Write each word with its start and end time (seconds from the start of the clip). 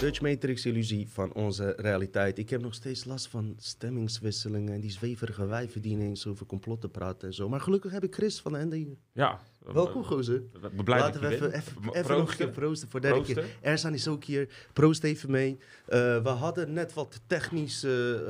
Dutch 0.00 0.20
Matrix 0.20 0.66
illusie 0.66 1.08
van 1.08 1.32
onze 1.32 1.74
realiteit. 1.76 2.38
Ik 2.38 2.50
heb 2.50 2.60
nog 2.60 2.74
steeds 2.74 3.04
last 3.04 3.28
van 3.28 3.54
stemmingswisselingen 3.58 4.74
en 4.74 4.80
die 4.80 4.90
zweverige 4.90 5.46
wijven 5.46 5.82
die 5.82 5.92
ineens 5.92 6.26
over 6.26 6.46
complotten 6.46 6.90
praten 6.90 7.28
en 7.28 7.34
zo. 7.34 7.48
Maar 7.48 7.60
gelukkig 7.60 7.92
heb 7.92 8.04
ik 8.04 8.14
Chris 8.14 8.40
van 8.40 8.52
de. 8.52 8.96
Ja. 9.12 9.40
Welkom, 9.72 10.04
gozer. 10.04 10.42
We 10.60 10.82
Laten 10.84 11.20
we 11.20 11.28
even, 11.28 11.52
even, 11.52 12.16
nog 12.18 12.30
een 12.30 12.36
keer 12.36 12.48
proosten 12.48 12.88
voor 12.88 13.00
de 13.00 13.06
derde 13.06 13.22
keer. 13.24 13.34
Proosten. 13.34 13.56
Erzan 13.62 13.94
is 13.94 14.08
ook 14.08 14.24
hier. 14.24 14.48
Proost 14.72 15.04
even 15.04 15.30
mee. 15.30 15.58
Eh, 15.86 16.22
we 16.22 16.28
hadden 16.28 16.72
net 16.72 16.94
wat 16.94 17.20
technische 17.26 18.24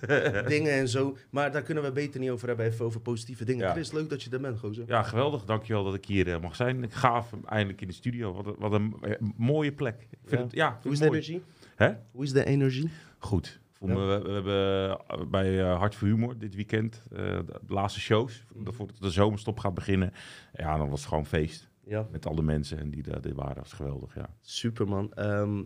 eh, 0.00 0.46
dingen 0.54 0.72
en 0.72 0.88
zo. 0.88 1.16
Maar 1.30 1.52
daar 1.52 1.62
kunnen 1.62 1.82
we 1.84 1.92
beter 1.92 2.20
niet 2.20 2.30
over 2.30 2.48
hebben. 2.48 2.66
Even 2.66 2.84
over 2.84 3.00
positieve 3.00 3.44
dingen. 3.44 3.66
Ja. 3.66 3.72
Chris, 3.72 3.92
leuk 3.92 4.10
dat 4.10 4.22
je 4.22 4.30
er 4.30 4.40
bent, 4.40 4.58
gozer. 4.58 4.84
Ja, 4.86 5.02
geweldig. 5.02 5.44
Dankjewel 5.44 5.84
dat 5.84 5.94
ik 5.94 6.04
hier 6.04 6.32
eh, 6.32 6.40
mag 6.40 6.56
zijn. 6.56 6.82
Ik 6.82 6.92
gaaf 6.92 7.32
eindelijk 7.44 7.80
in 7.80 7.88
de 7.88 7.94
studio. 7.94 8.32
Wat 8.32 8.46
een, 8.46 8.56
wat 8.58 8.72
een 8.72 8.94
mooie 9.36 9.72
plek. 9.72 10.06
Ik 10.10 10.18
vind 10.24 10.40
Ja. 10.40 10.46
het, 10.46 10.52
ja, 10.52 10.70
vind 10.70 10.82
Hoe 10.82 10.92
is 10.92 10.98
de 10.98 11.06
energie? 11.06 11.42
Hè? 11.74 11.92
Hoe 12.10 12.24
is 12.24 12.32
de 12.32 12.44
energie? 12.44 12.90
Goed. 13.18 13.60
Voel 13.78 13.88
Ja. 13.88 13.94
me, 13.94 14.22
we, 14.22 14.30
hebben 14.30 14.98
eh, 15.08 15.26
bij 15.30 15.60
eh, 15.60 15.78
Hart 15.78 15.94
voor 15.94 16.08
Humor 16.08 16.38
dit 16.38 16.54
weekend 16.54 17.02
eh, 17.10 17.18
de 17.46 17.60
laatste 17.66 18.00
shows. 18.00 18.44
Mhm. 18.54 18.72
Voordat 18.72 18.96
de 19.00 19.10
zomerstop 19.10 19.58
gaat 19.58 19.74
beginnen. 19.74 20.12
Ja, 20.52 20.76
dan 20.76 20.88
was 20.88 21.00
het 21.00 21.08
gewoon 21.08 21.26
feest. 21.26 21.70
Ja. 21.84 22.06
Met 22.10 22.26
alle 22.26 22.42
mensen 22.42 22.78
en 22.78 22.90
die 22.90 23.02
daar 23.02 23.20
die 23.20 23.34
waren. 23.34 23.54
Dat 23.54 23.62
was 23.62 23.72
geweldig, 23.72 24.14
ja. 24.14 24.28
Superman. 24.40 25.12
Ehm, 25.12 25.62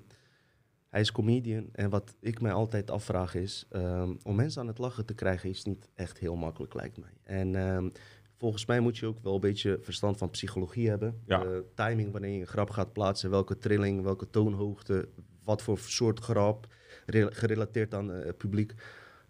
hij 0.88 1.00
is 1.00 1.12
comedian. 1.12 1.69
En 1.72 1.91
wat 1.91 2.16
ik 2.20 2.41
mij 2.41 2.53
altijd 2.53 2.91
afvraag 2.91 3.34
is... 3.34 3.66
ehm, 3.70 4.14
om 4.22 4.36
mensen 4.36 4.61
aan 4.61 4.66
het 4.66 4.78
lachen 4.78 5.06
te 5.06 5.14
krijgen 5.14 5.48
is 5.50 5.64
niet 5.64 5.88
echt 5.94 6.19
heel 6.19 6.36
makkelijk, 6.36 6.75
lijkt 6.75 6.97
mij. 6.98 7.12
En 7.22 7.55
ehm, 7.55 7.88
volgens 8.36 8.66
mij 8.66 8.81
moet 8.81 8.98
je 8.98 9.06
ook 9.06 9.19
wel 9.22 9.34
een 9.34 9.41
beetje 9.41 9.78
verstand 9.81 10.16
van 10.19 10.31
psychologie 10.31 10.88
hebben. 10.88 11.20
Ja. 11.27 11.44
Eh, 11.44 11.58
timing, 11.75 12.12
wanneer 12.12 12.31
je 12.34 12.41
een 12.41 12.47
grap 12.47 12.70
gaat 12.70 12.92
plaatsen. 12.92 13.31
Welke 13.31 13.58
trilling, 13.58 14.03
welke 14.03 14.31
toonhoogte. 14.31 15.08
Wat 15.44 15.62
voor 15.62 15.78
soort 15.78 16.20
grap. 16.20 16.66
Re- 17.11 17.33
gerelateerd 17.33 17.94
aan 17.94 18.12
eh, 18.12 18.25
het 18.27 18.36
publiek. 18.36 18.75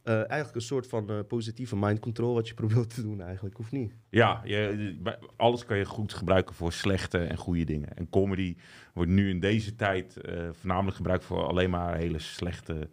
Eh, 0.03 0.15
eigenlijk 0.15 0.55
een 0.55 0.61
soort 0.61 0.87
van 0.87 1.11
eh, 1.11 1.19
positieve 1.29 1.77
mind 1.77 1.99
control... 1.99 2.35
wat 2.35 2.49
je 2.49 2.55
probeert 2.63 2.95
te 2.95 3.03
doen 3.03 3.21
eigenlijk, 3.21 3.59
of 3.59 3.73
niet? 3.73 3.95
Ja, 4.11 4.41
je, 4.45 4.97
alles 5.37 5.65
kan 5.65 5.77
je 5.77 5.85
goed 5.85 6.13
gebruiken 6.13 6.55
voor 6.55 6.73
slechte 6.73 7.19
en 7.19 7.37
goede 7.37 7.65
dingen. 7.65 7.97
En 7.97 8.09
comedy 8.09 8.57
wordt 8.95 9.11
nu 9.11 9.29
in 9.31 9.41
deze 9.41 9.75
tijd 9.77 10.17
voornamelijk 10.53 10.97
gebruikt 10.97 11.25
voor 11.25 11.45
alleen 11.47 11.71
maar 11.71 11.97
hele 11.97 12.19
slechte 12.19 12.91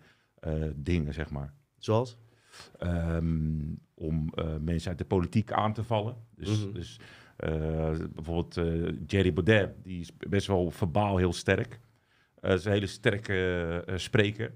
dingen, 0.75 1.13
zeg 1.13 1.29
maar. 1.29 1.53
Zoals? 1.77 2.17
Ehm, 2.77 3.59
om 3.93 4.29
mensen 4.61 4.89
uit 4.89 4.97
de 4.97 5.05
politiek 5.05 5.51
aan 5.51 5.73
te 5.73 5.83
vallen. 5.83 6.15
Dus, 6.35 6.65
Mhm. 6.65 6.73
dus 6.73 6.99
bijvoorbeeld 8.13 8.55
Jerry 9.07 9.33
Baudet, 9.33 9.69
die 9.83 9.99
is 9.99 10.17
best 10.17 10.47
wel 10.47 10.71
verbaal 10.71 11.17
heel 11.17 11.33
sterk. 11.33 11.79
Is 12.41 12.65
een 12.65 12.71
hele 12.71 12.87
sterke 12.87 13.83
spreker. 13.95 14.53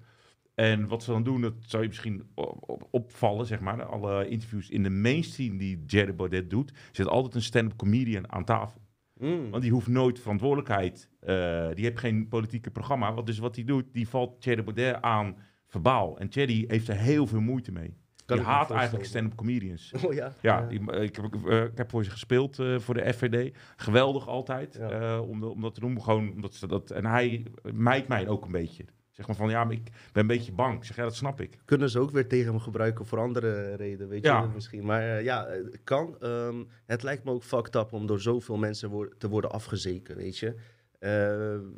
En 0.55 0.87
wat 0.87 1.03
ze 1.03 1.11
dan 1.11 1.23
doen, 1.23 1.41
dat 1.41 1.53
zou 1.59 1.81
je 1.81 1.87
misschien 1.87 2.29
op- 2.35 2.87
opvallen, 2.91 3.45
zeg 3.45 3.59
maar. 3.59 3.83
Alle 3.83 4.27
interviews 4.27 4.69
in 4.69 4.83
de 4.83 4.89
mainstream 4.89 5.57
die 5.57 5.83
Jerry 5.85 6.15
Baudet 6.15 6.49
doet, 6.49 6.73
zit 6.91 7.07
altijd 7.07 7.35
een 7.35 7.41
stand-up 7.41 7.77
comedian 7.77 8.31
aan 8.31 8.43
tafel. 8.45 8.81
Mm. 9.19 9.49
Want 9.49 9.63
die 9.63 9.71
hoeft 9.71 9.87
nooit 9.87 10.19
verantwoordelijkheid. 10.19 11.09
eh, 11.19 11.67
die 11.73 11.85
heeft 11.85 11.99
geen 11.99 12.27
politieke 12.27 12.71
programma. 12.71 13.13
Wat, 13.13 13.25
dus 13.25 13.37
wat 13.39 13.55
hij 13.55 13.65
doet, 13.65 13.85
die 13.93 14.07
valt 14.07 14.41
Thierry 14.41 14.63
Baudet 14.63 15.01
aan 15.01 15.35
verbaal. 15.67 16.19
En 16.19 16.29
Thierry 16.29 16.63
heeft 16.67 16.87
er 16.87 16.95
heel 16.97 17.27
veel 17.27 17.41
moeite 17.41 17.71
mee. 17.71 17.93
Kan 18.25 18.37
die 18.37 18.45
haat 18.45 18.71
eigenlijk 18.71 19.05
stand-up 19.05 19.35
comedians. 19.35 19.93
Oh 20.05 20.13
ja? 20.13 20.33
Ja, 20.41 20.67
die, 20.67 20.91
eh, 20.91 21.03
ik, 21.03 21.15
heb, 21.15 21.45
eh, 21.45 21.63
ik 21.63 21.77
heb 21.77 21.89
voor 21.89 22.03
ze 22.03 22.09
gespeeld 22.11 22.55
voor 22.77 22.93
de 22.93 23.13
FVD. 23.13 23.57
Geweldig 23.75 24.27
altijd. 24.27 24.75
Ja. 24.79 25.19
om, 25.19 25.39
de- 25.39 25.49
om 25.49 25.61
dat 25.61 25.73
te 25.73 25.79
doen. 25.79 26.01
Gewoon 26.01 26.31
omdat 26.31 26.53
ze 26.53 26.67
dat. 26.67 26.91
En 26.91 27.05
hij 27.05 27.45
mijt 27.73 28.07
mij 28.07 28.27
ook 28.27 28.45
een 28.45 28.51
beetje. 28.51 28.85
Zeg 29.11 29.27
maar 29.27 29.35
van 29.35 29.49
ja, 29.49 29.63
maar 29.63 29.73
ik 29.73 29.83
ben 30.11 30.21
een 30.21 30.27
beetje 30.27 30.51
bang. 30.51 30.77
Ik 30.77 30.83
zeg 30.83 30.95
ja, 30.95 31.03
dat 31.03 31.15
snap 31.15 31.41
ik. 31.41 31.57
kunnen 31.65 31.89
ze 31.89 31.99
ook 31.99 32.11
weer 32.11 32.27
tegen 32.27 32.51
hem 32.51 32.59
gebruiken 32.59 33.05
voor 33.05 33.19
andere 33.19 33.75
redenen, 33.75 34.07
weet 34.07 34.23
Ja. 34.23 34.41
je 34.41 34.47
misschien. 34.53 34.85
Maar 34.85 35.01
eh, 35.01 35.23
ja, 35.23 35.45
eh, 35.45 35.63
kan. 35.83 36.15
Ehm, 36.19 36.63
het 36.85 37.03
lijkt 37.03 37.23
me 37.23 37.31
ook 37.31 37.43
fucked 37.43 37.75
up 37.75 37.93
om 37.93 38.05
door 38.07 38.19
zoveel 38.21 38.57
mensen 38.57 39.09
te 39.17 39.29
worden 39.29 39.51
afgezeken, 39.51 40.15
weet 40.15 40.37
je. 40.37 40.55
Eh, 40.99 41.09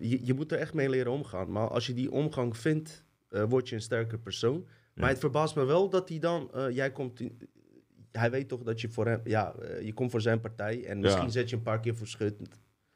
je. 0.10 0.26
Je 0.26 0.34
moet 0.34 0.52
er 0.52 0.58
echt 0.58 0.74
mee 0.74 0.90
leren 0.90 1.12
omgaan. 1.12 1.52
Maar 1.52 1.68
als 1.68 1.88
je 1.88 1.94
die 1.94 2.12
omgang 2.12 2.58
vindt, 2.58 3.04
word 3.30 3.70
je 3.70 3.76
een 3.76 3.82
sterker 3.82 4.20
persoon. 4.20 4.68
Maar 4.94 5.10
het 5.10 5.20
verbaast 5.20 5.56
me 5.56 5.64
wel 5.66 5.90
dat 5.90 6.10
hij 6.10 6.20
dan, 6.20 6.52
jij 6.72 6.92
komt, 6.92 7.20
in- 7.20 7.38
hij 8.12 8.32
weet 8.32 8.48
toch 8.48 8.64
dat 8.64 8.82
je 8.82 8.90
voor 8.90 9.06
hem, 9.08 9.22
ja, 9.24 9.56
je 9.82 9.94
komt 9.94 10.12
voor 10.12 10.22
zijn 10.22 10.40
partij 10.40 10.86
en 10.86 11.00
misschien 11.00 11.32
zet 11.32 11.50
je 11.50 11.56
een 11.56 11.62
paar 11.62 11.80
keer 11.80 11.96
voor 11.96 12.08
schut. 12.08 12.36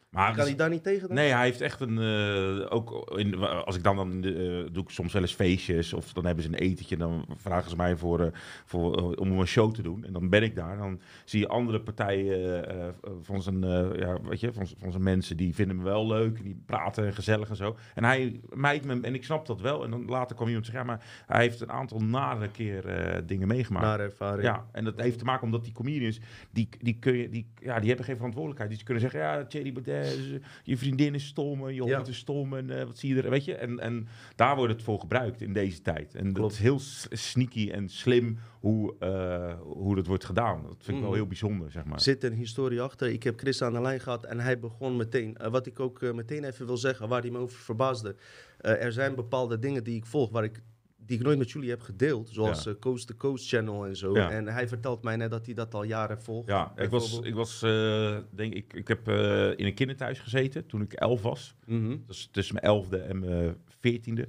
Maar 0.09 0.35
Kan 0.35 0.45
hij 0.45 0.55
daar 0.55 0.69
niet 0.69 0.83
tegen 0.83 1.07
dan? 1.07 1.17
Nee, 1.17 1.31
hij 1.31 1.43
heeft 1.45 1.61
echt 1.61 1.79
een. 1.81 1.97
eh, 1.97 2.65
ook 2.75 3.11
in, 3.17 3.35
als 3.43 3.75
ik 3.75 3.83
dan, 3.83 3.95
dan 3.95 4.23
eh, 4.23 4.33
doe 4.71 4.83
ik 4.83 4.89
soms 4.89 5.13
wel 5.13 5.21
eens 5.21 5.33
feestjes. 5.35 5.93
Of 5.93 6.13
dan 6.13 6.25
hebben 6.25 6.43
ze 6.43 6.49
een 6.49 6.55
etentje. 6.55 6.97
Dan 6.97 7.25
vragen 7.35 7.69
ze 7.69 7.75
mij 7.75 7.95
voor, 7.95 8.19
eh, 8.19 8.27
voor, 8.65 9.15
om 9.15 9.39
een 9.39 9.47
show 9.47 9.73
te 9.73 9.81
doen. 9.81 10.05
En 10.05 10.13
dan 10.13 10.29
ben 10.29 10.43
ik 10.43 10.55
daar. 10.55 10.77
Dan 10.77 10.99
zie 11.25 11.39
je 11.39 11.47
andere 11.47 11.81
partijen 11.81 12.95
van, 13.21 13.41
zijn, 13.41 13.61
ja, 13.99 14.21
weet 14.21 14.39
je, 14.39 14.53
van, 14.53 14.67
van 14.77 14.91
zijn 14.91 15.03
mensen. 15.03 15.37
Die 15.37 15.55
vinden 15.55 15.77
me 15.77 15.83
wel 15.83 16.07
leuk. 16.07 16.43
Die 16.43 16.61
praten 16.65 17.05
en 17.05 17.13
gezellig 17.13 17.49
en 17.49 17.55
zo. 17.55 17.77
En 17.95 18.03
hij 18.03 18.39
mijt 18.49 18.85
me. 18.85 18.99
En 19.01 19.13
ik 19.15 19.23
snap 19.23 19.45
dat 19.45 19.61
wel. 19.61 19.83
En 19.83 19.91
dan 19.91 20.05
later 20.05 20.35
kwam 20.35 20.47
iemand 20.47 20.65
zeggen. 20.65 20.85
Ja, 20.85 20.91
maar 20.91 21.05
hij 21.25 21.41
heeft 21.41 21.61
een 21.61 21.71
aantal 21.71 21.99
nare 21.99 22.49
keer 22.49 22.83
dingen 23.25 23.47
meegemaakt. 23.47 23.85
Naar 23.85 23.99
ervaring. 23.99 24.43
Ja, 24.43 24.65
en 24.71 24.83
dat 24.83 25.01
heeft 25.01 25.17
te 25.17 25.25
maken 25.25 25.43
omdat 25.45 25.63
die 25.63 25.73
comedians, 25.73 26.19
die, 26.51 26.69
die, 26.81 26.97
kun 26.99 27.13
je, 27.17 27.29
die, 27.29 27.47
ja, 27.59 27.79
die 27.79 27.87
hebben 27.87 28.05
geen 28.05 28.15
verantwoordelijkheid. 28.15 28.69
Dus 28.69 28.77
die 28.77 28.87
kunnen 28.87 29.11
zeggen, 29.11 29.29
ja, 29.29 29.45
Thierry 29.45 29.73
Baudet, 29.73 29.96
je 30.63 30.77
vriendin 30.77 31.15
is 31.15 31.25
stom, 31.25 31.67
en 31.67 31.73
je 31.73 31.81
hond 31.81 32.07
is 32.07 32.17
stom, 32.17 32.53
en 32.57 32.79
eh, 32.79 32.85
wat 32.85 32.97
zie 32.97 33.15
je 33.15 33.21
er, 33.21 33.29
weet 33.29 33.45
je? 33.45 33.55
En, 33.55 33.79
en 33.79 34.07
daar 34.35 34.55
wordt 34.55 34.73
het 34.73 34.83
voor 34.83 34.99
gebruikt 34.99 35.41
in 35.41 35.53
deze 35.53 35.81
tijd. 35.81 36.15
En 36.15 36.33
dat 36.33 36.51
is 36.51 36.59
heel 36.59 36.79
sneaky 37.09 37.69
en 37.71 37.89
slim 37.89 38.37
hoe, 38.59 38.95
eh, 38.99 39.59
hoe 39.61 39.95
dat 39.95 40.07
wordt 40.07 40.25
gedaan. 40.25 40.63
Dat 40.63 40.75
vind 40.79 40.87
ik 40.87 40.93
wel 40.93 41.05
Mhm. 41.09 41.13
heel 41.19 41.27
bijzonder, 41.27 41.71
zeg 41.71 41.83
maar. 41.85 41.93
Er 41.95 42.01
zit 42.01 42.23
een 42.23 42.33
historie 42.33 42.81
achter. 42.81 43.09
Ik 43.09 43.23
heb 43.23 43.39
Chris 43.39 43.61
aan 43.61 43.73
de 43.73 43.81
lijn 43.81 43.99
gehad 43.99 44.23
en 44.23 44.39
hij 44.39 44.59
begon 44.59 44.95
meteen. 44.95 45.35
eh, 45.37 45.51
wat 45.51 45.65
ik 45.67 45.79
ook 45.79 46.01
eh, 46.01 46.11
meteen 46.13 46.43
even 46.43 46.65
wil 46.65 46.77
zeggen, 46.77 47.07
waar 47.09 47.21
hij 47.21 47.29
me 47.31 47.37
over 47.37 47.59
verbaasde. 47.59 48.15
Eh, 48.57 48.83
er 48.83 48.91
zijn 48.91 49.15
bepaalde 49.15 49.59
dingen 49.59 49.83
die 49.83 49.95
ik 49.95 50.05
volg, 50.05 50.29
waar 50.29 50.43
ik, 50.43 50.61
die 51.07 51.17
ik 51.17 51.23
nooit 51.23 51.37
met 51.37 51.51
jullie 51.51 51.69
heb 51.69 51.81
gedeeld. 51.81 52.29
Zoals 52.29 52.63
Ja. 52.63 52.71
eh, 52.71 52.79
Coast 52.79 53.07
to 53.07 53.15
Coast 53.17 53.47
Channel 53.47 53.85
en 53.85 53.95
zo. 53.95 54.13
Ja. 54.15 54.31
En 54.31 54.47
hij 54.47 54.67
vertelt 54.67 55.03
mij 55.03 55.15
net 55.15 55.31
dat 55.31 55.45
hij 55.45 55.55
dat 55.55 55.73
al 55.73 55.83
jaren 55.83 56.21
volgt. 56.21 56.47
Ja, 56.49 56.73
ik 56.75 56.89
was, 56.89 57.19
ik 57.19 57.33
was 57.35 57.61
eh, 57.61 58.17
denk 58.29 58.53
ik, 58.53 58.73
ik 58.73 58.87
heb 58.87 59.07
eh, 59.07 59.49
in 59.49 59.65
een 59.65 59.73
kinderthuis 59.73 60.19
gezeten 60.19 60.65
toen 60.65 60.81
ik 60.81 60.93
elf 60.93 61.21
was. 61.21 61.55
Mhm. 61.65 61.97
Dus 62.07 62.29
tussen 62.31 62.53
mijn 62.55 62.65
elfde 62.65 62.97
en 62.97 63.19
mijn 63.19 63.55
veertiende. 63.79 64.27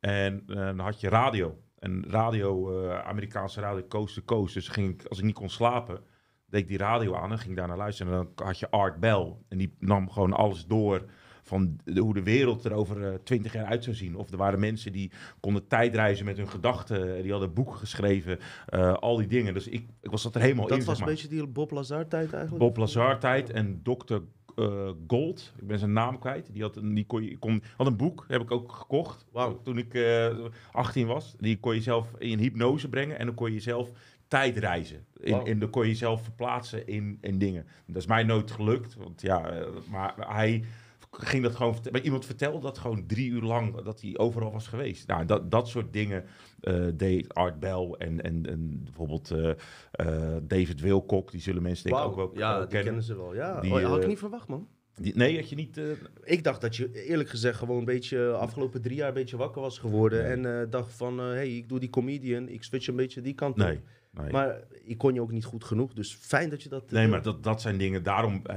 En 0.00 0.42
dan 0.46 0.78
had 0.78 1.00
je 1.00 1.08
radio. 1.08 1.58
En 1.78 2.04
radio, 2.08 2.82
Amerikaanse 2.92 3.60
radio, 3.60 3.86
coast 3.88 4.14
to 4.14 4.22
coast. 4.24 4.54
Dus 4.54 4.68
ging 4.68 4.90
ik, 5.00 5.06
als 5.06 5.18
ik 5.18 5.24
niet 5.24 5.34
kon 5.34 5.48
slapen, 5.50 6.00
deed 6.46 6.60
ik 6.60 6.68
die 6.68 6.78
radio 6.78 7.14
aan 7.14 7.30
en 7.30 7.38
ging 7.38 7.56
daar 7.56 7.68
naar 7.68 7.76
luisteren. 7.76 8.12
En 8.12 8.18
dan 8.36 8.46
had 8.46 8.58
je 8.58 8.70
Art 8.70 9.00
Bell. 9.00 9.34
En 9.48 9.58
die 9.58 9.74
nam 9.78 10.10
gewoon 10.10 10.32
alles 10.32 10.66
door 10.66 11.04
van 11.50 11.78
de- 11.84 12.00
hoe 12.00 12.14
de 12.14 12.22
wereld 12.22 12.64
er 12.64 12.72
over 12.72 13.22
twintig 13.24 13.52
jaar 13.52 13.64
uit 13.64 13.84
zou 13.84 13.96
zien. 13.96 14.16
Of 14.16 14.30
er 14.30 14.36
waren 14.36 14.60
mensen 14.60 14.92
die 14.92 15.10
konden 15.40 15.66
tijdreizen 15.66 16.24
met 16.24 16.36
hun 16.36 16.48
gedachten. 16.48 17.22
Die 17.22 17.30
hadden 17.30 17.52
boeken 17.54 17.76
geschreven. 17.76 18.38
eh, 18.66 18.92
al 18.92 19.16
die 19.16 19.26
dingen. 19.26 19.54
Dus 19.54 19.68
ik, 19.68 19.86
ik 20.00 20.10
was 20.10 20.22
dat 20.22 20.34
er 20.34 20.40
helemaal 20.40 20.66
Dat 20.66 20.78
in, 20.78 20.84
was 20.84 20.98
zeg 20.98 21.06
een 21.06 21.12
beetje 21.12 21.28
die 21.28 21.46
Bob 21.46 21.70
Lazar-tijd 21.70 22.32
eigenlijk. 22.32 22.64
Bob 22.64 22.76
Lazar-tijd 22.76 23.50
en 23.50 23.80
Dr. 23.82 24.14
eh, 24.56 24.90
Gold. 25.06 25.52
Ik 25.60 25.66
ben 25.66 25.78
zijn 25.78 25.92
naam 25.92 26.18
kwijt. 26.18 26.52
Die 26.52 26.62
had 26.62 26.76
een, 26.76 26.94
die 26.94 27.06
kon, 27.06 27.22
je- 27.24 27.38
kon, 27.38 27.62
had 27.76 27.86
een 27.86 27.96
boek, 27.96 28.24
heb 28.28 28.40
ik 28.42 28.50
ook 28.50 28.72
gekocht. 28.72 29.26
Wauw. 29.32 29.60
Toen 29.62 29.78
ik 29.78 29.94
eh 29.94 30.34
18 30.72 31.06
was. 31.06 31.34
Die 31.38 31.58
kon 31.58 31.74
je 31.74 31.82
zelf 31.82 32.08
in 32.18 32.38
hypnose 32.38 32.88
brengen. 32.88 33.18
En 33.18 33.26
dan 33.26 33.34
kon 33.34 33.52
je 33.52 33.60
zelf 33.60 33.90
tijdreizen. 34.28 35.04
In, 35.20 35.32
Wauw. 35.32 35.44
in, 35.44 35.58
dan 35.58 35.70
kon 35.70 35.86
je 35.88 35.94
zelf 35.94 36.22
verplaatsen 36.22 36.86
in, 36.86 37.18
in 37.20 37.38
dingen. 37.38 37.66
Dat 37.86 37.96
is 37.96 38.06
mij 38.06 38.22
nooit 38.22 38.50
gelukt. 38.50 38.94
Want 38.96 39.20
ja, 39.22 39.48
eh, 39.50 39.66
maar 39.90 40.14
hij 40.18 40.64
ging 41.10 41.42
dat 41.42 41.54
gewoon... 41.54 41.76
Maar 41.90 42.00
iemand 42.00 42.26
vertelde 42.26 42.60
dat 42.60 42.78
gewoon 42.78 43.06
drie 43.06 43.30
uur 43.30 43.42
lang... 43.42 43.82
dat 43.82 44.00
hij 44.00 44.18
overal 44.18 44.52
was 44.52 44.66
geweest. 44.66 45.06
Nou, 45.06 45.24
dat, 45.24 45.50
dat 45.50 45.68
soort 45.68 45.92
dingen 45.92 46.24
eh, 46.60 46.86
deed 46.94 47.34
Art 47.34 47.60
Bell 47.60 47.94
en, 47.98 48.20
en, 48.22 48.46
en 48.46 48.80
bijvoorbeeld 48.84 49.30
eh, 49.30 49.50
eh, 49.90 50.36
David 50.42 50.80
Wilcock. 50.80 51.30
Die 51.30 51.40
zullen 51.40 51.62
mensen 51.62 51.90
denk 51.90 52.00
ik 52.02 52.06
ook 52.06 52.16
wel 52.16 52.30
ja, 52.34 52.58
kennen. 52.58 52.84
kennen 52.84 53.02
ze 53.02 53.16
wel. 53.16 53.34
Ja, 53.34 53.60
Die, 53.60 53.72
oh, 53.72 53.82
had 53.82 54.00
ik 54.02 54.06
niet 54.06 54.18
verwacht, 54.18 54.48
man. 54.48 54.68
Nee, 55.02 55.36
had 55.36 55.48
je 55.48 55.56
niet... 55.56 55.76
eh, 55.76 55.84
Ik 56.22 56.44
dacht 56.44 56.60
dat 56.60 56.76
je 56.76 57.04
eerlijk 57.06 57.28
gezegd 57.28 57.58
gewoon 57.58 57.78
een 57.78 57.84
beetje 57.84 58.30
afgelopen 58.32 58.82
drie 58.82 58.96
jaar 58.96 59.08
een 59.08 59.14
beetje 59.14 59.36
wakker 59.36 59.62
was 59.62 59.78
geworden. 59.78 60.22
Nee. 60.22 60.30
En 60.32 60.60
eh, 60.60 60.70
dacht 60.70 60.92
van, 60.92 61.18
hé, 61.18 61.24
hey, 61.24 61.56
ik 61.56 61.68
doe 61.68 61.78
die 61.80 61.90
comedian, 61.90 62.48
ik 62.48 62.62
switch 62.62 62.86
een 62.86 62.96
beetje 62.96 63.20
die 63.20 63.34
kant 63.34 63.56
nee, 63.56 63.76
op. 63.76 63.82
nee. 64.22 64.30
Maar 64.30 64.60
ik 64.84 64.98
kon 64.98 65.14
je 65.14 65.20
ook 65.20 65.32
niet 65.32 65.44
goed 65.44 65.64
genoeg, 65.64 65.92
dus 65.92 66.14
fijn 66.20 66.50
dat 66.50 66.62
je 66.62 66.68
dat... 66.68 66.90
Nee, 66.90 67.04
eh, 67.04 67.10
maar 67.10 67.22
dat, 67.22 67.42
dat 67.44 67.60
zijn 67.60 67.78
dingen. 67.78 68.02
Daarom 68.02 68.40
eh, 68.44 68.56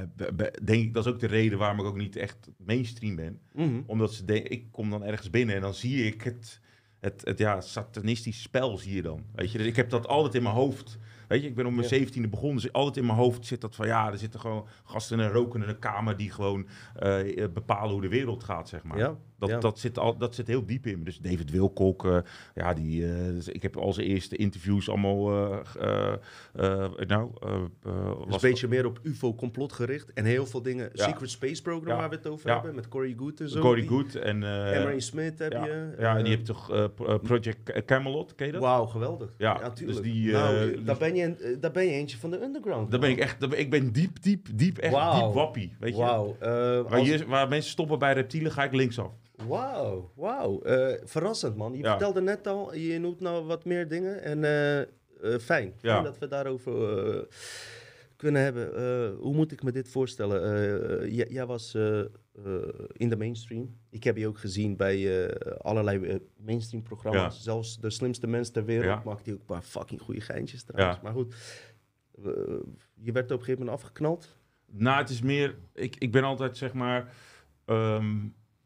denk 0.63 0.83
ik, 0.83 0.93
dat 0.93 1.05
is 1.05 1.11
ook 1.11 1.19
de 1.19 1.27
reden 1.27 1.57
waarom 1.57 1.79
ik 1.79 1.85
ook 1.85 1.97
niet 1.97 2.15
echt 2.15 2.49
mainstream 2.57 3.15
ben. 3.15 3.39
mhm. 3.53 3.81
Omdat 3.85 4.13
ze 4.13 4.25
denken, 4.25 4.51
ik 4.51 4.65
kom 4.71 4.89
dan 4.89 5.03
ergens 5.03 5.29
binnen 5.29 5.55
en 5.55 5.61
dan 5.61 5.73
zie 5.73 6.05
ik 6.05 6.21
het, 6.21 6.59
het, 6.99 7.21
het 7.25 7.37
ja, 7.37 7.61
satanistisch 7.61 8.41
spel 8.41 8.77
zie 8.77 8.95
je 8.95 9.01
dan. 9.01 9.25
Weet 9.35 9.51
je, 9.51 9.57
dus 9.57 9.67
ik 9.67 9.75
heb 9.75 9.89
dat 9.89 10.07
altijd 10.07 10.35
in 10.35 10.43
mijn 10.43 10.55
hoofd. 10.55 10.97
Weet 11.27 11.41
je, 11.41 11.47
ik 11.47 11.55
ben 11.55 11.65
op 11.65 11.73
mijn 11.73 11.87
zeventiende 11.87 12.27
begonnen, 12.27 12.61
dus 12.61 12.73
altijd 12.73 12.97
in 12.97 13.05
mijn 13.05 13.17
hoofd 13.17 13.45
zit 13.45 13.61
dat 13.61 13.75
van 13.75 13.87
ja, 13.87 14.11
er 14.11 14.17
zitten 14.17 14.39
gewoon 14.39 14.67
gasten 14.83 15.19
in 15.19 15.25
een 15.25 15.31
roken 15.31 15.61
in 15.61 15.69
een 15.69 15.79
kamer 15.79 16.17
die 16.17 16.31
gewoon 16.31 16.67
eh, 16.95 17.47
bepalen 17.53 17.91
hoe 17.91 18.01
de 18.01 18.07
wereld 18.07 18.43
gaat, 18.43 18.69
zeg 18.69 18.83
maar. 18.83 18.97
Ja, 18.97 19.15
Dat, 19.39 19.49
Ja. 19.49 19.59
dat, 19.59 19.79
zit 19.79 19.99
al, 19.99 20.17
dat 20.17 20.35
zit 20.35 20.47
heel 20.47 20.65
diep 20.65 20.85
in 20.85 20.97
me. 20.99 21.05
Dus 21.05 21.17
David 21.19 21.51
Wilcock, 21.51 22.05
eh, 22.05 22.17
ja, 22.55 22.73
die, 22.73 23.05
eh, 23.05 23.25
dus 23.25 23.47
ik 23.47 23.61
heb 23.61 23.77
al 23.77 23.93
zijn 23.93 24.07
eerste 24.07 24.35
interviews 24.35 24.89
allemaal... 24.89 25.31
eh, 25.79 26.13
nou, 27.07 27.31
Dus 27.41 27.81
was- 28.27 28.43
een 28.43 28.49
beetje 28.49 28.67
meer 28.67 28.85
op 28.85 28.99
UFO-complot 29.03 29.73
gericht. 29.73 30.13
En 30.13 30.25
heel 30.25 30.45
veel 30.45 30.61
dingen. 30.61 30.89
Ja. 30.93 31.05
Secret 31.07 31.29
Space 31.29 31.61
Program 31.61 31.97
waar 31.97 32.09
we 32.09 32.15
het 32.15 32.27
over 32.27 32.49
hebben. 32.51 32.75
Met 32.75 32.87
Corey 32.87 33.13
Good 33.17 33.39
en 33.39 33.49
zo. 33.49 33.59
Corey 33.61 33.85
Good 33.85 34.15
en... 34.15 34.43
Emery 34.43 34.99
Smith 34.99 35.39
heb 35.39 35.51
je. 35.51 35.95
ja, 35.99 36.17
en 36.17 36.23
die 36.23 36.33
heeft 36.33 36.45
toch 36.45 36.91
pro- 36.95 37.17
Project 37.19 37.85
Camelot, 37.85 38.35
ken 38.35 38.45
je 38.45 38.51
dat? 38.51 38.61
Wauw, 38.61 38.85
geweldig. 38.85 39.29
Ja, 39.37 39.71
tuurlijk. 39.71 40.03
dus 40.03 40.11
die, 40.11 40.31
nou, 40.31 40.83
daar, 40.83 40.97
ben 40.97 41.15
je, 41.15 41.57
daar 41.59 41.71
ben 41.71 41.83
je 41.85 41.91
eentje 41.91 42.17
van 42.17 42.29
de 42.31 42.41
underground. 42.41 42.91
Daar 42.91 42.99
ben 42.99 43.09
ik 43.09 43.17
echt, 43.19 43.39
daar 43.39 43.49
ben- 43.49 43.59
ik 43.59 43.69
ben 43.69 43.91
diep, 43.91 44.21
diep, 44.23 44.47
diep, 44.55 44.77
echt 44.77 44.93
diep 45.15 45.33
wappie, 45.33 45.75
weet 45.79 45.95
je. 45.95 46.01
Waar, 46.01 47.01
je- 47.01 47.25
waar 47.27 47.47
mensen 47.47 47.71
stoppen 47.71 47.99
bij 47.99 48.13
reptielen, 48.13 48.51
ga 48.51 48.63
ik 48.63 48.73
linksaf. 48.73 49.11
Wauw, 49.47 50.11
wauw. 50.15 50.61
Eh, 50.61 50.93
verrassend, 51.03 51.55
man. 51.55 51.73
Je 51.73 51.83
Ja. 51.83 51.89
vertelde 51.89 52.21
net 52.21 52.47
al, 52.47 52.75
je 52.75 52.99
noemt 52.99 53.19
nou 53.19 53.45
wat 53.45 53.65
meer 53.65 53.87
dingen. 53.87 54.21
En 54.23 54.43
eh, 54.43 54.81
eh, 54.81 54.87
fijn. 55.39 55.73
Ja. 55.81 55.91
Fijn 55.91 56.03
dat 56.03 56.17
we 56.17 56.27
daarover 56.27 57.27
kunnen 58.15 58.41
hebben. 58.41 59.13
Hoe 59.15 59.33
moet 59.33 59.51
ik 59.51 59.63
me 59.63 59.71
dit 59.71 59.89
voorstellen? 59.89 61.11
Jij, 61.11 61.27
jij 61.29 61.45
was 61.45 61.75
in 62.91 63.09
de 63.09 63.15
mainstream. 63.17 63.77
Ik 63.89 64.03
heb 64.03 64.17
je 64.17 64.27
ook 64.27 64.37
gezien 64.37 64.75
bij 64.77 65.29
allerlei 65.57 66.19
mainstream 66.37 66.83
programma's. 66.83 67.35
Ja. 67.35 67.41
Zelfs 67.41 67.79
de 67.79 67.89
slimste 67.89 68.27
mens 68.27 68.49
ter 68.49 68.65
wereld 68.65 68.85
Ja. 68.85 69.01
maakt 69.05 69.25
die 69.25 69.33
ook 69.33 69.39
een 69.39 69.45
paar 69.45 69.61
fucking 69.61 70.01
goede 70.01 70.21
geintjes 70.21 70.63
trouwens. 70.63 71.01
Maar 71.01 71.13
goed, 71.13 71.35
je 72.93 73.11
werd 73.11 73.25
op 73.31 73.39
een 73.39 73.45
gegeven 73.45 73.59
moment 73.65 73.77
afgeknald. 73.81 74.37
Nou, 74.65 74.97
het 75.01 75.09
is 75.09 75.21
meer, 75.21 75.55
ik, 75.73 75.95
ik 75.95 76.11
ben 76.11 76.23
altijd 76.23 76.57
zeg 76.57 76.73
maar, 76.73 77.13
ehm, 77.65 78.15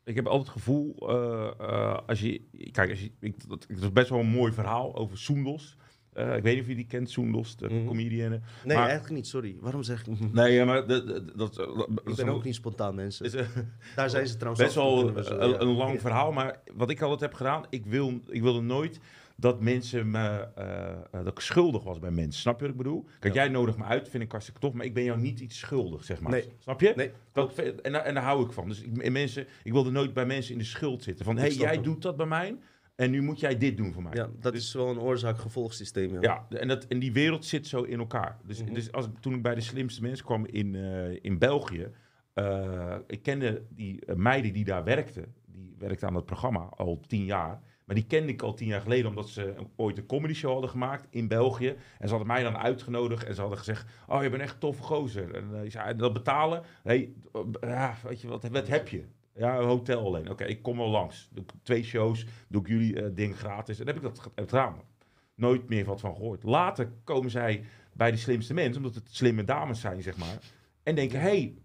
ik 0.07 0.15
heb 0.15 0.27
altijd 0.27 0.47
het 0.53 0.57
gevoel, 0.63 0.95
eh, 1.09 1.49
eh, 1.59 1.97
als 2.07 2.19
je, 2.19 2.41
kijk, 2.71 2.89
als 2.89 3.01
je, 3.01 3.11
ik, 3.19 3.49
dat, 3.49 3.65
het 3.67 3.81
is 3.81 3.91
best 3.91 4.09
wel 4.09 4.19
een 4.19 4.27
mooi 4.29 4.51
verhaal 4.53 4.95
over 4.95 5.17
Soendos. 5.17 5.77
Eh, 6.13 6.35
ik 6.35 6.43
weet 6.43 6.53
niet 6.53 6.63
of 6.63 6.69
je 6.69 6.75
die 6.75 6.85
kent, 6.87 7.09
Soendos, 7.09 7.55
de 7.57 7.69
Mhm. 7.69 7.85
comedian. 7.85 8.29
Nee, 8.29 8.41
Maar- 8.63 8.75
eigenlijk 8.87 9.09
niet, 9.15 9.27
sorry. 9.27 9.55
Waarom 9.59 9.83
zeg 9.83 10.07
ik... 10.07 10.19
Nee, 10.33 10.53
ja, 10.53 10.65
maar 10.65 10.87
dat, 10.87 11.07
dat, 11.07 11.37
dat, 11.37 11.53
dat 11.55 11.89
ik 12.05 12.15
ben 12.15 12.29
ook 12.29 12.43
niet 12.43 12.55
spontaan, 12.55 12.95
mensen. 12.95 13.25
is, 13.25 13.31
Daar 13.95 14.09
zijn 14.09 14.27
ze 14.27 14.37
trouwens 14.37 14.63
best 14.63 14.75
wel 14.75 15.07
een, 15.17 15.49
ja. 15.49 15.59
een 15.59 15.67
lang 15.75 16.01
verhaal, 16.01 16.31
maar 16.31 16.59
wat 16.75 16.89
ik 16.89 17.01
altijd 17.01 17.21
heb 17.21 17.33
gedaan, 17.33 17.65
ik, 17.69 17.85
wil, 17.85 18.19
ik 18.27 18.41
wilde 18.41 18.61
nooit 18.61 18.99
dat 19.39 19.61
mensen 19.61 20.11
me, 20.11 20.47
eh, 20.55 20.89
eh, 20.91 20.97
dat 21.11 21.27
ik 21.27 21.39
schuldig 21.39 21.83
was 21.83 21.99
bij 21.99 22.11
mensen. 22.11 22.41
Snap 22.41 22.55
je 22.55 22.61
wat 22.61 22.71
ik 22.71 22.77
bedoel? 22.77 23.05
Kijk, 23.19 23.33
Ja. 23.33 23.43
jij 23.43 23.51
nodigt 23.51 23.77
me 23.77 23.83
uit, 23.83 24.09
vind 24.09 24.23
ik 24.23 24.31
hartstikke 24.31 24.59
tof, 24.61 24.73
maar 24.73 24.85
ik 24.85 24.93
ben 24.93 25.03
jou 25.03 25.19
niet 25.19 25.39
iets 25.39 25.59
schuldig, 25.59 26.03
zeg 26.03 26.21
maar. 26.21 26.31
Nee. 26.31 26.47
Snap 26.59 26.81
je? 26.81 26.93
Nee, 26.95 27.11
Dat, 27.31 27.57
en, 27.59 27.91
daar- 27.91 28.03
en 28.03 28.13
daar 28.13 28.23
hou 28.23 28.45
ik 28.45 28.51
van. 28.51 28.67
Dus 28.67 28.81
ik, 28.81 28.97
en 28.97 29.11
mensen, 29.11 29.47
ik 29.63 29.71
wilde 29.71 29.91
nooit 29.91 30.13
bij 30.13 30.25
mensen 30.25 30.51
in 30.53 30.57
de 30.59 30.65
schuld 30.65 31.03
zitten. 31.03 31.25
Van, 31.25 31.35
hé, 31.37 31.41
hey, 31.41 31.51
jij 31.53 31.73
hem. 31.73 31.83
doet 31.83 32.01
dat 32.01 32.17
bij 32.17 32.25
mij 32.25 32.57
en 32.95 33.11
nu 33.11 33.21
moet 33.21 33.39
jij 33.39 33.57
dit 33.57 33.77
doen 33.77 33.93
voor 33.93 34.03
mij. 34.03 34.11
Ja, 34.15 34.29
dat 34.39 34.53
Dus- 34.53 34.63
is 34.67 34.73
wel 34.73 34.89
een 34.89 34.99
oorzaak-gevolgsysteem. 34.99 36.13
Ja. 36.13 36.19
Ja, 36.49 36.57
en, 36.59 36.67
dat, 36.67 36.85
en 36.85 36.99
die 36.99 37.13
wereld 37.13 37.45
zit 37.45 37.67
zo 37.67 37.81
in 37.83 37.99
elkaar. 37.99 38.37
Dus, 38.45 38.63
Mhm. 38.63 38.73
dus 38.73 38.91
als 38.91 39.07
toen 39.19 39.33
ik 39.33 39.41
bij 39.41 39.55
de 39.55 39.61
slimste 39.61 40.01
mensen 40.01 40.25
kwam 40.25 40.45
in, 40.45 40.75
eh, 40.75 41.17
in 41.21 41.37
België, 41.37 41.87
ik 43.07 43.21
kende 43.23 43.63
die 43.69 44.01
meiden 44.15 44.53
die 44.53 44.65
daar 44.65 44.83
werkten, 44.83 45.33
die 45.45 45.75
werkten 45.77 46.07
aan 46.07 46.15
het 46.15 46.25
programma 46.25 46.59
al 46.59 46.99
tien 47.07 47.25
jaar. 47.25 47.61
Maar 47.87 47.95
die 47.95 48.05
kende 48.05 48.31
ik 48.31 48.41
al 48.41 48.53
tien 48.53 48.67
jaar 48.67 48.81
geleden, 48.81 49.09
omdat 49.09 49.29
ze 49.29 49.53
ooit 49.75 49.97
een 49.97 50.05
comedy 50.05 50.33
show 50.33 50.51
hadden 50.51 50.69
gemaakt 50.69 51.07
in 51.09 51.27
België. 51.27 51.67
En 51.67 52.07
ze 52.07 52.09
hadden 52.09 52.27
mij 52.27 52.43
dan 52.43 52.57
uitgenodigd 52.57 53.23
en 53.23 53.35
ze 53.35 53.39
hadden 53.39 53.57
gezegd, 53.57 53.85
oh, 54.07 54.23
je 54.23 54.29
bent 54.29 54.41
echt 54.41 54.53
een 54.53 54.59
toffe 54.59 54.83
gozer. 54.83 55.35
En 55.35 55.55
eh, 55.55 55.63
ik 55.63 55.71
zei, 55.71 55.89
"En 55.89 55.97
dat 55.97 56.13
betalen? 56.13 56.63
hey, 56.83 57.13
ja, 57.61 57.95
weet 58.03 58.21
je, 58.21 58.27
wat, 58.27 58.47
wat 58.47 58.67
heb 58.67 58.87
je? 58.87 59.03
Ja, 59.35 59.57
een 59.57 59.65
hotel 59.65 60.05
alleen. 60.05 60.29
Oké, 60.29 60.43
ik 60.43 60.61
kom 60.61 60.77
wel 60.77 60.89
langs. 60.89 61.29
Doe 61.33 61.45
twee 61.63 61.83
shows, 61.83 62.25
doe 62.47 62.61
ik 62.61 62.67
jullie 62.67 63.01
eh, 63.01 63.09
ding 63.13 63.37
gratis. 63.37 63.79
En 63.79 63.85
dan 63.85 63.95
heb 63.95 64.03
ik 64.03 64.15
dat 64.15 64.31
gedaan. 64.35 64.81
Nooit 65.35 65.69
meer 65.69 65.85
wat 65.85 65.99
van 65.99 66.15
gehoord. 66.15 66.43
Later 66.43 66.91
komen 67.03 67.31
zij 67.31 67.63
bij 67.93 68.11
de 68.11 68.17
slimste 68.17 68.53
mensen, 68.53 68.77
omdat 68.77 68.95
het 68.95 69.15
slimme 69.15 69.43
dames 69.43 69.79
zijn, 69.79 70.01
zeg 70.01 70.17
maar. 70.17 70.37
En 70.83 70.95
denken, 70.95 71.19
hey, 71.19 71.55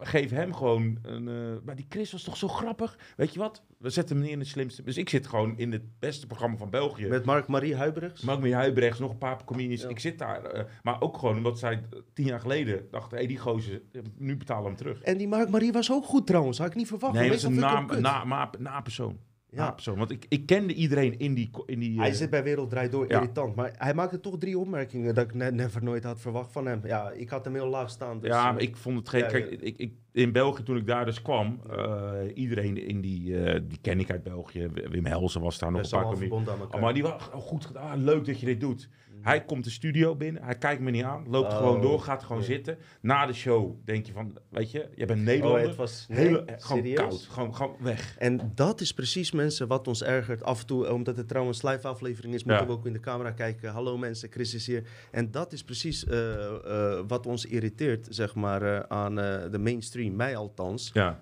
geven 0.00 0.36
hem 0.36 0.54
gewoon 0.54 0.98
een... 1.02 1.28
eh, 1.28 1.64
maar 1.64 1.76
die 1.76 1.86
Chris 1.88 2.12
was 2.12 2.22
toch 2.22 2.36
zo 2.36 2.48
grappig? 2.48 2.98
Weet 3.16 3.32
je 3.32 3.38
wat? 3.38 3.62
We 3.78 3.90
zetten 3.90 4.14
hem 4.16 4.24
neer 4.24 4.32
in 4.34 4.38
de 4.38 4.44
slimste... 4.44 4.82
Dus 4.82 4.96
ik 4.96 5.08
zit 5.08 5.26
gewoon 5.26 5.58
in 5.58 5.72
het 5.72 5.98
beste 5.98 6.26
programma 6.26 6.56
van 6.56 6.70
België. 6.70 7.06
Met 7.06 7.24
Mark-Marie 7.24 7.76
Huibrechts. 7.76 8.22
Mark 8.22 8.40
Meer 8.40 8.54
Huibrechts, 8.54 8.98
nog 8.98 9.10
een 9.10 9.18
paar 9.18 9.44
comedians. 9.44 9.82
Ja. 9.82 9.88
Ik 9.88 9.98
zit 9.98 10.18
daar. 10.18 10.44
eh, 10.44 10.64
maar 10.82 11.00
ook 11.00 11.18
gewoon 11.18 11.36
omdat 11.36 11.58
zij 11.58 11.72
eh, 11.72 11.98
tien 12.14 12.26
jaar 12.26 12.40
geleden 12.40 12.86
dachten... 12.90 13.10
hé, 13.10 13.16
hey, 13.16 13.26
die 13.26 13.38
gozer, 13.38 13.82
nu 14.16 14.36
betalen 14.36 14.62
we 14.62 14.68
hem 14.68 14.76
terug. 14.78 15.00
En 15.02 15.16
die 15.18 15.28
Mark-Marie 15.28 15.72
was 15.72 15.92
ook 15.92 16.04
goed 16.04 16.26
trouwens. 16.26 16.58
Had 16.58 16.66
ik 16.66 16.74
niet 16.74 16.88
verwacht. 16.88 17.14
Nee, 17.14 17.28
dat 17.28 17.36
is 17.36 17.42
een 17.42 17.86
kut. 17.86 18.00
na, 18.00 18.24
na, 18.24 18.50
na 18.58 18.80
persoon. 18.80 19.18
Ja. 19.56 19.70
Persoon. 19.70 19.98
Want 19.98 20.10
ik, 20.10 20.26
ik 20.28 20.46
kende 20.46 20.74
iedereen 20.74 21.18
in 21.18 21.34
die... 21.34 21.50
In 21.66 21.78
die 21.78 21.98
Hij 21.98 22.08
eh, 22.08 22.14
zit 22.14 22.30
bij 22.30 22.42
Wereld 22.42 22.70
Draait 22.70 22.92
Door, 22.92 23.08
Ja. 23.08 23.14
irritant. 23.14 23.54
Maar 23.54 23.72
hij 23.76 23.94
maakte 23.94 24.20
toch 24.20 24.38
drie 24.38 24.58
opmerkingen 24.58 25.14
dat 25.14 25.24
ik 25.24 25.34
ne- 25.34 25.50
never 25.50 25.82
nooit 25.82 26.04
had 26.04 26.20
verwacht 26.20 26.52
van 26.52 26.66
hem. 26.66 26.80
Ja, 26.84 27.10
ik 27.10 27.28
had 27.28 27.44
hem 27.44 27.54
heel 27.54 27.66
laag 27.68 27.90
staan. 27.90 28.20
Dus, 28.20 28.28
ja, 28.30 28.46
eh, 28.46 28.52
maar 28.52 28.62
ik 28.62 28.76
vond 28.76 28.98
het 28.98 29.08
geen... 29.08 29.20
ja, 29.20 29.26
kijk. 29.26 29.50
Ik, 29.50 29.78
ik, 29.78 29.92
in 30.12 30.32
België, 30.32 30.62
toen 30.62 30.76
ik 30.76 30.86
daar 30.86 31.04
dus 31.04 31.22
kwam... 31.22 31.60
eh, 31.70 32.12
iedereen 32.34 32.86
in 32.86 33.00
die... 33.00 33.22
die 33.66 33.78
ken 33.80 34.00
ik 34.00 34.10
uit 34.10 34.22
België. 34.22 34.68
Wim 34.90 35.06
Helsen 35.06 35.40
was 35.40 35.58
daar 35.58 35.72
nog 35.72 35.92
een 35.92 36.28
paar 36.70 36.80
maar 36.80 36.94
die 36.94 37.02
was 37.02 37.12
oh, 37.12 37.40
goed 37.40 37.64
gedaan. 37.66 38.04
Leuk 38.04 38.24
dat 38.24 38.40
je 38.40 38.46
dit 38.46 38.60
doet. 38.60 38.88
Hij 39.22 39.44
komt 39.44 39.64
de 39.64 39.70
studio 39.70 40.16
binnen, 40.16 40.42
hij 40.42 40.58
kijkt 40.58 40.80
me 40.82 40.90
niet 40.90 41.02
aan, 41.04 41.24
loopt 41.28 41.52
Oh, 41.52 41.56
gewoon 41.56 41.80
door, 41.80 42.00
gaat 42.00 42.22
gewoon 42.22 42.42
zitten. 42.42 42.78
Na 43.00 43.26
de 43.26 43.32
show 43.32 43.74
denk 43.84 44.06
je 44.06 44.12
van, 44.12 44.38
weet 44.48 44.70
je, 44.70 44.88
jij 44.94 45.06
bent 45.06 45.18
Oh, 45.18 45.24
Nederlander. 45.24 45.66
het 45.66 45.76
was 45.76 46.06
nee, 46.08 46.18
Hele, 46.18 46.44
gewoon 46.58 46.78
serieus? 46.82 46.96
koud, 46.98 47.26
gewoon, 47.30 47.54
gewoon 47.54 47.76
weg. 47.80 48.16
En 48.18 48.52
dat 48.54 48.80
is 48.80 48.94
precies 48.94 49.32
mensen 49.32 49.68
wat 49.68 49.88
ons 49.88 50.02
ergert 50.02 50.42
af 50.42 50.60
en 50.60 50.66
toe, 50.66 50.92
omdat 50.92 51.16
het 51.16 51.28
trouwens 51.28 51.62
live 51.62 51.88
aflevering 51.88 52.34
is, 52.34 52.44
moeten 52.44 52.62
Ja. 52.66 52.68
we 52.72 52.76
ook 52.78 52.86
in 52.86 52.92
de 52.92 53.00
camera 53.00 53.30
kijken. 53.30 53.70
Hallo 53.70 53.98
mensen, 53.98 54.30
Chris 54.30 54.54
is 54.54 54.66
hier. 54.66 54.82
En 55.10 55.30
dat 55.30 55.52
is 55.52 55.64
precies 55.64 56.04
eh, 56.06 56.44
eh, 56.44 57.00
wat 57.06 57.26
ons 57.26 57.44
irriteert, 57.44 58.06
zeg 58.10 58.34
maar, 58.34 58.62
eh, 58.62 58.78
aan 58.88 59.14
de 59.50 59.58
mainstream, 59.60 60.16
mij 60.16 60.36
althans. 60.36 60.90
Ja, 60.92 61.20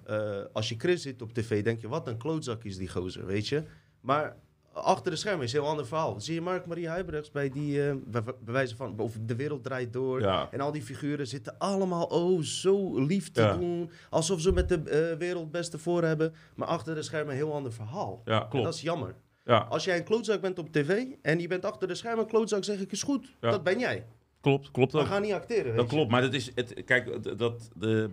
als 0.53 0.69
je 0.69 0.75
Chris 0.79 1.03
ziet 1.03 1.23
op 1.23 1.33
tv, 1.33 1.63
denk 1.63 1.81
je, 1.81 1.89
wat 1.89 2.09
een 2.09 2.17
klootzak 2.19 2.65
is 2.65 2.77
die 2.77 2.89
gozer, 2.89 3.27
weet 3.27 3.49
je. 3.49 3.63
Maar 4.01 4.37
achter 4.83 5.11
de 5.11 5.17
schermen 5.17 5.45
is 5.45 5.53
een 5.53 5.61
heel 5.61 5.69
ander 5.69 5.87
verhaal. 5.87 6.21
Zie 6.21 6.35
je 6.35 6.41
Mark-Marie 6.41 6.89
Huibrechts 6.89 7.31
bij 7.31 7.51
die, 7.51 7.89
eh, 7.89 7.95
bij, 8.05 8.23
bij 8.23 8.35
wijze 8.45 8.77
van, 8.77 8.99
of 8.99 9.17
de 9.21 9.37
wereld 9.37 9.65
draait 9.65 9.93
door. 9.93 10.21
ja, 10.21 10.49
En 10.51 10.61
al 10.61 10.73
die 10.73 10.83
figuren 10.83 11.27
zitten 11.27 11.59
allemaal 11.59 12.05
oh, 12.05 12.41
zo 12.43 12.99
lief 13.01 13.31
te 13.31 13.41
Ja. 13.41 13.57
doen. 13.57 13.91
Alsof 14.11 14.41
ze 14.41 14.53
met 14.53 14.69
de 14.69 14.83
eh, 14.83 15.19
wereld 15.19 15.51
beste 15.51 15.79
voor 15.79 16.03
hebben. 16.03 16.35
Maar 16.55 16.69
achter 16.69 16.95
de 16.95 17.03
schermen 17.03 17.31
een 17.33 17.37
heel 17.41 17.53
ander 17.55 17.73
verhaal. 17.73 18.23
ja, 18.25 18.43
En 18.43 18.49
klopt. 18.49 18.65
dat 18.65 18.75
is 18.75 18.81
jammer. 18.81 19.15
Ja, 19.45 19.59
Als 19.59 19.85
jij 19.85 19.97
een 19.97 20.05
klootzak 20.05 20.41
bent 20.41 20.59
op 20.59 20.73
tv 20.73 21.05
en 21.23 21.41
je 21.41 21.47
bent 21.49 21.65
achter 21.65 21.89
de 21.89 21.95
schermen 21.95 22.25
een 22.25 22.31
klootzak, 22.31 22.65
zeg 22.65 22.81
ik 22.81 22.93
is 22.93 23.03
goed. 23.03 23.35
Ja. 23.41 23.51
Dat 23.51 23.63
ben 23.63 23.79
jij. 23.79 24.07
klopt, 24.41 24.71
klopt 24.71 24.93
We 24.93 25.05
gaan 25.05 25.23
niet 25.23 25.33
acteren. 25.33 25.77
Dat 25.77 25.91
je. 25.91 25.97
klopt, 25.97 26.11
maar 26.11 26.21
dat 26.23 26.35
is, 26.35 26.51
het, 26.55 26.83
kijk, 26.85 27.39
dat 27.39 27.71
de, 27.77 28.11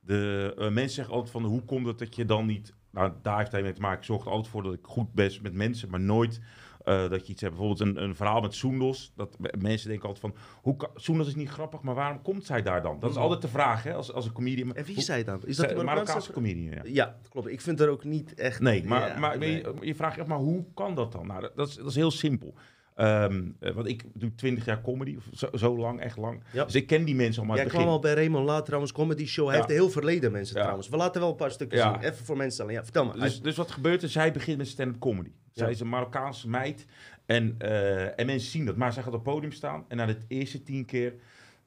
de 0.00 0.54
eh, 0.58 0.68
mensen 0.68 0.94
zeggen 0.94 1.14
altijd 1.14 1.32
van, 1.32 1.44
hoe 1.44 1.62
komt 1.64 1.86
het 1.86 1.98
dat 1.98 2.16
je 2.16 2.24
dan 2.24 2.46
niet, 2.46 2.74
nou 2.90 3.12
daar 3.22 3.38
heeft 3.38 3.52
hij 3.52 3.62
mee 3.62 3.72
te 3.72 3.80
maken, 3.80 3.98
ik 3.98 4.04
zorg 4.04 4.24
er 4.24 4.30
altijd 4.30 4.48
voor 4.48 4.62
dat 4.62 4.72
ik 4.74 4.80
goed 4.86 5.12
ben 5.12 5.32
met 5.42 5.52
mensen, 5.54 5.90
maar 5.90 6.00
nooit 6.00 6.40
eh, 6.84 7.08
dat 7.08 7.26
je 7.26 7.32
iets 7.32 7.42
hebt. 7.42 7.56
Bijvoorbeeld 7.56 7.80
een, 7.96 8.02
een 8.02 8.14
verhaal 8.14 8.40
met 8.40 8.54
Soendos, 8.54 9.12
dat 9.16 9.38
me- 9.38 9.54
mensen 9.58 9.88
denken 9.88 10.08
altijd 10.08 10.32
van, 10.32 10.42
hoe 10.62 10.76
kan, 10.76 10.88
Soendos 10.94 11.26
is 11.26 11.34
niet 11.34 11.48
grappig, 11.48 11.82
maar 11.82 11.94
waarom 11.94 12.22
komt 12.22 12.44
zij 12.44 12.62
daar 12.62 12.82
dan? 12.82 13.00
Dat 13.00 13.08
is 13.10 13.14
Mhm. 13.14 13.24
altijd 13.24 13.42
de 13.42 13.48
vraag, 13.48 13.82
hè, 13.82 13.94
als, 13.94 14.12
als 14.12 14.26
een 14.26 14.32
comedian. 14.32 14.74
En 14.74 14.84
wie 14.84 14.94
Hoe- 14.94 15.04
zei 15.04 15.24
dat? 15.24 15.46
Is 15.46 15.56
dat 15.56 15.68
zij- 15.68 15.78
een 15.78 15.84
Marokkaanse... 15.84 16.32
Comedian, 16.32 16.92
ja. 16.92 17.16
Klopt. 17.28 17.48
Ik 17.48 17.60
vind 17.60 17.80
er 17.80 17.88
ook 17.88 18.04
niet 18.04 18.34
echt... 18.34 18.60
Nee, 18.60 18.84
maar, 18.84 19.08
Ja, 19.08 19.18
maar 19.18 19.38
nee. 19.38 19.52
Je, 19.56 19.74
je 19.80 19.94
vraagt 19.94 20.18
af, 20.20 20.26
maar 20.26 20.38
hoe 20.38 20.64
kan 20.74 20.94
dat 20.94 21.12
dan? 21.12 21.26
Nou, 21.26 21.40
dat, 21.40 21.56
dat 21.56 21.68
is, 21.68 21.74
dat 21.74 21.86
is 21.86 21.94
heel 21.94 22.10
simpel. 22.10 22.54
Ehm, 22.98 23.42
eh, 23.60 23.72
want 23.72 23.88
ik 23.88 24.04
doe 24.14 24.34
20 24.34 24.64
jaar 24.64 24.80
comedy, 24.80 25.16
of 25.16 25.24
zo, 25.32 25.48
zo 25.56 25.76
lang, 25.78 26.00
echt 26.00 26.16
lang. 26.16 26.42
Ja. 26.52 26.64
Dus 26.64 26.74
ik 26.74 26.86
ken 26.86 27.04
die 27.04 27.14
mensen 27.14 27.40
al 27.40 27.46
maar 27.48 27.56
Jij 27.56 27.64
het 27.64 27.74
kwam 27.74 27.84
begin. 27.86 27.98
al 28.00 28.02
bij 28.04 28.14
Raymond 28.14 28.46
Laat 28.46 28.64
trouwens, 28.64 28.92
comedy 28.92 29.26
show. 29.26 29.46
Hij 29.46 29.54
Ja. 29.56 29.60
heeft 29.66 29.78
heel 29.78 29.90
verleden 29.90 30.32
mensen 30.32 30.56
trouwens. 30.56 30.88
We 30.88 30.96
laten 30.96 31.20
wel 31.20 31.30
een 31.30 31.36
paar 31.36 31.50
stukjes 31.50 31.80
zien. 31.82 32.00
Even 32.00 32.24
voor 32.24 32.36
mensen 32.36 32.62
alleen. 32.64 32.76
Ja, 32.76 32.82
vertel 32.84 33.04
maar. 33.04 33.18
Dus, 33.18 33.40
dus 33.42 33.56
wat 33.56 33.70
gebeurt 33.70 34.02
er? 34.02 34.08
Zij 34.08 34.32
begint 34.32 34.58
met 34.58 34.68
stand-up 34.68 35.00
comedy. 35.00 35.30
Zij 35.52 35.70
is 35.70 35.80
een 35.80 35.88
Marokkaanse 35.88 36.48
meid. 36.48 36.86
En, 37.26 37.54
eh, 37.58 38.18
en 38.20 38.26
mensen 38.26 38.50
zien 38.50 38.64
dat. 38.64 38.76
Maar 38.76 38.92
zij 38.92 39.02
gaat 39.02 39.14
op 39.14 39.24
het 39.24 39.32
podium 39.34 39.52
staan. 39.52 39.84
En 39.88 39.96
na 39.96 40.06
de 40.06 40.16
eerste 40.28 40.62
tien 40.62 40.84
keer 40.84 41.14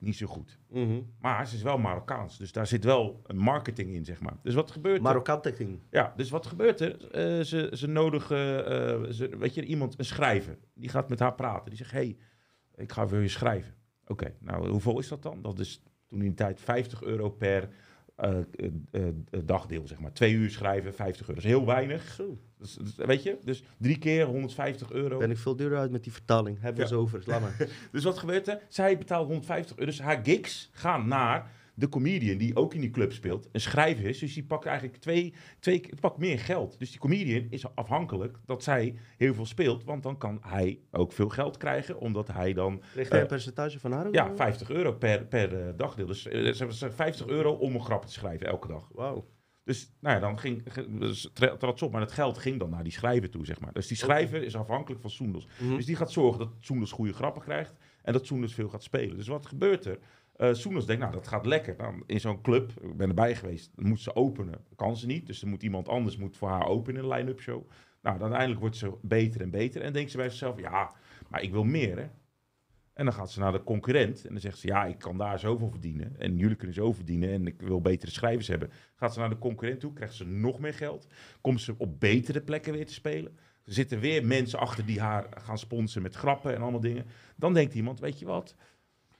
niet 0.02 0.16
zo 0.16 0.28
goed. 0.28 0.60
Mhm. 0.70 1.02
Maar 1.20 1.48
ze 1.48 1.56
is 1.56 1.62
wel 1.62 1.78
Marokkaans. 1.78 2.38
Dus 2.38 2.52
daar 2.52 2.68
zit 2.68 2.84
wel 2.84 3.22
een 3.26 3.38
marketing 3.38 3.94
in, 3.94 4.06
zeg 4.06 4.22
maar. 4.22 4.38
Dus 4.44 4.54
wat 4.54 4.72
gebeurt 4.72 4.98
er? 4.98 5.04
Ja, 5.90 6.14
dus 6.16 6.30
wat 6.30 6.46
gebeurt 6.46 6.80
er? 6.80 7.12
Eh, 7.12 7.44
ze, 7.44 7.70
ze 7.74 7.88
nodigen, 7.88 8.66
eh, 8.66 9.12
ze, 9.12 9.38
weet 9.38 9.54
je, 9.54 9.66
iemand, 9.66 10.00
een 10.00 10.06
schrijver. 10.06 10.58
Die 10.74 10.90
gaat 10.90 11.10
met 11.10 11.20
haar 11.20 11.36
praten. 11.36 11.70
Die 11.70 11.78
zegt, 11.78 11.92
hey, 11.92 12.18
ik 12.76 12.92
ga 12.92 13.08
voor 13.08 13.22
je 13.22 13.28
schrijven. 13.28 13.74
Oké, 14.08 14.36
nou, 14.40 14.70
hoeveel 14.70 15.00
is 15.00 15.08
dat 15.08 15.24
dan? 15.24 15.42
Dat 15.42 15.60
is 15.60 15.84
toen 16.08 16.20
in 16.20 16.26
die 16.26 16.34
tijd 16.34 16.60
50 16.60 17.04
euro 17.04 17.30
per 17.30 17.70
dagdeel, 19.46 19.88
zeg 19.88 20.00
maar. 20.00 20.14
Twee 20.14 20.34
uur 20.34 20.50
schrijven, 20.50 20.94
50 20.94 21.22
euro. 21.22 21.34
Dat 21.34 21.44
is 21.44 21.50
heel 21.50 21.66
weinig. 21.66 22.12
Zo. 22.12 22.38
Dus, 22.58 22.74
dus, 22.74 22.96
weet 22.96 23.24
je, 23.24 23.38
dus 23.44 23.64
drie 23.78 23.98
keer 23.98 24.26
150 24.26 24.92
euro. 24.92 25.18
Ben 25.18 25.32
ik 25.32 25.38
veel 25.38 25.56
duurder 25.56 25.78
uit 25.78 25.92
met 25.92 26.04
die 26.04 26.12
vertaling. 26.14 26.58
Hebben 26.60 26.76
we 26.76 26.82
Ja. 26.90 26.96
ze 26.96 26.96
over. 27.02 27.22
Laat 27.26 27.42
maar. 27.42 27.56
Dus 27.92 28.04
wat 28.04 28.18
gebeurt 28.18 28.48
er? 28.48 28.60
Zij 28.68 28.98
betaalt 28.98 29.26
150 29.28 29.78
euro. 29.78 29.90
Dus 29.92 30.02
haar 30.02 30.20
gigs 30.24 30.70
gaan 30.74 31.08
naar 31.08 31.52
de 31.74 31.90
comedian 31.90 32.38
die 32.38 32.56
ook 32.56 32.74
in 32.74 32.82
die 32.82 32.90
club 32.90 33.12
speelt, 33.14 33.50
een 33.52 33.62
schrijver 33.62 34.06
is. 34.06 34.20
Dus 34.20 34.34
die 34.34 34.44
pakt 34.46 34.66
eigenlijk 34.66 34.98
twee, 34.98 35.34
twee 35.60 35.90
pakt 36.00 36.18
meer 36.18 36.40
geld. 36.40 36.80
Dus 36.80 36.90
die 36.92 37.00
comedian 37.00 37.48
is 37.50 37.76
afhankelijk 37.76 38.38
dat 38.46 38.64
zij 38.64 38.96
heel 39.18 39.34
veel 39.34 39.46
speelt. 39.46 39.84
Want 39.84 40.04
dan 40.04 40.18
kan 40.18 40.40
hij 40.42 40.80
ook 40.92 41.12
veel 41.12 41.30
geld 41.30 41.58
krijgen, 41.58 42.00
omdat 42.00 42.28
hij 42.28 42.54
dan 42.54 42.82
jij 42.96 43.06
een 43.10 43.20
Eh, 43.22 43.28
percentage 43.28 43.80
van 43.80 43.92
haar? 43.92 44.08
ja, 44.12 44.28
nog? 44.28 44.36
50. 44.36 44.60
50 44.62 44.70
euro 44.70 44.94
per, 44.94 45.26
per 45.26 45.68
eh, 45.68 45.74
dagdeel. 45.78 46.06
Dus 46.06 46.28
eh, 46.28 46.42
ze 46.42 46.58
hebben 46.58 46.76
ze 46.76 46.92
50 46.92 47.28
euro 47.28 47.52
om 47.52 47.74
een 47.74 47.84
grap 47.84 48.06
te 48.06 48.12
schrijven 48.12 48.48
elke 48.48 48.68
dag. 48.68 48.90
Wauw. 48.92 49.30
Dus 49.64 49.94
nou 50.00 50.16
ja, 50.16 50.22
dan 50.22 50.40
ging, 50.40 50.64
dus 51.00 51.30
op, 51.82 51.92
maar 51.92 52.02
het 52.02 52.12
geld 52.12 52.38
ging 52.38 52.60
dan 52.60 52.70
naar 52.70 52.84
die 52.84 52.92
schrijver 52.92 53.30
toe, 53.30 53.46
zeg 53.46 53.60
maar. 53.60 53.74
Dus 53.74 53.88
die 53.88 53.98
schrijver 53.98 54.44
is 54.44 54.56
afhankelijk 54.56 55.02
van 55.02 55.10
Soendels. 55.10 55.48
Mhm. 55.60 55.76
Dus 55.76 55.86
die 55.86 55.96
gaat 55.96 56.12
zorgen 56.12 56.40
dat 56.40 56.50
Soendels 56.60 56.92
goede 56.92 57.14
grappen 57.14 57.42
krijgt 57.42 57.76
en 58.04 58.14
dat 58.14 58.26
Soendels 58.26 58.54
veel 58.54 58.70
gaat 58.70 58.84
spelen. 58.84 59.18
Dus 59.18 59.28
wat 59.28 59.46
gebeurt 59.46 59.86
er? 59.86 60.00
Eh 60.42 60.54
Soendels 60.54 60.86
denkt, 60.86 61.02
nou, 61.02 61.14
dat 61.14 61.28
gaat 61.28 61.46
lekker. 61.46 61.76
Nou, 61.78 62.04
in 62.06 62.20
zo'n 62.20 62.42
club, 62.42 62.72
ik 62.82 62.98
ben 62.98 63.08
erbij 63.10 63.36
geweest, 63.36 63.72
moet 63.76 64.00
ze 64.00 64.16
openen. 64.16 64.66
Kan 64.76 64.98
ze 64.98 65.06
niet, 65.06 65.28
dus 65.28 65.42
er 65.42 65.48
moet 65.48 65.64
iemand 65.64 65.88
anders 65.88 66.18
moet 66.18 66.38
voor 66.38 66.50
haar 66.50 66.66
openen 66.66 67.04
in 67.04 67.10
een 67.10 67.18
line-up 67.18 67.40
show. 67.40 67.70
Nou, 68.02 68.16
dan 68.18 68.22
uiteindelijk 68.22 68.60
wordt 68.60 68.76
ze 68.76 68.92
beter 69.02 69.42
en 69.42 69.50
beter 69.50 69.82
en 69.82 69.94
denkt 69.94 70.12
ze 70.12 70.18
bij 70.18 70.30
zichzelf, 70.30 70.60
ja, 70.60 70.94
maar 71.30 71.42
ik 71.42 71.52
wil 71.52 71.64
meer, 71.64 71.98
hè. 71.98 72.08
En 72.94 73.06
dan 73.06 73.14
gaat 73.14 73.32
ze 73.32 73.40
naar 73.40 73.52
de 73.52 73.64
concurrent 73.64 74.26
en 74.26 74.32
dan 74.32 74.42
zegt 74.42 74.58
ze, 74.58 74.68
ja, 74.68 74.86
ik 74.86 74.98
kan 74.98 75.18
daar 75.18 75.40
zoveel 75.40 75.70
verdienen. 75.70 76.20
En 76.20 76.38
jullie 76.38 76.56
kunnen 76.56 76.76
zo 76.76 76.94
verdienen 76.94 77.30
en 77.30 77.48
ik 77.48 77.62
wil 77.62 77.82
betere 77.82 78.12
schrijvers 78.12 78.48
hebben. 78.48 78.72
Gaat 78.96 79.14
ze 79.14 79.20
naar 79.20 79.30
de 79.30 79.38
concurrent 79.38 79.80
toe, 79.80 79.94
krijgt 79.94 80.14
ze 80.14 80.26
nog 80.26 80.60
meer 80.60 80.74
geld. 80.74 81.08
Komt 81.42 81.62
ze 81.62 81.76
op 81.78 82.00
betere 82.00 82.42
plekken 82.42 82.74
weer 82.74 82.86
te 82.86 82.94
spelen. 82.94 83.38
Er 83.66 83.74
zitten 83.74 84.00
weer 84.00 84.26
mensen 84.26 84.60
achter 84.60 84.86
die 84.86 85.00
haar 85.00 85.28
gaan 85.30 85.58
sponsoren 85.58 86.04
met 86.04 86.16
grappen 86.16 86.56
en 86.56 86.62
allemaal 86.62 86.80
dingen. 86.80 87.06
Dan 87.36 87.54
denkt 87.54 87.74
iemand, 87.74 88.00
weet 88.00 88.20
je 88.20 88.26
wat, 88.26 88.56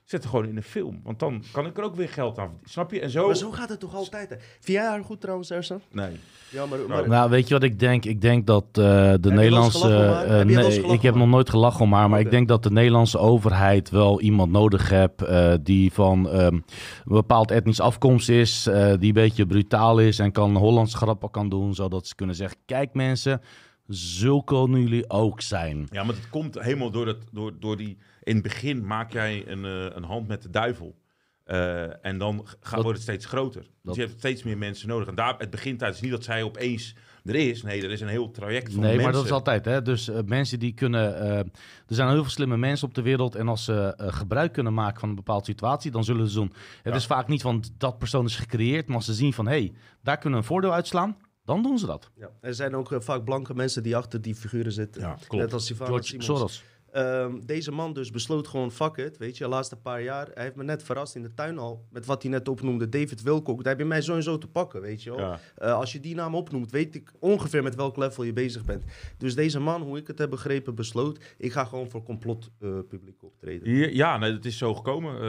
zet 0.04 0.22
er 0.22 0.28
gewoon 0.28 0.46
in 0.48 0.56
een 0.56 0.62
film. 0.62 1.00
Want 1.04 1.18
dan 1.18 1.42
kan 1.52 1.66
ik 1.66 1.78
er 1.78 1.84
ook 1.84 1.94
weer 1.94 2.08
geld 2.08 2.38
aan 2.38 2.44
verdienen. 2.44 2.70
Snap 2.70 2.90
je? 2.92 3.00
En 3.00 3.10
zo... 3.10 3.26
Maar 3.26 3.36
zo 3.36 3.50
gaat 3.50 3.68
het 3.68 3.80
toch 3.80 3.94
altijd? 3.94 4.30
Hè? 4.30 4.36
Vind 4.38 4.78
jij 4.78 4.86
haar 4.86 5.04
goed 5.04 5.20
trouwens, 5.20 5.50
Ersan? 5.50 5.80
Nee. 5.90 6.10
Ja, 6.50 6.66
maar... 6.66 6.78
Nou, 6.78 6.88
maar 6.88 7.08
Nou, 7.08 7.30
weet 7.30 7.48
je 7.48 7.54
wat 7.54 7.62
ik 7.62 7.78
denk? 7.78 8.04
Ik 8.04 8.20
denk 8.20 8.46
dat 8.46 8.64
eh, 8.64 8.74
de 9.20 9.30
Nederlandse... 9.30 9.88
eh, 9.94 10.28
Heb 10.36 10.46
nee, 10.46 10.82
ik 10.82 11.02
heb 11.02 11.14
nog 11.14 11.28
nooit 11.28 11.50
gelachen 11.50 11.80
om 11.80 11.92
haar, 11.92 12.08
maar 12.08 12.20
ik 12.20 12.30
denk 12.30 12.48
dat 12.48 12.62
de 12.62 12.70
Nederlandse 12.70 13.18
overheid 13.18 13.90
wel 13.90 14.20
iemand 14.20 14.52
nodig 14.52 14.88
heeft 14.88 15.22
eh, 15.22 15.54
die 15.62 15.92
van 15.92 16.28
ehm, 16.30 16.54
een 16.54 16.64
bepaald 17.04 17.50
etnisch 17.50 17.80
afkomst 17.80 18.28
is, 18.28 18.66
eh, 18.66 18.92
die 18.98 19.08
een 19.08 19.12
beetje 19.12 19.46
brutaal 19.46 19.98
is 19.98 20.18
en 20.18 20.32
kan 20.32 20.56
Hollandse 20.56 20.96
grappen 20.96 21.30
kan 21.30 21.48
doen, 21.48 21.74
zodat 21.74 22.06
ze 22.06 22.14
kunnen 22.14 22.34
zeggen, 22.36 22.58
kijk 22.66 22.94
mensen, 22.94 23.40
zo 23.88 24.40
kunnen 24.42 24.80
jullie 24.80 25.10
ook 25.10 25.40
zijn. 25.40 25.86
Ja, 25.90 26.02
maar 26.04 26.14
het 26.14 26.28
komt 26.28 26.60
helemaal 26.60 26.90
door, 26.90 27.04
dat, 27.04 27.16
door, 27.32 27.52
door 27.60 27.76
die... 27.76 27.98
In 28.22 28.34
het 28.34 28.42
begin 28.42 28.86
maak 28.86 29.12
jij 29.12 29.46
een, 29.48 29.64
eh, 29.64 29.96
een 29.96 30.04
hand 30.04 30.28
met 30.28 30.42
de 30.42 30.50
duivel. 30.50 31.00
Eh, 31.44 32.04
en 32.06 32.18
dan 32.18 32.46
gaat, 32.60 32.74
Dat- 32.74 32.82
wordt 32.82 32.98
het 32.98 33.02
steeds 33.08 33.26
groter. 33.26 33.66
Dus 33.82 33.94
je 33.96 34.00
hebt 34.00 34.18
steeds 34.18 34.42
meer 34.42 34.58
mensen 34.58 34.88
nodig. 34.88 35.08
En 35.08 35.14
daar, 35.14 35.34
het 35.38 35.50
begint 35.50 35.82
uit. 35.82 35.88
Het 35.94 35.96
is 35.96 36.00
niet 36.02 36.10
dat 36.10 36.24
zij 36.24 36.42
opeens 36.42 36.94
er 37.24 37.34
is. 37.34 37.62
Nee, 37.62 37.82
er 37.82 37.90
is 37.90 38.00
een 38.00 38.08
heel 38.08 38.30
traject 38.30 38.72
van 38.72 38.80
Nee, 38.80 38.82
mensen. 38.88 39.02
maar 39.04 39.12
dat 39.12 39.24
is 39.24 39.30
altijd. 39.30 39.64
Hè? 39.64 39.82
Dus 39.82 40.08
eh, 40.08 40.18
mensen 40.26 40.58
die 40.58 40.72
kunnen. 40.74 41.20
eh, 41.20 41.38
er 41.38 41.44
zijn 41.86 42.08
heel 42.08 42.22
veel 42.22 42.30
slimme 42.30 42.56
mensen 42.56 42.88
op 42.88 42.94
de 42.94 43.02
wereld. 43.02 43.34
En 43.34 43.48
als 43.48 43.64
ze 43.64 43.94
eh, 43.96 44.12
gebruik 44.12 44.52
kunnen 44.52 44.74
maken 44.74 45.00
van 45.00 45.08
een 45.08 45.14
bepaalde 45.14 45.44
situatie, 45.44 45.90
dan 45.90 46.04
zullen 46.04 46.28
ze 46.28 46.34
doen. 46.34 46.52
Het 46.82 46.92
Ja. 46.92 46.98
is 46.98 47.06
vaak 47.06 47.28
niet 47.28 47.42
van 47.42 47.64
dat 47.78 47.98
persoon 47.98 48.24
is 48.24 48.36
gecreëerd. 48.36 48.86
Maar 48.86 48.96
als 48.96 49.04
ze 49.06 49.14
zien 49.14 49.32
van 49.32 49.46
hé, 49.46 49.52
hey, 49.58 49.72
daar 50.02 50.18
kunnen 50.18 50.38
we 50.38 50.44
een 50.44 50.50
voordeel 50.50 50.72
uitslaan, 50.74 51.16
dan 51.44 51.62
doen 51.62 51.78
ze 51.78 51.86
dat. 51.86 52.10
Ja. 52.16 52.30
Er 52.40 52.54
zijn 52.54 52.74
ook 52.76 52.94
vaak 52.98 53.24
blanke 53.24 53.54
mensen 53.54 53.82
die 53.82 53.96
achter 53.96 54.22
die 54.22 54.34
figuren 54.34 54.72
zitten. 54.72 55.02
Ja, 55.02 55.16
klopt. 55.28 55.44
Net 55.44 55.52
als 55.52 55.70
George 55.70 56.02
Simons. 56.06 56.26
Soros. 56.26 56.62
Ehm, 56.92 57.40
deze 57.44 57.72
man 57.72 57.92
dus 57.92 58.10
besloot 58.10 58.48
gewoon, 58.48 58.72
fuck 58.72 58.96
it, 58.96 59.18
weet 59.18 59.36
je, 59.36 59.44
de 59.44 59.50
laatste 59.50 59.76
paar 59.76 60.02
jaar. 60.02 60.28
Hij 60.34 60.42
heeft 60.42 60.56
me 60.56 60.64
net 60.64 60.82
verrast 60.82 61.14
in 61.14 61.22
de 61.22 61.34
tuin 61.34 61.58
al, 61.58 61.84
met 61.90 62.06
wat 62.06 62.22
hij 62.22 62.30
net 62.30 62.48
opnoemde, 62.48 62.88
David 62.88 63.22
Wilcock. 63.22 63.56
Daar 63.56 63.72
heb 63.72 63.82
je 63.82 63.88
mij 63.88 64.00
sowieso 64.00 64.38
te 64.38 64.46
pakken, 64.46 64.80
weet 64.80 65.02
je 65.02 65.10
wel. 65.10 65.18
Ja. 65.18 65.40
Eh, 65.56 65.74
als 65.74 65.92
je 65.92 66.00
die 66.00 66.14
naam 66.14 66.34
opnoemt, 66.34 66.70
weet 66.70 66.94
ik 66.94 67.12
ongeveer 67.18 67.62
met 67.62 67.74
welk 67.74 67.96
level 67.96 68.24
je 68.24 68.32
bezig 68.32 68.64
bent. 68.64 68.84
Dus 69.18 69.34
deze 69.34 69.60
man, 69.60 69.82
hoe 69.82 69.98
ik 69.98 70.06
het 70.06 70.18
heb 70.18 70.30
begrepen, 70.30 70.74
besloot, 70.74 71.34
ik 71.38 71.52
ga 71.52 71.64
gewoon 71.64 71.90
voor 71.90 72.02
complot 72.02 72.50
eh, 72.58 72.70
publiek 72.88 73.22
optreden. 73.22 73.68
Hier, 73.68 73.94
ja, 73.94 74.18
nee, 74.18 74.32
het 74.32 74.44
is 74.44 74.58
zo 74.58 74.74
gekomen. 74.74 75.20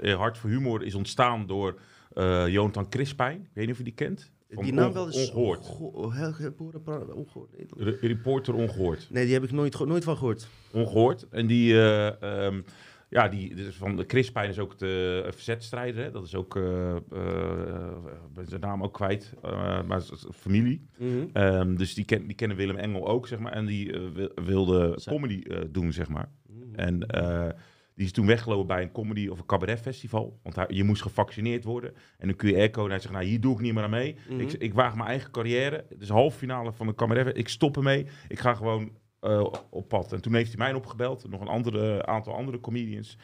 Eh, 0.00 0.16
Hart 0.16 0.38
voor 0.38 0.50
Humor 0.50 0.82
is 0.82 0.94
ontstaan 0.94 1.46
door 1.46 1.80
Jonathan 2.48 2.88
Crispijn. 2.88 3.40
Ik 3.40 3.50
weet 3.52 3.64
niet 3.64 3.72
of 3.72 3.78
je 3.78 3.84
die 3.84 3.94
kent. 3.94 4.30
Die 4.48 4.72
naam 4.72 4.92
wel 4.92 5.06
eens... 5.06 5.30
Ongehoord. 5.30 5.68
Ongehoord. 7.14 7.52
Reporter 8.00 8.54
Ongehoord. 8.54 9.10
Nee, 9.10 9.24
die 9.24 9.34
heb 9.34 9.42
ik 9.44 9.52
nooit, 9.52 9.84
nooit 9.86 10.04
van 10.04 10.16
gehoord. 10.16 10.48
Ongehoord. 10.72 11.26
En 11.30 11.46
die, 11.46 11.72
eh, 11.74 12.22
ehm, 12.46 12.60
ja, 13.08 13.28
die 13.28 13.54
dus 13.54 13.74
van 13.76 13.96
de 13.96 14.06
Crispijn 14.06 14.48
is 14.48 14.58
ook 14.58 14.78
de 14.78 15.22
eh, 15.26 15.32
verzetstrijder. 15.32 16.04
Hè? 16.04 16.10
Dat 16.10 16.24
is 16.24 16.34
ook, 16.34 16.56
ik 16.56 18.32
ben 18.34 18.46
zijn 18.46 18.60
naam 18.60 18.82
ook 18.82 18.94
kwijt, 18.94 19.32
maar 19.86 20.02
familie. 20.34 20.86
Mhm. 20.98 21.26
Ehm, 21.32 21.74
dus 21.74 21.94
die, 21.94 22.04
ken, 22.04 22.26
die 22.26 22.36
kennen 22.36 22.56
Willem 22.56 22.76
Engel 22.76 23.08
ook, 23.08 23.26
zeg 23.28 23.38
maar. 23.38 23.52
En 23.52 23.66
die 23.66 23.92
wil- 24.14 24.30
wilde 24.44 24.98
comedy 25.04 25.42
doen, 25.70 25.92
zeg 25.92 26.08
maar. 26.08 26.30
Mhm. 26.46 26.74
En 26.74 27.06
die 27.98 28.06
is 28.06 28.12
toen 28.12 28.26
weggelopen 28.26 28.66
bij 28.66 28.82
een 28.82 28.92
comedy 28.92 29.28
of 29.28 29.38
een 29.38 29.46
cabaretfestival. 29.46 30.38
Want 30.42 30.56
hij, 30.56 30.66
je 30.68 30.84
moest 30.84 31.02
gevaccineerd 31.02 31.64
worden. 31.64 31.94
En 32.18 32.28
een 32.28 32.34
QR-code. 32.34 32.84
En 32.84 32.90
hij 32.90 32.98
zegt, 33.00 33.12
nou, 33.12 33.24
hier 33.24 33.40
doe 33.40 33.54
ik 33.54 33.60
niet 33.60 33.74
meer 33.74 33.82
aan 33.82 33.90
mee. 33.90 34.16
Mhm. 34.28 34.40
ik, 34.40 34.52
ik 34.52 34.74
waag 34.74 34.94
mijn 34.94 35.08
eigen 35.08 35.30
carrière. 35.30 35.84
Het 35.88 36.02
is 36.02 36.08
halve 36.08 36.38
finale 36.38 36.72
van 36.72 36.88
een 36.88 36.94
cabaret. 36.94 37.36
Ik 37.36 37.48
stop 37.48 37.76
ermee. 37.76 38.06
Ik 38.28 38.38
ga 38.38 38.54
gewoon 38.54 38.92
eh, 39.20 39.46
op 39.70 39.88
pad. 39.88 40.12
En 40.12 40.20
toen 40.20 40.34
heeft 40.34 40.48
hij 40.48 40.58
mij 40.58 40.74
opgebeld. 40.74 41.28
Nog 41.28 41.40
een 41.40 41.48
andere, 41.48 42.06
aantal 42.06 42.34
andere 42.34 42.60
comedians. 42.60 43.18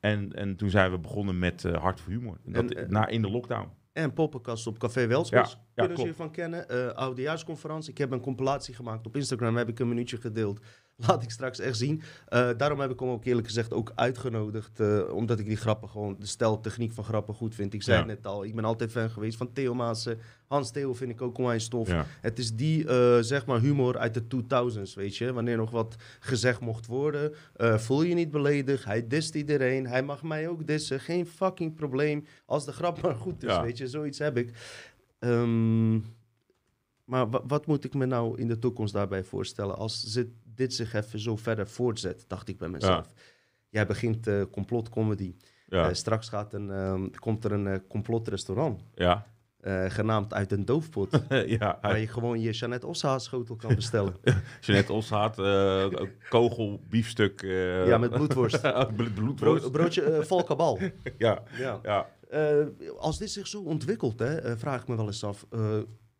En, 0.00 0.32
en 0.32 0.56
toen 0.56 0.70
zijn 0.70 0.90
we 0.90 0.98
begonnen 0.98 1.38
met 1.38 1.64
eh, 1.64 1.82
Hart 1.82 2.00
voor 2.00 2.12
Humor. 2.12 2.38
En 2.44 2.52
dat, 2.52 2.70
En, 2.70 2.84
eh, 2.84 2.88
na, 2.88 3.06
in 3.06 3.22
de 3.22 3.30
lockdown. 3.30 3.68
En 3.92 4.12
poppenkast 4.12 4.66
op 4.66 4.78
Café 4.78 5.06
Welskos. 5.06 5.52
Ja, 5.52 5.58
ja, 5.58 5.58
Kunnen 5.74 5.96
ze 5.96 6.02
klopt. 6.02 6.18
je 6.18 6.22
van 6.22 6.32
kennen. 6.32 6.68
Eh 6.68 6.88
oudejaarsconferentie. 6.88 7.90
Ik 7.90 7.98
heb 7.98 8.10
een 8.10 8.20
compilatie 8.20 8.74
gemaakt. 8.74 9.06
Op 9.06 9.16
Instagram 9.16 9.56
heb 9.56 9.68
ik 9.68 9.78
een 9.78 9.88
minuutje 9.88 10.16
gedeeld. 10.16 10.60
Laat 11.06 11.22
ik 11.22 11.30
straks 11.30 11.58
echt 11.58 11.76
zien. 11.78 12.02
Eh, 12.28 12.50
daarom 12.56 12.80
heb 12.80 12.90
ik 12.90 13.00
hem 13.00 13.08
ook 13.08 13.24
eerlijk 13.24 13.46
gezegd 13.46 13.72
ook 13.72 13.92
uitgenodigd. 13.94 14.80
eh, 14.80 15.00
omdat 15.12 15.38
ik 15.38 15.46
die 15.46 15.56
grappen 15.56 15.88
gewoon, 15.88 16.16
de 16.18 16.26
stijl, 16.26 16.60
techniek 16.60 16.92
van 16.92 17.04
grappen 17.04 17.34
goed 17.34 17.54
vind. 17.54 17.74
Ik 17.74 17.82
zei 17.82 17.98
Ja. 18.00 18.06
het 18.06 18.16
net 18.16 18.26
al. 18.26 18.44
Ik 18.44 18.54
ben 18.54 18.64
altijd 18.64 18.90
fan 18.90 19.10
geweest 19.10 19.36
van 19.36 19.52
Theo 19.52 19.74
Maassen. 19.74 20.18
Hans 20.46 20.70
Theo 20.70 20.94
vind 20.94 21.10
ik 21.10 21.22
ook 21.22 21.38
onwijs 21.38 21.64
stof. 21.64 21.88
Ja. 21.88 22.06
Het 22.20 22.38
is 22.38 22.54
die, 22.56 22.86
eh, 22.88 23.18
zeg 23.20 23.46
maar, 23.46 23.60
humor 23.60 23.98
uit 23.98 24.14
de 24.14 24.26
2000s, 24.26 24.94
weet 24.94 25.16
je. 25.16 25.32
Wanneer 25.32 25.56
nog 25.56 25.70
wat 25.70 25.96
gezegd 26.20 26.60
mocht 26.60 26.86
worden. 26.86 27.32
voel 27.56 28.02
je 28.02 28.14
niet 28.14 28.30
beledigd. 28.30 28.84
Hij 28.84 29.06
dist 29.06 29.34
iedereen. 29.34 29.86
Hij 29.86 30.02
mag 30.02 30.22
mij 30.22 30.48
ook 30.48 30.66
dissen. 30.66 31.00
Geen 31.00 31.26
fucking 31.26 31.74
probleem. 31.74 32.24
Als 32.46 32.64
de 32.64 32.72
grap 32.72 33.02
maar 33.02 33.16
goed 33.16 33.42
is, 33.42 33.48
Ja. 33.50 33.62
weet 33.62 33.78
je. 33.78 33.88
Zoiets 33.88 34.18
heb 34.18 34.36
ik. 34.36 34.52
Ehm, 35.18 35.94
maar 37.04 37.30
wa- 37.30 37.42
wat 37.46 37.66
moet 37.66 37.84
ik 37.84 37.94
me 37.94 38.06
nou 38.06 38.38
in 38.38 38.48
de 38.48 38.58
toekomst 38.58 38.92
daarbij 38.92 39.24
voorstellen? 39.24 39.76
Als 39.76 40.02
zit, 40.04 40.28
dit 40.60 40.74
zich 40.74 40.92
even 40.94 41.18
zo 41.20 41.36
verder 41.36 41.68
voortzet, 41.68 42.24
dacht 42.28 42.48
ik 42.48 42.58
bij 42.58 42.68
mezelf. 42.68 43.12
Jij 43.68 43.86
begint 43.86 44.26
eh 44.26 44.42
complotcomedy. 44.50 45.34
Ja. 45.66 45.88
Eh, 45.88 45.94
straks 45.94 46.28
gaat 46.28 46.52
een, 46.54 46.70
ehm, 46.70 47.08
komt 47.18 47.44
er 47.44 47.52
een 47.52 47.66
eh, 47.66 47.78
complotrestaurant. 47.88 48.82
ja. 48.94 49.26
genaamd 49.88 50.34
uit 50.34 50.52
een 50.52 50.64
doofpot. 50.64 51.22
ja. 51.58 51.78
waar 51.82 51.98
je 51.98 52.06
gewoon 52.06 52.40
je 52.40 52.50
Jeannette 52.50 52.86
Osha 52.86 53.18
schotel 53.18 53.56
kan 53.56 53.74
bestellen. 53.74 54.14
Jeanette 54.60 54.92
Oshaat, 54.92 55.36
kogel, 56.28 56.80
biefstuk. 56.88 57.40
Ja, 57.86 57.98
met 57.98 58.10
bloedworst. 58.10 58.60
blo- 58.96 59.10
bloedworst. 59.14 59.60
Bro- 59.60 59.70
broodje 59.70 60.02
uh, 60.18 60.22
valkabal. 60.24 60.78
Ja, 61.18 61.42
Ja. 61.58 61.80
ja. 61.82 62.06
Als 62.98 63.18
dit 63.18 63.30
zich 63.30 63.46
zo 63.46 63.60
ontwikkelt, 63.62 64.18
hè, 64.18 64.56
vraag 64.58 64.80
ik 64.82 64.88
me 64.88 64.96
wel 64.96 65.06
eens 65.06 65.24
af. 65.24 65.46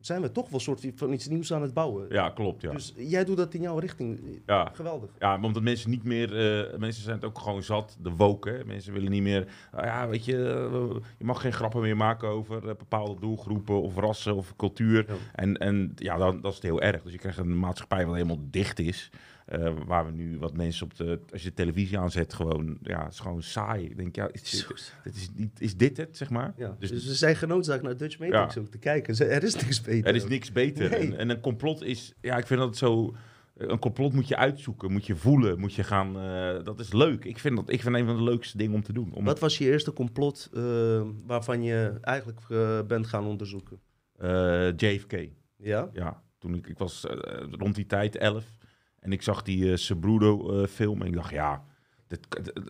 Zijn 0.00 0.22
we 0.22 0.32
toch 0.32 0.48
wel 0.48 0.60
soort 0.60 0.86
van 0.94 1.12
iets 1.12 1.28
nieuws 1.28 1.52
aan 1.52 1.62
het 1.62 1.74
bouwen? 1.74 2.06
ja, 2.08 2.30
klopt. 2.30 2.62
Ja. 2.62 2.72
Dus 2.72 2.94
jij 2.96 3.24
doet 3.24 3.36
dat 3.36 3.54
in 3.54 3.60
jouw 3.60 3.78
richting. 3.78 4.20
ja. 4.46 4.70
Geweldig. 4.74 5.10
Ja, 5.18 5.36
maar 5.36 5.46
omdat 5.46 5.62
mensen 5.62 5.90
niet 5.90 6.04
meer... 6.04 6.58
eh, 6.70 6.78
mensen 6.78 7.02
zijn 7.02 7.16
het 7.16 7.24
ook 7.24 7.38
gewoon 7.38 7.62
zat, 7.62 7.96
de 8.02 8.10
woke. 8.10 8.50
Hè? 8.50 8.64
Mensen 8.64 8.92
willen 8.92 9.10
niet 9.10 9.22
meer... 9.22 9.46
ah 9.72 9.84
ja, 9.84 10.08
weet 10.08 10.24
je, 10.24 10.68
eh, 10.72 10.96
je 11.18 11.24
mag 11.24 11.40
geen 11.40 11.52
grappen 11.52 11.80
meer 11.80 11.96
maken 11.96 12.28
over 12.28 12.68
eh, 12.68 12.76
bepaalde 12.76 13.20
doelgroepen 13.20 13.82
of 13.82 13.96
rassen 13.96 14.36
of 14.36 14.56
cultuur. 14.56 15.04
Ja. 15.08 15.14
En, 15.32 15.56
en 15.56 15.92
ja, 15.96 16.16
dan, 16.16 16.40
dat 16.40 16.50
is 16.50 16.56
het 16.56 16.66
heel 16.66 16.80
erg. 16.82 17.02
Dus 17.02 17.12
je 17.12 17.18
krijgt 17.18 17.38
een 17.38 17.58
maatschappij 17.58 18.06
wat 18.06 18.14
helemaal 18.14 18.40
dicht 18.50 18.78
is. 18.78 19.10
Eh, 19.50 19.72
waar 19.86 20.06
we 20.06 20.12
nu 20.12 20.38
wat 20.38 20.56
mensen 20.56 20.84
op 20.84 20.96
de... 20.96 21.20
Als 21.32 21.42
je 21.42 21.48
de 21.48 21.54
televisie 21.54 21.98
aanzet, 21.98 22.34
gewoon... 22.34 22.78
Ja, 22.82 23.04
het 23.04 23.12
is 23.12 23.18
gewoon 23.20 23.42
saai. 23.42 23.84
Ik 23.84 23.96
denk, 23.96 24.16
ja, 24.16 24.28
is 24.32 24.50
dit, 24.50 24.92
dit 25.04 25.16
is, 25.16 25.30
niet, 25.34 25.60
is 25.60 25.76
dit 25.76 25.96
het, 25.96 26.16
zeg 26.16 26.30
maar? 26.30 26.52
Ja. 26.56 26.76
Dus 26.78 26.90
Dus, 26.90 27.06
we 27.06 27.14
zijn 27.14 27.36
genoodzaakt 27.36 27.82
naar 27.82 27.96
Dutch 27.96 28.18
Matrix 28.18 28.58
ook 28.58 28.68
te 28.70 28.78
kijken. 28.78 29.30
Er 29.30 29.42
is 29.42 29.54
niks 29.54 29.80
beter. 29.80 30.08
Er 30.08 30.14
is 30.14 30.24
niks 30.26 30.52
beter. 30.52 30.90
Nee. 30.90 30.98
En, 31.00 31.18
en 31.18 31.28
een 31.30 31.40
complot 31.40 31.82
is, 31.82 32.14
ja, 32.20 32.36
ik 32.36 32.46
vind 32.46 32.60
dat 32.60 32.76
zo. 32.76 33.14
Een 33.56 33.78
complot 33.78 34.12
moet 34.12 34.28
je 34.28 34.36
uitzoeken, 34.36 34.92
moet 34.92 35.06
je 35.06 35.16
voelen, 35.16 35.58
moet 35.58 35.74
je 35.74 35.84
gaan. 35.84 36.18
eh, 36.20 36.64
dat 36.64 36.80
is 36.80 36.92
leuk. 36.92 37.24
Ik 37.24 37.38
vind 37.38 37.56
dat 37.56 37.70
ik 37.70 37.82
vind 37.82 37.94
een 37.96 38.06
van 38.06 38.16
de 38.16 38.22
leukste 38.22 38.56
dingen 38.56 38.74
om 38.74 38.82
te 38.82 38.92
doen. 38.92 39.12
Om, 39.12 39.24
Wat 39.24 39.38
was 39.38 39.58
je 39.58 39.64
eerste 39.64 39.92
complot 39.92 40.48
eh, 40.54 41.02
waarvan 41.26 41.62
je 41.62 41.98
eigenlijk 42.00 42.40
bent 42.86 43.06
gaan 43.06 43.24
onderzoeken? 43.26 43.80
JFK. 44.76 45.12
Ja? 45.56 45.90
Ja, 45.92 46.22
toen 46.38 46.54
ik, 46.54 46.66
ik 46.66 46.78
was 46.78 47.06
rond 47.50 47.74
die 47.74 47.86
tijd 47.86 48.16
11 48.16 48.44
en 49.00 49.12
ik 49.12 49.22
zag 49.22 49.42
die 49.42 49.70
eh 49.70 49.76
Sabrudo 49.76 50.60
eh, 50.62 50.66
film 50.68 51.00
en 51.00 51.06
ik 51.06 51.14
dacht, 51.14 51.30
ja, 51.30 51.64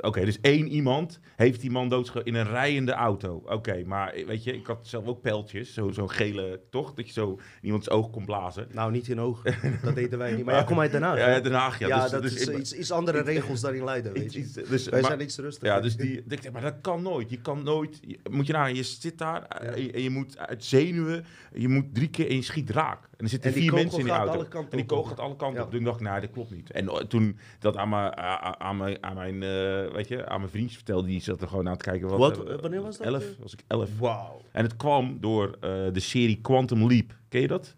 Oké, 0.01 0.25
dus 0.25 0.41
één 0.41 0.69
iemand 0.69 1.21
heeft 1.37 1.61
die 1.61 1.71
man 1.71 1.89
doodgeschoten 1.89 2.29
in 2.33 2.35
een 2.35 2.47
rijende 2.51 2.93
auto. 2.93 3.43
Oké, 3.47 3.83
maar 3.87 4.15
weet 4.27 4.45
je, 4.45 4.53
ik 4.53 4.67
had 4.67 4.87
zelf 4.87 5.07
ook 5.07 5.21
pijltjes. 5.21 5.75
Zo- 5.75 5.91
Zo'n 5.91 6.11
gele, 6.11 6.61
toch? 6.71 6.95
Dat 6.95 7.07
je 7.07 7.13
zo 7.13 7.31
in 7.31 7.39
iemands 7.67 7.91
oog 7.91 8.11
kon 8.11 8.25
blazen. 8.25 8.67
Nou, 8.73 8.91
niet 8.93 9.09
in 9.09 9.21
ogen. 9.21 9.55
Dat 9.85 9.95
deden 9.95 10.19
wij 10.19 10.35
niet. 10.35 10.45
Maar 10.45 10.55
ja, 10.55 10.63
kom 10.63 10.81
uit 10.81 10.93
Den 10.93 11.03
Haag. 11.03 11.19
Ja? 11.19 11.41
Den 11.41 11.53
Haag, 11.53 11.79
ja. 11.79 11.87
Ja, 11.87 12.03
dus, 12.03 12.11
dat 12.11 12.23
dus 12.23 12.35
is 12.35 12.49
iets, 12.49 12.73
iets 12.75 12.91
andere 12.91 13.21
regels 13.23 13.61
dan 13.61 13.75
in 13.75 13.85
Leiden, 13.85 14.13
weet 14.13 14.33
je. 14.33 14.39
iets- 14.41 14.53
dus, 14.53 14.89
Wij 14.89 15.01
maar- 15.01 15.11
zijn 15.11 15.23
iets 15.23 15.39
rustiger. 15.39 15.69
Ja, 15.69 15.81
dus 15.81 15.97
die, 15.97 16.23
ik 16.29 16.53
maar 16.53 16.63
dat 16.63 16.77
kan 16.81 17.03
nooit. 17.03 17.31
Je 17.31 17.41
kan 17.41 17.63
nooit, 17.63 17.99
je- 18.07 18.19
moet 18.31 18.47
je 18.47 18.53
nou, 18.53 18.75
je 18.75 18.83
zit 18.83 19.19
daar 19.19 19.43
eh, 19.47 19.69
en 19.75 19.83
je, 19.83 19.93
en 19.93 20.03
je 20.03 20.11
moet 20.11 20.39
uit 20.39 20.65
zenuwen, 20.65 21.25
je 21.55 21.69
moet 21.69 21.95
drie 21.95 22.09
keer 22.11 22.29
en 22.29 22.35
je 22.37 22.43
schiet 22.43 22.71
raak. 22.71 23.09
En 23.21 23.27
er 23.27 23.33
zitten 23.33 23.53
vier 23.53 23.73
mensen 23.73 23.99
in 23.99 24.05
die 24.05 24.15
auto. 24.15 24.33
alle 24.33 24.49
kanten 24.49 24.71
en 24.71 24.77
die 24.77 24.87
kogel 24.87 25.05
gaat 25.05 25.21
alle 25.21 25.37
kanten 25.37 25.63
op. 25.63 25.71
Toen 25.71 25.85
dacht 25.85 26.01
ik, 26.01 26.07
nou, 26.07 26.21
dat 26.21 26.31
klopt 26.31 26.51
niet. 26.51 26.71
En 26.71 26.89
eh, 26.89 26.97
toen 26.97 27.39
dat 27.59 27.77
aan 27.77 27.89
mijn, 27.89 28.17
aan 28.17 28.61
aan 28.61 28.77
mijn, 28.77 29.03
aan 29.05 29.15
mijn, 29.15 29.43
eh, 29.43 29.93
weet 29.95 30.09
je, 30.09 30.27
aan 30.27 30.39
mijn 30.39 30.51
vriendjes 30.51 30.77
vertelde, 30.77 31.07
die 31.09 31.21
zat 31.21 31.41
er 31.41 31.49
gewoon 31.49 31.69
aan 31.69 31.77
te 31.77 31.85
kijken. 31.85 32.09
Wat, 32.09 32.45
eh, 32.47 32.55
eh, 32.55 32.61
wanneer 32.61 32.83
was 32.83 32.97
dat, 32.97 33.07
Elf, 33.07 33.23
eh? 33.25 33.39
was 33.43 33.53
ik 33.53 33.61
elf. 33.67 33.99
Wauw. 33.99 34.41
En 34.53 34.63
het 34.65 34.77
kwam 34.77 35.19
door 35.21 35.57
eh, 35.61 35.71
de 35.93 36.01
serie 36.01 36.41
Quantum 36.41 36.87
Leap. 36.87 37.19
Ken 37.29 37.41
je 37.41 37.49
dat? 37.49 37.77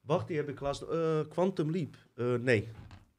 Wacht, 0.00 0.28
die 0.28 0.36
heb 0.36 0.48
ik 0.48 0.60
laatst... 0.60 0.82
eh 0.82 1.18
Quantum 1.28 1.70
Leap. 1.70 1.96
Eh, 2.16 2.26
nee. 2.40 2.68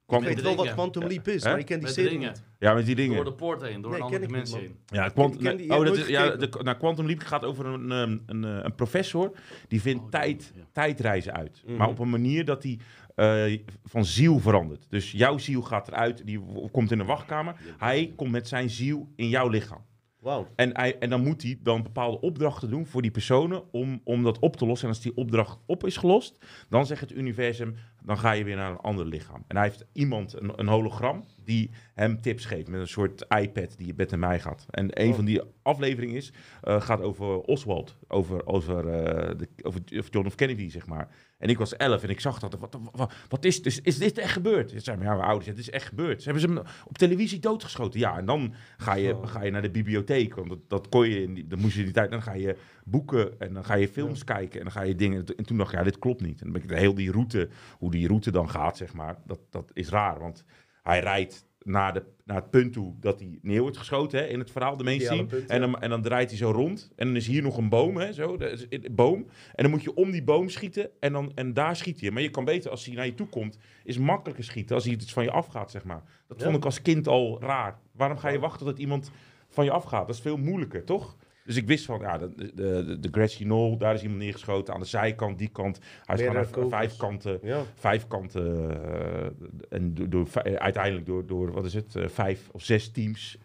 Quantum, 0.08 0.30
ik 0.30 0.36
weet 0.36 0.46
wel 0.46 0.56
wat. 0.56 0.74
Quantum 0.74 1.08
Leap 1.08 1.28
is, 1.28 1.44
Hè? 1.44 1.50
maar 1.50 1.60
ik 1.60 1.66
ken 1.66 1.80
die 1.80 1.88
serie 1.90 2.18
niet. 2.18 2.44
ja, 2.60 2.74
met 2.74 2.86
die 2.86 2.96
dingen. 2.96 3.16
Door 3.16 3.26
de 3.26 3.34
poort 3.34 3.62
heen, 3.62 3.82
door 3.82 3.92
Nee, 3.92 4.00
een 4.00 4.06
andere 4.06 4.26
dimensie 4.26 4.56
man. 4.56 4.66
heen. 4.66 4.78
Ja, 4.86 5.10
quant- 5.10 5.34
Ik 5.34 5.40
ken 5.40 5.58
die- 5.58 5.58
nee, 5.58 5.66
ik 5.66 5.72
heb 5.72 5.80
oh, 5.80 5.86
dat 5.86 5.98
is, 5.98 6.08
ja, 6.08 6.30
de, 6.36 6.50
nou, 6.64 6.78
Quantum 6.78 7.06
Leap 7.06 7.20
gaat 7.20 7.44
over 7.44 7.66
een, 7.66 7.92
ehm, 7.92 8.18
een, 8.26 8.44
eh, 8.44 8.60
een 8.64 8.76
professor 8.76 9.32
die 9.68 9.82
vindt 9.82 10.04
Oh, 10.04 10.10
tijd, 10.10 10.52
ja. 10.56 10.62
tijdreizen 10.72 11.34
uit. 11.34 11.62
Mhm. 11.66 11.76
Maar 11.78 11.88
op 11.88 12.00
een 12.00 12.10
manier 12.10 12.46
dat 12.46 12.64
hij 12.64 12.80
eh, 13.16 13.60
van 13.84 14.06
ziel 14.06 14.40
verandert. 14.40 14.86
Dus 14.90 15.12
jouw 15.12 15.38
ziel 15.38 15.62
gaat 15.62 15.88
eruit, 15.88 16.26
die 16.26 16.40
komt 16.72 16.92
in 16.92 17.00
een 17.00 17.06
wachtkamer. 17.06 17.56
Hij 17.78 18.14
komt 18.16 18.32
met 18.32 18.48
zijn 18.48 18.70
ziel 18.70 19.08
in 19.16 19.30
jouw 19.30 19.48
lichaam. 19.50 19.86
Wauw. 20.20 20.48
En, 20.56 20.78
hij, 20.78 20.98
en 21.00 21.10
dan 21.10 21.24
moet 21.24 21.42
hij 21.42 21.60
dan 21.64 21.84
bepaalde 21.84 22.20
opdrachten 22.20 22.70
doen 22.70 22.86
voor 22.86 23.02
die 23.02 23.12
personen 23.12 23.64
om, 23.72 24.02
om 24.04 24.24
dat 24.24 24.40
op 24.40 24.56
te 24.56 24.66
lossen. 24.66 24.88
En 24.88 24.94
als 24.94 25.04
die 25.04 25.16
opdracht 25.16 25.58
op 25.66 25.86
is 25.86 25.98
gelost, 25.98 26.46
dan 26.70 26.86
zegt 26.86 27.02
het 27.02 27.12
universum, 27.12 27.76
dan 28.08 28.18
ga 28.18 28.32
je 28.32 28.44
weer 28.44 28.56
naar 28.56 28.72
een 28.72 28.78
ander 28.78 29.06
lichaam. 29.06 29.44
En 29.48 29.56
hij 29.56 29.66
heeft 29.66 29.86
iemand, 29.92 30.42
een, 30.42 30.52
een 30.56 30.68
hologram, 30.68 31.26
die 31.44 31.70
hem 31.94 32.22
tips 32.22 32.46
geeft 32.46 32.68
met 32.68 32.80
een 32.80 32.88
soort 32.88 33.26
iPad 33.40 33.78
die 33.78 33.94
met 33.96 34.12
hem 34.12 34.20
mij 34.20 34.40
gaat. 34.40 34.66
En 34.70 35.02
een 35.02 35.10
Oh. 35.10 35.16
van 35.16 35.26
die 35.26 35.42
afleveringen 35.62 36.16
is, 36.16 36.32
eh, 36.62 36.82
gaat 36.82 37.02
over 37.02 37.40
Oswald, 37.40 37.98
over, 38.08 38.46
over, 38.46 38.88
eh, 38.90 39.38
de, 39.38 39.48
over 39.62 39.82
John 40.10 40.30
F. 40.30 40.36
Kennedy, 40.36 40.70
zeg 40.70 40.88
maar. 40.88 41.10
En 41.38 41.50
ik 41.50 41.58
was 41.58 41.76
elf 41.76 42.04
en 42.04 42.10
ik 42.10 42.20
zag 42.20 42.40
dat. 42.40 42.58
Wat, 42.60 42.78
wat, 42.92 43.14
wat 43.28 43.46
is, 43.46 43.62
is, 43.62 43.82
is 43.82 43.98
dit 43.98 44.18
echt 44.18 44.32
gebeurd? 44.32 44.70
Ze 44.70 44.80
zeiden, 44.80 45.06
ja, 45.06 45.14
mijn 45.16 45.26
ouders, 45.28 45.48
het 45.48 45.58
is 45.58 45.70
echt 45.70 45.88
gebeurd. 45.88 46.22
Ze 46.24 46.30
hebben 46.32 46.50
ze 46.50 46.56
hem 46.56 46.66
op 46.86 46.98
televisie 46.98 47.40
doodgeschoten. 47.40 48.00
Ja, 48.00 48.18
en 48.18 48.26
dan 48.26 48.54
ga 48.78 48.96
je, 48.96 49.16
Oh. 49.16 49.28
ga 49.28 49.44
je 49.44 49.52
naar 49.52 49.62
de 49.62 49.70
bibliotheek, 49.72 50.36
want 50.36 50.50
dat, 50.50 50.60
dat 50.70 50.90
kon 50.90 51.10
je, 51.10 51.22
in 51.24 51.46
dat 51.48 51.60
moest 51.60 51.74
je 51.74 51.80
in 51.80 51.86
die 51.86 51.94
tijd. 51.94 52.12
Dan 52.12 52.22
ga 52.22 52.34
je 52.34 52.58
boeken 52.84 53.40
en 53.40 53.54
dan 53.54 53.66
ga 53.66 53.74
je 53.76 53.88
films 53.88 54.24
kijken 54.24 54.58
en 54.60 54.64
dan 54.66 54.72
ga 54.74 54.82
je 54.82 54.96
dingen. 54.96 55.26
En 55.36 55.46
toen 55.46 55.58
dacht 55.58 55.72
ik, 55.72 55.78
ja, 55.78 55.84
dit 55.84 56.00
klopt 56.00 56.22
niet. 56.22 56.38
En 56.42 56.44
dan 56.44 56.54
ben 56.54 56.62
ik 56.62 56.68
de 56.68 56.78
heel 56.78 56.94
die 56.96 57.12
route, 57.12 57.50
hoe 57.78 57.92
die 57.92 57.97
route 58.06 58.32
dan 58.32 58.50
gaat, 58.50 58.77
zeg 58.77 58.94
maar, 58.94 59.18
dat, 59.25 59.39
dat 59.50 59.72
is 59.74 59.89
raar. 59.89 60.20
Want 60.20 60.44
hij 60.84 61.00
rijdt 61.00 61.46
naar, 61.63 61.94
de, 61.94 62.04
naar 62.25 62.36
het 62.38 62.50
punt 62.50 62.74
toe 62.74 62.94
dat 63.00 63.20
hij 63.20 63.39
neer 63.42 63.62
wordt 63.62 63.77
geschoten 63.77 64.19
hè, 64.19 64.26
in 64.26 64.39
het 64.39 64.52
verhaal, 64.52 64.78
de 64.78 64.84
mainstream. 64.84 65.26
Ideale 65.26 65.39
punt, 65.45 65.52
en, 65.52 65.62
dan, 65.62 65.82
en 65.82 65.89
dan 65.89 66.02
draait 66.02 66.30
hij 66.30 66.38
zo 66.38 66.52
rond. 66.52 66.91
En 66.95 67.08
dan 67.08 67.15
is 67.15 67.28
hier 67.28 67.41
nog 67.41 67.58
een 67.58 67.69
boom, 67.69 67.98
hè, 67.98 68.13
zo, 68.13 68.36
een 68.69 68.88
boom. 68.91 69.19
En 69.56 69.63
dan 69.63 69.69
moet 69.72 69.84
je 69.84 69.93
om 69.95 70.12
die 70.12 70.24
boom 70.24 70.50
schieten 70.50 70.89
en, 71.00 71.13
dan, 71.13 71.32
en 71.36 71.54
daar 71.54 71.76
schiet 71.76 72.00
je. 72.00 72.12
Maar 72.12 72.22
je 72.22 72.30
kan 72.30 72.45
beter, 72.45 72.72
als 72.72 72.86
hij 72.86 72.95
naar 72.95 73.06
je 73.06 73.13
toe 73.13 73.28
komt, 73.28 73.58
is 73.84 73.98
makkelijker 73.98 74.43
schieten 74.43 74.76
als 74.76 74.84
hij 74.84 74.93
iets 74.93 75.13
van 75.13 75.24
je 75.24 75.32
afgaat, 75.32 75.72
zeg 75.72 75.84
maar. 75.84 76.04
Dat 76.28 76.38
Ja. 76.38 76.43
vond 76.43 76.58
ik 76.58 76.65
als 76.65 76.82
kind 76.82 77.08
al 77.08 77.41
raar. 77.41 77.80
Waarom 77.91 78.17
ga 78.17 78.30
je 78.30 78.39
wachten 78.39 78.65
tot 78.65 78.80
iemand 78.80 79.12
van 79.50 79.65
je 79.65 79.72
afgaat? 79.72 80.08
Dat 80.08 80.15
is 80.15 80.22
veel 80.22 80.38
moeilijker, 80.38 80.84
toch? 80.84 81.17
Dus 81.48 81.56
ik 81.56 81.68
wist 81.68 81.86
van, 81.86 82.00
ja, 82.00 82.18
de, 82.18 82.52
de, 82.56 82.98
de, 83.00 83.10
Knoll, 83.38 83.78
daar 83.78 83.94
is 83.94 84.02
iemand 84.02 84.20
neergeschoten. 84.20 84.74
Aan 84.74 84.80
de 84.80 84.86
zijkant, 84.86 85.38
die 85.38 85.50
kant. 85.50 85.80
Hij 86.06 86.16
is 86.16 86.48
gewoon 86.52 86.70
vijf 86.70 86.98
kanten 86.98 87.40
Ja. 87.42 87.64
vijf 87.76 88.08
kanten 88.08 88.70
eh, 88.84 89.26
en 89.70 89.94
door, 89.94 90.10
door, 90.10 90.28
vij- 90.28 90.60
uiteindelijk 90.60 91.06
door, 91.06 91.26
door, 91.28 91.52
wat 91.52 91.66
is 91.66 91.74
het, 91.74 91.96
eh, 91.96 92.08
vijf 92.08 92.50
of 92.52 92.62
zes 92.64 92.92
teams. 92.92 93.38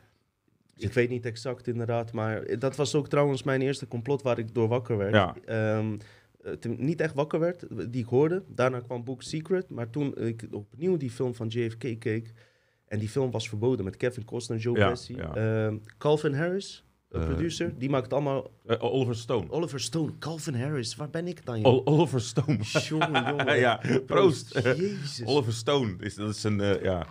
Ik 0.76 0.92
weet 0.92 1.08
niet 1.08 1.26
exact 1.26 1.66
inderdaad, 1.66 2.12
maar 2.12 2.58
dat 2.58 2.76
was 2.76 2.94
ook 2.94 3.08
trouwens 3.08 3.42
mijn 3.42 3.62
eerste 3.62 3.88
complot 3.88 4.22
waar 4.22 4.38
ik 4.38 4.54
door 4.54 4.68
wakker 4.68 4.96
werd. 4.96 5.14
Ja. 5.14 5.36
Ehm, 5.44 5.96
eh, 6.42 6.70
niet 6.76 7.00
echt 7.00 7.14
wakker 7.14 7.40
werd, 7.40 7.66
die 7.92 8.02
ik 8.02 8.08
hoorde. 8.08 8.42
Daarna 8.48 8.80
kwam 8.80 9.04
Book 9.04 9.22
Secret, 9.22 9.70
maar 9.70 9.90
toen 9.90 10.16
ik 10.16 10.46
opnieuw 10.50 10.96
die 10.96 11.10
film 11.10 11.34
van 11.34 11.46
JFK 11.48 11.98
keek... 11.98 12.32
en 12.86 12.98
die 12.98 13.08
film 13.08 13.30
was 13.30 13.48
verboden 13.48 13.84
met 13.84 13.96
Kevin 13.96 14.24
Costner, 14.24 14.58
Joe 14.58 14.76
Ja, 14.78 14.88
Pesci. 14.88 15.16
ja. 15.16 15.34
Ehm, 15.34 15.76
Calvin 15.98 16.34
Harris, 16.34 16.84
een 17.12 17.20
Eh, 17.20 17.26
producer, 17.26 17.78
die 17.78 17.90
maakt 17.90 18.12
allemaal... 18.12 18.50
Eh, 18.66 18.82
Oliver 18.84 19.16
Stone. 19.16 19.50
Oliver 19.50 19.80
Stone, 19.80 20.12
Calvin 20.18 20.54
Harris, 20.54 20.96
waar 20.96 21.10
ben 21.10 21.26
ik 21.26 21.44
dan? 21.46 21.60
joh? 21.60 21.82
Oliver 21.86 22.20
Stone. 22.20 22.58
Jongen, 22.62 23.24
jongen. 23.36 23.58
ja, 23.58 23.80
proost. 24.06 24.58
Jezus. 24.62 25.22
Oliver 25.24 25.52
Stone, 25.52 25.94
is, 25.98 26.14
dat 26.14 26.34
is 26.34 26.44
een, 26.44 26.60
eh, 26.60 26.82
ja, 26.82 27.06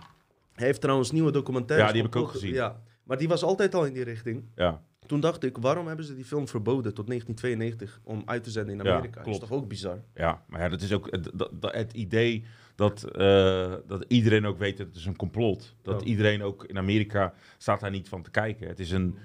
Hij 0.52 0.66
heeft 0.66 0.80
trouwens 0.80 1.10
nieuwe 1.10 1.30
documentaires. 1.32 1.86
Ja, 1.88 1.92
die 1.94 2.02
heb 2.02 2.14
ik 2.14 2.20
ook 2.20 2.28
gezien. 2.30 2.52
Ja, 2.52 2.80
maar 3.04 3.18
die 3.18 3.28
was 3.28 3.42
altijd 3.42 3.74
al 3.74 3.84
in 3.86 3.92
die 3.92 4.04
richting. 4.04 4.44
ja. 4.54 4.82
Toen 5.06 5.20
dacht 5.20 5.44
ik, 5.44 5.56
waarom 5.56 5.86
hebben 5.86 6.04
ze 6.04 6.14
die 6.14 6.24
film 6.24 6.48
verboden 6.48 6.94
tot 6.94 7.06
1992 7.06 8.00
om 8.04 8.22
uit 8.26 8.44
te 8.44 8.50
zenden 8.50 8.78
in 8.78 8.84
Ja, 8.84 8.90
Amerika? 8.92 9.20
klopt. 9.20 9.42
is 9.42 9.48
toch 9.48 9.58
ook 9.58 9.68
bizar? 9.68 9.98
Ja, 10.14 10.42
maar 10.48 10.60
ja, 10.60 10.68
dat 10.68 10.80
is 10.80 10.92
ook 10.92 11.10
het, 11.10 11.30
dat, 11.34 11.50
dat- 11.52 11.74
het 11.74 11.92
idee 11.92 12.44
dat, 12.74 13.00
dat 13.86 14.04
iedereen 14.08 14.46
ook 14.46 14.58
weet 14.58 14.76
dat 14.76 14.86
het 14.86 14.96
is 14.96 15.06
een 15.06 15.16
complot. 15.16 15.74
Dat 15.82 16.00
Ja. 16.00 16.06
iedereen 16.06 16.42
ook 16.42 16.64
in 16.64 16.78
Amerika 16.78 17.34
staat 17.58 17.80
daar 17.80 17.90
niet 17.90 18.08
van 18.08 18.22
te 18.22 18.30
kijken. 18.30 18.68
Het 18.68 18.78
is 18.80 18.90
een, 18.90 19.16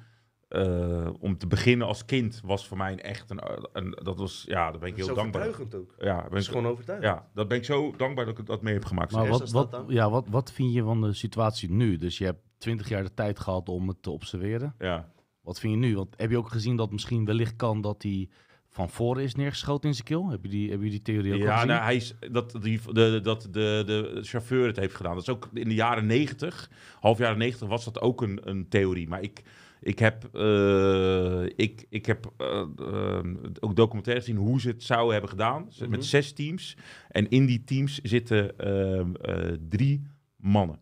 eh, 0.47 1.09
om 1.19 1.37
te 1.37 1.47
beginnen 1.47 1.87
als 1.87 2.05
kind 2.05 2.41
was 2.43 2.67
voor 2.67 2.77
mij 2.77 2.95
echt 2.99 3.29
een, 3.29 3.39
een 3.73 3.97
dat 4.03 4.17
was, 4.17 4.43
ja, 4.47 4.71
daar 4.71 4.79
ben 4.79 4.89
ik 4.89 4.95
heel 4.95 5.05
dankbaar. 5.15 5.47
overtuigend 5.47 5.75
ook. 5.75 5.95
Ja, 5.99 6.15
ben 6.15 6.23
Dat 6.23 6.31
ik, 6.31 6.37
is 6.37 6.47
gewoon 6.47 6.67
overtuigend. 6.67 7.13
ja, 7.13 7.27
dat 7.33 7.47
ben 7.47 7.57
ik 7.57 7.65
zo 7.65 7.93
dankbaar 7.97 8.25
dat 8.25 8.37
ik 8.39 8.45
dat 8.45 8.61
mee 8.61 8.73
heb 8.73 8.85
gemaakt. 8.85 9.11
Maar 9.11 9.27
wat, 9.27 9.51
wat, 9.51 9.83
ja, 9.87 10.09
wat, 10.09 10.27
wat 10.29 10.51
vind 10.51 10.73
je 10.73 10.83
van 10.83 11.01
de 11.01 11.13
situatie 11.13 11.71
nu? 11.71 11.97
Dus 11.97 12.17
je 12.17 12.25
hebt 12.25 12.39
twintig 12.57 12.89
jaar 12.89 13.03
de 13.03 13.13
tijd 13.13 13.39
gehad 13.39 13.69
om 13.69 13.87
het 13.87 14.01
te 14.01 14.11
observeren. 14.11 14.75
Ja. 14.79 15.11
Wat 15.41 15.59
vind 15.59 15.73
je 15.73 15.79
nu? 15.79 15.95
Want 15.95 16.13
heb 16.17 16.29
je 16.29 16.37
ook 16.37 16.49
gezien 16.51 16.75
dat 16.75 16.91
misschien 16.91 17.25
wellicht 17.25 17.55
kan 17.55 17.81
dat 17.81 18.03
hij 18.03 18.29
van 18.69 18.89
voren 18.89 19.23
is 19.23 19.35
neergeschoten 19.35 19.89
in 19.89 19.95
zijn 19.95 20.07
keel? 20.07 20.29
Heb 20.29 20.43
je 20.43 20.49
die, 20.49 20.71
heb 20.71 20.81
je 20.81 20.89
die 20.89 21.01
theorie 21.01 21.33
ook 21.33 21.39
al 21.39 21.45
Ja, 21.45 21.53
gezien? 21.53 21.67
nou, 21.67 21.81
hij 21.83 21.95
is, 21.95 22.15
dat, 22.31 22.57
die, 22.61 22.79
de, 22.93 23.19
dat 23.23 23.41
de, 23.51 23.83
de 23.85 24.19
chauffeur 24.21 24.67
het 24.67 24.75
heeft 24.77 24.95
gedaan. 24.95 25.13
Dat 25.13 25.21
is 25.21 25.29
ook 25.29 25.49
in 25.53 25.67
de 25.67 25.73
jaren 25.75 26.05
negentig, 26.05 26.69
half 26.99 27.17
jaren 27.17 27.37
negentig, 27.37 27.67
was 27.67 27.85
dat 27.85 28.01
ook 28.01 28.21
een, 28.21 28.39
een 28.43 28.67
theorie. 28.69 29.07
Maar 29.07 29.21
ik, 29.21 29.43
ik 29.81 29.99
heb, 29.99 30.35
eh, 30.35 31.43
ik, 31.55 31.85
ik 31.89 32.05
heb 32.05 32.31
eh, 32.37 32.61
eh, 32.77 33.23
ook 33.59 33.75
documentaires 33.75 34.25
gezien 34.25 34.39
hoe 34.41 34.61
ze 34.61 34.67
het 34.67 34.83
zouden 34.83 35.11
hebben 35.11 35.29
gedaan. 35.29 35.71
Ze- 35.71 35.81
Mhm. 35.83 35.91
Met 35.91 36.05
zes 36.05 36.33
teams. 36.33 36.77
En 37.09 37.29
in 37.29 37.45
die 37.45 37.63
teams 37.63 37.99
zitten 38.01 38.57
ehm, 38.57 39.15
eh, 39.15 39.53
drie 39.69 40.01
mannen. 40.35 40.79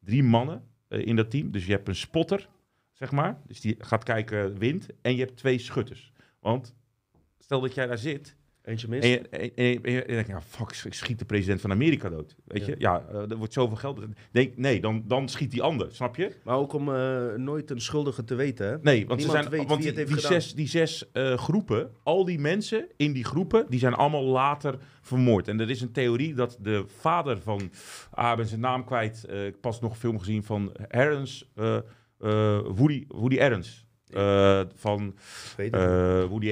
Drie 0.00 0.22
mannen 0.22 0.62
in 0.88 1.16
dat 1.16 1.30
team. 1.30 1.50
Dus 1.50 1.66
je 1.66 1.72
hebt 1.72 1.88
een 1.88 1.96
spotter, 1.96 2.48
zeg 2.92 3.10
maar. 3.12 3.40
Dus 3.46 3.60
die 3.60 3.74
gaat 3.78 4.04
kijken 4.04 4.58
wind. 4.58 4.86
En 5.02 5.12
je 5.16 5.24
hebt 5.24 5.36
twee 5.36 5.58
schutters. 5.58 6.12
Want 6.40 6.74
stel 7.38 7.60
dat 7.60 7.74
jij 7.74 7.86
daar 7.86 7.98
zit 7.98 8.36
Eentje 8.64 8.88
mis. 8.88 9.04
en 9.04 9.10
je, 9.10 9.18
en, 9.28 9.42
je- 9.44 9.52
en 9.54 9.64
je- 9.64 9.80
en 9.82 9.92
je 9.92 10.04
denkt, 10.06 10.28
ja, 10.28 10.40
fuck, 10.40 10.82
ik 10.84 10.94
schiet 10.94 11.18
de 11.18 11.24
president 11.24 11.60
van 11.60 11.70
Amerika 11.70 12.08
dood. 12.08 12.36
Weet 12.44 12.66
je? 12.66 12.74
Ja, 12.78 13.04
eh, 13.12 13.30
er 13.30 13.36
wordt 13.36 13.52
zoveel 13.52 13.76
geld. 13.76 14.00
Denk, 14.30 14.56
nee, 14.56 14.80
dan, 14.80 15.02
dan 15.06 15.28
schiet 15.28 15.50
die 15.50 15.62
ander, 15.62 15.88
snap 15.94 16.16
je? 16.16 16.32
Maar 16.44 16.56
ook 16.56 16.72
om 16.72 16.94
eh, 16.94 17.34
nooit 17.36 17.70
een 17.70 17.80
schuldige 17.80 18.24
te 18.24 18.34
weten, 18.34 18.66
hè? 18.66 18.76
Nee, 18.82 19.06
want, 19.06 19.22
ze 19.22 19.30
zijn, 19.30 19.66
want 19.66 19.82
die, 19.82 19.92
die 19.92 20.20
zes, 20.20 20.54
die 20.54 20.68
zes 20.68 21.10
eh, 21.12 21.36
groepen, 21.38 21.90
al 22.02 22.24
die 22.24 22.38
mensen 22.38 22.86
in 22.96 23.12
die 23.12 23.24
groepen, 23.24 23.66
die 23.68 23.78
zijn 23.78 23.94
allemaal 23.94 24.24
later 24.24 24.78
vermoord. 25.00 25.48
En 25.48 25.60
er 25.60 25.70
is 25.70 25.80
een 25.80 25.92
theorie 25.92 26.34
dat 26.34 26.56
de 26.60 26.84
vader 26.98 27.40
van, 27.40 27.70
ah, 28.10 28.30
ik 28.30 28.36
ben 28.36 28.46
zijn 28.46 28.60
naam 28.60 28.84
kwijt, 28.84 29.24
eh, 29.24 29.46
ik 29.46 29.60
pas 29.60 29.80
nog 29.80 29.90
een 29.90 29.96
film 29.98 30.18
gezien 30.18 30.42
van 30.42 30.72
Harrens, 30.90 31.50
eh, 31.54 31.78
Woody, 32.62 33.04
Woody 33.08 33.38
Harrens. 33.38 33.86
Eh, 34.10 34.60
van 34.74 35.14
Woody 36.28 36.46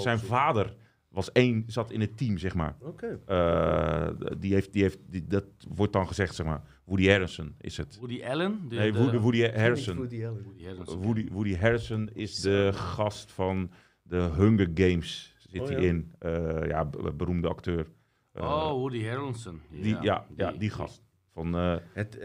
Zijn, 0.00 0.18
vader 0.18 0.74
was 1.14 1.32
één, 1.32 1.64
zat 1.66 1.90
in 1.90 2.00
het 2.00 2.16
team, 2.16 2.38
zeg 2.38 2.54
maar. 2.54 2.76
Oké. 2.80 3.20
Eh, 3.26 4.08
die 4.38 4.52
heeft, 4.54 4.72
die 4.72 4.82
heeft, 4.82 4.98
die, 5.06 5.24
dat 5.26 5.44
wordt 5.74 5.92
dan 5.92 6.06
gezegd, 6.06 6.34
zeg 6.34 6.46
maar. 6.46 6.62
Woody 6.84 7.08
Harrison 7.08 7.54
is 7.60 7.76
het. 7.76 7.96
Woody 7.98 8.24
Allen? 8.24 8.60
De, 8.68 8.76
Nee, 8.76 8.92
Woody, 8.94 9.16
Woody 9.18 9.42
Harrison. 9.50 9.96
Woody 9.96 10.24
Allen. 10.26 10.42
Woody 10.44 10.64
Harrelson. 10.64 11.02
Woody, 11.02 11.28
Woody 11.32 11.56
Harrison 11.56 12.10
is 12.12 12.40
de 12.40 12.70
gast 12.72 13.32
van 13.32 13.70
de 14.02 14.16
Hunger 14.36 14.70
Games. 14.74 15.34
Zit 15.38 15.60
Oh, 15.60 15.68
hij 15.68 15.80
ja. 15.80 15.88
in. 15.88 16.12
Eh, 16.18 16.66
ja, 16.68 16.84
be- 16.84 17.12
beroemde 17.12 17.48
acteur. 17.48 17.86
Eh, 18.32 18.42
oh, 18.42 18.70
Woody 18.70 19.04
Harrelson. 19.04 19.60
die, 19.70 19.96
ja, 20.00 20.26
ja, 20.36 20.52
die, 20.52 20.70
gast. 20.70 21.02
Van, 21.32 21.54
eh, 21.56 21.76
Het, 21.92 22.18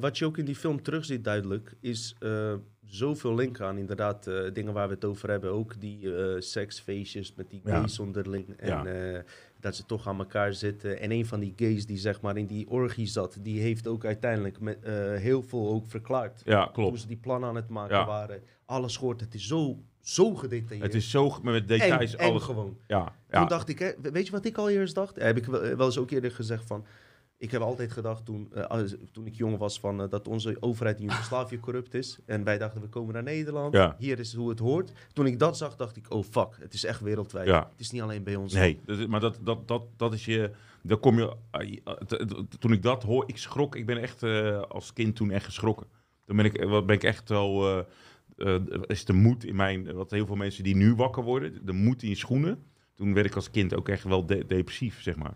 wat 0.00 0.18
je 0.18 0.24
ook 0.24 0.38
in 0.38 0.44
die 0.44 0.54
film 0.56 0.82
terugziet 0.82 1.24
duidelijk, 1.24 1.74
is 1.80 2.16
eh, 2.18 2.54
zoveel 2.86 3.34
link 3.34 3.60
aan 3.60 3.78
inderdaad 3.78 4.26
eh, 4.26 4.52
dingen 4.52 4.72
waar 4.72 4.88
we 4.88 4.94
het 4.94 5.04
over 5.04 5.30
hebben. 5.30 5.50
Ook 5.50 5.80
die 5.80 6.16
eh, 6.16 6.40
seksfeestjes 6.40 7.34
met 7.36 7.50
die 7.50 7.60
Ja. 7.64 7.78
gays 7.78 7.98
onderling. 7.98 8.56
En 8.56 8.68
Ja. 8.68 8.84
eh, 8.86 9.20
dat 9.60 9.76
ze 9.76 9.86
toch 9.86 10.08
aan 10.08 10.18
elkaar 10.18 10.54
zitten. 10.54 11.00
En 11.00 11.10
een 11.10 11.26
van 11.26 11.40
die 11.40 11.52
gays 11.56 11.86
die 11.86 11.98
zeg 11.98 12.20
maar 12.20 12.36
in 12.36 12.46
die 12.46 12.68
orgie 12.70 13.06
zat, 13.06 13.38
die 13.40 13.60
heeft 13.60 13.86
ook 13.86 14.04
uiteindelijk 14.04 14.60
met, 14.60 14.78
heel 15.18 15.42
veel 15.42 15.68
ook 15.68 15.86
verklaard. 15.86 16.42
Ja, 16.44 16.64
Toen 16.64 16.72
klopt. 16.72 17.00
ze 17.00 17.06
die 17.06 17.16
plannen 17.16 17.48
aan 17.48 17.56
het 17.56 17.68
maken 17.68 17.96
Ja. 17.96 18.06
waren. 18.06 18.42
Alles 18.66 18.96
gehoord. 18.96 19.20
Het 19.20 19.34
is 19.34 19.46
zo, 19.46 19.78
zo 20.00 20.34
gedetailleerd. 20.34 20.92
Het 20.92 21.02
is 21.02 21.10
zo, 21.10 21.38
met 21.42 21.68
details, 21.68 22.18
alles. 22.18 22.42
gewoon. 22.42 22.76
Ja, 22.86 23.04
Toen 23.04 23.40
ja. 23.40 23.44
dacht 23.46 23.68
ik, 23.68 23.78
hè, 23.78 23.92
weet 24.12 24.26
je 24.26 24.32
wat 24.32 24.44
ik 24.44 24.56
al 24.58 24.70
eerst 24.70 24.94
dacht? 24.94 25.16
Heb 25.16 25.36
ik 25.36 25.44
wel, 25.44 25.60
wel 25.76 25.86
eens 25.86 25.98
ook 25.98 26.10
eerder 26.10 26.30
gezegd 26.30 26.64
van... 26.66 26.84
Ik 27.44 27.50
heb 27.50 27.60
altijd 27.60 27.92
gedacht 27.92 28.24
toen, 28.24 28.48
eh, 28.52 28.80
toen 29.12 29.26
ik 29.26 29.34
jong 29.34 29.58
was 29.58 29.80
van, 29.80 30.02
eh, 30.02 30.08
dat 30.10 30.28
onze 30.28 30.56
overheid 30.60 30.98
in 31.00 31.04
Joegoslavië 31.04 31.60
corrupt 31.60 31.94
is. 31.94 32.18
En 32.26 32.44
wij 32.44 32.58
dachten 32.58 32.80
we 32.80 32.88
komen 32.88 33.14
naar 33.14 33.22
Nederland. 33.22 33.72
Ja. 33.74 33.96
Hier 33.98 34.18
is 34.18 34.34
hoe 34.34 34.48
het 34.48 34.58
hoort. 34.58 34.92
Toen 35.12 35.26
ik 35.26 35.38
dat 35.38 35.56
zag 35.56 35.76
dacht 35.76 35.96
ik, 35.96 36.12
oh 36.12 36.24
fuck, 36.30 36.56
het 36.60 36.74
is 36.74 36.84
echt 36.84 37.00
wereldwijd. 37.00 37.46
Ja. 37.46 37.68
Het 37.70 37.80
is 37.80 37.90
niet 37.90 38.02
alleen 38.02 38.22
bij 38.22 38.36
ons. 38.36 38.52
Nee, 38.52 38.80
dat 38.84 38.98
is- 38.98 39.06
maar 39.06 39.20
dat, 39.20 39.38
dat, 39.42 39.68
dat, 39.68 39.82
dat 39.96 40.12
is 40.12 40.24
je. 40.24 40.50
Dan 40.82 41.00
kom 41.00 41.18
je. 41.18 41.36
eh, 41.50 41.92
t- 41.92 42.08
t- 42.28 42.60
Toen 42.60 42.72
ik 42.72 42.82
dat 42.82 43.02
hoor, 43.02 43.24
ik 43.26 43.36
schrok. 43.38 43.76
Ik 43.76 43.86
ben 43.86 43.98
echt 43.98 44.22
eh, 44.22 44.60
als 44.60 44.92
kind 44.92 45.16
toen 45.16 45.30
echt 45.30 45.44
geschrokken. 45.44 45.86
Toen 46.24 46.36
ben 46.36 46.44
ik, 46.44 46.64
wat 46.64 46.86
ben 46.86 46.96
ik 46.96 47.02
echt 47.04 47.28
wel. 47.28 47.68
eh, 48.36 48.54
eh, 48.54 48.62
is 48.86 49.04
de 49.04 49.12
moed 49.12 49.44
in 49.44 49.56
mijn. 49.56 49.92
Wat 49.92 50.10
heel 50.10 50.26
veel 50.26 50.36
mensen 50.36 50.64
die 50.64 50.76
nu 50.76 50.94
wakker 50.94 51.22
worden, 51.22 51.66
de 51.66 51.72
moed 51.72 52.02
in 52.02 52.08
je 52.08 52.14
schoenen. 52.14 52.62
Toen 52.94 53.14
werd 53.14 53.26
ik 53.26 53.34
als 53.34 53.50
kind 53.50 53.74
ook 53.74 53.88
echt 53.88 54.04
wel 54.04 54.26
de- 54.26 54.46
depressief, 54.46 55.02
zeg 55.02 55.16
maar. 55.16 55.34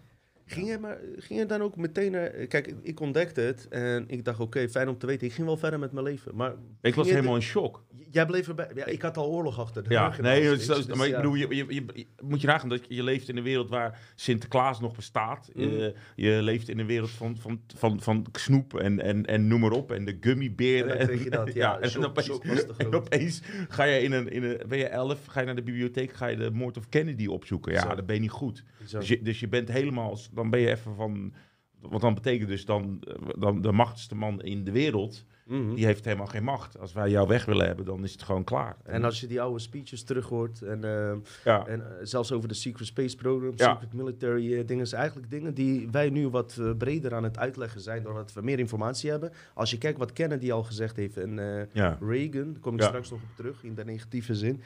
Ging 0.50 0.68
je, 0.68 0.78
maar, 0.78 0.98
ging 1.16 1.40
je 1.40 1.46
dan 1.46 1.62
ook 1.62 1.76
meteen 1.76 2.12
naar... 2.12 2.30
Kijk, 2.30 2.74
ik 2.82 3.00
ontdekte 3.00 3.40
het 3.40 3.68
en 3.68 4.04
ik 4.08 4.24
dacht, 4.24 4.40
oké, 4.40 4.68
fijn 4.68 4.88
om 4.88 4.98
te 4.98 5.06
weten. 5.06 5.26
Ik 5.26 5.32
ging 5.32 5.46
wel 5.46 5.56
verder 5.56 5.78
met 5.78 5.92
mijn 5.92 6.04
leven. 6.04 6.34
Maar 6.34 6.54
Ik 6.80 6.94
was 6.94 7.10
helemaal 7.10 7.34
in 7.34 7.42
shock. 7.42 7.84
Jij 8.10 8.26
bleef 8.26 8.48
erbij. 8.48 8.70
Ja, 8.74 8.84
ik 8.84 9.02
had 9.02 9.16
al 9.16 9.26
oorlog 9.28 9.58
achter 9.58 9.82
de 9.82 9.90
Ja, 9.90 10.14
nee, 10.20 10.56
maar 10.96 11.06
ik 11.06 11.16
bedoel, 11.16 11.34
je, 11.34 11.46
je, 11.48 11.64
je, 11.68 11.84
je- 11.94 12.06
moet 12.22 12.40
je 12.40 12.46
nagaan 12.46 12.68
dat 12.68 12.84
je, 12.88 13.02
leeft 13.02 13.28
in 13.28 13.36
een 13.36 13.42
wereld 13.42 13.68
waar 13.70 13.98
Sinterklaas 14.14 14.80
nog 14.80 14.96
bestaat. 14.96 15.50
Mm. 15.54 15.62
Je, 15.62 15.94
je 16.16 16.42
leeft 16.42 16.68
in 16.68 16.78
een 16.78 16.86
wereld 16.86 17.10
van, 17.10 17.36
van, 17.36 17.60
van, 17.76 18.00
van 18.00 18.26
snoep 18.32 18.74
en, 18.78 19.00
en, 19.00 19.26
en 19.26 19.46
noem 19.48 19.60
maar 19.60 19.70
op. 19.70 19.92
En 19.92 20.04
de 20.04 20.16
gummiberen. 20.20 20.98
En 20.98 21.06
dan 21.06 21.28
dat, 21.28 21.54
ja, 21.62 21.78
en, 21.78 21.90
shock- 21.90 22.04
opeens, 22.04 22.26
te 22.40 22.74
en 22.76 22.94
opeens 22.94 23.42
ga 23.68 23.84
je 23.84 24.00
in 24.02 24.12
een, 24.12 24.28
in 24.30 24.42
een, 24.42 24.60
ben 24.68 24.78
je 24.78 24.86
elf, 24.88 25.26
ga 25.26 25.40
je 25.40 25.46
naar 25.46 25.54
de 25.56 25.62
bibliotheek, 25.62 26.12
ga 26.12 26.26
je 26.26 26.36
de 26.36 26.50
Moord 26.50 26.76
of 26.76 26.88
Kennedy 26.88 27.26
opzoeken. 27.26 27.72
Ja, 27.72 27.80
Zo. 27.88 27.94
dan 27.94 28.06
ben 28.06 28.14
je 28.14 28.20
niet 28.20 28.30
goed. 28.30 28.64
Zo. 28.86 28.98
Dus 28.98 29.08
je, 29.08 29.22
dus 29.22 29.40
je 29.40 29.48
bent 29.48 29.68
helemaal, 29.68 30.18
dan 30.32 30.50
ben 30.50 30.60
je 30.60 30.68
even 30.70 30.94
van, 30.94 31.32
wat 31.80 32.00
dan 32.00 32.14
betekent 32.14 32.48
dus 32.48 32.64
dan, 32.64 33.02
dan 33.38 33.62
de 33.62 33.72
machtigste 33.72 34.14
man 34.14 34.42
in 34.42 34.64
de 34.64 34.72
wereld, 34.72 35.24
Mhm. 35.48 35.74
die 35.74 35.86
heeft 35.86 36.04
helemaal 36.04 36.26
geen 36.26 36.44
macht. 36.44 36.78
Als 36.78 36.92
wij 36.92 37.10
jou 37.10 37.28
weg 37.28 37.44
willen 37.44 37.66
hebben, 37.66 37.84
dan 37.84 38.04
is 38.04 38.12
het 38.12 38.22
gewoon 38.22 38.44
klaar. 38.44 38.76
En 38.84 39.04
als 39.04 39.20
je 39.20 39.26
die 39.26 39.40
oude 39.40 39.58
speeches 39.58 40.02
terug 40.02 40.26
hoort 40.26 40.62
en, 40.62 40.84
eh, 40.84 41.16
ja. 41.44 41.66
en 41.66 41.80
eh, 41.80 41.96
zelfs 42.02 42.32
over 42.32 42.48
de 42.48 42.54
Secret 42.54 42.86
Space 42.86 43.16
Program, 43.16 43.52
Ja. 43.56 43.72
Secret 43.72 43.92
Military 43.92 44.54
eh, 44.54 44.66
dingen, 44.66 44.84
is 44.84 44.92
eigenlijk 44.92 45.30
dingen 45.30 45.54
die 45.54 45.88
wij 45.90 46.10
nu 46.10 46.28
wat 46.28 46.60
breder 46.78 47.14
aan 47.14 47.24
het 47.24 47.38
uitleggen 47.38 47.80
zijn 47.80 48.02
doordat 48.02 48.32
we 48.32 48.42
meer 48.42 48.58
informatie 48.58 49.10
hebben. 49.10 49.32
Als 49.54 49.70
je 49.70 49.78
kijkt 49.78 49.98
wat 49.98 50.12
Kennedy 50.12 50.52
al 50.52 50.62
gezegd 50.62 50.96
heeft 50.96 51.16
en 51.16 51.68
ja. 51.72 51.98
Reagan, 52.00 52.52
daar 52.52 52.60
kom 52.60 52.74
ik 52.74 52.82
straks 52.82 53.10
nog 53.10 53.22
op 53.22 53.36
terug 53.36 53.64
in 53.64 53.74
de 53.74 53.84
negatieve 53.84 54.34
zin, 54.34 54.62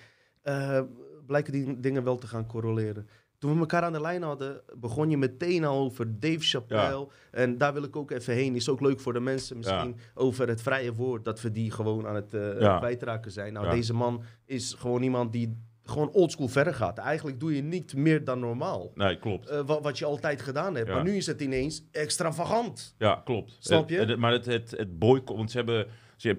blijken 1.26 1.52
die 1.52 1.80
dingen 1.80 2.04
wel 2.04 2.18
te 2.18 2.26
gaan 2.26 2.46
correleren. 2.46 3.06
Toen 3.42 3.52
we 3.54 3.58
elkaar 3.60 3.82
aan 3.82 3.92
de 3.92 4.00
lijn 4.00 4.22
hadden, 4.22 4.60
begon 4.78 5.10
je 5.10 5.16
meteen 5.16 5.64
al 5.64 5.78
over 5.84 6.20
Dave 6.20 6.38
Chappelle. 6.40 7.08
En 7.30 7.58
daar 7.58 7.72
wil 7.72 7.82
ik 7.82 7.96
ook 7.96 8.10
even 8.10 8.34
heen. 8.34 8.54
Is 8.56 8.68
ook 8.68 8.80
leuk 8.80 9.00
voor 9.00 9.12
de 9.12 9.20
mensen 9.20 9.56
misschien. 9.56 9.96
Over 10.14 10.48
het 10.48 10.62
vrije 10.62 10.94
woord. 10.94 11.24
Dat 11.24 11.40
we 11.40 11.50
die 11.52 11.70
gewoon 11.70 12.06
aan 12.06 12.14
het 12.14 12.30
Ja. 12.60 12.78
kwijtraken 12.78 13.30
zijn. 13.30 13.52
Nou, 13.52 13.70
deze 13.70 13.94
man 13.94 14.22
is 14.46 14.74
gewoon 14.78 15.02
iemand 15.02 15.32
die 15.32 15.56
gewoon 15.84 16.10
oldschool 16.10 16.48
verder 16.48 16.74
gaat. 16.74 16.98
Eigenlijk 16.98 17.40
doe 17.40 17.56
je 17.56 17.62
niet 17.62 17.94
meer 17.94 18.24
dan 18.24 18.40
normaal. 18.40 18.90
Nee, 18.94 19.18
klopt. 19.18 19.48
Eh, 19.48 19.60
wat, 19.66 19.82
wat 19.82 19.98
je 19.98 20.04
altijd 20.04 20.42
gedaan 20.42 20.74
hebt. 20.74 20.88
Maar 20.88 21.02
nu 21.02 21.16
is 21.16 21.26
het 21.26 21.40
ineens 21.40 21.84
extravagant. 21.92 22.94
Ja, 22.98 23.22
klopt. 23.24 23.56
Snap 23.58 23.88
je? 23.90 23.98
Het- 23.98 24.08
het- 24.08 24.18
maar 24.18 24.32
het, 24.32 24.46
het, 24.46 24.70
het 24.70 24.98
boycott, 24.98 25.36
want 25.38 25.50
ze 25.50 25.56
hebben... 25.56 25.86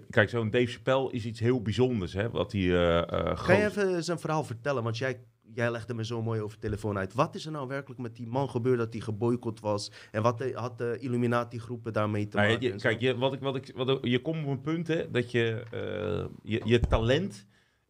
Kijk, 0.09 0.29
zo'n 0.29 0.49
Dave 0.49 0.65
Chappelle 0.65 1.11
is 1.11 1.25
iets 1.25 1.39
heel 1.39 1.61
bijzonders, 1.61 2.13
hè. 2.13 2.29
Wat 2.29 2.51
hij... 2.51 2.61
Ga 2.61 3.35
groot- 3.35 3.57
je 3.57 3.65
even 3.65 4.03
zijn 4.03 4.19
verhaal 4.19 4.43
vertellen? 4.43 4.83
Want 4.83 4.97
jij, 4.97 5.19
jij 5.53 5.71
legde 5.71 5.93
me 5.93 6.05
zo 6.05 6.21
mooi 6.21 6.41
over 6.41 6.59
telefoon 6.59 6.97
uit. 6.97 7.13
Wat 7.13 7.35
is 7.35 7.45
er 7.45 7.51
nou 7.51 7.67
werkelijk 7.67 8.01
met 8.01 8.15
die 8.15 8.27
man 8.27 8.49
gebeurd 8.49 8.77
dat 8.77 8.93
hij 8.93 9.01
geboycott 9.01 9.59
was? 9.59 9.91
En 10.11 10.21
wat 10.21 10.37
de- 10.37 10.51
had 10.55 10.77
de 10.77 10.97
Illuminati-groepen 10.99 11.93
daarmee 11.93 12.27
te 12.27 12.37
Nou, 12.37 12.49
maken? 12.49 12.67
je- 12.67 12.75
kijk, 12.75 12.99
je, 12.99 13.17
wat 13.17 13.33
ik, 13.33 13.39
wat 13.39 13.55
ik, 13.55 13.71
wat, 13.75 13.97
je 14.01 14.21
komt 14.21 14.43
op 14.45 14.49
een 14.51 14.61
punt, 14.61 14.87
hè, 14.87 15.11
dat 15.11 15.31
je... 15.31 15.63
eh, 15.71 16.25
je, 16.51 16.61
je 16.63 16.79
talent 16.79 17.45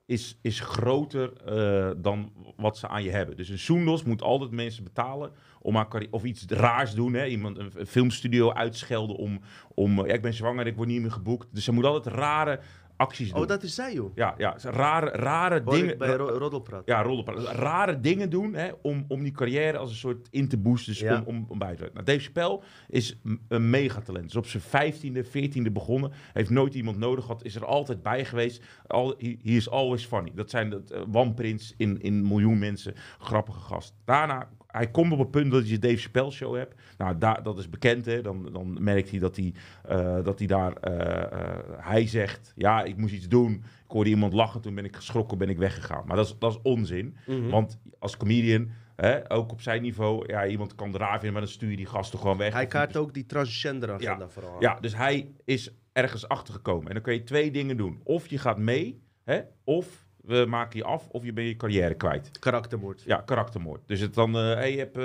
is, 0.05 0.37
is 0.41 0.59
groter 0.59 1.33
eh, 1.33 1.91
dan 1.97 2.31
wat 2.57 2.77
ze 2.77 2.87
aan 2.87 3.03
je 3.03 3.11
hebben. 3.11 3.37
Dus 3.37 3.49
een 3.49 3.59
Soendos 3.59 4.03
moet 4.03 4.21
altijd 4.21 4.51
mensen 4.51 4.83
betalen 4.83 5.31
om 5.61 5.87
carri- 5.87 6.07
of 6.11 6.23
iets 6.23 6.45
raars 6.47 6.93
doen. 6.93 7.13
Hè? 7.13 7.25
Iemand 7.25 7.57
een, 7.57 7.71
een 7.75 7.87
filmstudio 7.87 8.51
uitschelden 8.53 9.15
om, 9.15 9.39
om 9.73 9.99
eh, 9.99 10.07
ja, 10.07 10.13
ik 10.13 10.21
ben 10.21 10.33
zwanger, 10.33 10.67
ik 10.67 10.75
word 10.75 10.87
niet 10.87 11.01
meer 11.01 11.11
geboekt. 11.11 11.47
Dus 11.51 11.63
ze 11.63 11.71
moet 11.71 11.85
altijd 11.85 12.15
rare 12.15 12.59
acties 12.95 13.31
doen. 13.31 13.41
Oh, 13.41 13.47
dat 13.47 13.63
is 13.63 13.75
zij, 13.75 13.93
joh. 13.93 14.11
Ja, 14.15 14.33
ja, 14.37 14.55
rare, 14.61 15.09
rare 15.09 15.61
Hoor 15.65 15.75
dingen. 15.75 15.97
bij 15.97 16.15
Ro 16.15 16.27
Roddelpraat. 16.37 16.81
Ja, 16.85 17.01
rollenpraat. 17.01 17.51
Rare 17.55 17.99
dingen 17.99 18.29
doen 18.29 18.53
hè, 18.53 18.71
om, 18.81 19.05
om 19.07 19.23
die 19.23 19.31
carrière 19.31 19.77
als 19.77 19.89
een 19.89 19.95
soort 19.95 20.27
in 20.31 20.47
te 20.47 20.57
boosten. 20.57 20.91
Dus 20.93 21.01
Ja. 21.01 21.17
om, 21.17 21.23
om, 21.25 21.45
om 21.47 21.57
bij 21.59 21.73
te 21.75 21.79
werken. 21.81 21.93
Nou, 21.93 22.05
Dave 22.05 22.19
Chappelle 22.19 22.61
is 22.87 23.19
een 23.47 23.69
megatalent. 23.69 24.25
Is 24.25 24.35
op 24.35 24.45
zijn 24.47 24.63
vijftiende, 24.63 25.23
veertiende 25.23 25.71
begonnen. 25.71 26.11
Heeft 26.33 26.49
nooit 26.49 26.73
iemand 26.73 26.97
nodig 26.97 27.25
gehad. 27.25 27.43
Is 27.43 27.55
er 27.55 27.65
altijd 27.65 28.03
bij 28.03 28.25
geweest. 28.25 28.63
Al, 28.87 29.07
he, 29.17 29.37
he 29.43 29.49
is 29.51 29.69
always 29.69 30.05
funny. 30.05 30.31
Dat 30.35 30.49
zijn 30.49 30.69
de 30.69 30.81
uh, 30.93 31.21
One 31.21 31.33
Prince 31.33 31.73
in, 31.77 32.01
in 32.01 32.27
miljoen 32.27 32.59
mensen. 32.59 32.93
Grappige 33.19 33.59
gast. 33.59 33.93
Daarna, 34.05 34.49
hij 34.73 34.91
komt 34.91 35.11
op 35.11 35.19
het 35.19 35.31
punt 35.31 35.51
dat 35.51 35.69
je 35.69 35.79
Dave 35.79 35.95
Chappelle 35.97 36.31
show 36.31 36.55
hebt. 36.55 36.81
Nou, 36.97 37.17
daar, 37.17 37.43
dat 37.43 37.57
is 37.57 37.69
bekend. 37.69 38.05
Hè. 38.05 38.21
Dan, 38.21 38.49
dan 38.53 38.83
merkt 38.83 39.09
hij 39.09 39.19
dat 39.19 39.35
hij, 39.35 39.53
eh, 39.83 40.23
dat 40.23 40.39
hij 40.39 40.47
daar... 40.47 40.73
eh, 40.73 41.23
eh, 41.31 41.57
hij 41.77 42.07
zegt, 42.07 42.53
ja, 42.55 42.83
ik 42.83 42.97
moest 42.97 43.13
iets 43.13 43.27
doen. 43.27 43.53
Ik 43.53 43.91
hoorde 43.91 44.09
iemand 44.09 44.33
lachen. 44.33 44.61
Toen 44.61 44.75
ben 44.75 44.85
ik 44.85 44.95
geschrokken, 44.95 45.37
ben 45.37 45.49
ik 45.49 45.57
weggegaan. 45.57 46.03
Maar 46.07 46.15
dat 46.15 46.25
is, 46.25 46.35
dat 46.39 46.51
is 46.51 46.59
onzin. 46.63 47.15
Mhm. 47.27 47.49
Want 47.49 47.79
als 47.99 48.17
comedian, 48.17 48.69
hè, 48.95 49.31
ook 49.31 49.51
op 49.51 49.61
zijn 49.61 49.81
niveau, 49.81 50.23
ja, 50.27 50.45
iemand 50.47 50.75
kan 50.75 50.95
raar 50.95 51.11
vinden, 51.13 51.31
maar 51.31 51.41
dan 51.41 51.51
stuur 51.51 51.69
je 51.69 51.77
die 51.77 51.85
gasten 51.85 52.19
gewoon 52.19 52.37
weg. 52.37 52.53
Hij 52.53 52.67
kaart 52.67 52.97
ook 52.97 53.13
die 53.13 53.25
transgender 53.25 53.91
agenda 53.91 54.23
Ja. 54.25 54.29
vooral. 54.29 54.55
Ja, 54.59 54.77
dus 54.79 54.95
hij 54.95 55.27
is 55.45 55.73
ergens 55.91 56.27
achtergekomen. 56.27 56.87
En 56.87 56.93
dan 56.93 57.03
kun 57.03 57.13
je 57.13 57.23
twee 57.23 57.51
dingen 57.51 57.77
doen. 57.77 57.99
Of 58.03 58.27
je 58.27 58.37
gaat 58.37 58.57
mee, 58.57 59.01
hè, 59.23 59.41
of 59.63 60.02
we 60.23 60.45
maken 60.47 60.79
je 60.79 60.85
af, 60.85 61.09
of 61.09 61.23
je 61.23 61.33
bent 61.33 61.47
je 61.47 61.55
carrière 61.55 61.93
kwijt. 61.93 62.39
Karaktermoord. 62.39 63.01
Ja, 63.05 63.21
karaktermoord. 63.21 63.87
Dus 63.87 63.99
het 63.99 64.13
dan, 64.13 64.37
eh 64.37 64.53
hey, 64.53 64.71
je 64.71 64.77
hebt 64.77 64.97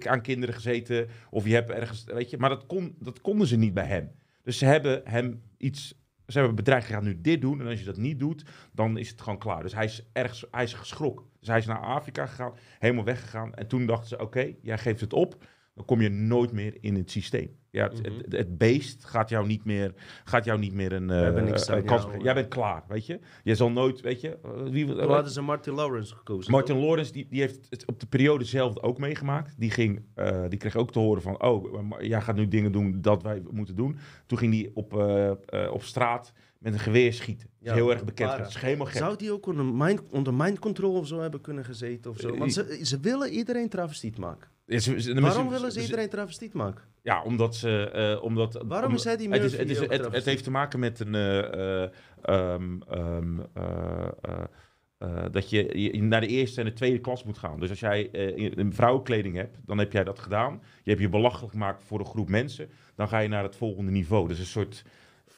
eh, 0.00 0.10
aan 0.12 0.20
kinderen 0.20 0.54
gezeten, 0.54 1.08
of 1.30 1.46
je 1.46 1.54
hebt 1.54 1.70
ergens, 1.70 2.04
weet 2.04 2.30
je. 2.30 2.38
Maar 2.38 2.48
dat, 2.48 2.66
kon, 2.66 2.96
dat 2.98 3.20
konden 3.20 3.46
ze 3.46 3.56
niet 3.56 3.74
bij 3.74 3.86
hem. 3.86 4.10
Dus 4.42 4.58
ze 4.58 4.64
hebben 4.64 5.00
hem 5.04 5.42
iets, 5.56 5.94
ze 6.26 6.38
hebben 6.38 6.56
bedreigd, 6.56 6.86
je 6.86 6.92
gaat 6.92 7.02
nu 7.02 7.20
dit 7.20 7.40
doen. 7.40 7.60
En 7.60 7.66
als 7.66 7.78
je 7.78 7.84
dat 7.84 7.96
niet 7.96 8.18
doet, 8.18 8.44
dan 8.72 8.98
is 8.98 9.10
het 9.10 9.20
gewoon 9.20 9.38
klaar. 9.38 9.62
Dus 9.62 9.74
hij 9.74 9.84
is 9.84 10.08
ergens, 10.12 10.46
hij 10.50 10.64
is 10.64 10.72
geschrokken. 10.72 11.26
Dus 11.38 11.48
hij 11.48 11.58
is 11.58 11.66
naar 11.66 11.80
Afrika 11.80 12.26
gegaan, 12.26 12.52
helemaal 12.78 13.04
weggegaan. 13.04 13.54
En 13.54 13.66
toen 13.66 13.86
dachten 13.86 14.08
ze, 14.08 14.20
oké, 14.20 14.54
jij 14.62 14.78
geeft 14.78 15.00
het 15.00 15.12
op. 15.12 15.44
Dan 15.80 15.88
kom 15.88 16.00
je 16.00 16.08
nooit 16.08 16.52
meer 16.52 16.76
in 16.80 16.94
het 16.94 17.10
systeem. 17.10 17.58
Ja, 17.70 17.82
het, 17.88 18.02
Mhm. 18.08 18.16
het, 18.18 18.32
het 18.32 18.58
beest 18.58 19.04
gaat 19.04 19.28
jou 19.28 19.46
niet 19.46 19.64
meer, 19.64 19.94
gaat 20.24 20.44
jou 20.44 20.58
niet 20.58 20.72
meer 20.72 20.92
een, 20.92 21.10
eh, 21.10 21.20
hebben 21.20 21.44
niks 21.44 21.68
een 21.68 21.84
kans 21.84 22.02
jou. 22.04 22.22
Jij 22.22 22.34
bent 22.34 22.48
klaar, 22.48 22.84
weet 22.88 23.06
je. 23.06 23.18
Je 23.42 23.54
zal 23.54 23.70
nooit, 23.70 24.00
weet 24.00 24.20
je. 24.20 24.38
eh, 24.44 24.50
Wie, 24.70 24.86
Toen 24.86 25.08
hadden 25.10 25.32
ze 25.32 25.40
Martin 25.42 25.74
Lawrence 25.74 26.14
gekozen. 26.14 26.50
Martin 26.52 26.74
toch? 26.74 26.84
Lawrence 26.84 27.12
die, 27.12 27.26
die 27.30 27.40
heeft 27.40 27.66
het 27.70 27.86
op 27.86 28.00
de 28.00 28.06
periode 28.06 28.44
zelf 28.44 28.78
ook 28.78 28.98
meegemaakt. 28.98 29.54
Die, 29.58 29.70
ging, 29.70 30.02
eh, 30.14 30.44
die 30.48 30.58
kreeg 30.58 30.76
ook 30.76 30.92
te 30.92 30.98
horen 30.98 31.22
van... 31.22 31.42
oh, 31.42 31.74
jij 32.00 32.20
gaat 32.20 32.36
nu 32.36 32.48
dingen 32.48 32.72
doen 32.72 33.00
dat 33.00 33.22
wij 33.22 33.42
moeten 33.50 33.76
doen. 33.76 33.96
Toen 34.26 34.38
ging 34.38 34.52
hij 34.54 34.70
op, 34.74 34.96
eh, 34.98 35.30
eh, 35.30 35.72
op 35.72 35.82
straat 35.82 36.32
met 36.60 36.72
een 36.72 36.78
geweer 36.78 37.12
schieten. 37.12 37.48
Ja, 37.58 37.74
heel 37.74 37.90
erg 37.90 38.04
bekend. 38.04 38.38
Dat 38.38 38.48
is 38.48 38.54
helemaal 38.56 38.86
gek. 38.86 38.96
Zou 38.96 39.16
die 39.16 39.32
ook 39.32 39.46
onder 39.46 39.64
mind, 39.64 40.02
onder 40.10 40.34
mind 40.34 40.58
control 40.58 40.94
of 40.94 41.06
zo 41.06 41.20
hebben 41.20 41.40
kunnen 41.40 41.64
gezeten? 41.64 42.10
Of 42.10 42.18
zo? 42.18 42.36
Want 42.36 42.52
ze, 42.52 42.80
ze 42.82 43.00
willen 43.00 43.30
iedereen 43.32 43.68
travestiet 43.68 44.18
maken. 44.18 44.48
Ja, 44.66 44.78
ze- 44.78 45.00
ze- 45.00 45.20
Waarom 45.20 45.48
willen 45.48 45.72
ze 45.72 45.80
iedereen 45.80 46.08
travestiet 46.08 46.52
maken? 46.52 46.84
Ja, 47.02 47.22
omdat 47.22 47.56
ze... 47.56 47.90
eh, 47.90 48.22
omdat, 48.24 48.62
Waarom 48.66 48.90
om- 48.90 48.96
is 48.96 49.04
hij 49.04 49.16
die 49.16 49.28
het, 49.30 49.42
is, 49.42 49.56
het, 49.56 49.70
is, 49.70 49.78
het, 49.78 50.12
het 50.12 50.24
heeft 50.24 50.44
te 50.44 50.50
maken 50.50 50.78
met 50.80 51.00
een... 51.00 51.14
eh, 51.14 51.82
eh, 51.82 51.90
ehm, 52.22 52.80
ehm, 52.88 53.38
eh, 53.54 54.08
eh, 54.20 54.42
eh, 54.98 55.24
dat 55.32 55.50
je, 55.50 55.80
je 55.92 56.02
naar 56.02 56.20
de 56.20 56.26
eerste 56.26 56.60
en 56.60 56.66
de 56.66 56.72
tweede 56.72 56.98
klas 56.98 57.24
moet 57.24 57.38
gaan. 57.38 57.60
Dus 57.60 57.70
als 57.70 57.80
jij 57.80 58.08
een 58.58 58.74
vrouwenkleding 58.74 59.36
hebt, 59.36 59.58
dan 59.66 59.78
heb 59.78 59.92
jij 59.92 60.04
dat 60.04 60.18
gedaan. 60.18 60.60
Je 60.82 60.90
hebt 60.90 61.02
je 61.02 61.08
belachelijk 61.08 61.52
gemaakt 61.52 61.82
voor 61.84 61.98
een 61.98 62.04
groep 62.06 62.28
mensen. 62.28 62.68
Dan 62.94 63.08
ga 63.08 63.18
je 63.18 63.28
naar 63.28 63.42
het 63.42 63.56
volgende 63.56 63.90
niveau. 63.90 64.28
Dus 64.28 64.38
een 64.38 64.44
soort... 64.46 64.84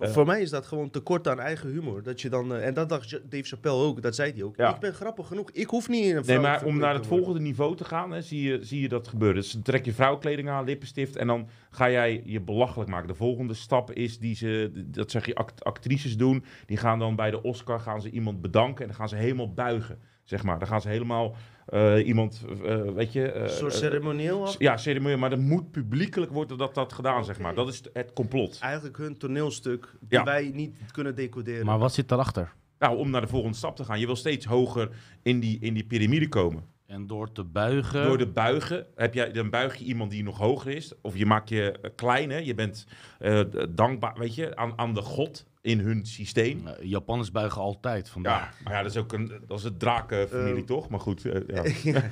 Voor- 0.02 0.08
Eh. 0.10 0.14
Voor 0.14 0.26
mij 0.26 0.40
is 0.40 0.50
dat 0.50 0.66
gewoon 0.66 0.90
tekort 0.90 1.28
aan 1.28 1.40
eigen 1.40 1.70
humor. 1.70 2.02
Dat 2.02 2.20
je 2.20 2.28
dan, 2.28 2.54
eh, 2.54 2.66
en 2.66 2.74
dat 2.74 2.88
dacht 2.88 3.10
Dave 3.30 3.42
Chappelle 3.44 3.76
ook, 3.82 4.02
dat 4.02 4.14
zei 4.14 4.32
hij 4.32 4.42
ook. 4.42 4.56
Ja. 4.56 4.74
Ik 4.74 4.80
ben 4.80 4.94
grappig 4.94 5.26
genoeg, 5.26 5.50
ik 5.50 5.66
hoef 5.68 5.88
niet 5.88 6.04
in 6.04 6.16
een 6.16 6.22
Nee, 6.26 6.38
maar 6.38 6.64
om 6.64 6.78
naar 6.78 6.94
het 6.94 7.06
worden. 7.06 7.24
volgende 7.24 7.40
niveau 7.48 7.76
te 7.76 7.84
gaan, 7.84 8.10
hè, 8.10 8.22
zie, 8.22 8.42
je, 8.42 8.58
zie 8.64 8.80
je 8.80 8.88
dat 8.88 9.08
gebeuren. 9.08 9.36
Dus 9.42 9.56
trek 9.62 9.84
je 9.84 9.92
vrouwenkleding 9.92 10.48
aan, 10.48 10.64
lippenstift 10.64 11.16
en 11.16 11.26
dan 11.26 11.48
ga 11.70 11.90
jij 11.90 12.22
je 12.24 12.40
belachelijk 12.40 12.90
maken. 12.90 13.08
De 13.08 13.14
volgende 13.14 13.54
stap 13.54 13.92
is 13.92 14.18
die 14.18 14.34
ze, 14.34 14.70
dat 14.86 15.10
zeg 15.10 15.26
je 15.26 15.34
act- 15.34 15.64
actrices 15.64 16.16
doen, 16.16 16.44
die 16.66 16.76
gaan 16.76 16.98
dan 16.98 17.16
bij 17.16 17.30
de 17.30 17.42
Oscar 17.42 17.80
gaan 17.80 18.00
ze 18.00 18.10
iemand 18.10 18.40
bedanken 18.40 18.80
en 18.82 18.86
dan 18.86 18.96
gaan 18.96 19.08
ze 19.08 19.16
helemaal 19.16 19.52
buigen. 19.52 19.98
zeg 20.24 20.42
maar. 20.42 20.58
Dan 20.58 20.68
gaan 20.68 20.80
ze 20.80 20.88
helemaal 20.88 21.34
eh, 21.66 22.07
iemand, 22.07 22.44
eh, 22.64 22.81
weet 22.81 23.12
je... 23.12 23.31
eh, 23.33 23.42
Een 23.42 23.48
soort 23.51 23.75
ceremonieel 23.75 24.42
af. 24.42 24.55
ja, 24.59 24.77
ceremonieel, 24.77 25.18
maar 25.18 25.33
er 25.33 25.38
moet 25.40 25.70
publiekelijk 25.70 26.33
worden 26.33 26.59
dat 26.59 26.75
dat 26.75 26.92
gedaan, 26.92 27.25
zeg 27.25 27.38
maar. 27.38 27.55
Dat 27.55 27.68
is 27.68 27.83
het 27.92 28.12
complot. 28.12 28.59
Eigenlijk 28.61 28.96
hun 28.96 29.16
toneelstuk 29.18 29.94
die 30.01 30.18
Ja. 30.18 30.25
wij 30.25 30.51
niet 30.55 30.79
kunnen 30.90 31.14
decoderen. 31.14 31.66
Maar 31.66 31.79
wat 31.79 31.94
zit 31.94 32.09
daarachter? 32.09 32.53
Nou, 32.79 32.96
om 32.96 33.11
naar 33.11 33.20
de 33.20 33.27
volgende 33.27 33.57
stap 33.57 33.77
te 33.77 33.85
gaan. 33.85 34.01
Je 34.01 34.07
wil 34.07 34.16
steeds 34.16 34.46
hoger 34.46 34.88
in 35.22 35.40
die, 35.40 35.59
in 35.61 35.75
die 35.75 35.85
piramide 35.85 36.29
komen. 36.29 36.64
En 36.87 37.07
door 37.07 37.33
te 37.33 37.44
buigen. 37.44 38.05
Door 38.05 38.18
de 38.18 38.27
buigen 38.27 38.87
heb 38.94 39.14
jij, 39.14 39.33
dan 39.33 39.51
buig 39.51 39.75
je 39.77 39.85
iemand 39.85 40.11
die 40.11 40.22
nog 40.22 40.38
hoger 40.38 40.72
is. 40.72 40.92
Of 41.03 41.16
je 41.16 41.27
maakt 41.27 41.48
je 41.48 41.92
klein, 41.96 42.31
hè. 42.31 42.37
Je 42.38 42.55
bent 42.55 42.87
eh, 43.18 43.40
dankbaar, 43.70 44.14
weet 44.18 44.35
je, 44.35 44.57
aan, 44.57 44.72
aan 44.79 44.94
de 44.94 45.01
god 45.03 45.46
in 45.62 45.81
hun 45.81 46.07
systeem. 46.07 46.66
Eh, 46.66 46.85
Japanners 46.88 47.31
buigen 47.31 47.61
altijd 47.61 48.09
vandaar. 48.09 48.55
Ja, 48.59 48.64
maar 48.64 48.72
ja, 48.72 48.83
dat 48.83 48.90
is 48.90 48.96
ook 48.96 49.12
een, 49.12 49.33
dat 49.46 49.59
is 49.59 49.64
het 49.64 49.79
drakenfamilie, 49.79 50.55
Ehm. 50.57 50.64
toch? 50.64 50.88
Maar 50.88 51.01
goed, 51.01 51.25
eh, 51.25 51.40
ja. 51.46 51.62
Ja. 51.92 52.11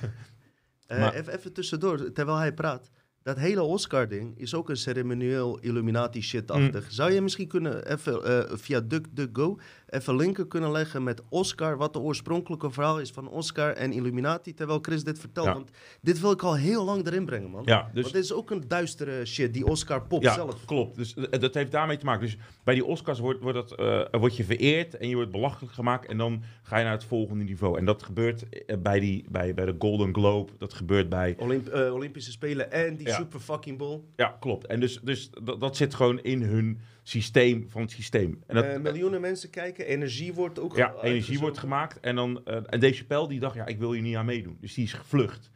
Eh, 0.86 0.98
Maar- 0.98 1.14
even, 1.14 1.36
even 1.38 1.52
tussendoor, 1.52 2.12
terwijl 2.12 2.36
hij 2.38 2.54
praat. 2.54 2.90
Dat 3.22 3.36
hele 3.36 3.62
Oscar-ding 3.62 4.38
is 4.38 4.54
ook 4.54 4.68
een 4.68 4.76
ceremonieel 4.76 5.58
Illuminati 5.58 6.22
shit-achtig. 6.22 6.84
Mm. 6.84 6.90
Zou 6.90 7.12
je 7.12 7.20
misschien 7.20 7.48
kunnen 7.48 7.90
even 7.92 8.24
eh, 8.24 8.56
via 8.56 8.80
DuckDuckGo 8.80 9.58
even 9.90 10.16
linken 10.16 10.48
kunnen 10.48 10.70
leggen 10.70 11.02
met 11.02 11.22
Oscar, 11.28 11.76
wat 11.76 11.92
de 11.92 11.98
oorspronkelijke 11.98 12.70
verhaal 12.70 13.00
is 13.00 13.10
van 13.10 13.28
Oscar 13.28 13.72
en 13.72 13.92
Illuminati, 13.92 14.54
terwijl 14.54 14.78
Chris 14.82 15.04
dit 15.04 15.18
vertelt? 15.18 15.46
Ja. 15.46 15.52
Want 15.52 15.70
dit 16.00 16.20
wil 16.20 16.30
ik 16.30 16.42
al 16.42 16.56
heel 16.56 16.84
lang 16.84 17.06
erin 17.06 17.24
brengen, 17.24 17.50
man. 17.50 17.62
ja, 17.64 17.90
dus 17.92 18.02
Want 18.02 18.14
dit 18.14 18.24
is 18.24 18.32
ook 18.32 18.50
een 18.50 18.64
duistere 18.68 19.24
shit, 19.26 19.54
die 19.54 19.66
Oscar 19.66 20.02
pop 20.06 20.22
ja, 20.22 20.34
zelf. 20.34 20.64
klopt. 20.64 20.96
Dus 20.96 21.14
eh, 21.14 21.40
dat 21.40 21.54
heeft 21.54 21.72
daarmee 21.72 21.96
te 21.96 22.04
maken. 22.04 22.20
Dus 22.26 22.36
bij 22.64 22.74
die 22.74 22.84
Oscars 22.84 23.18
wordt, 23.18 23.40
wordt, 23.40 23.68
dat, 23.68 23.78
eh, 24.12 24.20
word 24.20 24.36
je 24.36 24.44
vereerd 24.44 24.96
en 24.96 25.08
je 25.08 25.14
wordt 25.14 25.30
belachelijk 25.30 25.74
gemaakt. 25.74 26.06
En 26.06 26.16
dan 26.18 26.42
ga 26.62 26.78
je 26.78 26.84
naar 26.84 26.92
het 26.92 27.04
volgende 27.04 27.44
niveau. 27.44 27.78
En 27.78 27.84
dat 27.84 28.02
gebeurt 28.02 28.48
eh, 28.48 28.76
bij, 28.78 29.00
die, 29.00 29.24
bij, 29.30 29.54
bij 29.54 29.64
de 29.64 29.74
Golden 29.78 30.14
Globe. 30.14 30.52
Dat 30.58 30.74
gebeurt 30.74 31.08
bij 31.08 31.34
Olymp- 31.38 31.74
Olympische 31.74 32.30
Spelen 32.30 32.72
en 32.72 32.96
die 32.96 33.06
Ja. 33.06 33.16
super 33.16 33.40
fucking 33.40 33.78
bowl. 33.78 34.04
Ja, 34.16 34.36
klopt. 34.40 34.66
En 34.66 34.80
dus, 34.80 35.00
dus 35.02 35.30
dat, 35.42 35.60
dat 35.60 35.76
zit 35.76 35.94
gewoon 35.94 36.20
in 36.22 36.42
hun 36.42 36.80
systeem 37.02 37.68
van 37.68 37.82
het 37.82 37.90
systeem. 37.90 38.42
En 38.46 38.54
dat, 38.54 38.64
Eh, 38.64 38.78
miljoenen 38.80 39.20
mensen 39.20 39.50
kijken, 39.50 39.86
energie 39.86 40.34
wordt 40.34 40.58
ook 40.58 40.76
ja, 40.76 40.94
energie 41.02 41.38
wordt 41.38 41.58
gemaakt. 41.58 42.00
En, 42.00 42.14
dan, 42.16 42.44
eh, 42.44 42.54
en 42.56 42.80
Dave 42.80 42.94
Chappelle 42.94 43.28
die 43.28 43.40
dacht, 43.40 43.54
ja, 43.54 43.66
ik 43.66 43.78
wil 43.78 43.92
hier 43.92 44.02
niet 44.02 44.16
aan 44.16 44.24
meedoen. 44.26 44.56
Dus 44.60 44.74
die 44.74 44.84
is 44.84 44.92
gevlucht. 44.92 45.50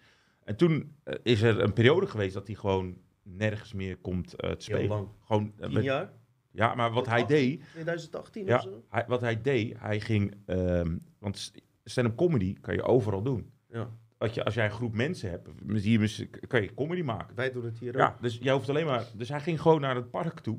En 0.44 0.56
toen 0.56 0.92
eh, 1.04 1.14
is 1.22 1.42
er 1.42 1.60
een 1.60 1.72
periode 1.72 2.06
geweest 2.06 2.34
dat 2.34 2.46
hij 2.46 2.56
gewoon 2.56 2.96
nergens 3.22 3.72
meer 3.72 3.96
komt 3.96 4.28
te 4.28 4.46
Heel 4.46 4.54
spelen. 4.58 4.88
lang. 4.88 5.08
Gewoon, 5.24 5.52
met- 5.70 5.82
jaar? 5.84 6.12
ja, 6.50 6.74
maar 6.74 6.92
wat 6.92 7.06
hij 7.06 7.26
deed, 7.26 7.62
2018 7.72 8.44
ja, 8.46 8.56
of 8.56 8.62
zo? 8.62 8.84
hij, 8.88 9.04
wat 9.08 9.20
hij 9.20 9.40
deed, 9.40 9.78
hij 9.78 10.00
ging, 10.00 10.34
ehm, 10.46 10.96
want 11.18 11.52
stand-up 11.84 12.16
comedy 12.16 12.56
kan 12.60 12.74
je 12.74 12.82
overal 12.82 13.22
doen. 13.22 13.50
Ja. 13.70 13.90
Als, 14.18 14.34
je, 14.34 14.44
als 14.44 14.54
jij 14.54 14.64
een 14.64 14.70
groep 14.70 14.94
mensen 14.94 15.30
hebt, 15.30 15.48
je, 15.82 16.28
kan 16.46 16.62
je 16.62 16.74
comedy 16.74 17.02
maken. 17.02 17.36
Wij 17.36 17.52
doen 17.52 17.64
het 17.64 17.78
hier 17.78 18.06
ook. 18.06 18.22
Dus 18.22 18.38
jij 18.42 18.52
hoeft 18.52 18.68
alleen 18.68 18.86
maar. 18.86 19.04
Dus 19.16 19.28
hij 19.28 19.40
ging 19.40 19.60
gewoon 19.60 19.80
naar 19.80 19.94
het 19.94 20.10
park 20.10 20.40
toe. 20.40 20.58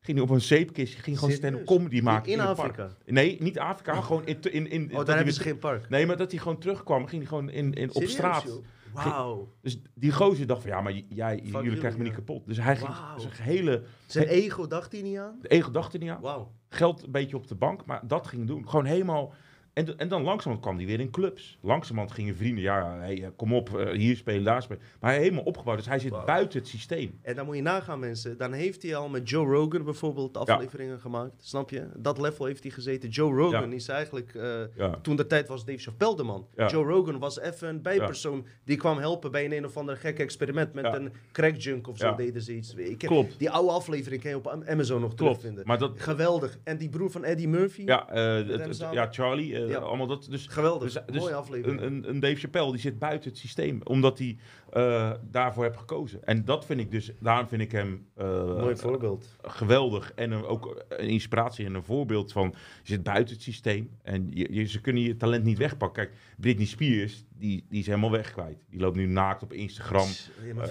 Ging 0.00 0.18
hij 0.18 0.26
op 0.26 0.32
een 0.32 0.40
zeepkistje, 0.40 1.02
ging 1.02 1.18
gewoon 1.18 1.34
stand-up 1.34 1.66
comedy 1.66 2.00
maken. 2.00 2.32
In 2.32 2.40
Afrika? 2.40 2.84
park. 2.84 2.96
Nee, 3.06 3.36
niet 3.40 3.58
Afrika, 3.58 4.00
gewoon 4.00 4.26
in. 4.26 4.40
in, 4.42 4.70
in 4.70 4.82
Oh, 4.82 4.96
daar 4.96 5.06
hij 5.06 5.14
hebben 5.14 5.34
ze 5.34 5.40
geen 5.40 5.58
park. 5.58 5.88
Nee, 5.88 6.06
maar 6.06 6.16
dat 6.16 6.30
hij 6.30 6.40
gewoon 6.40 6.58
terugkwam, 6.58 7.06
ging 7.06 7.20
hij 7.20 7.28
gewoon 7.30 7.50
in, 7.50 7.72
in, 7.72 7.94
op 7.94 8.02
straat. 8.02 8.42
joh? 8.42 8.64
Wauw. 8.92 9.52
Dus 9.60 9.80
die 9.94 10.12
gozer 10.12 10.46
dacht 10.46 10.60
van 10.62 10.70
ja, 10.70 10.80
maar 10.80 10.92
jij, 10.92 11.36
jullie 11.36 11.62
jullie, 11.62 11.78
krijgen 11.78 11.98
me 11.98 12.04
niet 12.04 12.14
kapot. 12.14 12.46
Dus 12.46 12.60
hij 12.60 12.76
ging 12.76 12.90
zijn 13.16 13.32
hele. 13.42 13.82
Zijn 14.06 14.26
ego 14.26 14.66
dacht 14.66 14.92
hij 14.92 15.02
niet 15.02 15.18
aan? 15.18 15.38
De 15.40 15.48
ego 15.48 15.70
dacht 15.70 15.92
er 15.92 15.98
niet 15.98 16.10
aan. 16.10 16.20
Wauw. 16.20 16.52
Geld 16.68 17.02
een 17.02 17.10
beetje 17.10 17.36
op 17.36 17.46
de 17.48 17.54
bank, 17.54 17.84
maar 17.84 18.06
dat 18.06 18.26
ging 18.26 18.46
doen. 18.46 18.68
Gewoon 18.68 18.84
helemaal. 18.84 19.34
En, 19.72 19.98
en 19.98 20.08
dan 20.08 20.22
langzamerhand 20.22 20.60
kwam 20.60 20.76
hij 20.76 20.86
weer 20.86 21.00
in 21.00 21.10
clubs. 21.10 21.58
Langzamerhand 21.60 22.12
gingen 22.14 22.36
vrienden, 22.36 22.62
ja, 22.62 22.96
hey, 22.98 23.32
kom 23.36 23.54
op, 23.54 23.78
eh, 23.78 23.90
hier 23.92 24.16
spelen, 24.16 24.44
daar 24.44 24.62
spelen. 24.62 24.82
Maar 25.00 25.10
hij 25.10 25.20
helemaal 25.20 25.42
opgebouwd, 25.44 25.76
dus 25.76 25.86
hij 25.86 25.98
zit 25.98 26.24
buiten 26.24 26.58
het 26.58 26.68
systeem. 26.68 27.18
En 27.22 27.34
dan 27.34 27.46
moet 27.46 27.56
je 27.56 27.62
nagaan, 27.62 27.98
mensen. 27.98 28.38
Dan 28.38 28.52
heeft 28.52 28.82
hij 28.82 28.96
al 28.96 29.08
met 29.08 29.28
Joe 29.28 29.46
Rogan 29.46 29.84
bijvoorbeeld 29.84 30.36
afleveringen 30.36 31.00
gemaakt. 31.00 31.32
Snap 31.38 31.70
je? 31.70 31.86
Dat 31.96 32.18
level 32.18 32.44
heeft 32.46 32.62
hij 32.62 32.72
gezeten. 32.72 33.08
Joe 33.08 33.34
Rogan 33.34 33.68
Ja. 33.70 33.74
is 33.76 33.88
eigenlijk... 33.88 34.34
eh, 34.34 34.60
Ja. 34.76 34.98
toen 35.02 35.16
de 35.16 35.26
tijd 35.26 35.48
was 35.48 35.64
Dave 35.64 35.78
Chappelle 35.78 36.16
de 36.16 36.22
man. 36.22 36.46
Joe 36.56 36.84
Rogan 36.84 37.18
was 37.18 37.40
even 37.40 37.68
een 37.68 37.82
bijpersoon 37.82 38.46
die 38.64 38.76
kwam 38.76 38.98
helpen 38.98 39.30
bij 39.30 39.44
een 39.44 39.52
een 39.52 39.64
of 39.64 39.76
ander 39.76 39.96
gek 39.96 40.18
experiment 40.18 40.72
met 40.74 40.84
een 40.94 41.12
crackjunk 41.32 41.88
of 41.88 41.98
zo 41.98 42.14
deden 42.14 42.42
ze 42.42 42.54
iets. 42.56 42.74
Ik 42.74 43.00
heb 43.00 43.10
Klopt. 43.10 43.38
Die 43.38 43.50
oude 43.50 43.70
aflevering 43.72 44.22
kan 44.22 44.30
je 44.30 44.36
op 44.36 44.46
Am- 44.46 44.64
Amazon 44.66 45.00
nog 45.00 45.14
Klopt. 45.14 45.18
terugvinden. 45.32 45.66
Maar 45.66 45.78
dat, 45.78 46.00
Geweldig. 46.00 46.58
En 46.64 46.78
die 46.78 46.88
broer 46.88 47.10
van 47.10 47.24
Eddie 47.24 47.48
Murphy. 47.48 47.82
Ja, 47.84 48.08
eh, 48.08 48.92
ja 48.92 49.08
Charlie, 49.10 49.59
eh, 49.64 49.70
Ja. 49.70 49.78
allemaal 49.78 50.06
dat. 50.06 50.26
Dus, 50.30 50.46
Geweldig. 50.46 50.92
dus, 50.92 51.02
dus 51.06 51.22
Mooie 51.22 51.34
aflevering. 51.34 51.80
een, 51.80 51.86
een, 51.86 52.08
een 52.08 52.20
Dave 52.20 52.36
Chappelle 52.36 52.70
die 52.70 52.80
zit 52.80 52.98
buiten 52.98 53.30
het 53.30 53.38
systeem, 53.38 53.80
omdat 53.84 54.18
hij 54.18 54.36
eh, 54.70 55.12
daarvoor 55.30 55.64
heeft 55.64 55.76
gekozen. 55.78 56.24
En 56.24 56.44
dat 56.44 56.64
vind 56.66 56.80
ik 56.80 56.90
dus, 56.90 57.12
daarom 57.20 57.48
vind 57.48 57.62
ik 57.62 57.72
hem 57.72 58.06
eh, 58.14 58.44
Mooi 58.56 58.76
voorbeeld. 58.76 59.36
geweldig 59.42 60.12
en 60.14 60.30
een- 60.30 60.44
ook 60.44 60.84
een 60.88 61.08
inspiratie 61.08 61.66
en 61.66 61.74
een 61.74 61.82
voorbeeld 61.84 62.32
van 62.32 62.54
je 62.82 62.92
zit 62.92 63.02
buiten 63.02 63.34
het 63.34 63.42
systeem 63.42 63.90
en 64.02 64.26
je, 64.30 64.52
je- 64.52 64.64
ze 64.64 64.80
kunnen 64.80 65.02
je 65.02 65.16
talent 65.16 65.44
niet 65.44 65.58
wegpakken. 65.58 66.04
Kijk, 66.06 66.16
Britney 66.36 66.66
Spears, 66.66 67.24
die, 67.38 67.64
die 67.68 67.80
is 67.80 67.86
helemaal 67.86 68.10
weg 68.10 68.32
kwijt. 68.32 68.64
Die 68.70 68.80
loopt 68.80 68.96
nu 68.96 69.06
naakt 69.06 69.42
op 69.42 69.52
Instagram. 69.52 70.06
Helemaal, 70.40 70.66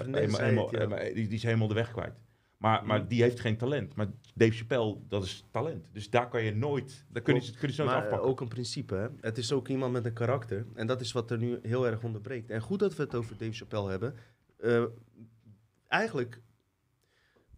die 1.14 1.28
is 1.28 1.42
helemaal 1.42 1.68
de 1.68 1.74
weg 1.74 1.92
kwijt. 1.92 2.12
Maar, 2.60 2.86
maar 2.86 3.08
die 3.08 3.22
heeft 3.22 3.40
geen 3.40 3.56
talent. 3.56 3.94
Maar 3.94 4.06
Dave 4.34 4.52
Chappelle, 4.52 4.96
dat 5.08 5.24
is 5.24 5.44
talent. 5.50 5.88
Dus 5.92 6.10
daar 6.10 6.28
kan 6.28 6.42
je 6.42 6.54
nooit, 6.54 7.04
daar 7.08 7.22
kunnen 7.22 7.42
ze, 7.42 7.52
kunnen 7.52 7.72
ze 7.76 7.82
nooit 7.82 7.92
Maar 7.94 8.02
eh, 8.02 8.08
afpakken. 8.08 8.30
ook 8.30 8.40
een 8.40 8.48
principe, 8.48 8.94
hè? 8.94 9.06
Het 9.20 9.38
is 9.38 9.52
ook 9.52 9.68
iemand 9.68 9.92
met 9.92 10.04
een 10.04 10.12
karakter. 10.12 10.66
En 10.74 10.86
dat 10.86 11.00
is 11.00 11.12
wat 11.12 11.30
er 11.30 11.38
nu 11.38 11.58
heel 11.62 11.86
erg 11.86 12.02
onderbreekt. 12.02 12.50
En 12.50 12.60
goed 12.60 12.78
dat 12.78 12.96
we 12.96 13.02
het 13.02 13.14
over 13.14 13.36
Dave 13.36 13.52
Chappelle 13.52 13.90
hebben. 13.90 14.14
Eh, 14.58 14.84
eigenlijk, 15.88 16.40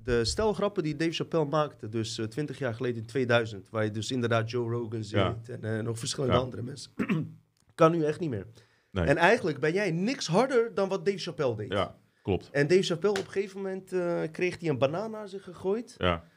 de 0.05 0.25
stelgrappen 0.25 0.83
die 0.83 0.97
Dave 0.97 1.13
Chappelle 1.13 1.45
maakte, 1.45 1.89
dus 1.89 2.19
eh, 2.19 2.27
20 2.27 2.59
jaar 2.59 2.75
geleden 2.75 3.01
in 3.01 3.07
2000, 3.07 3.71
waar 3.71 3.85
je 3.85 3.91
dus 3.91 4.11
inderdaad 4.11 4.51
Joe 4.51 4.71
Rogan 4.71 5.05
ziet 5.05 5.13
Ja. 5.15 5.39
en 5.47 5.65
eh, 5.65 5.85
nog 5.85 5.99
verschillende 5.99 6.35
Ja. 6.37 6.41
andere 6.43 6.63
mensen, 6.63 6.93
kan 7.75 7.93
nu 7.93 8.05
echt 8.05 8.21
niet 8.21 8.31
meer. 8.31 8.47
Nee. 8.91 9.05
En 9.05 9.17
eigenlijk 9.17 9.59
ben 9.61 9.73
jij 9.73 9.91
niks 9.91 10.27
harder 10.27 10.75
dan 10.75 10.89
wat 10.89 11.05
Dave 11.07 11.19
Chappelle 11.19 11.57
deed. 11.57 11.73
Ja, 11.73 11.97
klopt. 12.23 12.49
En 12.51 12.67
Dave 12.69 12.83
Chappelle 12.83 13.19
op 13.19 13.27
een 13.27 13.31
gegeven 13.33 13.57
moment 13.63 13.93
eh, 13.93 14.23
kreeg 14.33 14.61
hij 14.61 14.69
een 14.69 14.79
banaan 14.79 15.11
naar 15.11 15.29
zich 15.29 15.43
gegooid. 15.45 15.95
Ja. 15.99 16.31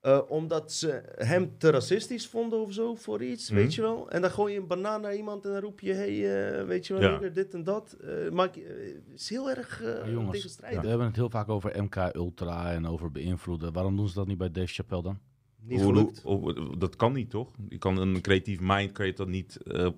Eh, 0.00 0.20
omdat 0.28 0.72
ze 0.72 1.02
hem 1.16 1.58
te 1.58 1.70
racistisch 1.70 2.26
vonden 2.28 2.58
of 2.60 2.72
zo 2.72 2.94
voor 2.94 3.22
iets, 3.22 3.50
Mhm. 3.50 3.60
weet 3.60 3.74
je 3.74 3.82
wel. 3.82 4.10
En 4.10 4.20
dan 4.20 4.30
gooi 4.30 4.52
je 4.52 4.60
een 4.60 4.66
banaan 4.66 5.00
naar 5.00 5.14
iemand 5.16 5.44
en 5.44 5.50
dan 5.52 5.60
roep 5.60 5.80
je, 5.80 5.92
hey, 5.92 6.48
eh, 6.60 6.66
weet 6.66 6.86
je 6.86 6.94
wel, 6.94 7.22
Ja. 7.22 7.28
dit 7.28 7.54
en 7.54 7.64
dat. 7.64 7.92
Eh 7.92 8.30
maak 8.30 8.54
je, 8.54 8.64
eh, 8.64 9.14
is 9.14 9.28
heel 9.28 9.50
erg 9.50 9.82
eh 9.82 9.94
Maar 10.00 10.10
jongens, 10.10 10.32
tegenstrijdig. 10.32 10.82
We 10.82 10.88
hebben 10.88 11.06
het 11.06 11.16
heel 11.16 11.30
vaak 11.30 11.48
over 11.48 11.82
MK 11.82 11.96
Ultra 12.14 12.72
en 12.72 12.86
over 12.86 13.10
beïnvloeden. 13.12 13.72
Waarom 13.72 13.96
doen 13.96 14.08
ze 14.08 14.14
dat 14.14 14.26
niet 14.26 14.38
bij 14.38 14.50
Dave 14.50 14.72
Chappelle 14.74 15.02
dan? 15.02 15.18
Niet 15.62 15.80
hoe- 15.82 16.10
hoe- 16.22 16.76
dat 16.78 16.96
kan 16.96 17.12
niet, 17.12 17.30
toch? 17.30 17.50
Je 17.68 17.78
kan 17.78 17.96
een 17.96 18.20
creatief 18.20 18.58
mind, 18.60 18.92
kan 18.92 19.06
je 19.06 19.12
dat 19.12 19.28
niet... 19.28 19.56
eh, 19.62 19.88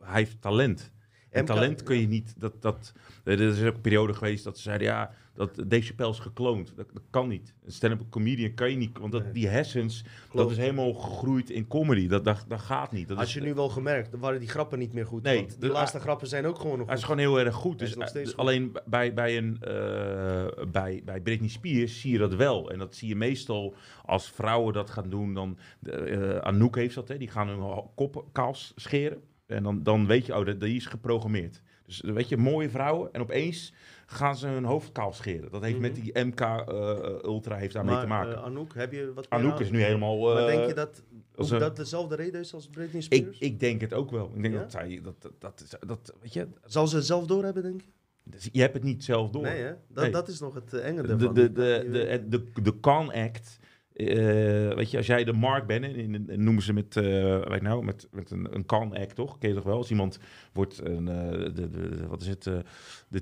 hij 0.00 0.20
heeft 0.20 0.40
talent. 0.42 0.90
En 1.30 1.44
talent 1.44 1.82
kun 1.82 2.00
je 2.00 2.06
niet... 2.06 2.34
Dat, 2.38 2.62
dat, 2.62 2.92
er 3.24 3.40
is 3.40 3.62
ook 3.62 3.74
een 3.74 3.80
periode 3.80 4.14
geweest 4.14 4.44
dat 4.44 4.56
ze 4.56 4.62
zeiden... 4.62 4.86
Ja, 4.86 5.10
dat 5.34 5.54
Dave 5.66 5.82
Chappelle 5.82 6.10
is 6.10 6.18
gekloond. 6.18 6.72
Dat, 6.76 6.86
dat 6.92 7.02
kan 7.10 7.28
niet. 7.28 7.54
Een 7.64 7.72
stand-up 7.72 8.02
comedian 8.10 8.54
kan 8.54 8.70
je 8.70 8.76
niet... 8.76 8.98
Want 8.98 9.12
dat, 9.12 9.22
Nee. 9.22 9.32
die 9.32 9.48
hersens, 9.48 10.02
Klopt. 10.02 10.36
dat 10.36 10.50
is 10.50 10.56
helemaal 10.56 10.92
gegroeid 10.92 11.50
in 11.50 11.66
comedy. 11.66 12.06
Dat, 12.08 12.24
dat, 12.24 12.44
dat 12.48 12.60
gaat 12.60 12.92
niet. 12.92 13.08
Dat 13.08 13.16
Had 13.16 13.26
is, 13.26 13.34
je 13.34 13.40
nu 13.40 13.54
wel 13.54 13.68
gemerkt, 13.68 14.10
dan 14.10 14.20
waren 14.20 14.40
die 14.40 14.48
grappen 14.48 14.78
niet 14.78 14.92
meer 14.92 15.06
goed. 15.06 15.22
Nee, 15.22 15.36
want 15.36 15.50
de 15.50 15.58
de- 15.66 15.72
laatste 15.72 16.00
grappen 16.00 16.28
zijn 16.28 16.46
ook 16.46 16.58
gewoon 16.58 16.78
nog 16.78 16.86
Hij 16.86 16.96
is 16.96 17.02
gewoon 17.02 17.18
heel 17.18 17.40
erg 17.40 17.54
goed. 17.54 17.78
Dus, 17.78 17.96
eh, 17.96 18.06
steeds 18.06 18.12
dus 18.24 18.28
goed. 18.30 18.38
alleen 18.38 18.76
bij, 18.86 19.14
bij, 19.14 19.36
een, 19.36 19.56
eh, 19.60 20.64
bij, 20.72 21.02
bij 21.04 21.20
Britney 21.20 21.48
Spears 21.48 22.00
zie 22.00 22.12
je 22.12 22.18
dat 22.18 22.34
wel. 22.34 22.70
En 22.70 22.78
dat 22.78 22.94
zie 22.94 23.08
je 23.08 23.16
meestal 23.16 23.74
als 24.04 24.30
vrouwen 24.30 24.72
dat 24.72 24.90
gaan 24.90 25.10
doen. 25.10 25.34
Dan, 25.34 25.58
eh, 25.82 26.36
Anouk 26.38 26.76
heeft 26.76 26.94
dat, 26.94 27.08
hè, 27.08 27.18
die 27.18 27.28
gaan 27.30 27.48
hun 27.48 27.82
kop 27.94 28.24
kaal 28.32 28.54
scheren. 28.74 29.20
En 29.48 29.62
dan, 29.62 29.82
dan 29.82 30.06
weet 30.06 30.26
je, 30.26 30.36
oh, 30.36 30.46
dat, 30.46 30.60
die 30.60 30.76
is 30.76 30.86
geprogrammeerd. 30.86 31.62
Dus 31.86 32.00
eh, 32.02 32.12
weet 32.12 32.28
je, 32.28 32.36
mooie 32.36 32.70
vrouwen. 32.70 33.12
En 33.12 33.20
opeens 33.20 33.72
gaan 34.06 34.36
ze 34.36 34.46
hun 34.46 34.64
hoofd 34.64 34.92
kaal 34.92 35.12
scheren. 35.12 35.50
Dat 35.50 35.62
heeft 35.62 35.78
met 35.78 35.92
Mhm. 35.92 36.00
die 36.02 36.24
MK 36.24 36.40
eh, 36.40 36.98
Ultra 37.24 37.56
heeft 37.56 37.72
daarmee 37.74 38.00
te 38.00 38.06
maken. 38.06 38.34
eh, 38.34 38.42
Anouk, 38.44 38.74
heb 38.74 38.92
je 38.92 39.12
wat 39.14 39.30
Anouk 39.30 39.52
aan- 39.52 39.60
is 39.60 39.70
nu 39.70 39.82
helemaal... 39.82 40.18
Maar 40.34 40.36
eh, 40.36 40.46
denk 40.46 40.66
je 40.68 40.74
dat, 40.74 41.02
als 41.36 41.46
ook 41.46 41.52
een- 41.52 41.58
dat 41.58 41.76
dezelfde 41.76 42.14
reden 42.16 42.40
is 42.40 42.54
als 42.54 42.68
Britney 42.68 43.02
ik, 43.08 43.12
Spears? 43.22 43.38
ik 43.38 43.60
denk 43.60 43.80
het 43.80 43.94
ook 43.94 44.10
wel. 44.10 44.30
Ik 44.34 44.42
denk 44.42 44.54
Ja? 44.54 44.60
dat 44.60 44.70
zij... 44.70 45.00
Dat, 45.02 45.14
dat, 45.22 45.32
dat, 45.38 45.78
dat, 45.86 46.14
weet 46.20 46.32
je, 46.32 46.46
Zal 46.64 46.86
ze 46.86 46.96
het 46.96 47.06
zelf 47.06 47.26
doorhebben, 47.26 47.62
denk 47.62 47.80
je? 47.80 47.88
dus 48.24 48.48
je 48.52 48.60
hebt 48.60 48.74
het 48.74 48.82
niet 48.82 49.04
zelf 49.04 49.30
door. 49.30 49.42
Nee, 49.42 49.60
hè? 49.62 49.72
Dat, 49.88 50.02
Nee. 50.04 50.12
dat 50.12 50.28
is 50.28 50.40
nog 50.40 50.54
het 50.54 50.72
eh, 50.74 50.86
enge 50.86 51.02
de, 51.02 51.08
ervan. 51.12 51.34
de, 51.34 51.52
de, 51.52 51.88
de, 51.90 52.28
de, 52.28 52.62
de 52.62 52.80
con 52.80 53.12
act 53.12 53.58
eh, 54.06 54.74
weet 54.74 54.90
je, 54.90 54.96
als 54.96 55.06
jij 55.06 55.24
de 55.24 55.32
mark 55.32 55.66
bent, 55.66 55.84
en, 55.84 55.96
en- 56.14 56.24
en 56.30 56.44
noemen 56.44 56.62
ze 56.62 56.72
met, 56.72 56.96
eh 56.96 57.48
weet 57.48 57.62
nou, 57.62 57.84
met, 57.84 58.08
met 58.12 58.30
een, 58.30 58.54
een 58.54 58.66
can-act, 58.66 59.14
toch? 59.14 59.38
Ken 59.38 59.48
je 59.48 59.54
toch 59.54 59.64
wel? 59.64 59.76
Als 59.76 59.90
iemand 59.90 60.18
wordt, 60.52 60.80
een, 60.84 61.08
eh, 61.08 61.30
de, 61.30 61.52
de, 61.52 61.68
de- 61.70 62.06
wat 62.08 62.20
is 62.20 62.26
het, 62.28 62.42
de, 62.42 62.62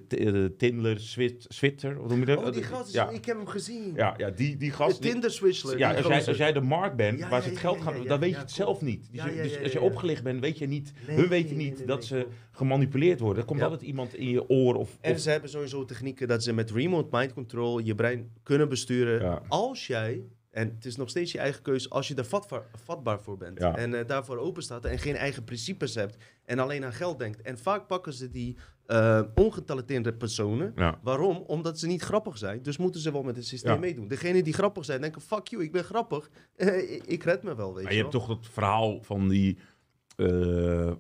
de 0.09 0.55
Tindler 0.59 1.01
Swit, 1.01 1.45
Switter, 1.49 1.97
wat 2.01 2.09
noem 2.09 2.19
je 2.19 2.25
dat? 2.27 2.39
Oh, 2.39 2.53
die 2.53 2.63
gast, 2.63 2.93
ja. 2.93 3.09
ik 3.09 3.25
heb 3.25 3.37
hem 3.37 3.47
gezien. 3.47 3.93
Ja, 3.95 4.15
ja, 4.17 4.31
die, 4.31 4.57
die 4.57 4.69
De 4.71 4.75
gast... 4.77 5.03
die- 5.03 5.11
Tinder 5.11 5.31
switchler. 5.31 5.79
ja, 5.79 5.95
als 5.95 6.07
jij, 6.07 6.27
als 6.27 6.37
jij 6.37 6.53
de 6.53 6.61
markt 6.61 6.97
bent, 6.97 7.19
Ja, 7.19 7.29
waar 7.29 7.43
ze 7.43 7.49
het 7.49 7.59
geld 7.59 7.81
gaan, 7.81 8.05
dan 8.07 8.21
weet 8.21 8.31
je 8.31 8.37
het 8.37 8.51
zelf 8.51 8.81
niet. 8.83 9.09
Dus, 9.13 9.25
je- 9.25 9.43
dus 9.43 9.63
als 9.63 9.73
je 9.73 9.81
opgelicht 9.81 10.23
bent, 10.23 10.41
weet 10.41 10.59
je 10.59 10.67
niet, 10.67 10.93
Nee, 11.07 11.17
hun 11.17 11.29
weten 11.29 11.57
nee, 11.57 11.67
niet 11.67 11.79
nee, 11.79 11.87
dat 11.87 12.05
ze 12.05 12.27
gemanipuleerd 12.51 13.21
worden. 13.21 13.39
Er 13.43 13.49
komt 13.49 13.63
altijd 13.63 13.83
iemand 13.83 14.15
in 14.15 14.29
je 14.31 14.49
oor 14.49 14.75
of... 14.75 14.99
En 15.01 15.13
of- 15.13 15.19
ze 15.21 15.31
hebben 15.31 15.51
sowieso 15.51 15.85
technieken 15.85 16.29
dat 16.29 16.43
ze 16.43 16.53
met 16.53 16.71
remote 16.71 17.09
mind 17.17 17.33
control 17.33 17.79
je 17.79 17.95
brein 17.95 18.31
kunnen 18.43 18.69
besturen. 18.69 19.43
Als 19.49 19.87
jij, 19.87 20.23
en 20.57 20.73
het 20.75 20.85
is 20.85 20.97
nog 20.97 21.09
steeds 21.09 21.33
je 21.33 21.39
eigen 21.39 21.63
keuze, 21.63 21.89
als 21.89 22.09
je 22.09 22.15
er 22.15 22.25
vatbaar, 22.25 22.63
vatbaar 22.85 23.21
voor 23.21 23.37
bent. 23.37 23.59
Ja. 23.61 23.77
En 23.77 23.95
eh, 23.95 24.07
daarvoor 24.07 24.37
open 24.39 24.63
staat 24.63 24.85
en 24.85 24.99
geen 24.99 25.17
eigen 25.17 25.45
principes 25.45 25.95
hebt. 25.95 26.17
En 26.45 26.59
alleen 26.59 26.85
aan 26.85 26.93
geld 26.93 27.19
denkt. 27.19 27.43
En 27.43 27.59
vaak 27.59 27.87
pakken 27.87 28.13
ze 28.13 28.31
die 28.31 28.57
eh 28.87 29.23
ongetalenteerde 29.35 30.13
personen. 30.15 30.73
ja. 30.77 30.99
Waarom? 31.03 31.37
Omdat 31.37 31.79
ze 31.79 31.87
niet 31.87 32.03
grappig 32.03 32.39
zijn. 32.39 32.63
Dus 32.63 32.77
moeten 32.77 33.01
ze 33.01 33.13
wel 33.13 33.23
met 33.23 33.37
het 33.37 33.47
systeem 33.47 33.73
Ja. 33.73 33.79
meedoen. 33.79 34.09
Degenen 34.09 34.45
die 34.45 34.53
grappig 34.53 34.85
zijn, 34.85 35.01
denken: 35.01 35.21
fuck 35.21 35.47
you, 35.49 35.63
ik 35.63 35.73
ben 35.73 35.85
grappig. 35.85 36.31
Eh, 36.57 36.93
ik- 37.07 37.23
red 37.23 37.43
me 37.43 37.55
wel, 37.55 37.75
weet 37.75 37.85
Maar 37.85 37.93
je 37.93 37.99
hebt 37.99 38.11
toch 38.11 38.27
dat 38.27 38.47
verhaal 38.51 39.03
van 39.03 39.29
die... 39.29 39.59
eh, 40.17 40.93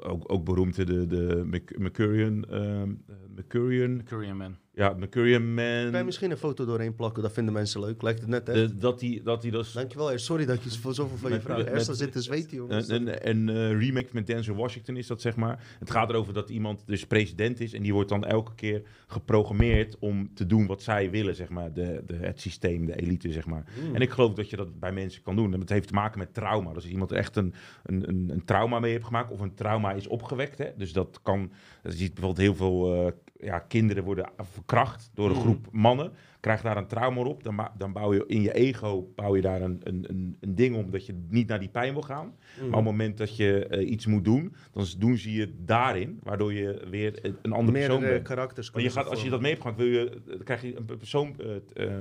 ook, 0.00 0.32
ook 0.32 0.44
beroemd, 0.44 0.74
de, 0.76 1.06
de 1.06 1.42
Mc- 1.46 1.78
Mercurian... 1.78 2.44
ehm, 2.44 2.90
eh, 3.08 3.14
Mercurian... 3.34 4.04
Korean 4.04 4.36
man. 4.36 4.56
Ja, 4.74 4.94
Mercurian 4.98 5.54
Kan 5.54 5.64
je 5.64 5.88
Man... 5.92 6.04
misschien 6.04 6.30
een 6.30 6.36
foto 6.36 6.64
doorheen 6.64 6.94
plakken? 6.94 7.22
Dat 7.22 7.32
vinden 7.32 7.54
mensen 7.54 7.80
leuk. 7.80 8.02
Lijkt 8.02 8.20
het 8.20 8.28
net. 8.28 8.46
De, 8.46 8.76
dat 8.76 8.98
die, 8.98 9.22
dat 9.22 9.42
die 9.42 9.50
dus... 9.50 9.72
Dankjewel, 9.72 10.18
sorry 10.18 10.44
dat 10.44 10.62
je 10.62 10.70
voor 10.70 10.94
zoveel 10.94 11.16
van 11.16 11.30
je 11.32 11.48
al 11.48 11.72
met- 11.72 11.88
zit 11.96 12.12
te 12.12 12.22
zweten, 12.22 12.56
jongens. 12.56 12.88
Een, 12.88 13.28
een, 13.28 13.48
een 13.48 13.48
eh, 13.48 13.78
remake 13.86 14.08
met 14.12 14.26
Denzel 14.26 14.54
Washington 14.54 14.96
is 14.96 15.06
dat, 15.06 15.20
zeg 15.20 15.36
maar. 15.36 15.64
Het 15.78 15.90
gaat 15.90 16.08
erover 16.10 16.32
dat 16.32 16.50
iemand 16.50 16.82
dus 16.86 17.06
president 17.06 17.60
is... 17.60 17.72
en 17.72 17.82
die 17.82 17.92
wordt 17.92 18.08
dan 18.08 18.24
elke 18.24 18.54
keer 18.54 18.82
geprogrammeerd 19.06 19.98
om 19.98 20.34
te 20.34 20.46
doen 20.46 20.66
wat 20.66 20.82
zij 20.82 21.10
willen, 21.10 21.34
zeg 21.34 21.48
maar. 21.48 21.72
De, 21.72 22.02
de, 22.06 22.16
het 22.16 22.40
systeem, 22.40 22.86
de 22.86 23.00
elite, 23.00 23.32
zeg 23.32 23.46
maar. 23.46 23.64
Mm. 23.82 23.94
En 23.94 24.00
ik 24.00 24.10
geloof 24.10 24.34
dat 24.34 24.50
je 24.50 24.56
dat 24.56 24.80
bij 24.80 24.92
mensen 24.92 25.22
kan 25.22 25.36
doen. 25.36 25.52
En 25.52 25.58
dat 25.58 25.68
heeft 25.68 25.88
te 25.88 25.94
maken 25.94 26.18
met 26.18 26.34
trauma. 26.34 26.72
Dus 26.72 26.82
als 26.82 26.92
iemand 26.92 27.10
er 27.10 27.16
echt 27.16 27.36
een, 27.36 27.54
een, 27.82 28.08
een, 28.08 28.30
een 28.30 28.44
trauma 28.44 28.80
mee 28.80 28.90
heeft 28.90 29.04
gemaakt... 29.04 29.30
of 29.30 29.40
een 29.40 29.54
trauma 29.54 29.92
is 29.92 30.06
opgewekt, 30.06 30.58
hè. 30.58 30.70
Dus 30.76 30.92
dat 30.92 31.18
kan... 31.22 31.52
Je 31.82 31.92
ziet 31.92 32.14
bijvoorbeeld 32.14 32.46
heel 32.46 32.54
veel 32.54 33.06
eh, 33.06 33.12
ja, 33.44 33.58
kinderen 33.58 34.04
worden 34.04 34.30
verkracht 34.36 35.10
door 35.14 35.26
een 35.26 35.32
Mhm. 35.36 35.40
groep 35.42 35.66
mannen... 35.72 36.12
Krijg 36.40 36.62
daar 36.62 36.76
een 36.76 36.86
trauma 36.86 37.20
op, 37.22 37.42
dan, 37.42 37.68
dan 37.78 37.92
bouw 37.92 38.14
je 38.14 38.24
in 38.26 38.42
je 38.42 38.52
ego 38.54 39.12
bouw 39.14 39.36
je 39.36 39.42
daar 39.42 39.62
een, 39.62 39.80
een, 39.82 40.04
een, 40.08 40.36
een 40.40 40.54
ding 40.54 40.76
om 40.76 40.90
dat 40.90 41.06
je 41.06 41.24
niet 41.28 41.48
naar 41.48 41.58
die 41.60 41.68
pijn 41.68 41.92
wil 41.92 42.02
gaan. 42.02 42.26
Mm. 42.26 42.34
Maar 42.58 42.66
op 42.68 42.74
het 42.74 42.84
moment 42.84 43.18
dat 43.18 43.36
je 43.36 43.66
eh, 43.66 43.90
iets 43.90 44.06
moet 44.06 44.24
doen, 44.24 44.54
dan 44.72 44.86
doen 44.98 45.16
ze 45.16 45.32
je 45.32 45.54
daarin, 45.58 46.20
waardoor 46.22 46.52
je 46.52 46.86
weer 46.90 47.18
een- 47.24 47.36
een 47.42 47.52
andere 47.52 47.78
persoon 47.78 48.00
bent. 48.00 48.22
karakters 48.22 48.70
Maar 48.70 48.82
je 48.82 48.90
gaat, 48.90 49.06
als 49.08 49.22
je 49.22 49.30
dat 49.30 49.40
mee 49.40 49.56
hebt 49.60 49.76
wil 49.76 49.86
je, 49.86 50.10
eh, 50.10 50.16
dan 50.26 50.42
krijg 50.44 50.62
je 50.62 50.76
een 50.76 50.84
pe- 50.84 50.96
persoon, 50.96 51.34
eh, 51.40 51.54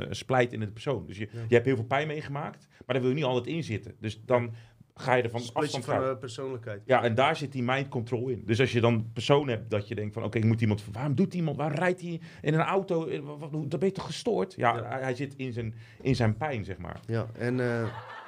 een 0.08 0.16
splijt 0.16 0.54
in 0.54 0.60
de 0.60 0.68
persoon. 0.68 1.06
Dus 1.08 1.18
je, 1.18 1.28
Ja. 1.32 1.40
je 1.48 1.54
hebt 1.54 1.66
heel 1.66 1.76
veel 1.76 1.86
pijn 1.86 2.08
meegemaakt, 2.08 2.68
maar 2.70 2.96
daar 2.96 3.00
wil 3.00 3.10
je 3.10 3.16
niet 3.16 3.24
altijd 3.26 3.48
in 3.56 3.64
zitten. 3.64 3.94
Dus 4.00 4.22
dan 4.26 4.52
ga 4.96 5.14
je 5.14 5.24
er 5.24 5.30
van 5.30 5.42
vormen. 5.42 5.46
Splitsje 5.70 5.78
afstand 5.78 5.86
van 5.86 5.96
van. 6.08 6.14
eh, 6.14 6.20
persoonlijkheid. 6.20 6.82
Ja, 6.86 7.04
en 7.04 7.16
daar 7.16 7.36
zit 7.36 7.52
die 7.52 7.64
mind 7.64 7.88
control 7.88 8.28
in. 8.28 8.44
Dus 8.46 8.60
als 8.60 8.72
je 8.72 8.82
dan 8.82 8.94
een 8.94 9.12
persoon 9.14 9.48
hebt 9.48 9.70
dat 9.70 9.88
je 9.88 9.96
denkt 9.96 10.14
van... 10.14 10.24
oké, 10.24 10.38
ik 10.38 10.44
moet 10.46 10.62
iemand... 10.62 10.84
waarom 10.92 11.16
doet 11.16 11.34
iemand... 11.34 11.58
waarom 11.58 11.78
rijdt 11.78 12.02
hij 12.02 12.22
in 12.42 12.54
een 12.54 12.60
auto? 12.60 13.08
Eh, 13.08 13.22
Dan 13.52 13.80
ben 13.80 13.88
je 13.88 13.92
toch 13.92 14.06
gestoord? 14.06 14.54
Ja, 14.56 14.76
Ja. 14.76 14.84
Hij, 14.88 15.02
hij 15.02 15.16
zit 15.16 15.34
in 15.38 15.54
zijn, 15.54 15.76
in 16.02 16.16
zijn 16.16 16.38
pijn, 16.38 16.66
zeg 16.66 16.78
maar. 16.78 17.00
Ja, 17.06 17.28
en 17.38 17.60
eh 17.60 17.86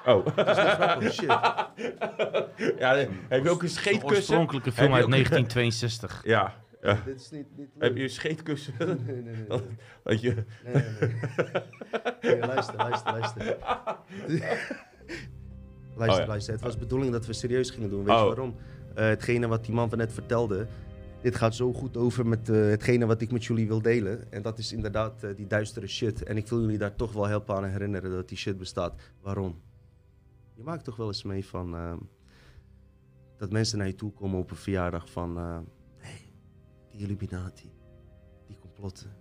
Oh. 0.07 0.25
dat 0.35 1.13
shit. 1.13 1.25
ja, 2.79 2.95
heb 3.27 3.43
je 3.43 3.49
ook 3.49 3.59
een 3.59 3.63
Een 3.63 3.69
scheetkussen? 3.69 4.15
oorspronkelijke 4.17 4.71
film 4.71 4.93
uit 4.93 5.03
ook- 5.03 5.09
1962. 5.09 6.21
Ja. 6.25 6.53
ja. 6.81 7.01
Dit 7.05 7.19
is 7.21 7.29
niet, 7.31 7.47
niet 7.57 7.67
Heb 7.79 7.95
je 7.97 8.03
een 8.03 8.09
scheetkussen? 8.09 8.73
Nee, 8.79 8.95
nee, 9.05 9.21
nee. 9.21 9.45
nee. 9.47 9.59
Dat 10.03 10.21
je... 10.21 10.33
Nee, 10.63 10.73
nee, 10.73 10.83
nee. 10.99 11.11
Nee, 12.21 12.39
luister, 12.39 12.75
luister, 12.75 13.57
luister. 15.97 16.05
luister, 16.05 16.21
ja. 16.21 16.27
luister. 16.27 16.53
Het 16.53 16.63
was 16.63 16.73
de 16.73 16.79
bedoeling 16.79 17.11
dat 17.11 17.25
we 17.25 17.33
serieus 17.33 17.69
gingen 17.69 17.89
doen. 17.89 18.03
Weet 18.03 18.15
je 18.15 18.21
Oh. 18.21 18.27
waarom? 18.27 18.55
Eh, 18.95 19.05
hetgene 19.05 19.47
wat 19.47 19.65
die 19.65 19.73
man 19.73 19.89
van 19.89 19.97
net 19.97 20.13
vertelde. 20.13 20.67
Dit 21.21 21.35
gaat 21.35 21.55
zo 21.55 21.73
goed 21.73 21.97
over 21.97 22.27
met 22.27 22.49
eh, 22.49 22.55
hetgene 22.55 23.05
wat 23.05 23.21
ik 23.21 23.31
met 23.31 23.45
jullie 23.45 23.67
wil 23.67 23.81
delen. 23.81 24.31
En 24.31 24.41
dat 24.41 24.57
is 24.57 24.73
inderdaad 24.73 25.23
eh, 25.23 25.35
die 25.35 25.47
duistere 25.47 25.87
shit. 25.87 26.23
En 26.23 26.37
ik 26.37 26.47
wil 26.47 26.61
jullie 26.61 26.77
daar 26.77 26.95
toch 26.95 27.13
wel 27.13 27.27
helpen 27.27 27.55
aan 27.55 27.65
herinneren 27.65 28.11
dat 28.11 28.29
die 28.29 28.37
shit 28.37 28.57
bestaat. 28.57 29.01
Waarom? 29.21 29.61
Je 30.53 30.63
maakt 30.63 30.83
toch 30.83 30.95
wel 30.95 31.07
eens 31.07 31.23
mee 31.23 31.45
van... 31.45 31.75
ehm, 31.75 31.97
dat 33.37 33.51
mensen 33.51 33.77
naar 33.77 33.87
je 33.87 33.95
toe 33.95 34.11
komen 34.11 34.39
op 34.39 34.51
een 34.51 34.57
verjaardag 34.57 35.09
van... 35.09 35.37
hey, 35.97 36.31
die 36.91 37.01
Illuminati, 37.01 37.71
die 38.47 38.57
complotten. 38.59 39.15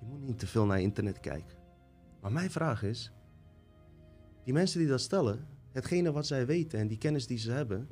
Je 0.00 0.06
moet 0.06 0.22
niet 0.22 0.38
te 0.38 0.46
veel 0.46 0.66
naar 0.66 0.80
internet 0.80 1.20
kijken. 1.20 1.56
Maar 2.20 2.32
mijn 2.32 2.50
vraag 2.50 2.82
is: 2.82 3.12
die 4.44 4.52
mensen 4.52 4.78
die 4.78 4.88
dat 4.88 5.00
stellen, 5.00 5.46
hetgene 5.74 6.12
wat 6.12 6.26
zij 6.26 6.46
weten 6.46 6.78
en 6.78 6.88
die 6.88 6.98
kennis 6.98 7.26
die 7.26 7.38
ze 7.38 7.50
hebben, 7.50 7.88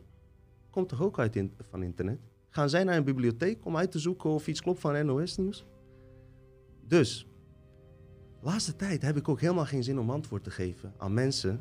komt 0.70 0.88
toch 0.88 1.02
ook 1.02 1.18
uit 1.18 1.42
van 1.70 1.82
internet? 1.82 2.20
Gaan 2.48 2.70
zij 2.70 2.84
naar 2.84 2.96
een 2.96 3.04
bibliotheek 3.04 3.64
om 3.64 3.76
uit 3.76 3.90
te 3.90 3.98
zoeken 3.98 4.30
of 4.30 4.46
iets 4.46 4.62
klopt 4.62 4.80
van 4.80 5.06
NOS-nieuws? 5.06 5.64
Dus, 6.86 7.26
laatste 8.40 8.76
tijd 8.76 9.02
heb 9.02 9.16
ik 9.16 9.28
ook 9.28 9.40
helemaal 9.40 9.64
geen 9.64 9.84
zin 9.84 9.98
om 9.98 10.10
antwoord 10.10 10.44
te 10.44 10.50
geven 10.50 10.92
aan 10.96 11.14
mensen. 11.14 11.60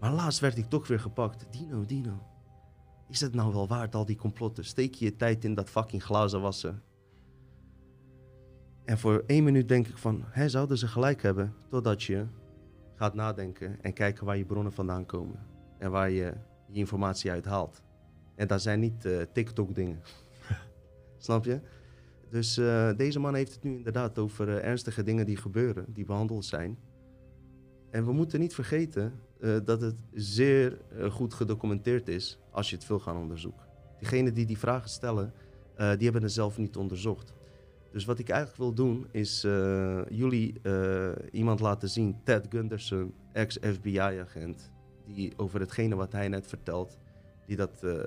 Maar 0.00 0.12
laatst 0.12 0.40
werd 0.40 0.58
ik 0.58 0.68
toch 0.68 0.88
weer 0.88 1.00
gepakt. 1.00 1.46
Dino, 1.50 1.84
Dino. 1.84 2.22
Is 3.08 3.20
het 3.20 3.34
nou 3.34 3.52
wel 3.52 3.68
waard, 3.68 3.94
al 3.94 4.04
die 4.04 4.16
complotten? 4.16 4.64
Steek 4.64 4.94
je 4.94 5.04
je 5.04 5.16
tijd 5.16 5.44
in 5.44 5.54
dat 5.54 5.70
fucking 5.70 6.02
glazen 6.02 6.40
wassen. 6.40 6.82
En 8.84 8.98
voor 8.98 9.24
één 9.26 9.44
minuut 9.44 9.68
denk 9.68 9.88
ik 9.88 9.98
van, 9.98 10.24
hè, 10.26 10.48
zouden 10.48 10.78
ze 10.78 10.88
gelijk 10.88 11.22
hebben? 11.22 11.54
Totdat 11.68 12.02
je 12.02 12.26
gaat 12.98 13.14
nadenken 13.14 13.82
en 13.82 13.92
kijken 13.92 14.26
waar 14.26 14.36
je 14.36 14.44
bronnen 14.44 14.72
vandaan 14.72 15.06
komen. 15.06 15.46
En 15.78 15.90
waar 15.90 16.10
je 16.10 16.34
je 16.66 16.78
informatie 16.78 17.30
uit 17.30 17.44
haalt. 17.44 17.82
En 18.34 18.46
dat 18.46 18.62
zijn 18.62 18.80
niet 18.80 19.04
eh, 19.04 19.20
TikTok-dingen. 19.32 20.02
Snap 21.18 21.44
je? 21.44 21.60
Dus 22.30 22.56
eh, 22.56 22.90
deze 22.96 23.18
man 23.18 23.34
heeft 23.34 23.52
het 23.52 23.62
nu 23.62 23.76
inderdaad 23.76 24.18
over 24.18 24.48
eh, 24.48 24.68
ernstige 24.68 25.02
dingen 25.02 25.26
die 25.26 25.36
gebeuren, 25.36 25.84
die 25.88 26.04
behandeld 26.04 26.44
zijn. 26.44 26.78
En 27.90 28.04
we 28.04 28.12
moeten 28.12 28.40
niet 28.40 28.54
vergeten 28.54 29.12
dat 29.64 29.80
het 29.80 29.96
zeer 30.12 30.78
goed 31.10 31.34
gedocumenteerd 31.34 32.08
is 32.08 32.38
als 32.50 32.70
je 32.70 32.76
het 32.76 32.86
wil 32.86 32.98
gaan 32.98 33.16
onderzoeken. 33.16 33.66
Diegenen 33.98 34.34
die 34.34 34.46
die 34.46 34.58
vragen 34.58 34.88
stellen, 34.88 35.32
die 35.76 35.84
hebben 35.84 36.22
het 36.22 36.32
zelf 36.32 36.58
niet 36.58 36.76
onderzocht. 36.76 37.34
Dus 37.90 38.04
wat 38.04 38.18
ik 38.18 38.28
eigenlijk 38.28 38.60
wil 38.60 38.74
doen, 38.74 39.06
is 39.10 39.44
eh, 39.44 40.00
jullie 40.08 40.60
eh, 40.62 41.10
iemand 41.30 41.60
laten 41.60 41.88
zien, 41.88 42.16
Ted 42.24 42.46
Gunderson, 42.48 43.14
ex-FBI-agent, 43.32 44.72
die 45.06 45.32
over 45.36 45.60
hetgene 45.60 45.94
wat 45.94 46.12
hij 46.12 46.28
net 46.28 46.46
vertelt, 46.46 46.98
die 47.46 47.56
dat 47.56 47.82
eh, 47.82 48.00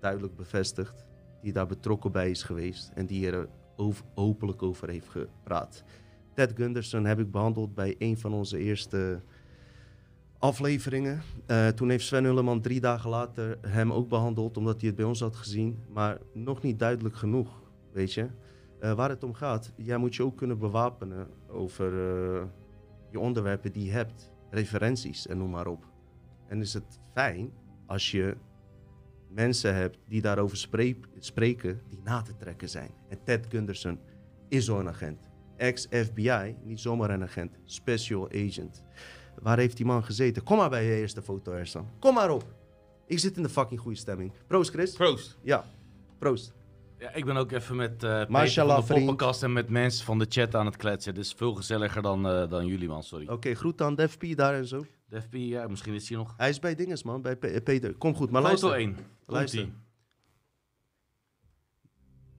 duidelijk 0.00 0.36
bevestigt, 0.36 1.06
die 1.42 1.52
daar 1.52 1.66
betrokken 1.66 2.12
bij 2.12 2.30
is 2.30 2.42
geweest 2.42 2.90
en 2.94 3.06
die 3.06 3.30
er 3.30 3.48
over, 3.76 4.04
openlijk 4.14 4.62
over 4.62 4.88
heeft 4.88 5.08
gepraat. 5.08 5.84
Ted 6.34 6.52
Gunderson 6.56 7.04
heb 7.04 7.18
ik 7.18 7.30
behandeld 7.30 7.74
bij 7.74 7.94
een 7.98 8.18
van 8.18 8.32
onze 8.32 8.58
eerste 8.58 9.20
afleveringen. 10.38 11.22
Toen 11.74 11.90
heeft 11.90 12.04
Sven 12.04 12.24
Hulleman 12.24 12.60
drie 12.60 12.80
dagen 12.80 13.10
later 13.10 13.58
hem 13.66 13.92
ook 13.92 14.08
behandeld, 14.08 14.56
omdat 14.56 14.80
hij 14.80 14.86
het 14.86 14.96
bij 14.96 15.06
ons 15.06 15.20
had 15.20 15.36
gezien. 15.36 15.78
Maar 15.92 16.18
nog 16.32 16.62
niet 16.62 16.78
duidelijk 16.78 17.16
genoeg, 17.16 17.62
weet 17.92 18.12
je. 18.12 18.28
Eh, 18.80 18.92
waar 18.92 19.08
het 19.08 19.24
om 19.24 19.34
gaat, 19.34 19.72
jij 19.76 19.96
moet 19.96 20.14
je 20.14 20.22
ook 20.24 20.36
kunnen 20.36 20.58
bewapenen 20.58 21.26
over 21.48 21.86
eh, 21.92 22.42
je 23.10 23.18
onderwerpen 23.20 23.72
die 23.72 23.84
je 23.84 23.90
hebt. 23.90 24.32
Referenties 24.50 25.26
en 25.26 25.38
noem 25.38 25.50
maar 25.50 25.66
op. 25.66 25.84
En 26.46 26.60
is 26.60 26.74
het 26.74 27.00
fijn 27.14 27.52
als 27.86 28.10
je 28.10 28.36
mensen 29.28 29.74
hebt 29.74 29.98
die 30.08 30.22
daarover 30.22 30.56
spreek- 30.56 31.08
spreken, 31.18 31.80
die 31.88 32.00
na 32.04 32.22
te 32.22 32.36
trekken 32.36 32.68
zijn. 32.68 32.90
En 33.08 33.18
Ted 33.24 33.46
Gunderson 33.48 33.98
is 34.48 34.64
zo'n 34.64 34.88
agent. 34.88 35.28
Ex-FBI, 35.56 36.56
niet 36.62 36.80
zomaar 36.80 37.10
een 37.10 37.22
agent, 37.22 37.58
special 37.64 38.28
agent. 38.30 38.84
Waar 39.42 39.58
heeft 39.58 39.76
die 39.76 39.86
man 39.86 40.04
gezeten? 40.04 40.42
Kom 40.42 40.56
maar 40.56 40.70
bij 40.70 40.84
je 40.84 40.96
eerste 41.00 41.22
foto, 41.22 41.52
Ersan. 41.52 41.88
Kom 41.98 42.14
maar 42.14 42.30
op. 42.30 42.44
Ik 43.06 43.18
zit 43.18 43.36
in 43.36 43.42
de 43.42 43.48
fucking 43.48 43.80
goede 43.80 43.96
stemming. 43.98 44.32
Proost, 44.46 44.70
Chris. 44.70 44.92
Proost. 44.94 45.38
Ja, 45.42 45.64
proost. 46.18 46.54
Ja, 46.98 47.12
ik 47.14 47.24
ben 47.24 47.36
ook 47.36 47.52
even 47.52 47.76
met 47.76 47.90
eh 48.02 48.10
Peter 48.10 48.30
Mashallah, 48.30 48.82
van 48.82 48.86
de 48.86 48.92
poppenkast 49.04 49.42
en 49.42 49.52
met 49.52 49.68
mensen 49.68 50.04
van 50.04 50.18
de 50.18 50.26
chat 50.28 50.54
aan 50.54 50.66
het 50.66 50.76
kletsen. 50.76 51.14
Het 51.14 51.24
is 51.24 51.32
veel 51.32 51.54
gezelliger 51.54 52.02
dan, 52.02 52.26
eh, 52.28 52.48
dan 52.50 52.66
jullie, 52.66 52.88
man. 52.88 53.02
Sorry. 53.02 53.28
Oké, 53.28 53.54
groet 53.54 53.82
aan 53.82 53.94
Def 53.94 54.18
P 54.18 54.36
daar 54.36 54.54
en 54.54 54.66
zo. 54.66 54.84
De 55.08 55.22
FP, 55.22 55.34
ja, 55.34 55.68
misschien 55.68 55.94
is 55.94 56.08
hij 56.08 56.18
nog. 56.18 56.34
Hij 56.36 56.48
is 56.48 56.58
bij 56.58 56.74
dinges, 56.74 57.02
man. 57.02 57.22
Bij 57.22 57.36
Pe- 57.36 57.60
Peter. 57.60 57.94
Kom 57.94 58.14
goed, 58.14 58.30
maar 58.30 58.42
Foto 58.42 58.68
luister. 58.68 58.80
1. 58.88 58.96
Luister. 59.26 59.58
Luister. 59.60 59.68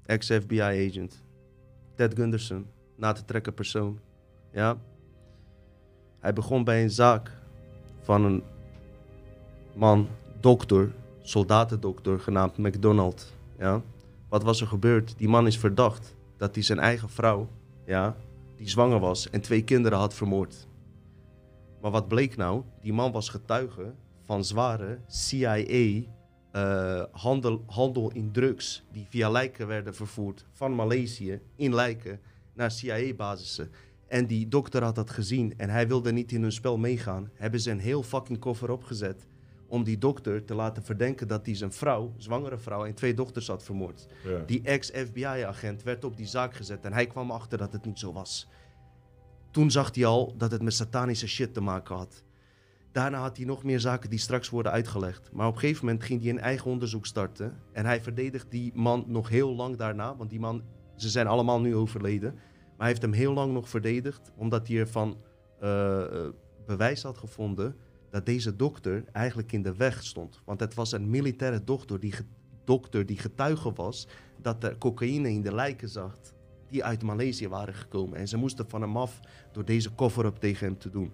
Ex-FBI 0.06 0.62
agent. 0.90 1.24
Ted 1.96 2.16
Gunderson. 2.16 2.66
Na 2.96 3.12
te 3.12 3.26
trekken 3.26 3.54
persoon. 3.54 4.00
Ja. 4.52 4.78
Hij 6.20 6.34
begon 6.34 6.64
bij 6.64 6.84
een 6.84 6.90
zaak 6.92 7.32
van 8.02 8.24
een 8.24 8.44
man, 9.76 10.08
dokter, 10.40 10.92
soldatendokter, 11.22 12.20
genaamd 12.20 12.58
McDonald. 12.58 13.34
Ja? 13.58 13.82
Wat 14.30 14.44
was 14.44 14.62
er 14.62 14.68
gebeurd? 14.68 15.18
Die 15.18 15.30
man 15.30 15.48
is 15.48 15.58
verdacht 15.58 16.16
dat 16.38 16.56
hij 16.56 16.64
zijn 16.64 16.80
eigen 16.80 17.10
vrouw, 17.10 17.50
ja, 17.86 18.16
die 18.56 18.70
zwanger 18.70 19.00
was 19.00 19.30
en 19.30 19.42
twee 19.42 19.64
kinderen 19.64 19.98
had 19.98 20.14
vermoord. 20.14 20.68
Maar 21.82 21.92
wat 21.92 22.08
bleek 22.08 22.38
nou? 22.38 22.64
Die 22.82 22.94
man 22.94 23.12
was 23.12 23.30
getuige 23.30 23.94
van 24.24 24.44
zware 24.44 25.00
CIA 25.08 26.04
eh, 26.52 27.04
handel, 27.12 27.64
handel 27.68 28.12
in 28.12 28.32
drugs 28.32 28.84
die 28.92 29.06
via 29.10 29.30
lijken 29.30 29.68
werden 29.68 29.96
vervoerd 29.96 30.46
van 30.52 30.76
Maleisië 30.76 31.42
in 31.56 31.76
lijken 31.76 32.20
naar 32.54 32.72
CIA-basissen. 32.72 33.72
En 34.08 34.26
die 34.26 34.48
dokter 34.48 34.84
had 34.84 34.96
dat 34.96 35.10
gezien 35.10 35.54
en 35.58 35.70
hij 35.70 35.88
wilde 35.88 36.12
niet 36.12 36.32
in 36.32 36.42
hun 36.42 36.52
spel 36.52 36.78
meegaan. 36.78 37.30
Hebben 37.34 37.60
ze 37.60 37.72
een 37.72 37.80
heel 37.80 38.04
fucking 38.04 38.40
koffer 38.40 38.72
opgezet 38.72 39.28
om 39.70 39.84
die 39.84 39.98
dokter 39.98 40.46
te 40.46 40.56
laten 40.56 40.84
verdenken 40.84 41.28
dat 41.28 41.46
hij 41.46 41.56
zijn 41.56 41.72
vrouw, 41.72 42.14
zwangere 42.18 42.58
vrouw 42.58 42.86
en 42.86 42.94
twee 42.94 43.14
dochters 43.14 43.48
had 43.48 43.64
vermoord. 43.64 44.08
Ja. 44.24 44.44
Die 44.46 44.62
ex-FBI-agent 44.64 45.84
werd 45.84 46.04
op 46.04 46.18
die 46.18 46.26
zaak 46.26 46.54
gezet 46.54 46.86
en 46.86 46.94
hij 46.94 47.08
kwam 47.08 47.32
achter 47.32 47.58
dat 47.58 47.74
het 47.74 47.86
niet 47.86 48.00
zo 48.00 48.14
was. 48.14 48.48
Toen 49.52 49.72
zag 49.72 49.96
hij 49.96 50.06
al 50.06 50.34
dat 50.38 50.52
het 50.52 50.62
met 50.62 50.74
satanische 50.74 51.28
shit 51.28 51.54
te 51.54 51.62
maken 51.62 51.96
had. 51.96 52.24
Daarna 52.92 53.20
had 53.20 53.38
hij 53.38 53.46
nog 53.46 53.64
meer 53.64 53.80
zaken 53.80 54.10
die 54.10 54.20
straks 54.20 54.50
worden 54.50 54.72
uitgelegd. 54.72 55.32
Maar 55.32 55.48
op 55.48 55.54
een 55.54 55.60
gegeven 55.60 55.86
moment 55.86 56.04
ging 56.04 56.22
hij 56.22 56.30
een 56.30 56.40
eigen 56.40 56.72
onderzoek 56.72 57.06
starten. 57.06 57.58
En 57.72 57.86
hij 57.86 58.02
verdedigt 58.02 58.52
die 58.52 58.72
man 58.76 59.04
nog 59.08 59.30
heel 59.30 59.56
lang 59.56 59.78
daarna. 59.78 60.16
Want 60.16 60.30
die 60.30 60.40
man, 60.40 60.64
ze 60.96 61.10
zijn 61.10 61.28
allemaal 61.28 61.62
nu 61.62 61.76
overleden. 61.76 62.34
Maar 62.34 62.78
hij 62.78 62.88
heeft 62.88 63.02
hem 63.02 63.14
heel 63.14 63.34
lang 63.34 63.54
nog 63.54 63.70
verdedigd. 63.70 64.32
Omdat 64.36 64.68
hij 64.68 64.78
ervan 64.78 65.18
eh, 65.60 66.28
bewijs 66.66 67.04
had 67.04 67.18
gevonden 67.18 67.76
dat 68.10 68.26
deze 68.26 68.56
dokter 68.56 69.04
eigenlijk 69.12 69.52
in 69.52 69.62
de 69.62 69.76
weg 69.76 70.04
stond. 70.04 70.42
Want 70.46 70.60
het 70.60 70.74
was 70.74 70.92
een 70.92 71.10
militaire 71.10 71.64
dokter 71.64 72.00
die, 72.00 72.14
dokter 72.64 73.06
die 73.06 73.18
getuige 73.18 73.74
was 73.74 74.08
dat 74.42 74.64
er 74.64 74.78
cocaïne 74.78 75.30
in 75.30 75.42
de 75.42 75.54
lijken 75.54 75.90
zag 75.90 76.18
die 76.70 76.84
uit 76.84 77.04
Maleisië 77.04 77.48
waren 77.48 77.74
gekomen. 77.74 78.18
En 78.18 78.28
ze 78.28 78.38
moesten 78.38 78.70
van 78.70 78.82
hem 78.82 78.98
af 78.98 79.20
door 79.52 79.66
deze 79.66 79.96
cover-up 79.96 80.38
tegen 80.38 80.68
hem 80.68 80.78
te 80.78 80.90
doen. 80.90 81.12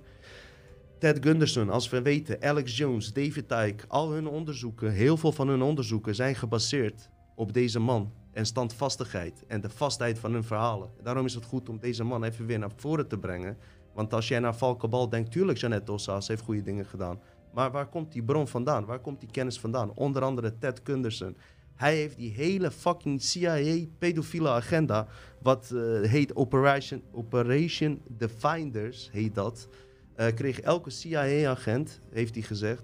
Ted 1.00 1.18
Gunderson, 1.26 1.70
als 1.70 1.90
we 1.90 2.02
weten, 2.02 2.42
Alex 2.42 2.78
Jones, 2.78 3.14
David 3.14 3.52
Icke, 3.52 3.88
al 3.88 4.12
hun 4.12 4.28
onderzoeken, 4.28 4.92
heel 4.92 5.18
veel 5.18 5.32
van 5.32 5.48
hun 5.48 5.62
onderzoeken 5.62 6.16
zijn 6.16 6.36
gebaseerd 6.36 7.10
op 7.36 7.54
deze 7.54 7.80
man 7.80 8.14
en 8.32 8.46
standvastigheid 8.46 9.44
en 9.48 9.62
de 9.62 9.70
vastheid 9.70 10.20
van 10.20 10.34
hun 10.34 10.44
verhalen. 10.44 10.90
Daarom 11.04 11.26
is 11.26 11.34
het 11.34 11.46
goed 11.46 11.70
om 11.70 11.80
deze 11.80 12.04
man 12.04 12.24
even 12.24 12.46
weer 12.46 12.60
naar 12.60 12.72
voren 12.76 13.08
te 13.08 13.18
brengen. 13.18 13.58
Want 13.96 14.14
als 14.14 14.28
jij 14.28 14.40
naar 14.40 14.56
Valkenbal 14.56 15.10
denkt, 15.10 15.32
tuurlijk 15.32 15.58
Jeannette 15.58 15.92
Ossaas 15.92 16.28
heeft 16.28 16.42
goede 16.42 16.62
dingen 16.62 16.86
gedaan. 16.86 17.20
Maar 17.54 17.72
waar 17.72 17.88
komt 17.88 18.12
die 18.12 18.24
bron 18.24 18.48
vandaan? 18.48 18.86
Waar 18.86 19.00
komt 19.00 19.20
die 19.20 19.32
kennis 19.32 19.60
vandaan? 19.60 19.92
Onder 19.94 20.24
andere 20.24 20.58
Ted 20.58 20.82
Gunderson. 20.84 21.38
Hij 21.76 21.96
heeft 21.96 22.18
die 22.18 22.32
hele 22.32 22.72
fucking 22.72 23.22
CIA-pedofiele 23.22 24.50
agenda, 24.50 25.08
wat 25.42 25.72
eh, 25.72 26.10
heet 26.10 26.36
Operation, 26.36 27.04
Operation 27.12 28.02
The 28.18 28.30
Finders, 28.30 29.10
heet 29.12 29.36
dat. 29.36 29.68
Eh, 30.16 30.34
kreeg 30.34 30.60
elke 30.60 30.90
CIA-agent, 30.90 32.00
heeft 32.10 32.34
hij 32.34 32.44
gezegd, 32.44 32.84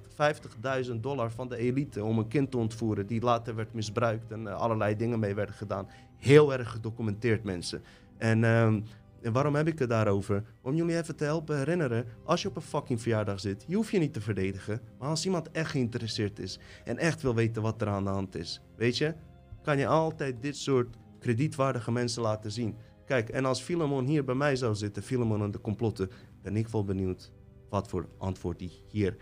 50.000 0.86 0.95
dollar 1.01 1.32
van 1.32 1.49
de 1.49 1.57
elite 1.57 2.03
om 2.03 2.18
een 2.18 2.28
kind 2.28 2.51
te 2.51 2.57
ontvoeren 2.57 3.07
die 3.07 3.22
later 3.22 3.55
werd 3.55 3.74
misbruikt 3.74 4.32
en 4.32 4.47
eh, 4.47 4.55
allerlei 4.55 4.95
dingen 4.95 5.20
mee 5.20 5.36
werden 5.36 5.55
gedaan. 5.55 5.88
Heel 6.18 6.53
erg 6.53 6.72
gedocumenteerd, 6.72 7.43
mensen. 7.43 7.84
En, 8.18 8.43
ehm, 8.43 8.82
en 9.22 9.34
waarom 9.34 9.55
heb 9.55 9.67
ik 9.67 9.80
het 9.80 9.89
daarover? 9.89 10.43
Om 10.61 10.76
jullie 10.76 10.97
even 10.97 11.15
te 11.15 11.24
helpen 11.24 11.57
herinneren, 11.57 12.05
als 12.24 12.41
je 12.41 12.47
op 12.47 12.55
een 12.55 12.61
fucking 12.61 13.01
verjaardag 13.01 13.39
zit, 13.39 13.63
je 13.67 13.76
hoeft 13.76 13.91
je 13.91 13.99
niet 13.99 14.13
te 14.13 14.22
verdedigen. 14.22 14.82
Maar 14.99 15.09
als 15.09 15.26
iemand 15.26 15.51
echt 15.51 15.72
geïnteresseerd 15.72 16.39
is 16.39 16.59
en 16.84 16.97
echt 16.97 17.22
wil 17.22 17.36
weten 17.36 17.61
wat 17.61 17.82
er 17.82 17.88
aan 17.88 18.03
de 18.03 18.09
hand 18.09 18.36
is, 18.36 18.61
weet 18.76 18.97
je, 18.97 19.13
kan 19.61 19.78
je 19.78 19.88
altijd 19.88 20.41
dit 20.41 20.57
soort 20.57 20.97
kredietwaardige 21.19 21.91
mensen 21.91 22.22
laten 22.22 22.51
zien. 22.51 22.76
Kijk, 23.05 23.30
en 23.30 23.45
als 23.45 23.61
Filemon 23.61 24.05
hier 24.05 24.24
bij 24.24 24.36
mij 24.36 24.55
zou 24.55 24.76
zitten, 24.76 25.03
Filemon 25.03 25.41
en 25.41 25.51
de 25.51 25.61
complotten, 25.61 26.09
ben 26.41 26.55
ik 26.55 26.67
wel 26.67 26.84
benieuwd 26.84 27.32
wat 27.69 27.88
voor 27.88 28.09
antwoord 28.17 28.59
hij 28.59 28.72
hier 28.88 29.17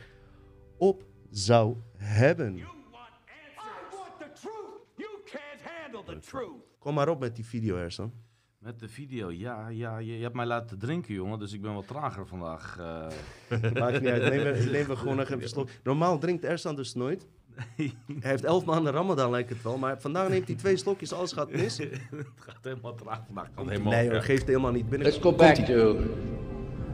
op 0.78 1.06
zou 1.30 1.76
hebben. 1.98 2.56
You 2.56 2.68
want 2.92 3.14
answers. 3.26 3.92
I 3.92 3.96
want 3.96 4.20
the 4.20 4.42
truth. 4.42 4.82
You 4.96 5.10
can't 5.26 5.62
handle 5.62 6.14
the 6.16 6.28
truth. 6.28 6.78
Kom 6.80 6.94
maar 6.94 7.10
op 7.10 7.20
met 7.20 7.36
die 7.36 7.46
video, 7.46 7.78
Ersan. 7.78 8.14
Met 8.60 8.80
de 8.80 8.88
video, 8.88 9.32
ja, 9.32 9.68
ja 9.68 9.98
je, 9.98 10.18
je 10.18 10.22
hebt 10.22 10.36
mij 10.36 10.46
laten 10.46 10.80
drinken, 10.80 11.14
jongen, 11.14 11.40
dus 11.40 11.54
ik 11.54 11.62
ben 11.62 11.74
wat 11.74 11.88
trager 11.88 12.28
vandaag. 12.28 12.78
eh. 12.80 13.08
Maakt 13.80 14.02
niet 14.02 14.10
uit. 14.10 14.30
Neem 14.30 14.44
we, 14.44 14.66
neem 14.72 14.86
we 14.86 14.96
gewoon 14.96 15.16
nog 15.16 15.26
even 15.26 15.42
een 15.42 15.50
slok. 15.50 15.70
Normaal 15.84 16.18
drinkt 16.18 16.44
Ersan 16.44 16.76
dus 16.76 16.94
nooit. 16.94 17.28
Hij 17.76 17.94
heeft 18.20 18.44
elf 18.44 18.66
maanden 18.66 18.94
Ramadan, 18.94 19.30
lijkt 19.32 19.50
het 19.50 19.64
wel. 19.64 19.78
Maar 19.78 20.02
vandaag 20.02 20.30
neemt 20.30 20.48
hij 20.48 20.56
twee 20.56 20.78
slokjes, 20.78 21.14
alles 21.14 21.32
gaat 21.32 21.52
mis. 21.52 21.78
het 21.78 21.90
gaat 22.40 22.58
helemaal 22.62 22.96
traag 22.96 23.22
vandaag. 23.26 23.48
Helemaal, 23.56 23.94
Nee 23.94 24.06
hoor, 24.06 24.16
ja. 24.16 24.22
geeft 24.22 24.48
helemaal 24.48 24.72
niet 24.72 24.90
binnen. 24.90 25.08
Let's 25.08 25.22
go 25.22 25.34
back 25.34 25.56
to 25.56 25.94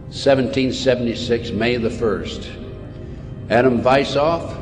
1776, 0.10 1.54
May 1.54 1.80
the 1.80 1.92
1st. 1.92 2.46
Adam 3.52 3.82
Weissoff 3.82 4.58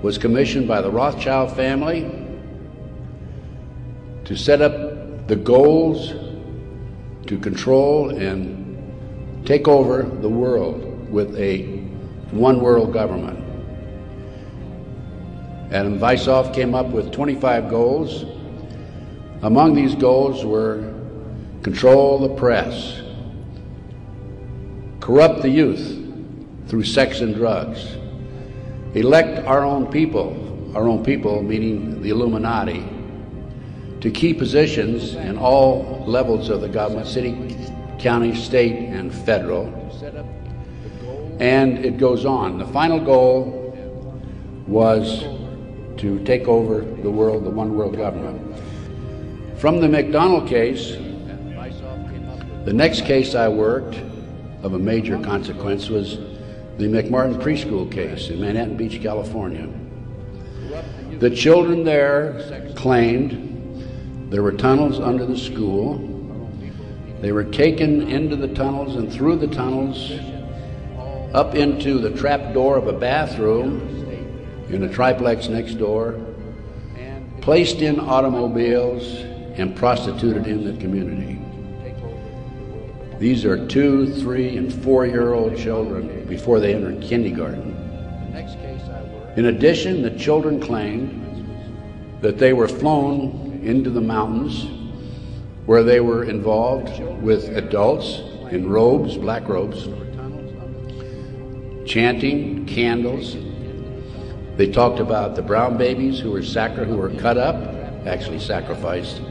was 0.00 0.18
commissioned 0.18 0.66
by 0.66 0.80
the 0.82 0.90
Rothschild 0.90 1.50
family 1.52 2.10
to 4.22 4.34
set 4.34 4.60
up 4.60 4.89
the 5.30 5.36
goals 5.36 6.12
to 7.28 7.38
control 7.38 8.10
and 8.10 9.46
take 9.46 9.68
over 9.68 10.02
the 10.02 10.28
world 10.28 11.08
with 11.08 11.36
a 11.38 11.66
one 12.32 12.60
world 12.60 12.92
government. 12.92 13.38
Adam 15.72 16.00
Weissoff 16.00 16.52
came 16.52 16.74
up 16.74 16.88
with 16.88 17.12
25 17.12 17.70
goals. 17.70 18.24
Among 19.42 19.72
these 19.72 19.94
goals 19.94 20.44
were 20.44 20.92
control 21.62 22.18
the 22.18 22.34
press, 22.34 23.00
corrupt 24.98 25.42
the 25.42 25.48
youth 25.48 25.96
through 26.66 26.82
sex 26.82 27.20
and 27.20 27.36
drugs, 27.36 27.96
elect 28.96 29.46
our 29.46 29.64
own 29.64 29.86
people, 29.92 30.72
our 30.74 30.88
own 30.88 31.04
people 31.04 31.40
meaning 31.40 32.02
the 32.02 32.10
Illuminati, 32.10 32.84
to 34.00 34.10
key 34.10 34.32
positions 34.32 35.14
in 35.14 35.36
all 35.36 36.04
levels 36.06 36.48
of 36.48 36.60
the 36.60 36.68
government 36.68 37.06
city, 37.06 37.56
county, 37.98 38.34
state, 38.34 38.88
and 38.88 39.14
federal. 39.14 39.66
And 41.38 41.84
it 41.84 41.98
goes 41.98 42.24
on. 42.24 42.58
The 42.58 42.66
final 42.66 42.98
goal 43.00 43.56
was 44.66 45.24
to 45.98 46.22
take 46.24 46.48
over 46.48 46.80
the 46.80 47.10
world, 47.10 47.44
the 47.44 47.50
one 47.50 47.76
world 47.76 47.96
government. 47.96 48.58
From 49.58 49.80
the 49.80 49.88
McDonald 49.88 50.48
case, 50.48 50.96
the 52.64 52.72
next 52.72 53.02
case 53.02 53.34
I 53.34 53.48
worked 53.48 54.00
of 54.62 54.74
a 54.74 54.78
major 54.78 55.18
consequence 55.18 55.88
was 55.88 56.16
the 56.78 56.86
McMartin 56.86 57.42
preschool 57.42 57.90
case 57.90 58.30
in 58.30 58.40
Manhattan 58.40 58.76
Beach, 58.76 59.02
California. 59.02 59.68
The 61.18 61.30
children 61.30 61.84
there 61.84 62.72
claimed 62.76 63.49
there 64.30 64.44
were 64.44 64.52
tunnels 64.52 65.00
under 65.00 65.26
the 65.26 65.36
school. 65.36 65.98
They 67.20 67.32
were 67.32 67.44
taken 67.44 68.08
into 68.08 68.36
the 68.36 68.48
tunnels 68.48 68.94
and 68.94 69.12
through 69.12 69.36
the 69.36 69.48
tunnels 69.48 70.12
up 71.34 71.56
into 71.56 71.98
the 71.98 72.10
trap 72.10 72.54
door 72.54 72.76
of 72.76 72.86
a 72.86 72.92
bathroom 72.92 73.80
in 74.70 74.84
a 74.84 74.88
triplex 74.88 75.48
next 75.48 75.74
door, 75.74 76.24
placed 77.40 77.82
in 77.82 77.98
automobiles, 77.98 79.24
and 79.58 79.74
prostituted 79.74 80.46
in 80.46 80.64
the 80.64 80.80
community. 80.80 81.38
These 83.18 83.44
are 83.44 83.66
two, 83.66 84.14
three, 84.14 84.56
and 84.56 84.72
four 84.72 85.06
year 85.06 85.34
old 85.34 85.58
children 85.58 86.24
before 86.26 86.60
they 86.60 86.72
enter 86.72 86.98
kindergarten. 87.06 87.76
In 89.36 89.46
addition, 89.46 90.02
the 90.02 90.16
children 90.16 90.60
claimed 90.60 91.16
that 92.20 92.38
they 92.38 92.52
were 92.52 92.68
flown 92.68 93.49
into 93.62 93.90
the 93.90 94.00
mountains 94.00 94.66
where 95.66 95.82
they 95.82 96.00
were 96.00 96.24
involved 96.24 97.00
with 97.22 97.56
adults 97.56 98.20
in 98.50 98.68
robes, 98.68 99.16
black 99.16 99.48
robes, 99.48 99.88
chanting, 101.86 102.66
candles. 102.66 103.36
They 104.56 104.70
talked 104.70 105.00
about 105.00 105.36
the 105.36 105.42
brown 105.42 105.76
babies 105.76 106.18
who 106.18 106.30
were 106.30 106.42
sacri- 106.42 106.86
who 106.86 106.96
were 106.96 107.10
cut 107.10 107.38
up, 107.38 107.56
actually 108.06 108.40
sacrificed. 108.40 109.22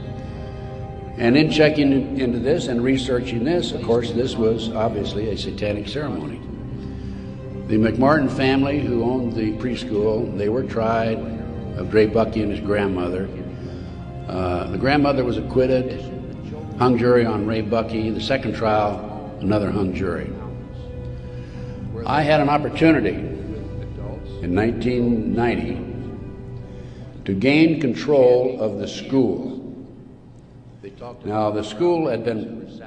And 1.18 1.36
in 1.36 1.50
checking 1.50 2.18
into 2.18 2.38
this 2.38 2.68
and 2.68 2.82
researching 2.82 3.44
this, 3.44 3.72
of 3.72 3.82
course, 3.82 4.12
this 4.12 4.36
was 4.36 4.70
obviously 4.70 5.28
a 5.30 5.36
satanic 5.36 5.88
ceremony. 5.88 6.40
The 7.68 7.76
McMartin 7.76 8.30
family, 8.34 8.80
who 8.80 9.04
owned 9.04 9.34
the 9.34 9.52
preschool, 9.58 10.36
they 10.36 10.48
were 10.48 10.64
tried 10.64 11.18
of 11.76 11.90
Dre 11.90 12.06
Bucky 12.06 12.42
and 12.42 12.50
his 12.50 12.60
grandmother. 12.60 13.28
Uh, 14.28 14.70
the 14.70 14.78
grandmother 14.78 15.24
was 15.24 15.38
acquitted, 15.38 16.00
hung 16.78 16.96
jury 16.98 17.24
on 17.24 17.46
Ray 17.46 17.60
Bucky. 17.60 18.10
The 18.10 18.20
second 18.20 18.54
trial, 18.54 19.36
another 19.40 19.70
hung 19.70 19.94
jury. 19.94 20.32
I 22.06 22.22
had 22.22 22.40
an 22.40 22.48
opportunity 22.48 23.14
in 24.42 24.54
1990 24.54 25.90
to 27.26 27.34
gain 27.34 27.80
control 27.80 28.60
of 28.60 28.78
the 28.78 28.88
school. 28.88 29.58
Now, 31.24 31.50
the 31.50 31.62
school 31.62 32.08
had 32.08 32.24
been 32.24 32.80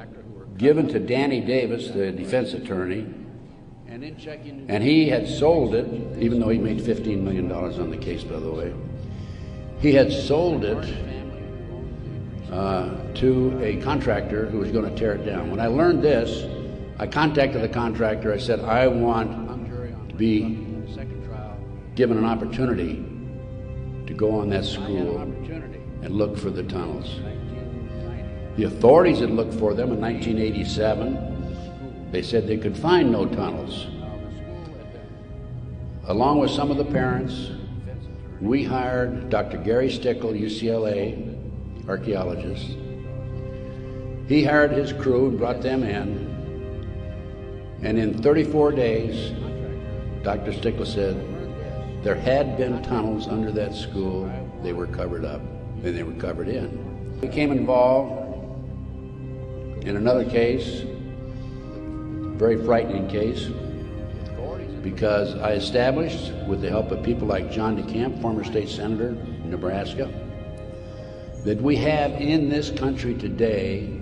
given 0.57 0.87
to 0.89 0.99
Danny 0.99 1.41
Davis, 1.41 1.89
the 1.89 2.11
defense 2.11 2.53
attorney, 2.53 3.05
and 3.87 4.83
he 4.83 5.07
had 5.07 5.27
sold 5.27 5.75
it, 5.75 5.87
even 6.19 6.39
though 6.39 6.49
he 6.49 6.57
made 6.57 6.79
$15 6.79 7.21
million 7.21 7.51
on 7.51 7.89
the 7.91 7.97
case, 7.97 8.23
by 8.23 8.39
the 8.39 8.51
way. 8.51 8.73
He 9.79 9.93
had 9.93 10.11
sold 10.11 10.65
it 10.65 10.83
uh, 12.53 12.89
to 13.15 13.59
a 13.63 13.77
contractor 13.77 14.45
who 14.45 14.59
was 14.59 14.71
going 14.71 14.87
to 14.87 14.95
tear 14.95 15.13
it 15.13 15.25
down. 15.25 15.49
When 15.49 15.59
I 15.59 15.65
learned 15.65 16.03
this, 16.03 16.45
I 16.99 17.07
contacted 17.07 17.63
the 17.63 17.69
contractor. 17.69 18.31
I 18.31 18.37
said, 18.37 18.59
I 18.59 18.87
want 18.87 20.09
to 20.09 20.15
be 20.15 20.59
given 21.95 22.17
an 22.17 22.25
opportunity 22.25 23.03
to 24.05 24.13
go 24.13 24.39
on 24.39 24.49
that 24.49 24.65
school 24.65 25.19
and 25.19 26.11
look 26.11 26.37
for 26.37 26.51
the 26.51 26.61
tunnels. 26.61 27.19
The 28.57 28.65
authorities 28.65 29.19
had 29.19 29.31
looked 29.31 29.55
for 29.55 29.73
them 29.73 29.91
in 29.91 29.99
1987. 29.99 32.11
They 32.11 32.21
said 32.21 32.45
they 32.45 32.57
could 32.57 32.77
find 32.77 33.11
no 33.11 33.25
tunnels. 33.25 33.87
Along 36.05 36.37
with 36.37 36.51
some 36.51 36.69
of 36.69 36.77
the 36.77 36.85
parents, 36.85 37.49
we 38.39 38.63
hired 38.63 39.31
Dr. 39.31 39.57
Gary 39.57 39.89
Stickle, 39.89 40.33
UCLA 40.33 41.32
archaeologist. 41.87 42.77
He 44.27 44.43
hired 44.43 44.71
his 44.71 44.93
crew 44.93 45.29
and 45.29 45.37
brought 45.37 45.61
them 45.61 45.83
in. 45.83 46.31
And 47.81 47.97
in 47.99 48.21
34 48.21 48.71
days, 48.71 49.31
Dr. 50.23 50.53
Stickle 50.53 50.85
said 50.85 51.15
there 52.03 52.15
had 52.15 52.57
been 52.57 52.81
tunnels 52.83 53.27
under 53.27 53.51
that 53.51 53.75
school. 53.75 54.31
They 54.61 54.73
were 54.73 54.87
covered 54.87 55.25
up 55.25 55.41
and 55.83 55.97
they 55.97 56.03
were 56.03 56.13
covered 56.13 56.47
in. 56.47 57.13
We 57.15 57.27
became 57.27 57.51
involved 57.51 58.21
in 59.85 59.97
another 59.97 60.23
case, 60.23 60.83
very 62.37 62.63
frightening 62.63 63.07
case, 63.09 63.49
because 64.81 65.35
I 65.35 65.53
established, 65.53 66.33
with 66.45 66.61
the 66.61 66.69
help 66.69 66.91
of 66.91 67.03
people 67.03 67.27
like 67.27 67.51
John 67.51 67.81
DeCamp, 67.81 68.21
former 68.21 68.43
state 68.43 68.69
senator 68.69 69.09
in 69.09 69.49
Nebraska, 69.49 70.11
that 71.43 71.61
we 71.61 71.75
have 71.75 72.11
in 72.13 72.49
this 72.49 72.71
country 72.71 73.13
today 73.13 73.99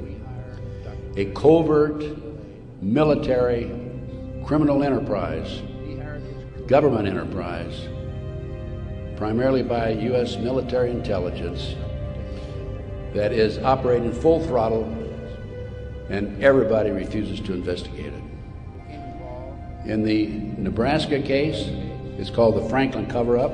a 1.17 1.25
covert 1.33 2.03
military 2.81 3.71
criminal 4.45 4.83
enterprise, 4.83 5.61
government 6.67 7.07
enterprise, 7.07 7.87
primarily 9.17 9.63
by 9.63 9.89
U.S. 9.89 10.37
military 10.37 10.91
intelligence, 10.91 11.75
that 13.13 13.31
is 13.33 13.57
operating 13.59 14.11
full 14.13 14.45
throttle 14.45 14.83
and 16.09 16.41
everybody 16.43 16.91
refuses 16.91 17.39
to 17.41 17.53
investigate 17.53 18.13
it. 18.13 18.23
In 19.85 20.03
the 20.03 20.27
Nebraska 20.61 21.21
case, 21.21 21.69
it's 22.17 22.29
called 22.29 22.55
the 22.55 22.69
Franklin 22.69 23.07
cover 23.07 23.37
up. 23.37 23.51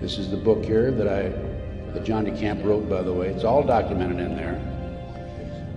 This 0.00 0.16
is 0.16 0.30
the 0.30 0.36
book 0.36 0.64
here 0.64 0.90
that 0.92 1.06
I 1.06 1.49
that 1.94 2.04
John 2.04 2.24
DeCamp 2.24 2.64
wrote, 2.64 2.88
by 2.88 3.02
the 3.02 3.12
way. 3.12 3.28
It's 3.28 3.44
all 3.44 3.62
documented 3.62 4.20
in 4.20 4.36
there. 4.36 4.54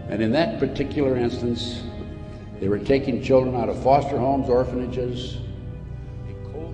And 0.10 0.22
in 0.22 0.32
that 0.34 0.60
particular 0.60 1.18
instance, 1.18 1.84
they 2.60 2.68
were 2.68 2.80
taking 2.80 3.22
children 3.24 3.56
out 3.56 3.70
of 3.70 3.82
foster 3.82 4.18
homes, 4.18 4.48
orphanages, 4.50 5.38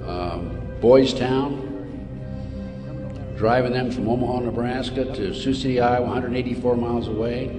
um, 0.06 0.62
Boys 0.82 1.14
Town, 1.14 1.66
driving 3.38 3.72
them 3.72 3.92
from 3.92 4.08
Omaha, 4.08 4.42
Nebraska 4.42 5.06
to 5.06 5.34
Sioux 5.34 5.54
City, 5.54 5.80
Iowa, 5.80 6.02
184 6.02 6.76
miles 6.76 7.08
away, 7.08 7.58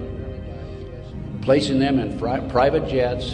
placing 1.41 1.79
them 1.79 1.99
in 1.99 2.17
private 2.19 2.87
jets, 2.87 3.33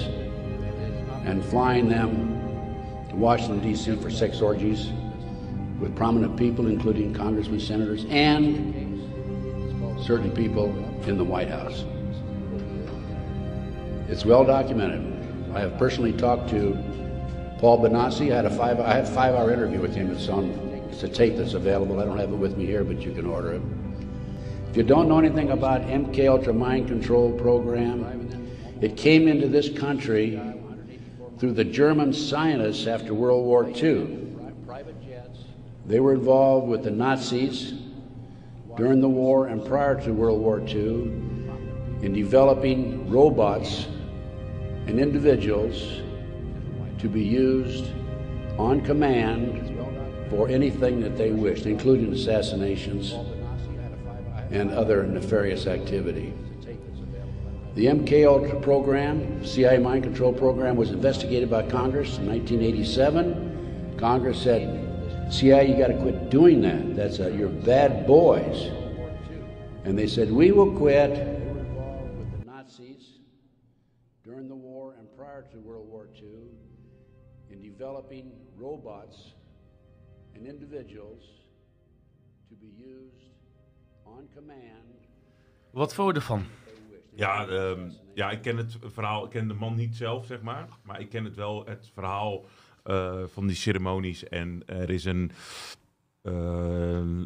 and 1.26 1.44
flying 1.46 1.90
them 1.90 3.08
to 3.10 3.16
Washington, 3.16 3.60
D.C. 3.60 3.96
for 3.98 4.10
sex 4.10 4.40
orgies 4.40 4.92
with 5.80 5.96
prominent 5.96 6.38
people, 6.38 6.68
including 6.68 7.14
congressmen, 7.14 7.60
senators, 7.60 8.06
and 8.10 8.74
certain 10.04 10.32
people 10.32 10.68
in 11.08 11.18
the 11.18 11.24
White 11.24 11.50
House. 11.50 11.86
It's 14.10 14.26
well 14.26 14.46
documented. 14.46 15.14
I 15.54 15.60
have 15.62 15.78
personally 15.78 16.14
talked 16.14 16.50
to 16.52 16.78
Paul 17.60 17.80
Benassi. 17.80 18.32
I 18.32 18.38
had 18.38 18.46
a 18.46 18.50
five 18.50 18.80
I 18.80 18.96
had 18.96 19.04
a 19.04 19.12
five 19.12 19.36
hour 19.36 19.52
interview 19.52 19.80
with 19.82 19.96
him. 19.96 20.12
It's 20.12 20.30
on 20.30 20.50
it's 20.90 21.04
a 21.04 21.10
tape 21.10 21.38
that's 21.38 21.54
available. 21.54 22.00
I 22.00 22.06
don't 22.06 22.18
have 22.18 22.32
it 22.32 22.36
with 22.36 22.58
me 22.58 22.66
here, 22.66 22.84
but 22.84 23.02
you 23.02 23.12
can 23.12 23.26
order 23.26 23.54
it. 23.54 23.62
If 24.70 24.78
you 24.78 24.84
don't 24.84 25.08
know 25.08 25.20
anything 25.20 25.52
about 25.52 25.82
MK 25.82 26.30
Ultra 26.30 26.54
Mind 26.54 26.88
Control 26.88 27.32
Program, 27.34 28.50
it 28.82 28.96
came 28.96 29.28
into 29.28 29.48
this 29.48 29.70
country 29.70 30.42
through 31.40 31.54
the 31.54 31.64
German 31.64 32.14
scientists 32.14 32.88
after 32.88 33.14
World 33.14 33.46
War 33.46 33.70
II. 33.70 34.27
They 35.88 36.02
were 36.02 36.14
involved 36.14 36.68
with 36.68 36.84
the 36.84 36.92
Nazis 36.92 37.74
during 38.76 39.00
the 39.00 39.08
war 39.08 39.48
and 39.48 39.66
prior 39.66 40.00
to 40.02 40.12
World 40.12 40.42
War 40.42 40.60
II 40.60 41.14
in 42.02 42.12
developing 42.14 43.10
robots 43.10 43.88
and 44.86 45.00
individuals 45.00 46.02
to 47.00 47.08
be 47.08 47.24
used 47.24 47.92
on 48.58 48.82
command 48.82 49.74
for 50.30 50.50
anything 50.50 51.00
that 51.02 51.18
they 51.18 51.32
wished, 51.32 51.66
including 51.66 52.12
assassinations 52.12 53.14
and 54.52 54.72
other 54.72 55.04
nefarious 55.04 55.68
activity. 55.68 56.34
The 57.76 57.86
MK 57.86 58.28
Ultra 58.28 58.60
program, 58.60 59.46
CIA 59.46 59.78
mind 59.78 60.04
control 60.04 60.34
program, 60.34 60.76
was 60.76 60.92
investigated 60.92 61.50
by 61.50 61.64
Congress 61.64 62.18
in 62.18 62.28
1987. 62.28 63.96
Congress 63.98 64.42
said, 64.42 64.87
CIA, 65.30 65.70
you 65.70 65.78
got 65.78 65.88
to 65.88 65.98
quit 66.02 66.30
doing 66.30 66.62
that. 66.62 66.96
That's 66.96 67.20
uh, 67.20 67.28
you're 67.28 67.50
bad 67.50 68.08
boys. 68.08 68.72
And 69.84 69.98
they 69.98 70.08
said, 70.08 70.32
we 70.32 70.52
will 70.52 70.72
quit. 70.72 71.14
They 71.14 71.24
were 71.24 71.60
involved 71.60 72.18
with 72.18 72.40
the 72.40 72.46
Nazis 72.46 73.20
during 74.24 74.48
the 74.48 74.56
war 74.56 74.96
and 74.98 75.08
prior 75.18 75.46
to 75.52 75.58
World 75.60 75.88
War 75.90 76.08
II 76.16 76.48
in 77.50 77.62
developing 77.62 78.32
robots 78.56 79.34
and 80.34 80.48
individuals 80.48 81.24
to 82.50 82.56
be 82.56 82.68
used 82.68 83.32
on 84.06 84.28
command. 84.34 85.08
Wat 85.72 85.94
vond 85.94 86.10
je 86.10 86.20
ervan? 86.20 86.44
Ja, 87.14 87.48
ehm, 87.48 87.90
ja, 88.14 88.32
ik 88.32 88.42
ken 88.42 88.58
het 88.58 88.78
verhaal, 88.82 89.26
ik 89.26 89.30
ken 89.30 89.48
de 89.48 89.54
man 89.54 89.76
niet 89.76 89.96
zelf, 89.96 90.26
zeg 90.26 90.42
maar. 90.42 90.68
Maar 90.84 91.00
ik 91.00 91.10
ken 91.10 91.24
het 91.24 91.36
wel, 91.36 91.66
het 91.66 91.92
verhaal 91.94 92.46
van 93.34 93.48
die 93.48 93.56
ceremonies. 93.56 94.24
En 94.24 94.62
er 94.66 94.90
is 94.90 95.06
een, 95.06 95.32
eh, 96.22 96.34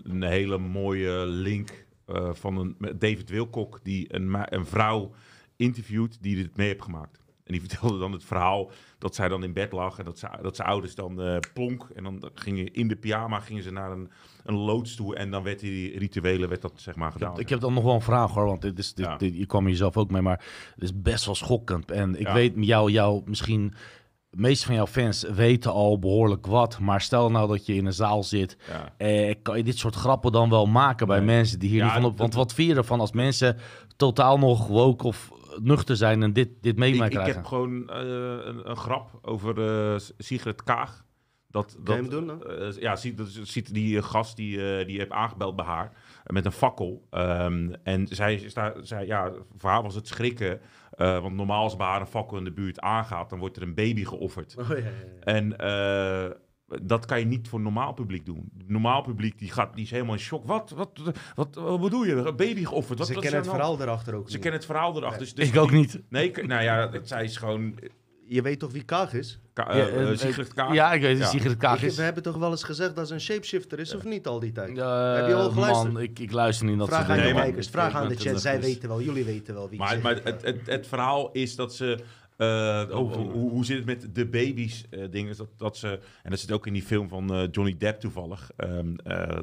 een 0.03 0.23
hele 0.23 0.57
mooie 0.57 1.25
link 1.25 1.85
eh, 2.05 2.29
van 2.33 2.57
een, 2.57 2.75
David 2.99 3.29
Wilcock, 3.29 3.79
die 3.83 4.13
een, 4.15 4.53
een 4.55 4.65
vrouw 4.65 5.11
interviewt 5.55 6.17
die 6.21 6.35
dit 6.35 6.55
mee 6.57 6.67
heeft 6.67 6.81
gemaakt. 6.81 7.19
En 7.43 7.51
die 7.57 7.61
vertelde 7.69 7.99
dan 7.99 8.11
het 8.11 8.23
verhaal 8.23 8.71
dat 8.97 9.15
zij 9.15 9.27
dan 9.27 9.43
in 9.43 9.53
bed 9.53 9.71
lag 9.71 9.99
en 9.99 10.05
dat 10.05 10.19
ze, 10.19 10.27
dat 10.41 10.55
ze 10.55 10.63
ouders 10.63 10.95
dan 10.95 11.21
eh, 11.21 11.37
plonk. 11.53 11.87
En 11.95 12.03
dan 12.03 12.29
gingen 12.33 12.73
in 12.73 12.87
de 12.87 12.95
pyjama 12.95 13.39
gingen 13.39 13.63
ze 13.63 13.71
naar 13.71 13.91
een, 13.91 14.09
een 14.43 14.55
loods 14.55 14.95
toe 14.95 15.15
en 15.15 15.31
dan 15.31 15.43
werd 15.43 15.59
die 15.59 15.97
rituelen 15.99 16.49
werd 16.49 16.61
dat 16.61 16.73
zeg 16.75 16.95
maar 16.95 17.11
gedaan. 17.11 17.39
Ik 17.39 17.49
heb 17.49 17.59
dan 17.59 17.73
nog 17.73 17.83
wel 17.83 17.93
een 17.93 18.01
vraag 18.01 18.31
hoor, 18.33 18.45
want 18.45 18.61
dit 18.61 18.79
is, 18.79 18.93
dit, 18.93 19.05
Ja. 19.05 19.17
dit- 19.17 19.37
je 19.37 19.45
kwam 19.45 19.65
hier 19.65 19.75
zelf 19.75 19.97
ook 19.97 20.11
mee, 20.11 20.21
maar 20.21 20.45
het 20.75 20.83
is 20.83 21.01
best 21.01 21.25
wel 21.25 21.35
schokkend. 21.35 21.91
En 21.91 22.19
ik 22.19 22.27
Ja. 22.27 22.33
weet, 22.33 22.53
jou, 22.55 22.91
jou 22.91 23.21
misschien, 23.25 23.73
de 24.31 24.41
meeste 24.41 24.65
van 24.65 24.75
jouw 24.75 24.87
fans 24.87 25.23
weten 25.23 25.71
al 25.71 25.99
behoorlijk 25.99 26.45
wat, 26.45 26.79
maar 26.79 27.01
stel 27.01 27.31
nou 27.31 27.47
dat 27.47 27.65
je 27.65 27.73
in 27.75 27.85
een 27.85 27.93
zaal 27.93 28.23
zit, 28.23 28.57
Ja. 28.67 28.93
eh, 28.97 29.35
kan 29.41 29.57
je 29.57 29.63
dit 29.63 29.77
soort 29.77 29.95
grappen 29.95 30.31
dan 30.31 30.49
wel 30.49 30.65
maken 30.65 31.07
bij 31.07 31.17
Nee. 31.17 31.25
mensen 31.25 31.59
die 31.59 31.69
hier 31.69 31.77
Ja, 31.77 31.83
niet 31.83 31.93
van 31.93 32.05
op, 32.05 32.17
want 32.17 32.33
wat 32.33 32.53
vind 32.53 32.69
je 32.69 32.75
ervan 32.75 32.99
als 32.99 33.11
mensen 33.11 33.57
totaal 33.95 34.37
nog 34.37 34.67
woke 34.67 35.07
of 35.07 35.31
nuchter 35.61 35.95
zijn 35.95 36.23
en 36.23 36.33
dit, 36.33 36.49
dit 36.61 36.77
mee 36.77 36.93
ik, 36.93 37.13
ik 37.13 37.25
heb 37.25 37.45
gewoon 37.45 37.89
eh, 37.89 37.97
een, 37.99 38.69
een 38.69 38.75
grap 38.77 39.19
over 39.21 39.61
eh, 39.93 39.99
Sigrid 40.17 40.63
Kaag. 40.63 41.05
Dat, 41.49 41.77
dat, 41.79 41.95
je 41.95 42.01
hem 42.01 42.09
doen 42.09 42.27
dan? 42.27 42.43
eh, 42.43 42.71
ja, 42.79 42.95
ziet, 42.95 43.17
dat 43.17 43.27
ziet 43.43 43.73
die 43.73 44.01
gast 44.01 44.35
die, 44.35 44.77
eh, 44.79 44.87
die 44.87 44.97
heeft 44.97 45.11
aangebeld 45.11 45.55
bij 45.55 45.65
haar 45.65 45.91
met 46.25 46.45
een 46.45 46.51
fakkel. 46.51 47.07
Ehm, 47.09 47.73
en 47.83 48.07
zij, 48.07 48.35
is 48.35 48.53
daar, 48.53 48.73
zij, 48.81 49.05
ja, 49.05 49.31
voor 49.57 49.69
haar 49.69 49.83
was 49.83 49.95
het 49.95 50.07
schrikken. 50.07 50.59
Eh, 50.91 51.21
want 51.21 51.35
normaal 51.35 51.63
als 51.63 51.75
bij 51.75 51.87
haar 51.87 52.01
een 52.01 52.07
fakkel 52.07 52.37
in 52.37 52.43
de 52.43 52.51
buurt 52.53 52.79
aangaat, 52.79 53.29
dan 53.29 53.39
wordt 53.39 53.55
er 53.57 53.63
een 53.63 53.73
baby 53.75 54.05
geofferd. 54.05 54.55
Oh, 54.59 54.67
ja, 54.67 54.75
ja, 54.75 54.81
ja. 54.83 55.23
En 55.23 55.57
eh, 55.57 56.31
dat 56.83 57.05
kan 57.05 57.19
je 57.19 57.25
niet 57.25 57.47
voor 57.47 57.59
normaal 57.59 57.93
publiek 57.93 58.25
doen. 58.25 58.51
Normaal 58.67 59.01
publiek 59.01 59.39
die 59.39 59.51
gaat, 59.51 59.73
die 59.75 59.83
is 59.83 59.91
helemaal 59.91 60.13
in 60.13 60.19
shock. 60.19 60.45
Wat, 60.45 60.69
wat, 60.69 61.01
wat, 61.35 61.55
wat 61.55 61.81
bedoel 61.81 62.03
je? 62.05 62.13
Een 62.15 62.35
baby 62.35 62.65
geofferd? 62.65 62.97
Wat, 62.97 63.07
Ze 63.07 63.13
wat 63.13 63.23
is 63.23 63.29
kennen 63.29 63.49
het 63.49 63.57
er 63.59 63.63
nou? 63.63 63.75
verhaal 63.77 63.87
erachter 63.93 64.13
ook 64.15 64.25
Ze 64.27 64.31
niet. 64.33 64.41
kennen 64.41 64.59
het 64.59 64.69
verhaal 64.69 64.95
erachter. 64.97 65.19
Dus, 65.19 65.33
dus 65.33 65.47
ik 65.49 65.57
ook 65.57 65.71
niet. 65.71 66.01
Nee, 66.09 66.31
nou 66.31 66.63
ja, 66.63 66.89
het- 66.91 67.07
zij 67.07 67.23
is 67.23 67.37
gewoon... 67.37 67.75
Je 68.33 68.41
weet 68.41 68.59
toch 68.59 68.71
wie 68.71 68.83
Kaag 68.83 69.13
is? 69.13 69.39
Ka 69.53 69.75
Ja, 69.75 69.87
eh, 69.87 70.11
eh, 70.11 70.17
Sigrid 70.17 70.53
Kaag. 70.53 70.73
Ja, 70.73 70.93
ik 70.93 71.01
weet. 71.01 71.17
Ja. 71.17 71.25
Sigrid 71.25 71.57
Kaag 71.57 71.83
is... 71.83 71.95
we 71.95 72.01
hebben 72.01 72.23
toch 72.23 72.37
wel 72.37 72.51
eens 72.51 72.63
gezegd 72.63 72.95
dat 72.95 73.07
ze 73.07 73.13
een 73.13 73.21
shapeshifter 73.21 73.79
is, 73.79 73.95
of 73.95 74.03
niet 74.03 74.27
al 74.27 74.39
die 74.39 74.51
tijd? 74.51 74.77
Eh, 74.77 75.15
Heb 75.15 75.27
je 75.27 75.33
al 75.33 75.49
geluisterd? 75.51 75.93
Man, 75.93 76.01
ik, 76.01 76.19
ik 76.19 76.31
luister 76.31 76.65
niet 76.65 76.77
naar 76.77 76.85
dat 76.87 76.95
vraag 76.95 77.07
aan 77.09 77.15
de 77.15 77.15
Nee, 77.15 77.21
dingen. 77.23 77.35
maar- 77.35 77.45
kijkers, 77.45 77.67
vraag 77.67 77.93
aan 77.93 78.07
de 78.07 78.15
chat. 78.15 78.41
Zij 78.41 78.61
weten 78.61 78.89
wel, 78.89 79.01
jullie 79.01 79.23
weten 79.23 79.53
wel 79.53 79.69
wie 79.69 79.79
Maar, 79.79 79.99
maar 80.01 80.19
het, 80.23 80.57
het 80.65 80.87
verhaal 80.87 81.29
is 81.31 81.55
dat 81.55 81.75
ze. 81.75 81.99
Eh, 82.41 82.89
hoe, 82.89 83.13
hoe, 83.13 83.49
hoe 83.49 83.65
zit 83.65 83.77
het 83.77 83.85
met 83.85 84.15
de 84.15 84.25
baby's 84.27 84.85
eh 84.89 85.03
dingen? 85.09 85.37
Dat, 85.37 85.49
dat 85.57 85.77
ze, 85.77 85.99
en 86.23 86.29
dat 86.29 86.39
zit 86.39 86.51
ook 86.51 86.67
in 86.67 86.73
die 86.73 86.81
film 86.81 87.07
van 87.09 87.33
eh, 87.33 87.47
Johnny 87.51 87.75
Depp 87.77 87.99
toevallig. 87.99 88.51
ehm 88.55 88.95
eh, 89.03 89.21
eh, 89.21 89.37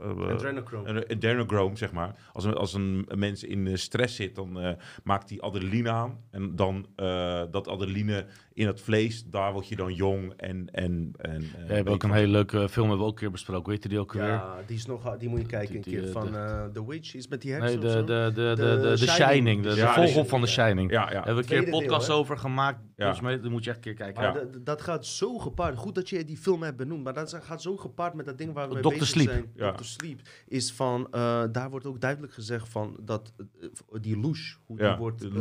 eh, 0.00 1.10
Adrenochrome. 1.10 1.76
zeg 1.76 1.92
maar. 1.92 2.16
Als 2.32 2.44
een, 2.44 2.54
als 2.54 2.74
een 2.74 3.08
mens 3.14 3.44
in 3.44 3.78
stress 3.78 4.16
zit, 4.16 4.34
dan 4.34 4.60
eh, 4.60 4.72
maakt 5.04 5.28
hij 5.30 5.40
adrenaline 5.40 5.90
aan. 5.90 6.18
En 6.30 6.56
dan 6.56 6.86
eh, 6.96 7.42
dat 7.50 7.68
adrenaline 7.68 8.26
in 8.56 8.66
het 8.66 8.80
vlees, 8.80 9.24
daar 9.24 9.52
word 9.52 9.68
je 9.68 9.76
dan 9.76 9.92
jong 9.94 10.32
en... 10.36 10.68
en, 10.72 11.12
en 11.16 11.42
eh, 11.42 11.66
We 11.66 11.74
hebben 11.74 11.92
ook 11.92 12.02
een 12.02 12.12
hele 12.12 12.32
leuke 12.32 12.68
film 12.68 12.88
hebben 12.88 12.96
we 12.98 13.02
ook 13.04 13.08
een 13.08 13.14
keer 13.20 13.30
besproken. 13.30 13.72
Weet 13.72 13.82
je 13.82 13.88
die 13.88 13.98
ook 13.98 14.12
weer? 14.12 14.22
Ja, 14.26 14.56
die, 14.66 14.76
is 14.76 14.86
nog, 14.86 15.16
die 15.16 15.28
moet 15.28 15.40
je 15.40 15.46
kijken 15.46 15.68
Die- 15.68 15.76
een 15.96 16.00
keer. 16.00 16.06
eh, 16.06 16.12
Van 16.12 16.32
de- 16.32 16.38
eh, 16.38 16.64
The 16.64 16.86
Witch, 16.86 17.14
is 17.14 17.28
met 17.28 17.42
die 17.42 17.52
heks 17.52 17.64
Nee, 17.64 17.78
de, 17.78 17.90
zo? 17.90 18.04
de, 18.04 18.30
de, 18.34 18.52
de, 18.56 18.78
De 18.80 18.96
Shining. 18.96 19.30
Shining. 19.30 19.62
De, 19.62 19.68
de 19.68 19.74
Ja, 19.76 19.94
volgop 19.94 20.28
van 20.28 20.40
de 20.40 20.46
Shining. 20.46 20.90
Ja, 20.90 21.02
ja. 21.10 21.14
Hebben 21.14 21.34
we 21.34 21.40
een 21.40 21.46
keer 21.46 21.58
een 21.74 21.80
podcast 21.80 22.06
deel, 22.06 22.16
over 22.16 22.38
gemaakt. 22.38 22.78
Ja. 22.80 22.90
Volgens 22.96 23.20
mij 23.20 23.40
dat 23.40 23.50
moet 23.50 23.64
je 23.64 23.70
echt 23.70 23.78
een 23.78 23.84
keer 23.84 23.94
kijken. 23.94 24.22
Maar 24.22 24.34
Ja. 24.34 24.44
dat- 24.44 24.66
dat 24.66 24.82
gaat 24.82 25.06
zo 25.06 25.38
gepaard. 25.38 25.76
Goed 25.76 25.94
dat 25.94 26.08
je 26.08 26.24
die 26.24 26.36
film 26.36 26.62
hebt 26.62 26.76
benoemd, 26.76 27.04
maar 27.04 27.14
dat 27.14 27.38
gaat 27.42 27.62
zo 27.62 27.76
gepaard 27.76 28.14
met 28.14 28.26
dat 28.26 28.38
ding 28.38 28.52
waar 28.52 28.68
we 28.68 28.74
mee 28.74 28.82
Dr. 28.82 28.88
bezig 28.88 29.06
Sleep. 29.06 29.28
zijn. 29.28 29.50
Ja. 29.54 29.72
Dr. 29.72 29.84
Sleep. 29.84 30.20
Is 30.48 30.72
van, 30.72 31.08
eh, 31.10 31.44
daar 31.52 31.70
wordt 31.70 31.86
ook 31.86 32.00
duidelijk 32.00 32.32
gezegd 32.32 32.68
van 32.68 32.96
dat 33.00 33.32
eh, 33.60 33.68
die 34.00 34.18
louche, 34.20 34.56
hoe 34.66 34.78
Ja, 34.78 34.88
die 34.88 34.98
wordt 34.98 35.20
de 35.20 35.28
eh. 35.28 35.34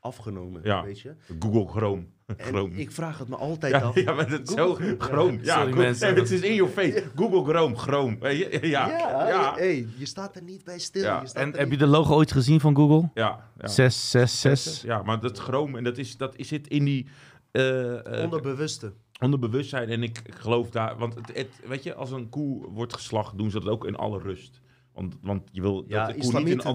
Afgenomen, 0.00 0.60
Ja. 0.64 0.82
weet 0.84 1.00
je. 1.00 1.14
Google 1.38 1.66
Chrome. 1.74 2.04
Ik 2.74 2.92
vraag 2.92 3.18
het 3.18 3.28
me 3.28 3.36
altijd 3.36 3.72
Ja, 3.72 3.80
af. 3.80 3.94
ja, 3.94 4.12
maar 4.12 4.30
dat 4.30 4.40
is 4.48 4.54
zo 4.54 4.74
Chrome. 4.98 5.38
Ja, 5.42 5.54
Sorry, 5.54 5.66
Google- 5.68 5.82
mensen. 5.84 6.14
Het 6.14 6.30
is 6.30 6.40
in 6.40 6.54
your 6.54 6.72
face. 6.72 7.04
Google 7.16 7.52
Chrome, 7.52 7.76
Chrome. 7.76 8.16
Eh, 8.20 8.38
Ja, 8.62 8.88
ja, 8.88 8.88
Ja, 8.98 9.28
ja. 9.28 9.54
Hey, 9.54 9.86
je 9.96 10.06
staat 10.06 10.36
er 10.36 10.42
niet 10.42 10.64
bij 10.64 10.78
stil. 10.78 11.02
Ja. 11.02 11.20
Je 11.20 11.26
staat 11.26 11.42
En 11.42 11.52
heb 11.56 11.70
je 11.70 11.76
de 11.76 11.86
logo 11.86 12.14
ooit 12.14 12.32
gezien 12.32 12.60
van 12.60 12.76
Google? 12.76 13.10
ja, 13.14 13.50
ja. 13.58 13.66
666. 13.68 14.82
Ja, 14.82 15.02
maar 15.02 15.20
dat 15.20 15.38
Chrome, 15.38 15.78
en 15.78 15.84
dat, 15.84 15.98
is, 15.98 16.16
dat 16.16 16.36
is 16.36 16.48
zit 16.48 16.68
in 16.68 16.84
die... 16.84 17.08
eh, 17.50 18.16
eh, 18.18 18.22
onderbewuste. 18.24 18.92
onderbewustzijn. 19.20 19.88
En 19.88 20.02
ik 20.02 20.20
geloof 20.30 20.70
daar... 20.70 20.98
Want 20.98 21.14
het, 21.14 21.30
het- 21.34 21.60
weet 21.68 21.82
je, 21.82 21.94
als 21.94 22.10
een 22.10 22.28
koe 22.28 22.66
wordt 22.70 22.94
geslacht, 22.94 23.38
doen 23.38 23.50
ze 23.50 23.60
dat 23.60 23.68
ook 23.68 23.84
in 23.86 23.96
alle 23.96 24.18
rust. 24.18 24.60
Want, 24.94 25.16
want 25.22 25.48
je 25.52 25.60
wil 25.60 25.84
Ja, 25.88 26.06
dat 26.06 26.14
de 26.14 26.20
koe 26.20 26.38
niet 26.38 26.48
een 26.50 26.56
doen 26.56 26.66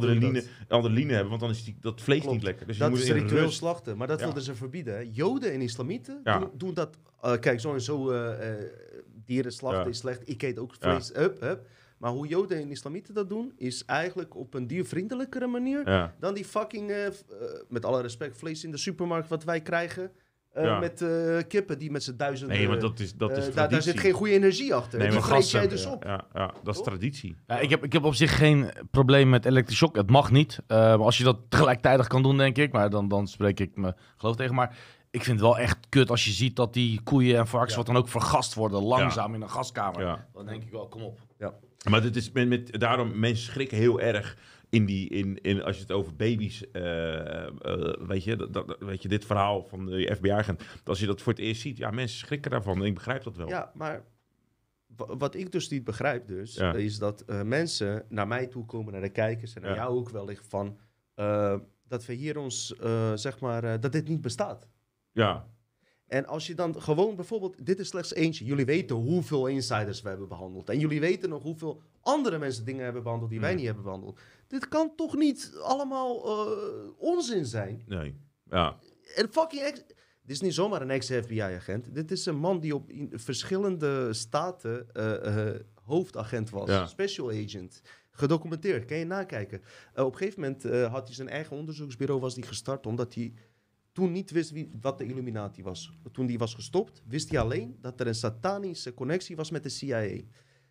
adrenaline, 0.67 1.13
hebben, 1.13 1.29
want 1.29 1.41
dan 1.41 1.49
is 1.49 1.63
die, 1.63 1.77
dat 1.79 2.01
vlees 2.01 2.19
Klopt. 2.19 2.33
niet 2.35 2.43
lekker. 2.43 2.67
Dus 2.67 2.77
dat 2.77 2.87
je 2.87 2.93
moet 2.95 3.03
is 3.03 3.11
ritueel 3.11 3.51
slachten, 3.51 3.97
maar 3.97 4.07
dat 4.07 4.21
wilden 4.21 4.43
ze 4.43 4.55
verbieden. 4.55 4.93
Hè. 4.93 5.09
Joden 5.11 5.51
en 5.53 5.61
islamieten 5.61 6.21
doen, 6.23 6.49
doen 6.53 6.73
dat. 6.73 6.97
eh, 7.21 7.39
kijk, 7.39 7.59
zo 7.59 7.73
en 7.73 7.81
zo 7.81 8.11
eh, 8.11 8.49
eh, 8.51 8.65
dieren 9.25 9.51
slachten 9.51 9.89
is 9.89 9.97
slecht. 9.97 10.29
Ik 10.29 10.41
eet 10.41 10.59
ook 10.59 10.73
vlees. 10.79 11.15
Up, 11.15 11.43
up. 11.43 11.67
Maar 11.97 12.11
hoe 12.11 12.27
Joden 12.27 12.57
en 12.61 12.71
islamieten 12.71 13.13
dat 13.13 13.29
doen, 13.29 13.53
is 13.57 13.85
eigenlijk 13.85 14.35
op 14.35 14.53
een 14.53 14.67
diervriendelijkere 14.67 15.47
manier 15.47 15.89
Ja. 15.89 16.15
dan 16.19 16.33
die 16.33 16.45
fucking, 16.45 16.93
met 17.69 17.85
alle 17.85 18.01
respect, 18.01 18.37
vlees 18.37 18.63
in 18.63 18.71
de 18.71 18.77
supermarkt 18.77 19.27
wat 19.29 19.43
wij 19.43 19.61
krijgen. 19.61 20.11
Eh, 20.55 20.63
Ja. 20.63 20.79
Met 20.79 21.01
eh, 21.01 21.37
kippen 21.47 21.79
die 21.79 21.91
met 21.91 22.03
z'n 22.03 22.15
duizenden... 22.15 22.57
Nee, 22.57 22.67
maar 22.67 22.79
dat 22.79 22.99
is, 22.99 23.13
dat 23.13 23.31
eh, 23.31 23.37
is 23.37 23.43
daar, 23.43 23.53
traditie. 23.53 23.75
daar 23.75 23.81
zit 23.81 23.99
geen 23.99 24.11
goede 24.11 24.33
energie 24.33 24.75
achter. 24.75 24.99
Nee, 24.99 25.09
die 25.09 25.19
maar 25.19 25.41
jij 25.41 25.67
dus 25.67 25.83
ja, 25.83 25.91
op. 25.91 26.03
ja, 26.03 26.25
ja, 26.33 26.53
dat 26.63 26.73
is 26.73 26.75
Toch? 26.75 26.85
traditie. 26.85 27.35
Ja, 27.47 27.59
ik, 27.59 27.69
heb, 27.69 27.83
ik 27.83 27.93
heb 27.93 28.03
op 28.03 28.15
zich 28.15 28.37
geen 28.37 28.71
probleem 28.91 29.29
met 29.29 29.45
elektrische 29.45 29.85
shock. 29.85 29.95
Het 29.95 30.09
mag 30.09 30.31
niet. 30.31 30.59
Eh, 30.67 30.77
maar 30.77 30.99
als 30.99 31.17
je 31.17 31.23
dat 31.23 31.37
tegelijkertijd 31.49 32.07
kan 32.07 32.23
doen, 32.23 32.37
denk 32.37 32.57
ik. 32.57 32.71
Maar 32.71 32.89
dan, 32.89 33.07
dan 33.07 33.27
spreek 33.27 33.59
ik 33.59 33.75
me 33.75 33.93
geloof 34.17 34.35
tegen. 34.35 34.55
Maar 34.55 34.77
ik 35.11 35.23
vind 35.23 35.39
het 35.39 35.47
wel 35.47 35.57
echt 35.57 35.77
kut 35.89 36.09
als 36.09 36.25
je 36.25 36.31
ziet 36.31 36.55
dat 36.55 36.73
die 36.73 37.01
koeien 37.03 37.37
en 37.37 37.47
varkens... 37.47 37.71
Ja. 37.71 37.77
wat 37.77 37.85
dan 37.85 37.97
ook 37.97 38.09
vergast 38.09 38.53
worden, 38.53 38.83
langzaam 38.83 39.33
in 39.33 39.41
een 39.41 39.49
gaskamer. 39.49 40.01
Ja. 40.01 40.27
Dan 40.33 40.45
denk 40.45 40.63
ik 40.63 40.71
wel, 40.71 40.87
kom 40.87 41.01
op. 41.01 41.19
Maar 41.89 42.01
dit 42.01 42.15
is 42.15 42.31
met, 42.31 42.47
met, 42.47 42.79
daarom, 42.79 43.19
mensen 43.19 43.45
schrikken 43.45 43.77
heel 43.77 44.01
erg 44.01 44.37
in 44.69 44.85
die, 44.85 45.09
in, 45.09 45.41
in, 45.41 45.63
als 45.63 45.75
je 45.75 45.81
het 45.81 45.91
over 45.91 46.15
baby's, 46.15 46.71
eh, 46.71 47.45
eh, 47.47 47.51
weet, 48.07 48.23
je, 48.23 48.35
dat, 48.35 48.53
dat- 48.53 48.75
weet 48.79 49.01
je, 49.01 49.07
dit 49.07 49.25
verhaal 49.25 49.63
van 49.63 49.85
de 49.85 50.15
FBI-agent, 50.15 50.63
als 50.83 50.99
je 50.99 51.05
dat 51.05 51.21
voor 51.21 51.33
het 51.33 51.41
eerst 51.41 51.61
ziet, 51.61 51.77
ja, 51.77 51.91
mensen 51.91 52.17
schrikken 52.19 52.51
daarvan. 52.51 52.79
En 52.79 52.85
ik 52.85 52.93
begrijp 52.93 53.23
dat 53.23 53.35
wel. 53.35 53.47
Ja, 53.47 53.71
maar 53.73 54.03
wa- 54.95 55.17
wat 55.17 55.35
ik 55.35 55.51
dus 55.51 55.69
niet 55.69 55.83
begrijp 55.83 56.27
dus, 56.27 56.55
Ja. 56.55 56.73
is 56.73 56.97
dat 56.97 57.21
eh, 57.21 57.41
mensen 57.41 58.05
naar 58.09 58.27
mij 58.27 58.47
toe 58.47 58.65
komen, 58.65 58.93
naar 58.93 59.01
de 59.01 59.09
kijkers 59.09 59.53
en 59.55 59.61
naar 59.61 59.71
Ja. 59.71 59.75
jou 59.77 59.95
ook 59.97 60.09
wellicht 60.09 60.47
van, 60.47 60.77
dat 61.87 62.05
we 62.05 62.13
hier 62.13 62.37
ons, 62.37 62.75
zeg 63.15 63.39
maar, 63.39 63.79
dat 63.79 63.91
dit 63.91 64.07
niet 64.07 64.21
bestaat. 64.21 64.67
Ja, 65.11 65.47
En 66.15 66.25
als 66.25 66.47
je 66.47 66.55
dan 66.55 66.81
gewoon 66.81 67.15
bijvoorbeeld, 67.15 67.65
dit 67.65 67.79
is 67.79 67.87
slechts 67.87 68.13
eentje, 68.13 68.45
jullie 68.45 68.65
weten 68.65 68.95
hoeveel 68.95 69.47
insiders 69.47 70.01
we 70.01 70.09
hebben 70.09 70.27
behandeld. 70.27 70.69
En 70.69 70.79
jullie 70.79 70.99
weten 70.99 71.29
nog 71.29 71.43
hoeveel 71.43 71.81
andere 72.01 72.37
mensen 72.37 72.65
dingen 72.65 72.83
hebben 72.83 73.03
behandeld 73.03 73.29
die 73.31 73.39
wij 73.39 73.49
Hmm. 73.49 73.57
niet 73.57 73.65
hebben 73.65 73.83
behandeld. 73.83 74.19
Dit 74.47 74.67
kan 74.67 74.91
toch 74.95 75.15
niet 75.15 75.51
allemaal 75.61 76.25
eh, 76.25 76.89
onzin 76.97 77.45
zijn? 77.45 77.83
nee. 77.87 78.15
Ja, 78.49 78.77
En 79.15 79.29
fucking 79.31 79.61
ex... 79.61 79.83
Dit 80.21 80.35
is 80.35 80.41
niet 80.41 80.53
zomaar 80.53 80.81
een 80.81 80.89
ex-FBI-agent. 80.91 81.95
Dit 81.95 82.11
is 82.11 82.25
een 82.25 82.37
man 82.37 82.59
die 82.59 82.75
op 82.75 82.91
verschillende 83.11 84.13
staten 84.13 84.87
eh, 84.93 85.49
eh, 85.49 85.59
hoofdagent 85.83 86.49
was. 86.49 86.69
Ja. 86.69 86.85
Special 86.85 87.29
agent. 87.31 87.81
Gedocumenteerd. 88.11 88.85
Kan 88.85 88.97
je 88.97 89.05
nakijken. 89.05 89.61
Op 89.95 90.11
een 90.11 90.17
gegeven 90.17 90.41
moment 90.41 90.63
had 90.91 91.05
hij 91.05 91.15
zijn 91.15 91.29
eigen 91.29 91.57
onderzoeksbureau 91.57 92.19
was 92.21 92.33
die 92.35 92.43
gestart. 92.43 92.85
Omdat 92.85 93.13
hij 93.13 93.33
toen 93.95 94.11
niet 94.11 94.31
wist 94.31 94.51
wie, 94.51 94.71
wat 94.81 94.97
de 94.97 95.05
Illuminati 95.05 95.63
was. 95.63 95.91
Toen 96.11 96.25
die 96.25 96.37
was 96.37 96.53
gestopt, 96.53 97.03
wist 97.07 97.29
hij 97.29 97.39
alleen 97.39 97.77
dat 97.81 97.99
er 97.99 98.07
een 98.07 98.15
satanische 98.15 98.93
connectie 98.93 99.35
was 99.35 99.51
met 99.51 99.63
de 99.63 99.69
CIA. 99.69 100.21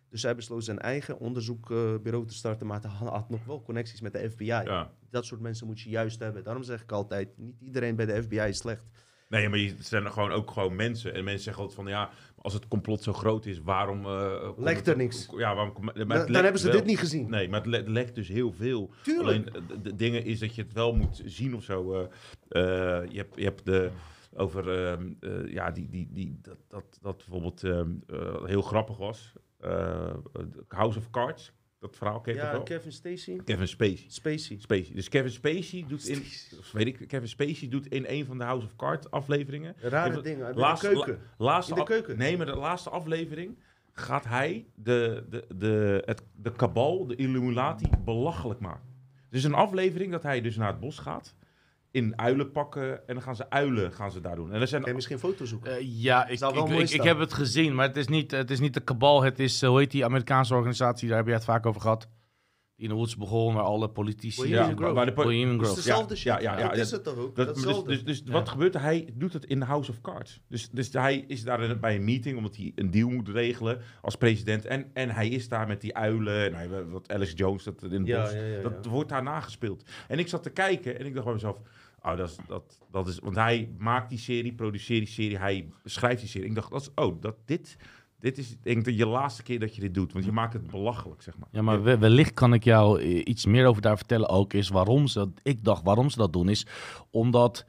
Dus 0.09 0.23
hij 0.23 0.35
besloot 0.35 0.63
zijn 0.63 0.79
eigen 0.79 1.19
onderzoekbureau 1.19 2.25
te 2.25 2.33
starten. 2.33 2.67
Maar 2.67 2.81
hij 2.81 3.07
had 3.07 3.29
nog 3.29 3.45
wel 3.45 3.61
connecties 3.61 4.01
met 4.01 4.13
de 4.13 4.29
FBI. 4.29 4.45
ja. 4.45 4.93
Dat 5.09 5.25
soort 5.25 5.41
mensen 5.41 5.67
moet 5.67 5.81
je 5.81 5.89
juist 5.89 6.19
hebben. 6.19 6.43
Daarom 6.43 6.63
zeg 6.63 6.81
ik 6.81 6.91
altijd, 6.91 7.37
niet 7.37 7.61
iedereen 7.61 7.95
bij 7.95 8.05
de 8.05 8.23
FBI 8.23 8.39
is 8.39 8.57
slecht. 8.57 8.83
Nee, 9.35 9.49
maar 9.49 9.59
je- 9.59 9.69
het 9.69 9.85
zijn 9.85 10.05
er 10.05 10.11
gewoon 10.11 10.31
ook 10.31 10.51
gewoon 10.51 10.75
mensen. 10.75 11.13
En 11.13 11.23
mensen 11.23 11.43
zeggen 11.43 11.63
altijd 11.63 11.81
van, 11.81 11.91
ja, 11.91 12.09
als 12.37 12.53
het 12.53 12.67
complot 12.67 13.03
zo 13.03 13.13
groot 13.13 13.45
is, 13.45 13.59
waarom... 13.61 14.03
komt 14.03 14.57
Lekt 14.57 14.87
er 14.87 14.97
niks. 14.97 15.29
Ja, 15.37 15.55
waarom... 15.55 15.73
komt- 15.73 15.85
maar 16.07 16.17
het 16.17 16.27
Dan, 16.33 16.43
hebben 16.43 16.61
ze 16.61 16.67
wel. 16.67 16.75
dit 16.77 16.85
niet 16.85 16.99
gezien. 16.99 17.29
Nee, 17.29 17.49
maar 17.49 17.59
het 17.59 17.69
le- 17.69 17.83
lekt 17.91 18.15
dus 18.15 18.27
heel 18.27 18.51
veel. 18.51 18.91
Tuurlijk. 19.03 19.27
Alleen 19.27 19.47
eh, 19.47 19.61
de, 19.67 19.81
de 19.81 19.95
dingen 19.95 20.23
is 20.23 20.39
dat 20.39 20.55
je 20.55 20.61
het 20.61 20.73
wel 20.73 20.95
moet 20.95 21.21
zien 21.25 21.55
of 21.55 21.63
zo. 21.63 21.93
eh, 21.93 22.61
je, 23.09 23.17
hebt, 23.17 23.35
je 23.35 23.43
hebt 23.43 23.65
de 23.65 23.89
over 24.37 24.85
ehm, 24.87 25.13
eh, 25.19 25.51
ja, 25.51 25.71
die, 25.71 25.89
die, 25.89 26.09
die, 26.11 26.39
dat, 26.41 26.57
dat, 26.67 26.97
dat 27.01 27.17
bijvoorbeeld 27.17 27.63
ehm, 27.63 27.89
eh, 28.07 28.43
heel 28.43 28.61
grappig 28.61 28.97
was. 28.97 29.33
House 30.67 30.97
of 30.99 31.09
Cards, 31.09 31.51
dat 31.85 31.95
verhaal 31.97 32.21
ken 32.21 32.33
je 32.33 32.39
toch 32.39 32.49
ja, 32.49 32.55
wel? 32.55 32.63
Kevin 32.63 32.91
Stacey. 32.91 33.39
Kevin 33.45 33.67
Spacey. 33.67 34.05
Spacey. 34.07 34.57
Spacey. 34.59 34.95
Dus 34.95 35.09
Kevin 35.09 35.31
Spacey 35.31 35.85
doet 35.87 36.07
in, 36.07 36.23
weet 36.73 36.87
ik, 36.87 37.07
Kevin 37.07 37.27
Spacey 37.27 37.67
doet 37.67 37.87
in 37.87 38.05
een 38.07 38.25
van 38.25 38.37
de 38.37 38.43
House 38.43 38.65
of 38.65 38.75
Cards 38.75 39.11
afleveringen. 39.11 39.75
Rare 39.77 40.09
Even- 40.09 40.23
dingen. 40.23 40.49
In 40.49 40.55
laatste- 40.55 40.87
de 40.89 40.93
keuken. 40.93 41.21
Laatste 41.37 41.73
In 41.73 41.79
de 41.79 41.85
keuken. 41.85 42.17
Nee, 42.17 42.37
maar 42.37 42.45
de 42.45 42.55
laatste 42.55 42.89
aflevering 42.89 43.57
gaat 43.93 44.25
hij 44.25 44.65
de, 44.75 45.23
de, 45.29 45.45
de, 45.55 46.01
het, 46.05 46.23
de 46.35 46.51
kabal, 46.51 47.05
de 47.07 47.15
Illuminati, 47.15 47.89
belachelijk 48.05 48.59
maken. 48.59 48.93
Dus 49.29 49.43
een 49.43 49.53
aflevering 49.53 50.11
dat 50.11 50.23
hij 50.23 50.41
dus 50.41 50.55
naar 50.55 50.67
het 50.67 50.79
bos 50.79 50.99
gaat, 50.99 51.35
in 51.95 52.19
uilen 52.19 52.51
pakken, 52.51 53.07
en 53.07 53.13
dan 53.13 53.21
gaan 53.21 53.35
ze 53.35 53.49
uilen 53.49 53.93
gaan 53.93 54.11
ze 54.11 54.19
daar 54.21 54.35
doen. 54.35 54.51
En 54.53 54.61
er 54.61 54.67
zijn 54.67 54.81
Kan 54.81 54.89
je 54.89 54.95
misschien 54.95 55.19
foto's 55.19 55.49
zoeken? 55.49 55.71
Eh, 55.71 56.01
ja, 56.01 56.27
ik, 56.27 56.37
Zou 56.37 56.53
wel 56.53 56.79
ik, 56.81 56.89
ik, 56.89 57.03
heb 57.03 57.19
het 57.19 57.33
gezien, 57.33 57.75
maar 57.75 57.87
het 57.87 57.97
is 57.97 58.07
niet, 58.07 58.31
het 58.31 58.51
is 58.51 58.59
niet 58.59 58.73
de 58.73 58.79
kabal. 58.79 59.23
Het 59.23 59.39
is, 59.39 59.61
eh, 59.61 59.69
hoe 59.69 59.79
heet 59.79 59.91
die 59.91 60.05
Amerikaanse 60.05 60.53
organisatie, 60.55 61.07
daar 61.07 61.17
heb 61.17 61.27
je 61.27 61.33
het 61.33 61.43
vaak 61.43 61.65
over 61.65 61.81
gehad. 61.81 62.09
Die 62.75 62.83
in 62.83 62.91
de 62.91 62.95
woods 62.97 63.17
begon, 63.17 63.53
waar 63.53 63.63
alle 63.63 63.89
politici... 63.89 64.47
Ja, 64.47 64.73
waar 64.73 65.05
de 65.05 65.13
po- 65.13 65.23
Bohemian 65.23 65.49
Het 65.51 65.61
is 65.61 65.67
Grove. 65.67 65.81
dezelfde 65.81 66.13
Ja, 66.13 66.19
shit. 66.19 66.41
ja, 66.43 66.57
ja, 66.57 66.67
dat 66.67 66.75
ja, 66.75 66.81
is 66.81 66.91
het 66.91 67.03
toch 67.03 67.17
ook? 67.17 67.35
Dat, 67.35 67.55
dus 67.55 67.83
dus, 67.83 68.03
dus 68.03 68.21
Ja. 68.25 68.31
wat 68.31 68.49
gebeurt 68.49 68.75
er? 68.75 68.81
Hij 68.81 69.09
doet 69.13 69.33
het 69.33 69.45
in 69.45 69.59
de 69.59 69.65
House 69.65 69.91
of 69.91 70.01
Cards. 70.01 70.41
Dus, 70.47 70.69
dus 70.69 70.93
hij 70.93 71.23
is 71.27 71.43
daar 71.43 71.79
bij 71.79 71.95
een 71.95 72.03
meeting, 72.03 72.37
omdat 72.37 72.55
hij 72.55 72.71
een 72.75 72.91
deal 72.91 73.09
moet 73.09 73.29
regelen 73.29 73.81
als 74.01 74.15
president. 74.15 74.65
En, 74.65 74.89
en 74.93 75.09
hij 75.09 75.27
is 75.29 75.47
daar 75.49 75.67
met 75.67 75.81
die 75.81 75.95
uilen. 75.95 76.51
Nou, 76.51 76.73
ja, 76.73 76.85
wat 76.85 77.11
Alice 77.11 77.35
Jones, 77.35 77.63
dat 77.63 77.83
in 77.83 77.91
het 77.91 78.07
Ja, 78.07 78.21
bos, 78.21 78.31
ja, 78.31 78.37
ja, 78.37 78.45
ja. 78.45 78.61
dat 78.61 78.85
wordt 78.85 79.09
daar 79.09 79.23
nagespeeld. 79.23 79.83
En 80.07 80.19
ik 80.19 80.27
zat 80.27 80.43
te 80.43 80.49
kijken 80.49 80.99
en 80.99 81.05
ik 81.05 81.13
dacht 81.13 81.25
bij 81.25 81.33
mezelf... 81.33 81.57
Oh, 82.05 82.17
dat 82.17 82.29
is, 82.29 82.35
dat, 82.47 82.79
dat 82.91 83.07
is, 83.07 83.19
want 83.19 83.35
hij 83.35 83.69
maakt 83.77 84.09
die 84.09 84.17
serie, 84.19 84.53
produceert 84.53 84.99
die 84.99 85.13
serie, 85.13 85.37
hij 85.37 85.69
schrijft 85.83 86.19
die 86.19 86.29
serie. 86.29 86.47
Ik 86.49 86.55
dacht, 86.55 86.71
dat 86.71 86.81
is, 86.81 86.89
oh, 86.95 87.21
dat, 87.21 87.35
dit, 87.45 87.77
dit 88.19 88.37
is 88.37 88.57
denk 88.61 88.77
ik 88.77 88.83
de 88.83 88.95
je 88.95 89.05
laatste 89.07 89.43
keer 89.43 89.59
dat 89.59 89.75
je 89.75 89.81
dit 89.81 89.93
doet. 89.93 90.13
Want 90.13 90.25
je 90.25 90.31
maakt 90.31 90.53
het 90.53 90.71
belachelijk, 90.71 91.21
zeg 91.21 91.37
maar. 91.37 91.47
Ja, 91.51 91.61
maar 91.61 91.83
we- 91.83 91.97
wellicht 91.97 92.33
kan 92.33 92.53
ik 92.53 92.63
jou 92.63 93.01
eh, 93.01 93.21
iets 93.23 93.45
meer 93.45 93.65
over 93.67 93.81
daar 93.81 93.97
vertellen 93.97 94.29
ook. 94.29 94.53
Is 94.53 94.69
waarom 94.69 95.07
ze, 95.07 95.29
ik 95.43 95.63
dacht 95.63 95.83
waarom 95.83 96.09
ze 96.09 96.17
dat 96.17 96.33
doen, 96.33 96.49
is 96.49 96.65
omdat 97.11 97.65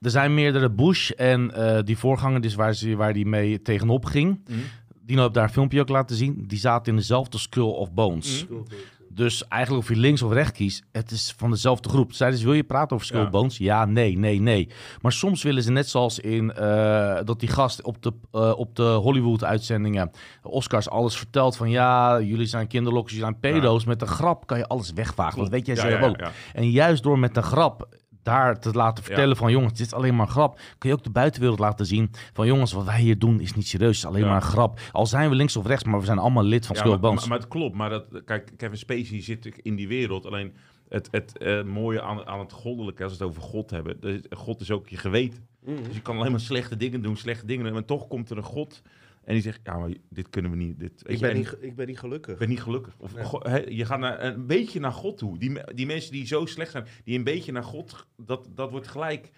er 0.00 0.10
zijn 0.10 0.34
meerdere 0.34 0.70
Bush 0.70 1.10
en 1.10 1.50
eh, 1.54 1.82
die 1.84 1.98
voorganger, 1.98 2.40
dus 2.40 2.54
waar, 2.54 2.74
ze, 2.74 2.96
waar 2.96 3.12
die 3.12 3.26
mee 3.26 3.62
tegenop 3.62 4.04
ging. 4.04 4.40
Mhm. 4.48 4.58
Dino 5.02 5.22
heeft 5.22 5.34
daar 5.34 5.44
een 5.44 5.50
filmpje 5.52 5.80
ook 5.80 5.88
laten 5.88 6.16
zien. 6.16 6.44
Die 6.46 6.58
zaten 6.58 6.92
in 6.92 6.98
dezelfde 6.98 7.38
Skull 7.38 7.62
of 7.72 7.92
Bones. 7.92 8.46
Mhm. 8.48 8.60
Dus 9.12 9.48
eigenlijk 9.48 9.82
of 9.82 9.88
je 9.88 10.00
links 10.00 10.22
of 10.22 10.32
rechts 10.32 10.52
kiest, 10.52 10.84
het 10.92 11.10
is 11.10 11.34
van 11.36 11.50
dezelfde 11.50 11.88
groep. 11.88 12.12
Zeiden 12.12 12.38
ze, 12.38 12.44
wil 12.44 12.54
je 12.54 12.64
praten 12.64 12.96
over 12.96 13.06
Skull 13.06 13.48
Ja. 13.48 13.84
Nee, 13.84 14.18
nee, 14.18 14.40
nee. 14.40 14.68
Maar 15.00 15.12
soms 15.12 15.42
willen 15.42 15.62
ze 15.62 15.70
net 15.70 15.88
zoals 15.88 16.18
in 16.18 16.52
eh, 16.52 17.18
dat 17.24 17.40
die 17.40 17.48
gast 17.48 17.82
op 17.82 18.02
de, 18.02 18.12
eh, 18.32 18.52
op 18.56 18.76
de 18.76 18.82
Hollywood-uitzendingen, 18.82 20.10
Oscars, 20.42 20.88
alles 20.88 21.16
vertelt 21.16 21.56
van 21.56 21.70
ja, 21.70 22.20
jullie 22.20 22.46
zijn 22.46 22.66
kinderlokkers, 22.66 23.14
jullie 23.14 23.28
zijn 23.30 23.52
pedo's. 23.52 23.84
Met 23.84 24.02
een 24.02 24.08
grap 24.08 24.46
kan 24.46 24.58
je 24.58 24.66
alles 24.66 24.92
wegvagen. 24.92 25.38
Dat 25.38 25.48
weet 25.48 25.66
jij 25.66 25.76
zelf 25.76 26.02
ook. 26.02 26.16
En 26.52 26.70
juist 26.70 27.02
door 27.02 27.18
met 27.18 27.36
een 27.36 27.42
grap 27.42 27.88
daar 28.22 28.60
te 28.60 28.70
laten 28.72 29.04
vertellen 29.04 29.36
van 29.36 29.50
jongens, 29.50 29.72
dit 29.72 29.86
is 29.86 29.92
alleen 29.92 30.16
maar 30.16 30.26
een 30.26 30.32
grap. 30.32 30.60
Kun 30.78 30.88
je 30.90 30.96
ook 30.96 31.04
de 31.04 31.10
buitenwereld 31.10 31.58
laten 31.58 31.86
zien 31.86 32.10
van 32.32 32.46
jongens, 32.46 32.72
wat 32.72 32.84
wij 32.84 33.00
hier 33.00 33.18
doen 33.18 33.40
is 33.40 33.54
niet 33.54 33.66
serieus, 33.66 33.88
het 33.88 34.04
is 34.04 34.04
alleen 34.04 34.22
Ja. 34.22 34.26
maar 34.26 34.36
een 34.36 34.48
grap. 34.48 34.80
Al 34.92 35.06
zijn 35.06 35.28
we 35.30 35.34
links 35.36 35.56
of 35.56 35.66
rechts, 35.66 35.84
maar 35.84 35.98
we 36.00 36.06
zijn 36.06 36.18
allemaal 36.18 36.44
lid 36.44 36.66
van 36.66 36.76
Ja, 36.76 36.82
Skull 36.82 36.98
maar, 36.98 37.14
maar, 37.14 37.28
maar 37.28 37.38
het 37.38 37.48
klopt, 37.48 37.76
maar 37.76 37.90
dat, 37.90 38.04
kijk, 38.24 38.52
Kevin 38.56 38.78
Spacey 38.78 39.22
zit 39.22 39.46
in 39.62 39.74
die 39.76 39.88
wereld. 39.88 40.26
Alleen 40.26 40.52
het, 40.88 41.08
het 41.10 41.38
eh, 41.38 41.62
mooie 41.62 42.02
aan, 42.02 42.26
aan 42.26 42.38
het 42.38 42.52
goddelijke, 42.52 43.02
als 43.02 43.16
we 43.18 43.24
het 43.24 43.28
over 43.36 43.42
God 43.42 43.70
hebben, 43.70 43.96
dat 44.00 44.10
is- 44.10 44.20
God 44.38 44.60
is 44.60 44.70
ook 44.70 44.88
je 44.88 44.96
geweten. 44.96 45.46
Mhm. 45.64 45.82
Dus 45.82 45.94
je 45.94 46.00
kan 46.02 46.16
alleen 46.18 46.30
maar 46.30 46.40
slechte 46.40 46.76
dingen 46.76 47.02
doen, 47.02 47.16
slechte 47.16 47.46
dingen 47.46 47.66
doen. 47.66 47.76
En 47.76 47.84
toch 47.84 48.08
komt 48.08 48.30
er 48.30 48.36
een 48.36 48.42
God 48.42 48.82
en 49.30 49.36
die 49.36 49.44
zegt, 49.44 49.60
ja, 49.64 49.78
maar 49.78 49.90
dit 50.08 50.30
kunnen 50.30 50.50
we 50.50 50.56
niet. 50.56 50.78
Dit, 50.78 51.02
Ik 51.06 51.20
ben, 51.20 51.30
en 51.30 51.36
niet, 51.36 51.56
ik 51.60 51.76
ben 51.76 51.86
niet 51.86 51.98
gelukkig. 51.98 52.32
ik 52.32 52.38
ben 52.38 52.48
niet 52.48 52.62
gelukkig. 52.62 52.94
Of, 52.98 53.12
go- 53.12 53.42
je 53.68 53.84
gaat 53.84 53.98
naar, 53.98 54.24
een 54.24 54.46
beetje 54.46 54.80
naar 54.80 54.92
God 54.92 55.18
toe. 55.18 55.38
Die, 55.38 55.60
die 55.74 55.86
mensen 55.86 56.12
die 56.12 56.26
zo 56.26 56.46
slecht 56.46 56.70
zijn, 56.70 56.86
die 57.04 57.18
een 57.18 57.24
beetje 57.24 57.52
naar 57.52 57.62
God, 57.62 58.06
dat, 58.16 58.48
dat 58.54 58.70
wordt 58.70 58.88
gelijk... 58.88 59.30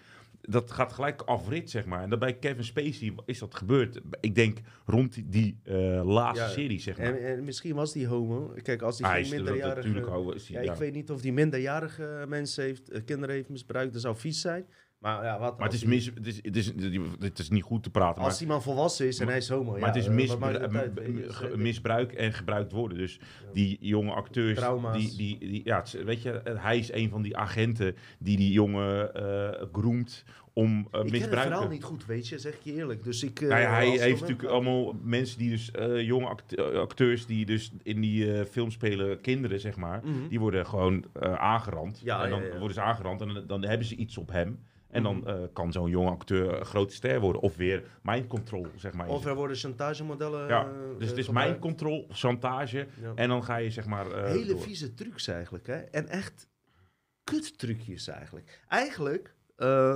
Dat 0.49 0.71
gaat 0.71 0.93
gelijk 0.93 1.21
afrit, 1.21 1.69
zeg 1.69 1.85
maar. 1.85 2.03
En 2.03 2.09
dat 2.09 2.19
bij 2.19 2.33
Kevin 2.37 2.63
Spacey 2.63 3.15
is 3.25 3.39
dat 3.39 3.55
gebeurd. 3.55 4.01
Ik 4.19 4.35
denk 4.35 4.57
rond 4.85 5.31
die, 5.31 5.59
eh, 5.63 6.01
laatste 6.05 6.45
Ja, 6.45 6.49
serie, 6.51 6.79
zeg 6.79 6.97
maar. 6.97 7.05
En, 7.05 7.37
en 7.37 7.43
misschien 7.43 7.75
was 7.75 7.93
die 7.93 8.07
homo. 8.07 8.53
Kijk, 8.61 8.81
als 8.81 8.97
die 8.97 9.05
Hij 9.05 9.21
is 9.21 9.31
er 9.31 9.35
minderjarige... 9.35 9.87
natuurlijk 9.87 10.47
Ja, 10.47 10.61
ja. 10.61 10.71
ik 10.71 10.77
weet 10.77 10.93
niet 10.93 11.11
of 11.11 11.21
die 11.21 11.33
minderjarige 11.33 12.25
mensen 12.27 12.63
heeft, 12.63 12.89
eh, 12.89 13.01
kinderen 13.05 13.35
heeft 13.35 13.49
misbruikt. 13.49 13.93
Dat 13.93 14.01
zou 14.01 14.15
vies 14.17 14.41
zijn. 14.41 14.65
Maar 15.03 15.23
ja, 15.23 15.39
wat 15.39 15.57
Maar 15.57 15.65
het 15.65 15.73
is, 15.75 15.79
die- 15.79 15.89
mis, 15.89 16.05
het, 16.05 16.27
is, 16.27 16.35
het, 16.41 16.55
is, 16.55 16.71
het 17.19 17.39
is 17.39 17.49
niet 17.49 17.63
goed 17.63 17.83
te 17.83 17.89
praten. 17.89 18.23
Als 18.23 18.31
Maar, 18.33 18.41
iemand 18.41 18.63
volwassen 18.63 19.07
is 19.07 19.19
en 19.19 19.27
hij 19.27 19.37
is 19.37 19.49
homo, 19.49 19.71
maar 19.71 19.79
ja, 19.79 19.85
het 19.85 19.95
is 19.95 20.07
eh, 20.07 20.13
misbru- 20.13 20.59
het 20.59 20.99
eh, 21.51 21.55
misbruik 21.55 22.11
en 22.11 22.33
gebruikt 22.33 22.71
worden. 22.71 22.97
Dus 22.97 23.19
die 23.53 23.77
jonge 23.81 24.11
acteurs, 24.11 24.57
Trauma's. 24.57 24.97
die, 24.97 25.37
die, 25.39 25.49
die, 25.49 25.61
ja, 25.63 25.83
weet 26.05 26.21
je, 26.21 26.31
eh, 26.31 26.63
hij 26.63 26.77
is 26.77 26.91
een 26.93 27.09
van 27.09 27.21
die 27.21 27.37
agenten 27.37 27.95
die 28.19 28.37
die 28.37 28.51
jongen 28.51 29.13
eh 29.15 29.61
groemt 29.73 30.23
om 30.53 30.69
eh, 30.69 30.77
Ik 30.77 30.89
ken 30.91 31.01
het 31.01 31.11
misbruiken. 31.11 31.51
verhaal 31.51 31.67
niet 31.67 31.83
goed, 31.83 32.05
weet 32.05 32.27
je, 32.27 32.39
zeg 32.39 32.53
ik 32.53 32.61
je 32.63 32.73
eerlijk. 32.73 33.03
Dus 33.03 33.23
ik, 33.23 33.41
eh, 33.41 33.49
Nou 33.49 33.61
ja, 33.61 33.69
hij 33.73 33.87
heeft 33.89 34.21
natuurlijk 34.21 34.49
allemaal 34.49 34.95
mensen 35.03 35.37
die 35.37 35.49
dus, 35.49 35.71
eh, 35.71 36.01
jonge 36.01 36.27
act- 36.27 36.57
acteurs 36.75 37.25
die 37.25 37.45
dus 37.45 37.71
in 37.83 38.01
die 38.01 38.45
film 38.45 38.71
spelen, 38.71 39.21
kinderen 39.21 39.59
zeg 39.59 39.75
maar, 39.75 40.01
Mhm. 40.03 40.27
die 40.29 40.39
worden 40.39 40.65
gewoon 40.65 41.05
aangerand. 41.37 42.01
Ja, 42.03 42.23
en 42.23 42.29
dan 42.29 42.41
ja. 42.43 42.49
worden 42.57 42.73
ze 42.73 42.81
aangerand 42.81 43.21
en 43.21 43.27
dan, 43.33 43.43
dan 43.47 43.63
hebben 43.63 43.87
ze 43.87 43.95
iets 43.95 44.17
op 44.17 44.31
hem. 44.31 44.59
En 44.93 45.03
dan 45.03 45.17
Mhm. 45.17 45.27
eh, 45.27 45.35
kan 45.53 45.71
zo'n 45.71 45.89
jonge 45.89 46.09
acteur 46.09 46.59
een 46.59 46.65
grote 46.65 46.93
ster 46.93 47.19
worden. 47.19 47.41
Of 47.41 47.55
weer 47.55 47.83
mind 48.03 48.27
control, 48.27 48.67
zeg 48.75 48.93
maar. 48.93 49.07
Of 49.07 49.25
er 49.25 49.35
worden 49.35 49.57
chantagemodellen 49.57 50.47
ja, 50.47 50.65
eh, 50.65 50.71
dus 50.99 51.07
het 51.09 51.17
is 51.17 51.29
mind 51.29 51.59
control, 51.59 52.05
chantage. 52.09 52.87
Ja. 53.01 53.11
En 53.15 53.29
dan 53.29 53.43
ga 53.43 53.55
je 53.55 53.69
zeg 53.71 53.85
maar... 53.85 54.11
eh, 54.11 54.31
Hele 54.31 54.45
door. 54.45 54.61
vieze 54.61 54.93
trucs 54.93 55.27
eigenlijk, 55.27 55.67
hè. 55.67 55.75
En 55.77 56.07
echt 56.07 56.47
kut 57.23 57.57
trucjes 57.57 58.07
eigenlijk. 58.07 58.61
Eigenlijk, 58.67 59.35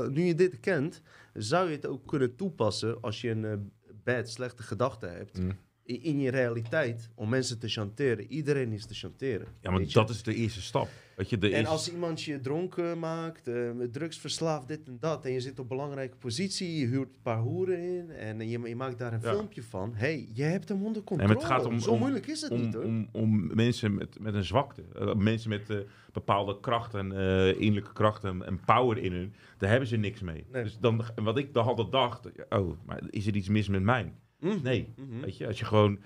nu 0.10 0.24
je 0.24 0.34
dit 0.36 0.60
kent, 0.60 1.02
zou 1.34 1.70
je 1.70 1.76
het 1.76 1.86
ook 1.86 2.08
kunnen 2.08 2.36
toepassen 2.36 3.02
als 3.02 3.22
je 3.22 3.30
een 3.30 3.72
bad, 4.04 4.30
slechte 4.30 4.64
gedachte 4.64 5.06
hebt. 5.08 5.39
Mm. 5.39 5.52
i- 5.89 6.04
In 6.04 6.20
je 6.20 6.32
realiteit, 6.32 7.10
om 7.16 7.30
mensen 7.30 7.60
te 7.60 7.68
chanteren. 7.68 8.26
Iedereen 8.32 8.72
is 8.72 8.86
te 8.86 8.93
chanteren. 8.93 9.48
Ja, 9.62 9.72
maar 9.72 9.86
dat 9.91 10.10
is 10.10 10.24
de 10.24 10.34
eerste 10.36 10.62
stap. 10.62 10.88
Weet 11.18 11.30
je, 11.30 11.38
de 11.38 11.49
En 11.49 11.65
als 11.65 11.91
iemand 11.91 12.22
je 12.22 12.39
dronken 12.39 12.99
maakt, 12.99 13.47
eh, 13.47 13.70
drugs 13.91 14.18
verslaafd, 14.18 14.68
dit 14.68 14.88
en 14.88 14.97
dat, 14.99 15.26
en 15.26 15.32
je 15.32 15.39
zit 15.39 15.59
op 15.59 15.70
belangrijke 15.70 16.18
positie, 16.18 16.80
je 16.80 16.86
huurt 16.86 17.07
een 17.15 17.22
paar 17.22 17.38
hoeren 17.39 17.80
in 17.80 18.09
en 18.11 18.49
je, 18.49 18.59
je 18.59 18.76
maakt 18.76 18.99
daar 18.99 19.13
een 19.13 19.20
Ja. 19.22 19.30
filmpje 19.32 19.63
van. 19.63 19.91
hey, 19.95 20.30
je 20.34 20.43
hebt 20.43 20.70
hem 20.70 20.86
onder 20.86 21.03
controle. 21.03 21.34
maar 21.34 21.41
het 21.41 21.51
gaat 21.51 21.65
om- 21.65 21.80
Zo 21.80 21.91
om- 21.91 21.99
moeilijk 21.99 22.28
is 22.28 22.41
het 22.41 22.51
om, 22.51 22.61
niet 22.61 22.74
hoor. 22.74 22.84
om, 22.84 23.07
om 23.11 23.55
mensen 23.55 23.95
met, 23.95 24.20
met 24.20 24.34
een 24.34 24.43
zwakte, 24.43 24.84
eh, 24.95 25.13
mensen 25.15 25.49
met 25.49 25.70
eh, 25.70 25.78
bepaalde 26.13 26.59
krachten, 26.59 27.11
innerlijke 27.59 27.93
krachten 27.93 28.45
en 28.45 28.59
power 28.65 28.97
in 28.97 29.11
hun, 29.11 29.34
daar 29.57 29.70
hebben 29.70 29.88
ze 29.88 29.95
niks 29.97 30.22
mee. 30.22 30.45
Nee. 30.51 30.63
Dus 30.63 30.78
dan, 30.80 31.03
wat 31.15 31.38
ik 31.38 31.53
dan 31.53 31.65
altijd 31.65 31.91
dacht, 31.91 32.30
oh, 32.49 32.78
maar 32.86 33.01
is 33.09 33.28
er 33.28 33.36
iets 33.36 33.49
mis 33.49 33.68
met 33.68 33.82
mij? 33.84 34.13
Mhm. 34.39 34.61
Nee, 34.63 34.93
Mhm. 34.95 35.20
weet 35.22 35.38
je, 35.38 35.47
als 35.47 35.59
je 35.59 35.65
gewoon... 35.65 35.99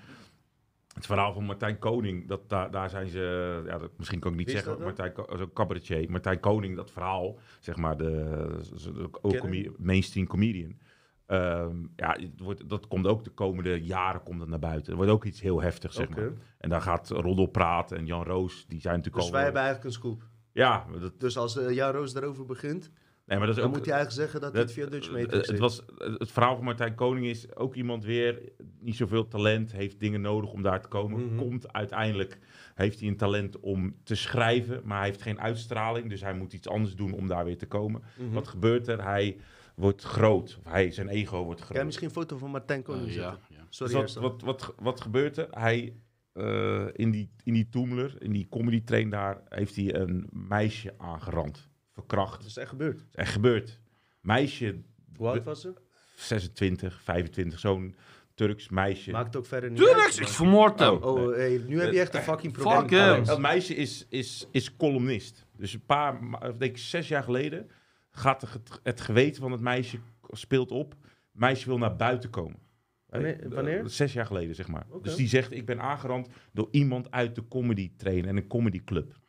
Het 1.02 1.10
verhaal 1.10 1.34
van 1.34 1.43
Martijn 1.43 1.80
Koning, 1.80 2.28
dat, 2.28 2.49
daar, 2.49 2.72
daar 2.72 2.89
zijn 2.89 3.08
ze... 3.08 3.62
Ja, 3.66 3.78
dat, 3.78 3.91
misschien 3.97 4.20
kan 4.20 4.32
ik 4.32 4.38
niet 4.38 4.52
zeggen, 4.52 4.72
dat? 4.72 4.80
Martijn, 4.80 5.14
zo'n 5.38 5.54
cabaretier. 5.54 6.12
Martijn 6.12 6.39
Koning, 6.39 6.76
dat 6.76 6.91
verhaal, 6.91 7.38
zeg 7.60 7.76
maar, 7.76 7.97
de, 7.97 9.10
ook 9.22 9.47
mainstream 9.78 10.28
comedian. 10.28 10.78
Ehm, 11.26 11.76
ja, 11.95 12.18
wordt, 12.38 12.70
dat 12.70 12.88
komt 12.88 13.08
ook 13.08 13.24
de 13.24 13.30
komende 13.30 13.84
jaren 13.84 14.24
komt 14.24 14.39
het 14.39 14.49
naar 14.49 14.60
buiten. 14.60 14.86
Het 14.86 14.95
wordt 14.95 15.12
ook 15.12 15.26
iets 15.26 15.41
heel 15.41 15.62
heftigs, 15.62 15.95
zeg 15.95 16.10
maar. 16.10 16.32
En 16.58 16.70
daar 16.70 16.82
gaat 16.82 17.10
Roddel 17.10 17.45
praten 17.45 17.97
en 17.97 18.06
Jan 18.06 18.24
Roos, 18.24 18.66
die 18.68 18.82
zijn 18.82 18.95
natuurlijk 18.95 19.24
Dus 19.24 19.26
al... 19.26 19.36
wij 19.36 19.43
hebben 19.43 19.62
eigenlijk 19.62 19.93
een 19.93 19.99
scoop. 19.99 20.24
Ja, 20.52 20.86
dat, 20.99 21.20
Dus 21.20 21.38
als 21.38 21.58
uh, 21.58 21.70
Jan 21.70 21.91
Roos 21.91 22.14
daarover 22.14 22.45
begint, 22.45 22.91
nee, 23.32 23.38
maar 23.40 23.48
dat 23.48 23.56
is 23.56 23.62
dan 23.62 23.72
ook... 23.72 23.78
moet 23.78 23.86
hij 23.86 23.96
eigenlijk 23.96 24.30
zeggen 24.30 24.42
dat, 24.42 24.52
hij 24.54 24.62
het 24.62 24.72
via 24.72 24.86
Dutch 24.86 25.12
het, 25.12 25.22
Matrix 25.22 25.48
het, 25.48 25.60
was, 25.60 25.82
het 26.18 26.32
verhaal 26.32 26.56
van 26.56 26.64
Martijn 26.66 26.96
Koning 26.96 27.26
is 27.26 27.56
ook 27.56 27.76
iemand 27.76 28.04
weer, 28.04 28.42
niet 28.80 28.96
zoveel 28.96 29.28
talent, 29.28 29.72
heeft 29.72 30.00
dingen 30.00 30.22
nodig 30.22 30.52
om 30.52 30.62
daar 30.62 30.82
te 30.82 30.88
komen. 30.88 31.26
Mhm. 31.26 31.36
Komt 31.36 31.74
uiteindelijk, 31.74 32.38
heeft 32.76 33.00
hij 33.00 33.10
een 33.10 33.18
talent 33.18 33.60
om 33.60 33.96
te 34.04 34.16
schrijven, 34.16 34.82
maar 34.84 34.98
hij 34.98 35.08
heeft 35.08 35.22
geen 35.22 35.40
uitstraling. 35.42 36.10
Dus 36.10 36.22
hij 36.22 36.34
moet 36.34 36.54
iets 36.54 36.68
anders 36.68 36.96
doen 36.96 37.14
om 37.14 37.28
daar 37.28 37.46
weer 37.46 37.58
te 37.58 37.68
komen. 37.68 38.02
Mhm. 38.18 38.32
Wat 38.34 38.48
gebeurt 38.48 38.88
er? 38.88 39.04
Hij 39.04 39.38
wordt 39.76 40.04
groot. 40.04 40.58
Of 40.66 40.72
hij, 40.72 40.92
zijn 40.92 41.08
ego 41.10 41.44
wordt 41.44 41.60
Kan 41.60 41.66
groot. 41.68 41.80
je 41.80 41.86
misschien 41.86 42.08
een 42.08 42.14
foto 42.14 42.38
van 42.38 42.52
Martijn 42.52 42.84
Koning 42.84 43.08
Eh, 43.08 43.14
zetten? 43.14 43.40
ja, 43.50 43.56
ja. 43.58 43.66
Sorry, 43.70 44.00
Dus 44.00 44.16
wat, 44.16 44.42
wat, 44.42 44.74
wat 44.80 45.02
gebeurt 45.02 45.38
er? 45.38 45.48
Hij, 45.52 45.94
eh, 46.34 46.86
in, 46.92 47.12
die, 47.12 47.32
in 47.44 47.54
die 47.54 47.70
Toemler, 47.70 48.16
in 48.22 48.32
die 48.32 48.48
comedy 48.50 48.84
train 48.84 49.10
daar, 49.10 49.42
heeft 49.50 49.76
hij 49.76 49.96
een 49.96 50.28
meisje 50.32 50.94
aangerand. 50.98 51.70
Verkracht. 52.02 52.38
Dat 52.41 52.49
is 52.49 52.58
echt 52.58 52.70
gebeurd. 52.70 52.97
Dat 52.97 53.08
is 53.10 53.16
echt 53.16 53.32
gebeurd. 53.32 53.80
Meisje, 54.22 54.82
Hoe 55.16 55.28
oud 55.28 55.43
was 55.43 55.62
ze? 55.62 55.74
26, 56.16 57.02
25, 57.02 57.60
zo'n 57.60 57.95
Turks 58.36 58.70
meisje. 58.70 59.12
Maakt 59.12 59.36
ook 59.36 59.45
verder 59.45 59.70
niet 59.72 59.80
uit, 59.95 60.20
ik 60.20 60.28
vermoord 60.28 60.80
hem. 60.80 60.93
Oh. 60.93 61.04
Oh, 61.04 61.36
hey, 61.36 61.62
nu 61.68 61.82
heb 61.82 61.91
je 61.93 61.99
echt 61.99 62.14
een 62.16 62.22
fucking 62.22 62.54
probleem. 62.54 63.16
Fuck. 63.16 63.26
Dat 63.26 63.39
meisje 63.39 63.76
is, 63.76 64.06
is, 64.10 64.47
is 64.52 64.76
columnist. 64.76 65.45
Dus 65.58 65.74
een 65.74 65.86
paar, 65.86 66.20
denk 66.41 66.62
ik 66.62 66.78
zes 66.78 67.08
jaar 67.08 67.24
geleden, 67.24 67.70
gaat 68.12 68.41
het, 68.41 68.80
het 68.84 69.02
geweten 69.02 69.41
van 69.41 69.52
het 69.52 69.62
meisje 69.62 69.97
speelt 70.30 70.72
op. 70.72 70.91
Het 71.02 71.39
meisje 71.41 71.66
wil 71.68 71.78
naar 71.78 71.95
buiten 71.95 72.30
komen. 72.30 72.60
Wanneer- 73.06 73.43
Eh, 73.43 73.49
wanneer? 73.52 73.89
Zes 73.89 74.14
jaar 74.14 74.26
geleden, 74.26 74.56
zeg 74.56 74.68
maar. 74.68 74.86
Dus 75.02 75.16
die 75.16 75.28
zegt, 75.28 75.52
ik 75.52 75.66
ben 75.66 75.82
aangerand 75.82 76.28
door 76.54 76.68
iemand 76.72 77.12
uit 77.12 77.36
de 77.36 77.47
comedy 77.47 77.91
train 77.97 78.26
en 78.26 78.38
een 78.38 78.47
comedyclub. 78.47 79.20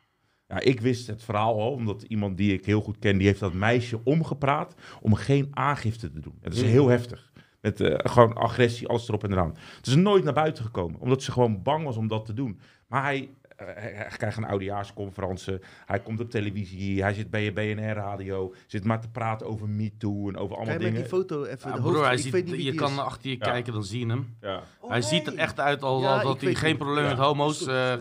Ja, 0.53 0.59
ik 0.59 0.81
wist 0.81 1.07
het 1.07 1.23
verhaal 1.23 1.59
al, 1.61 1.71
omdat 1.71 2.01
iemand 2.07 2.37
die 2.37 2.53
ik 2.53 2.65
heel 2.65 2.81
goed 2.81 2.99
ken, 2.99 3.17
die 3.17 3.27
heeft 3.27 3.39
dat 3.39 3.53
meisje 3.53 3.99
omgepraat 4.03 4.75
om 5.01 5.13
geen 5.13 5.47
aangifte 5.51 6.11
te 6.11 6.19
doen. 6.19 6.37
Het 6.41 6.53
is 6.53 6.61
Mm. 6.63 6.67
heel 6.69 6.87
heftig. 6.87 7.31
Met 7.61 7.81
eh, 7.81 7.93
gewoon 8.11 8.33
agressie, 8.33 8.87
alles 8.87 9.07
erop 9.07 9.23
en 9.23 9.31
eraan. 9.31 9.55
Het 9.77 9.87
is 9.87 9.95
nooit 9.95 10.23
naar 10.23 10.33
buiten 10.33 10.63
gekomen, 10.63 10.99
omdat 10.99 11.23
ze 11.23 11.31
gewoon 11.31 11.61
bang 11.61 11.83
was 11.85 11.97
om 11.97 12.07
dat 12.07 12.25
te 12.25 12.33
doen. 12.33 12.59
Maar 12.87 13.03
hij, 13.03 13.29
eh, 13.55 13.65
hij, 13.67 13.91
hij 13.95 14.07
krijgt 14.17 14.37
een 14.37 14.45
oudejaarsconferentie, 14.45 15.57
hij 15.85 15.99
komt 15.99 16.19
op 16.19 16.29
televisie, 16.29 17.01
hij 17.01 17.13
zit 17.13 17.29
bij 17.29 17.43
je 17.43 17.51
BNR-radio, 17.53 18.53
zit 18.67 18.83
maar 18.83 19.01
te 19.01 19.09
praten 19.09 19.47
over 19.47 19.69
MeToo 19.69 20.27
en 20.29 20.37
over 20.37 20.55
allemaal 20.55 20.77
dingen. 20.77 20.93
die 20.93 21.05
foto 21.05 21.43
even 21.43 21.69
Ja, 21.69 21.75
de 21.75 21.81
broer, 21.81 21.93
hoofd... 21.93 22.05
hij 22.05 22.15
ik 22.15 22.19
ziet, 22.21 22.31
weet 22.31 22.45
niet 22.45 22.55
wie 22.55 22.63
je 22.65 22.73
kan 22.73 22.99
achter 22.99 23.29
je 23.29 23.37
Ja. 23.39 23.45
kijken, 23.51 23.73
dan 23.73 23.83
zie 23.83 23.99
je 23.99 24.05
hem. 24.07 24.35
Ja. 24.41 24.61
Oh, 24.79 24.89
hij 24.89 25.01
ziet 25.01 25.27
er 25.27 25.35
echt 25.35 25.59
uit 25.59 25.75
ik 25.77 26.23
dat 26.23 26.41
hij 26.41 26.53
geen 26.55 26.77
probleem 26.77 27.03
ja. 27.03 27.09
met 27.09 27.19
homo's... 27.19 27.67
Eh. 27.67 27.93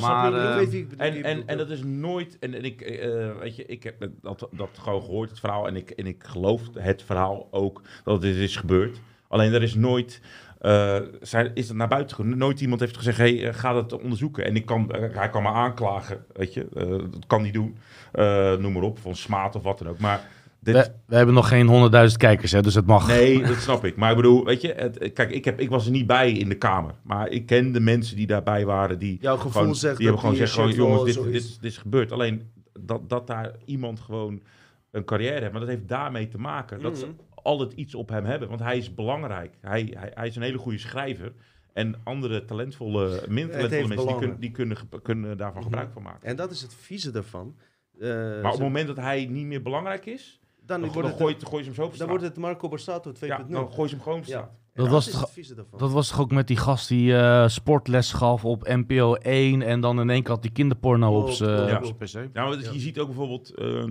Maar, 0.00 0.34
eh, 0.34 0.54
weet 0.56 0.74
ik 0.74 0.88
bedoel. 0.88 1.06
En, 1.06 1.14
en, 1.14 1.22
bedoel. 1.22 1.42
en 1.46 1.56
dat 1.58 1.70
is 1.70 1.82
nooit. 1.82 2.36
En, 2.40 2.54
en 2.54 2.64
ik, 2.64 2.80
eh, 2.80 3.30
weet 3.40 3.56
je, 3.56 3.66
ik 3.66 3.82
heb 3.82 4.08
dat, 4.22 4.48
dat 4.50 4.78
gewoon 4.78 5.02
gehoord, 5.02 5.30
het 5.30 5.40
verhaal. 5.40 5.66
En 5.66 5.76
ik, 5.76 5.90
en 5.90 6.06
ik 6.06 6.24
geloof 6.26 6.62
het 6.78 7.02
verhaal 7.02 7.48
ook 7.50 7.82
dat 8.04 8.20
dit 8.20 8.36
is 8.36 8.56
gebeurd. 8.56 9.00
Alleen 9.28 9.52
er 9.52 9.62
is 9.62 9.74
nooit. 9.74 10.20
eh, 10.60 10.96
zijn, 11.20 11.50
is 11.54 11.68
het 11.68 11.76
naar 11.76 11.88
buiten. 11.88 12.38
Nooit 12.38 12.60
iemand 12.60 12.80
heeft 12.80 12.96
gezegd: 12.96 13.18
hey, 13.18 13.48
eh, 13.48 13.54
ga 13.54 13.72
dat 13.72 14.00
onderzoeken. 14.02 14.44
En 14.44 14.56
ik 14.56 14.66
kan, 14.66 14.90
eh, 14.90 15.16
hij 15.16 15.30
kan 15.30 15.42
me 15.42 15.48
aanklagen, 15.48 16.24
weet 16.32 16.54
je. 16.54 16.66
Eh, 16.74 16.88
dat 16.88 17.26
kan 17.26 17.42
hij 17.42 17.50
doen. 17.50 17.76
Eh, 18.12 18.56
noem 18.56 18.72
maar 18.72 18.82
op, 18.82 18.98
van 18.98 19.14
smaad 19.16 19.56
of 19.56 19.62
wat 19.62 19.78
dan 19.78 19.88
ook. 19.88 19.98
Maar 19.98 20.28
dit, 20.62 20.74
we, 20.74 20.92
we 21.06 21.16
hebben 21.16 21.34
nog 21.34 21.48
geen 21.48 21.66
honderdduizend 21.66 22.20
kijkers, 22.20 22.52
hè, 22.52 22.62
dus 22.62 22.74
het 22.74 22.86
mag. 22.86 23.06
Nee, 23.06 23.42
dat 23.46 23.56
snap 23.56 23.84
ik. 23.84 23.96
Maar 23.96 24.10
ik 24.10 24.16
bedoel, 24.16 24.44
weet 24.44 24.60
je, 24.60 24.72
het, 24.76 25.12
kijk, 25.12 25.30
ik, 25.30 25.44
heb, 25.44 25.60
ik 25.60 25.68
was 25.68 25.84
er 25.86 25.92
niet 25.92 26.06
bij 26.06 26.32
in 26.32 26.48
de 26.48 26.54
kamer. 26.58 26.94
Maar 27.02 27.28
ik 27.28 27.46
ken 27.46 27.72
de 27.72 27.80
mensen 27.80 28.16
die 28.16 28.26
daarbij 28.26 28.64
waren. 28.64 28.98
Die 28.98 29.18
Jouw 29.20 29.36
gevoel 29.36 29.52
gewoon, 29.52 29.74
zegt 29.74 29.96
die 29.98 30.06
dat 30.10 30.20
hebben 30.20 30.20
gewoon 30.20 30.46
gezegd, 30.48 30.74
gewoon, 30.76 30.90
jongens, 30.90 31.14
dit, 31.14 31.24
is. 31.24 31.32
dit, 31.32 31.42
is- 31.42 31.58
dit 31.58 31.70
is 31.70 31.78
gebeurd. 31.78 32.12
Alleen 32.12 32.50
dat, 32.80 33.08
dat 33.08 33.26
daar 33.26 33.52
iemand 33.64 34.00
gewoon 34.00 34.42
een 34.90 35.04
carrière 35.04 35.40
heeft. 35.40 35.50
Maar 35.52 35.60
dat 35.60 35.70
heeft 35.70 35.88
daarmee 35.88 36.28
te 36.28 36.38
maken. 36.38 36.80
Dat 36.82 36.98
ze 36.98 37.06
Mhm. 37.06 37.14
altijd 37.34 37.72
iets 37.72 37.94
op 37.94 38.08
hem 38.08 38.24
hebben. 38.24 38.48
Want 38.48 38.60
hij 38.60 38.76
is 38.76 38.94
belangrijk. 38.94 39.54
Hij, 39.60 39.92
hij, 39.98 40.10
hij 40.14 40.26
is 40.26 40.36
een 40.36 40.42
hele 40.42 40.58
goede 40.58 40.78
schrijver. 40.78 41.32
En 41.72 41.94
andere 42.04 42.44
talentvolle, 42.44 43.22
minder 43.28 43.54
talentvolle 43.68 43.86
mensen, 43.88 44.06
die, 44.40 44.50
kunnen, 44.50 44.76
die 44.90 45.00
kunnen, 45.02 45.36
daarvan 45.36 45.60
Mhm. 45.62 45.70
gebruik 45.70 45.92
van 45.92 46.02
maken. 46.02 46.28
En 46.28 46.36
dat 46.36 46.50
is 46.50 46.62
het 46.62 46.74
vieze 46.74 47.10
daarvan. 47.10 47.54
Eh, 48.00 48.08
Maar 48.08 48.36
op 48.38 48.44
het 48.44 48.54
ze- 48.54 48.62
moment 48.62 48.86
dat 48.86 48.96
hij 48.96 49.26
niet 49.30 49.46
meer 49.46 49.62
belangrijk 49.62 50.06
is, 50.06 50.40
dan, 50.66 50.80
dan, 50.80 50.92
wordt 50.92 50.94
dan 50.94 51.04
het, 51.04 51.16
gooi, 51.20 51.34
je, 51.38 51.46
gooi 51.46 51.58
je 51.62 51.64
hem 51.66 51.74
zo 51.74 51.84
op 51.84 51.96
dan 51.96 52.08
wordt 52.08 52.24
het 52.24 52.36
Marco 52.36 52.68
Borsato 52.68 53.12
2.0. 53.12 53.18
ja, 53.26 53.42
dan 53.42 53.72
gooi 53.72 53.88
je 53.88 53.94
hem 53.94 54.02
gewoon 54.04 54.18
op 54.18 54.24
Ja. 54.24 54.30
straat. 54.30 54.60
Dat 54.74 54.88
was 54.88 55.10
toch-. 55.10 55.30
Dat 55.76 55.90
was 55.92 56.08
toch 56.08 56.20
ook 56.20 56.30
met 56.30 56.46
die 56.46 56.56
gast 56.56 56.88
die 56.88 57.16
eh, 57.16 57.48
sportles 57.48 58.12
gaf 58.12 58.44
op 58.44 58.68
NPO 58.68 59.14
1 59.14 59.62
en 59.62 59.80
dan 59.80 60.00
in 60.00 60.10
één 60.10 60.22
keer 60.22 60.32
had 60.32 60.42
die 60.42 60.52
kinderporno 60.52 61.16
op 61.16 61.22
Klopt, 61.22 61.36
zijn 61.36 61.78
klopt, 61.78 62.00
op 62.02 62.06
zijn 62.08 62.28
PC. 62.28 62.34
Ja, 62.36 62.44
maar 62.46 62.56
dus 62.56 62.66
Ja. 62.66 62.72
je 62.72 62.80
ziet 62.80 62.98
ook 62.98 63.06
bijvoorbeeld, 63.06 63.54
eh, 63.54 63.84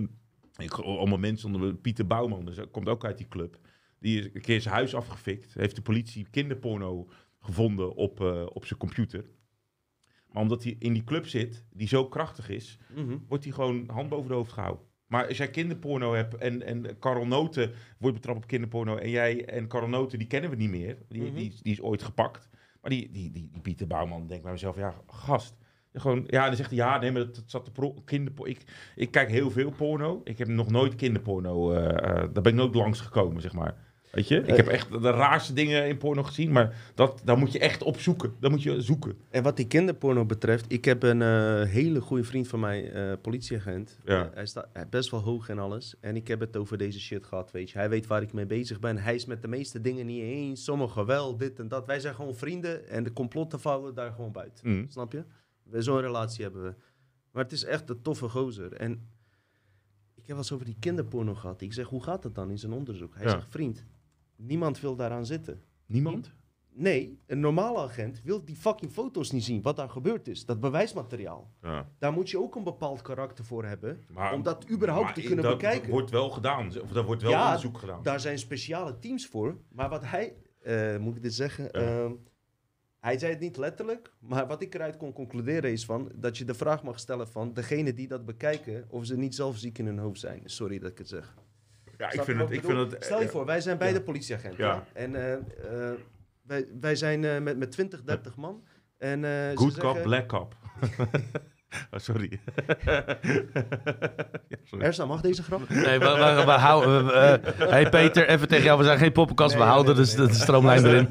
ik, 0.56 0.72
allemaal 0.72 1.18
mensen 1.18 1.54
onder 1.54 1.74
Pieter 1.74 2.06
Bouwman, 2.06 2.44
dus 2.44 2.56
dat 2.56 2.70
komt 2.70 2.88
ook 2.88 3.04
uit 3.04 3.16
die 3.18 3.28
club. 3.28 3.58
Die 3.98 4.18
is 4.18 4.24
een 4.34 4.40
keer 4.40 4.60
zijn 4.60 4.74
huis 4.74 4.94
afgefikt. 4.94 5.54
Heeft 5.54 5.76
de 5.76 5.82
politie 5.82 6.26
kinderporno 6.30 7.08
gevonden 7.40 7.94
op, 7.94 8.20
eh, 8.20 8.46
op 8.52 8.64
zijn 8.66 8.78
computer. 8.78 9.24
Maar 10.28 10.42
omdat 10.42 10.62
hij 10.62 10.76
in 10.78 10.92
die 10.92 11.04
club 11.04 11.26
zit, 11.26 11.64
die 11.72 11.88
zo 11.88 12.08
krachtig 12.08 12.48
is, 12.48 12.78
Mhm. 12.94 13.16
wordt 13.28 13.44
hij 13.44 13.52
gewoon 13.52 13.84
hand 13.92 14.08
boven 14.08 14.28
de 14.28 14.34
hoofd 14.34 14.52
gehouden. 14.52 14.84
Maar 15.12 15.26
als 15.28 15.36
jij 15.36 15.50
kinderporno 15.50 16.14
hebt 16.14 16.34
en, 16.36 16.62
en 16.62 16.98
Karel 16.98 17.26
Noten 17.26 17.70
wordt 17.98 18.16
betrapt 18.16 18.38
op 18.38 18.46
kinderporno 18.46 18.96
en 18.96 19.10
jij 19.10 19.44
en 19.44 19.66
Karel 19.68 19.88
Noten, 19.88 20.18
die 20.18 20.26
kennen 20.28 20.50
we 20.50 20.56
niet 20.56 20.70
meer. 20.70 20.96
Die, 21.08 21.22
Mhm. 21.22 21.34
die, 21.34 21.54
die 21.62 21.72
is 21.72 21.80
ooit 21.82 22.02
gepakt. 22.02 22.48
Maar 22.80 22.90
die, 22.90 23.10
die, 23.10 23.30
die, 23.30 23.48
die 23.52 23.60
Pieter 23.62 23.86
Bouwman 23.86 24.26
denkt 24.26 24.42
bij 24.42 24.52
mezelf, 24.52 24.76
ja, 24.76 24.94
gast. 25.06 25.56
Gewoon, 25.92 26.24
ja, 26.26 26.46
dan 26.46 26.56
zegt 26.56 26.68
hij, 26.70 26.78
ja, 26.78 26.98
nee, 26.98 27.12
maar 27.12 27.24
dat, 27.24 27.34
dat 27.34 27.44
zat 27.46 27.64
de 27.64 27.70
pro- 27.70 27.94
kinderporno. 28.04 28.50
Ik, 28.50 28.62
ik 28.96 29.10
kijk 29.10 29.30
heel 29.30 29.50
veel 29.50 29.70
porno. 29.70 30.20
Ik 30.24 30.38
heb 30.38 30.48
nog 30.48 30.70
nooit 30.70 30.94
kinderporno, 30.94 31.72
eh, 31.72 31.84
eh, 31.88 32.14
daar 32.32 32.42
ben 32.42 32.52
ik 32.52 32.54
nooit 32.58 32.74
langs 32.74 33.00
gekomen, 33.00 33.42
zeg 33.42 33.52
maar. 33.52 33.74
Weet 34.12 34.28
je? 34.28 34.36
Ik 34.40 34.46
Eh. 34.48 34.56
heb 34.56 34.66
echt 34.66 34.90
de 35.02 35.10
raarste 35.10 35.52
dingen 35.52 35.88
in 35.88 35.96
porno 35.98 36.22
gezien, 36.22 36.52
maar 36.52 36.76
dat, 36.94 37.20
daar 37.24 37.38
moet 37.38 37.52
je 37.52 37.58
echt 37.58 37.82
op 37.82 37.98
zoeken. 38.00 38.34
Daar 38.40 38.50
moet 38.50 38.62
je 38.62 38.80
zoeken. 38.80 39.16
En 39.30 39.42
wat 39.42 39.56
die 39.56 39.66
kinderporno 39.66 40.24
betreft, 40.24 40.72
ik 40.72 40.84
heb 40.84 41.02
een 41.02 41.22
eh, 41.22 41.62
hele 41.62 42.00
goede 42.00 42.24
vriend 42.24 42.48
van 42.48 42.60
mij, 42.60 42.92
eh, 42.92 43.12
politieagent. 43.22 43.98
Ja. 44.04 44.24
Eh, 44.24 44.34
hij 44.34 44.46
staat 44.46 44.90
best 44.90 45.10
wel 45.10 45.20
hoog 45.20 45.48
en 45.48 45.58
alles. 45.58 45.94
En 46.00 46.16
ik 46.16 46.28
heb 46.28 46.40
het 46.40 46.56
over 46.56 46.78
deze 46.78 47.00
shit 47.00 47.26
gehad, 47.26 47.50
weet 47.50 47.70
je. 47.70 47.78
Hij 47.78 47.88
weet 47.88 48.06
waar 48.06 48.22
ik 48.22 48.32
mee 48.32 48.46
bezig 48.46 48.80
ben. 48.80 48.98
Hij 48.98 49.14
is 49.14 49.24
met 49.26 49.42
de 49.42 49.48
meeste 49.48 49.80
dingen 49.80 50.06
niet 50.06 50.22
eens. 50.22 50.64
Sommige 50.64 51.04
wel, 51.04 51.36
dit 51.36 51.58
en 51.58 51.68
dat. 51.68 51.86
Wij 51.86 52.00
zijn 52.00 52.14
gewoon 52.14 52.34
vrienden 52.34 52.88
en 52.88 53.02
de 53.04 53.12
complotten 53.12 53.60
vouwen 53.60 53.94
daar 53.94 54.12
gewoon 54.12 54.32
buiten. 54.32 54.70
Mm. 54.70 54.86
Snap 54.88 55.12
je? 55.12 55.24
Zo'n 55.72 56.00
relatie 56.00 56.42
hebben 56.44 56.62
we. 56.62 56.74
Maar 57.30 57.42
het 57.42 57.52
is 57.52 57.64
echt 57.64 57.90
een 57.90 58.02
toffe 58.02 58.28
gozer. 58.28 58.72
En 58.72 58.92
ik 60.14 60.18
heb 60.18 60.26
wel 60.28 60.36
eens 60.36 60.52
over 60.52 60.66
die 60.66 60.76
kinderporno 60.80 61.34
gehad. 61.34 61.60
Ik 61.60 61.72
zeg, 61.72 61.86
hoe 61.86 62.02
gaat 62.02 62.24
het 62.24 62.34
dan 62.34 62.50
in 62.50 62.58
zijn 62.58 62.72
onderzoek? 62.72 63.14
Hij 63.14 63.24
Ja. 63.24 63.30
zegt, 63.30 63.46
vriend, 63.50 63.84
niemand 64.42 64.80
wil 64.80 64.96
daaraan 64.96 65.26
zitten. 65.26 65.62
Niemand? 65.86 66.32
Nee, 66.74 67.18
een 67.26 67.40
normale 67.40 67.78
agent 67.78 68.20
wil 68.24 68.44
die 68.44 68.56
fucking 68.56 68.92
foto's 68.92 69.30
niet 69.30 69.44
zien, 69.44 69.62
wat 69.62 69.76
daar 69.76 69.88
gebeurd 69.90 70.28
is. 70.28 70.44
Dat 70.46 70.60
bewijsmateriaal. 70.60 71.50
Ja. 71.62 71.88
Daar 71.98 72.12
moet 72.12 72.30
je 72.30 72.38
ook 72.40 72.54
een 72.54 72.64
bepaald 72.64 73.02
karakter 73.02 73.44
voor 73.44 73.64
hebben, 73.64 74.00
Maar- 74.08 74.32
om 74.34 74.42
dat 74.42 74.70
überhaupt 74.70 75.04
Maar 75.04 75.14
te 75.14 75.20
kunnen 75.22 75.44
dat 75.44 75.58
bekijken. 75.58 75.90
wordt 75.90 76.10
wel 76.10 76.30
gedaan. 76.30 76.66
Of 76.80 76.90
daar 76.92 77.04
wordt 77.04 77.22
wel 77.22 77.30
Ja, 77.30 77.44
onderzoek 77.46 77.78
gedaan. 77.78 78.02
Daar 78.02 78.20
zijn 78.20 78.38
speciale 78.38 78.98
teams 78.98 79.26
voor. 79.26 79.56
Maar 79.68 79.88
wat 79.88 80.04
hij, 80.04 80.36
eh, 80.62 80.96
moet 80.98 81.16
ik 81.16 81.22
dit 81.22 81.34
zeggen, 81.34 81.64
Ja. 81.64 81.70
Ehm, 82.04 82.12
hij 83.00 83.18
zei 83.18 83.32
het 83.32 83.40
niet 83.40 83.56
letterlijk, 83.56 84.12
maar 84.18 84.46
wat 84.46 84.62
ik 84.62 84.74
eruit 84.74 84.96
kon 84.96 85.12
concluderen 85.12 85.72
is 85.72 85.84
van, 85.84 86.10
dat 86.14 86.38
je 86.38 86.44
de 86.44 86.54
vraag 86.54 86.82
mag 86.82 86.98
stellen 86.98 87.28
van 87.28 87.52
degene 87.54 87.94
die 87.94 88.08
dat 88.08 88.24
bekijken, 88.24 88.84
of 88.88 89.06
ze 89.06 89.16
niet 89.16 89.34
zelf 89.34 89.56
ziek 89.56 89.78
in 89.78 89.86
hun 89.86 89.98
hoofd 89.98 90.20
zijn. 90.20 90.40
Sorry 90.44 90.78
dat 90.78 90.90
ik 90.90 90.98
het 90.98 91.08
zeg. 91.08 91.34
Ja, 91.98 92.10
ik 92.12 92.22
vind 92.22 92.38
het... 92.40 92.50
Ik 92.50 92.60
bedoel? 92.62 92.78
vind 92.80 92.92
het 92.92 93.04
Stel 93.04 93.18
je 93.20 93.24
eh, 93.24 93.30
voor, 93.30 93.44
wij 93.46 93.60
zijn 93.60 93.78
beide 93.78 93.98
ja. 93.98 94.04
politieagenten. 94.04 94.64
Ja. 94.64 94.84
En 94.92 95.14
eh, 95.14 95.32
eh, 95.32 95.40
wij, 96.42 96.66
wij 96.80 96.96
zijn 96.96 97.24
eh, 97.24 97.38
met, 97.40 97.58
met 97.58 97.70
20, 97.70 98.02
30 98.02 98.36
man. 98.36 98.62
En, 98.98 99.24
eh, 99.24 99.30
Good 99.54 99.72
zeggen- 99.72 99.92
cop, 99.94 100.02
black 100.02 100.26
cop. 100.28 100.54
oh, 101.92 101.98
sorry. 102.00 102.40
ja, 104.48 104.58
sorry. 104.92 105.06
Mag 105.06 105.20
deze 105.20 105.42
grap? 105.42 105.68
Nee, 105.68 105.98
we, 105.98 106.04
we, 106.04 106.42
we 106.44 106.50
houden... 106.50 107.14
eh, 107.14 107.68
hey 107.70 107.88
Peter, 107.88 108.28
even 108.28 108.48
tegen 108.48 108.64
jou. 108.64 108.78
We 108.78 108.84
zijn 108.84 108.98
geen 108.98 109.12
poppenkast, 109.12 109.54
we 109.54 109.60
houden 109.62 109.94
nee, 109.94 110.04
dus 110.04 110.14
nee, 110.16 110.26
de, 110.26 110.32
nee. 110.32 110.40
stroomlijn 110.40 110.84
erin. 110.86 111.06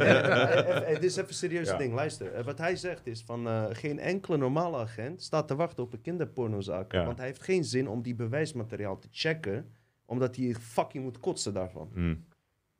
Dit 0.93 1.03
is 1.03 1.15
even 1.15 1.27
een 1.29 1.33
serieus 1.35 1.67
Ja. 1.69 1.77
ding, 1.77 1.93
luister. 1.93 2.43
Wat 2.43 2.57
hij 2.57 2.75
zegt 2.75 3.07
is 3.07 3.23
van 3.25 3.47
eh, 3.47 3.63
geen 3.71 3.99
enkele 3.99 4.37
normale 4.37 4.77
agent 4.77 5.21
staat 5.23 5.47
te 5.47 5.55
wachten 5.55 5.83
op 5.83 5.93
een 5.93 6.01
kinderpornozaak. 6.01 6.91
Ja. 6.91 7.05
Want 7.05 7.17
hij 7.17 7.27
heeft 7.27 7.43
geen 7.43 7.63
zin 7.63 7.87
om 7.87 8.01
die 8.01 8.15
bewijsmateriaal 8.15 8.99
te 8.99 9.07
checken, 9.11 9.65
omdat 10.11 10.35
hij 10.35 10.55
fucking 10.59 11.03
moet 11.03 11.19
kotsen 11.19 11.53
daarvan. 11.53 11.91
Mm. 11.93 12.25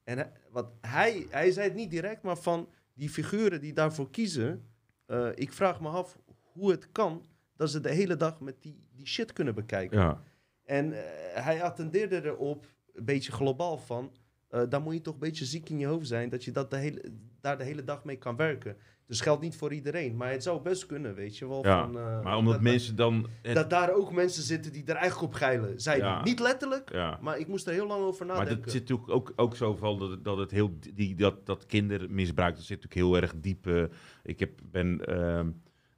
En 0.04 0.18
hij, 0.18 0.32
wat 0.50 0.72
hij, 0.82 1.26
hij 1.30 1.52
zei 1.52 1.68
het 1.68 1.76
niet 1.76 1.90
direct, 1.90 2.22
maar 2.22 2.38
van 2.38 2.70
die 2.94 3.10
figuren 3.10 3.62
die 3.62 3.74
daarvoor 3.74 4.10
kiezen, 4.10 4.66
eh, 5.06 5.30
ik 5.36 5.54
vraag 5.54 5.82
me 5.82 5.90
af 5.90 6.18
hoe 6.52 6.72
het 6.72 6.92
kan 6.92 7.26
dat 7.56 7.70
ze 7.70 7.80
de 7.80 7.92
hele 7.92 8.16
dag 8.16 8.40
met 8.40 8.62
die, 8.62 8.84
die 8.92 9.08
shit 9.08 9.34
kunnen 9.34 9.56
bekijken. 9.56 10.00
Ja. 10.00 10.22
En 10.64 10.94
eh, 10.94 11.44
hij 11.44 11.64
attendeerde 11.64 12.24
erop, 12.24 12.68
een 12.94 13.06
beetje 13.06 13.32
globaal 13.32 13.78
van, 13.78 14.12
eh 14.48 14.64
dan 14.70 14.84
moet 14.84 14.94
je 14.94 15.02
toch 15.02 15.14
een 15.14 15.20
beetje 15.20 15.46
ziek 15.46 15.70
in 15.70 15.78
je 15.78 15.86
hoofd 15.86 16.08
zijn, 16.08 16.30
dat 16.30 16.44
je 16.44 16.52
dat 16.52 16.70
de 16.70 16.78
hele, 16.78 17.02
daar 17.42 17.58
de 17.58 17.64
hele 17.64 17.84
dag 17.84 18.04
mee 18.04 18.18
kan 18.18 18.36
werken. 18.36 18.78
Dus 19.12 19.22
geldt 19.22 19.42
niet 19.42 19.56
voor 19.56 19.74
iedereen, 19.74 20.16
maar 20.16 20.32
het 20.32 20.44
zou 20.44 20.62
best 20.62 20.86
kunnen, 20.86 21.16
weet 21.16 21.38
je 21.38 21.48
wel. 21.48 21.66
Ja, 21.66 21.82
van, 21.86 21.98
eh, 21.98 22.22
Maar 22.24 22.38
omdat 22.38 22.54
dat, 22.54 22.62
mensen 22.62 22.96
dan... 22.96 23.28
het- 23.42 23.56
dat 23.56 23.70
daar 23.70 23.94
ook 23.94 24.12
mensen 24.12 24.44
zitten 24.44 24.72
die 24.72 24.86
er 24.86 24.96
eigenlijk 24.96 25.34
op 25.34 25.38
geilen. 25.40 25.82
Zij 25.82 25.98
Ja. 25.98 26.24
niet 26.24 26.40
letterlijk, 26.40 26.92
ja. 26.92 27.18
maar 27.22 27.38
ik 27.40 27.48
moest 27.48 27.68
er 27.68 27.74
heel 27.74 27.88
lang 27.88 28.04
over 28.04 28.26
Maar 28.26 28.36
nadenken. 28.36 28.62
dat 28.64 28.72
zit 28.72 28.82
natuurlijk 28.82 29.10
ook, 29.10 29.34
ook 29.36 29.56
zo 29.56 29.76
van 29.76 30.00
dat, 30.00 30.24
dat 30.24 30.38
het 30.38 30.52
heel 30.52 30.78
die, 30.94 31.16
dat, 31.16 31.46
dat 31.46 31.66
kindermisbruik, 31.66 32.56
dat 32.56 32.64
zit 32.64 32.82
natuurlijk 32.84 33.14
heel 33.14 33.22
erg 33.22 33.34
diep. 33.42 33.68
eh. 33.68 33.84
ik 34.24 34.40
heb, 34.40 34.52
ben 34.72 35.06
ehm, 35.06 35.50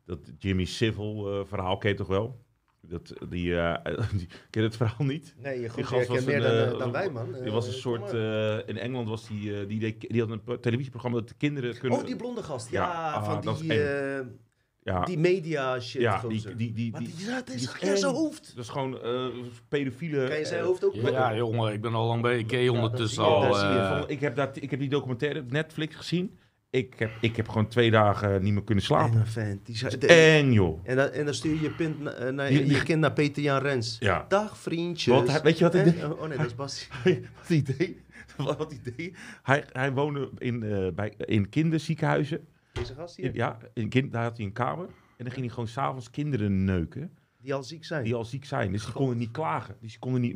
dat 0.05 0.19
Jimmy 0.37 0.65
Civil 0.65 1.39
eh, 1.39 1.45
verhaal 1.45 1.77
ken 1.77 1.89
je 1.89 1.95
toch 1.95 2.07
wel? 2.07 2.42
Dat, 2.87 3.13
die, 3.29 3.55
eh, 3.59 3.95
die, 4.17 4.27
ken 4.49 4.61
je 4.61 4.67
het 4.67 4.75
verhaal 4.77 5.05
niet? 5.05 5.35
Nee, 5.37 5.59
je 5.59 5.69
goed, 5.69 5.85
gast 5.85 6.07
was 6.07 6.25
meer 6.25 6.35
een, 6.35 6.41
dan, 6.41 6.51
eh, 6.51 6.69
eh, 6.71 6.77
dan 6.77 6.91
wij, 6.91 7.09
man. 7.09 7.31
Die 7.43 7.51
was 7.51 7.67
een 7.67 7.73
soort, 7.73 8.13
eh, 8.13 8.57
in 8.67 8.77
Engeland 8.77 9.07
was 9.09 9.27
die, 9.27 9.59
eh, 9.59 9.67
die, 9.67 9.79
deed- 9.79 10.09
die 10.09 10.21
had 10.21 10.29
een 10.29 10.59
televisieprogramma 10.61 11.17
dat 11.17 11.27
de 11.27 11.35
kinderen 11.37 11.77
kunnen... 11.77 11.99
Oh, 11.99 12.05
die 12.05 12.15
blonde 12.15 12.43
gast. 12.43 12.69
Ja, 12.71 12.81
Ja, 12.81 13.11
ah, 13.11 13.41
van 13.41 13.55
die, 13.55 13.83
eh, 13.83 14.25
ja, 14.83 15.03
die 15.05 15.17
media 15.17 15.79
shit. 15.79 16.01
ja, 16.01 16.17
gozer. 16.17 16.57
die, 16.57 16.71
die, 16.71 16.73
die, 16.73 16.91
Maar 16.91 17.01
die, 17.01 17.13
die, 17.15 17.25
die 17.79 17.89
ja, 17.89 17.95
zijn 17.95 18.13
hoofd. 18.13 18.51
dat 18.55 18.63
is 18.63 18.69
gewoon 18.69 19.01
eh 19.01 19.25
pedofiele... 19.67 20.27
Kan 20.27 20.37
je 20.37 20.45
zijn 20.45 20.63
hoofd 20.63 20.85
ook 20.85 20.93
Ja, 20.93 21.35
jongen, 21.35 21.73
ik 21.73 21.81
ben 21.81 21.93
al 21.93 22.07
lang 22.07 22.21
bij. 22.21 22.37
Ik 22.37 22.47
ken 22.47 22.69
ondertussen 22.69 23.23
dat 23.23 23.55
zie 23.55 23.67
je, 23.67 23.79
al. 23.87 24.09
ik, 24.09 24.19
heb 24.19 24.35
dat, 24.35 24.61
ik 24.61 24.69
heb 24.71 24.79
die 24.79 24.89
documentaire 24.89 25.39
op 25.39 25.51
Netflix 25.51 25.95
gezien. 25.95 26.37
Ik 26.73 26.93
heb, 26.97 27.11
ik 27.21 27.35
heb 27.35 27.47
gewoon 27.47 27.67
twee 27.67 27.91
dagen 27.91 28.43
niet 28.43 28.53
meer 28.53 28.63
kunnen 28.63 28.83
slapen. 28.83 29.13
Enge 29.15 29.25
vent. 29.25 29.65
Die 29.65 29.77
zei, 29.77 29.97
de- 29.97 30.07
eng, 30.07 30.51
joh. 30.51 30.79
en, 30.83 30.95
dan, 30.95 31.09
en 31.09 31.25
dan 31.25 31.33
stuur 31.33 31.53
je 31.55 31.61
je, 31.61 31.69
pint, 31.71 31.99
na- 31.99 32.11
eh, 32.11 32.33
naar, 32.33 32.51
je 32.53 32.83
kind 32.83 32.99
naar 32.99 33.13
Peter 33.13 33.43
Jan 33.43 33.61
Rens. 33.61 33.97
Ja. 33.99 34.25
Dag 34.27 34.57
vriendjes. 34.57 35.15
Want 35.15 35.27
hij- 35.27 35.41
weet 35.41 35.57
je 35.57 35.63
wat 35.63 35.73
hij 35.73 35.83
En- 35.83 35.91
deed? 35.91 36.03
Oh, 36.03 36.21
oh 36.21 36.27
nee, 36.27 36.37
dat 36.37 36.45
is 36.45 36.55
Bas. 36.55 36.87
Wat 37.03 37.47
hij 37.47 37.61
deed? 37.77 37.97
Wat 38.37 38.71
hij 38.81 38.93
deed? 38.95 39.17
Hij, 39.43 39.63
hij 39.71 39.91
woonde 39.91 40.29
in, 40.37 40.63
eh, 40.63 40.87
bij, 40.95 41.13
in 41.17 41.49
kinderziekenhuizen. 41.49 42.47
Deze 42.73 42.93
gast 42.93 43.17
In- 43.17 43.23
hier, 43.23 43.35
ja, 43.35 43.57
in 43.73 43.89
kind, 43.89 44.11
daar 44.11 44.23
had 44.23 44.37
hij 44.37 44.45
een 44.45 44.51
kamer. 44.53 44.85
En 45.17 45.23
dan 45.23 45.31
ging 45.31 45.45
hij 45.45 45.49
gewoon 45.53 45.67
s'avonds 45.69 46.09
kinderen 46.09 46.63
neuken. 46.63 47.11
die 47.41 47.53
al 47.53 47.63
ziek 47.63 47.85
zijn. 47.85 48.03
Die 48.03 48.15
al 48.15 48.25
ziek 48.25 48.45
zijn. 48.45 48.71
Dus 48.71 48.83
die 48.85 48.93
konden 48.93 49.17
niet 49.17 49.31
klagen. 49.31 49.75
Dus 49.81 49.89
die 49.89 49.99
konden 49.99 50.21
niet... 50.21 50.33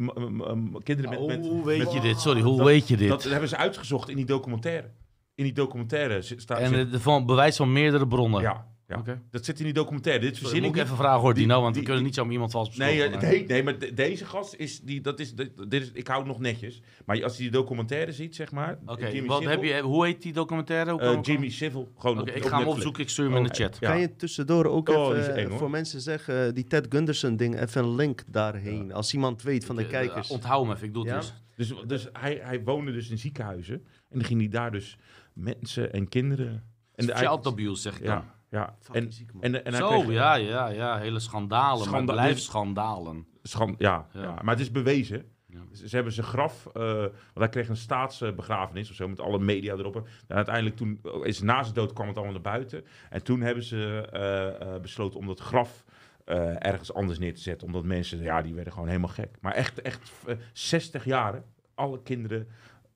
kinderen 0.84 1.10
met... 1.12 1.38
met 1.40 1.48
hoe 1.48 1.66
weet 1.66 1.78
met- 1.80 1.92
je 1.94 2.00
dit? 2.02 2.20
Sorry, 2.20 2.42
hoe 2.42 2.58
dat- 2.58 2.66
weet 2.66 2.88
je 2.88 2.98
dit? 2.98 3.10
Dat 3.10 3.24
hebben 3.24 3.50
ze 3.50 3.58
uitgezocht 3.58 4.10
in 4.10 4.16
die 4.16 4.26
documentaire. 4.26 4.90
In 5.38 5.44
die 5.44 5.54
documentaire 5.54 6.22
zit- 6.22 6.42
staat... 6.42 6.60
en 6.60 6.70
zit- 6.70 6.94
eh, 6.94 7.00
van 7.00 7.26
bewijs 7.26 7.56
van 7.56 7.72
meerdere 7.72 8.08
bronnen. 8.08 8.42
ja, 8.42 8.68
ja. 8.88 8.98
Oké. 8.98 9.22
dat 9.32 9.46
zit 9.46 9.58
in 9.60 9.66
die 9.66 9.74
documentaire. 9.74 10.22
Dit 10.26 10.38
verzin 10.38 10.64
moet 10.64 10.76
ik 10.76 10.82
even 10.84 10.96
vragen 10.96 11.20
hoor, 11.22 11.34
Die- 11.34 11.44
Dino, 11.48 11.62
want 11.62 11.74
die- 11.74 11.84
we 11.84 11.90
kunnen 11.90 12.04
die- 12.06 12.14
niet 12.16 12.26
zo 12.26 12.32
iemand 12.32 12.52
vals 12.52 12.76
Nee, 12.78 12.94
beschuldigen. 12.96 13.28
eh, 13.28 13.30
nee, 13.38 13.46
nee, 13.48 13.64
maar 13.64 13.80
de- 13.80 13.94
deze 13.94 14.26
gast 14.26 14.54
is 14.56 14.80
die, 14.82 15.02
dat 15.02 15.20
is, 15.20 15.34
dit 15.36 15.52
dit 15.72 15.82
is, 15.82 15.92
ik 15.94 16.08
hou 16.08 16.20
het 16.20 16.28
nog 16.28 16.40
netjes. 16.40 16.82
Maar 17.06 17.24
als 17.24 17.36
je 17.38 17.42
die 17.44 17.52
documentaire 17.52 18.12
ziet, 18.12 18.36
zeg 18.36 18.52
maar. 18.52 18.78
Oké, 18.86 19.08
Jimmy 19.08 19.28
wat 19.28 19.38
Civil, 19.42 19.52
heb 19.52 19.64
je, 19.64 19.82
hoe 19.82 20.06
heet 20.06 20.22
die 20.22 20.34
documentaire? 20.34 20.92
Hoe 20.92 21.00
eh, 21.02 21.08
kan 21.08 21.18
ik- 21.18 21.26
Jimmy 21.26 21.50
Civil, 21.50 21.92
gewoon 21.98 22.20
Oké, 22.20 22.30
op, 22.30 22.36
ik 22.36 22.44
op 22.44 22.50
ga 22.50 22.58
hem 22.60 22.68
opzoeken, 22.68 23.02
ik 23.04 23.10
stuur 23.10 23.26
hem 23.26 23.36
in 23.38 23.44
de 23.44 23.54
chat. 23.54 23.78
Ja. 23.80 23.90
Kan 23.90 24.00
je 24.00 24.16
tussendoor 24.16 24.66
ook 24.66 24.90
Oh, 24.90 25.18
even, 25.18 25.36
eng, 25.36 25.50
eh, 25.50 25.58
voor 25.58 25.70
mensen 25.70 26.02
zeggen, 26.02 26.56
die 26.56 26.64
Ted 26.64 26.86
Gunderson 26.90 27.36
ding, 27.36 27.60
even 27.62 27.84
een 27.84 27.96
link 27.96 28.24
daarheen. 28.28 28.94
Als 28.94 29.14
iemand 29.14 29.42
weet 29.42 29.66
van 29.66 29.76
de 29.76 29.84
Eh, 29.84 29.90
kijkers. 29.90 30.30
Onthoud 30.30 30.66
hem 30.66 30.76
even, 30.76 30.88
ik 30.88 30.94
doe 30.94 31.04
het 31.04 31.12
Ja? 31.12 31.20
dus. 31.20 31.34
Dus, 31.56 31.74
dus 31.88 32.08
hij, 32.14 32.40
hij 32.44 32.64
woonde 32.64 32.92
dus 32.92 33.10
in 33.10 33.18
ziekenhuizen. 33.18 33.76
En 34.10 34.18
dan 34.20 34.24
ging 34.24 34.40
hij 34.40 34.50
daar 34.50 34.72
dus 34.72 34.98
mensen 35.38 35.94
en 35.94 36.10
kinderen... 36.10 36.64
En 36.96 37.06
de- 37.06 37.16
Child 37.16 37.46
abuse, 37.48 37.82
zeg 37.82 38.00
ik 38.00 38.06
dan. 38.06 38.16
Ja, 38.16 38.36
ja. 38.50 38.76
En, 38.92 39.10
en, 39.40 39.66
en 39.66 39.72
hij 39.74 39.82
Zo, 39.82 39.88
kreeg- 40.02 40.12
ja, 40.14 40.34
ja, 40.36 40.68
ja. 40.68 40.98
Hele 40.98 41.20
schandalen, 41.20 41.84
Schanda- 41.86 42.14
maar 42.14 42.24
blijfschandalen. 42.24 43.28
Schand, 43.44 43.80
ja, 43.80 44.08
Ja. 44.14 44.22
ja. 44.22 44.34
maar 44.42 44.54
het 44.54 44.60
is 44.64 44.72
bewezen. 44.72 45.26
Ja. 45.46 45.60
Ze, 45.72 45.88
ze 45.90 45.96
hebben 45.96 46.14
zijn 46.14 46.26
graf, 46.28 46.66
eh, 46.74 46.84
want 47.02 47.12
hij 47.34 47.50
kreeg 47.50 47.70
een 47.70 47.76
staatsbegrafenis 47.78 48.90
of 48.90 48.96
zo, 48.96 49.08
met 49.08 49.20
alle 49.20 49.40
media 49.40 49.74
erop. 49.76 49.96
En 50.28 50.36
uiteindelijk 50.36 50.76
toen, 50.76 51.02
is 51.24 51.42
na 51.42 51.64
zijn 51.64 51.76
dood 51.76 51.94
kwam 51.94 52.08
het 52.08 52.16
allemaal 52.16 52.34
naar 52.34 52.52
buiten. 52.54 52.86
En 53.10 53.24
toen 53.24 53.42
hebben 53.42 53.64
ze 53.64 54.08
eh, 54.12 54.76
eh, 54.76 54.82
besloten 54.82 55.20
om 55.20 55.26
dat 55.28 55.40
graf 55.40 55.84
eh, 56.26 56.66
ergens 56.66 56.94
anders 56.94 57.20
neer 57.20 57.34
te 57.34 57.42
zetten. 57.42 57.68
Omdat 57.68 57.84
mensen, 57.84 58.22
ja, 58.22 58.42
die 58.42 58.54
werden 58.54 58.74
gewoon 58.74 58.88
helemaal 58.88 59.10
gek. 59.10 59.38
Maar 59.42 59.54
echt, 59.54 59.82
echt 59.82 60.12
eh, 60.28 60.36
60 60.54 61.06
jaar, 61.06 61.44
alle 61.76 62.02
kinderen 62.04 62.48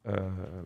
eh, 0.02 0.14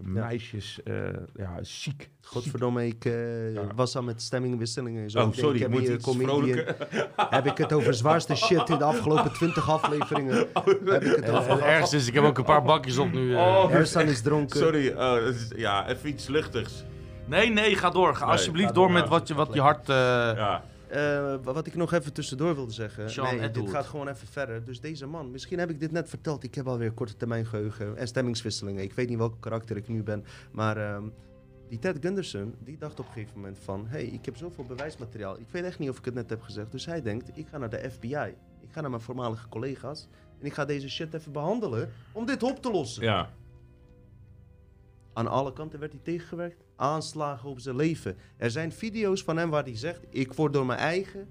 meisjes, 0.01 0.79
eh, 0.83 0.93
ja, 1.35 1.57
ziek. 1.61 2.09
Godverdomme, 2.21 2.85
ik 2.87 3.05
eh, 3.05 3.53
Ja. 3.53 3.61
was 3.75 3.95
al 3.95 4.03
met 4.03 4.21
stemmingwisselingen 4.21 5.03
en 5.03 5.09
zo. 5.09 5.17
Oh, 5.19 5.23
Ik 5.25 5.29
denk, 5.31 5.41
sorry, 5.43 5.55
ik 5.55 5.61
heb 5.61 5.71
moet 5.71 5.81
hier 5.81 5.93
iets 5.93 6.05
een 6.07 6.11
comedian- 6.13 6.37
vrolijker. 6.37 6.75
Heb 7.35 7.45
ik 7.45 7.57
het 7.57 7.73
over 7.73 7.93
zwaarste 7.93 8.35
shit 8.35 8.69
in 8.69 8.77
de 8.77 8.83
afgelopen 8.83 9.33
20 9.33 9.69
afleveringen. 9.69 10.35
heb 10.85 11.03
ik 11.03 11.15
het 11.15 11.29
over. 11.29 11.59
ergste 11.61 11.95
is, 11.95 12.07
ik 12.07 12.13
heb 12.13 12.23
ook 12.23 12.37
een 12.37 12.43
paar 12.43 12.63
bakjes 12.63 12.97
op 12.97 13.11
nu. 13.13 13.33
eh. 13.35 13.39
Oh, 13.41 13.71
Ersan 13.73 14.01
is 14.07 14.21
dronken. 14.21 14.59
Sorry, 14.59 14.87
oh, 14.97 15.17
is- 15.27 15.51
ja, 15.55 15.87
even 15.87 16.09
iets 16.09 16.27
luchtigs. 16.27 16.83
Nee, 17.25 17.49
nee, 17.49 17.75
ga 17.75 17.89
door. 17.89 18.15
Ga 18.15 18.23
Nee, 18.25 18.31
alsjeblieft 18.33 18.67
ga 18.67 18.73
door 18.73 18.83
door. 18.87 18.93
met 18.97 19.07
wat 19.09 19.27
je, 19.27 19.33
wat 19.33 19.53
je 19.53 19.61
hart... 19.61 19.89
eh, 19.89 19.95
Ja. 20.35 20.63
Eh, 20.87 21.35
wat 21.43 21.67
ik 21.67 21.75
nog 21.75 21.93
even 21.93 22.13
tussendoor 22.13 22.55
wilde 22.55 22.71
zeggen. 22.71 23.09
Sean 23.09 23.37
nee, 23.37 23.51
dit 23.51 23.69
gaat 23.69 23.85
gewoon 23.85 24.07
even 24.07 24.27
verder. 24.27 24.65
Dus 24.65 24.81
deze 24.81 25.05
man, 25.05 25.31
misschien 25.31 25.59
heb 25.59 25.69
ik 25.69 25.79
dit 25.79 25.91
net 25.91 26.09
verteld. 26.09 26.43
Ik 26.43 26.55
heb 26.55 26.67
alweer 26.67 26.91
korte 26.91 27.15
termijn 27.15 27.45
geheugen 27.45 27.97
en 27.97 28.07
stemmingswisselingen. 28.07 28.83
Ik 28.83 28.93
weet 28.93 29.09
niet 29.09 29.17
welke 29.17 29.39
karakter 29.39 29.77
ik 29.77 29.87
nu 29.87 30.03
ben. 30.03 30.25
Maar 30.51 30.77
ehm, 30.77 31.03
die 31.69 31.79
Ted 31.79 31.97
Gunderson, 32.01 32.55
die 32.59 32.77
dacht 32.77 32.99
op 32.99 33.05
een 33.05 33.11
gegeven 33.13 33.35
moment 33.35 33.59
van... 33.59 33.87
hey, 33.87 34.05
ik 34.05 34.25
heb 34.25 34.37
zoveel 34.37 34.63
bewijsmateriaal. 34.63 35.39
Ik 35.39 35.47
weet 35.51 35.63
echt 35.63 35.79
niet 35.79 35.89
of 35.89 35.97
ik 35.97 36.05
het 36.05 36.13
net 36.13 36.29
heb 36.29 36.41
gezegd. 36.41 36.71
Dus 36.71 36.85
hij 36.85 37.01
denkt, 37.01 37.37
ik 37.37 37.47
ga 37.47 37.57
naar 37.57 37.69
de 37.69 37.89
FBI. 37.91 38.35
Ik 38.61 38.71
ga 38.71 38.81
naar 38.81 38.89
mijn 38.89 39.01
voormalige 39.01 39.49
collega's. 39.49 40.07
En 40.39 40.45
ik 40.45 40.53
ga 40.53 40.65
deze 40.65 40.89
shit 40.89 41.13
even 41.13 41.31
behandelen 41.31 41.89
om 42.11 42.25
dit 42.25 42.43
op 42.43 42.61
te 42.61 42.71
lossen. 42.71 43.03
ja. 43.03 43.29
Aan 45.13 45.27
alle 45.27 45.53
kanten 45.53 45.79
werd 45.79 45.91
hij 45.91 46.01
tegengewerkt. 46.03 46.64
Aanslagen 46.75 47.49
op 47.49 47.59
zijn 47.59 47.75
leven. 47.75 48.17
Er 48.37 48.51
zijn 48.51 48.71
video's 48.71 49.23
van 49.23 49.37
hem 49.37 49.49
waar 49.49 49.63
hij 49.63 49.77
zegt: 49.77 49.99
Ik 50.09 50.33
word 50.33 50.53
door 50.53 50.65
mijn 50.65 50.79
eigen 50.79 51.27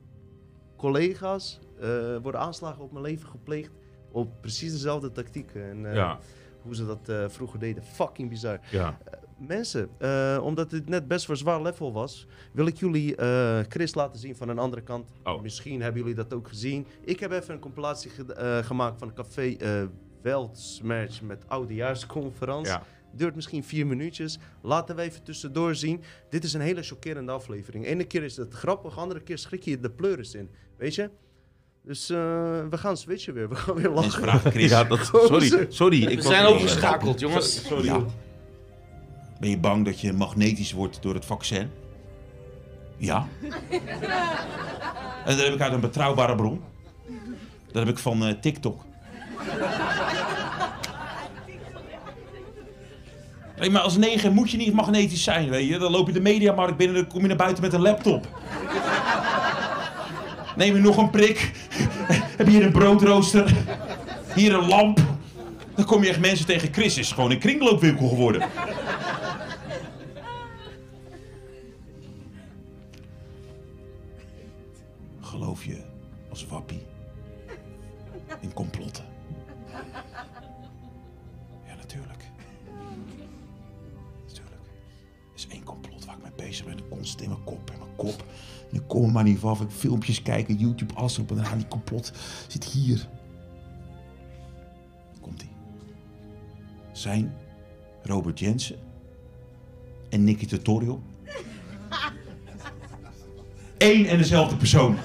collega's. 0.76 1.58
eh, 1.80 2.16
worden 2.22 2.40
aanslagen 2.40 2.82
op 2.82 2.92
mijn 2.92 3.04
leven 3.04 3.28
gepleegd. 3.28 3.70
Op 4.10 4.40
precies 4.40 4.72
dezelfde 4.72 5.12
tactieken. 5.12 5.68
En 5.70 5.86
eh, 5.86 5.94
ja, 5.94 6.18
hoe 6.62 6.74
ze 6.74 6.86
dat 6.86 7.08
eh, 7.08 7.24
vroeger 7.28 7.58
deden. 7.58 7.82
Fucking 7.84 8.28
bizar. 8.28 8.58
ja. 8.70 8.98
Mensen, 9.38 9.88
omdat 10.42 10.70
dit 10.70 10.88
net 10.88 11.08
best 11.08 11.26
voor 11.26 11.36
zwaar 11.36 11.62
level 11.62 11.92
was, 11.92 12.26
wil 12.52 12.66
ik 12.66 12.76
jullie 12.76 13.14
Chris 13.68 13.94
laten 13.94 14.20
zien 14.20 14.36
van 14.36 14.48
een 14.48 14.58
andere 14.58 14.82
kant. 14.82 15.10
Oh. 15.24 15.42
Misschien 15.42 15.82
hebben 15.82 16.00
jullie 16.00 16.16
dat 16.16 16.34
ook 16.34 16.48
gezien. 16.48 16.86
Ik 17.00 17.20
heb 17.20 17.32
even 17.32 17.54
een 17.54 17.60
compilatie 17.60 18.10
ge- 18.10 18.60
gemaakt 18.64 18.98
van 18.98 19.14
Café 19.14 19.56
Weltsmerch 20.22 21.22
met 21.22 21.44
Oudejaarsconferentie. 21.48 22.72
Ja. 22.72 22.82
Duurt 23.16 23.34
misschien 23.34 23.64
vier 23.64 23.86
minuutjes. 23.86 24.38
Laten 24.62 24.96
we 24.96 25.02
even 25.02 25.22
tussendoor 25.22 25.74
zien. 25.74 26.02
Dit 26.30 26.44
is 26.44 26.52
een 26.52 26.60
hele 26.60 26.82
chockerende 26.82 27.32
aflevering. 27.32 27.86
Ene 27.86 28.04
keer 28.04 28.22
is 28.22 28.36
het 28.36 28.54
grappig, 28.54 28.98
andere 28.98 29.20
keer 29.20 29.38
schrik 29.38 29.62
je 29.62 29.80
de 29.80 29.90
pleuris 29.90 30.34
in. 30.34 30.50
Weet 30.76 30.94
je? 30.94 31.10
Dus 31.82 32.10
eh, 32.10 32.16
we 32.70 32.78
gaan 32.78 32.96
switchen 32.96 33.34
weer. 33.34 33.48
We 33.48 33.54
gaan 33.54 33.74
weer 33.74 33.90
lachen. 33.90 34.50
Chris, 34.50 34.70
Ja, 34.70 34.84
dat, 34.84 35.04
sorry, 35.04 35.66
sorry. 35.68 36.02
Ik 36.04 36.16
We 36.16 36.22
zijn 36.22 36.46
overgeschakeld, 36.46 37.20
jongens. 37.20 37.66
Sorry. 37.66 37.84
Ja. 37.84 38.04
ben 39.40 39.50
je 39.50 39.58
bang 39.58 39.84
dat 39.84 40.00
je 40.00 40.12
magnetisch 40.12 40.72
wordt 40.72 41.02
door 41.02 41.14
het 41.14 41.24
vaccin? 41.24 41.70
Ja. 42.96 43.28
en 45.26 45.36
dat 45.36 45.44
heb 45.44 45.54
ik 45.54 45.60
uit 45.60 45.72
een 45.72 45.80
betrouwbare 45.80 46.34
bron. 46.34 46.60
Dat 47.72 47.86
heb 47.86 47.88
ik 47.88 47.98
van 47.98 48.24
eh, 48.24 48.34
TikTok. 48.40 48.84
Maar 53.58 53.80
als 53.80 53.96
negen 53.96 54.32
moet 54.32 54.50
je 54.50 54.56
niet 54.56 54.72
magnetisch 54.72 55.22
zijn, 55.22 55.50
weet 55.50 55.68
je. 55.68 55.78
Dan 55.78 55.90
loop 55.90 56.06
je 56.06 56.12
de 56.12 56.20
mediamarkt 56.20 56.76
binnen 56.76 56.96
en 56.96 57.02
dan 57.02 57.12
kom 57.12 57.20
je 57.20 57.28
naar 57.28 57.36
buiten 57.36 57.62
met 57.62 57.72
een 57.72 57.80
laptop. 57.80 58.26
Neem 60.56 60.74
je 60.74 60.80
nog 60.80 60.96
een 60.96 61.10
prik. 61.10 61.52
heb 62.36 62.46
je 62.46 62.52
hier 62.52 62.64
een 62.64 62.72
broodrooster. 62.72 63.54
Hier 64.34 64.54
een 64.54 64.68
lamp. 64.68 65.00
Dan 65.74 65.84
kom 65.84 66.02
je 66.02 66.08
echt 66.08 66.20
mensen 66.20 66.46
tegen. 66.46 66.72
Chris 66.72 66.98
is 66.98 67.12
gewoon 67.12 67.30
een 67.30 67.38
kringloopwinkel 67.38 68.08
geworden. 68.08 68.48
Geloof 75.20 75.64
je 75.64 75.76
als 76.30 76.46
wappie 76.46 76.82
in 78.40 78.52
complotten? 78.52 79.03
Bezig 86.62 86.76
ben. 86.76 86.88
Constant 86.88 87.22
in 87.22 87.28
mijn 87.28 87.44
kop, 87.44 87.70
in 87.70 87.78
mijn 87.78 87.96
kop. 87.96 88.24
En 88.70 88.76
ik 88.76 88.82
kom 88.86 89.04
er 89.04 89.10
maar 89.10 89.24
niet 89.24 89.38
van. 89.38 89.58
Ik 89.60 89.70
filmpjes 89.70 90.22
kijken, 90.22 90.56
YouTube, 90.56 90.94
alles 90.94 91.18
op 91.18 91.30
en 91.30 91.38
eraan. 91.38 91.58
Die 91.58 91.68
complot 91.68 92.12
zit 92.48 92.64
hier. 92.64 93.08
Komt 95.20 95.42
ie. 95.42 95.48
Zijn 96.92 97.34
Robert 98.02 98.38
Jensen 98.38 98.76
en 100.10 100.24
Nicky 100.24 100.46
Tutorial 100.46 101.02
één 103.78 104.06
en 104.06 104.18
dezelfde 104.18 104.56
persoon. 104.56 104.98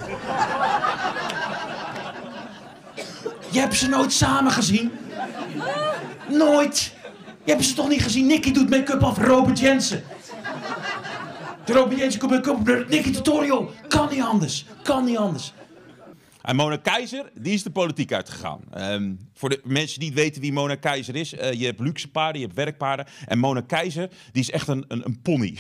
Je 3.52 3.60
hebt 3.60 3.76
ze 3.76 3.88
nooit 3.88 4.14
samen 4.14 4.52
gezien? 4.52 4.92
Nooit. 6.30 6.94
Je 7.44 7.52
hebt 7.52 7.66
ze 7.66 7.74
toch 7.74 7.90
niet 7.90 8.02
gezien? 8.02 8.26
Nicky 8.26 8.52
doet 8.52 8.70
make-up 8.70 9.04
af 9.04 9.18
Robert 9.18 9.60
Jensen. 9.60 10.04
De 11.70 11.76
Robert 11.76 12.00
Jensen 12.00 12.20
komt 12.20 12.32
make-up 12.32 12.56
op 12.56 12.90
Nicky 12.90 13.12
Tutorial. 13.12 13.72
Kan 13.88 14.10
niet 14.10 14.22
anders. 14.22 14.66
Kan 14.84 15.06
niet 15.06 15.18
anders. 15.18 15.54
En 16.42 16.56
Mona 16.56 16.78
Keizer, 16.78 17.32
die 17.34 17.54
is 17.54 17.64
de 17.64 17.70
politiek 17.70 18.12
uitgegaan. 18.12 18.62
Ehm, 18.72 19.14
voor 19.34 19.50
de 19.50 19.62
mensen 19.64 20.00
die 20.00 20.10
niet 20.10 20.18
weten 20.18 20.42
wie 20.42 20.54
Mona 20.54 20.76
Keizer 20.76 21.16
is, 21.16 21.34
eh, 21.34 21.54
je 21.54 21.66
hebt 21.66 21.80
luxe 21.80 22.12
paarden, 22.12 22.42
je 22.42 22.46
hebt 22.46 22.58
werkpaarden. 22.58 23.06
En 23.26 23.40
Mona 23.40 23.62
Keizer, 23.62 24.10
die 24.32 24.42
is 24.42 24.52
echt 24.52 24.68
een, 24.68 24.86
een, 24.88 25.06
een 25.06 25.22
pony. 25.22 25.58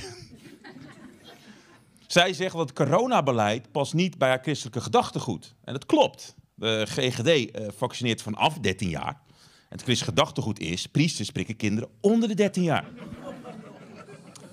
Zij 2.07 2.33
zegt 2.33 2.55
dat 2.55 2.69
het 2.69 2.77
coronabeleid 2.77 3.71
past 3.71 3.93
niet 3.93 4.17
bij 4.17 4.29
haar 4.29 4.41
christelijke 4.41 4.81
gedachtegoed. 4.81 5.55
En 5.63 5.73
dat 5.73 5.85
klopt. 5.85 6.35
De 6.55 6.85
GGD 6.87 7.51
eh, 7.51 7.67
vaccineert 7.77 8.21
vanaf 8.21 8.59
13 8.59 8.89
jaar. 8.89 9.21
En 9.69 9.77
het 9.77 9.81
christelijk 9.81 10.17
gedachtegoed 10.17 10.59
is, 10.59 10.87
priesters 10.87 11.29
prikken 11.31 11.55
kinderen 11.55 11.89
onder 12.01 12.29
de 12.29 12.35
13 12.35 12.63
jaar. 12.63 12.85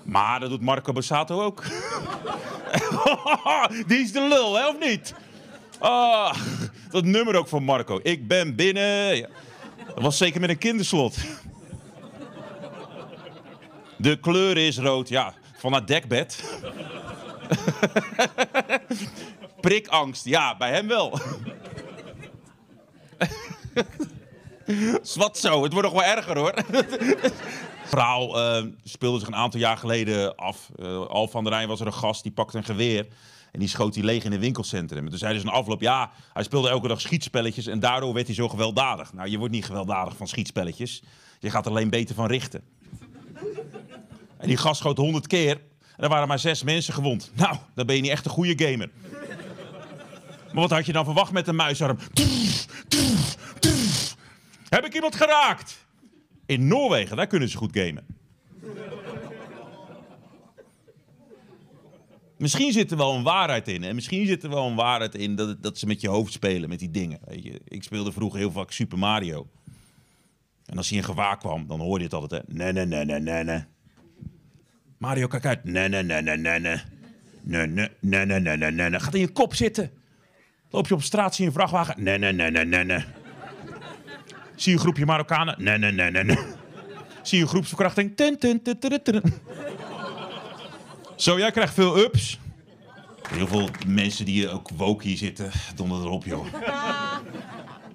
Maar 0.07 0.39
dat 0.39 0.49
doet 0.49 0.61
Marco 0.61 0.91
Bassato 0.91 1.41
ook. 1.43 1.63
Die 3.87 3.99
is 3.99 4.11
de 4.11 4.21
lul, 4.21 4.55
hè, 4.55 4.67
of 4.67 4.79
niet? 4.79 5.13
Ah, 5.79 6.35
dat 6.89 7.03
nummer 7.03 7.35
ook 7.35 7.47
van 7.47 7.63
Marco. 7.63 7.99
Ik 8.03 8.27
ben 8.27 8.55
binnen. 8.55 9.29
Dat 9.87 10.03
was 10.03 10.17
zeker 10.17 10.41
met 10.41 10.49
een 10.49 10.57
kinderslot. 10.57 11.17
De 13.97 14.19
kleur 14.19 14.57
is 14.57 14.77
rood, 14.77 15.09
ja, 15.09 15.33
van 15.57 15.73
het 15.73 15.87
dekbed. 15.87 16.59
Prikangst, 19.61 20.25
ja, 20.25 20.57
bij 20.57 20.71
hem 20.71 20.87
wel. 20.87 21.19
Zwat 25.01 25.37
zo, 25.37 25.63
het 25.63 25.73
wordt 25.73 25.93
nog 25.93 26.01
wel 26.01 26.15
erger 26.15 26.37
hoor. 26.37 26.53
Vrouw 27.87 28.35
eh, 28.35 28.63
speelde 28.83 29.19
zich 29.19 29.27
een 29.27 29.35
aantal 29.35 29.59
jaar 29.59 29.77
geleden 29.77 30.35
af. 30.35 30.69
Eh, 30.79 31.05
Al 31.05 31.27
van 31.27 31.43
der 31.43 31.53
Rijn 31.53 31.67
was 31.67 31.79
er 31.79 31.85
een 31.85 31.93
gast, 31.93 32.23
die 32.23 32.31
pakte 32.31 32.57
een 32.57 32.63
geweer. 32.63 33.07
En 33.51 33.59
die 33.59 33.69
schoot 33.69 33.95
hij 33.95 34.03
leeg 34.03 34.23
in 34.23 34.31
een 34.31 34.39
winkelcentrum. 34.39 35.03
En 35.03 35.09
toen 35.09 35.17
zeiden 35.17 35.41
ze 35.41 35.47
een 35.47 35.53
afloop, 35.53 35.81
ja, 35.81 36.11
hij 36.33 36.43
speelde 36.43 36.69
elke 36.69 36.87
dag 36.87 37.01
schietspelletjes. 37.01 37.67
En 37.67 37.79
daardoor 37.79 38.13
werd 38.13 38.25
hij 38.25 38.35
zo 38.35 38.49
gewelddadig. 38.49 39.13
Nou, 39.13 39.29
je 39.29 39.37
wordt 39.37 39.53
niet 39.53 39.65
gewelddadig 39.65 40.17
van 40.17 40.27
schietspelletjes. 40.27 41.03
Je 41.39 41.49
gaat 41.49 41.67
alleen 41.67 41.89
beter 41.89 42.15
van 42.15 42.27
richten. 42.27 42.61
En 44.37 44.47
die 44.47 44.57
gast 44.57 44.79
schoot 44.79 44.97
honderd 44.97 45.27
keer. 45.27 45.61
En 45.95 46.03
er 46.03 46.09
waren 46.09 46.27
maar 46.27 46.39
zes 46.39 46.63
mensen 46.63 46.93
gewond. 46.93 47.31
Nou, 47.33 47.55
dan 47.75 47.85
ben 47.85 47.95
je 47.95 48.01
niet 48.01 48.11
echt 48.11 48.25
een 48.25 48.31
goede 48.31 48.65
gamer. 48.65 48.89
Maar 50.51 50.61
wat 50.61 50.69
had 50.69 50.85
je 50.85 50.93
dan 50.93 51.05
verwacht 51.05 51.31
met 51.31 51.47
een 51.47 51.55
muisarm? 51.55 51.97
Heb 54.69 54.85
ik 54.85 54.93
iemand 54.93 55.15
geraakt? 55.15 55.85
In 56.47 56.67
Noorwegen, 56.67 57.17
daar 57.17 57.27
kunnen 57.27 57.49
ze 57.49 57.57
goed 57.57 57.77
gamen. 57.77 58.05
Misschien 62.37 62.71
zit 62.71 62.91
er 62.91 62.97
wel 62.97 63.15
een 63.15 63.23
waarheid 63.23 63.67
in. 63.67 63.83
En 63.83 63.95
misschien 63.95 64.25
zit 64.25 64.43
er 64.43 64.49
wel 64.49 64.67
een 64.67 64.75
waarheid 64.75 65.15
in 65.15 65.35
dat, 65.35 65.63
dat 65.63 65.77
ze 65.77 65.87
met 65.87 66.01
je 66.01 66.07
hoofd 66.07 66.33
spelen, 66.33 66.69
met 66.69 66.79
die 66.79 66.91
dingen. 66.91 67.19
Weet 67.25 67.43
je. 67.43 67.61
Ik 67.67 67.83
speelde 67.83 68.11
vroeger 68.11 68.39
heel 68.39 68.51
vaak 68.51 68.71
Super 68.71 68.97
Mario. 68.97 69.47
En 70.65 70.77
als 70.77 70.89
hij 70.89 70.97
in 70.97 71.03
gevaar 71.03 71.37
kwam, 71.37 71.67
dan 71.67 71.79
hoorde 71.79 71.97
je 71.99 72.03
het 72.03 72.13
altijd. 72.13 72.53
Nee, 72.53 72.71
nee, 72.71 72.85
nee, 72.85 73.05
nee, 73.05 73.19
nee, 73.19 73.43
nee. 73.43 73.63
Mario, 74.97 75.27
kijk 75.27 75.45
uit. 75.45 75.63
Nee, 75.63 75.89
nee, 75.89 76.03
nee, 76.03 76.21
nee. 76.21 76.37
Nee, 76.37 76.59
nee, 76.59 77.67
nee, 77.99 78.25
nee, 78.25 78.25
nee, 78.25 78.39
nee, 78.39 78.71
nee, 78.71 78.89
nee. 78.89 78.99
Gaat 78.99 79.13
in 79.13 79.19
je 79.19 79.31
kop 79.31 79.55
zitten. 79.55 79.91
Loop 80.69 80.87
je 80.87 80.93
op 80.93 81.01
straat, 81.01 81.35
zie 81.35 81.43
je 81.43 81.49
een 81.49 81.55
vrachtwagen. 81.55 82.03
Nee, 82.03 82.17
nee, 82.17 82.33
nee, 82.33 82.51
nee, 82.51 82.65
nee, 82.65 82.83
nee. 82.83 83.05
Zie 84.57 84.71
je 84.71 84.77
een 84.77 84.83
groepje 84.83 85.05
Marokkanen. 85.05 85.55
Nee, 85.57 85.77
nee, 85.77 85.91
nee, 85.91 86.11
nee, 86.11 86.23
nee. 86.23 86.37
Zie 87.21 87.37
je 87.37 87.43
een 87.43 87.49
groepsverkrachting. 87.49 88.15
Tun, 88.15 88.37
tun, 88.37 88.61
tun, 88.61 88.79
tun, 88.79 89.03
tun. 89.03 89.21
Zo, 91.15 91.37
jij 91.39 91.51
krijgt 91.51 91.73
veel 91.73 91.97
ups. 91.99 92.39
Heel 93.29 93.47
veel 93.47 93.69
mensen 93.87 94.25
die 94.25 94.49
ook 94.49 94.69
woke 94.69 95.07
hier 95.07 95.17
zitten, 95.17 95.51
donder 95.75 96.01
erop, 96.01 96.25
joh. 96.25 96.45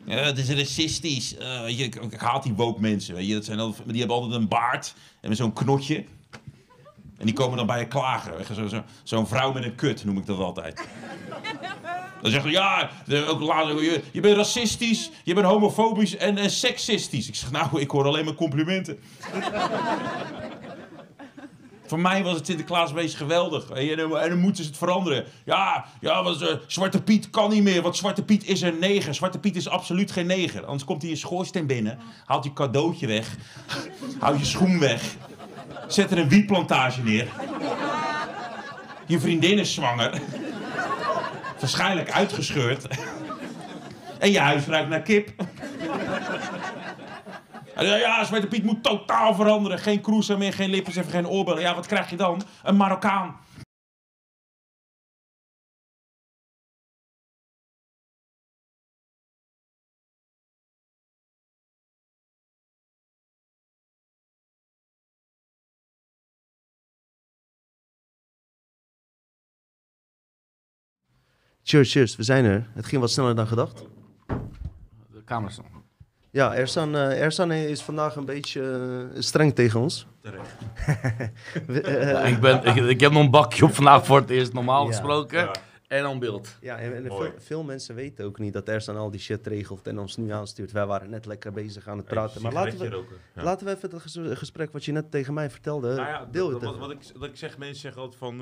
Ja, 0.05 0.17
het 0.17 0.39
is 0.39 0.51
racistisch. 0.51 1.35
Weet 1.39 1.79
je, 1.79 1.85
ik, 1.85 2.15
haat 2.17 2.43
die 2.43 2.53
woke 2.53 2.81
mensen. 2.81 3.15
Weet 3.15 3.27
je. 3.27 3.35
Dat 3.35 3.45
zijn 3.45 3.59
al, 3.59 3.75
die 3.87 3.99
hebben 3.99 4.17
altijd 4.17 4.41
een 4.41 4.49
baard 4.49 4.95
en 5.21 5.29
met 5.29 5.39
zo'n 5.39 5.53
knotje. 5.53 6.05
En 7.19 7.27
die 7.27 7.35
komen 7.35 7.57
dan 7.57 7.67
bij 7.67 7.79
je 7.79 7.87
klagen. 7.89 8.33
Je, 8.49 8.55
zo- 8.55 8.67
zo- 8.69 8.85
Zo'n 9.03 9.27
vrouw 9.27 9.53
met 9.53 9.65
een 9.65 9.75
kut 9.75 10.05
noem 10.05 10.19
ik 10.19 10.27
dat 10.27 10.39
altijd. 10.39 10.81
Dan 12.23 12.31
zeggen 12.31 12.51
ze, 12.51 12.57
ja, 12.57 12.91
ook 13.29 13.41
later, 13.41 13.83
je, 13.83 14.03
je 14.13 14.21
bent 14.21 14.37
racistisch, 14.37 15.11
je 15.25 15.35
bent 15.35 15.47
homofobisch 15.47 16.17
en, 16.17 16.39
en 16.39 16.51
seksistisch. 16.51 17.29
Ik 17.29 17.35
zeg, 17.35 17.51
nou, 17.51 17.81
ik 17.81 17.91
hoor 17.91 18.07
alleen 18.07 18.25
maar 18.25 18.35
complimenten. 18.35 18.99
Voor 21.87 22.01
mij 22.01 22.23
was 22.23 22.35
het 22.35 22.47
Sinterklaasbeest 22.47 23.15
geweldig. 23.15 23.71
En 23.71 23.97
dan, 23.97 24.19
en 24.19 24.29
dan 24.29 24.39
moeten 24.39 24.65
ze 24.65 24.71
het 24.71 24.79
veranderen. 24.79 25.25
Ja, 25.45 25.85
ja 26.01 26.23
wat, 26.23 26.43
eh, 26.43 26.55
Zwarte 26.67 27.03
Piet 27.03 27.31
kan 27.31 27.51
niet 27.51 27.63
meer, 27.63 27.83
want 27.83 27.97
Zwarte 27.97 28.23
Piet 28.25 28.47
is 28.47 28.61
een 28.61 28.79
neger. 28.79 29.15
Zwarte 29.15 29.39
Piet 29.39 29.57
is 29.57 29.69
absoluut 29.69 30.11
geen 30.11 30.27
neger. 30.27 30.65
Anders 30.65 30.85
komt 30.85 31.03
hij 31.03 31.11
je 31.11 31.17
schoorsteen 31.17 31.67
binnen, 31.67 31.99
haalt 32.25 32.45
je 32.45 32.53
cadeautje 32.53 33.07
weg, 33.07 33.37
haalt 34.21 34.39
je 34.39 34.45
schoen 34.45 34.79
weg, 34.79 35.15
zet 35.89 36.11
er 36.11 36.19
een 36.19 36.29
wietplantage 36.29 37.03
neer. 37.03 37.29
Je 39.07 39.21
vriendin 39.21 39.59
is 39.59 39.75
zwanger. 39.75 40.21
Waarschijnlijk 41.63 42.11
uitgescheurd. 42.11 42.87
En 44.19 44.31
je 44.31 44.39
huis 44.39 44.67
ruikt 44.67 44.89
naar 44.89 45.03
kip. 45.03 45.31
Ja, 47.79 48.25
Zwarte 48.25 48.47
Piet 48.47 48.65
moet 48.65 48.83
totaal 48.83 49.35
veranderen. 49.35 49.79
Geen 49.79 50.01
cruiser 50.01 50.39
meer, 50.39 50.53
geen 50.53 50.71
lippers 50.71 50.97
en 50.97 51.05
geen 51.05 51.29
oorbellen. 51.29 51.63
Ja, 51.63 51.75
wat 51.75 51.87
krijg 51.87 52.11
je 52.11 52.17
dan? 52.17 52.43
Een 52.63 52.77
Marokkaan. 52.77 53.37
Cheers, 71.63 71.93
cheers. 71.93 72.17
We 72.17 72.23
zijn 72.23 72.45
er. 72.45 72.67
Het 72.75 72.87
ging 72.87 73.01
wat 73.01 73.11
sneller 73.11 73.35
dan 73.35 73.47
gedacht. 73.47 73.85
De 75.13 75.25
camera's 75.25 75.57
dan. 75.57 75.65
Ja, 76.31 76.55
Ersan, 76.55 76.95
Ersan 76.95 77.53
is 77.53 77.83
vandaag 77.83 78.17
een 78.17 78.25
beetje 78.25 78.63
eh, 79.15 79.21
streng 79.21 79.55
tegen 79.55 79.81
ons. 79.81 80.07
Terecht. 80.21 80.55
We, 81.67 81.81
eh, 81.81 82.11
Ja, 82.11 82.21
ik, 82.21 82.41
ben, 82.41 82.65
ik, 82.65 82.75
ik 82.77 83.01
heb 83.01 83.13
nog 83.13 83.23
een 83.23 83.31
bakje 83.31 83.65
op 83.65 83.75
vandaag 83.75 84.07
voor 84.07 84.17
het 84.21 84.31
eerst 84.31 84.53
normaal 84.53 84.83
Ja. 84.85 84.91
gesproken. 84.91 85.39
Ja. 85.39 85.53
En 85.89 86.03
dan 86.03 86.19
beeld. 86.19 86.57
Ja, 86.61 86.79
en, 86.79 87.03
veel, 87.07 87.33
veel 87.39 87.63
mensen 87.63 87.95
weten 87.95 88.25
ook 88.25 88.39
niet 88.39 88.53
dat 88.53 88.69
Ersan 88.69 88.97
al 88.97 89.11
die 89.11 89.21
shit 89.21 89.47
regelt 89.47 89.87
en 89.87 89.99
ons 89.99 90.17
nu 90.17 90.31
aanstuurt. 90.33 90.73
Wij 90.73 90.87
waren 90.87 91.11
net 91.11 91.27
lekker 91.27 91.53
bezig 91.53 91.89
aan 91.89 91.97
het 91.97 92.07
praten. 92.07 92.43
Maar 92.43 92.53
laten 92.53 92.79
we, 92.79 92.89
Roken. 92.89 93.17
Laten 93.35 93.67
we 93.67 93.73
even 93.77 93.91
het 93.91 94.03
ges- 94.03 94.39
gesprek 94.39 94.73
wat 94.73 94.85
je 94.85 94.93
net 94.93 95.11
tegen 95.11 95.35
mij 95.35 95.51
vertelde, 95.51 95.95
Nou 95.95 96.09
ja, 96.09 96.29
deel 96.31 96.53
het 96.53 96.63
wat, 96.63 96.79
wat, 96.79 96.91
ik, 96.91 96.99
wat 97.17 97.29
ik 97.29 97.37
zeg, 97.37 97.59
mensen 97.59 97.81
zeggen 97.81 98.01
altijd 98.01 98.19
van... 98.19 98.41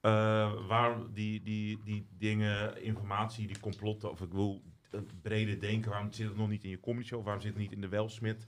eh 0.00 0.66
waarom 0.66 1.12
die, 1.12 1.42
die, 1.42 1.80
die 1.84 2.06
dingen, 2.18 2.82
informatie, 2.82 3.46
die 3.46 3.60
complotten... 3.60 4.10
of 4.10 4.20
ik 4.20 4.32
wil 4.32 4.62
het 4.90 5.22
brede 5.22 5.58
denken, 5.58 5.90
waarom 5.90 6.12
zit 6.12 6.28
het 6.28 6.36
nog 6.36 6.48
niet 6.48 6.64
in 6.64 6.70
je 6.70 6.80
comedy 6.80 7.06
show? 7.06 7.24
Waarom 7.24 7.42
zit 7.42 7.52
het 7.52 7.60
niet 7.60 7.72
in 7.72 7.80
de 7.80 7.88
Welsmith 7.88 8.46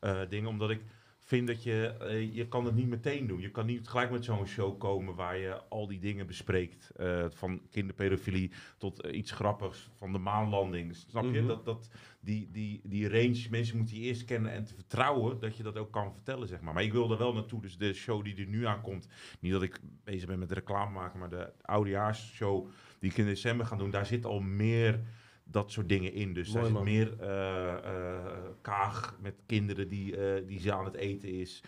eh 0.00 0.20
dingen? 0.28 0.48
Omdat 0.48 0.70
ik 0.70 0.80
vind 1.18 1.46
dat 1.46 1.62
je... 1.62 1.96
eh, 2.00 2.34
je 2.34 2.48
kan 2.48 2.64
het 2.64 2.74
niet 2.74 2.88
meteen 2.88 3.26
doen. 3.26 3.40
Je 3.40 3.50
kan 3.50 3.66
niet 3.66 3.88
gelijk 3.88 4.10
met 4.10 4.24
zo'n 4.24 4.46
show 4.46 4.78
komen... 4.78 5.14
waar 5.14 5.36
je 5.36 5.62
al 5.68 5.86
die 5.86 6.00
dingen 6.00 6.26
bespreekt. 6.26 6.92
van 7.28 7.62
kinderpedofilie 7.70 8.50
tot 8.78 9.06
iets 9.06 9.30
grappigs 9.30 9.90
van 9.94 10.12
de 10.12 10.18
maanlanding. 10.18 10.96
Snap 10.96 11.24
je? 11.24 11.38
Mhm. 11.38 11.46
Dat, 11.46 11.64
dat, 11.64 11.90
die, 12.28 12.48
die, 12.52 12.80
die 12.84 13.08
range, 13.08 13.46
mensen 13.50 13.76
moeten 13.76 13.96
je 13.96 14.02
eerst 14.02 14.24
kennen 14.24 14.52
en 14.52 14.64
te 14.64 14.74
vertrouwen 14.74 15.40
dat 15.40 15.56
je 15.56 15.62
dat 15.62 15.76
ook 15.76 15.92
kan 15.92 16.12
vertellen, 16.12 16.48
zeg 16.48 16.60
maar. 16.60 16.74
Maar 16.74 16.82
ik 16.82 16.92
wil 16.92 17.10
er 17.10 17.18
wel 17.18 17.32
naartoe, 17.32 17.60
dus 17.60 17.78
de 17.78 17.92
show 17.92 18.24
die 18.24 18.36
er 18.36 18.46
nu 18.46 18.66
aankomt, 18.66 19.08
niet 19.40 19.52
dat 19.52 19.62
ik 19.62 19.80
bezig 20.04 20.28
ben 20.28 20.38
met 20.38 20.52
reclame 20.52 20.90
maken, 20.90 21.18
maar 21.18 21.28
de 21.28 21.52
oudejaarsshow 21.62 22.68
die 22.98 23.10
ik 23.10 23.16
in 23.16 23.24
december 23.24 23.66
ga 23.66 23.76
doen, 23.76 23.90
daar 23.90 24.06
zit 24.06 24.24
al 24.24 24.40
meer 24.40 25.00
dat 25.44 25.70
soort 25.70 25.88
dingen 25.88 26.12
in. 26.12 26.32
Dus 26.32 26.50
daar 26.52 26.64
zit 26.64 26.82
meer 26.82 27.20
eh, 27.20 27.72
eh, 27.72 28.38
kaag 28.60 29.16
met 29.20 29.34
kinderen 29.46 29.88
die, 29.88 30.16
eh, 30.16 30.46
die 30.46 30.60
ze 30.60 30.72
aan 30.72 30.84
het 30.84 30.94
eten 30.94 31.28
is. 31.28 31.62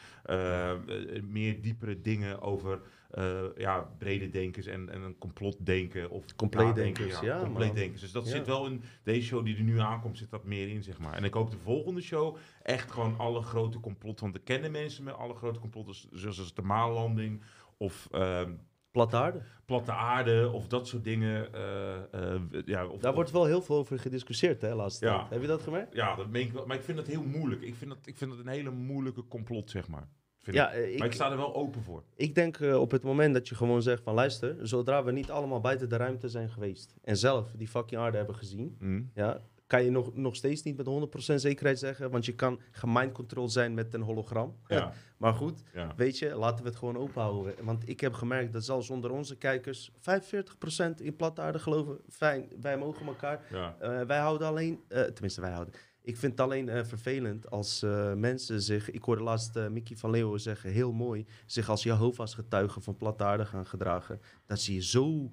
Meer 1.22 1.62
diepere 1.62 2.00
dingen 2.00 2.40
over 2.40 2.80
eh, 3.10 3.40
ja, 3.56 3.90
brede 3.98 4.30
denkers 4.30 4.66
en, 4.66 4.88
en 4.90 5.02
een 5.02 5.18
complotdenken. 5.18 6.10
Of 6.10 6.24
Compleetdenkers, 6.36 7.20
ja, 7.20 7.38
compleetdenkers. 7.38 8.00
Dus 8.00 8.12
dat 8.12 8.24
Ja. 8.24 8.30
zit 8.30 8.46
wel 8.46 8.66
in 8.66 8.82
deze 9.04 9.26
show 9.26 9.44
die 9.44 9.56
er 9.56 9.62
nu 9.62 9.78
aankomt, 9.80 10.18
zit 10.18 10.30
dat 10.30 10.44
meer 10.44 10.68
in, 10.68 10.82
zeg 10.82 10.98
maar. 10.98 11.12
En 11.12 11.24
ik 11.24 11.34
hoop 11.34 11.50
de 11.50 11.58
volgende 11.58 12.00
show 12.00 12.36
echt 12.62 12.90
gewoon 12.90 13.14
alle 13.18 13.42
grote 13.42 13.80
complotten. 13.80 14.24
Want 14.24 14.36
we 14.36 14.42
kennen 14.42 14.70
mensen 14.70 15.04
met 15.04 15.14
alle 15.14 15.34
grote 15.34 15.58
complotten, 15.60 15.94
zoals 16.12 16.38
als 16.38 16.54
de 16.54 16.62
maanlanding 16.62 17.42
of 17.76 18.08
ehm, 18.10 18.52
Platte 18.90 19.16
aarde. 19.16 19.42
platte 19.64 19.92
aarde 19.92 20.50
of 20.52 20.66
dat 20.68 20.86
soort 20.88 21.04
dingen. 21.04 21.52
eh, 21.54 22.34
eh, 22.34 22.40
ja, 22.64 22.86
of, 22.86 23.00
Daar 23.00 23.14
wordt 23.14 23.30
wel 23.30 23.44
heel 23.44 23.62
veel 23.62 23.76
over 23.76 23.98
gediscussieerd, 23.98 24.60
hè, 24.62 24.74
laatste 24.74 25.04
Ja. 25.06 25.18
tijd. 25.18 25.30
Heb 25.30 25.40
je 25.40 25.46
dat 25.46 25.62
gemerkt? 25.62 25.94
ja, 25.94 26.14
dat 26.16 26.28
meen 26.30 26.46
ik 26.46 26.52
wel. 26.52 26.66
Maar 26.66 26.76
ik 26.76 26.82
vind 26.82 26.96
dat 26.96 27.06
heel 27.06 27.22
moeilijk. 27.22 27.62
Ik 27.62 27.74
vind 27.74 27.90
dat, 27.90 28.06
ik 28.06 28.16
vind 28.16 28.30
dat 28.30 28.40
een 28.40 28.46
hele 28.48 28.70
moeilijke 28.70 29.26
complot, 29.28 29.70
zeg 29.70 29.88
maar. 29.88 30.08
Ja, 30.42 30.70
ik. 30.72 30.92
eh, 30.92 30.98
Maar 30.98 31.06
ik 31.06 31.12
sta 31.14 31.30
er 31.30 31.36
wel 31.36 31.54
open 31.54 31.82
voor. 31.82 32.02
ik 32.14 32.34
denk 32.34 32.56
eh, 32.60 32.80
op 32.80 32.90
het 32.90 33.02
moment 33.02 33.34
dat 33.34 33.48
je 33.48 33.54
gewoon 33.54 33.82
zegt 33.82 34.02
van 34.02 34.14
luister, 34.14 34.56
zodra 34.62 35.04
we 35.04 35.12
niet 35.12 35.30
allemaal 35.30 35.60
buiten 35.60 35.88
de 35.88 35.96
ruimte 35.96 36.28
zijn 36.28 36.50
geweest 36.50 36.94
en 37.02 37.16
zelf 37.16 37.50
die 37.56 37.68
fucking 37.68 38.00
aarde 38.00 38.16
hebben 38.16 38.34
gezien, 38.36 38.76
Hm? 38.78 39.02
ja, 39.14 39.40
kan 39.66 39.84
je 39.84 39.90
nog, 39.90 40.14
nog 40.16 40.36
steeds 40.36 40.62
niet 40.62 40.76
met 40.76 40.86
100% 40.86 41.34
zekerheid 41.40 41.78
zeggen, 41.78 42.10
want 42.10 42.24
je 42.24 42.34
kan 42.34 42.60
gemindcontrolled 42.70 43.52
zijn 43.52 43.74
met 43.74 43.94
een 43.94 44.00
hologram. 44.02 44.56
Ja, 44.66 44.92
Maar 45.16 45.34
goed, 45.34 45.62
ja. 45.74 45.92
weet 45.96 46.18
je, 46.18 46.34
laten 46.34 46.64
we 46.64 46.68
het 46.70 46.78
gewoon 46.78 46.96
open 46.98 47.22
houden. 47.22 47.54
Want 47.64 47.88
ik 47.88 48.00
heb 48.00 48.12
gemerkt 48.12 48.52
dat 48.52 48.64
zelfs 48.64 48.90
onder 48.90 49.10
onze 49.10 49.36
kijkers 49.36 49.90
45% 49.90 50.94
in 51.02 51.16
platte 51.16 51.40
aarde 51.40 51.58
geloven. 51.58 51.98
Fijn, 52.08 52.48
wij 52.60 52.78
mogen 52.78 53.06
elkaar. 53.06 53.40
ja. 53.50 53.76
Eh, 53.80 54.00
wij 54.06 54.18
houden 54.18 54.46
alleen, 54.46 54.80
tenminste 54.88 55.40
wij 55.40 55.50
houden. 55.52 55.74
Ik 56.02 56.16
vind 56.16 56.32
het 56.32 56.40
alleen 56.40 56.68
eh, 56.68 56.84
vervelend 56.84 57.50
als 57.50 57.82
eh, 57.82 58.14
mensen 58.14 58.62
zich, 58.62 58.90
ik 58.90 59.02
hoorde 59.02 59.22
laatst 59.22 59.56
eh, 59.56 59.68
Mickey 59.68 59.96
van 59.96 60.10
Leeuwen 60.10 60.40
zeggen, 60.40 60.70
heel 60.70 60.92
mooi, 60.92 61.26
zich 61.46 61.68
als 61.68 61.82
Jehovah's 61.82 62.34
getuigen 62.34 62.82
van 62.82 62.96
platte 62.96 63.24
aarde 63.24 63.46
gaan 63.46 63.66
gedragen. 63.66 64.20
Dat 64.46 64.60
ze 64.60 64.74
je 64.74 64.82
zo 64.82 65.30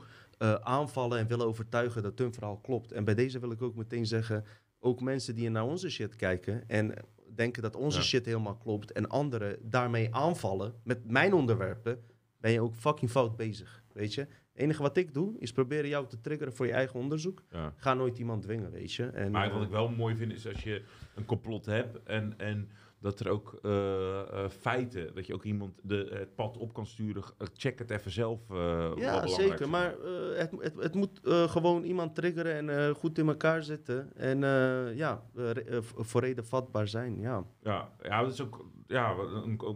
aanvallen 0.62 1.20
en 1.20 1.28
willen 1.28 1.46
overtuigen 1.46 2.04
dat 2.04 2.20
hun 2.20 2.34
verhaal 2.34 2.58
klopt. 2.58 2.92
En 2.92 3.04
bij 3.04 3.16
deze 3.16 3.40
wil 3.40 3.52
ik 3.52 3.62
ook 3.62 3.76
meteen 3.76 4.06
zeggen, 4.06 4.46
ook 4.80 5.02
mensen 5.02 5.36
die 5.36 5.50
naar 5.50 5.64
onze 5.64 5.90
shit 5.90 6.16
kijken 6.16 6.70
en 6.70 6.94
denken 7.36 7.62
dat 7.62 7.76
onze 7.76 7.98
Ja. 7.98 8.04
shit 8.04 8.26
helemaal 8.26 8.58
klopt 8.58 8.92
en 8.92 9.10
anderen 9.10 9.58
daarmee 9.62 10.16
aanvallen 10.16 10.74
met 10.84 11.12
mijn 11.12 11.34
onderwerpen, 11.34 12.04
ben 12.40 12.52
je 12.52 12.62
ook 12.62 12.76
fucking 12.76 13.12
fout 13.12 13.36
bezig, 13.36 13.84
weet 13.94 14.14
je. 14.14 14.28
Het 14.58 14.66
enige 14.66 14.82
wat 14.82 14.98
ik 14.98 15.14
doe, 15.14 15.36
is 15.40 15.52
proberen 15.52 15.90
jou 15.90 16.08
te 16.08 16.22
triggeren 16.22 16.54
voor 16.54 16.66
je 16.66 16.72
eigen 16.72 17.00
onderzoek. 17.00 17.44
ja. 17.52 17.74
Ga 17.78 17.94
nooit 17.94 18.18
iemand 18.18 18.42
dwingen, 18.42 18.72
weet 18.72 18.94
je. 18.94 19.06
En, 19.06 19.32
Maar 19.32 19.48
eh, 19.48 19.54
wat 19.54 19.64
ik 19.64 19.70
wel 19.70 19.90
mooi 19.90 20.16
vind 20.16 20.32
is 20.34 20.48
als 20.48 20.64
je 20.64 20.82
een 21.16 21.26
complot 21.26 21.66
hebt 21.66 22.04
en, 22.04 22.34
en 22.38 22.70
dat 23.00 23.20
er 23.20 23.30
ook 23.30 23.60
eh, 23.64 24.20
eh, 24.20 24.50
feiten, 24.50 25.16
dat 25.16 25.28
je 25.28 25.34
ook 25.34 25.44
iemand 25.44 25.80
de, 25.84 26.08
het 26.14 26.36
pad 26.36 26.58
op 26.58 26.74
kan 26.74 26.86
sturen. 26.86 27.24
Check 27.54 27.80
het 27.80 27.90
even 27.90 28.12
zelf. 28.12 28.48
wat 28.48 29.00
ja, 29.00 29.28
zeker. 29.28 29.70
Maar 29.70 29.96
het, 30.36 30.52
het, 30.60 30.74
het 30.78 30.96
moet 30.96 31.20
gewoon 31.24 31.84
iemand 31.84 32.16
triggeren 32.16 32.70
en 32.70 32.96
goed 32.96 33.18
in 33.18 33.28
elkaar 33.28 33.64
zitten. 33.64 34.16
En 34.16 34.40
ja, 34.96 35.24
voor 35.96 36.22
reden 36.22 36.46
vatbaar 36.46 36.88
zijn, 36.88 37.20
ja. 37.20 37.44
Ja, 37.62 37.92
ja, 38.02 38.24
het 38.24 38.34
is 38.34 38.42
ook, 38.42 38.66
ja, 38.88 39.16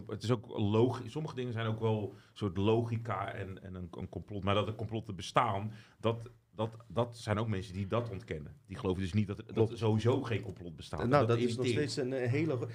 het 0.06 0.22
is 0.22 0.30
ook 0.30 0.58
logisch. 0.58 1.12
Sommige 1.12 1.34
dingen 1.34 1.52
zijn 1.52 1.66
ook 1.66 1.80
wel 1.80 2.02
een 2.02 2.18
soort 2.32 2.56
logica 2.56 3.32
en, 3.32 3.62
en 3.62 3.74
een, 3.74 3.88
een 3.90 4.08
complot. 4.08 4.44
Maar 4.44 4.54
dat 4.54 4.66
er 4.66 4.74
complotten 4.74 5.16
bestaan, 5.16 5.72
dat, 6.00 6.30
dat, 6.54 6.76
dat 6.88 7.16
zijn 7.18 7.38
ook 7.38 7.48
mensen 7.48 7.74
die 7.74 7.86
dat 7.86 8.10
ontkennen. 8.10 8.56
Die 8.66 8.76
geloven 8.76 9.02
dus 9.02 9.12
niet 9.12 9.26
dat, 9.26 9.38
er- 9.38 9.54
dat 9.54 9.70
er 9.70 9.78
sowieso 9.78 10.22
geen 10.22 10.42
complot 10.42 10.76
bestaat. 10.76 11.06
nou, 11.08 11.26
dat, 11.26 11.38
is 11.38 11.56
nog 11.56 11.66
steeds 11.66 11.96
een 11.96 12.12
eh, 12.12 12.30
hele... 12.30 12.68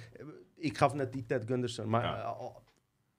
Ik 0.56 0.78
gaf 0.78 0.94
net 0.94 1.12
die 1.12 1.24
Ted 1.26 1.44
Gunderson, 1.46 1.88
maar 1.88 2.02
Ja. 2.04 2.18
eh, 2.20 2.26
al- 2.26 2.62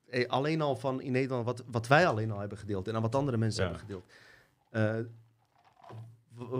eh, 0.10 0.27
alleen 0.30 0.61
al 0.61 0.76
van 0.76 1.02
in 1.02 1.11
Nederland, 1.11 1.45
wat, 1.45 1.64
wat 1.68 1.88
wij 1.88 2.07
alleen 2.07 2.31
al 2.31 2.40
hebben 2.40 2.57
gedeeld 2.57 2.88
en 2.88 2.94
dan 2.94 3.02
wat 3.02 3.15
andere 3.15 3.38
mensen 3.38 3.64
Ja. 3.64 3.69
hebben 3.69 3.88
gedeeld. 3.88 4.11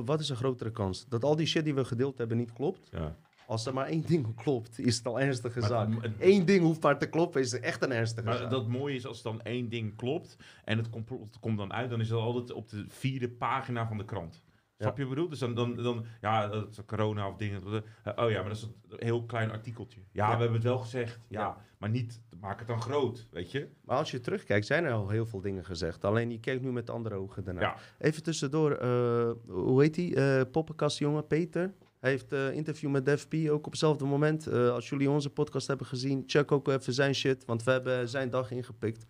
Wat 0.06 0.20
is 0.20 0.30
een 0.30 0.36
grotere 0.36 0.72
kans? 0.72 1.06
Dat 1.08 1.24
al 1.24 1.36
die 1.36 1.46
shit 1.48 1.64
die 1.64 1.74
we 1.76 1.86
gedeeld 1.86 2.18
hebben 2.18 2.38
niet 2.38 2.54
klopt? 2.54 2.88
Ja. 2.92 3.16
Als 3.50 3.66
er 3.66 3.74
maar 3.74 3.86
één 3.88 4.04
ding 4.08 4.36
klopt, 4.36 4.80
is 4.80 4.98
het 4.98 5.06
al 5.08 5.20
ernstige 5.20 5.60
Maar 5.60 5.70
zaak. 5.70 5.94
het- 5.94 6.02
het- 6.04 6.14
Eén 6.20 6.46
ding 6.46 6.62
hoeft 6.64 6.82
maar 6.84 6.98
te 7.00 7.10
kloppen, 7.10 7.42
is 7.42 7.60
echt 7.60 7.84
een 7.84 7.92
ernstige 7.92 8.28
Maar 8.28 8.38
zaak. 8.38 8.50
dat 8.50 8.68
mooie 8.68 8.96
is 8.96 9.06
als 9.06 9.22
dan 9.22 9.42
één 9.42 9.70
ding 9.70 9.96
klopt 9.96 10.36
en 10.66 10.78
het 10.78 10.90
complot 10.90 11.40
komt 11.40 11.58
dan 11.58 11.74
uit, 11.74 11.90
dan 11.90 12.00
is 12.00 12.08
dat 12.08 12.20
altijd 12.20 12.52
op 12.52 12.70
de 12.70 12.86
vierde 12.88 13.30
pagina 13.30 13.88
van 13.88 13.98
de 13.98 14.06
krant. 14.06 14.44
Snap 14.78 14.98
je 14.98 15.04
wat 15.04 15.12
ik 15.12 15.16
bedoel? 15.16 15.30
Dus 15.30 15.40
dan, 15.40 15.54
dan, 15.56 15.76
dan 15.76 16.06
ja, 16.22 16.48
dat 16.48 16.70
is 16.70 16.80
corona 16.86 17.28
of 17.28 17.36
dingen. 17.36 17.62
eh, 18.04 18.14
oh 18.26 18.30
ja, 18.30 18.40
maar 18.40 18.50
dat 18.50 18.58
is 18.58 18.64
een 18.64 18.74
heel 19.08 19.24
klein 19.26 19.52
artikeltje. 19.52 20.00
Ja, 20.12 20.26
Ja. 20.26 20.32
we 20.34 20.38
hebben 20.42 20.54
het 20.60 20.64
wel 20.64 20.78
gezegd. 20.78 21.20
Ja, 21.28 21.40
Ja. 21.42 21.58
maar 21.78 21.90
niet, 21.90 22.22
maak 22.40 22.60
het 22.60 22.68
dan 22.68 22.82
groot, 22.82 23.28
weet 23.32 23.52
je? 23.52 23.68
Maar 23.86 23.98
als 23.98 24.12
je 24.12 24.20
terugkijkt, 24.20 24.66
zijn 24.66 24.84
er 24.86 24.92
al 24.92 25.10
heel 25.10 25.26
veel 25.26 25.42
dingen 25.42 25.66
gezegd. 25.66 26.06
Alleen 26.06 26.32
je 26.32 26.40
kijkt 26.40 26.62
nu 26.62 26.72
met 26.72 26.90
andere 26.90 27.16
ogen 27.16 27.44
daarnaar. 27.44 27.64
Ja. 27.64 27.76
Even 27.98 28.24
tussendoor, 28.24 28.72
eh, 28.72 29.32
hoe 29.48 29.82
heet 29.82 29.94
die? 29.96 30.16
eh 30.16 30.42
poppenkastjongen, 30.52 31.28
Peter? 31.28 31.74
Hij 32.00 32.10
heeft 32.10 32.32
een 32.32 32.54
interview 32.54 32.90
met 32.90 33.06
Def 33.06 33.28
P 33.28 33.34
ook 33.50 33.66
op 33.66 33.72
hetzelfde 33.72 34.06
moment. 34.06 34.48
Eh, 34.48 34.70
als 34.72 34.90
jullie 34.90 35.10
onze 35.10 35.30
podcast 35.30 35.68
hebben 35.68 35.86
gezien, 35.88 36.24
check 36.26 36.52
ook 36.52 36.68
even 36.68 36.94
zijn 36.94 37.16
shit. 37.16 37.46
Want 37.46 37.64
we 37.64 37.72
hebben 37.72 38.10
zijn 38.10 38.30
dag 38.30 38.52
ingepikt. 38.52 39.06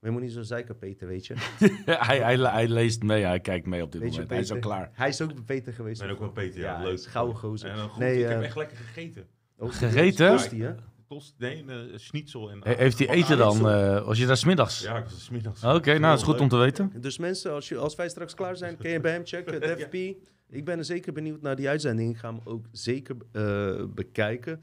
Maar 0.00 0.12
je 0.12 0.18
moet 0.18 0.20
niet 0.28 0.32
zo 0.32 0.42
zeiken, 0.42 0.78
Peter, 0.78 1.06
weet 1.08 1.26
je. 1.26 1.34
hij, 1.84 2.18
hij, 2.20 2.36
hij 2.36 2.68
leest 2.68 3.02
mee, 3.02 3.24
hij 3.24 3.40
kijkt 3.40 3.66
mee 3.66 3.82
op 3.82 3.92
dit 3.92 4.00
Weet 4.00 4.10
je, 4.14 4.20
moment. 4.20 4.30
Hij 4.30 4.40
is 4.40 4.50
al 4.52 4.58
klaar. 4.58 4.90
Hij 4.92 5.08
is 5.08 5.20
ook 5.20 5.44
Peter 5.44 5.68
Ik 5.68 5.74
geweest. 5.74 6.00
ben 6.00 6.10
ook 6.10 6.18
wel 6.18 6.30
Peter, 6.30 6.60
ja, 6.60 6.78
Ja, 6.78 6.84
leuk. 6.84 7.02
gouden 7.04 7.36
gozer. 7.36 7.70
En 7.70 7.76
dan 7.76 7.88
goed, 7.88 7.98
Nee, 8.02 8.18
ik 8.22 8.28
heb 8.28 8.38
eh, 8.38 8.44
echt 8.44 8.56
lekker 8.56 8.76
gegeten. 8.76 9.26
Ook 9.58 9.74
Gegeten? 9.84 10.30
Tosti, 10.36 10.62
hè? 10.62 10.74
Tost, 11.08 11.34
nee, 11.38 11.62
een 11.66 11.90
eh, 11.90 11.98
schnitzel. 11.98 12.50
En, 12.50 12.60
He- 12.62 12.74
Heeft 12.74 12.98
hij 12.98 13.08
eten 13.08 13.38
dan? 13.38 13.68
Eh 13.70 14.04
was 14.06 14.18
je 14.18 14.26
daar 14.26 14.36
smiddags? 14.36 14.80
Ja, 14.82 14.96
ik 14.96 15.04
was 15.04 15.12
er 15.14 15.20
's 15.20 15.30
middags. 15.30 15.64
Oké, 15.64 15.90
nou, 15.90 16.00
dat 16.00 16.18
is 16.18 16.24
goed 16.24 16.40
om 16.40 16.48
te 16.48 16.56
weten. 16.56 16.92
Dus 17.00 17.18
mensen, 17.18 17.52
als, 17.52 17.68
je, 17.68 17.76
als 17.76 17.94
wij 17.94 18.08
straks 18.08 18.34
klaar 18.34 18.56
zijn, 18.56 18.76
kun 18.76 18.90
je 18.90 19.00
bij 19.00 19.12
hem 19.12 19.26
checken. 19.26 19.60
Def 19.76 19.88
P. 19.88 20.16
Ik 20.54 20.64
ben 20.64 20.78
er 20.78 20.84
zeker 20.84 21.12
benieuwd 21.12 21.40
naar 21.42 21.56
die 21.56 21.68
uitzending. 21.68 22.10
Ik 22.10 22.16
ga 22.16 22.28
hem 22.28 22.40
ook 22.44 22.66
zeker 22.72 23.16
eh, 23.32 23.84
bekijken. 23.94 24.60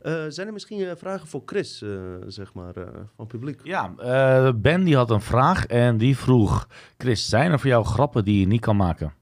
Eh, 0.00 0.24
zijn 0.28 0.46
er 0.46 0.52
misschien 0.52 0.80
eh, 0.80 0.96
vragen 0.96 1.28
voor 1.28 1.42
Chris, 1.46 1.82
eh, 1.82 1.90
zeg 2.26 2.54
maar, 2.54 2.76
eh, 2.76 2.84
van 2.92 3.04
het 3.16 3.28
publiek? 3.28 3.60
Ja, 3.64 3.94
eh, 3.96 4.52
Ben 4.56 4.84
die 4.84 4.96
had 4.96 5.10
een 5.10 5.20
vraag 5.20 5.66
en 5.66 5.96
die 5.96 6.16
vroeg... 6.16 6.68
Chris, 6.98 7.28
zijn 7.28 7.52
er 7.52 7.58
voor 7.60 7.68
jou 7.70 7.84
grappen 7.84 8.24
die 8.24 8.40
je 8.40 8.46
niet 8.46 8.60
kan 8.60 8.76
maken? 8.76 9.14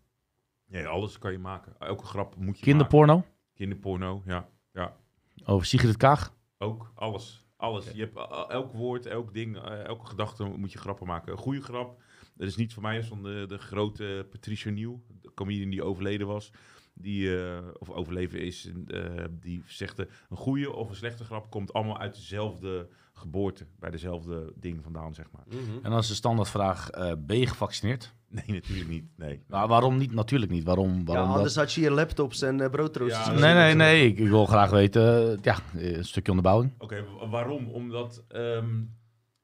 Nee, 0.67 0.87
alles 0.87 1.19
kan 1.19 1.33
je 1.33 1.39
maken. 1.39 1.73
Elke 1.79 2.05
grap 2.05 2.37
moet 2.37 2.59
je 2.59 2.65
Kinderporno? 2.65 3.15
maken. 3.15 3.31
Kinderporno, 3.55 4.23
ja. 4.27 4.49
ja. 4.73 4.97
Over 5.45 5.67
Sigrid 5.67 5.97
Kaag? 5.97 6.35
Ook, 6.59 6.93
alles. 6.95 7.45
Alles. 7.57 7.91
Je 7.91 8.01
hebt 8.01 8.51
elk 8.51 8.73
woord, 8.73 9.07
elk 9.07 9.35
ding, 9.35 9.57
elke 9.87 10.07
gedachte 10.07 10.45
moet 10.45 10.73
je 10.73 10.79
grappen 10.79 11.07
maken. 11.07 11.33
Een 11.33 11.39
goede 11.39 11.61
grap, 11.61 12.03
dat 12.35 12.49
is 12.49 12.57
niet 12.57 12.73
voor 12.75 12.83
mij, 12.83 12.99
is 12.99 13.07
van 13.07 13.23
de, 13.23 13.45
de 13.49 13.59
grote 13.59 14.27
Patricia 14.31 14.71
Nieuw, 14.71 15.01
comedian 15.35 15.71
die 15.71 15.83
overleden 15.85 16.27
was. 16.27 16.51
Die, 16.95 17.43
eh, 17.45 17.59
of 17.79 17.91
overleven 17.91 18.41
is, 18.41 18.71
eh, 18.87 19.01
die 19.31 19.63
zegt 19.67 19.99
eh, 19.99 20.07
een 20.31 20.37
goede 20.37 20.73
of 20.73 20.89
een 20.89 20.97
slechte 20.97 21.25
grap 21.25 21.51
komt 21.51 21.73
allemaal 21.73 21.99
uit 21.99 22.15
dezelfde 22.15 22.89
geboorte, 23.13 23.67
bij 23.79 23.91
dezelfde 23.91 24.53
ding 24.57 24.83
vandaan, 24.83 25.15
zeg 25.15 25.27
maar. 25.31 25.45
En 25.83 25.91
dan 25.91 25.99
is 25.99 26.09
de 26.09 26.15
standaardvraag, 26.15 26.91
eh 26.91 27.13
ben 27.19 27.39
je 27.39 27.47
gevaccineerd? 27.47 28.13
Nee, 28.31 28.45
natuurlijk 28.47 28.89
niet. 28.89 29.05
Nee. 29.17 29.43
Nou, 29.49 29.69
waarom 29.69 29.97
niet? 29.97 30.13
Natuurlijk 30.13 30.51
niet. 30.53 30.65
Waarom? 30.65 30.99
Ja, 30.99 31.05
waarom 31.05 31.31
anders 31.31 31.55
dat? 31.55 31.65
had 31.65 31.73
je 31.73 31.81
je 31.81 31.91
laptops 31.91 32.43
en 32.43 32.61
uh. 32.61 33.09
Ja. 33.09 33.31
Nee, 33.33 33.55
nee, 33.55 33.75
nee. 33.75 34.07
Ik, 34.07 34.19
ik 34.19 34.29
wil 34.29 34.47
graag 34.47 34.71
weten, 34.71 35.39
ja, 35.43 35.59
een 35.75 36.05
stukje 36.05 36.31
onderbouwing. 36.31 36.73
Oké, 36.79 37.05
wa- 37.19 37.29
waarom? 37.29 37.69
Omdat 37.69 38.25
ehm, 38.29 38.83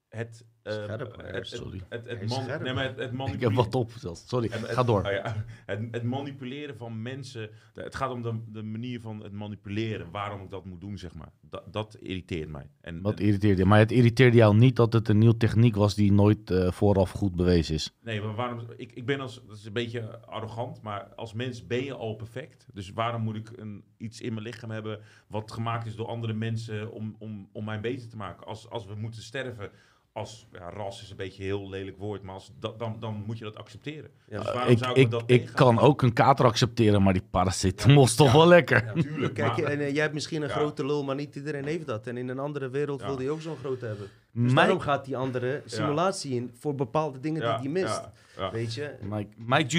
het, 0.08 0.44
Scherp, 0.72 1.16
het, 1.16 1.34
het, 1.34 1.47
sorry. 1.47 1.80
het, 1.88 2.09
het, 2.09 2.28
man- 2.28 2.43
scherp. 2.43 2.62
nee, 2.62 2.72
maar 2.72 2.84
het, 2.84 2.93
het 2.97 3.01
Ik 3.01 3.09
heb 3.09 3.16
manipuleren- 3.18 3.55
wat 3.55 3.74
op. 3.74 3.90
Sorry, 4.26 4.48
Het- 4.51 4.64
ga 4.68 4.82
door. 4.82 5.05
oh 5.06 5.10
ja, 5.12 5.44
het, 5.66 5.80
het 5.90 6.02
manipuleren 6.02 6.76
van 6.76 7.02
mensen. 7.02 7.51
Het 7.74 7.94
gaat 7.94 8.10
om 8.10 8.22
de, 8.22 8.38
de 8.52 8.62
manier 8.62 9.01
van 9.01 9.22
het 9.22 9.32
manipuleren. 9.32 10.10
Waarom 10.10 10.43
ik 10.43 10.51
dat 10.51 10.64
moet 10.64 10.80
doen, 10.80 10.98
zeg 10.98 11.14
maar. 11.14 11.32
Dat, 11.40 11.62
dat 11.72 11.97
irriteert 12.01 12.48
mij. 12.48 12.70
En, 12.80 13.02
Wat 13.02 13.18
en- 13.18 13.24
irriteerde 13.24 13.59
je? 13.62 13.68
Maar 13.68 13.78
het 13.78 13.93
irriteerde 13.93 14.36
jou 14.36 14.56
niet 14.56 14.76
dat 14.76 14.93
het 14.93 15.09
een 15.09 15.18
nieuwe 15.18 15.36
techniek 15.36 15.74
was 15.76 15.94
die 15.94 16.12
nooit 16.12 16.51
eh, 16.51 16.70
vooraf 16.72 17.10
goed 17.10 17.34
bewezen 17.36 17.74
is. 17.74 17.94
nee, 18.02 18.20
maar 18.20 18.34
waarom? 18.34 18.60
Ik, 18.76 18.93
ik 18.93 19.06
ben 19.06 19.20
als. 19.20 19.43
Dat 19.47 19.56
is 19.56 19.64
een 19.64 19.72
beetje 19.72 20.20
arrogant. 20.20 20.82
Maar 20.82 21.01
als 21.16 21.32
mens 21.32 21.66
ben 21.66 21.84
je 21.84 21.94
al 21.94 22.14
perfect. 22.14 22.66
Dus 22.72 22.90
waarom 22.90 23.22
moet 23.22 23.36
ik 23.36 23.51
een, 23.56 23.84
iets 23.97 24.20
in 24.20 24.32
mijn 24.32 24.47
lichaam 24.47 24.70
hebben. 24.70 25.01
wat 25.28 25.52
gemaakt 25.52 25.86
is 25.86 25.97
door 25.97 26.06
andere 26.06 26.32
mensen. 26.32 26.93
om, 26.93 27.16
om, 27.18 27.48
om 27.52 27.64
mij 27.64 27.80
beter 27.80 28.09
te 28.09 28.16
maken? 28.16 28.47
Als, 28.47 28.70
als 28.70 28.86
we 28.86 28.94
moeten 28.94 29.22
sterven. 29.22 29.70
Als 30.16 30.47
ja, 30.52 30.70
ras 30.70 31.02
is 31.02 31.10
een 31.10 31.16
beetje 31.16 31.38
een 31.43 31.48
heel 31.48 31.68
lelijk 31.68 31.97
woord. 31.98 32.22
Maar 32.22 32.34
als, 32.34 32.52
dat, 32.60 32.78
dan, 32.78 32.97
dan 33.01 33.22
moet 33.26 33.38
je 33.38 33.44
dat 33.44 33.56
accepteren. 33.56 34.10
Ja. 34.28 34.36
dus 34.38 34.52
waarom 34.52 34.72
Ik, 34.72 34.78
zou 34.78 34.90
ik, 34.90 34.97
ik, 34.97 35.10
dat 35.10 35.22
ik 35.26 35.51
kan 35.55 35.78
ook 35.78 36.02
een 36.02 36.12
kater 36.12 36.44
accepteren, 36.44 37.02
maar 37.02 37.12
die 37.12 37.22
paracetamol 37.30 38.05
is 38.05 38.14
toch 38.14 38.32
wel 38.32 38.47
lekker. 38.47 38.93
Tuurlijk, 38.94 39.34
Kijk, 39.34 39.56
maar- 39.56 39.70
en, 39.70 39.80
eh, 39.80 39.93
jij 39.93 40.02
hebt 40.02 40.14
misschien 40.14 40.43
een 40.43 40.48
Ja. 40.48 40.55
grote 40.55 40.86
lul, 40.86 41.05
maar 41.05 41.14
niet 41.14 41.36
iedereen 41.36 41.64
heeft 41.64 41.86
dat. 41.86 42.06
En 42.06 42.16
in 42.16 42.28
een 42.28 42.38
andere 42.38 42.68
wereld 42.70 43.01
Ja. 43.01 43.06
wil 43.06 43.16
die 43.16 43.30
ook 43.30 43.40
zo'n 43.40 43.56
grote 43.56 43.86
hebben. 43.86 44.09
Dus 44.32 44.52
daarom 44.55 44.80
gaat 44.80 45.05
die 45.05 45.16
andere 45.16 45.62
simulatie 45.64 46.34
in 46.34 46.51
voor 46.59 46.74
bepaalde 46.74 47.20
dingen 47.20 47.43
Ja, 47.43 47.52
die 47.52 47.62
die 47.72 47.82
mist. 47.82 47.94
ja, 47.94 48.12
ja. 48.36 48.51
Weet 48.51 48.74
je? 48.74 48.94
Mike, 49.02 49.30
Mike. 49.36 49.70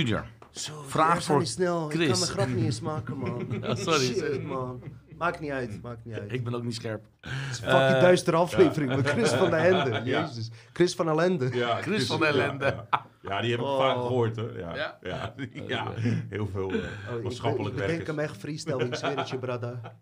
Zo, 0.52 0.82
die 0.82 0.90
Vraag 0.90 1.24
voor 1.24 1.46
snel. 1.46 1.86
Ik 1.90 1.96
Chris. 1.96 2.10
kan 2.10 2.20
mijn 2.20 2.32
grap 2.32 2.48
niet 2.48 2.66
eens 2.66 2.80
maken, 2.82 3.18
man. 3.18 3.48
Ja, 3.62 3.76
sorry. 3.76 4.06
Shit, 4.06 4.44
man. 4.44 4.82
Maakt 5.18 5.40
niet 5.40 5.52
uit, 5.52 5.82
maakt 5.82 6.06
niet 6.06 6.16
uit. 6.20 6.32
Ik 6.34 6.44
ben 6.44 6.56
ook 6.56 6.64
niet 6.64 6.76
scherp. 6.76 7.04
Het 7.22 7.32
is 7.52 7.58
een 7.62 7.70
fucking 7.70 7.94
Eh, 7.96 8.02
duistere 8.02 8.38
aflevering 8.38 8.96
met 8.96 9.08
Chris 9.10 9.30
van 9.30 9.50
der 9.50 9.60
Ende. 9.60 9.92
Ja. 10.10 10.22
Jezus. 10.22 10.50
Chris 10.74 10.96
van 10.96 11.10
Ellende. 11.10 11.50
Ja, 11.54 11.82
Chris 11.82 12.06
van 12.08 12.20
der 12.20 12.28
Ellende. 12.30 12.66
Ja, 12.66 12.86
ja. 12.92 13.06
Ja, 13.22 13.42
die 13.42 13.52
heb 13.52 13.60
ik 13.60 13.66
Oh. 13.66 13.78
vaak 13.78 13.96
gehoord 13.96 14.36
hoor. 14.36 14.58
Ja, 14.58 14.76
Ja? 14.76 14.98
ja. 15.02 15.34
ja, 15.68 15.92
heel 16.30 16.48
veel 16.54 16.70
eh, 16.72 16.76
Oh, 17.12 17.18
ik, 17.18 17.24
maatschappelijk 17.24 17.70
ik 17.70 17.82
bedenk 17.82 17.88
werkers. 17.98 18.08
hem 18.08 18.20
echt 18.20 18.38
freestyle, 18.38 18.86
ik 18.86 18.96
zweer 18.96 19.18
het 19.18 19.30
je, 19.30 19.38
brada. 19.38 19.96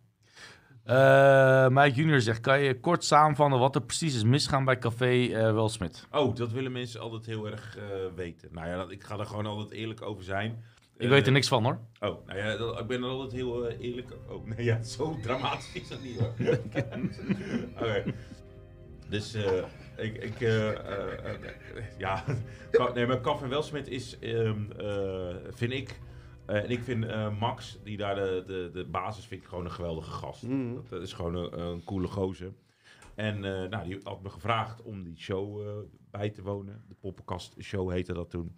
Eh 0.84 1.68
Mike 1.70 2.02
Jr. 2.04 2.22
zegt, 2.22 2.40
kan 2.40 2.60
je 2.60 2.80
kort 2.80 3.04
samenvatten 3.04 3.60
wat 3.60 3.76
er 3.76 3.82
precies 3.82 4.16
is 4.16 4.24
misgaan 4.24 4.66
bij 4.66 4.78
Café 4.80 5.26
eh 5.28 5.54
Welsmit? 5.54 6.08
Oh, 6.12 6.36
dat 6.36 6.52
willen 6.52 6.72
mensen 6.72 7.02
altijd 7.02 7.26
heel 7.26 7.46
erg 7.50 7.78
eh, 7.78 7.84
weten. 8.16 8.50
Nou 8.52 8.68
ja, 8.68 8.76
dat, 8.76 8.92
ik 8.92 9.04
ga 9.04 9.18
er 9.20 9.26
gewoon 9.26 9.46
altijd 9.46 9.72
eerlijk 9.72 10.02
over 10.02 10.24
zijn. 10.24 10.64
Ik 10.98 11.10
weet 11.10 11.26
er 11.26 11.32
niks 11.32 11.48
van 11.48 11.64
hoor. 11.64 11.80
Oh, 12.00 12.26
nou 12.28 12.40
ja, 12.40 12.58
dat- 12.58 12.80
ik 12.80 12.88
ben 12.88 13.04
er 13.04 13.10
altijd 13.10 13.32
heel 13.32 13.68
eh, 13.68 13.80
eerlijk. 13.80 14.12
Oh, 14.30 14.46
nee, 14.46 14.66
ja, 14.66 14.84
zo 14.98 15.18
dramatisch 15.22 15.74
is 15.74 15.88
dat 15.88 16.02
niet 16.04 16.20
hoor. 16.20 16.34
Oké. 17.80 18.04
Dus 19.10 19.34
eh, 19.34 19.64
ik, 19.98 20.24
ik 20.24 20.42
eh, 20.42 20.72
ja, 21.98 22.24
nee, 22.94 23.06
maar 23.08 23.22
Kaf 23.22 23.42
en 23.44 23.50
Welsmit 23.50 23.88
is, 23.88 24.20
ehm, 24.20 24.72
eh, 24.72 25.36
vind 25.50 25.72
ik, 25.72 26.00
eh, 26.46 26.56
en 26.64 26.70
ik 26.70 26.84
vind 26.84 27.06
eh, 27.06 27.40
Max, 27.40 27.80
die 27.84 27.98
daar 27.98 28.16
de, 28.16 28.44
de, 28.48 28.70
de 28.74 28.86
basis 28.86 29.26
vind 29.26 29.42
ik 29.42 29.48
gewoon 29.48 29.66
een 29.66 29.72
geweldige 29.72 30.12
gast. 30.12 30.44
Mm. 30.44 30.76
Dat, 30.76 30.90
dat 30.90 31.02
is 31.02 31.14
gewoon 31.14 31.36
een, 31.36 31.60
een 31.60 31.84
coole 31.84 32.08
gozer. 32.08 32.54
En 33.16 33.36
eh, 33.36 33.70
nou, 33.70 33.88
die 33.88 34.00
had 34.04 34.22
me 34.22 34.30
gevraagd 34.30 34.82
om 34.82 35.04
die 35.04 35.18
show 35.18 35.62
eh, 35.68 35.74
bij 36.12 36.30
te 36.30 36.42
wonen. 36.42 36.84
De 36.88 36.96
poppenkast 37.00 37.56
show 37.62 37.92
heette 37.92 38.14
dat 38.14 38.30
toen. 38.30 38.56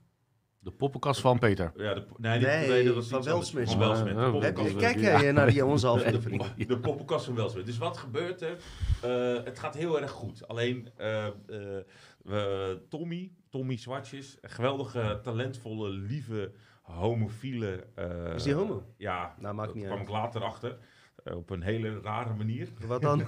De 0.68 0.73
poppenkast 0.73 1.22
van 1.22 1.39
Peter. 1.39 1.72
Ja, 1.76 1.94
de, 1.94 2.06
nee, 2.18 2.39
die- 2.39 2.48
Nee, 2.48 2.68
nee, 2.68 2.84
dat 2.85 2.95
was 2.95 3.07
van. 3.07 3.23
Welsmith. 3.23 3.69
Van 3.69 3.80
Welsmith. 3.80 4.15
De 4.15 4.22
poppenkast 4.31 4.57
Heb, 4.57 4.72
van- 4.72 4.81
kijk 4.81 4.99
jij 4.99 5.31
naar 5.31 5.48
die 5.48 5.65
onze 5.65 5.88
aflevering? 5.88 6.44
de, 6.57 6.65
de 6.73 6.80
poppenkast 6.80 7.26
van 7.26 7.35
Welsmith. 7.35 7.65
Dus 7.65 7.77
wat 7.77 7.98
gebeurt 7.98 8.41
er? 8.41 8.57
Eh, 9.02 9.44
het 9.45 9.60
gaat 9.60 9.76
heel 9.76 10.02
erg 10.02 10.11
goed. 10.11 10.48
Alleen 10.48 10.89
eh, 10.98 11.26
eh, 11.26 11.34
we, 12.23 12.81
Tommy, 12.89 13.31
Tommy 13.49 13.77
Zwartjes, 13.77 14.38
een 14.41 14.49
geweldige, 14.49 15.19
talentvolle, 15.23 15.89
lieve, 15.89 16.52
homofiele... 16.81 17.84
eh, 17.95 18.34
Is 18.35 18.44
die 18.44 18.53
homo? 18.53 18.84
Ja, 18.98 19.35
Nou, 19.39 19.56
maakt 19.56 19.68
dat 19.68 19.76
niet 19.76 19.85
kwam 19.85 19.98
uit. 19.98 20.07
ik 20.07 20.14
later 20.14 20.41
achter. 20.44 20.77
Eh, 21.28 21.36
op 21.36 21.49
een 21.49 21.62
hele 21.62 21.99
rare 22.02 22.34
manier. 22.34 22.68
Wat 22.88 23.02
dan? 23.02 23.26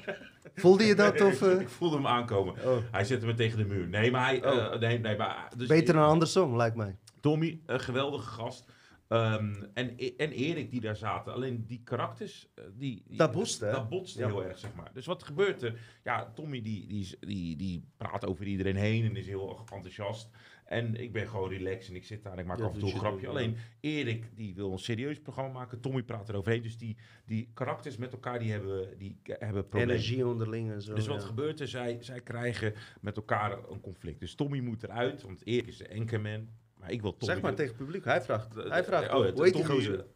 Voelde 0.54 0.84
je 0.84 0.94
dat 0.94 1.20
of... 1.20 1.42
eh, 1.42 1.60
ik 1.60 1.68
voelde 1.68 1.96
hem 1.96 2.06
aankomen. 2.06 2.54
Oh. 2.64 2.76
Hij 2.90 3.04
zette 3.04 3.26
me 3.26 3.34
tegen 3.34 3.58
de 3.58 3.64
muur. 3.64 3.88
Nee, 3.88 4.10
maar 4.10 4.24
hij... 4.26 4.42
eh, 4.42 4.52
Oh. 4.52 4.80
nee, 4.80 4.98
nee, 4.98 5.16
maar, 5.16 5.52
dus 5.56 5.68
Beter 5.68 5.94
dan 5.94 6.08
andersom, 6.08 6.56
lijkt 6.56 6.76
mij. 6.76 6.96
Tommy, 7.20 7.60
een 7.66 7.80
geweldige 7.80 8.28
gast. 8.30 8.72
Ehm, 9.08 9.54
en, 9.74 9.96
en 10.16 10.30
Erik 10.32 10.70
die 10.70 10.80
daar 10.80 10.96
zaten. 10.96 11.32
Alleen 11.32 11.64
die 11.66 11.80
karakters, 11.84 12.48
eh, 12.54 12.64
die, 12.72 13.02
die- 13.06 13.16
Dat 13.18 13.32
botste? 13.32 13.70
Dat 13.70 13.88
botste 13.88 14.20
Ja. 14.20 14.26
heel 14.26 14.44
erg, 14.44 14.58
zeg 14.58 14.74
maar. 14.74 14.90
Dus 14.92 15.06
wat 15.06 15.22
gebeurt 15.22 15.62
er? 15.62 15.78
Ja, 16.04 16.32
Tommy 16.34 16.62
die, 16.62 16.86
die, 16.86 17.16
die, 17.20 17.56
die 17.56 17.84
praat 17.96 18.26
over 18.26 18.46
iedereen 18.46 18.76
heen 18.76 19.04
en 19.04 19.16
is 19.16 19.26
heel 19.26 19.48
erg 19.50 19.60
enthousiast. 19.72 20.28
En 20.70 20.96
ik 20.96 21.12
ben 21.12 21.28
gewoon 21.28 21.48
relaxed 21.50 21.88
en 21.90 21.96
ik 21.96 22.04
zit 22.04 22.22
daar 22.22 22.32
en 22.32 22.38
ik 22.38 22.46
maak 22.46 22.58
Ja, 22.58 22.64
af 22.64 22.72
en 22.72 22.78
toe 22.78 22.88
dus 22.88 22.98
een 22.98 23.04
je 23.04 23.06
grapje. 23.08 23.28
Alleen 23.28 23.56
Erik 23.80 24.30
die 24.36 24.54
wil 24.54 24.72
een 24.72 24.78
serieus 24.78 25.20
programma 25.20 25.52
maken. 25.52 25.80
Tommy 25.80 26.02
praat 26.02 26.28
eroverheen. 26.28 26.62
Dus 26.62 26.78
die, 26.78 26.96
die 27.26 27.50
karakters 27.54 27.96
met 27.96 28.12
elkaar 28.12 28.38
die 28.38 28.50
hebben, 28.50 28.98
die 28.98 29.20
hebben 29.24 29.62
problemen. 29.66 29.94
Energie 29.94 30.26
onderling 30.26 30.70
en 30.70 30.82
zo. 30.82 30.94
Dus 30.94 31.06
wat 31.06 31.20
ja. 31.20 31.26
gebeurt 31.26 31.60
er? 31.60 31.68
Zij, 31.68 31.96
zij 32.00 32.20
krijgen 32.20 32.74
met 33.00 33.16
elkaar 33.16 33.58
een 33.70 33.80
conflict. 33.80 34.20
Dus 34.20 34.34
Tommy 34.34 34.58
moet 34.60 34.82
eruit, 34.82 35.22
want 35.22 35.46
Erik 35.46 35.66
is 35.66 35.76
de 35.78 35.90
anchorman. 35.98 36.48
Maar 36.76 36.90
ik 36.90 37.00
wil 37.02 37.16
Tommy... 37.16 37.34
Zeg 37.34 37.42
maar 37.42 37.54
tegen 37.54 37.74
het 37.74 37.84
publiek. 37.84 38.04
Hij 38.04 38.22
vraagt. 38.22 38.54
De- 38.54 38.68
Hij 38.68 38.84
vraagt. 38.84 39.08
oh, 39.08 39.14
hoe 39.14 39.24
heet 39.24 39.36
die 39.36 39.52
Tommy, 39.52 39.66
gozer? 39.68 40.06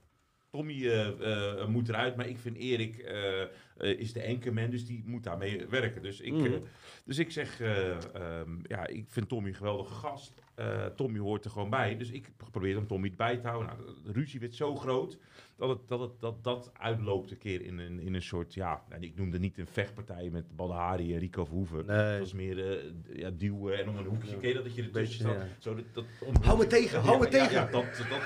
Tommy 0.51 0.87
eh, 0.89 1.61
eh, 1.61 1.69
moet 1.69 1.89
eruit, 1.89 2.17
maar 2.17 2.29
ik 2.29 2.39
vind 2.39 2.57
Erik 2.57 2.99
eh, 2.99 3.43
eh, 3.43 3.49
is 3.77 4.13
de 4.13 4.27
anchorman, 4.27 4.71
dus 4.71 4.87
die 4.87 5.03
moet 5.07 5.23
daarmee 5.25 5.67
werken. 5.67 6.03
Dus 6.03 6.21
ik, 6.21 6.33
Mhm. 6.33 6.45
eh, 6.45 6.53
dus 7.05 7.19
ik 7.19 7.31
zeg, 7.31 7.61
eh, 7.61 7.91
ehm, 8.15 8.51
ja, 8.63 8.87
ik 8.87 9.05
vind 9.09 9.29
Tommy 9.29 9.49
een 9.49 9.55
geweldige 9.55 9.95
gast. 9.95 10.43
Eh, 10.55 10.85
Tommy 10.87 11.19
hoort 11.19 11.45
er 11.45 11.51
gewoon 11.51 11.71
bij, 11.71 11.97
dus 11.97 12.11
ik 12.11 12.31
probeer 12.51 12.75
hem 12.77 12.87
Tommy 12.87 13.13
bij 13.17 13.37
te 13.37 13.47
houden. 13.49 13.77
Nou, 13.77 13.95
de 14.05 14.13
ruzie 14.13 14.41
werd 14.41 14.55
zo 14.55 14.77
groot 14.77 15.19
dat 15.57 15.69
het, 15.69 15.79
dat, 15.89 16.01
het, 16.01 16.11
dat, 16.21 16.45
dat 16.45 16.71
uitloopt 16.79 17.31
een 17.31 17.39
keer 17.39 17.63
in 17.63 17.79
een, 17.79 18.01
in 18.01 18.15
een 18.15 18.23
soort, 18.23 18.55
ja, 18.55 18.83
nou, 18.89 19.03
ik 19.03 19.17
noemde 19.17 19.39
niet 19.39 19.59
een 19.59 19.67
vechtpartij 19.67 20.29
met 20.33 20.57
Badahari 20.57 21.13
en 21.15 21.19
Rico 21.19 21.45
Verhoeven. 21.45 21.87
Nee. 21.87 21.97
Het 21.97 22.19
was 22.19 22.33
meer 22.33 22.71
eh, 22.71 22.85
ja, 23.13 23.31
duwen 23.31 23.79
en 23.79 23.89
om 23.89 23.97
een 23.97 24.05
hoekje. 24.05 24.37
Ken 24.39 24.49
je 24.49 24.55
dat, 24.55 24.65
dat 24.65 24.75
je 24.75 24.83
er 24.83 24.91
tussen 24.91 25.19
staat? 25.21 25.35
ja. 25.35 25.47
Zo, 25.59 25.75
dat, 25.75 25.85
dat, 25.93 26.05
om- 26.21 26.35
Hou 26.43 26.59
me 26.59 26.67
tegen, 26.67 27.01
hou 27.01 27.19
me 27.19 27.25
Ja, 27.25 27.31
tegen. 27.31 27.53
Ja, 27.53 27.67
dat, 27.71 27.85
dat, 28.09 28.21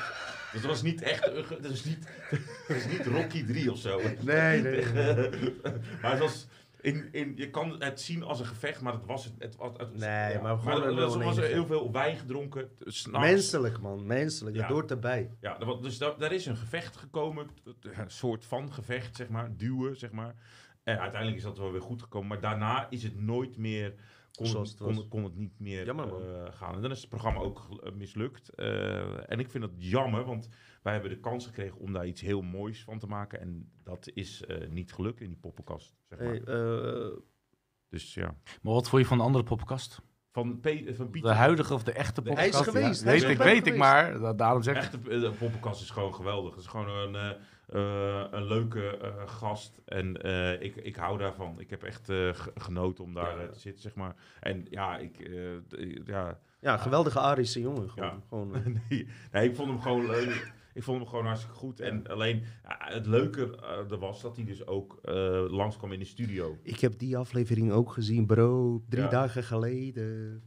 dat 0.53 0.63
was 0.63 0.83
niet 0.83 1.03
echt, 1.03 1.25
dat 1.63 1.65
is 1.73 1.85
niet, 1.85 2.09
dat 2.69 2.77
is 2.77 2.87
niet 2.87 3.07
Rocky 3.07 3.45
3 3.45 3.71
of 3.73 3.79
zo. 3.79 4.01
Nee, 4.25 4.63
nee. 4.63 4.85
maar 6.03 6.11
het 6.11 6.19
was, 6.19 6.47
In, 6.81 7.09
in, 7.13 7.33
je 7.37 7.51
kan 7.51 7.83
het 7.83 8.01
zien 8.01 8.23
als 8.23 8.41
een 8.41 8.47
gevecht, 8.47 8.81
maar 8.81 8.93
het 8.93 9.07
was 9.07 9.25
het. 9.25 9.35
het, 9.39 9.57
was- 9.57 9.73
het 9.77 9.97
Nee, 9.99 10.39
maar 10.41 10.59
gewoon 10.59 10.83
er 10.83 10.89
een 10.89 11.23
was, 11.23 11.37
er 11.37 11.45
heel 11.45 11.67
veel 11.67 11.93
wijn 11.93 12.17
gedronken. 12.17 12.69
Menselijk, 13.11 13.81
man. 13.81 14.07
Menselijk. 14.07 14.57
Dat 14.57 14.67
Ja. 14.67 14.73
hoort 14.73 14.91
erbij. 14.91 15.31
Ja, 15.41 15.59
dus 15.81 15.99
daar, 15.99 16.19
daar 16.19 16.33
is 16.33 16.47
een 16.47 16.57
gevecht 16.57 16.97
gekomen. 16.97 17.47
Een 17.81 18.11
soort 18.11 18.45
van 18.47 18.73
gevecht, 18.73 19.17
zeg 19.17 19.29
maar. 19.29 19.57
Duwen, 19.57 19.97
zeg 19.97 20.11
maar. 20.13 20.35
En 20.83 20.99
uiteindelijk 21.01 21.37
is 21.41 21.47
dat 21.47 21.59
wel 21.59 21.73
weer 21.73 21.83
goed 21.83 22.03
gekomen. 22.03 22.29
Maar 22.29 22.41
daarna 22.41 22.87
is 22.91 23.03
het 23.03 23.21
nooit 23.21 23.57
meer... 23.57 23.95
Kon, 24.33 24.47
Zoals 24.47 24.71
het, 24.71 24.79
kon, 24.79 25.09
kon 25.09 25.25
het 25.25 25.37
niet 25.37 25.59
meer 25.61 25.85
Jammer, 25.85 26.07
man. 26.07 26.23
eh, 26.23 26.53
gaan. 26.53 26.75
En 26.75 26.83
dan 26.83 26.91
is 26.91 27.01
het 27.01 27.09
programma 27.09 27.41
ook 27.41 27.81
eh, 27.85 27.93
mislukt. 27.93 28.49
Eh, 28.49 29.31
en 29.31 29.39
ik 29.41 29.51
vind 29.51 29.65
dat 29.65 29.73
jammer, 29.77 30.25
want 30.25 30.49
wij 30.83 30.93
hebben 30.93 31.11
de 31.11 31.21
kans 31.21 31.47
gekregen 31.47 31.79
om 31.79 31.93
daar 31.93 32.07
iets 32.07 32.21
heel 32.21 32.43
moois 32.43 32.85
van 32.85 32.99
te 32.99 33.07
maken. 33.07 33.41
En 33.41 33.71
dat 33.83 34.11
is 34.15 34.45
eh, 34.45 34.69
niet 34.69 34.93
gelukt 34.93 35.21
in 35.21 35.29
die 35.29 35.39
poppenkast, 35.39 35.97
zeg 36.09 36.19
maar. 36.19 36.29
Hey, 36.29 36.43
eh, 36.43 37.17
Dus 37.89 38.15
ja. 38.15 38.35
Maar 38.63 38.73
wat 38.73 38.89
vond 38.89 39.03
je 39.03 39.09
van 39.09 39.19
de 39.19 39.25
andere 39.25 39.45
podcast? 39.45 40.01
Van, 40.33 40.61
Pe- 40.61 40.95
van 40.95 41.11
Pieter. 41.11 41.31
De 41.31 41.37
huidige 41.37 41.75
of 41.75 41.83
de 41.85 41.93
echte 41.93 42.23
De- 42.23 42.29
podcast? 42.29 42.53
Hij 42.53 42.61
is 42.61 42.67
geweest, 42.69 43.01
Ja, 43.01 43.07
hij 43.07 43.17
is 43.17 43.23
weet 43.23 43.31
ik, 43.31 43.39
weet 43.39 43.67
ik 43.67 43.77
maar. 43.77 44.19
Da- 44.19 44.33
Daarom 44.35 44.63
zeg 44.63 44.77
ik. 44.77 44.83
Echt, 44.83 44.93
de, 45.05 45.19
de 45.21 45.31
poppenkast 45.39 45.83
is 45.83 45.91
gewoon 45.91 46.15
geweldig. 46.15 46.51
Het 46.55 46.61
is 46.61 46.67
gewoon 46.67 46.89
een, 46.89 47.15
eh, 47.15 47.31
eh, 48.21 48.27
een 48.31 48.45
leuke 48.47 48.97
eh, 48.99 49.29
gast. 49.29 49.81
En 49.85 50.23
eh, 50.23 50.63
ik, 50.63 50.77
ik 50.77 50.97
hou 50.97 51.19
daarvan. 51.19 51.61
Ik 51.61 51.71
heb 51.71 51.83
echt 51.83 52.09
eh, 52.09 52.31
genoten 52.55 53.05
om 53.05 53.15
daar 53.15 53.37
Ja. 53.39 53.43
eh, 53.43 53.49
te 53.49 53.59
zitten, 53.59 53.83
zeg 53.83 53.95
maar. 53.95 54.15
En 54.41 54.67
ja, 54.71 54.99
ik... 54.99 55.19
eh, 55.21 56.07
ja, 56.07 56.39
ja, 56.61 56.77
geweldige 56.77 57.21
Arische 57.21 57.61
jongen. 57.61 57.91
Gewoon. 57.91 58.09
Ja. 58.09 58.19
gewoon 58.29 58.55
eh. 58.55 58.65
nee, 58.89 59.09
nee, 59.33 59.49
ik 59.49 59.57
vond 59.57 59.69
hem 59.69 59.81
gewoon... 59.81 60.07
leuk. 60.07 60.53
Ik 60.79 60.85
vond 60.85 60.99
hem 60.99 61.09
gewoon 61.09 61.27
hartstikke 61.27 61.57
goed. 61.57 61.81
En 61.81 62.07
alleen, 62.07 62.43
het 62.79 63.07
leuke 63.07 63.57
eh, 63.57 63.91
er 63.91 63.99
was 63.99 64.23
dat 64.23 64.37
hij 64.37 64.45
dus 64.45 64.67
ook 64.67 64.99
eh 65.03 65.45
langskwam 65.49 65.93
in 65.93 65.99
de 65.99 66.05
studio. 66.05 66.59
ik 66.63 66.81
heb 66.81 66.99
die 66.99 67.17
aflevering 67.17 67.73
ook 67.73 67.93
gezien, 67.93 68.27
bro. 68.27 68.83
Drie 68.89 69.03
Ja. 69.03 69.09
dagen 69.09 69.43
geleden. 69.45 70.43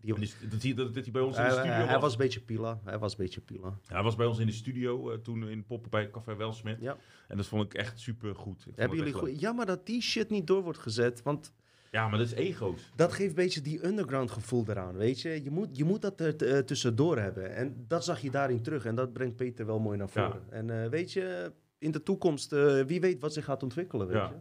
Die, 0.00 0.14
dus 0.14 0.36
dat, 0.50 0.62
hij, 0.62 0.74
dat, 0.74 0.94
dat 0.94 1.02
hij 1.04 1.12
bij 1.12 1.22
ons 1.22 1.36
in 1.36 1.42
de 1.44 1.50
studio 1.50 1.70
hij- 1.70 1.82
hij 1.84 1.92
was. 1.92 2.00
was 2.02 2.12
een 2.12 2.18
beetje 2.18 2.40
pila. 2.40 2.80
Hij 2.84 2.98
was 2.98 3.12
een 3.12 3.18
beetje 3.18 3.40
pila. 3.40 3.78
Hij 3.86 4.02
was 4.02 4.14
bij 4.16 4.26
ons 4.26 4.38
in 4.38 4.46
de 4.46 4.52
studio 4.52 5.10
eh, 5.10 5.18
toen 5.18 5.48
in 5.48 5.64
Poppen 5.64 5.90
bij 5.90 6.10
Café 6.10 6.36
Welsmet. 6.36 6.80
Ja. 6.80 6.96
En 7.28 7.36
dat 7.36 7.46
vond 7.46 7.62
ik 7.64 7.74
echt 7.74 8.00
super 8.00 8.34
goed. 8.34 8.66
Hebben 8.74 8.98
jullie 8.98 9.12
goed... 9.12 9.40
Jammer 9.40 9.66
dat 9.66 9.86
die 9.86 10.02
shit 10.02 10.30
niet 10.30 10.46
door 10.46 10.62
wordt 10.62 10.78
gezet. 10.78 11.22
Want 11.22 11.52
Ja, 11.94 12.08
maar 12.08 12.18
dat 12.18 12.26
is 12.26 12.32
ego's. 12.34 12.90
dat 12.96 13.12
geeft 13.12 13.28
een 13.28 13.34
beetje 13.34 13.60
die 13.60 13.86
underground 13.86 14.30
gevoel 14.30 14.64
eraan, 14.68 14.94
weet 14.96 15.20
je. 15.20 15.42
Je 15.42 15.50
moet, 15.50 15.76
je 15.76 15.84
moet 15.84 16.02
dat 16.02 16.20
er 16.20 16.36
eh, 16.48 16.58
tussendoor 16.58 17.18
hebben. 17.18 17.54
En 17.54 17.84
dat 17.88 18.04
zag 18.04 18.20
je 18.20 18.30
daarin 18.30 18.62
terug. 18.62 18.84
En 18.84 18.94
dat 18.94 19.12
brengt 19.12 19.36
Peter 19.36 19.66
wel 19.66 19.78
mooi 19.80 19.98
naar 19.98 20.08
Ja. 20.12 20.26
voren. 20.30 20.42
En 20.50 20.82
eh, 20.82 20.88
weet 20.88 21.12
je, 21.12 21.52
in 21.78 21.90
de 21.90 22.02
toekomst, 22.02 22.52
eh, 22.52 22.80
wie 22.80 23.00
weet 23.00 23.20
wat 23.20 23.32
zich 23.32 23.44
gaat 23.44 23.62
ontwikkelen, 23.62 24.06
weet 24.06 24.16
Ja. 24.16 24.32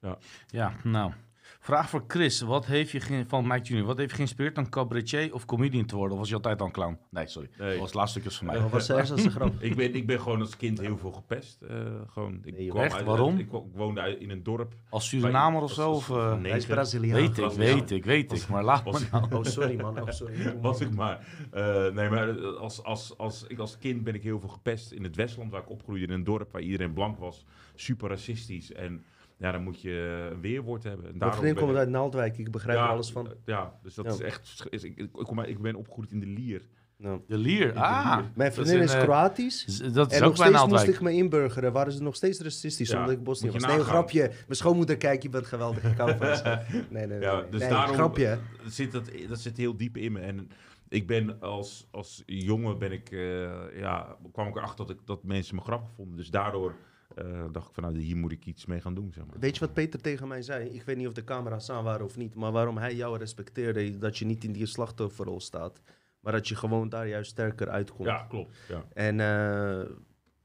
je. 0.00 0.16
Ja, 0.46 0.72
nou. 0.84 1.12
Vraag 1.60 1.88
voor 1.88 2.04
Chris. 2.08 2.40
Wat 2.40 2.66
heeft 2.66 2.90
je 2.90 3.24
van 3.28 3.46
Mike 3.46 3.62
Junior? 3.62 3.86
Wat 3.86 3.96
heeft 3.96 4.10
je 4.10 4.16
geïnspireerd 4.16 4.58
om 4.58 4.68
cabaretier 4.68 5.34
of 5.34 5.44
comedian 5.44 5.84
te 5.86 5.96
worden? 5.96 6.12
Of 6.12 6.18
was 6.18 6.28
je 6.28 6.34
altijd 6.34 6.60
al 6.60 6.66
een 6.66 6.72
clown? 6.72 6.98
Nee, 7.10 7.26
sorry. 7.26 7.48
Nee. 7.58 7.68
Dat 7.70 7.78
was 7.78 7.86
het 7.86 7.94
laatste 7.94 8.20
stukje 8.20 8.38
van 8.38 8.46
mij. 8.46 8.68
Was 8.68 8.88
eerste 8.88 9.30
grap? 9.30 9.52
Ik 9.62 9.76
ben, 9.76 9.94
ik 9.94 10.06
ben 10.06 10.20
gewoon 10.20 10.40
als 10.40 10.56
kind 10.56 10.80
heel 10.80 10.98
veel 10.98 11.12
gepest. 11.12 11.62
eh, 11.62 11.76
gewoon, 12.06 12.40
ik 12.44 12.52
Nee, 12.54 12.62
joh. 12.64 12.70
kwam 12.72 12.84
Echt? 12.84 12.94
uit- 12.94 13.04
Waarom? 13.06 13.38
ik, 13.38 13.50
wo- 13.50 13.66
ik 13.72 13.76
woonde 13.78 14.00
uit- 14.00 14.20
in 14.20 14.30
een 14.30 14.42
dorp. 14.42 14.74
Als 14.88 15.08
Surinamer 15.08 15.56
of 15.62 15.68
Als- 15.68 15.74
zo? 15.74 15.88
als- 15.90 15.98
Of, 15.98 16.10
als 16.10 16.36
eh, 16.36 16.42
Hij 16.42 16.56
is 16.56 16.66
Braziliaan. 16.66 17.20
weet 17.20 17.38
ik, 17.38 17.50
weet 17.50 17.90
ik, 17.90 18.04
weet 18.04 18.32
ik. 18.32 18.48
Maar 18.48 18.64
laat 18.64 18.82
was- 18.84 19.00
me 19.00 19.06
nou. 19.10 19.34
Oh, 19.34 19.42
sorry 19.44 19.80
man. 19.80 20.00
Oh, 20.02 20.08
sorry. 20.10 20.56
Was 20.60 20.80
ik 20.80 20.94
maar. 20.94 21.26
Eh, 21.50 21.88
nee, 21.92 22.08
maar 22.08 22.38
als, 22.46 22.82
als, 22.82 23.18
als, 23.18 23.44
ik 23.48 23.58
als 23.58 23.78
kind 23.78 24.04
ben 24.04 24.14
ik 24.14 24.22
heel 24.22 24.40
veel 24.40 24.48
gepest 24.48 24.92
in 24.92 25.02
het 25.04 25.16
Westland, 25.16 25.50
waar 25.50 25.60
ik 25.60 25.70
opgroeide. 25.70 26.06
In 26.06 26.12
een 26.12 26.24
dorp 26.24 26.52
waar 26.52 26.62
iedereen 26.62 26.92
blank 26.92 27.18
was. 27.18 27.44
Super 27.74 28.08
racistisch. 28.08 28.72
En 28.72 29.04
ja, 29.44 29.52
dan 29.52 29.62
moet 29.62 29.80
je 29.80 30.28
een 30.32 30.40
weerwoord 30.40 30.82
hebben. 30.82 31.00
En 31.04 31.06
Mijn 31.08 31.18
daarom 31.18 31.38
vriendin 31.38 31.54
ben 31.54 31.64
komt 31.64 31.76
ik- 31.76 31.84
uit 31.84 31.94
Naaldwijk. 32.02 32.38
Ik 32.38 32.50
begrijp 32.50 32.78
er 32.78 32.84
alles 32.88 33.12
van. 33.12 33.28
Ja, 33.44 33.78
dus 33.82 33.94
dat 33.94 34.04
Ja. 34.04 34.10
is 34.10 34.20
echt... 34.20 34.66
is- 34.70 34.84
Ik, 34.84 34.96
ik, 34.96 35.08
kom 35.12 35.40
uit- 35.40 35.48
ik 35.48 35.60
ben 35.62 35.74
opgegroeid 35.74 36.12
in 36.12 36.20
de 36.20 36.26
Lier. 36.26 36.62
Nou. 36.96 37.20
De 37.26 37.36
lier. 37.38 37.72
de 37.72 37.80
Ah. 37.80 38.14
lier. 38.16 38.30
Mijn 38.34 38.50
dat 38.54 38.58
vriendin 38.58 38.82
is, 38.82 38.92
in, 38.92 38.98
eh, 38.98 39.04
Kroatisch. 39.04 39.64
Dat 39.92 40.10
is 40.10 40.16
En 40.18 40.22
ook 40.24 40.36
nog 40.36 40.46
steeds 40.46 40.66
moest 40.66 40.86
ik 40.88 41.00
me 41.00 41.12
inburgeren. 41.12 41.72
Waren 41.72 41.92
ze 41.92 42.02
nog 42.02 42.14
steeds 42.16 42.40
racistisch 42.40 42.88
Ja, 42.90 42.98
omdat 42.98 43.12
ik 43.14 43.22
Bosnië 43.22 43.50
was. 43.50 43.62
Nee, 43.66 43.76
een 43.78 43.84
grapje. 43.84 44.20
Mijn 44.28 44.34
schoonmoeder 44.48 44.96
kijkt, 44.96 45.22
je 45.22 45.28
bent 45.28 45.46
geweldig. 45.46 45.84
Ik 45.84 45.96
hou 45.96 46.16
van 46.16 46.36
ze. 46.36 46.58
Nee, 46.70 46.84
nee, 46.90 47.06
nee. 47.06 47.20
Ja, 47.20 47.40
dus 47.50 47.60
Nee, 47.60 47.68
daarom 47.68 47.94
grapje. 47.94 48.38
zit 48.66 48.92
dat, 48.92 49.10
dat 49.28 49.40
zit 49.40 49.56
heel 49.56 49.76
diep 49.76 49.96
in 49.96 50.12
me. 50.12 50.20
En 50.20 50.48
ik 50.88 51.06
ben 51.06 51.40
als, 51.40 51.88
als 51.90 52.22
jongen 52.26 52.78
ben 52.78 52.92
ik, 52.92 53.10
eh, 53.10 53.78
ja, 53.78 54.16
kwam 54.32 54.48
ik 54.48 54.56
erachter 54.56 54.86
dat, 54.86 54.96
ik, 54.96 55.06
dat 55.06 55.22
mensen 55.24 55.54
me 55.54 55.60
grappig 55.60 55.90
vonden. 55.96 56.16
Dus 56.16 56.30
daardoor 56.30 56.74
eh, 57.14 57.44
dacht 57.52 57.68
ik 57.68 57.74
van 57.74 57.82
nou, 57.82 57.98
hier 57.98 58.16
moet 58.16 58.32
ik 58.32 58.46
iets 58.46 58.66
mee 58.66 58.80
gaan 58.80 58.94
doen. 58.94 59.12
Zeg 59.12 59.26
maar. 59.26 59.38
Weet 59.38 59.54
je 59.54 59.60
wat 59.60 59.74
Peter 59.74 60.00
tegen 60.00 60.28
mij 60.28 60.42
zei? 60.42 60.68
Ik 60.68 60.82
weet 60.82 60.96
niet 60.96 61.06
of 61.06 61.12
de 61.12 61.24
camera's 61.24 61.70
aan 61.70 61.84
waren 61.84 62.06
of 62.06 62.16
niet. 62.16 62.34
Maar 62.34 62.52
waarom 62.52 62.78
hij 62.78 62.94
jou 62.94 63.18
respecteerde. 63.18 63.98
Dat 63.98 64.18
je 64.18 64.24
niet 64.24 64.44
in 64.44 64.52
die 64.52 64.66
slachtofferrol 64.66 65.40
staat. 65.40 65.80
Maar 66.20 66.32
dat 66.32 66.48
je 66.48 66.54
gewoon 66.54 66.88
daar 66.88 67.08
juist 67.08 67.30
sterker 67.30 67.68
uitkomt. 67.68 68.08
Ja, 68.08 68.24
klopt. 68.28 68.56
Ja. 68.68 68.84
En 68.92 69.20
eh, 69.20 69.90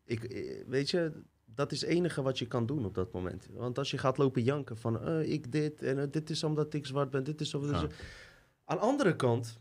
ik, 0.05 0.23
eh, 0.23 0.63
weet 0.67 0.89
je, 0.89 1.11
dat 1.45 1.71
is 1.71 1.81
het 1.81 1.89
enige 1.89 2.21
wat 2.21 2.39
je 2.39 2.47
kan 2.47 2.65
doen 2.65 2.85
op 2.85 2.95
dat 2.95 3.11
moment. 3.11 3.47
Want 3.53 3.77
als 3.77 3.91
je 3.91 3.97
gaat 3.97 4.17
lopen 4.17 4.43
janken 4.43 4.77
van 4.77 5.01
eh, 5.01 5.31
ik 5.31 5.51
dit 5.51 5.81
en 5.81 6.11
dit 6.11 6.29
is 6.29 6.43
omdat 6.43 6.73
ik 6.73 6.85
zwart 6.85 7.09
ben, 7.09 7.23
dit 7.23 7.41
is 7.41 7.53
omdat... 7.53 7.81
Ja. 7.81 7.87
Aan 8.65 8.77
de 8.77 8.83
andere 8.83 9.15
kant, 9.15 9.59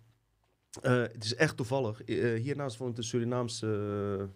eh, 0.83 0.93
het 1.01 1.25
is 1.25 1.35
echt 1.35 1.57
toevallig. 1.57 2.03
eh, 2.03 2.41
hiernaast 2.41 2.77
woont 2.77 2.99
een 2.99 3.05
Surinaamse 3.05 4.29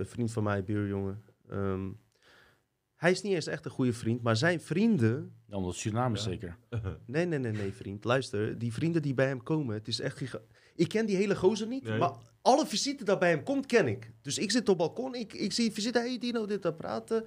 vriend 0.00 0.32
van 0.32 0.42
mij, 0.42 0.64
buurjongen. 0.64 1.22
Ehm, 1.50 1.90
hij 2.96 3.10
is 3.10 3.22
niet 3.22 3.32
eens 3.34 3.46
echt 3.46 3.64
een 3.64 3.70
goede 3.70 3.92
vriend, 3.92 4.22
maar 4.22 4.36
zijn 4.36 4.60
vrienden 4.60 5.32
Ja, 5.48 5.56
omdat 5.56 5.74
Suriname 5.74 6.16
Ja. 6.16 6.22
zeker. 6.22 6.56
Nee, 7.06 7.24
nee, 7.26 7.38
nee, 7.38 7.52
nee, 7.52 7.72
vriend. 7.72 8.04
Luister, 8.04 8.58
die 8.58 8.72
vrienden 8.72 9.02
die 9.02 9.14
bij 9.14 9.26
hem 9.26 9.42
komen, 9.42 9.74
het 9.74 9.88
is 9.88 10.00
echt... 10.00 10.16
giga- 10.16 10.40
Ik 10.74 10.88
ken 10.88 11.06
die 11.06 11.16
hele 11.16 11.36
gozer 11.36 11.66
niet, 11.66 11.84
Nee. 11.84 11.98
maar 11.98 12.12
alle 12.42 12.66
visite 12.66 13.04
dat 13.04 13.18
bij 13.18 13.30
hem 13.30 13.42
komt, 13.42 13.66
ken 13.66 13.86
ik. 13.88 14.12
Dus 14.22 14.38
ik 14.38 14.50
zit 14.50 14.68
op 14.68 14.78
het 14.78 14.86
balkon, 14.86 15.14
ik, 15.14 15.32
ik 15.32 15.52
zie 15.52 15.72
visite, 15.72 15.98
hey 15.98 16.18
Dino, 16.18 16.46
dit, 16.46 16.62
dat 16.62 16.76
praten. 16.76 17.24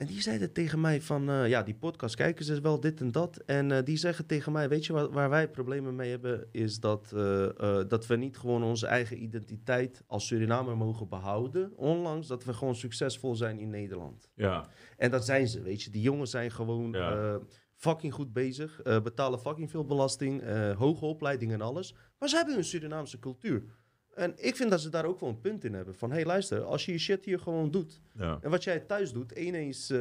En 0.00 0.06
die 0.06 0.22
zeiden 0.22 0.52
tegen 0.52 0.80
mij 0.80 1.00
van, 1.00 1.30
eh, 1.30 1.48
ja, 1.48 1.62
die 1.62 1.74
podcast 1.74 2.14
kijken 2.14 2.44
ze 2.44 2.60
wel 2.60 2.80
dit 2.80 3.00
en 3.00 3.12
dat. 3.12 3.36
En 3.36 3.72
eh, 3.72 3.84
die 3.84 3.96
zeggen 3.96 4.26
tegen 4.26 4.52
mij, 4.52 4.68
weet 4.68 4.86
je 4.86 4.92
wat, 4.92 5.12
waar 5.12 5.30
wij 5.30 5.48
problemen 5.50 5.94
mee 5.96 6.10
hebben, 6.10 6.48
is 6.52 6.80
dat, 6.80 7.12
eh, 7.12 7.82
dat 7.88 8.06
we 8.06 8.16
niet 8.16 8.38
gewoon 8.38 8.62
onze 8.62 8.86
eigen 8.86 9.22
identiteit 9.22 10.02
als 10.06 10.26
Surinamer 10.26 10.76
mogen 10.76 11.08
behouden. 11.08 11.72
Ondanks 11.76 12.26
dat 12.26 12.44
we 12.44 12.52
gewoon 12.52 12.74
succesvol 12.74 13.34
zijn 13.34 13.58
in 13.58 13.70
Nederland. 13.70 14.28
Ja. 14.34 14.66
En 14.96 15.10
dat 15.10 15.24
zijn 15.24 15.48
ze, 15.48 15.62
weet 15.62 15.82
je. 15.82 15.90
Die 15.90 16.02
jongens 16.02 16.30
zijn 16.30 16.50
gewoon 16.50 16.92
Ja. 16.92 17.38
fucking 17.74 18.12
goed 18.12 18.32
bezig. 18.32 18.80
betalen 18.82 19.40
fucking 19.40 19.70
veel 19.70 19.84
belasting. 19.84 20.42
hoge 20.74 21.04
opleiding 21.04 21.52
en 21.52 21.60
alles. 21.60 21.94
Maar 22.18 22.28
ze 22.28 22.36
hebben 22.36 22.56
een 22.56 22.64
Surinaamse 22.64 23.18
cultuur. 23.18 23.62
En 24.14 24.32
ik 24.36 24.56
vind 24.56 24.70
dat 24.70 24.80
ze 24.80 24.88
daar 24.88 25.04
ook 25.04 25.20
wel 25.20 25.28
een 25.28 25.40
punt 25.40 25.64
in 25.64 25.74
hebben. 25.74 25.94
Van, 25.94 26.08
hé 26.10 26.16
hey, 26.16 26.24
luister, 26.24 26.62
als 26.62 26.84
je 26.86 26.92
je 26.92 26.98
shit 26.98 27.24
hier 27.24 27.38
gewoon 27.38 27.70
doet... 27.70 28.00
ja. 28.18 28.38
en 28.42 28.50
wat 28.50 28.64
jij 28.64 28.80
thuis 28.80 29.12
doet, 29.12 29.32
ineens... 29.32 29.90
eh, 29.90 29.98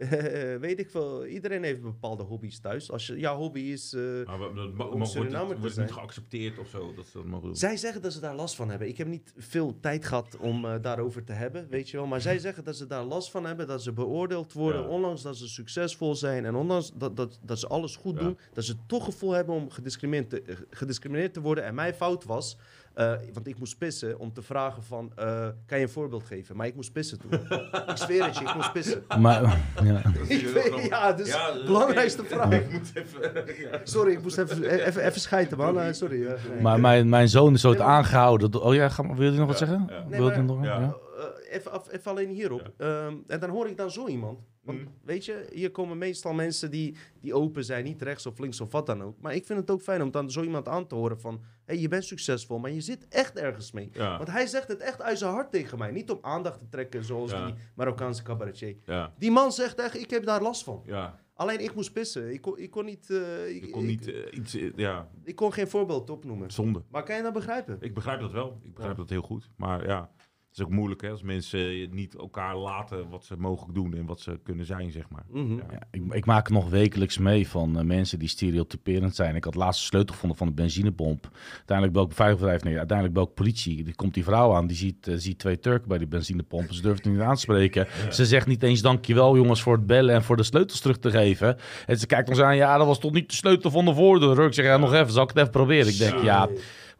weet 0.60 0.78
ik 0.78 0.90
veel, 0.90 1.26
iedereen 1.26 1.62
heeft 1.62 1.80
bepaalde 1.82 2.22
hobby's 2.22 2.60
thuis. 2.60 2.90
Als 2.90 3.06
je, 3.06 3.18
jouw 3.18 3.36
hobby 3.36 3.60
is... 3.60 3.92
eh, 3.92 4.00
Maar 4.02 4.38
we- 4.38 4.54
dat 4.54 4.88
Om 4.90 4.98
wordt, 4.98 5.58
wordt 5.60 5.76
niet 5.76 5.92
geaccepteerd 5.92 6.58
of 6.58 6.68
zo. 6.68 6.94
Dat 6.94 7.06
ze 7.06 7.16
dat 7.16 7.26
mogen 7.26 7.46
doen. 7.46 7.56
Zij 7.56 7.76
zeggen 7.76 8.02
dat 8.02 8.12
ze 8.12 8.20
daar 8.20 8.34
last 8.34 8.54
van 8.54 8.70
hebben. 8.70 8.88
Ik 8.88 8.98
heb 8.98 9.06
niet 9.06 9.32
veel 9.36 9.80
tijd 9.80 10.04
gehad 10.04 10.36
om 10.36 10.64
eh, 10.64 10.74
daarover 10.82 11.24
te 11.24 11.32
hebben, 11.32 11.66
weet 11.68 11.90
je 11.90 11.96
wel. 11.96 12.06
Maar 12.06 12.20
zij 12.20 12.38
zeggen 12.48 12.64
dat 12.64 12.76
ze 12.76 12.86
daar 12.86 13.04
last 13.04 13.30
van 13.30 13.44
hebben, 13.44 13.66
dat 13.66 13.82
ze 13.82 13.92
beoordeeld 13.92 14.52
worden, 14.52 14.82
Ja. 14.82 14.88
ondanks 14.88 15.22
dat 15.22 15.36
ze 15.36 15.48
succesvol 15.48 16.14
zijn 16.14 16.44
en 16.44 16.54
ondanks 16.54 16.92
dat, 16.94 17.16
dat, 17.16 17.40
dat 17.42 17.58
ze 17.58 17.66
alles 17.66 17.96
goed 17.96 18.14
Ja. 18.14 18.20
doen, 18.24 18.38
dat 18.52 18.64
ze 18.64 18.74
toch 18.86 19.04
gevoel 19.04 19.30
hebben 19.32 19.54
om 19.54 19.70
gediscrimineerd 19.70 20.30
te, 20.30 20.42
eh, 20.42 20.56
gediscrimineerd 20.70 21.34
te 21.34 21.40
worden. 21.40 21.64
En 21.64 21.74
mijn 21.74 21.94
fout 21.94 22.24
was, 22.24 22.56
eh, 22.94 23.12
want 23.32 23.46
ik 23.46 23.58
moest 23.58 23.78
pissen, 23.78 24.18
om 24.18 24.32
te 24.32 24.42
vragen 24.42 24.82
van, 24.82 25.12
eh, 25.16 25.48
kan 25.66 25.78
je 25.78 25.84
een 25.84 25.90
voorbeeld 25.90 26.24
geven? 26.24 26.56
Maar 26.56 26.66
ik 26.66 26.74
moest 26.74 26.92
pissen 26.92 27.18
toen. 27.20 27.32
ik 27.32 27.96
zweer 27.96 28.24
het 28.24 28.38
je, 28.38 28.44
ik 28.44 28.54
moest 28.54 28.72
pissen. 28.72 29.02
Maar, 29.18 29.42
ja. 29.82 30.02
Weet- 30.28 31.16
dus 31.16 31.28
Ja, 31.28 31.52
belangrijkste 31.66 32.24
vraag. 32.34 32.52
Ik 32.52 32.72
moet 32.72 32.90
even... 32.94 33.44
ja. 33.70 33.80
Sorry, 33.84 34.12
ik 34.12 34.22
moest 34.22 34.38
even, 34.38 34.64
even, 34.86 35.04
even 35.04 35.20
schijten, 35.20 35.56
man. 35.58 35.80
Eh, 35.80 35.92
sorry. 35.92 36.18
nee. 36.26 36.60
maar 36.62 36.80
mijn, 36.80 37.08
mijn 37.08 37.28
zoon 37.28 37.54
is 37.54 37.64
ooit 37.64 37.80
aangehouden. 37.80 38.60
Oh 38.62 38.74
ja, 38.74 38.88
ga, 38.88 39.02
maar- 39.02 39.16
wil 39.16 39.32
je 39.32 39.38
nog 39.38 39.46
wat 39.48 39.58
zeggen? 39.58 39.86
ja. 39.88 40.04
Nee, 40.08 40.18
Wil 40.20 40.30
je 40.30 40.36
maar- 40.36 40.44
nog, 40.44 40.64
ja. 40.64 40.78
ja. 40.80 40.94
Eh, 41.18 41.54
even, 41.56 41.72
af- 41.72 41.90
even 41.92 42.10
alleen 42.10 42.28
hierop. 42.30 42.70
Ehm, 42.76 43.14
en 43.26 43.40
dan 43.40 43.50
hoor 43.50 43.68
ik 43.68 43.76
dan 43.76 43.90
zo 43.90 44.06
iemand. 44.06 44.38
Want 44.60 44.78
Mm. 44.78 44.88
weet 45.04 45.24
je, 45.24 45.46
hier 45.52 45.70
komen 45.70 45.98
meestal 45.98 46.32
mensen 46.32 46.70
die, 46.70 46.96
die 47.20 47.34
open 47.34 47.64
zijn, 47.64 47.84
niet 47.84 48.02
rechts 48.02 48.26
of 48.26 48.38
links 48.38 48.60
of 48.60 48.72
wat 48.72 48.86
dan 48.86 49.02
ook. 49.02 49.20
Maar 49.20 49.34
ik 49.34 49.46
vind 49.46 49.58
het 49.60 49.70
ook 49.70 49.82
fijn 49.82 50.02
om 50.02 50.10
dan 50.10 50.30
zo 50.30 50.42
iemand 50.42 50.68
aan 50.68 50.86
te 50.86 50.94
horen 50.94 51.20
van... 51.20 51.34
hé, 51.34 51.40
hey, 51.64 51.78
je 51.78 51.88
bent 51.88 52.04
succesvol, 52.04 52.58
maar 52.58 52.70
je 52.70 52.80
zit 52.80 53.08
echt 53.08 53.36
ergens 53.38 53.72
mee. 53.72 53.90
Ja. 53.92 54.16
Want 54.16 54.30
hij 54.30 54.46
zegt 54.46 54.68
het 54.68 54.80
echt 54.80 55.02
uit 55.02 55.18
zijn 55.18 55.32
hart 55.32 55.50
tegen 55.50 55.78
mij. 55.78 55.90
Niet 55.90 56.10
om 56.10 56.18
aandacht 56.20 56.58
te 56.58 56.68
trekken 56.68 57.04
zoals 57.04 57.30
Ja. 57.30 57.44
die 57.46 57.54
Marokkaanse 57.74 58.22
cabaretier. 58.22 58.76
Ja. 58.84 59.14
Die 59.18 59.30
man 59.30 59.52
zegt 59.52 59.78
echt, 59.80 60.00
ik 60.00 60.10
heb 60.10 60.24
daar 60.24 60.42
last 60.42 60.64
van. 60.64 60.82
Ja. 60.86 61.18
Alleen 61.34 61.60
ik 61.60 61.74
moest 61.74 61.92
pissen. 61.92 62.32
Ik 62.32 62.40
kon, 62.40 62.58
ik 62.58 62.70
kon 62.70 62.84
niet... 62.84 63.10
eh, 63.10 63.48
ik, 63.56 63.70
kon 63.70 63.86
niet 63.86 64.06
eh, 64.12 64.38
iets... 64.38 64.54
eh, 64.54 64.72
ja, 64.76 65.08
ik 65.24 65.36
kon 65.36 65.52
geen 65.52 65.68
voorbeeld 65.68 66.10
opnoemen. 66.10 66.50
zonde. 66.50 66.82
Maar 66.90 67.02
kan 67.02 67.16
je 67.16 67.22
dat 67.22 67.32
begrijpen? 67.32 67.76
Ik 67.80 67.94
begrijp 67.94 68.20
dat 68.20 68.32
wel. 68.32 68.60
Ik 68.62 68.74
begrijp 68.74 68.96
dat 68.96 69.08
heel 69.10 69.22
goed. 69.22 69.50
Maar 69.56 69.86
ja, 69.86 70.10
Het 70.50 70.58
is 70.58 70.64
ook 70.64 70.70
moeilijk 70.70 71.02
hè, 71.02 71.10
als 71.10 71.22
mensen 71.22 71.90
niet 71.90 72.14
elkaar 72.14 72.56
laten 72.56 73.08
wat 73.08 73.24
ze 73.24 73.36
mogen 73.36 73.74
doen 73.74 73.94
en 73.94 74.06
wat 74.06 74.20
ze 74.20 74.40
kunnen 74.42 74.66
zijn, 74.66 74.90
zeg 74.90 75.08
maar. 75.08 75.24
Mhm. 75.30 75.56
Ja. 75.56 75.64
Ja, 75.70 75.80
ik, 75.90 76.14
ik 76.14 76.26
maak 76.26 76.46
het 76.46 76.56
nog 76.56 76.68
wekelijks 76.68 77.18
mee 77.18 77.48
van 77.48 77.78
eh, 77.78 77.84
mensen 77.84 78.18
die 78.18 78.28
stereotyperend 78.28 79.14
zijn. 79.14 79.36
Ik 79.36 79.44
had 79.44 79.54
laatst 79.54 79.80
de 79.80 79.86
sleutel 79.86 80.14
gevonden 80.14 80.38
van 80.38 80.46
de 80.46 80.52
benzinepomp. 80.52 81.30
Uiteindelijk 81.56 81.96
bel 81.96 82.04
ik 82.04 82.12
veiligheidsbedrijf 82.12 82.62
nee, 82.62 82.78
uiteindelijk 82.78 83.18
bel 83.18 83.26
ik 83.26 83.34
politie. 83.34 83.86
Er 83.86 83.96
komt 83.96 84.14
die 84.14 84.24
vrouw 84.24 84.54
aan, 84.54 84.66
die 84.66 84.76
ziet, 84.76 85.06
eh, 85.06 85.14
ziet 85.16 85.38
twee 85.38 85.58
Turken 85.58 85.88
bij 85.88 85.98
die 85.98 86.06
benzinepomp. 86.06 86.72
Ze 86.72 86.82
durft 86.82 87.04
het 87.04 87.12
niet 87.12 87.22
aan 87.22 87.34
te 87.34 87.40
spreken. 87.40 87.86
Ze 88.10 88.26
zegt 88.26 88.46
niet 88.46 88.62
eens 88.62 88.80
dankjewel 88.80 89.36
jongens 89.36 89.62
voor 89.62 89.76
het 89.76 89.86
bellen 89.86 90.14
en 90.14 90.22
voor 90.22 90.36
de 90.36 90.42
sleutels 90.42 90.80
terug 90.80 90.98
te 90.98 91.10
geven. 91.10 91.56
En 91.86 91.98
ze 91.98 92.06
kijkt 92.06 92.28
ons 92.28 92.40
aan, 92.40 92.56
ja 92.56 92.76
dat 92.76 92.86
was 92.86 92.98
toch 92.98 93.12
niet 93.12 93.28
de 93.28 93.36
sleutel 93.36 93.70
van 93.70 93.84
de 93.84 93.94
voordeur. 93.94 94.46
Ik 94.46 94.54
zeg, 94.54 94.64
ja 94.64 94.76
nog 94.76 94.92
even, 94.92 95.12
zal 95.12 95.22
ik 95.22 95.28
het 95.28 95.38
even 95.38 95.50
proberen? 95.50 95.92
Ik 95.92 95.98
denk, 95.98 96.22
ja... 96.22 96.48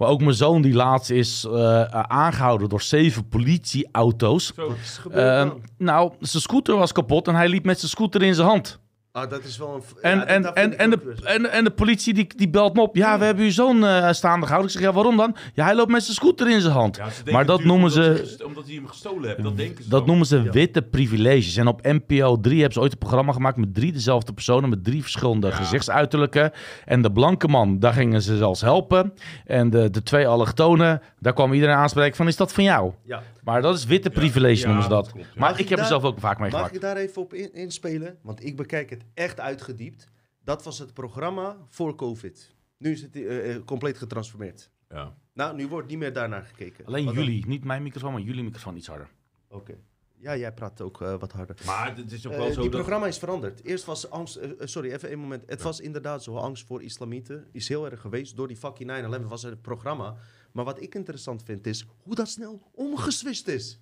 Maar 0.01 0.09
ook 0.09 0.21
mijn 0.21 0.35
zoon 0.35 0.63
die 0.63 0.75
laatst 0.75 1.11
is 1.11 1.45
eh, 1.45 1.83
aangehouden 1.91 2.69
door 2.69 2.83
zeven 2.83 3.29
politieauto's. 3.29 4.53
Zo. 4.55 4.69
Wat 4.69 4.77
is 4.83 4.99
gebeurd 4.99 5.49
Ehm, 5.49 5.59
nou, 5.79 6.13
zijn 6.21 6.43
scooter 6.43 6.77
was 6.77 6.93
kapot 6.93 7.29
en 7.29 7.35
hij 7.35 7.49
liep 7.49 7.65
met 7.65 7.79
zijn 7.79 7.91
scooter 7.91 8.23
in 8.23 8.35
zijn 8.35 8.49
hand. 8.49 8.79
Ah, 9.21 9.31
dat 9.31 9.45
is 9.45 9.59
wel 9.59 9.75
een... 9.75 10.03
En, 10.03 10.19
ja, 10.19 10.25
en, 10.25 10.55
en, 10.55 10.79
en, 10.79 10.91
de, 10.91 10.97
best. 10.99 11.21
en, 11.25 11.51
en 11.51 11.65
de 11.65 11.71
politie 11.71 12.15
die, 12.15 12.27
die 12.37 12.49
belt 12.51 12.75
me 12.75 12.81
op. 12.81 12.97
Ja, 12.97 13.19
we 13.19 13.25
hebben 13.25 13.45
uw 13.45 13.51
zoon 13.51 13.85
eh, 13.85 14.13
staande 14.13 14.47
gehouden. 14.47 14.73
Ik 14.73 14.79
zeg, 14.79 14.89
ja, 14.89 14.95
waarom 14.95 15.17
dan? 15.17 15.37
Ja, 15.55 15.65
hij 15.65 15.75
loopt 15.75 15.91
met 15.91 16.03
zijn 16.03 16.17
scooter 16.17 16.51
in 16.51 16.61
zijn 16.61 16.73
hand. 16.73 16.97
Ja, 16.97 17.05
ze 17.05 17.15
denken 17.15 17.33
maar 17.33 17.47
dat 17.47 17.65
noemen 17.65 17.93
omdat 17.93 18.29
ze... 18.29 18.45
Omdat 18.47 18.65
hij 18.67 18.75
hem 18.75 18.87
gestolen 18.87 19.29
heeft, 19.29 19.43
dat 19.43 19.57
denken 19.57 19.85
ze 19.85 19.91
Dat 19.91 19.99
dan. 19.99 20.09
noemen 20.09 20.27
ze 20.27 20.51
witte 20.51 20.83
privileges. 20.83 21.57
En 21.57 21.67
op 21.67 21.83
NPO 21.83 22.41
3 22.41 22.55
hebben 22.55 22.73
ze 22.73 22.81
ooit 22.81 22.93
een 22.93 22.99
programma 22.99 23.33
gemaakt 23.33 23.57
met 23.57 23.75
drie 23.75 23.93
dezelfde 23.93 24.33
personen, 24.33 24.69
met 24.71 24.85
drie 24.85 25.03
verschillende 25.03 25.53
gezichtsuiterlijken. 25.53 26.53
En 26.85 27.03
de 27.03 27.13
blanke 27.13 27.49
man, 27.49 27.79
daar 27.79 27.93
gingen 27.93 28.23
ze 28.23 28.37
zelfs 28.37 28.61
helpen. 28.61 29.13
En 29.45 29.71
de, 29.71 29.91
de 29.91 30.03
twee 30.03 30.27
allochtonen, 30.29 31.03
daar 31.19 31.33
kwam 31.33 31.53
iedereen 31.53 31.75
aanspreken 31.77 32.17
van, 32.17 32.27
is 32.29 32.37
dat 32.37 32.53
van 32.53 32.65
jou? 32.65 32.93
Ja. 33.05 33.23
Maar 33.45 33.63
dat 33.63 33.77
is 33.77 33.85
witte 33.85 34.11
privilege 34.11 34.61
ja, 34.61 34.67
noemen 34.67 34.83
ze 34.83 34.89
dat. 34.89 35.05
dat 35.05 35.13
klopt, 35.13 35.27
ja. 35.27 35.33
Maar 35.41 35.49
Mag 35.51 35.59
ik 35.59 35.65
ik 35.65 35.69
heb 35.69 35.79
er 35.79 35.85
daar- 35.85 36.01
zelf 36.01 36.05
ook 36.05 36.19
vaak 36.19 36.33
Mag 36.39 36.41
meegemaakt. 36.41 36.75
ik 36.75 36.81
daar 36.81 36.97
even 36.97 37.23
op 37.23 37.35
in- 37.35 37.53
inspelen? 37.55 38.19
Want 38.23 38.45
ik 38.45 38.57
bekijk 38.57 38.91
het 38.91 39.05
echt 39.15 39.41
uitgediept. 39.41 40.09
Dat 40.45 40.65
was 40.65 40.79
het 40.79 40.95
programma 40.95 41.57
voor 41.69 41.95
COVID. 41.97 42.55
Nu 42.79 42.91
is 42.93 43.03
het 43.03 43.17
eh, 43.17 43.55
eh, 43.55 43.65
compleet 43.65 43.99
getransformeerd. 43.99 44.71
Ja. 44.89 45.15
Nou, 45.35 45.57
nu 45.57 45.69
wordt 45.69 45.89
niet 45.89 45.99
meer 45.99 46.13
daarnaar 46.13 46.43
gekeken. 46.45 46.87
Alleen 46.87 47.05
Wat 47.05 47.15
dan? 47.15 47.25
jullie, 47.25 47.47
niet 47.47 47.65
mijn 47.65 47.83
microfoon, 47.83 48.13
maar 48.13 48.21
jullie 48.21 48.43
microfoon 48.45 48.77
iets 48.77 48.87
harder. 48.87 49.09
Oké. 49.49 49.75
Ja, 50.17 50.37
jij 50.37 50.53
praat 50.53 50.81
ook 50.81 51.03
eh, 51.03 51.15
wat 51.19 51.33
harder. 51.33 51.57
Maar 51.67 51.97
het 51.97 52.13
is 52.13 52.27
ook 52.27 52.33
wel 52.33 52.47
zo 52.53 52.61
die 52.61 52.63
dat... 52.63 52.71
programma 52.71 53.07
is 53.07 53.19
veranderd. 53.19 53.65
Eerst 53.65 53.85
was 53.85 54.11
angst... 54.11 54.39
sorry, 54.59 54.91
even 54.93 55.13
een 55.13 55.19
moment. 55.19 55.43
Het 55.47 55.63
was 55.63 55.81
inderdaad 55.81 56.23
zo. 56.23 56.37
Angst 56.37 56.67
voor 56.67 56.83
islamieten 56.83 57.47
is 57.53 57.69
heel 57.69 57.91
erg 57.91 58.01
geweest. 58.01 58.37
Door 58.37 58.49
die 58.49 58.57
fucking 58.57 58.91
9-11 59.23 59.27
was 59.29 59.45
er 59.45 59.51
het 59.51 59.63
programma. 59.63 60.17
Maar 60.53 60.65
wat 60.65 60.83
ik 60.83 60.95
interessant 60.95 61.43
vind 61.43 61.67
is 61.67 61.87
hoe 62.03 62.15
dat 62.15 62.29
snel 62.29 62.71
omgeswist 62.75 63.49
is. 63.49 63.81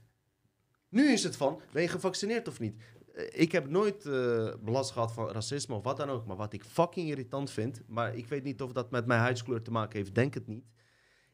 Nu 0.88 1.12
is 1.12 1.22
het 1.22 1.36
van, 1.36 1.60
ben 1.72 1.82
je 1.82 1.88
gevaccineerd 1.88 2.48
of 2.48 2.60
niet? 2.60 2.82
Eh, 3.14 3.40
Ik 3.40 3.52
heb 3.52 3.68
nooit 3.68 4.06
eh, 4.06 4.54
belast 4.60 4.90
gehad 4.90 5.12
van 5.12 5.28
racisme 5.30 5.74
of 5.74 5.82
wat 5.84 5.96
dan 5.96 6.10
ook. 6.10 6.26
Maar 6.26 6.36
wat 6.36 6.52
ik 6.52 6.64
fucking 6.64 7.08
irritant 7.08 7.50
vind... 7.50 7.82
maar 7.86 8.16
ik 8.16 8.26
weet 8.26 8.44
niet 8.44 8.62
of 8.62 8.72
dat 8.72 8.90
met 8.90 9.06
mijn 9.06 9.20
huidskleur 9.20 9.62
te 9.62 9.70
maken 9.70 9.98
heeft, 9.98 10.14
denk 10.14 10.34
het 10.34 10.46
niet... 10.46 10.64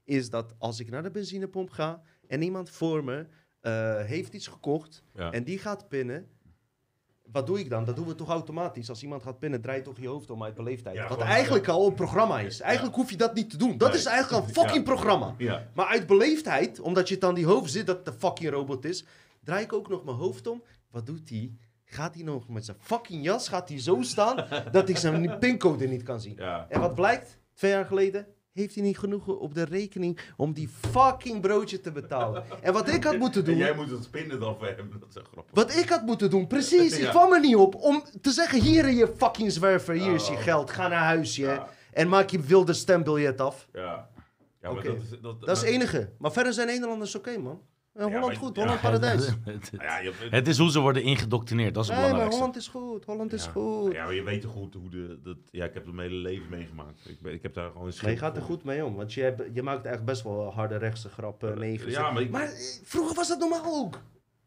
is 0.05 0.31
dat 0.31 0.55
als 0.59 0.81
ik 0.81 0.90
naar 0.90 1.02
de 1.02 1.11
benzinepomp 1.11 1.70
ga... 1.70 2.02
en 2.27 2.43
iemand 2.43 2.70
voor 2.70 3.05
me 3.05 3.27
eh, 3.61 4.05
heeft 4.05 4.35
iets 4.35 4.47
gekocht... 4.47 5.02
Ja. 5.15 5.32
en 5.32 5.44
die 5.44 5.59
gaat 5.59 5.89
pinnen... 5.89 6.28
Wat 7.35 7.47
doe 7.47 7.59
ik 7.59 7.70
dan? 7.70 7.85
Dat 7.85 7.97
doen 7.97 8.06
we 8.06 8.15
toch 8.15 8.28
automatisch. 8.28 8.89
Als 8.89 9.02
iemand 9.02 9.23
gaat 9.23 9.39
pinnen, 9.39 9.61
draai 9.61 9.78
je 9.78 9.85
toch 9.85 9.98
je 10.01 10.09
hoofd 10.09 10.31
om 10.31 10.43
uit 10.43 10.55
beleefdheid. 10.55 10.97
Ja, 10.97 11.02
Wat 11.02 11.12
gewoon, 11.12 11.27
eigenlijk 11.27 11.66
ja. 11.66 11.73
al 11.73 11.86
een 11.86 11.94
programma 11.94 12.40
is. 12.40 12.61
Eigenlijk 12.61 12.94
hoef 12.97 13.11
je 13.11 13.16
dat 13.16 13.35
niet 13.35 13.51
te 13.51 13.56
doen. 13.56 13.78
Dat 13.78 13.89
Nee. 13.89 13.98
is 13.98 14.05
eigenlijk 14.05 14.47
een 14.47 14.52
fucking 14.55 14.85
programma. 14.85 15.35
Maar 15.74 15.86
uit 15.86 16.06
beleefdheid, 16.06 16.81
omdat 16.81 17.09
je 17.09 17.15
het 17.15 17.24
aan 17.24 17.35
die 17.35 17.47
hoofd 17.47 17.70
zit 17.73 17.86
dat 17.86 18.06
een 18.06 18.12
fucking 18.12 18.51
robot 18.51 18.85
is, 18.85 19.05
draai 19.44 19.65
ik 19.65 19.73
ook 19.73 19.89
nog 19.89 20.05
mijn 20.05 20.16
hoofd 20.16 20.47
om. 20.47 20.62
Wat 20.90 21.06
doet 21.06 21.28
hij? 21.28 21.52
Gaat 21.85 22.15
hij 22.15 22.24
nog 22.24 22.48
met 22.48 22.65
zijn 22.65 22.77
fucking 22.81 23.24
jas, 23.24 23.48
gaat 23.48 23.69
hij 23.69 23.81
zo 23.81 24.02
staan 24.02 24.47
dat 24.73 24.89
ik 24.89 24.97
zijn 24.97 25.39
pincode 25.39 25.86
niet 25.89 26.02
kan 26.02 26.20
zien. 26.20 26.39
En 26.69 26.81
wat 26.81 26.94
blijkt? 26.94 27.39
Twee 27.55 27.70
jaar 27.70 27.85
geleden 27.86 28.27
heeft 28.55 28.74
hij 28.74 28.85
niet 28.85 28.98
genoeg 28.98 29.26
op 29.26 29.55
de 29.55 29.64
rekening 29.64 30.18
om 30.36 30.52
die 30.52 30.68
fucking 30.68 31.40
broodje 31.40 31.81
te 31.81 31.93
betalen. 31.93 32.44
En 32.62 32.72
wat 32.72 32.89
ik 32.89 33.05
had 33.05 33.18
moeten 33.18 33.40
En 33.44 33.47
doen... 33.47 33.56
jij 33.56 33.74
moet 33.74 33.90
het 33.90 34.05
spinnen 34.05 34.40
dan 34.40 34.56
voor 34.59 34.66
hem. 34.66 34.90
Dat 35.01 35.09
is 35.16 35.22
grappig. 35.32 35.55
Wat 35.55 35.76
ik 35.76 35.89
had 35.89 36.02
moeten 36.02 36.31
doen, 36.31 36.47
precies. 36.47 36.98
Ik 36.98 37.09
kwam 37.09 37.32
er 37.32 37.40
niet 37.40 37.56
op 37.56 37.74
om 37.74 38.02
te 38.20 38.31
zeggen: 38.31 38.60
hier 38.60 38.90
je 38.90 39.12
fucking 39.16 39.52
zwerver, 39.52 39.94
hier 39.94 40.14
is 40.14 40.26
je 40.26 40.32
Oh. 40.35 40.43
geld, 40.43 40.70
ga 40.70 40.89
naar 40.89 41.02
huis 41.05 41.36
je. 41.36 41.43
Ja. 41.47 41.68
En 41.93 42.09
maak 42.09 42.31
je 42.31 42.40
wilde 42.40 42.72
stembiljet 42.72 43.40
af. 43.40 43.68
Ja. 43.72 43.81
Ja, 44.62 44.70
maar 44.70 44.78
Oké. 44.78 44.86
dat 44.89 45.02
is... 45.02 45.09
Dat, 45.20 45.40
Dat 45.40 45.56
is 45.56 45.62
het 45.62 45.70
enige. 45.70 46.10
Maar 46.18 46.32
verder 46.32 46.52
zijn 46.52 46.66
Nederlanders 46.66 47.14
oké, 47.14 47.39
man. 47.39 47.60
Eh, 47.95 48.05
Holland 48.05 48.27
maar- 48.27 48.37
goed, 48.37 48.57
ja. 48.57 48.62
Holland 48.62 48.81
paradijs. 48.89 49.27
Ja, 49.73 49.99
je, 49.99 50.12
Het 50.31 50.49
is 50.49 50.59
hoe 50.59 50.71
ze 50.71 50.81
worden 50.81 51.03
ingedoctrineerd, 51.03 51.75
dat 51.75 51.83
is 51.85 51.89
het 51.91 51.99
Nee, 51.99 52.11
maar 52.11 52.15
belangrijkste. 52.29 52.41
Holland 52.41 52.57
is 52.57 52.69
goed, 52.69 53.05
Holland 53.05 53.33
is 53.33 53.45
ja. 53.45 53.51
goed. 53.51 53.93
Ja, 53.93 54.05
maar 54.05 54.15
je 54.15 54.23
weet 54.23 54.41
toch 54.41 54.53
goed 54.53 54.75
hoe 54.75 54.89
de... 54.89 55.19
Dat, 55.23 55.37
ja, 55.51 55.65
ik 55.65 55.75
heb 55.75 55.85
het 55.85 55.95
mijn 55.95 56.09
hele 56.11 56.21
leven 56.21 56.49
meegemaakt. 56.51 57.09
Ik, 57.09 57.21
ben- 57.21 57.33
ik 57.33 57.43
heb 57.43 57.55
daar 57.55 57.71
gewoon 57.71 57.87
een 57.87 57.95
Maar 58.03 58.11
je 58.11 58.16
gaat 58.16 58.37
er 58.37 58.43
goed 58.43 58.65
mee 58.65 58.85
om, 58.85 58.95
want 58.95 59.12
je, 59.12 59.23
hebt, 59.23 59.43
je 59.53 59.62
maakt 59.62 59.87
echt 59.87 60.05
best 60.05 60.23
wel 60.23 60.53
harde 60.53 60.77
rechtse 60.77 61.09
grappen, 61.09 61.59
negers. 61.59 61.93
Ja, 61.93 62.11
maar 62.11 62.23
ik- 62.23 62.31
maar 62.31 62.43
eh, 62.49 62.59
vroeger 62.85 63.15
was 63.16 63.29
dat 63.29 63.39
normaal 63.39 63.65
ook. 63.85 64.01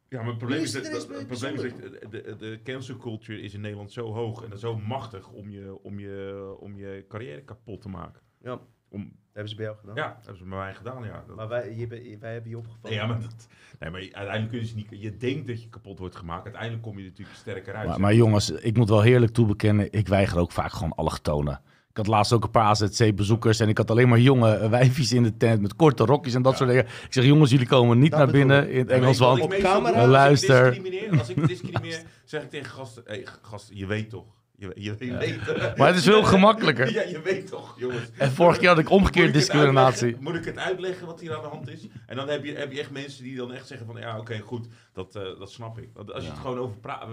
Ja, 0.10 0.18
maar 0.20 0.28
het 0.28 0.38
probleem 0.38 0.60
Nu 0.60 0.66
is, 0.66 0.76
is 0.76 0.82
dat, 0.84 0.92
het 0.92 1.02
dat- 1.02 1.10
ineens 1.10 1.42
het 1.42 1.52
probleem 1.52 1.66
is 1.66 1.72
bijzonder. 1.72 2.00
dat 2.02 2.12
de, 2.12 2.36
de 2.50 2.60
cancel 2.64 2.98
culture 2.98 3.42
is 3.42 3.54
in 3.54 3.62
Nederland 3.62 3.92
zo 3.92 4.14
hoog 4.14 4.44
en 4.50 4.60
zo 4.60 4.78
machtig 4.78 5.30
om 5.30 5.50
je, 5.50 5.78
om 5.84 6.00
je, 6.00 6.56
om 6.60 6.78
je 6.78 7.06
carrière 7.08 7.42
kapot 7.44 7.82
te 7.82 7.90
maken. 7.90 8.22
Ja, 8.42 8.60
Om, 8.90 9.12
hebben 9.32 9.50
ze 9.50 9.56
bij 9.56 9.66
jou 9.66 9.78
gedaan. 9.78 9.96
ja, 9.96 10.08
dat 10.08 10.18
hebben 10.26 10.38
ze 10.38 10.44
bij 10.50 10.58
mij 10.58 10.74
gedaan, 10.74 11.04
ja. 11.04 11.24
Dat- 11.28 11.36
Maar 11.36 11.48
wij, 11.48 11.76
je, 11.76 11.88
wij 12.20 12.34
hebben 12.34 12.50
je 12.50 12.58
opgevallen. 12.58 12.90
Nee, 12.90 13.00
ja, 13.00 13.06
maar, 13.08 13.20
dat, 13.22 13.48
nee, 13.80 13.90
maar 13.90 14.00
uiteindelijk 14.02 14.50
kun 14.50 14.58
je, 14.60 14.64
dus 14.66 14.74
niet, 14.76 14.88
je 14.90 15.18
denkt 15.18 15.48
dat 15.48 15.62
je 15.64 15.70
kapot 15.70 16.00
wordt 16.00 16.16
gemaakt. 16.16 16.44
Uiteindelijk 16.44 16.84
kom 16.84 16.98
je 16.98 17.04
er 17.04 17.10
natuurlijk 17.10 17.38
sterker 17.38 17.76
uit. 17.76 17.88
Maar, 17.88 18.00
maar 18.00 18.14
jongens, 18.14 18.52
ik 18.52 18.78
moet 18.78 18.90
wel 18.90 19.02
heerlijk 19.02 19.32
toebekennen, 19.34 19.92
ik 19.92 20.08
weiger 20.08 20.40
ook 20.40 20.52
vaak 20.52 20.72
gewoon 20.72 20.96
allochtonen. 20.96 21.62
Ik 21.90 21.98
had 22.06 22.08
laatst 22.16 22.34
ook 22.34 22.44
een 22.44 22.52
paar 22.52 22.64
AZC-bezoekers 22.66 23.60
en 23.60 23.68
ik 23.70 23.78
had 23.78 23.92
alleen 23.92 24.10
maar 24.10 24.20
jonge 24.20 24.70
wijfjes 24.70 25.12
in 25.14 25.24
de 25.24 25.38
tent 25.38 25.62
met 25.62 25.76
korte 25.76 26.04
rokjes 26.06 26.34
en 26.34 26.42
dat 26.42 26.58
soort 26.58 26.70
dingen. 26.70 26.86
Ik 26.86 27.08
zeg, 27.14 27.24
jongens, 27.26 27.52
jullie 27.52 27.68
komen 27.68 28.00
niet 28.00 28.12
Dat 28.12 28.20
naar 28.20 28.32
binnen 28.32 28.70
in 28.70 28.80
het 28.80 28.90
Engels, 28.90 29.18
want 29.18 29.50
meestal 29.50 29.72
camera- 29.72 29.88
doe, 29.92 29.98
als 29.98 30.06
ik 30.06 30.12
Luister. 30.12 30.64
discrimineer- 30.74 31.20
Als 31.20 31.30
ik 31.30 31.48
discrimineer, 31.48 32.04
zeg 32.26 32.44
ik 32.44 32.50
tegen 32.50 32.72
gasten, 32.72 33.04
hey, 33.06 33.26
gast, 33.42 33.70
je 33.74 33.86
weet 33.86 34.10
toch. 34.10 34.36
Je, 34.60 34.72
je, 34.76 34.96
je 35.00 35.18
weet 35.18 35.40
Maar 35.78 35.88
het 35.88 35.98
is 35.98 36.04
veel 36.04 36.24
gemakkelijker. 36.24 36.92
Ja, 36.92 37.02
je 37.02 37.22
weet 37.22 37.48
toch, 37.48 37.76
jongens. 37.80 38.10
En 38.18 38.32
vorige 38.32 38.60
keer 38.60 38.68
had 38.68 38.80
ik 38.80 38.90
omgekeerd 38.90 39.34
discriminatie. 39.34 40.16
Moet 40.20 40.36
ik 40.36 40.46
het 40.46 40.58
uitleggen 40.58 41.06
wat 41.06 41.20
hier 41.20 41.36
aan 41.36 41.42
de 41.42 41.48
hand 41.48 41.70
is? 41.70 41.88
En 42.06 42.16
dan 42.16 42.30
heb 42.30 42.46
je, 42.46 42.54
heb 42.54 42.72
je 42.72 42.80
echt 42.80 42.92
mensen 42.92 43.24
die 43.24 43.36
dan 43.36 43.54
echt 43.54 43.68
zeggen 43.68 43.88
van... 43.88 43.98
Ja, 44.00 44.18
oké, 44.18 44.40
goed, 44.40 44.68
dat, 44.98 45.16
eh, 45.16 45.40
dat 45.40 45.52
snap 45.52 45.78
ik. 45.78 45.90
Want 45.94 46.14
als 46.14 46.24
je 46.24 46.30
het 46.30 46.40
gewoon 46.40 46.58
over 46.58 46.78
praat... 46.78 47.06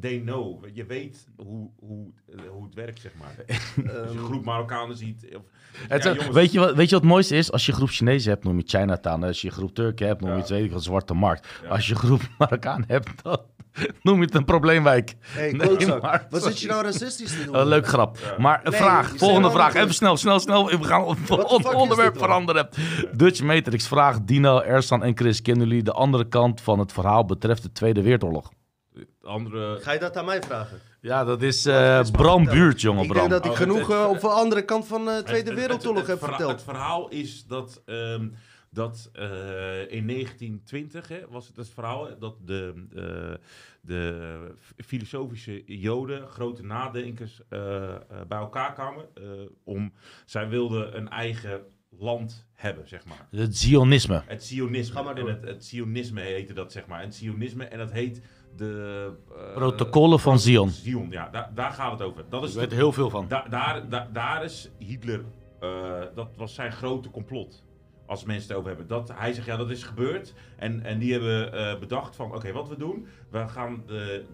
They 0.00 0.20
know. 0.20 0.64
Je 0.72 0.84
weet 0.86 1.28
hoe, 1.36 1.70
hoe, 1.78 2.06
eh, 2.28 2.36
hoe 2.50 2.64
het 2.64 2.74
werkt, 2.74 3.00
zeg 3.00 3.12
maar. 3.18 3.34
Als 4.02 4.12
je 4.12 4.18
een 4.18 4.24
groep 4.24 4.44
Marokkanen 4.44 4.96
ziet... 4.96 5.26
Of, 5.36 5.42
Het, 5.88 6.02
ja, 6.02 6.10
eh, 6.10 6.16
jongens, 6.16 6.34
weet, 6.34 6.52
je 6.52 6.58
wat, 6.58 6.74
weet 6.74 6.88
je 6.88 6.94
wat 6.94 7.02
het 7.04 7.12
mooiste 7.12 7.36
is? 7.36 7.52
Als 7.52 7.66
je 7.66 7.72
groep 7.72 7.88
Chinezen 7.88 8.30
hebt, 8.30 8.44
noem 8.44 8.56
je 8.58 8.64
Chinatown. 8.66 9.22
Als 9.22 9.40
je 9.40 9.50
groep 9.50 9.74
Turken 9.74 10.06
hebt, 10.06 10.20
noem 10.20 10.36
je 10.36 10.54
het 10.54 10.72
wat, 10.72 10.82
Zwarte 10.82 11.14
Markt. 11.14 11.48
Ja. 11.62 11.68
Als 11.68 11.86
je 11.86 11.94
groep 11.94 12.20
Marokkaan 12.38 12.84
hebt, 12.86 13.22
dan 13.22 13.38
noem 14.02 14.18
je 14.18 14.24
het 14.24 14.34
een 14.34 14.44
probleemwijk. 14.44 15.14
Hey, 15.20 15.52
Nee, 15.52 15.86
maar- 15.86 16.26
Wat 16.30 16.42
zit 16.42 16.60
je 16.60 16.66
nou 16.66 16.82
racistisch 16.84 17.36
te 17.36 17.44
doen? 17.44 17.56
Een 17.56 17.66
leuk 17.66 17.86
grap. 17.86 18.34
Maar 18.38 18.60
een 18.64 18.70
Nee, 18.70 18.80
vraag, 18.80 19.16
volgende 19.16 19.50
vraag. 19.50 19.74
Even 19.74 19.94
snel, 19.94 20.16
snel, 20.16 20.40
snel. 20.40 20.66
We 20.68 20.84
gaan 20.84 21.08
het 21.08 21.18
fuck 21.18 21.38
is 21.38 21.64
onderwerp 21.74 22.18
veranderen. 22.18 22.68
Dutch 23.12 23.42
Matrix 23.42 23.88
vraagt 23.88 24.26
Dino, 24.26 24.60
Ersan 24.60 25.02
en 25.02 25.16
Chris. 25.16 25.42
Kennen 25.42 25.68
jullie 25.68 25.82
de 25.82 25.92
andere 25.92 26.28
kant 26.28 26.60
van 26.60 26.78
het 26.78 26.92
verhaal 27.02 27.24
betreft 27.24 27.62
de 27.62 27.72
Tweede 27.72 28.02
Wereldoorlog? 28.02 28.52
andere... 29.22 29.78
Ga 29.80 29.92
je 29.92 29.98
dat 29.98 30.16
aan 30.16 30.24
mij 30.24 30.42
vragen? 30.42 30.80
Ja, 31.00 31.24
dat 31.24 31.42
is 31.42 31.66
eh 31.66 31.74
ik 31.74 32.02
maar 32.02 32.10
Bram. 32.10 32.44
Buurt, 32.44 32.80
jongen 32.80 33.02
Ik 33.04 33.08
Bram. 33.08 33.28
denk 33.28 33.30
dat 33.30 33.44
ik 33.44 33.50
Oh, 33.50 33.56
genoeg 33.56 33.90
eh, 33.90 34.06
op 34.10 34.20
de 34.20 34.28
andere 34.28 34.64
kant 34.64 34.86
van 34.86 35.04
de 35.04 35.20
Tweede 35.24 35.32
Het- 35.50 35.58
het- 35.58 35.58
Wereldoorlog 35.58 36.06
heb 36.06 36.18
verteld. 36.18 36.50
Het 36.50 36.62
verhaal 36.62 37.08
is 37.08 37.46
dat, 37.46 37.82
ehm, 37.86 38.28
dat 38.70 39.10
eh, 39.12 39.90
in 39.92 40.06
1920 40.06 41.08
hè, 41.08 41.20
was 41.28 41.46
het 41.46 41.56
het 41.56 41.68
verhaal 41.68 42.08
dat 42.18 42.36
de, 42.46 42.86
eh, 42.94 43.44
de 43.80 44.54
filosofische 44.86 45.62
joden, 45.78 46.28
grote 46.28 46.62
nadenkers, 46.64 47.40
eh, 47.48 47.94
eh, 47.94 48.00
bij 48.28 48.38
elkaar 48.38 48.72
kwamen. 48.72 49.04
eh, 49.14 49.22
om, 49.64 49.92
zij 50.24 50.48
wilden 50.48 50.96
een 50.96 51.08
eigen 51.08 51.60
land 51.98 52.46
hebben, 52.54 52.88
zeg 52.88 53.04
maar. 53.04 53.26
Het 53.30 53.56
Zionisme. 53.56 54.22
Het 54.26 54.44
Zionisme. 54.44 54.94
Ga 54.94 55.02
maar. 55.02 55.16
En 55.16 55.26
het, 55.26 55.42
het 55.44 55.64
Zionisme 55.64 56.20
heette 56.20 56.52
dat, 56.52 56.72
zeg 56.72 56.86
maar. 56.86 56.98
En 57.00 57.04
het 57.06 57.14
Zionisme, 57.14 57.64
en 57.64 57.78
dat 57.78 57.92
heet 57.92 58.22
de... 58.56 59.12
eh, 59.36 59.54
Protocollen 59.54 60.20
van 60.20 60.38
Zion. 60.38 60.70
Zion, 60.70 61.10
ja. 61.10 61.28
Daar, 61.28 61.50
daar 61.54 61.72
gaat 61.72 61.92
het 61.92 62.02
over. 62.02 62.24
Dat 62.28 62.42
is 62.44 62.50
Ik 62.50 62.56
weet 62.56 62.64
de- 62.68 62.74
er 62.74 62.80
heel 62.80 62.92
veel 62.92 63.10
van. 63.10 63.28
Da- 63.28 63.46
daar, 63.48 63.88
da- 63.88 64.08
daar 64.12 64.44
is 64.44 64.70
Hitler, 64.78 65.24
eh, 65.60 66.00
dat 66.14 66.28
was 66.36 66.54
zijn 66.54 66.72
grote 66.72 67.10
complot. 67.10 67.64
Als 68.06 68.24
mensen 68.24 68.48
het 68.48 68.56
over 68.56 68.68
hebben. 68.68 68.86
Dat, 68.86 69.12
hij 69.14 69.32
zegt, 69.32 69.46
ja, 69.46 69.56
dat 69.56 69.70
is 69.70 69.82
gebeurd. 69.82 70.34
En, 70.56 70.82
en 70.82 70.98
die 70.98 71.12
hebben 71.12 71.52
eh, 71.52 71.78
bedacht 71.78 72.16
van, 72.16 72.34
oké, 72.34 72.52
wat 72.52 72.68
we 72.68 72.76
doen. 72.76 73.06
We 73.30 73.48
gaan 73.48 73.82
de, 73.86 74.24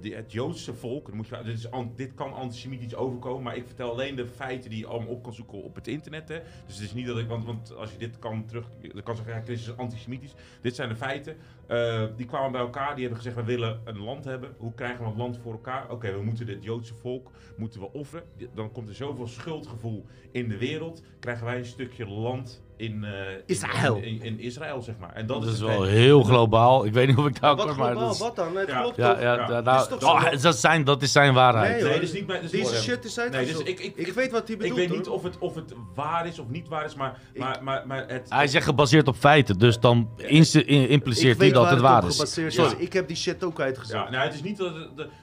de, 0.00 0.14
het 0.14 0.32
Joodse 0.32 0.74
volk... 0.74 1.12
Moet 1.12 1.28
je, 1.28 1.42
dit, 1.44 1.58
is, 1.58 1.68
dit 1.94 2.14
kan 2.14 2.32
antisemitisch 2.32 2.94
overkomen. 2.94 3.42
Maar 3.42 3.56
ik 3.56 3.66
vertel 3.66 3.90
alleen 3.90 4.16
de 4.16 4.26
feiten 4.26 4.70
die 4.70 4.78
je 4.78 4.86
allemaal 4.86 5.08
op 5.08 5.22
kan 5.22 5.32
zoeken 5.32 5.62
op 5.62 5.74
het 5.74 5.88
internet. 5.88 6.28
Hè. 6.28 6.38
Dus 6.66 6.74
het 6.74 6.84
is 6.84 6.94
niet 6.94 7.06
dat 7.06 7.18
ik... 7.18 7.28
Want, 7.28 7.44
want 7.44 7.76
als 7.76 7.92
je 7.92 7.98
dit 7.98 8.18
kan 8.18 8.44
terug... 8.46 8.66
Dan 8.92 9.02
kan 9.02 9.16
zeggen, 9.16 9.34
ja, 9.34 9.40
dit 9.40 9.58
is 9.58 9.76
antisemitisch. 9.76 10.34
Dit 10.60 10.74
zijn 10.74 10.88
de 10.88 10.96
feiten. 10.96 11.36
Eh, 11.66 12.04
die 12.16 12.26
kwamen 12.26 12.52
bij 12.52 12.60
elkaar. 12.60 12.94
Die 12.94 13.04
hebben 13.04 13.22
gezegd, 13.22 13.36
we 13.36 13.44
willen 13.44 13.80
een 13.84 13.98
land 13.98 14.24
hebben. 14.24 14.54
Hoe 14.58 14.74
krijgen 14.74 15.04
we 15.04 15.10
een 15.10 15.16
land 15.16 15.38
voor 15.38 15.52
elkaar? 15.52 15.90
Oké, 15.90 16.12
we 16.12 16.22
moeten 16.22 16.46
het 16.46 16.64
Joodse 16.64 16.94
volk 16.94 17.30
moeten 17.56 17.80
we 17.80 17.92
offeren. 17.92 18.24
Dan 18.54 18.72
komt 18.72 18.88
er 18.88 18.94
zoveel 18.94 19.26
schuldgevoel 19.26 20.06
in 20.30 20.48
de 20.48 20.58
wereld. 20.58 21.02
Krijgen 21.20 21.44
wij 21.44 21.58
een 21.58 21.64
stukje 21.64 22.06
land 22.06 22.62
in, 22.78 23.04
eh, 23.04 23.10
in- 23.10 23.42
Israël. 23.46 23.96
In, 23.96 24.02
in, 24.04 24.22
in 24.22 24.40
Israël, 24.40 24.82
zeg 24.82 24.94
maar. 24.98 25.12
En 25.14 25.26
dat, 25.26 25.42
Dat 25.42 25.52
is 25.52 25.60
wel 25.60 25.82
heel 25.84 26.22
globaal. 26.22 26.84
Ik 26.84 26.92
weet 26.92 27.06
niet 27.06 27.16
of 27.16 27.26
ik 27.26 27.40
daar 27.40 27.56
kom, 27.56 27.66
maar 27.66 27.74
globaal, 27.74 27.94
dat 27.94 28.12
is... 28.14 28.18
wat 28.18 28.36
dan? 28.36 28.56
Het 28.56 28.68
Ja. 28.68 28.80
klopt 28.80 28.96
Ja, 28.96 29.12
toch? 29.12 29.22
ja, 29.22 29.34
Ja. 29.50 29.60
nou, 29.60 29.80
is 29.80 29.88
toch 29.88 30.02
oh, 30.02 30.22
zo? 30.24 30.30
dat, 30.40 30.54
is 30.54 30.60
zijn, 30.60 30.84
dat 30.84 31.02
is 31.02 31.12
zijn 31.12 31.34
waarheid. 31.34 31.72
Nee, 31.72 31.82
Nee, 31.82 31.92
dat 31.92 32.02
is 32.02 32.12
niet 32.12 32.26
mijn- 32.26 32.40
Deze 32.50 32.74
shit 32.82 33.04
is 33.04 33.14
Nee, 33.16 33.30
dus 33.30 33.58
ik, 33.58 33.66
ik, 33.68 33.80
ik, 33.80 33.96
ik, 34.06 34.12
weet 34.12 34.30
wat 34.30 34.42
hij 34.48 34.56
ik 34.56 34.58
bedoelt. 34.62 34.78
weet 34.78 34.90
niet 34.90 35.08
of 35.08 35.22
het, 35.22 35.38
of 35.38 35.54
het 35.54 35.72
waar 35.94 36.26
is 36.26 36.38
of 36.38 36.48
niet 36.48 36.68
waar 36.68 36.84
is, 36.84 36.94
maar, 36.94 37.18
maar, 37.36 37.58
maar, 37.62 37.86
maar 37.86 38.04
het... 38.08 38.26
Hij 38.28 38.46
zegt 38.46 38.64
gebaseerd 38.64 39.08
op 39.08 39.16
feiten, 39.16 39.58
dus 39.58 39.80
dan 39.80 40.08
Ik 40.16 40.28
impliceert 40.66 41.36
hij 41.36 41.46
weet 41.46 41.54
dat 41.54 41.70
het 41.70 41.80
waar 41.80 42.06
is. 42.06 42.36
is. 42.38 42.56
Ik 42.78 42.92
heb 42.92 43.06
die 43.08 43.16
shit 43.16 43.44
ook 43.44 43.60
uitgezocht. 43.60 44.04
Ja, 44.04 44.10
nou, 44.10 44.24
het 44.24 44.34
is 44.34 44.42
niet 44.42 44.56
dat 44.56 44.72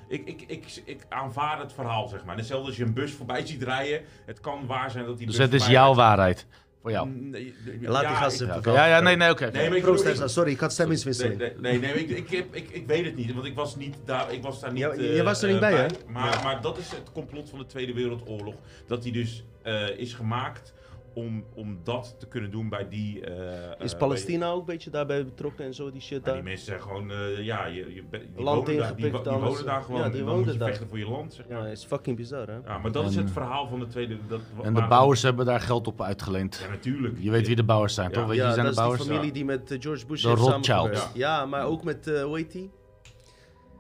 ik, 0.08 0.28
ik, 0.28 0.44
ik, 0.48 0.82
ik 0.86 1.06
aanvaard 1.10 1.62
het 1.62 1.74
verhaal, 1.74 2.08
zeg 2.08 2.26
maar. 2.26 2.36
Hetzelfde 2.38 2.68
als 2.68 2.78
je 2.78 2.84
een 2.84 2.94
bus 2.94 3.12
voorbij 3.12 3.46
ziet 3.46 3.64
rijden. 3.64 4.02
Het 4.26 4.40
kan 4.40 4.66
waar 4.68 4.92
zijn 4.92 5.06
dat 5.06 5.18
die 5.18 5.28
Dus 5.28 5.36
bus 5.38 5.46
het 5.46 5.54
is 5.62 5.68
jouw 5.68 5.84
rijdt. 5.84 5.98
waarheid. 5.98 6.46
Voor 6.86 6.94
jou. 6.94 7.10
Nee, 7.10 7.54
Laat 7.82 8.02
die 8.08 8.16
gasten 8.16 8.48
ik- 8.48 8.56
even 8.56 8.72
Ja, 8.74 8.86
ja, 8.86 9.00
nee, 9.00 9.16
nee, 9.16 9.30
oké. 9.32 9.46
oké. 9.46 9.58
Nee, 9.58 9.70
maar 9.70 9.78
ik 9.78 10.28
Sorry, 10.30 10.52
ik 10.52 10.60
had 10.60 10.72
stemmingswisseling. 10.74 11.38
Nee, 11.38 11.54
nee, 11.60 11.80
nee, 11.80 11.94
nee, 11.94 12.06
ik, 12.06 12.10
ik, 12.18 12.30
heb- 12.38 12.56
ik, 12.56 12.70
ik 12.70 12.88
weet 12.88 13.06
het 13.06 13.16
niet, 13.16 13.34
want 13.34 13.46
ik 13.46 13.56
was, 13.56 13.76
niet 13.76 13.96
daar, 14.06 14.34
ik 14.34 14.42
was 14.42 14.62
daar 14.62 14.72
niet 14.72 14.82
Ja, 14.82 14.94
je 14.94 15.24
was 15.24 15.42
er 15.42 15.48
niet 15.48 15.62
eh, 15.62 15.70
bij, 15.70 15.74
hè? 15.76 15.86
Maar, 16.08 16.42
maar 16.44 16.62
dat 16.62 16.78
is 16.78 16.90
het 16.90 17.12
complot 17.14 17.50
van 17.50 17.60
de 17.60 17.66
Tweede 17.66 17.94
Wereldoorlog. 17.94 18.56
Dat 18.88 19.04
die 19.04 19.12
dus 19.12 19.44
eh, 19.62 19.98
is 19.98 20.14
gemaakt 20.14 20.74
om, 21.16 21.44
om 21.54 21.80
dat 21.84 22.16
te 22.20 22.28
kunnen 22.28 22.52
doen 22.52 22.70
bij 22.70 22.88
die... 22.90 23.22
eh, 23.26 23.86
Is 23.86 23.94
eh, 23.94 24.00
Palestina 24.00 24.50
ook 24.50 24.60
een 24.60 24.66
beetje 24.66 24.90
daarbij 24.90 25.26
betrokken 25.26 25.66
en 25.66 25.74
zo, 25.74 25.92
die 25.92 26.02
shit 26.02 26.18
Ja, 26.18 26.24
daar? 26.26 26.34
die 26.34 26.44
mensen 26.44 26.66
zijn 26.66 26.82
gewoon, 26.82 27.12
eh, 27.12 27.44
ja, 27.44 27.66
je, 27.66 27.74
je, 27.94 28.04
die, 28.12 28.44
Land 28.44 28.66
wonen 28.68 28.82
daar, 28.82 28.96
die, 28.96 29.12
die 29.12 29.22
wonen 29.22 29.66
daar 29.66 29.76
ja, 29.76 29.80
gewoon. 29.82 30.12
die 30.12 30.24
dan 30.24 30.36
moet 30.38 30.52
je 30.52 30.58
daar. 30.58 30.68
vechten 30.68 30.88
voor 30.88 30.98
je 30.98 31.10
land, 31.10 31.34
zeg 31.34 31.48
maar. 31.48 31.58
Ja, 31.66 31.68
is 31.68 31.84
fucking 31.86 32.18
bizar, 32.18 32.48
hè? 32.48 32.58
Ja, 32.66 32.78
maar 32.78 32.92
dat 32.92 33.06
is 33.10 33.16
het 33.16 33.32
verhaal 33.32 33.68
van 33.68 33.80
de 33.80 33.88
Tweede... 33.88 34.18
Dat, 34.28 34.42
En 34.64 34.74
de 34.74 34.88
bouwers 34.88 35.22
hebben 35.22 35.46
daar 35.46 35.62
geld 35.62 35.88
op 35.88 36.02
uitgeleend. 36.02 36.60
Ja, 36.64 36.70
natuurlijk. 36.70 37.16
Je 37.20 37.32
weet 37.32 37.48
wie 37.48 37.56
de 37.56 37.64
bouwers 37.64 37.94
zijn, 37.94 38.10
Ja. 38.10 38.16
toch? 38.16 38.26
Weet 38.28 38.36
je 38.36 38.42
ja, 38.42 38.46
wie 38.48 38.54
zijn 38.56 38.66
dat 38.66 38.76
de 38.76 38.82
is 38.82 38.88
bouwers? 38.88 39.02
die 39.10 39.12
familie 39.20 39.44
Ja. 39.44 39.56
die 39.68 39.70
met 39.76 39.84
George 39.84 40.06
Bush 40.06 40.22
De 40.22 40.28
heeft 40.28 40.40
Rothschilds. 40.42 40.68
samengewerkt. 40.68 41.10
Ja. 41.14 41.46
maar 41.46 41.66
ook 41.66 41.84
met, 41.84 42.08
eh 42.08 42.24
hoe 42.24 42.38
heet 42.38 42.52
die? 42.52 42.72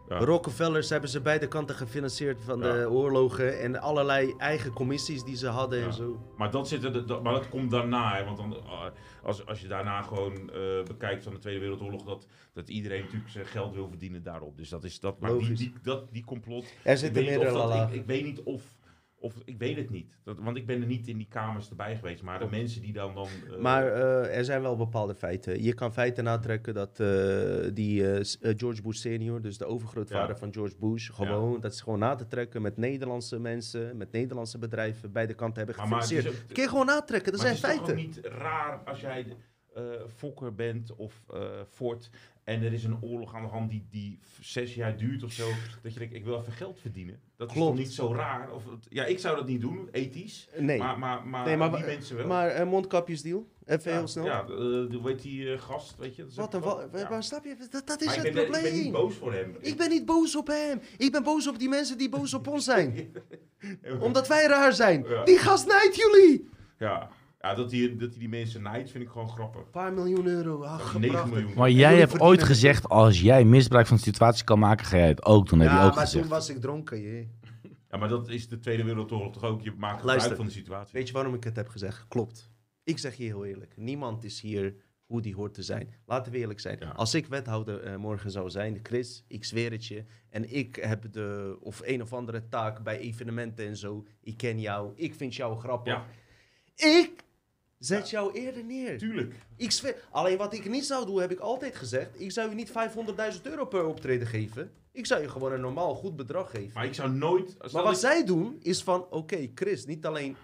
Ja. 0.09 0.17
Rockefellers 0.17 0.89
hebben 0.89 1.09
ze 1.09 1.21
beide 1.21 1.47
kanten 1.47 1.75
gefinancierd 1.75 2.41
van 2.43 2.59
Ja. 2.59 2.73
de 2.73 2.89
oorlogen 2.89 3.59
en 3.59 3.79
allerlei 3.81 4.33
eigen 4.37 4.71
commissies 4.73 5.23
die 5.23 5.35
ze 5.35 5.47
hadden 5.47 5.79
Ja. 5.79 5.85
en 5.85 5.93
zo. 5.93 6.19
Maar 6.37 6.51
dat, 6.51 6.67
zit 6.67 6.83
er, 6.83 7.05
dat, 7.07 7.23
maar 7.23 7.33
dat 7.33 7.49
komt 7.49 7.71
daarna. 7.71 8.15
Hè, 8.15 8.23
want 8.25 8.37
dan, 8.37 8.55
eh, 8.55 8.85
als, 9.23 9.45
als 9.45 9.61
je 9.61 9.67
daarna 9.67 10.01
gewoon 10.01 10.51
eh, 10.51 10.83
bekijkt 10.87 11.23
van 11.23 11.33
de 11.33 11.39
Tweede 11.39 11.59
Wereldoorlog, 11.59 12.03
dat, 12.03 12.27
dat 12.53 12.69
iedereen 12.69 13.01
natuurlijk 13.01 13.31
zijn 13.31 13.45
geld 13.45 13.73
wil 13.73 13.87
verdienen 13.87 14.23
daarop. 14.23 14.57
Dus 14.57 14.69
dat 14.69 14.83
is 14.83 14.99
dat. 14.99 15.19
Maar 15.19 15.29
die, 15.31 15.39
Logisch. 15.41 15.57
die, 15.57 15.73
dat, 15.83 16.13
die 16.13 16.23
complot. 16.23 16.65
Er 16.83 17.03
Ik 17.03 17.13
weet, 17.13 17.37
of 17.37 17.51
dat, 17.53 17.89
ik, 17.89 17.95
ik 17.95 18.05
weet 18.05 18.23
niet 18.23 18.41
of. 18.43 18.61
Of 19.25 19.35
ik 19.45 19.57
weet 19.57 19.75
het 19.77 19.89
niet. 19.89 20.15
Dat, 20.23 20.37
want 20.39 20.57
ik 20.57 20.65
ben 20.65 20.81
er 20.81 20.87
niet 20.87 21.07
in 21.07 21.17
die 21.17 21.27
kamers 21.29 21.69
erbij 21.69 21.95
geweest. 21.95 22.23
Maar 22.23 22.39
de 22.39 22.47
mensen 22.51 22.81
die 22.81 22.93
dan. 22.93 23.13
dan 23.15 23.27
eh, 23.51 23.57
Maar 23.59 23.87
eh, 23.87 24.37
er 24.37 24.45
zijn 24.45 24.61
wel 24.61 24.75
bepaalde 24.75 25.15
feiten. 25.15 25.63
Je 25.63 25.73
kan 25.73 25.93
feiten 25.93 26.23
natrekken 26.23 26.73
dat 26.73 26.99
eh, 26.99 27.07
die 27.73 28.03
George 28.55 28.81
Bush 28.81 28.97
senior, 28.99 29.41
dus 29.41 29.57
de 29.57 29.65
overgrootvader 29.65 30.29
Ja. 30.29 30.35
van 30.37 30.53
George 30.53 30.75
Bush, 30.79 31.09
gewoon, 31.11 31.59
dat 31.59 31.73
is 31.73 31.81
gewoon 31.81 31.99
na 31.99 32.15
te 32.15 32.27
trekken 32.27 32.61
met 32.61 32.77
Nederlandse 32.77 33.39
mensen, 33.39 33.97
met 33.97 34.11
Nederlandse 34.11 34.57
bedrijven, 34.57 35.11
beide 35.11 35.33
kanten 35.33 35.57
hebben 35.57 35.75
Maar- 35.75 35.87
maar 35.87 36.01
het 36.01 36.11
is 36.11 36.27
ook- 36.27 36.33
Kun 36.53 36.63
je 36.63 36.69
gewoon 36.69 36.85
natrekken, 36.85 37.31
dat 37.31 37.41
maar 37.41 37.55
zijn 37.55 37.71
het 37.77 37.81
is 37.81 37.93
toch 37.95 37.95
feiten. 37.97 38.25
ook 38.25 38.31
niet 38.33 38.41
raar 38.41 38.81
als 38.85 38.99
jij 39.01 39.25
Fokker 40.15 40.55
bent 40.55 40.95
of 40.95 41.23
eh 41.33 41.39
Ford 41.69 42.09
en 42.43 42.63
er 42.63 42.73
is 42.73 42.83
een 42.83 42.97
oorlog 43.01 43.35
aan 43.35 43.41
de 43.41 43.47
hand 43.47 43.69
die, 43.69 43.87
die 43.89 44.19
zes 44.41 44.75
jaar 44.75 44.97
duurt 44.97 45.23
of 45.23 45.31
zo, 45.31 45.47
dat 45.81 45.93
je 45.93 45.99
denkt, 45.99 46.13
ik 46.13 46.23
wil 46.25 46.39
even 46.39 46.51
geld 46.53 46.79
verdienen. 46.79 47.19
Dat 47.37 47.47
is 47.47 47.53
Klopt. 47.53 47.69
toch 47.69 47.77
niet 47.79 47.93
zo 47.93 48.13
raar? 48.13 48.51
Of, 48.51 48.63
ja, 48.89 49.05
ik 49.05 49.19
zou 49.19 49.35
dat 49.35 49.47
niet 49.47 49.61
doen, 49.61 49.89
ethisch. 49.91 50.49
Nee, 50.57 50.77
Maar, 50.77 50.99
maar, 50.99 51.27
maar, 51.27 51.45
nee, 51.45 51.57
maar, 51.57 51.71
die 51.75 51.85
mensen 51.85 52.15
wel. 52.17 52.27
maar 52.27 52.47
eh, 52.49 52.65
mondkapjesdeal, 52.67 53.47
even 53.65 53.91
ja, 53.91 53.97
heel 53.97 54.07
snel. 54.07 54.25
Ja, 54.25 54.45
eh, 54.47 55.03
heet 55.05 55.21
die 55.21 55.53
eh, 55.53 55.61
gast, 55.61 55.95
weet 55.97 56.15
je? 56.15 56.21
Dat 56.21 56.31
is 56.31 56.37
Wat 56.37 56.53
een, 56.53 56.61
wel- 56.61 56.89
wa- 56.91 56.99
ja. 56.99 57.09
waar 57.09 57.23
snap 57.23 57.43
je? 57.45 57.55
Dat, 57.69 57.87
dat 57.87 58.01
is 58.01 58.05
Maar 58.07 58.17
ik 58.17 58.23
het 58.23 58.33
ben, 58.33 58.43
ik 58.43 58.49
probleem. 58.51 58.73
ben 58.73 58.83
niet 58.83 58.91
boos 58.91 59.15
voor 59.15 59.33
hem. 59.33 59.55
Ik 59.59 59.77
ben 59.77 59.89
niet 59.89 60.05
boos 60.05 60.35
op 60.35 60.47
hem. 60.47 60.79
Ik 60.97 61.11
ben 61.11 61.23
boos 61.23 61.47
op 61.47 61.59
die 61.59 61.69
mensen 61.69 61.97
die 61.97 62.09
boos 62.09 62.33
op 62.33 62.47
ons 62.47 62.63
zijn. 62.63 63.11
Omdat 63.99 64.27
wij 64.27 64.45
raar 64.45 64.73
zijn. 64.73 65.03
Ja. 65.07 65.23
Die 65.23 65.37
gast 65.37 65.67
nijdt 65.67 65.95
jullie. 65.95 66.49
Ja, 66.77 67.09
ja 67.45 67.53
dat 67.55 67.71
hij 67.71 67.95
dat 67.97 68.09
die, 68.09 68.19
die 68.19 68.29
mensen 68.29 68.61
naait, 68.61 68.91
vind 68.91 69.03
ik 69.03 69.09
gewoon 69.09 69.29
grappig. 69.29 69.61
Een 69.61 69.69
paar 69.69 69.93
miljoen 69.93 70.25
euro. 70.27 70.63
Ah, 70.63 70.77
Dat 70.77 70.91
hij 70.91 70.99
9 70.99 71.09
gebracht. 71.17 71.31
miljoen. 71.31 71.53
Maar 71.57 71.69
jij 71.69 71.97
hebt 71.99 72.19
ooit 72.19 72.43
gezegd, 72.43 72.89
als 72.89 73.21
jij 73.21 73.43
misbruik 73.43 73.87
van 73.87 73.97
de 73.97 74.03
situatie 74.03 74.43
kan 74.43 74.59
maken, 74.59 74.85
ga 74.85 74.97
jij 74.97 75.07
het 75.07 75.25
ook 75.25 75.49
doen. 75.49 75.59
Heb 75.59 75.69
je 75.69 75.75
Ja, 75.75 75.85
ook 75.85 75.95
maar 75.95 76.03
gezegd. 76.03 76.23
toen 76.23 76.33
was 76.33 76.49
ik 76.49 76.61
dronken. 76.61 77.01
je. 77.01 77.27
Ja, 77.89 77.97
maar 77.97 78.09
dat 78.09 78.29
is 78.29 78.47
de 78.47 78.59
Tweede 78.59 78.83
Wereldoorlog 78.83 79.33
toch 79.33 79.43
ook. 79.43 79.61
Je 79.61 79.71
maakt 79.77 79.97
gebruik 79.97 80.03
Luister. 80.17 80.35
van 80.35 80.45
de 80.45 80.51
situatie. 80.51 80.93
Weet 80.93 81.07
je 81.07 81.13
waarom 81.13 81.33
ik 81.33 81.43
het 81.43 81.55
heb 81.55 81.67
gezegd? 81.67 82.05
Klopt. 82.07 82.51
Ik 82.83 82.97
zeg 82.97 83.15
je 83.15 83.23
heel 83.23 83.45
eerlijk. 83.45 83.73
Niemand 83.77 84.23
is 84.23 84.41
hier 84.41 84.75
hoe 85.05 85.21
die 85.21 85.35
hoort 85.35 85.53
te 85.53 85.63
zijn. 85.63 85.93
Laten 86.05 86.31
we 86.31 86.37
eerlijk 86.37 86.59
zijn. 86.59 86.77
Ja. 86.79 86.89
Als 86.89 87.13
ik 87.13 87.27
wethouder 87.27 87.79
eh, 87.81 87.95
morgen 87.95 88.31
zou 88.31 88.49
zijn, 88.49 88.79
Chris, 88.83 89.23
ik 89.27 89.43
zweer 89.45 89.71
het 89.71 89.85
je. 89.85 90.03
En 90.29 90.55
ik 90.55 90.75
heb 90.75 91.11
de, 91.11 91.57
of 91.59 91.81
een 91.83 92.01
of 92.01 92.13
andere 92.13 92.47
taak 92.47 92.83
bij 92.83 92.97
evenementen 92.99 93.65
en 93.67 93.77
zo. 93.77 94.05
Ik 94.21 94.37
ken 94.37 94.59
jou. 94.59 94.91
Ik 94.95 95.13
vind 95.15 95.35
jou 95.35 95.59
grappig. 95.59 95.93
Ja, 95.93 96.05
Ik 96.75 97.23
zet 97.85 98.09
jou 98.09 98.33
eerder 98.33 98.63
neer. 98.63 98.97
tuurlijk. 98.97 99.33
Ik 99.57 99.71
zweer. 99.71 99.95
Alleen 100.11 100.37
wat 100.37 100.53
ik 100.53 100.69
niet 100.69 100.85
zou 100.85 101.05
doen, 101.05 101.19
heb 101.19 101.31
ik 101.31 101.39
altijd 101.39 101.75
gezegd. 101.75 102.21
Ik 102.21 102.31
zou 102.31 102.49
je 102.49 102.55
niet 102.55 102.69
500.000 103.35 103.41
euro 103.43 103.65
per 103.65 103.85
optreden 103.85 104.27
geven. 104.27 104.71
Ik 104.91 105.05
zou 105.05 105.21
je 105.21 105.29
gewoon 105.29 105.51
een 105.51 105.61
normaal 105.61 105.95
goed 105.95 106.15
bedrag 106.15 106.49
geven. 106.49 106.71
Maar 106.73 106.85
ik 106.85 106.93
zou 106.93 107.09
nooit... 107.09 107.55
Maar 107.73 107.83
wat 107.83 107.93
ik- 107.93 107.99
zij 107.99 108.25
doen, 108.25 108.57
is 108.61 108.83
van... 108.83 109.07
Oké, 109.09 109.49
Chris, 109.55 109.85
niet 109.85 110.05
alleen 110.05 110.35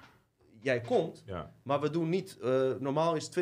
jij 0.62 0.82
komt... 0.82 1.24
Ja. 1.26 1.54
Maar 1.64 1.82
we 1.82 1.90
doen 1.90 2.10
niet, 2.10 2.38
eh, 2.42 2.72
normaal 2.80 3.16
is 3.16 3.24
het 3.26 3.34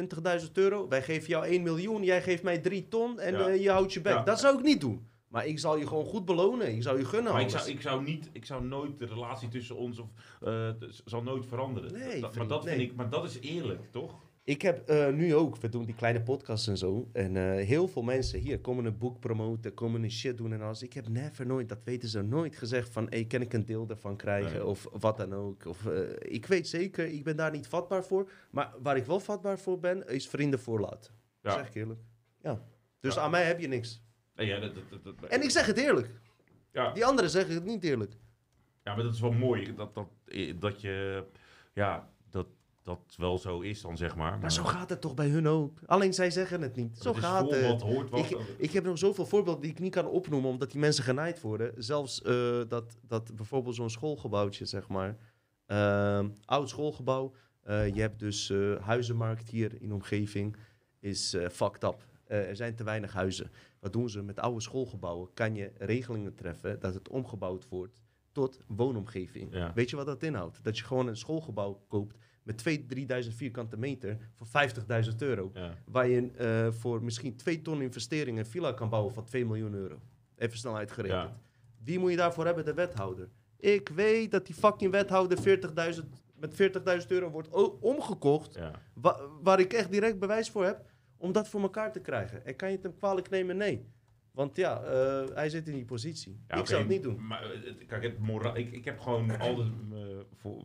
20.000 0.45 0.51
euro. 0.53 0.87
Wij 0.87 1.01
geven 1.01 1.29
jou 1.29 1.45
1 1.45 1.63
miljoen, 1.63 2.03
jij 2.03 2.21
geeft 2.21 2.43
mij 2.43 2.57
3 2.57 2.87
ton 2.87 3.19
en 3.19 3.33
Ja. 3.33 3.47
eh, 3.47 3.61
je 3.61 3.69
houdt 3.71 3.93
je 3.93 4.01
bek. 4.01 4.13
Ja. 4.13 4.23
Dat 4.23 4.39
zou 4.39 4.57
ik 4.57 4.63
niet 4.63 4.81
doen. 4.81 5.07
Maar 5.29 5.45
ik 5.47 5.59
zal 5.59 5.77
je 5.77 5.87
gewoon 5.87 6.05
goed 6.05 6.25
belonen. 6.25 6.75
Ik 6.75 6.83
zou 6.83 6.97
je 6.97 7.05
gunnen 7.05 7.33
Maar 7.33 7.41
ik 7.41 7.49
zou, 7.49 7.69
ik, 7.69 7.81
zou 7.81 8.03
niet, 8.03 8.29
ik 8.31 8.45
zou 8.45 8.63
nooit 8.65 8.99
de 8.99 9.05
relatie 9.05 9.47
tussen 9.49 9.75
ons 9.75 9.99
of, 9.99 10.07
d- 10.79 11.01
zal 11.05 11.23
nooit 11.23 11.45
veranderen. 11.45 11.91
Nee, 11.93 12.21
Dat- 12.21 12.35
maar, 12.35 12.47
dat 12.47 12.63
vind 12.67 12.81
ik, 12.81 12.95
maar 12.95 13.09
dat 13.09 13.23
is 13.25 13.39
eerlijk, 13.39 13.91
toch? 13.91 14.27
Ik 14.43 14.61
heb 14.61 14.87
eh, 14.89 15.09
nu 15.09 15.35
ook, 15.35 15.57
we 15.57 15.69
doen 15.69 15.85
die 15.85 15.95
kleine 15.95 16.21
podcasts 16.21 16.67
en 16.67 16.77
zo. 16.77 17.09
En 17.13 17.37
eh, 17.37 17.65
heel 17.65 17.87
veel 17.87 18.01
mensen 18.01 18.39
hier 18.39 18.59
komen 18.59 18.85
een 18.85 18.97
boek 18.97 19.19
promoten, 19.19 19.73
komen 19.73 20.03
een 20.03 20.11
shit 20.11 20.37
doen 20.37 20.53
en 20.53 20.61
alles. 20.61 20.81
Ik 20.81 20.93
heb 20.93 21.07
never 21.07 21.45
nooit, 21.45 21.69
dat 21.69 21.83
weten 21.83 22.09
ze 22.09 22.21
nooit, 22.21 22.55
gezegd 22.55 22.89
van... 22.89 23.07
Hey, 23.09 23.25
kan 23.25 23.41
ik 23.41 23.53
een 23.53 23.65
deel 23.65 23.85
daarvan 23.85 24.15
krijgen? 24.15 24.51
Nee. 24.51 24.65
Of 24.65 24.87
wat 24.99 25.17
dan 25.17 25.33
ook. 25.33 25.65
Of, 25.65 25.85
ik 26.19 26.45
weet 26.45 26.67
zeker, 26.67 27.05
ik 27.05 27.23
ben 27.23 27.35
daar 27.35 27.51
niet 27.51 27.67
vatbaar 27.67 28.03
voor. 28.03 28.29
Maar 28.51 28.73
waar 28.81 28.97
ik 28.97 29.05
wel 29.05 29.19
vatbaar 29.19 29.59
voor 29.59 29.79
ben, 29.79 30.07
is 30.07 30.27
vrienden 30.27 30.59
voorlaten. 30.59 31.13
Ja. 31.41 31.51
Zeg 31.53 31.67
ik 31.67 31.75
eerlijk. 31.75 31.99
Ja. 32.41 32.61
Dus 32.99 33.15
Ja. 33.15 33.21
aan 33.21 33.31
mij 33.31 33.43
heb 33.43 33.59
je 33.59 33.67
niks. 33.67 34.03
Nee, 34.39 34.47
ja, 34.47 34.59
dat, 34.59 34.75
dat, 34.75 35.03
dat, 35.03 35.19
dat- 35.19 35.29
En 35.29 35.41
ik 35.43 35.49
zeg 35.49 35.65
het 35.65 35.77
eerlijk. 35.77 36.09
ja, 36.71 36.91
Die 36.93 37.05
anderen 37.05 37.29
zeggen 37.29 37.53
het 37.55 37.65
niet 37.65 37.83
eerlijk. 37.83 38.13
ja, 38.83 38.95
maar 38.95 39.03
dat 39.03 39.13
is 39.13 39.19
wel 39.21 39.31
mooi. 39.31 39.75
Dat, 39.75 39.95
dat, 39.95 40.07
dat 40.59 40.81
je... 40.81 41.23
Ja, 41.73 42.09
dat 42.29 42.47
dat 42.83 43.15
wel 43.17 43.37
zo 43.37 43.59
is 43.59 43.81
dan, 43.81 43.97
zeg 43.97 44.15
maar. 44.15 44.39
Maar 44.39 44.51
zo 44.51 44.63
gaat 44.63 44.89
het 44.89 45.01
toch 45.01 45.13
bij 45.13 45.27
hun 45.27 45.47
ook. 45.47 45.79
Alleen 45.85 46.13
zij 46.13 46.31
zeggen 46.31 46.61
het 46.61 46.75
niet. 46.75 46.97
Zo 46.97 47.13
gaat 47.13 47.51
het. 47.51 47.65
wat 47.67 47.81
hoort 47.81 48.09
wat. 48.09 48.19
Ik, 48.31 48.37
ik 48.57 48.71
heb 48.71 48.83
nog 48.83 48.97
zoveel 48.97 49.25
voorbeelden 49.25 49.61
die 49.61 49.71
ik 49.71 49.79
niet 49.79 49.91
kan 49.91 50.07
opnoemen, 50.07 50.49
omdat 50.49 50.71
die 50.71 50.79
mensen 50.79 51.03
genaaid 51.03 51.41
worden. 51.41 51.73
Zelfs 51.77 52.21
eh, 52.21 52.61
dat, 52.67 52.97
dat 53.01 53.35
bijvoorbeeld 53.35 53.75
zo'n 53.75 53.89
schoolgebouwtje, 53.89 54.65
zeg 54.65 54.87
maar. 54.87 55.17
Ehm, 55.65 56.29
oud 56.45 56.69
schoolgebouw. 56.69 57.33
Eh, 57.63 57.95
je 57.95 58.01
hebt 58.01 58.19
dus 58.19 58.49
eh, 58.49 58.75
huizenmarkt 58.85 59.49
hier 59.49 59.81
in 59.81 59.87
de 59.87 59.93
omgeving. 59.93 60.55
Is 60.99 61.35
fucked 61.51 61.83
up. 61.83 62.07
Er 62.25 62.55
zijn 62.55 62.75
te 62.75 62.83
weinig 62.83 63.13
huizen. 63.13 63.51
Wat 63.79 63.93
doen 63.93 64.09
ze 64.09 64.21
met 64.23 64.39
oude 64.39 64.61
schoolgebouwen? 64.61 65.29
Kan 65.33 65.55
je 65.55 65.71
regelingen 65.77 66.35
treffen 66.35 66.79
dat 66.79 66.93
het 66.93 67.09
omgebouwd 67.09 67.67
wordt 67.69 68.01
tot 68.31 68.59
woonomgeving? 68.67 69.53
Ja. 69.53 69.73
Weet 69.73 69.89
je 69.89 69.95
wat 69.95 70.05
dat 70.05 70.23
inhoudt? 70.23 70.63
Dat 70.63 70.77
je 70.77 70.83
gewoon 70.83 71.07
een 71.07 71.17
schoolgebouw 71.17 71.83
koopt 71.87 72.17
met 72.43 72.63
2.000, 72.69 73.23
3.000 73.23 73.35
vierkante 73.35 73.77
meter 73.77 74.17
voor 74.33 74.47
50.000 75.09 75.15
euro. 75.17 75.51
ja. 75.53 75.73
Waar 75.85 76.07
je 76.07 76.31
eh, 76.31 76.71
voor 76.71 77.03
misschien 77.03 77.35
2 77.35 77.61
ton 77.61 77.81
investering 77.81 78.37
een 78.37 78.45
villa 78.45 78.71
kan 78.73 78.89
bouwen 78.89 79.13
van 79.13 79.25
2 79.25 79.45
miljoen 79.45 79.73
euro. 79.73 79.99
Even 80.35 80.57
snel 80.57 80.75
uitgerekend. 80.77 81.21
Ja. 81.21 81.39
Wie 81.83 81.99
moet 81.99 82.11
je 82.11 82.17
daarvoor 82.17 82.45
hebben? 82.45 82.65
De 82.65 82.73
wethouder. 82.73 83.29
Ik 83.57 83.89
weet 83.89 84.31
dat 84.31 84.45
die 84.45 84.55
fucking 84.55 84.91
wethouder 84.91 85.59
40.000 85.93 86.03
met 86.35 86.53
40.000 87.01 87.07
euro 87.07 87.29
wordt 87.29 87.49
omgekocht. 87.81 88.55
Ja. 88.55 88.71
Wa- 88.93 89.19
waar 89.41 89.59
ik 89.59 89.73
echt 89.73 89.91
direct 89.91 90.19
bewijs 90.19 90.49
voor 90.49 90.65
heb. 90.65 90.85
Om 91.19 91.31
dat 91.31 91.49
voor 91.49 91.61
elkaar 91.61 91.91
te 91.91 91.99
krijgen. 91.99 92.45
En 92.45 92.55
kan 92.55 92.69
je 92.69 92.75
het 92.75 92.83
hem 92.83 92.95
kwalijk 92.95 93.29
nemen? 93.29 93.57
Nee. 93.57 93.87
Want 94.31 94.55
ja, 94.55 94.81
eh, 94.83 95.35
hij 95.35 95.49
zit 95.49 95.67
in 95.67 95.73
die 95.73 95.85
positie. 95.85 96.43
Ja, 96.47 96.53
ik 96.53 96.59
oké, 96.59 96.69
zou 96.69 96.81
het 96.81 96.89
niet 96.89 97.03
doen. 97.03 97.27
Maar, 97.27 97.51
eh, 97.51 97.87
kijk, 97.87 98.03
het 98.03 98.57
ik, 98.57 98.71
ik 98.71 98.85
heb 98.85 98.99
gewoon 98.99 99.39
altijd 99.39 99.67
eh, 99.91 99.99
voor 100.35 100.63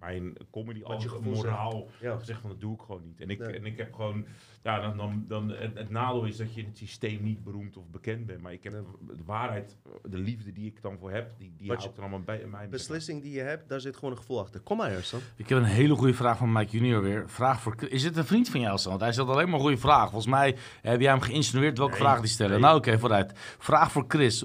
mijn 0.00 0.36
comedy 0.50 0.80
Wat 0.82 0.90
al 0.90 1.00
je 1.00 1.18
moraal 1.22 1.86
Ja. 2.00 2.18
gezegd 2.18 2.40
van 2.40 2.50
dat 2.50 2.60
doe 2.60 2.74
ik 2.74 2.80
gewoon 2.80 3.02
niet. 3.04 3.20
En 3.20 3.30
ik, 3.30 3.38
Nee. 3.38 3.56
en 3.56 3.66
ik 3.66 3.76
heb 3.76 3.94
gewoon, 3.94 4.26
ja, 4.62 4.80
dan, 4.80 4.96
dan, 4.96 5.24
dan 5.28 5.48
het, 5.50 5.74
het 5.78 5.90
nadeel 5.90 6.24
is 6.24 6.36
dat 6.36 6.54
je 6.54 6.60
in 6.60 6.66
het 6.66 6.76
systeem 6.76 7.22
niet 7.22 7.44
beroemd 7.44 7.76
of 7.76 7.84
bekend 7.90 8.26
bent. 8.26 8.40
Maar 8.42 8.52
ik 8.52 8.62
heb 8.64 8.72
Nee. 8.72 8.82
de 9.16 9.22
waarheid, 9.24 9.76
de 10.02 10.18
liefde 10.18 10.52
die 10.52 10.66
ik 10.66 10.82
dan 10.82 10.98
voor 10.98 11.10
heb, 11.10 11.32
die, 11.38 11.52
die 11.56 11.68
Wat 11.68 11.82
je- 11.82 11.88
ik 11.88 11.94
dan 11.94 12.04
allemaal 12.04 12.22
bij 12.24 12.46
mij. 12.46 12.68
Beslissing 12.68 13.22
die 13.22 13.32
je 13.32 13.40
hebt, 13.40 13.68
daar 13.68 13.80
zit 13.80 13.94
gewoon 13.94 14.10
een 14.10 14.16
gevoel 14.16 14.40
achter. 14.40 14.60
Kom 14.60 14.76
maar, 14.76 14.90
Ersan. 14.90 15.20
Ik 15.36 15.48
heb 15.48 15.58
een 15.58 15.64
hele 15.64 15.94
goede 15.94 16.14
vraag 16.14 16.38
van 16.38 16.52
Mike 16.52 16.70
Junior 16.70 17.02
weer. 17.02 17.24
Vraag 17.30 17.60
voor, 17.60 17.74
is 17.88 18.04
het 18.04 18.16
een 18.16 18.24
vriend 18.24 18.48
van 18.48 18.60
jou, 18.60 18.78
Stan? 18.78 18.90
Want 18.90 19.02
hij 19.02 19.12
stelt 19.12 19.28
alleen 19.28 19.44
maar 19.46 19.54
een 19.54 19.60
goede 19.60 19.76
vraag. 19.76 20.04
Volgens 20.10 20.26
mij 20.30 20.56
heb 20.82 21.00
jij 21.00 21.10
hem 21.10 21.20
geïnsinueerd 21.20 21.78
welke 21.78 21.92
Nee, 21.92 22.02
vraag 22.02 22.20
die 22.20 22.28
stellen. 22.28 22.52
nee. 22.52 22.60
Nou, 22.60 22.76
oké, 22.76 22.98
vooruit. 22.98 23.32
Vraag 23.58 23.92
voor 23.92 24.04
Chris. 24.08 24.44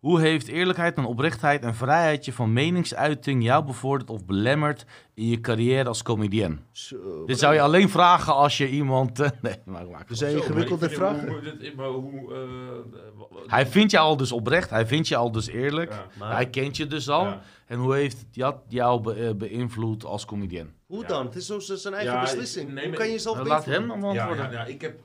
Hoe 0.00 0.20
heeft 0.20 0.48
eerlijkheid 0.48 0.96
en 0.96 1.04
oprechtheid 1.04 1.62
en 1.62 1.74
vrijheidje 1.74 2.32
van 2.32 2.52
meningsuiting 2.52 3.42
jou 3.44 3.64
bevorderd 3.64 4.10
of 4.10 4.24
belemmerd 4.24 4.84
in 5.14 5.26
je 5.28 5.40
carrière 5.40 5.88
als 5.88 6.02
comedian? 6.02 6.60
Zo, 6.72 7.24
Dit 7.26 7.38
zou 7.38 7.54
je 7.54 7.60
alleen 7.60 7.88
vragen 7.88 8.34
als 8.34 8.56
je 8.58 8.68
iemand... 8.68 9.20
eh, 9.20 9.30
nee, 9.42 9.54
maar 9.64 9.86
maak 9.88 10.10
Er 10.10 10.16
zijn 10.16 10.36
ingewikkelde 10.36 10.90
vragen. 10.90 11.28
Hoe, 11.28 11.40
dit- 11.58 11.76
maar 11.76 11.86
hoe, 11.88 12.34
eh, 12.34 13.46
Hij 13.46 13.66
vindt 13.66 13.90
je 13.90 13.98
al 13.98 14.16
dus 14.16 14.32
oprecht, 14.32 14.70
hij 14.70 14.86
vindt 14.86 15.08
je 15.08 15.16
al 15.16 15.30
dus 15.32 15.46
eerlijk. 15.48 15.92
Ja. 15.92 16.06
Maar- 16.18 16.32
Hij 16.34 16.50
kent 16.50 16.76
je 16.76 16.86
dus 16.86 17.08
al. 17.08 17.24
Ja. 17.24 17.40
En 17.66 17.78
hoe 17.78 17.94
heeft 17.94 18.18
het 18.18 18.34
dat 18.34 18.56
jou 18.68 19.00
be- 19.00 19.14
eh, 19.14 19.34
beïnvloed 19.34 20.04
als 20.04 20.24
comedian? 20.24 20.68
Hoe 20.86 21.02
Ja. 21.02 21.08
dan? 21.08 21.26
Het 21.26 21.36
is 21.36 21.46
zo 21.46 21.58
zijn 21.58 21.94
eigen 21.94 22.14
Ja, 22.14 22.20
beslissing. 22.20 22.66
nee, 22.68 22.78
Hoe 22.78 22.88
maar- 22.88 22.96
kan 22.98 23.06
je 23.06 23.12
jezelf 23.12 23.36
Nou, 23.36 23.48
laat 23.48 23.64
hem 23.64 23.88
dan 23.88 24.00
Ja, 24.00 24.06
antwoorden. 24.06 24.44
ja, 24.52 24.58
ja, 24.58 24.64
ik 24.64 24.80
heb. 24.80 25.00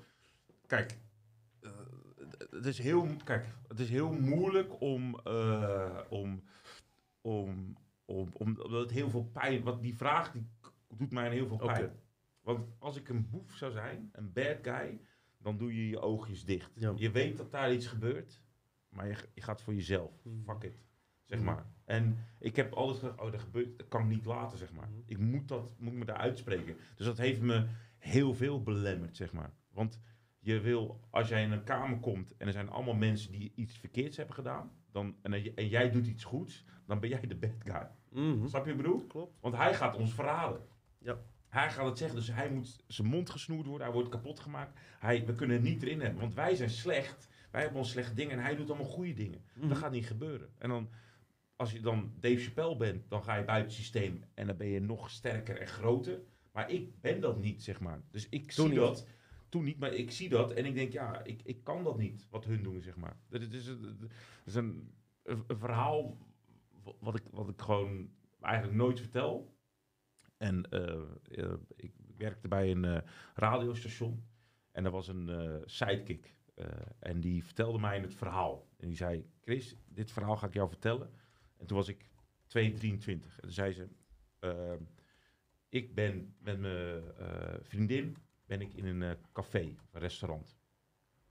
Kijk, 0.67 0.97
het 2.55 2.65
is 2.65 2.77
heel, 2.77 3.07
kijk, 3.23 3.45
het 3.67 3.79
is 3.79 3.89
heel 3.89 4.11
moeilijk 4.11 4.81
om, 4.81 5.19
eh, 5.23 5.99
om, 6.09 6.43
om, 7.21 7.77
om, 8.05 8.29
om, 8.33 8.59
omdat 8.61 8.81
het 8.81 8.91
heel 8.91 9.09
veel 9.09 9.29
pijn. 9.33 9.63
Want 9.63 9.81
die 9.81 9.95
vraag 9.95 10.31
die 10.31 10.47
doet 10.97 11.11
mij 11.11 11.29
heel 11.29 11.47
veel 11.47 11.57
pijn. 11.57 11.91
Want 12.41 12.67
als 12.79 12.97
ik 12.97 13.09
een 13.09 13.29
boef 13.29 13.55
zou 13.55 13.71
zijn, 13.71 14.09
een 14.11 14.33
bad 14.33 14.57
guy, 14.61 14.99
dan 15.37 15.57
doe 15.57 15.75
je 15.75 15.89
je 15.89 15.99
oogjes 15.99 16.45
dicht. 16.45 16.71
Ja. 16.75 16.93
Je 16.95 17.11
weet 17.11 17.37
dat 17.37 17.51
daar 17.51 17.73
iets 17.73 17.87
gebeurt, 17.87 18.41
maar 18.89 19.07
je, 19.07 19.15
je 19.33 19.41
gaat 19.41 19.61
voor 19.61 19.73
jezelf. 19.73 20.11
Hmm. 20.23 20.43
Fuck 20.45 20.63
it. 20.63 20.83
Zeg 21.23 21.41
maar. 21.41 21.65
En 21.85 22.17
ik 22.39 22.55
heb 22.55 22.73
altijd 22.73 22.99
gezegd, 22.99 23.21
oh, 23.21 23.31
dat 23.31 23.41
gebeurt, 23.41 23.77
dat 23.77 23.87
kan 23.87 24.01
ik 24.01 24.07
niet 24.07 24.25
laten, 24.25 24.57
zeg 24.57 24.73
maar. 24.73 24.89
Ik 25.05 25.17
moet, 25.17 25.47
dat, 25.47 25.79
moet 25.79 25.93
me 25.93 26.05
daar 26.05 26.17
uitspreken. 26.17 26.77
Dus 26.95 27.05
dat 27.05 27.17
heeft 27.17 27.41
me 27.41 27.67
heel 27.97 28.33
veel 28.33 28.63
belemmerd, 28.63 29.15
zeg 29.15 29.33
maar. 29.33 29.53
Want 29.71 29.99
je 30.45 30.59
wil, 30.59 30.99
als 31.09 31.27
jij 31.27 31.43
in 31.43 31.51
een 31.51 31.63
kamer 31.63 31.99
komt 31.99 32.37
en 32.37 32.47
er 32.47 32.53
zijn 32.53 32.69
allemaal 32.69 32.93
mensen 32.93 33.31
die 33.31 33.51
iets 33.55 33.77
verkeerds 33.77 34.17
hebben 34.17 34.35
gedaan, 34.35 34.71
dan, 34.91 35.15
en, 35.21 35.55
en 35.55 35.67
jij 35.67 35.91
doet 35.91 36.07
iets 36.07 36.23
goeds, 36.23 36.65
dan 36.85 36.99
ben 36.99 37.09
jij 37.09 37.21
de 37.27 37.35
bad 37.35 37.55
guy. 37.63 37.89
Mhm. 38.09 38.47
Snap 38.47 38.65
je 38.65 38.71
wat 38.71 38.79
ik 38.79 38.83
bedoel? 38.83 39.07
Klopt. 39.07 39.37
Want 39.41 39.55
hij 39.55 39.73
gaat 39.73 39.95
ons 39.95 40.13
verraden. 40.13 40.61
Ja. 40.99 41.17
Hij 41.47 41.71
gaat 41.71 41.85
het 41.85 41.97
zeggen, 41.97 42.17
dus 42.17 42.31
hij 42.31 42.49
moet 42.49 42.83
zijn 42.87 43.07
mond 43.07 43.29
gesnoerd 43.29 43.65
worden, 43.65 43.85
hij 43.85 43.95
wordt 43.95 44.09
kapot 44.09 44.39
gemaakt. 44.39 44.79
Hij, 44.99 45.25
we 45.25 45.33
kunnen 45.33 45.55
het 45.55 45.65
niet 45.65 45.83
erin 45.83 46.01
hebben, 46.01 46.19
want 46.21 46.33
wij 46.33 46.55
zijn 46.55 46.69
slecht. 46.69 47.29
Wij 47.51 47.61
hebben 47.61 47.79
ons 47.79 47.91
slechte 47.91 48.13
dingen 48.13 48.37
en 48.37 48.43
hij 48.43 48.55
doet 48.55 48.69
allemaal 48.69 48.89
goede 48.89 49.13
dingen. 49.13 49.41
Mhm. 49.53 49.67
Dat 49.67 49.77
gaat 49.77 49.91
niet 49.91 50.07
gebeuren. 50.07 50.49
En 50.57 50.69
dan, 50.69 50.89
als 51.55 51.71
je 51.71 51.79
dan 51.79 52.13
Dave 52.19 52.39
Chappelle 52.39 52.77
bent, 52.77 53.09
dan 53.09 53.23
ga 53.23 53.35
je 53.35 53.43
buiten 53.43 53.67
het 53.67 53.77
systeem 53.79 54.23
en 54.33 54.47
dan 54.47 54.57
ben 54.57 54.67
je 54.67 54.79
nog 54.79 55.09
sterker 55.09 55.59
en 55.59 55.67
groter. 55.67 56.19
Maar 56.51 56.69
ik 56.69 57.01
ben 57.01 57.21
dat 57.21 57.39
niet, 57.39 57.63
zeg 57.63 57.79
maar. 57.79 58.01
Dus 58.11 58.29
ik 58.29 58.51
zie 58.51 58.67
niet. 58.67 58.75
dat. 58.75 59.07
Toen 59.55 59.63
niet, 59.63 59.79
maar 59.79 59.93
ik 59.93 60.11
zie 60.11 60.29
dat 60.29 60.51
en 60.51 60.65
ik 60.65 60.73
denk, 60.73 60.91
ja, 60.91 61.23
ik, 61.23 61.41
ik 61.43 61.63
kan 61.63 61.83
dat 61.83 61.97
niet, 61.97 62.27
wat 62.29 62.45
hun 62.45 62.63
doen, 62.63 62.81
zeg 62.81 62.95
maar. 62.95 63.17
Dat 63.29 63.41
is, 63.41 64.55
een, 64.55 64.93
verhaal 65.47 66.17
wat 66.99 67.15
ik, 67.15 67.23
wat 67.31 67.49
ik 67.49 67.61
gewoon 67.61 68.09
eigenlijk 68.41 68.77
nooit 68.77 68.99
vertel. 68.99 69.57
En 70.37 70.69
eh, 70.69 71.01
eh, 71.31 71.53
ik 71.75 71.93
werkte 72.17 72.47
bij 72.47 72.71
een 72.71 72.85
eh, 72.85 73.01
radiostation 73.33 74.23
en 74.71 74.85
er 74.85 74.91
was 74.91 75.07
een 75.07 75.61
sidekick. 75.65 76.35
en 76.99 77.19
die 77.19 77.43
vertelde 77.43 77.79
mij 77.79 77.99
het 77.99 78.15
verhaal. 78.15 78.67
En 78.77 78.87
die 78.87 78.97
zei, 78.97 79.29
Chris, 79.41 79.77
dit 79.85 80.11
verhaal 80.11 80.37
ga 80.37 80.47
ik 80.47 80.53
jou 80.53 80.69
vertellen. 80.69 81.09
En 81.57 81.65
toen 81.65 81.77
was 81.77 81.87
ik 81.87 82.09
2, 82.47 82.73
23. 82.73 83.39
En 83.39 83.51
zei 83.51 83.73
ze, 83.73 83.87
eh, 84.39 84.73
ik 85.69 85.95
ben 85.95 86.35
met 86.39 86.59
mijn 86.59 87.03
vriendin 87.61 88.17
ben 88.45 88.61
ik 88.61 88.73
in 88.73 88.85
een 88.85 89.03
eh, 89.03 89.11
café, 89.33 89.75
of 89.83 89.93
een 89.93 89.99
restaurant. 90.01 90.55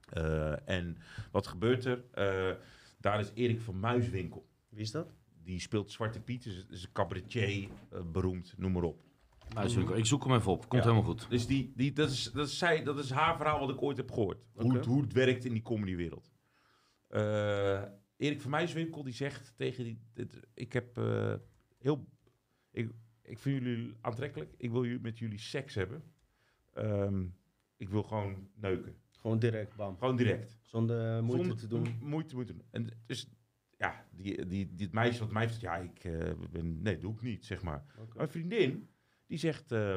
Eh, 0.09 0.69
en 0.69 0.97
wat 1.31 1.47
gebeurt 1.47 1.85
er? 1.85 2.05
Eh, 2.11 2.57
daar 3.01 3.21
is 3.21 3.31
Erik 3.35 3.61
van 3.61 3.81
Muiswinkel. 3.81 4.47
Wie 4.69 4.81
is 4.81 4.91
dat? 4.91 5.15
Die 5.43 5.61
speelt 5.61 5.91
Zwarte 5.93 6.21
Piet, 6.21 6.47
is, 6.47 6.67
is 6.71 6.83
een 6.85 6.93
cabaretier, 6.93 7.69
beroemd, 8.13 8.55
noem 8.59 8.73
maar 8.73 8.83
op. 8.83 9.03
Zoek- 9.67 9.91
ik 9.97 10.07
zoek 10.07 10.25
hem 10.25 10.35
even 10.35 10.53
op. 10.53 10.69
Komt 10.69 10.83
Ja. 10.85 10.91
helemaal 10.91 11.11
goed. 11.11 11.31
Dus 11.31 11.47
die, 11.47 11.73
die, 11.77 11.93
dat, 11.93 12.11
is, 12.11 12.31
dat, 12.33 12.47
is 12.49 12.59
zij, 12.59 12.83
dat 12.85 12.99
is 12.99 13.11
haar 13.11 13.37
verhaal 13.37 13.61
wat 13.61 13.71
ik 13.71 13.83
ooit 13.83 13.97
heb 13.97 14.11
gehoord. 14.11 14.45
Hoe, 14.55 14.75
het, 14.75 14.85
hoe 14.85 15.03
het 15.03 15.13
werkt 15.13 15.45
in 15.45 15.53
die 15.53 15.63
comedywereld. 15.63 16.33
Eh 17.09 17.83
Erik 18.17 18.41
van 18.41 18.51
Muiswinkel 18.51 19.03
die 19.03 19.13
zegt 19.13 19.53
tegen 19.57 19.85
die... 19.85 19.99
dit- 20.13 20.41
ik 20.55 20.73
heb 20.73 20.99
eh, 20.99 21.35
heel... 21.79 22.09
Ik, 22.71 22.91
ik 23.23 23.39
vind 23.39 23.63
jullie 23.63 23.95
aantrekkelijk. 24.01 24.55
Ik 24.57 24.71
wil 24.71 24.85
jullie, 24.85 25.01
met 25.01 25.19
jullie 25.19 25.39
seks 25.39 25.75
hebben. 25.75 26.03
Ehm, 26.75 27.25
ik 27.77 27.89
wil 27.89 28.03
gewoon 28.03 28.49
neuken. 28.55 28.97
Gewoon 29.11 29.39
direct, 29.39 29.77
bam. 29.77 29.97
Gewoon 29.99 30.17
direct. 30.17 30.59
Zonder 30.63 31.17
eh, 31.17 31.23
moeite 31.23 31.37
Zonder 31.37 31.57
te 31.57 31.67
doen. 31.67 31.99
Moeite, 32.01 32.35
moeite. 32.35 32.55
En 32.71 32.89
dus, 33.07 33.29
ja, 33.77 34.05
die, 34.11 34.47
die, 34.47 34.75
die, 34.75 34.87
het 34.87 34.95
meisje 34.95 35.21
wat 35.21 35.33
mij 35.33 35.47
zegt, 35.47 35.61
ja, 35.61 35.77
ik 35.77 36.05
eh, 36.05 36.31
ben, 36.51 36.83
nee, 36.83 36.99
doe 36.99 37.13
ik 37.13 37.23
niet, 37.23 37.45
zeg 37.45 37.63
maar. 37.63 37.85
Oké. 37.99 38.17
Mijn 38.17 38.29
vriendin, 38.29 38.89
die 39.27 39.39
zegt, 39.39 39.73
eh, 39.73 39.95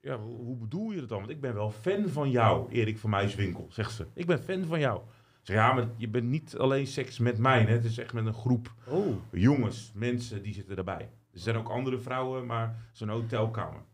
ja, 0.00 0.18
hoe, 0.18 0.36
hoe 0.36 0.56
bedoel 0.56 0.90
je 0.90 1.00
dat 1.00 1.08
dan? 1.08 1.18
Want 1.18 1.30
ik 1.30 1.40
ben 1.40 1.54
wel 1.54 1.70
fan 1.70 2.08
van 2.08 2.30
jou, 2.30 2.72
Erik 2.72 2.98
van 2.98 3.10
Muiswinkel, 3.10 3.66
zegt 3.70 3.92
ze. 3.92 4.06
Ik 4.14 4.26
ben 4.26 4.38
fan 4.42 4.64
van 4.64 4.78
jou. 4.78 5.00
Ik 5.40 5.52
zeg, 5.52 5.56
ja, 5.56 5.72
maar 5.72 5.88
je 5.96 6.08
bent 6.08 6.28
niet 6.28 6.56
alleen 6.56 6.86
seks 6.86 7.18
met 7.18 7.38
mij, 7.38 7.62
hè. 7.62 7.72
het 7.72 7.84
is 7.84 7.98
echt 7.98 8.12
met 8.12 8.26
een 8.26 8.34
groep 8.34 8.74
Oh, 8.88 9.16
jongens, 9.30 9.92
mensen, 9.94 10.42
die 10.42 10.54
zitten 10.54 10.76
erbij. 10.76 11.10
Er 11.32 11.38
zijn 11.38 11.56
ook 11.56 11.68
andere 11.68 11.98
vrouwen, 11.98 12.46
maar 12.46 12.90
zo'n 12.92 13.08
hotelkamer. 13.08 13.84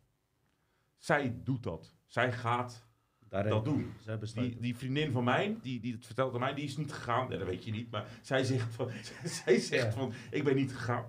Zij 1.02 1.34
doet 1.44 1.62
dat. 1.62 1.94
Zij 2.06 2.32
gaat 2.32 2.86
daarin. 3.28 3.50
dat 3.50 3.64
doen. 3.64 3.92
Die, 4.34 4.56
die 4.60 4.76
vriendin 4.76 5.12
van 5.12 5.24
mij, 5.24 5.56
die, 5.62 5.80
die 5.80 5.92
het 5.92 6.06
vertelt 6.06 6.34
aan 6.34 6.40
mij, 6.40 6.54
die 6.54 6.64
is 6.64 6.76
niet 6.76 6.92
gegaan. 6.92 7.28
Nee, 7.28 7.38
dat 7.38 7.46
weet 7.46 7.64
je 7.64 7.70
niet. 7.70 7.90
Maar 7.90 8.06
zij 8.20 8.44
zegt 8.44 8.74
van, 8.74 8.90
zij 9.44 9.58
zegt 9.58 9.84
Ja. 9.94 9.98
van 9.98 10.12
ik 10.30 10.44
ben 10.44 10.54
niet 10.56 10.72
gegaan. 10.74 11.04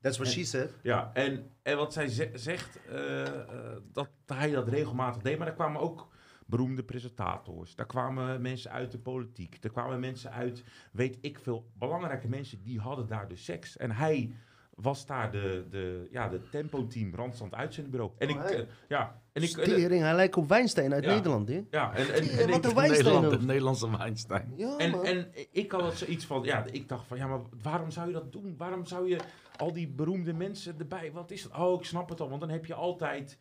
That's 0.00 0.16
what 0.18 0.28
she 0.30 0.44
said. 0.44 0.74
Ja, 0.82 1.10
en, 1.14 1.50
en 1.62 1.76
wat 1.76 1.92
zij 1.92 2.08
ze- 2.08 2.30
zegt, 2.34 2.86
eh, 2.86 3.26
eh, 3.26 3.76
dat 3.92 4.10
hij 4.26 4.50
dat 4.50 4.68
regelmatig 4.68 5.22
deed. 5.22 5.38
Maar 5.38 5.46
er 5.46 5.52
kwamen 5.54 5.80
ook 5.80 6.08
beroemde 6.46 6.82
presentators. 6.84 7.74
Daar 7.74 7.86
kwamen 7.86 8.42
mensen 8.42 8.70
uit 8.70 8.90
de 8.92 8.98
politiek. 8.98 9.64
Er 9.64 9.70
kwamen 9.70 10.00
mensen 10.00 10.32
uit, 10.32 10.64
weet 10.92 11.18
ik 11.20 11.38
veel, 11.38 11.70
belangrijke 11.78 12.28
mensen. 12.28 12.62
Die 12.62 12.80
hadden 12.80 13.06
daar 13.06 13.28
dus 13.28 13.44
seks. 13.44 13.76
En 13.76 13.90
hij 13.90 14.34
was 14.74 15.06
daar 15.06 15.30
de, 15.32 15.66
de, 15.70 16.08
ja, 16.10 16.28
de 16.28 16.48
tempo-team, 16.48 17.14
Randstand 17.14 17.54
uitzendbureau. 17.54 18.12
En 18.18 18.30
Oh, 18.30 18.34
ik, 18.36 18.50
eh, 18.50 18.66
ja, 18.88 19.21
en 19.32 19.42
ik... 19.42 19.48
Stering, 19.48 20.02
hij 20.02 20.14
lijkt 20.14 20.36
op 20.36 20.48
Weinstein 20.48 20.92
uit 20.92 21.04
Ja. 21.04 21.14
Nederland, 21.14 21.48
hè? 21.48 21.64
ja, 21.70 21.94
en, 21.94 22.06
en, 22.14 22.50
wat 22.50 22.64
een 22.64 23.28
de 23.28 23.38
Nederlandse 23.40 23.96
Weinstein. 23.96 24.52
Ja, 24.56 24.76
En, 24.76 24.90
man. 24.90 25.04
en 25.04 25.32
ik 25.50 25.72
had 25.72 25.96
zoiets 25.96 26.24
van, 26.24 26.42
ja, 26.42 26.64
ik 26.70 26.88
dacht 26.88 27.06
van, 27.06 27.16
ja, 27.16 27.26
maar 27.26 27.40
waarom 27.62 27.90
zou 27.90 28.06
je 28.06 28.12
dat 28.12 28.32
doen? 28.32 28.54
Waarom 28.58 28.86
zou 28.86 29.08
je 29.08 29.18
al 29.56 29.72
die 29.72 29.88
beroemde 29.88 30.32
mensen 30.32 30.74
erbij, 30.78 31.12
wat 31.12 31.30
is 31.30 31.42
dat? 31.42 31.56
Oh, 31.60 31.80
ik 31.80 31.86
snap 31.86 32.08
het 32.08 32.20
al, 32.20 32.28
want 32.28 32.40
dan 32.40 32.50
heb 32.50 32.66
je 32.66 32.74
altijd 32.74 33.38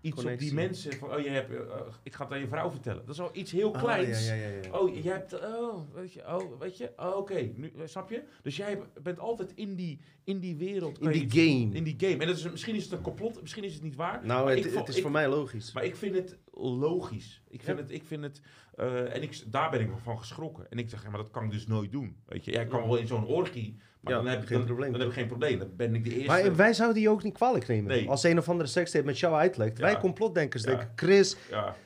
iets 0.00 0.24
op 0.24 0.38
die 0.38 0.54
mensen 0.54 0.92
van, 0.92 1.14
oh, 1.14 1.20
je 1.20 1.28
hebt, 1.28 1.50
eh, 1.50 1.80
ik 2.02 2.12
ga 2.14 2.24
het 2.24 2.32
aan 2.32 2.40
je 2.40 2.48
vrouw 2.48 2.70
vertellen. 2.70 3.06
Dat 3.06 3.14
is 3.14 3.20
al 3.20 3.30
iets 3.32 3.52
heel 3.52 3.74
Ah, 3.74 3.82
kleins. 3.82 4.26
ja, 4.28 4.34
ja, 4.34 4.48
ja, 4.48 4.60
ja. 4.62 4.78
Oh, 4.78 4.94
jij 5.02 5.12
hebt, 5.12 5.34
oh, 5.34 5.94
weet 5.94 6.12
je, 6.12 6.20
oh, 6.26 6.58
weet 6.60 6.76
je, 6.76 6.92
oh, 6.96 7.16
oké, 7.16 7.50
nu, 7.56 7.72
eh, 7.78 7.86
snap 7.86 8.10
je? 8.10 8.22
Dus 8.42 8.56
jij 8.56 8.78
bent 9.02 9.18
altijd 9.18 9.52
in 9.54 9.74
die, 9.74 10.00
in 10.24 10.38
die 10.38 10.56
wereld. 10.56 10.98
In 11.00 11.12
je 11.12 11.26
die 11.26 11.30
game. 11.42 11.74
In 11.76 11.84
die 11.84 11.94
game. 11.98 12.16
En 12.16 12.26
dat 12.26 12.36
is, 12.36 12.50
misschien 12.50 12.74
is 12.74 12.82
het 12.84 12.92
een 12.92 13.00
complot, 13.00 13.40
misschien 13.40 13.64
is 13.64 13.74
het 13.74 13.82
niet 13.82 13.96
waar. 13.96 14.26
Nou, 14.26 14.48
het, 14.50 14.64
ik 14.64 14.72
het 14.74 14.88
is 14.88 14.96
ik- 14.96 15.02
voor 15.02 15.10
mij 15.10 15.28
logisch. 15.28 15.72
maar 15.72 15.84
ik 15.84 15.96
vind 15.96 16.14
het 16.14 16.36
logisch. 16.52 17.42
Ik 17.48 17.62
vind 17.62 17.78
het, 17.78 17.90
ik 17.90 18.04
vind 18.04 18.22
het, 18.22 18.40
eh, 18.80 19.14
en 19.14 19.22
ik, 19.22 19.42
daar 19.46 19.70
ben 19.70 19.80
ik 19.80 19.90
van 20.02 20.18
geschrokken. 20.18 20.66
En 20.70 20.78
ik 20.78 20.90
zeg, 20.90 21.02
ja, 21.02 21.10
maar 21.10 21.18
dat 21.18 21.30
kan 21.30 21.44
ik 21.44 21.50
dus 21.50 21.66
nooit 21.66 21.92
doen. 21.92 22.16
Weet 22.26 22.44
je, 22.44 22.50
jij 22.50 22.66
kan 22.66 22.82
wel 22.82 22.96
in 22.96 23.06
zo'n 23.06 23.26
orgie, 23.26 23.76
maar 24.00 24.12
Ja, 24.12 24.18
dan 24.18 24.28
heb 24.28 24.42
ik 24.42 24.48
geen 24.48 24.56
dan, 24.56 24.66
probleem, 24.66 24.90
Dan 24.90 25.00
heb 25.00 25.08
ik 25.08 25.14
geen 25.14 25.26
probleem. 25.26 25.58
Dan 25.58 25.68
ben 25.76 25.94
ik 25.94 26.04
de 26.04 26.10
eerste. 26.10 26.26
Maar 26.26 26.56
wij 26.56 26.72
zouden 26.72 26.98
die 26.98 27.08
ook 27.08 27.22
niet 27.22 27.34
kwalijk 27.34 27.68
nemen. 27.68 27.86
Nee. 27.90 28.08
Als 28.08 28.22
een 28.22 28.38
of 28.38 28.48
andere 28.48 28.68
sekstape 28.68 29.04
met 29.04 29.18
jou 29.18 29.34
uitlekt. 29.34 29.78
Ja. 29.78 29.84
Wij 29.84 29.98
complotdenkers 29.98 30.62
denken, 30.62 30.92
Chris, 30.96 31.36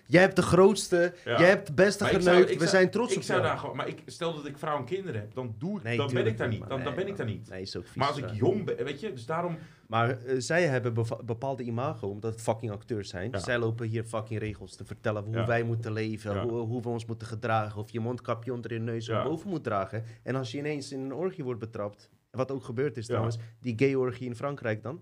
Jij 0.06 0.20
hebt 0.20 0.36
de 0.36 0.42
grootste, 0.42 1.14
jij 1.24 1.48
hebt 1.48 1.66
de 1.66 1.72
beste 1.72 2.04
geneukt. 2.04 2.56
We 2.56 2.66
zijn 2.66 2.90
trots 2.90 3.12
ik 3.12 3.16
op 3.16 3.22
zou 3.22 3.38
jou. 3.38 3.50
daar 3.50 3.60
gewoon, 3.60 3.76
maar 3.76 3.88
ik, 3.88 4.02
stel 4.06 4.34
dat 4.34 4.46
ik 4.46 4.58
vrouw 4.58 4.78
en 4.78 4.84
kinderen 4.84 5.20
heb, 5.20 5.34
dan, 5.34 5.54
doe 5.58 5.76
ik, 5.78 5.82
Nee, 5.82 5.96
dan 5.96 6.12
ben 6.12 6.26
ik 6.26 6.38
daar 6.38 6.48
niet, 6.48 6.58
man. 6.58 6.68
Dan, 6.68 6.82
Nee, 6.82 6.94
ben 6.94 7.06
ik 7.06 7.16
daar 7.16 7.26
niet. 7.26 7.48
Nee, 7.48 7.62
is 7.62 7.76
ook 7.76 7.86
vies. 7.86 7.94
maar 7.94 8.08
als 8.08 8.16
ik 8.18 8.28
ja. 8.28 8.34
jong 8.34 8.64
ben, 8.64 8.84
weet 8.84 9.00
je, 9.00 9.12
dus 9.12 9.26
daarom... 9.26 9.58
Maar 9.86 10.10
eh, 10.10 10.34
zij 10.38 10.66
hebben 10.66 10.94
bepaalde 11.24 11.62
imago, 11.62 12.08
omdat 12.08 12.32
het 12.32 12.42
fucking 12.42 12.72
acteurs 12.72 13.08
zijn. 13.08 13.30
Ja. 13.30 13.38
Zij 13.38 13.58
lopen 13.58 13.86
hier 13.88 14.04
fucking 14.04 14.40
regels 14.40 14.76
te 14.76 14.84
vertellen 14.84 15.24
hoe 15.24 15.34
Ja. 15.34 15.46
wij 15.46 15.62
moeten 15.62 15.92
leven, 15.92 16.40
hoe, 16.42 16.52
hoe 16.60 16.82
we 16.82 16.88
ons 16.88 17.04
moeten 17.04 17.26
gedragen, 17.26 17.80
of 17.80 17.90
je 17.90 18.00
mondkapje 18.00 18.52
onder 18.52 18.72
je 18.72 18.78
neus 18.80 19.08
of 19.08 19.22
boven 19.22 19.50
moet 19.50 19.64
dragen. 19.64 20.04
En 20.22 20.34
als 20.34 20.50
je 20.50 20.58
ineens 20.58 20.92
in 20.92 21.00
een 21.00 21.14
orgie 21.14 21.44
wordt 21.44 21.60
betrapt, 21.60 22.10
wat 22.34 22.50
ook 22.50 22.64
gebeurd 22.64 22.96
is 22.96 23.02
Ja. 23.06 23.08
trouwens, 23.08 23.38
die 23.60 23.74
gay-orgie 23.76 24.26
in 24.26 24.34
Frankrijk 24.36 24.82
dan, 24.82 25.00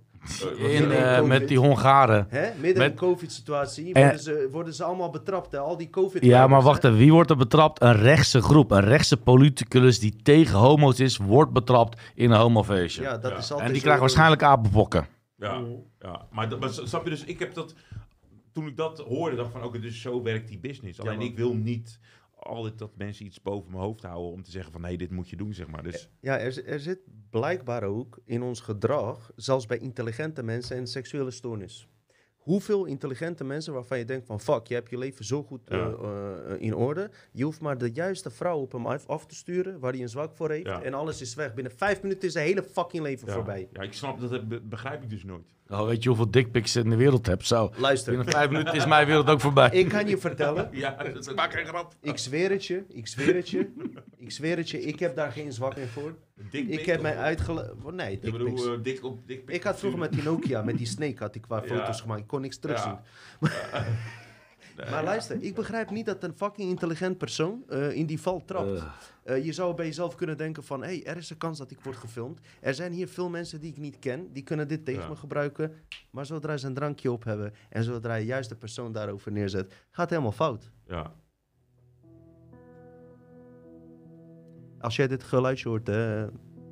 eh, 0.58 0.74
In, 0.80 0.90
eh, 0.90 1.14
COVID. 1.16 1.28
met 1.28 1.48
die 1.48 1.58
Hongaren. 1.58 2.26
hè? 2.28 2.50
midden 2.60 2.84
in 2.84 2.90
een 2.90 2.96
covid-situatie, 2.96 3.92
En- 3.94 4.02
worden, 4.02 4.20
ze, 4.20 4.48
worden 4.52 4.74
ze 4.74 4.84
allemaal 4.84 5.10
betrapt, 5.10 5.52
hè? 5.52 5.58
al 5.58 5.76
die 5.76 5.90
covid 5.90 6.24
Ja, 6.24 6.46
maar 6.46 6.62
wacht 6.62 6.84
even. 6.84 6.96
Wie 6.96 7.12
wordt 7.12 7.30
er 7.30 7.36
betrapt? 7.36 7.82
Een 7.82 7.92
rechtse 7.96 8.42
groep. 8.42 8.70
Een 8.70 8.84
rechtse 8.84 9.16
politicus 9.16 9.98
die 9.98 10.16
tegen 10.22 10.58
homo's 10.58 11.00
is, 11.00 11.16
wordt 11.16 11.52
betrapt 11.52 12.00
in 12.14 12.30
een 12.30 12.38
homofeestje. 12.40 13.02
Ja, 13.02 13.18
dat 13.18 13.30
Ja. 13.30 13.36
is 13.38 13.46
en 13.46 13.52
altijd 13.52 13.66
die 13.68 13.76
zo- 13.76 13.82
krijgen 13.82 14.00
waarschijnlijk 14.02 14.42
apenpokken. 14.42 15.06
Ja, 15.36 15.62
ja. 15.98 16.26
Maar, 16.30 16.48
dat- 16.48 16.60
maar 16.60 16.70
snap 16.72 17.04
je 17.04 17.10
dus, 17.10 17.24
ik 17.24 17.38
heb 17.38 17.54
dat... 17.54 17.74
Toen 18.52 18.66
ik 18.66 18.76
dat 18.76 18.98
hoorde, 18.98 19.36
dacht 19.36 19.48
ik 19.48 19.54
van, 19.54 19.64
oké, 19.64 19.78
dus 19.80 20.00
zo 20.00 20.22
werkt 20.22 20.48
die 20.48 20.58
business. 20.58 21.00
Alleen 21.00 21.20
ik 21.20 21.36
wil 21.36 21.54
niet 21.54 21.98
altijd 22.42 22.78
dat 22.78 22.96
mensen 22.96 23.26
iets 23.26 23.42
boven 23.42 23.70
mijn 23.70 23.82
hoofd 23.82 24.02
houden 24.02 24.32
om 24.32 24.42
te 24.42 24.50
zeggen 24.50 24.72
van, 24.72 24.80
nee, 24.80 24.98
dit 24.98 25.10
moet 25.10 25.28
je 25.28 25.36
doen, 25.36 25.54
zeg 25.54 25.66
maar. 25.66 25.82
Dus 25.82 26.08
Ja, 26.20 26.38
er, 26.38 26.66
er 26.66 26.80
zit 26.80 26.98
blijkbaar 27.30 27.82
ook 27.82 28.20
in 28.24 28.42
ons 28.42 28.60
gedrag, 28.60 29.30
zelfs 29.36 29.66
bij 29.66 29.78
intelligente 29.78 30.42
mensen, 30.42 30.76
een 30.76 30.86
seksuele 30.86 31.30
stoornis. 31.30 31.88
Hoeveel 32.42 32.84
intelligente 32.84 33.44
mensen 33.44 33.72
waarvan 33.72 33.98
je 33.98 34.04
denkt 34.04 34.26
van 34.26 34.40
fuck, 34.40 34.66
je 34.66 34.74
hebt 34.74 34.90
je 34.90 34.98
leven 34.98 35.24
zo 35.24 35.42
goed 35.42 35.60
Ja. 35.68 35.76
eh, 35.76 35.92
eh, 36.52 36.60
in 36.60 36.74
orde. 36.74 37.10
Je 37.32 37.44
hoeft 37.44 37.60
maar 37.60 37.78
de 37.78 37.90
juiste 37.92 38.30
vrouw 38.30 38.58
op 38.60 38.72
hem 38.72 38.86
af, 38.86 39.06
af 39.06 39.26
te 39.26 39.34
sturen, 39.34 39.78
waar 39.78 39.92
hij 39.92 40.00
een 40.02 40.08
zwak 40.08 40.34
voor 40.34 40.50
heeft. 40.50 40.66
Ja. 40.66 40.82
En 40.82 40.94
alles 40.94 41.20
is 41.20 41.34
weg. 41.34 41.54
Binnen 41.54 41.72
vijf 41.76 42.02
minuten 42.02 42.26
is 42.28 42.32
zijn 42.32 42.46
hele 42.46 42.62
fucking 42.62 43.02
leven 43.02 43.26
ja, 43.28 43.34
voorbij. 43.34 43.68
ja, 43.72 43.80
ik 43.82 43.92
snap 43.92 44.20
dat, 44.20 44.30
dat 44.30 44.48
be- 44.48 44.60
begrijp 44.60 45.02
ik 45.02 45.10
dus 45.10 45.24
nooit. 45.24 45.54
Oh, 45.68 45.86
weet 45.86 46.02
je 46.02 46.08
hoeveel 46.08 46.30
dickpics 46.30 46.72
je 46.72 46.80
in 46.80 46.90
de 46.90 46.96
wereld 46.96 47.26
hebt? 47.26 47.46
Zo. 47.46 47.72
Luister, 47.76 48.14
Binnen 48.16 48.32
vijf 48.32 48.50
minuten 48.50 48.74
is 48.74 48.86
mijn 48.86 49.06
wereld 49.06 49.28
ook 49.28 49.40
voorbij. 49.40 49.70
ik 49.70 49.88
kan 49.88 50.08
je 50.08 50.18
vertellen, 50.18 50.68
Ja, 50.78 50.90
dat 51.12 51.34
maak 51.34 51.52
geen 51.52 51.66
grap. 51.66 51.94
ik 52.00 52.18
zweer 52.18 52.50
het 52.50 52.64
je, 52.66 52.84
ik 52.88 53.06
zweer 53.06 53.34
het 53.34 53.48
je, 53.48 53.68
ik 54.16 54.30
zweer 54.30 54.56
het 54.56 54.70
je, 54.70 54.80
ik 54.82 54.98
heb 54.98 55.16
daar 55.16 55.32
geen 55.32 55.52
zwak 55.52 55.74
in 55.76 55.86
voor. 55.86 56.14
Dik 56.50 56.68
Ik 56.68 56.86
heb 56.86 57.02
mij 57.02 57.16
uitgele... 57.16 57.74
Nee, 57.92 58.12
Ik 58.12 58.22
dickpics. 58.22 58.52
bedoel, 58.62 58.74
eh, 58.76 58.82
dik 58.82 59.04
op 59.04 59.26
dik 59.28 59.50
Ik 59.50 59.62
had 59.62 59.78
vroeger 59.78 59.98
met 60.00 60.12
die 60.12 60.22
Nokia, 60.22 60.62
met 60.62 60.78
die 60.78 60.86
Snake, 60.86 61.16
had 61.18 61.34
ik 61.34 61.42
qua 61.42 61.56
Ja. 61.62 61.66
foto's 61.66 62.00
gemaakt. 62.00 62.20
Ik 62.20 62.26
kon 62.26 62.40
niks 62.40 62.56
terugzien. 62.58 62.98
Ja. 63.40 63.48
Maar 64.90 65.04
luister, 65.12 65.42
ik 65.42 65.54
begrijp 65.54 65.90
niet 65.90 66.06
dat 66.06 66.22
een 66.24 66.34
fucking 66.36 66.70
intelligent 66.70 67.18
persoon 67.18 67.62
eh, 67.68 67.92
in 67.92 68.06
die 68.06 68.20
val 68.20 68.44
trapt. 68.44 68.78
Eh. 68.78 68.84
Eh, 69.36 69.44
je 69.44 69.52
zou 69.52 69.74
bij 69.74 69.86
jezelf 69.86 70.14
kunnen 70.14 70.36
denken 70.36 70.64
van... 70.64 70.80
hé, 70.82 70.86
hey, 70.88 71.04
er 71.04 71.16
is 71.16 71.30
een 71.30 71.36
kans 71.38 71.58
dat 71.58 71.70
ik 71.70 71.80
word 71.82 71.96
gefilmd. 71.96 72.40
Er 72.60 72.74
zijn 72.74 72.92
hier 72.92 73.08
veel 73.08 73.28
mensen 73.28 73.60
die 73.60 73.70
ik 73.70 73.78
niet 73.78 73.98
ken. 73.98 74.32
Die 74.32 74.42
kunnen 74.42 74.68
dit 74.68 74.84
tegen 74.84 75.02
Ja. 75.02 75.08
me 75.08 75.16
gebruiken. 75.16 75.72
Maar 76.10 76.26
zodra 76.26 76.56
ze 76.56 76.66
een 76.66 76.74
drankje 76.74 77.12
op 77.12 77.24
hebben... 77.24 77.54
en 77.68 77.84
zodra 77.84 78.14
je 78.14 78.24
juist 78.24 78.48
de 78.48 78.56
persoon 78.56 78.92
daarover 78.92 79.32
neerzet... 79.32 79.72
gaat 79.90 80.00
het 80.00 80.10
helemaal 80.10 80.32
fout. 80.32 80.70
Ja. 80.86 81.12
Als 84.82 84.96
jij 84.96 85.08
dit 85.08 85.22
geluidje 85.22 85.68
hoort... 85.68 85.88
eh, 85.88 86.24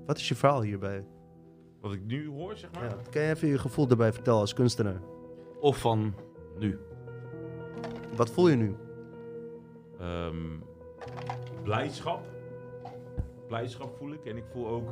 wat 0.07 0.17
is 0.19 0.29
je 0.29 0.35
verhaal 0.35 0.63
hierbij? 0.63 1.05
Wat 1.81 1.93
ik 1.93 2.05
nu 2.05 2.29
hoor, 2.29 2.57
zeg 2.57 2.71
maar. 2.73 2.85
Ja, 2.85 2.97
kan 3.11 3.23
je 3.23 3.29
even 3.29 3.49
je 3.49 3.59
gevoel 3.59 3.89
erbij 3.89 4.13
vertellen 4.13 4.41
als 4.41 4.55
kunstenaar? 4.55 5.01
Of 5.61 5.79
van 5.81 6.15
nu. 6.59 6.79
Wat 8.17 8.31
voel 8.31 8.49
je 8.49 8.57
nu? 8.57 8.77
Ehm, 10.01 10.37
blijdschap. 11.63 12.21
Blijdschap 13.47 13.97
voel 13.97 14.13
ik. 14.13 14.25
En 14.25 14.37
ik 14.37 14.45
voel 14.53 14.69
ook 14.69 14.89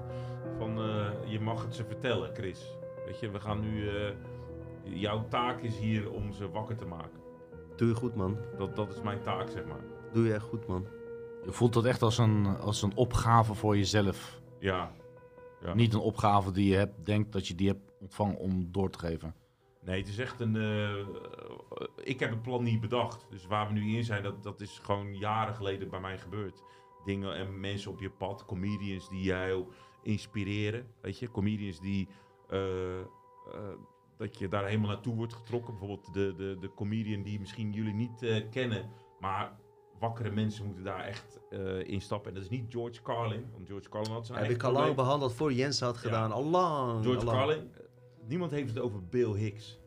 van, 0.58 0.78
eh, 0.78 1.10
je 1.26 1.40
mag 1.40 1.62
het 1.64 1.74
ze 1.74 1.84
vertellen, 1.84 2.34
Chris. 2.34 2.76
Weet 3.06 3.20
je, 3.20 3.30
we 3.30 3.40
gaan 3.40 3.60
nu... 3.60 3.88
eh, 3.88 4.12
jouw 4.82 5.24
taak 5.28 5.60
is 5.62 5.78
hier 5.78 6.10
om 6.10 6.32
ze 6.32 6.50
wakker 6.50 6.76
te 6.76 6.84
maken. 6.86 7.20
Doe 7.76 7.88
je 7.88 7.94
goed, 7.94 8.14
man. 8.14 8.36
Dat, 8.58 8.76
dat 8.76 8.92
is 8.92 9.02
mijn 9.02 9.22
taak, 9.22 9.48
zeg 9.48 9.64
maar. 9.64 9.84
Doe 10.12 10.24
je 10.26 10.32
echt 10.34 10.44
goed, 10.44 10.66
man. 10.66 10.86
Je 11.44 11.52
voelt 11.52 11.72
dat 11.72 11.84
echt 11.84 12.02
als 12.02 12.18
een, 12.18 12.46
als 12.46 12.82
een 12.82 12.96
opgave 12.96 13.54
voor 13.54 13.76
jezelf. 13.76 14.40
Ja. 14.58 14.92
Ja. 15.60 15.74
Niet 15.74 15.94
een 15.94 16.00
opgave 16.00 16.50
die 16.50 16.68
je 16.70 16.76
hebt, 16.76 17.06
denkt 17.06 17.32
dat 17.32 17.48
je 17.48 17.54
die 17.54 17.68
hebt 17.68 17.92
ontvangen 18.00 18.36
om 18.38 18.72
door 18.72 18.90
te 18.90 18.98
geven. 18.98 19.34
Nee, 19.82 19.98
het 19.98 20.08
is 20.08 20.18
echt 20.18 20.40
een... 20.40 20.56
eh, 20.56 21.06
ik 21.96 22.20
heb 22.20 22.30
het 22.30 22.42
plan 22.42 22.62
niet 22.62 22.80
bedacht. 22.80 23.26
Dus 23.30 23.46
waar 23.46 23.66
we 23.66 23.72
nu 23.72 23.96
in 23.96 24.04
zijn, 24.04 24.22
dat, 24.22 24.42
dat 24.42 24.60
is 24.60 24.78
gewoon 24.82 25.14
jaren 25.16 25.54
geleden 25.54 25.90
bij 25.90 26.00
mij 26.00 26.18
gebeurd. 26.18 26.62
Dingen 27.04 27.34
en 27.34 27.60
mensen 27.60 27.90
op 27.90 28.00
je 28.00 28.10
pad, 28.10 28.44
comedians 28.44 29.08
die 29.08 29.22
jou 29.22 29.64
inspireren. 30.02 30.86
Weet 31.00 31.18
je, 31.18 31.30
comedians 31.30 31.80
die... 31.80 32.08
eh, 32.48 33.00
eh, 33.00 33.04
dat 34.16 34.38
je 34.38 34.48
daar 34.48 34.64
helemaal 34.66 34.90
naartoe 34.90 35.14
wordt 35.14 35.32
getrokken. 35.34 35.78
Bijvoorbeeld 35.78 36.14
de, 36.14 36.34
de, 36.36 36.56
de 36.60 36.74
comedian 36.74 37.22
die 37.22 37.40
misschien 37.40 37.72
jullie 37.72 37.94
niet 37.94 38.46
kennen. 38.50 38.90
Maar 39.20 39.52
wakkere 39.98 40.30
mensen 40.30 40.64
moeten 40.64 40.84
daar 40.84 41.04
echt 41.04 41.38
eh 41.50 41.88
instappen. 41.88 42.28
En 42.28 42.34
dat 42.34 42.44
is 42.44 42.50
niet 42.50 42.64
George 42.68 43.02
Carlin. 43.02 43.46
Want 43.52 43.66
George 43.68 43.88
Carlin 43.88 44.12
had 44.12 44.26
zijn 44.26 44.38
Heb 44.38 44.50
ik 44.50 44.62
al 44.62 44.72
lang 44.72 44.94
behandeld 44.94 45.34
voor 45.34 45.52
Jens 45.52 45.80
had 45.80 45.96
gedaan. 45.96 46.32
Al 46.32 46.44
lang. 46.44 47.04
George. 47.04 47.26
Carlin. 47.26 47.70
eh, 47.74 47.80
Niemand 48.26 48.50
heeft 48.50 48.68
het 48.68 48.78
over 48.78 49.04
Bill 49.04 49.32
Hicks. 49.32 49.78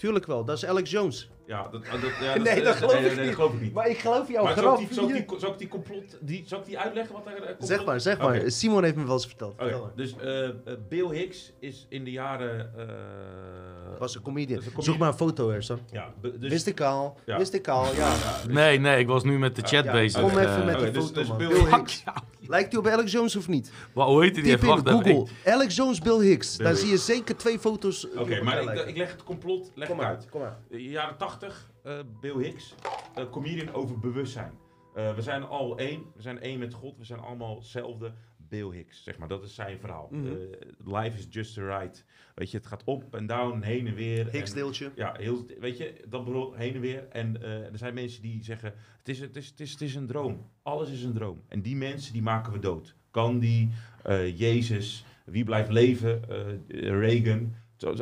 Tuurlijk 0.00 0.26
wel, 0.26 0.44
dat 0.44 0.56
is 0.56 0.66
Alex 0.66 0.90
Jones. 0.90 1.30
Ja, 1.46 1.62
dat, 1.62 1.72
dat, 1.72 2.00
ja, 2.20 2.36
Nee, 2.42 2.62
dat 2.62 2.76
geloof 2.76 2.94
ik 2.94 3.00
nee, 3.00 3.14
dat 3.16 3.24
niet. 3.24 3.34
geloof 3.34 3.52
ik 3.52 3.60
niet. 3.60 3.72
Maar 3.72 3.88
ik 3.88 3.98
geloof 3.98 4.28
jouw 4.30 4.44
Maar 4.44 4.56
grap. 4.56 4.78
die, 4.78 4.88
zal, 4.90 5.08
ik 5.08 5.58
die, 5.58 5.68
complot, 5.68 6.02
die, 6.20 6.42
zal 6.46 6.58
ik 6.58 6.64
die 6.66 6.78
uitleggen 6.78 7.14
wat 7.14 7.26
er 7.26 7.32
eh, 7.32 7.38
complot- 7.46 7.66
Zeg 7.68 7.84
maar, 7.84 8.00
zeg 8.00 8.18
maar. 8.18 8.42
Simon 8.46 8.82
heeft 8.84 8.96
me 8.96 9.04
wel 9.04 9.12
eens 9.12 9.26
verteld. 9.26 9.52
Oké, 9.52 9.62
Vertel 9.62 9.80
maar. 9.80 9.90
Dus 9.96 10.16
eh, 10.16 10.44
eh, 10.48 10.54
Bill 10.88 11.08
Hicks 11.08 11.52
is 11.58 11.86
in 11.88 12.04
de 12.04 12.10
jaren... 12.10 12.72
eh, 12.76 13.98
was 13.98 14.14
een 14.14 14.22
comedian. 14.22 14.60
Dat 14.64 14.72
een 14.76 14.82
Zoek 14.82 14.98
maar 14.98 15.08
een 15.08 15.14
foto, 15.14 15.50
Ersan. 15.50 15.78
Ja, 15.92 16.12
dus, 16.22 16.50
Wist 16.50 16.66
ik 16.66 16.80
al, 16.80 17.16
Ja. 17.26 17.38
wist 17.38 17.54
ik 17.54 17.68
al, 17.68 17.94
ja. 17.94 18.12
Nee, 18.48 18.78
nee, 18.78 18.98
ik 18.98 19.06
was 19.06 19.24
nu 19.24 19.38
met 19.38 19.56
de 19.56 19.62
chat 19.62 19.84
Ja, 19.84 19.92
bezig. 19.92 20.20
Kom 20.20 20.38
eh. 20.38 20.42
even 20.42 20.64
met 20.64 20.78
die 20.78 20.90
dus- 20.90 21.04
foto, 21.04 21.14
dus 21.20 21.28
man. 21.28 21.38
Bill 21.38 21.48
Bill 21.48 21.64
Hicks. 21.74 22.02
Lijkt 22.50 22.72
hij 22.72 22.80
op 22.80 22.86
Alex 22.86 23.12
Jones 23.12 23.36
of 23.36 23.48
niet? 23.48 23.72
Maar 23.94 24.06
hoe 24.06 24.22
heet 24.22 24.36
hij? 24.36 24.44
Typ 24.44 24.62
in. 24.62 24.86
Google. 24.86 25.26
Alex 25.44 25.76
Jones, 25.76 25.98
Bill 25.98 26.18
Hicks. 26.18 26.56
Daar 26.56 26.74
zie 26.74 26.88
je 26.88 26.96
zeker 26.96 27.36
twee 27.36 27.58
foto's. 27.58 28.00
die 28.00 28.20
Oké, 28.20 28.42
maar 28.42 28.62
ik, 28.62 28.86
ik 28.86 28.96
leg 28.96 29.10
het 29.12 29.22
complot 29.22 29.72
leg 29.74 29.88
Kom 29.88 29.98
het 29.98 30.06
maar, 30.06 30.16
uit. 30.16 30.28
kom 30.28 30.40
maar. 30.40 30.58
De 30.68 30.82
jaren 30.82 31.16
80, 31.16 31.70
eh, 31.82 31.98
Bill 32.20 32.36
Hicks, 32.42 32.74
eh, 33.14 33.24
comedian 33.30 33.74
over 33.74 33.98
bewustzijn. 33.98 34.52
Eh, 34.94 35.14
we 35.14 35.22
zijn 35.22 35.42
al 35.44 35.78
één, 35.78 36.02
we 36.16 36.22
zijn 36.22 36.40
één 36.40 36.58
met 36.58 36.74
God, 36.74 36.98
we 36.98 37.04
zijn 37.04 37.20
allemaal 37.20 37.56
hetzelfde. 37.56 38.12
Bill 38.50 38.70
Hicks, 38.70 39.02
zeg 39.02 39.18
maar, 39.18 39.28
dat 39.28 39.42
is 39.42 39.54
zijn 39.54 39.78
verhaal. 39.78 40.08
Mhm. 40.10 40.26
Eh, 40.26 40.32
life 40.84 41.18
is 41.18 41.26
just 41.30 41.58
a 41.58 41.78
ride. 41.78 41.96
Weet 42.34 42.50
je, 42.50 42.56
het 42.56 42.66
gaat 42.66 42.84
op 42.84 43.14
en 43.14 43.26
down, 43.26 43.60
heen 43.62 43.86
en 43.86 43.94
weer. 43.94 44.30
Hicks 44.30 44.50
en- 44.50 44.56
deeltje. 44.56 44.90
Ja, 44.94 45.14
heel, 45.18 45.46
weet 45.60 45.78
je, 45.78 45.94
dat 46.08 46.24
bedoel 46.24 46.54
heen 46.54 46.74
en 46.74 46.80
weer. 46.80 47.08
En 47.08 47.42
eh, 47.42 47.72
er 47.72 47.78
zijn 47.78 47.94
mensen 47.94 48.22
die 48.22 48.44
zeggen, 48.44 48.74
het 48.98 49.08
is, 49.08 49.20
het, 49.20 49.36
is, 49.36 49.48
het, 49.48 49.60
is, 49.60 49.70
het 49.70 49.80
is 49.80 49.94
een 49.94 50.06
droom. 50.06 50.50
Alles 50.62 50.90
is 50.90 51.02
een 51.02 51.12
droom. 51.12 51.42
En 51.48 51.62
die 51.62 51.76
mensen, 51.76 52.12
die 52.12 52.22
maken 52.22 52.52
we 52.52 52.58
dood. 52.58 52.94
Gandhi, 53.12 53.68
eh, 54.02 54.38
Jezus, 54.38 55.04
wie 55.24 55.44
blijft 55.44 55.70
leven, 55.70 56.22
Reagan. 56.68 57.54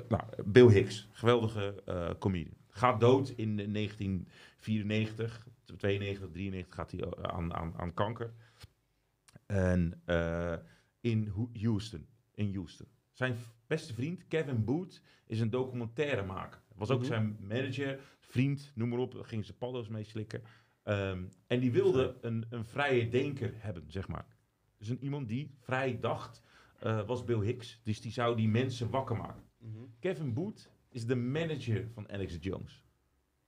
Nou, 0.08 0.22
Bill 0.44 0.68
Hicks, 0.68 1.08
geweldige 1.12 1.82
comedian. 2.18 2.56
Gaat 2.68 3.00
dood 3.00 3.32
in 3.36 3.56
1994, 3.56 5.46
92, 5.76 6.28
93 6.32 6.74
gaat 6.74 6.90
hij 6.90 7.04
aan, 7.22 7.54
aan, 7.54 7.74
aan 7.76 7.94
kanker. 7.94 8.32
En 9.52 10.00
eh, 10.04 10.54
in 11.00 11.26
Ho- 11.26 11.50
Houston, 11.60 12.06
in 12.34 12.54
Houston. 12.54 12.86
Zijn 13.12 13.36
beste 13.66 13.94
vriend, 13.94 14.26
Kevin 14.28 14.64
Booth, 14.64 15.02
is 15.26 15.40
een 15.40 15.50
documentairemaker. 15.50 16.60
Was 16.74 16.90
ook 16.90 16.98
Mhm. 16.98 17.08
zijn 17.08 17.36
manager, 17.40 18.00
vriend, 18.18 18.72
noem 18.74 18.88
maar 18.88 18.98
op. 18.98 19.12
Daar 19.14 19.24
ging 19.24 19.44
ze 19.44 19.54
paddo's 19.54 19.88
mee 19.88 20.04
slikken. 20.04 20.42
Ehm, 20.82 21.24
en 21.46 21.60
die 21.60 21.72
wilde 21.72 22.16
een, 22.20 22.46
een 22.50 22.64
vrije 22.64 23.08
denker 23.08 23.52
hebben, 23.56 23.90
zeg 23.90 24.08
maar. 24.08 24.26
Dus 24.78 24.88
een, 24.88 25.02
iemand 25.04 25.28
die 25.28 25.54
vrij 25.60 25.98
dacht, 26.00 26.42
eh, 26.80 27.06
was 27.06 27.24
Bill 27.24 27.40
Hicks. 27.40 27.80
Dus 27.82 28.00
die 28.00 28.12
zou 28.12 28.36
die 28.36 28.48
mensen 28.48 28.90
wakker 28.90 29.16
maken. 29.16 29.42
Mhm. 29.58 29.78
Kevin 29.98 30.32
Booth 30.32 30.70
is 30.88 31.06
de 31.06 31.16
manager 31.16 31.88
van 31.94 32.10
Alex 32.10 32.36
Jones. 32.40 32.82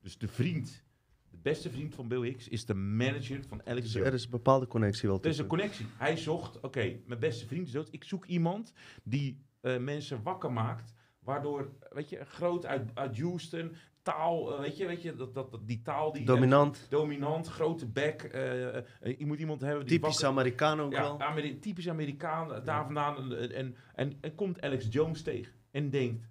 Dus 0.00 0.18
de 0.18 0.28
vriend, 0.28 0.84
de 1.30 1.36
beste 1.42 1.70
vriend 1.70 1.94
van 1.94 2.08
Bill 2.08 2.22
Hicks, 2.22 2.48
is 2.48 2.64
de 2.66 2.74
manager 2.74 3.44
van 3.48 3.66
Alex 3.66 3.82
Dus 3.84 3.92
Jones. 3.92 4.08
er 4.08 4.14
is 4.14 4.24
een 4.24 4.30
bepaalde 4.30 4.66
connectie 4.66 5.08
wel 5.08 5.18
Er 5.22 5.26
is 5.26 5.38
een 5.38 5.46
tussen. 5.48 5.58
connectie. 5.58 5.86
Hij 5.98 6.16
zocht, 6.16 6.60
oké, 6.60 6.96
mijn 7.06 7.20
beste 7.20 7.46
vriend 7.46 7.66
is 7.66 7.72
dood. 7.72 7.88
Ik 7.90 8.04
zoek 8.04 8.24
iemand 8.26 8.72
die 9.02 9.44
eh, 9.60 9.78
mensen 9.78 10.22
wakker 10.22 10.52
maakt. 10.52 10.94
Waardoor, 11.20 11.72
weet 11.90 12.08
je, 12.08 12.24
groot 12.24 12.66
uit, 12.66 12.90
uit 12.94 13.18
Houston, 13.18 13.72
taal, 14.02 14.52
eh, 14.54 14.60
weet 14.60 14.76
je, 14.76 14.86
weet 14.86 15.02
je 15.02 15.14
dat, 15.16 15.34
dat, 15.34 15.50
dat- 15.50 15.66
die 15.68 15.82
taal 15.82 16.12
die... 16.12 16.24
Dominant. 16.24 16.86
dominant, 16.90 17.46
grote 17.48 17.86
bek. 17.86 18.22
eh, 18.22 19.18
je 19.18 19.26
moet 19.26 19.38
iemand 19.38 19.60
hebben 19.60 19.86
die 19.86 19.98
Typisch 19.98 20.24
Amerikaan 20.24 20.80
ook 20.80 20.92
ja, 20.92 21.00
wel. 21.02 21.20
Ameri- 21.20 21.58
typisch 21.58 21.88
Amerikaan, 21.88 22.64
daar 22.64 22.84
vandaan. 22.84 23.32
En, 23.34 23.52
en, 23.54 23.76
en, 23.94 24.18
en 24.20 24.34
komt 24.34 24.60
Alex 24.60 24.86
Jones 24.90 25.22
tegen 25.22 25.52
en 25.70 25.90
denkt, 25.90 26.28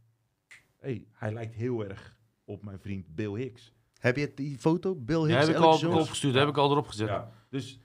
hey, 0.77 1.07
hij 1.11 1.33
lijkt 1.33 1.55
heel 1.55 1.85
erg 1.85 2.17
op 2.45 2.63
mijn 2.63 2.79
vriend 2.79 3.15
Bill 3.15 3.33
Hicks. 3.35 3.73
Heb 3.99 4.17
je 4.17 4.31
die 4.35 4.57
foto? 4.57 4.95
Bill 4.95 5.19
Ja, 5.19 5.25
Hicks, 5.25 5.47
heb 5.47 5.55
ik 5.55 5.61
al 5.61 5.79
Jones? 5.79 6.01
opgestuurd, 6.01 6.35
heb 6.35 6.47
ik 6.47 6.57
al 6.57 6.71
erop 6.71 6.87
gezet. 6.87 7.07
Ja, 7.07 7.31
dus 7.49 7.79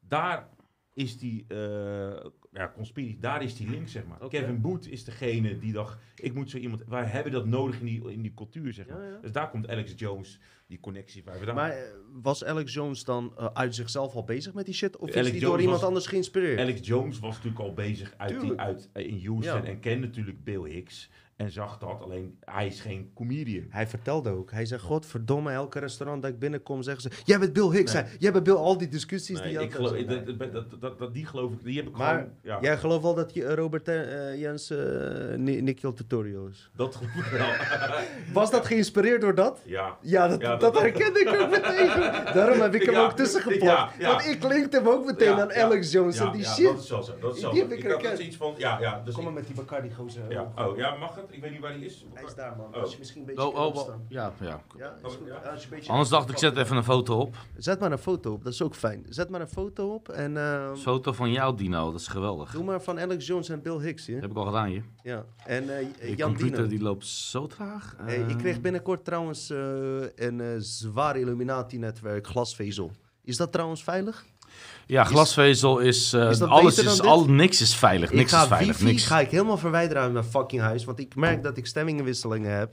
daar 0.00 0.48
is 0.92 1.18
die, 1.18 1.44
eh 1.48 2.26
ja, 2.52 2.72
daar 3.20 3.42
is 3.42 3.56
die 3.56 3.70
link, 3.70 3.88
zeg 3.88 4.06
maar. 4.06 4.28
Kevin 4.28 4.60
Boot 4.60 4.86
is 4.86 5.04
degene 5.04 5.58
die 5.58 5.72
dacht, 5.72 5.98
ik 6.16 6.34
moet 6.34 6.50
zo 6.50 6.56
iemand, 6.56 6.84
wij 6.88 7.04
hebben 7.04 7.32
dat 7.32 7.46
nodig 7.46 7.78
in 7.80 7.86
die, 7.86 8.12
in 8.12 8.22
die 8.22 8.34
cultuur, 8.34 8.72
zeg 8.72 8.86
maar. 8.88 9.02
Ja, 9.04 9.10
ja. 9.10 9.18
Dus 9.20 9.32
daar 9.32 9.50
komt 9.50 9.68
Alex 9.68 9.92
Jones, 9.96 10.40
die 10.66 10.80
connectie 10.80 11.22
waar 11.24 11.38
we 11.38 11.44
daar. 11.44 11.54
Maar 11.54 11.70
eh, 11.70 11.82
was 12.12 12.44
Alex 12.44 12.72
Jones 12.74 13.04
dan 13.04 13.32
eh, 13.38 13.46
uit 13.52 13.74
zichzelf 13.74 14.14
al 14.14 14.24
bezig 14.24 14.54
met 14.54 14.64
die 14.64 14.74
shit? 14.74 14.96
Of 14.96 15.08
is 15.08 15.30
hij 15.30 15.40
door 15.40 15.60
iemand 15.60 15.78
was- 15.78 15.86
anders 15.88 16.06
geïnspireerd? 16.06 16.60
Alex 16.60 16.86
Jones 16.86 17.18
was 17.18 17.34
natuurlijk 17.34 17.62
al 17.62 17.72
bezig 17.72 18.14
uit 18.16 18.40
die, 18.40 18.54
uit, 18.56 18.88
in 18.92 19.24
Houston 19.26 19.62
Ja. 19.62 19.64
en 19.64 19.80
kende 19.80 20.06
natuurlijk 20.06 20.44
Bill 20.44 20.70
Hicks. 20.70 21.10
En 21.38 21.50
zag 21.50 21.78
dat, 21.78 22.00
alleen 22.02 22.38
hij 22.44 22.66
is 22.66 22.80
geen 22.80 23.10
comedian. 23.14 23.64
Hij 23.70 23.86
vertelde 23.86 24.30
ook. 24.30 24.50
Hij 24.50 24.66
zei, 24.66 24.80
godverdomme, 24.80 25.50
elke 25.52 25.78
restaurant 25.78 26.22
dat 26.22 26.30
ik 26.30 26.38
binnenkom 26.38 26.82
zeggen 26.82 27.02
ze... 27.02 27.10
Jij 27.24 27.38
bent 27.38 27.52
Bill 27.52 27.70
Hicks, 27.70 27.92
hè? 27.92 28.02
Jij 28.18 28.32
bent 28.32 28.44
Bill... 28.44 28.54
Al 28.54 28.78
die 28.78 28.88
discussies 28.88 29.38
Nee, 29.40 29.48
die 29.48 29.58
je 29.58 29.64
ik 29.64 29.72
had. 29.72 29.76
geloof, 29.86 29.92
Nee. 30.06 30.24
dat, 30.24 30.38
dat, 30.38 30.52
dat, 30.52 30.80
dat, 30.80 30.98
dat- 30.98 31.14
die 31.14 31.26
geloof 31.26 31.52
ik, 31.52 31.64
die 31.64 31.76
heb 31.76 31.86
ik 31.86 31.96
Maar 31.96 32.14
gewoon... 32.14 32.30
Ja, 32.42 32.58
jij 32.60 32.78
gelooft 32.78 33.02
wel 33.02 33.14
dat 33.14 33.34
je 33.34 33.54
Robert 33.54 33.88
eh, 33.88 34.40
Jens 34.40 34.70
uh, 34.70 35.74
Tutorial 35.94 36.46
is? 36.46 36.70
Dat 36.76 36.94
geloof 36.96 37.14
ik 37.14 37.24
wel. 37.38 37.48
Was 38.42 38.50
dat 38.50 38.66
geïnspireerd 38.66 39.20
door 39.20 39.34
dat? 39.34 39.60
ja. 39.64 39.96
Ja, 40.02 40.28
dat, 40.28 40.40
Ja, 40.40 40.56
dat, 40.56 40.60
dat- 40.74 40.82
herkende 40.82 41.20
ik 41.20 41.28
ook 41.40 41.50
meteen. 41.50 42.12
Daarom 42.38 42.60
heb 42.60 42.74
ik 42.74 42.82
hem 42.82 42.94
Ja, 42.94 43.04
ook 43.04 43.12
tussen 43.16 43.40
geplakt. 43.42 43.94
ja. 43.98 44.08
Want 44.10 44.26
ik 44.26 44.42
linkte 44.42 44.76
hem 44.76 44.88
ook 44.88 45.04
meteen 45.06 45.28
Ja, 45.36 45.40
aan 45.40 45.48
ja. 45.48 45.62
Alex 45.62 45.92
Jones 45.92 46.18
Ja, 46.18 46.26
en 46.26 46.32
die 46.32 46.42
ja, 46.42 46.52
shit. 46.54 46.64
dat 46.66 46.82
is 46.82 46.90
wel 46.90 47.02
zo. 47.02 47.12
Dat 47.20 47.34
is 47.36 47.40
Die 47.40 47.48
heb 47.60 47.68
zo. 47.68 47.74
ik 47.76 47.82
herkend. 47.82 48.16
dus 48.16 48.26
iets 48.26 48.36
van, 48.36 48.54
ja, 48.56 48.80
ja. 48.80 49.02
Dus 49.04 49.14
Kom 49.14 49.24
maar 49.24 49.32
ik- 49.32 49.38
met 49.38 49.46
die 49.46 49.56
Bacardi 49.56 49.90
gozer. 49.94 50.22
ja. 50.28 50.52
Oh, 50.56 50.76
ja, 50.76 50.94
mag 50.96 51.14
het? 51.14 51.26
Ik 51.30 51.40
weet 51.40 51.50
niet 51.50 51.60
waar 51.60 51.72
die 51.72 51.84
is. 51.84 52.06
Hij 52.14 52.24
is 52.24 52.34
daar, 52.34 52.56
man. 52.56 52.66
Oh. 52.66 52.80
Als 52.80 52.92
je 52.92 52.98
misschien 52.98 53.20
een 53.20 53.26
beetje 53.26 53.46
Oh, 53.46 53.54
oh, 53.56 53.76
oh, 53.76 53.88
ja, 54.08 54.32
ja. 54.40 54.62
Ja, 54.76 54.94
is 55.06 55.14
goed. 55.14 55.26
Ja. 55.26 55.34
Als 55.34 55.60
je 55.62 55.68
een 55.68 55.74
beetje 55.74 55.90
Anders 55.90 56.08
dacht 56.08 56.30
ik, 56.30 56.38
zet 56.38 56.56
even 56.56 56.76
een 56.76 56.84
foto 56.84 57.18
op. 57.18 57.36
Zet 57.56 57.80
maar 57.80 57.92
een 57.92 57.98
foto 57.98 58.32
op, 58.32 58.44
dat 58.44 58.52
is 58.52 58.62
ook 58.62 58.74
fijn. 58.74 59.06
Zet 59.08 59.28
maar 59.28 59.40
een 59.40 59.48
foto 59.48 59.94
op 59.94 60.08
en 60.08 60.36
ehm, 60.36 60.70
Een 60.70 60.76
foto 60.76 61.12
van 61.12 61.30
jou, 61.32 61.56
Dino, 61.56 61.90
dat 61.90 62.00
is 62.00 62.08
geweldig. 62.08 62.50
doe 62.50 62.64
maar 62.64 62.82
van 62.82 63.00
Alex 63.00 63.26
Jones 63.26 63.48
en 63.48 63.62
Bill 63.62 63.78
Hicks. 63.78 64.06
Dat 64.06 64.14
Ja. 64.14 64.20
heb 64.20 64.30
ik 64.30 64.36
al 64.36 64.44
gedaan 64.44 64.66
hier. 64.66 64.84
ja. 65.02 65.24
En 65.46 65.76
eh, 65.76 65.80
Je 66.08 66.16
Jan 66.16 66.28
computer 66.28 66.56
Dino. 66.56 66.68
die 66.68 66.80
loopt 66.82 67.06
zo 67.06 67.46
traag. 67.46 67.94
Hey, 67.98 68.18
ik 68.28 68.36
kreeg 68.38 68.60
binnenkort 68.60 69.04
trouwens 69.04 69.50
eh, 69.50 69.58
een 70.14 70.40
eh, 70.40 70.46
zwaar 70.58 71.16
Illuminati-netwerk, 71.18 72.26
glasvezel. 72.26 72.90
Is 73.22 73.36
dat 73.36 73.52
trouwens 73.52 73.82
veilig? 73.82 74.24
Ja, 74.86 75.04
glasvezel 75.04 75.78
is... 75.78 76.12
eh, 76.12 76.30
Is 76.30 76.42
alles 76.42 76.78
is... 76.78 77.00
Al, 77.00 77.24
niks 77.28 77.60
is 77.60 77.74
veilig. 77.76 78.12
Niks 78.12 78.32
is 78.32 78.42
veilig. 78.46 78.76
wifi 78.78 78.84
Niks. 78.92 79.06
ga 79.06 79.20
ik 79.20 79.30
helemaal 79.30 79.58
verwijderen 79.58 80.02
uit 80.02 80.12
mijn 80.12 80.24
fucking 80.24 80.62
huis. 80.62 80.84
Want 80.84 80.98
ik 80.98 81.14
merk 81.16 81.42
dat 81.42 81.56
ik 81.56 81.66
stemmingenwisselingen 81.66 82.50
heb. 82.56 82.72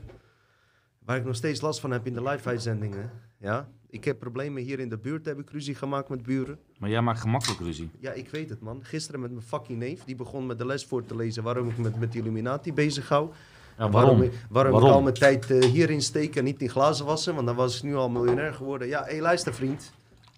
Waar 1.06 1.18
ik 1.18 1.26
nog 1.26 1.36
steeds 1.36 1.62
last 1.62 1.80
van 1.80 1.92
heb 1.92 2.06
in 2.08 2.14
de 2.14 2.24
live-uitzendingen. 2.24 3.12
Ja? 3.40 3.68
Ik 3.90 4.04
heb 4.06 4.20
problemen 4.20 4.64
hier 4.64 4.80
in 4.80 4.90
de 4.90 4.98
buurt. 4.98 5.26
Heb 5.26 5.40
ik 5.40 5.50
ruzie 5.50 5.76
gemaakt 5.76 6.10
met 6.10 6.24
buren. 6.24 6.60
Maar 6.78 6.90
jij 6.90 7.02
maakt 7.02 7.20
gemakkelijk 7.20 7.60
ruzie. 7.62 7.90
Ja, 8.00 8.12
ik 8.12 8.30
weet 8.30 8.50
het, 8.50 8.62
man. 8.62 8.80
Gisteren 8.84 9.20
met 9.22 9.32
mijn 9.32 9.46
fucking 9.46 9.80
neef. 9.80 10.04
Die 10.04 10.16
begon 10.16 10.46
met 10.46 10.58
de 10.58 10.66
les 10.66 10.86
voor 10.86 11.06
te 11.06 11.16
lezen 11.16 11.44
waarom 11.44 11.70
ik 11.70 11.78
me 11.78 11.84
met, 11.84 12.00
met 12.00 12.16
Illuminati 12.16 12.74
bezig 12.74 13.10
hou. 13.10 13.30
Ja, 13.78 13.90
Waarom, 13.90 13.92
waarom? 13.92 14.22
ik, 14.22 14.32
waarom, 14.50 14.72
Waarom? 14.72 14.90
ik 14.90 14.96
al 14.96 15.02
mijn 15.02 15.14
tijd 15.16 15.52
eh, 15.52 15.70
hierin 15.72 16.02
steek 16.02 16.36
en 16.36 16.44
niet 16.44 16.62
in 16.62 16.70
glazen 16.70 17.06
wassen. 17.06 17.36
Want 17.36 17.48
dan 17.48 17.56
was 17.56 17.78
ik 17.78 17.84
nu 17.84 17.96
al 17.96 18.10
miljonair 18.10 18.54
geworden. 18.54 18.88
Ja, 18.88 19.04
hé, 19.04 19.12
hey, 19.12 19.22
luister 19.22 19.54
vriend. 19.54 19.92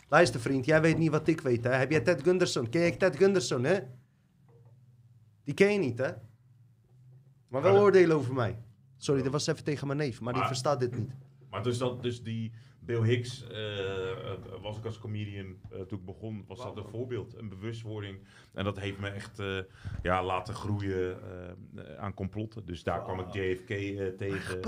Luister 0.09 0.39
vriend, 0.39 0.65
jij 0.65 0.81
weet 0.81 0.97
niet 0.97 1.11
wat 1.11 1.27
ik 1.27 1.41
weet, 1.41 1.63
hè. 1.63 1.69
Heb 1.71 1.91
jij 1.91 2.01
Ted 2.01 2.23
Gunderson? 2.23 2.69
Ken 2.69 2.81
je 2.81 2.97
Ted 2.97 3.15
Gunderson, 3.15 3.63
hè? 3.63 3.79
Die 5.43 5.53
ken 5.53 5.73
je 5.73 5.79
niet, 5.79 5.97
hè? 5.97 6.11
Maar 7.47 7.61
wel 7.61 7.77
oordelen 7.81 8.15
over 8.15 8.33
mij. 8.33 8.57
Sorry, 8.97 9.21
dat 9.23 9.31
was 9.31 9.47
even 9.47 9.63
tegen 9.63 9.87
mijn 9.87 9.99
neef, 9.99 10.19
maar 10.21 10.31
die 10.33 10.41
Maar- 10.41 10.47
verstaat 10.51 10.79
dit 10.79 10.97
niet. 10.97 11.11
Maar 11.49 11.63
dus, 11.63 11.77
dat, 11.77 12.03
dus 12.03 12.23
die 12.23 12.51
Bill 12.87 13.03
Hicks, 13.03 13.47
eh, 13.47 14.11
eh, 14.11 14.37
was 14.61 14.77
ik 14.77 14.85
als 14.85 14.99
comedian, 14.99 15.55
eh, 15.71 15.81
toen 15.81 15.99
ik 15.99 16.05
begon, 16.05 16.43
was 16.47 16.57
dat 16.57 16.77
een 16.77 16.85
voorbeeld, 16.85 17.37
een 17.37 17.49
bewustwording. 17.49 18.19
En 18.53 18.63
dat 18.63 18.79
heeft 18.79 18.99
me 18.99 19.09
echt 19.09 19.41
ja, 20.03 20.23
laten 20.23 20.53
groeien 20.53 21.17
aan 21.97 22.13
complotten. 22.13 22.65
Dus 22.65 22.83
daar 22.83 23.03
kwam 23.03 23.19
ik 23.19 23.33
JFK 23.33 23.67
tegen. 24.17 24.61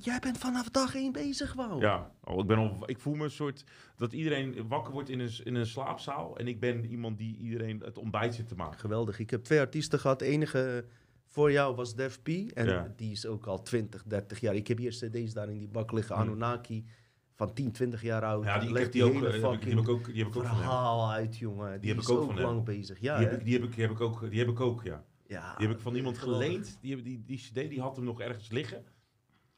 Jij 0.00 0.18
bent 0.18 0.38
vanaf 0.38 0.70
dag 0.70 0.94
één 0.94 1.12
bezig, 1.12 1.52
wauw. 1.52 1.80
ja, 1.80 2.12
al, 2.20 2.40
ik, 2.40 2.46
ben 2.46 2.58
al, 2.58 2.82
ik 2.86 2.98
voel 2.98 3.14
me 3.14 3.24
een 3.24 3.30
soort 3.30 3.64
dat 3.96 4.12
iedereen 4.12 4.68
wakker 4.68 4.92
wordt 4.92 5.08
in 5.08 5.20
een, 5.20 5.30
in 5.44 5.54
een 5.54 5.66
slaapzaal. 5.66 6.38
En 6.38 6.48
ik 6.48 6.60
ben 6.60 6.84
iemand 6.84 7.18
die 7.18 7.36
iedereen 7.36 7.80
het 7.84 7.98
ontbijt 7.98 8.34
zit 8.34 8.48
te 8.48 8.54
maken. 8.54 8.80
Geweldig. 8.80 9.18
Ik 9.18 9.30
heb 9.30 9.42
twee 9.42 9.60
artiesten 9.60 9.98
gehad. 9.98 10.18
De 10.18 10.24
enige 10.24 10.84
voor 11.26 11.52
jou 11.52 11.74
was 11.74 11.94
Def 11.94 12.22
P. 12.22 12.28
En 12.28 12.66
Ja. 12.66 12.92
die 12.96 13.10
is 13.10 13.26
ook 13.26 13.46
al 13.46 13.62
20, 13.62 14.02
30 14.06 14.40
jaar. 14.40 14.54
Ik 14.54 14.66
heb 14.68 14.78
hier 14.78 14.90
cd's 14.90 15.32
daar 15.32 15.48
in 15.50 15.58
die 15.58 15.68
bak 15.68 15.92
liggen. 15.92 16.14
Hmm. 16.16 16.24
Anunnaki. 16.24 16.84
Van 17.46 17.54
10, 17.54 17.72
20 17.72 18.02
jaar 18.02 18.24
oud. 18.24 18.44
Ja, 18.44 18.58
die, 18.58 18.70
Legt 18.72 18.82
heb 18.84 18.92
die, 18.92 19.04
ook, 19.04 19.12
hele 19.12 19.26
eh, 19.26 19.32
die, 19.32 19.42
heb 19.42 19.52
ik, 19.52 19.60
die 19.64 19.70
heb 19.74 19.82
ik 19.82 19.88
ook, 19.88 20.04
die 20.06 20.18
heb 20.18 20.26
ik 20.26 20.36
ook 20.36 20.42
van 20.46 20.52
hem. 20.54 20.62
verhaal 20.62 21.10
uit, 21.10 21.38
jongen. 21.38 21.80
Die, 21.80 21.90
heb 21.90 21.98
is 21.98 22.04
ik 22.04 22.10
ook 22.10 22.18
ook 22.20 22.26
van 22.26 22.36
hem. 22.36 22.44
lang 22.44 22.64
bezig. 22.64 23.00
Ja, 23.00 23.16
Die 23.18 23.26
heb, 23.26 23.38
ik, 23.38 23.44
die, 23.44 23.54
heb 23.54 23.62
ik, 23.64 23.74
die 23.74 23.82
heb 23.82 23.90
ik 23.92 24.00
ook, 24.00 24.30
die 24.30 24.38
heb 24.38 24.48
ik 24.48 24.60
ook, 24.60 24.82
ja. 24.82 25.04
ja 25.26 25.54
Die 25.56 25.66
heb 25.66 25.76
ik 25.76 25.82
van 25.82 25.94
iemand 25.94 26.18
geleend. 26.18 26.78
Die, 26.80 26.94
heb- 26.94 27.04
die, 27.04 27.22
die 27.26 27.38
cd 27.38 27.54
die 27.54 27.80
had 27.80 27.96
hem 27.96 28.04
nog 28.04 28.20
ergens 28.20 28.50
liggen. 28.50 28.84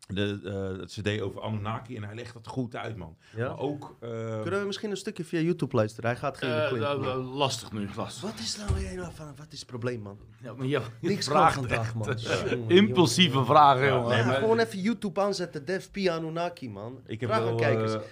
De, 0.09 0.41
eh, 0.45 0.81
het 0.81 0.91
cd 0.93 1.21
over 1.21 1.41
Anunnaki. 1.41 1.97
En 1.97 2.03
hij 2.05 2.15
legt 2.15 2.33
dat 2.35 2.47
goed 2.47 2.77
uit, 2.77 2.97
man. 2.97 3.17
Ja? 3.37 3.49
Maar 3.49 3.59
ook... 3.59 3.97
eh, 4.01 4.41
Kunnen 4.43 4.61
we 4.61 4.67
misschien 4.67 4.91
een 4.91 4.97
stukje 4.97 5.25
via 5.25 5.41
YouTube 5.41 5.77
luisteren? 5.77 6.11
Hij 6.11 6.19
gaat 6.19 6.39
geen 6.39 6.51
eh, 6.51 7.35
lastig 7.37 7.73
nu, 7.73 7.89
lastig. 7.97 8.23
Wat 8.23 8.39
is 8.39 8.57
nou 8.57 8.75
weer 8.75 8.95
nou 8.97 9.13
van, 9.15 9.27
wat 9.37 9.47
is 9.53 9.59
het 9.59 9.69
probleem, 9.69 10.01
man? 10.01 10.19
Ja, 10.43 10.53
maar 10.55 10.67
je 10.67 10.81
Niks 11.01 11.27
kan 11.29 11.37
vraagt 11.37 11.55
vandaag, 11.55 11.95
man. 11.95 12.17
Jongen, 12.51 12.69
impulsieve 12.71 13.31
jongen. 13.33 13.47
vragen, 13.47 13.85
Ja, 13.87 13.89
jongen. 13.95 14.09
nee, 14.09 14.19
Ja, 14.19 14.25
maar- 14.27 14.35
gewoon 14.35 14.59
even 14.59 14.81
YouTube 14.81 15.21
aanzetten. 15.21 15.65
Def 15.65 15.91
P 15.91 15.97
Anunnaki, 16.09 16.71
man. 16.71 17.01
Ik 17.07 17.21
heb 17.21 17.29
Vraag 17.29 17.41
aan 17.43 17.47
wel, 17.49 17.57
kijkers. 17.57 17.93
ander 17.93 18.05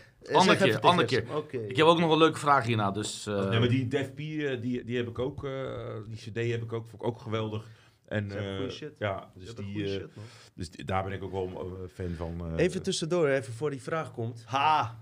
zeg 0.42 0.56
keer, 0.56 0.66
even 0.66 0.66
tegen 0.80 0.82
ander 0.82 1.08
ze. 1.08 1.20
keer. 1.22 1.36
Oké. 1.36 1.56
Ik 1.58 1.76
heb 1.76 1.86
ook 1.86 1.98
nog 1.98 2.10
een 2.12 2.18
leuke 2.18 2.38
vraag 2.38 2.64
hierna, 2.64 2.90
dus... 2.90 3.26
eh, 3.26 3.48
nee, 3.48 3.58
maar 3.58 3.68
die 3.68 3.88
Def 3.88 4.12
P, 4.12 4.16
die, 4.16 4.84
die 4.84 4.96
heb 4.96 5.08
ik 5.08 5.18
ook... 5.18 5.44
eh, 5.44 5.50
die 6.08 6.16
cd 6.16 6.50
heb 6.50 6.62
ik 6.62 6.72
ook, 6.72 6.88
vond 6.88 7.02
ik 7.02 7.08
ook 7.08 7.18
geweldig. 7.20 7.66
En, 8.12 8.28
Dat 8.28 8.38
is 8.38 8.44
echt 8.44 8.60
eh, 8.60 8.68
shit. 8.70 8.92
Ja, 8.98 9.30
dus, 9.34 9.46
hebt 9.46 9.58
een 9.58 9.64
die, 9.64 9.84
eh, 9.84 9.90
shit, 9.90 10.16
man. 10.16 10.24
dus 10.54 10.70
die- 10.70 10.84
daar 10.84 11.04
ben 11.04 11.12
ik 11.12 11.22
ook 11.22 11.32
wel 11.32 11.76
een 11.82 11.88
fan 11.88 12.10
van. 12.16 12.46
eh, 12.56 12.64
Even 12.64 12.82
tussendoor, 12.82 13.28
even 13.28 13.52
voor 13.52 13.70
die 13.70 13.82
vraag 13.82 14.12
komt. 14.12 14.42
Ha! 14.46 15.00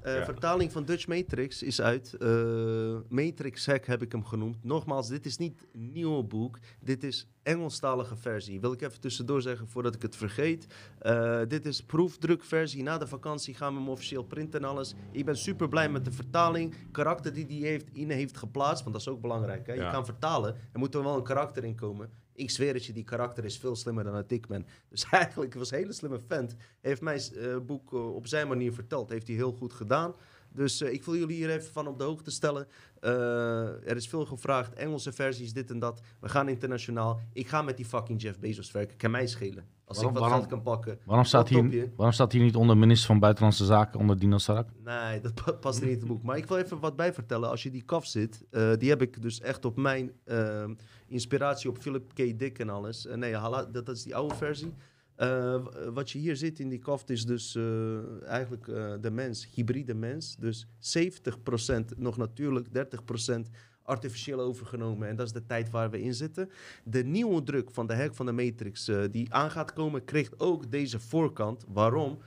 Eh, 0.00 0.14
Ja. 0.14 0.24
Vertaling 0.24 0.72
van 0.72 0.84
Dutch 0.84 1.06
Matrix 1.06 1.62
is 1.62 1.80
uit. 1.80 2.14
Eh, 2.14 2.96
Matrix 3.08 3.66
Hack 3.66 3.84
heb 3.86 4.02
ik 4.02 4.12
hem 4.12 4.24
genoemd. 4.24 4.64
Nogmaals, 4.64 5.08
dit 5.08 5.26
is 5.26 5.36
niet 5.36 5.66
een 5.74 5.92
nieuw 5.92 6.22
boek. 6.22 6.58
Dit 6.80 7.04
is 7.04 7.26
Engelstalige 7.42 8.16
versie. 8.16 8.60
Wil 8.60 8.72
ik 8.72 8.80
even 8.82 9.00
tussendoor 9.00 9.42
zeggen 9.42 9.68
voordat 9.68 9.94
ik 9.94 10.02
het 10.02 10.16
vergeet. 10.16 10.66
Eh, 10.98 11.40
dit 11.48 11.66
is 11.66 11.82
proefdrukversie. 11.82 12.82
Na 12.82 12.98
de 12.98 13.06
vakantie 13.06 13.54
gaan 13.54 13.72
we 13.74 13.78
hem 13.80 13.88
officieel 13.88 14.22
printen 14.22 14.60
en 14.62 14.68
alles. 14.68 14.94
Ik 15.12 15.24
ben 15.24 15.36
super 15.36 15.68
blij 15.68 15.88
met 15.88 16.04
de 16.04 16.12
vertaling. 16.12 16.74
Karakter 16.92 17.32
die 17.32 17.46
die 17.46 17.64
heeft, 17.66 17.88
in 17.92 18.10
heeft 18.10 18.36
geplaatst. 18.36 18.82
Want 18.84 18.92
dat 18.96 19.00
is 19.06 19.08
ook 19.12 19.20
belangrijk. 19.20 19.66
Hè? 19.66 19.72
Je 19.72 19.90
kan 19.90 20.04
vertalen. 20.04 20.54
Er 20.72 20.78
moet 20.78 20.94
er 20.94 21.02
wel 21.02 21.16
een 21.16 21.22
karakter 21.22 21.64
in 21.64 21.74
komen. 21.74 22.10
Ik 22.38 22.50
zweer 22.50 22.74
het 22.74 22.84
je, 22.84 22.92
die 22.92 23.04
karakter 23.04 23.44
is 23.44 23.58
veel 23.58 23.76
slimmer 23.76 24.04
dan 24.04 24.12
dat 24.12 24.30
ik 24.30 24.46
ben. 24.46 24.66
Dus 24.88 25.04
eigenlijk 25.10 25.54
was 25.54 25.70
een 25.70 25.78
hele 25.78 25.92
slimme 25.92 26.18
vent. 26.26 26.56
Heeft 26.80 27.00
mijn 27.00 27.20
eh, 27.20 27.56
boek 27.66 27.92
eh, 27.92 28.14
op 28.14 28.26
zijn 28.26 28.48
manier 28.48 28.72
verteld. 28.72 29.08
Heeft 29.08 29.26
hij 29.26 29.36
heel 29.36 29.52
goed 29.52 29.72
gedaan. 29.72 30.14
Dus 30.52 30.80
eh, 30.80 30.92
ik 30.92 31.04
wil 31.04 31.16
jullie 31.16 31.36
hier 31.36 31.50
even 31.50 31.72
van 31.72 31.86
op 31.86 31.98
de 31.98 32.04
hoogte 32.04 32.30
stellen. 32.30 32.66
Er 33.00 33.96
is 33.96 34.08
veel 34.08 34.24
gevraagd. 34.26 34.74
Engelse 34.74 35.12
versies, 35.12 35.52
dit 35.52 35.70
en 35.70 35.78
dat. 35.78 36.00
We 36.20 36.28
gaan 36.28 36.48
internationaal. 36.48 37.20
Ik 37.32 37.48
ga 37.48 37.62
met 37.62 37.76
die 37.76 37.86
fucking 37.86 38.22
Jeff 38.22 38.38
Bezos 38.38 38.70
werken. 38.70 38.96
Kan 38.96 39.10
mij 39.10 39.26
schelen. 39.26 39.64
Als 39.84 39.96
Waarom- 39.96 40.14
ik 40.14 40.18
wat 40.20 40.28
waarom- 40.30 40.48
geld 40.48 40.62
kan 40.62 40.72
pakken. 40.74 40.98
waarom, 41.04 41.24
staat 41.24 41.48
hier, 41.48 41.90
waarom 41.96 42.14
staat 42.14 42.32
hier 42.32 42.42
niet 42.42 42.56
onder 42.56 42.76
minister 42.76 43.06
van 43.06 43.18
Buitenlandse 43.18 43.64
Zaken, 43.64 44.00
onder 44.00 44.18
Dino 44.18 44.38
Sarak? 44.38 44.68
Nee, 44.84 45.20
dat 45.20 45.34
pa- 45.44 45.52
past 45.52 45.80
niet 45.80 45.90
in 45.90 45.96
het 45.98 46.06
boek. 46.06 46.22
Maar 46.22 46.36
ik 46.36 46.46
wil 46.46 46.56
even 46.56 46.80
wat 46.80 46.96
bij 46.96 47.12
vertellen. 47.12 47.48
Als 47.50 47.62
je 47.62 47.70
die 47.70 47.82
kaf 47.82 48.06
zit, 48.06 48.44
die 48.78 48.88
heb 48.88 49.02
ik 49.02 49.22
dus 49.22 49.40
echt 49.40 49.64
op 49.64 49.76
mijn 49.76 50.12
ehm, 50.24 50.74
inspiratie 51.08 51.70
op 51.70 51.78
Philip 51.78 52.12
K. 52.14 52.38
Dick 52.38 52.58
en 52.58 52.68
alles. 52.68 53.06
Eh, 53.06 53.16
nee, 53.16 53.32
dat, 53.32 53.72
dat 53.74 53.88
is 53.88 54.02
die 54.02 54.16
oude 54.16 54.34
versie. 54.34 54.72
Eh, 55.14 55.54
w- 55.64 55.88
wat 55.94 56.10
je 56.10 56.18
hier 56.18 56.36
ziet 56.36 56.58
in 56.58 56.68
die 56.68 56.78
kaft 56.78 57.10
is 57.10 57.24
dus 57.26 57.54
eh, 57.54 58.22
eigenlijk 58.28 58.68
eh, 58.68 58.92
de 59.00 59.10
mens, 59.10 59.48
hybride 59.54 59.94
mens. 59.94 60.36
Dus 60.36 60.66
70% 60.78 61.96
nog 61.96 62.16
natuurlijk, 62.16 62.68
30% 62.68 63.50
artificieel 63.82 64.40
overgenomen. 64.40 65.08
En 65.08 65.16
dat 65.16 65.26
is 65.26 65.32
de 65.32 65.46
tijd 65.46 65.70
waar 65.70 65.90
we 65.90 66.00
in 66.02 66.14
zitten. 66.14 66.50
De 66.84 67.04
nieuwe 67.04 67.42
druk 67.42 67.70
van 67.70 67.86
de 67.86 67.94
hek 67.94 68.14
van 68.14 68.26
de 68.26 68.32
Matrix 68.32 68.88
eh, 68.88 69.02
die 69.10 69.34
aan 69.34 69.50
gaat 69.50 69.72
komen, 69.72 70.04
krijgt 70.04 70.40
ook 70.40 70.70
deze 70.70 71.00
voorkant. 71.00 71.64
Waarom? 71.68 72.18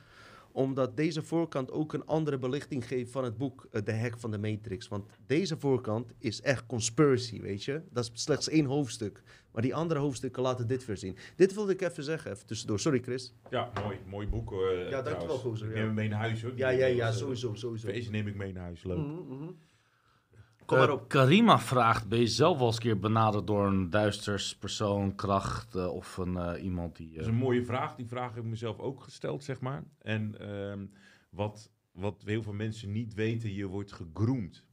Omdat 0.53 0.97
deze 0.97 1.23
voorkant 1.23 1.71
ook 1.71 1.93
een 1.93 2.05
andere 2.05 2.37
belichting 2.37 2.87
geeft 2.87 3.11
van 3.11 3.23
het 3.23 3.37
boek 3.37 3.67
eh, 3.71 3.81
De 3.83 3.91
Hek 3.91 4.19
van 4.19 4.31
de 4.31 4.37
Matrix. 4.37 4.87
Want 4.87 5.05
deze 5.25 5.57
voorkant 5.57 6.11
is 6.17 6.41
echt 6.41 6.65
conspiracy, 6.65 7.41
weet 7.41 7.63
je. 7.63 7.81
Dat 7.89 8.03
is 8.13 8.21
slechts 8.23 8.49
één 8.49 8.65
hoofdstuk. 8.65 9.23
Maar 9.51 9.61
die 9.61 9.75
andere 9.75 9.99
hoofdstukken 9.99 10.41
laten 10.43 10.67
dit 10.67 10.85
weer 10.85 10.97
zien. 10.97 11.17
Dit 11.35 11.53
wilde 11.53 11.71
ik 11.71 11.81
even 11.81 12.03
zeggen, 12.03 12.31
even 12.31 12.45
tussendoor. 12.45 12.79
Sorry 12.79 13.01
Chris. 13.01 13.33
Ja, 13.49 13.71
mooi, 13.83 13.97
mooi 14.09 14.27
boek. 14.27 14.49
hoor, 14.49 14.69
eh, 14.71 15.03
dankjewel, 15.03 15.37
gozer, 15.37 15.67
Ik 15.69 15.73
ja. 15.73 15.77
neem 15.79 15.85
hem 15.87 15.95
mee 15.95 16.09
naar 16.09 16.19
huis 16.19 16.41
hoor. 16.41 16.51
Ja, 16.55 16.69
ja, 16.69 16.85
ja, 16.85 17.07
Eh, 17.07 17.13
sowieso, 17.13 17.53
sowieso. 17.53 17.87
Feest 17.87 18.11
neem 18.11 18.27
ik 18.27 18.35
mee 18.35 18.53
naar 18.53 18.63
huis, 18.63 18.83
leuk. 18.83 18.97
Mhm, 18.97 19.33
mhm. 19.35 19.51
Kom 20.71 20.79
Eh, 20.79 20.87
maar 20.87 20.95
op. 20.95 21.07
Karima 21.09 21.59
vraagt, 21.59 22.07
ben 22.07 22.19
je 22.19 22.27
zelf 22.27 22.57
wel 22.57 22.67
eens 22.67 22.75
een 22.75 22.81
keer 22.81 22.99
benaderd 22.99 23.47
door 23.47 23.67
een 23.67 23.89
duisters 23.89 24.55
persoon, 24.57 25.15
kracht 25.15 25.75
eh, 25.75 25.87
of 25.87 26.17
een, 26.17 26.37
eh, 26.37 26.63
iemand 26.63 26.95
die... 26.95 27.11
Dat 27.11 27.21
is 27.21 27.27
een 27.27 27.35
mooie 27.35 27.65
vraag. 27.65 27.95
Die 27.95 28.07
vraag 28.07 28.33
heb 28.33 28.43
ik 28.43 28.49
mezelf 28.49 28.79
ook 28.79 29.03
gesteld, 29.03 29.43
zeg 29.43 29.59
maar. 29.61 29.83
En 29.97 30.39
ehm, 30.39 30.85
wat, 31.29 31.71
wat 31.91 32.23
heel 32.25 32.43
veel 32.43 32.53
mensen 32.53 32.91
niet 32.91 33.13
weten, 33.13 33.53
je 33.53 33.65
wordt 33.65 33.91
gegroomd. 33.91 34.65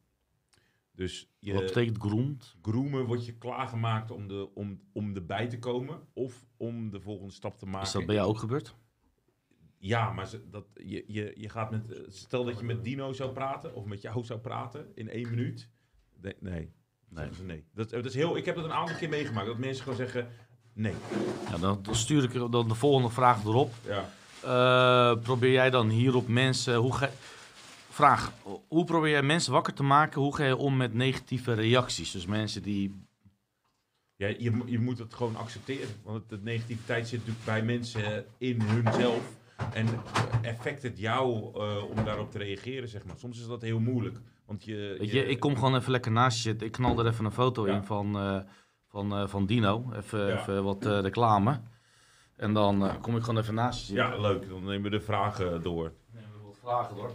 Dus 0.93 1.31
je, 1.39 1.53
Wat 1.53 1.62
betekent 1.62 1.99
groend? 1.99 2.57
groomen 2.62 3.05
wordt 3.05 3.27
je 3.27 3.39
klaargemaakt 3.39 4.11
om, 4.11 4.29
de, 4.29 4.55
om, 4.55 4.81
om 4.93 5.15
erbij 5.15 5.49
te 5.49 5.59
komen 5.59 6.01
of 6.12 6.47
om 6.57 6.91
de 6.91 7.01
volgende 7.01 7.33
stap 7.33 7.59
te 7.59 7.66
maken. 7.66 7.87
Is 7.87 7.93
dat 7.93 8.07
bij 8.07 8.15
jou 8.15 8.29
ook 8.29 8.39
gebeurd? 8.39 8.75
Ja, 9.79 10.12
maar 10.12 10.31
dat, 10.51 10.65
je, 10.75 11.05
je, 11.07 11.33
je 11.37 11.49
gaat 11.49 11.70
met. 11.70 12.05
Stel 12.09 12.45
dat 12.45 12.59
je 12.59 12.65
met 12.65 12.85
Dino 12.85 13.12
zou 13.12 13.33
praten 13.33 13.75
of 13.75 13.85
met 13.85 14.03
jou 14.03 14.25
zou 14.25 14.41
praten 14.41 14.93
in 14.95 15.09
één 15.09 15.31
minuut. 15.31 15.69
Nee. 16.20 16.73
Nee. 17.09 17.28
Ze 17.35 17.45
nee. 17.45 17.65
Dat, 17.74 17.90
dat 17.90 18.05
is 18.05 18.15
heel, 18.15 18.36
ik 18.36 18.45
heb 18.45 18.55
dat 18.55 18.65
een 18.65 18.73
aantal 18.73 18.97
keer 18.97 19.09
meegemaakt. 19.09 19.47
Dat 19.47 19.59
mensen 19.59 19.82
gewoon 19.82 19.99
zeggen 19.99 20.28
nee. 20.73 20.95
Ja, 21.51 21.59
dan, 21.59 21.82
dan 21.82 21.95
stuur 21.95 22.23
ik 22.24 22.32
dan 22.53 22.69
de 22.69 22.74
volgende 22.74 23.11
vraag 23.11 23.45
erop. 23.45 23.73
Ja. 23.86 24.09
Eh, 24.43 25.23
probeer 25.23 25.53
jij 25.53 25.70
dan 25.70 25.89
hierop 25.89 26.28
mensen... 26.28 26.77
Hoe 26.77 26.95
ga, 26.95 27.11
vraag, 27.90 28.32
hoe 28.69 28.85
probeer 28.85 29.11
jij 29.11 29.23
mensen 29.23 29.53
wakker 29.53 29.74
te 29.74 29.82
maken? 29.82 30.20
Hoe 30.20 30.35
ga 30.35 30.45
je 30.45 30.57
om 30.57 30.77
met 30.77 30.95
negatieve 30.95 31.53
reacties? 31.53 32.11
Dus 32.11 32.27
mensen 32.27 32.62
die... 32.62 33.07
Ja, 34.16 34.27
je, 34.27 34.62
je 34.66 34.78
moet 34.78 34.99
het 34.99 35.15
gewoon 35.15 35.36
accepteren. 35.36 35.89
Want 36.03 36.28
de 36.28 36.39
negativiteit 36.43 37.09
zit 37.09 37.19
natuurlijk 37.19 37.45
bij 37.45 37.62
mensen 37.62 38.24
in 38.39 38.61
hunzelf. 38.61 39.36
En 39.73 39.86
effect 40.43 40.82
het 40.82 40.99
jou 40.99 41.55
eh, 41.55 41.90
om 41.90 42.05
daarop 42.05 42.31
te 42.31 42.39
reageren, 42.39 42.89
zeg 42.89 43.05
maar. 43.05 43.16
Soms 43.19 43.40
is 43.40 43.47
dat 43.47 43.62
heel 43.62 43.81
moeilijk. 43.81 44.19
Want 44.49 44.65
je, 44.65 44.97
Weet 44.99 45.11
je, 45.11 45.27
ik 45.27 45.41
kom 45.41 45.55
gewoon 45.55 45.77
even 45.77 45.91
lekker 45.91 46.12
naast 46.12 46.37
je 46.37 46.43
zitten. 46.43 46.66
Ik 46.66 46.73
knal 46.73 46.99
er 46.99 47.07
even 47.07 47.25
een 47.25 47.33
foto 47.33 47.66
Ja. 47.66 47.75
in 47.75 47.85
van, 47.85 48.16
eh, 48.19 48.39
van, 48.89 49.12
eh, 49.12 49.27
van 49.29 49.47
Dino. 49.47 49.91
Even, 49.97 50.27
Ja. 50.27 50.39
even 50.41 50.65
wat 50.65 50.87
eh, 50.87 51.01
reclame. 51.01 51.61
En 52.37 52.53
dan 52.53 53.01
kom 53.01 53.16
ik 53.16 53.23
gewoon 53.23 53.41
even 53.43 53.55
naast 53.55 53.81
je 53.81 53.87
zitten. 53.87 54.07
Ja, 54.15 54.20
leuk. 54.20 54.49
Dan 54.49 54.65
nemen 54.65 54.83
we 54.83 54.91
de 54.91 55.01
vragen 55.01 55.62
door. 55.62 55.93
Nee, 56.12 56.23
we 56.33 56.45
wat 56.47 56.59
vragen 56.62 56.97
hoor. 56.97 57.11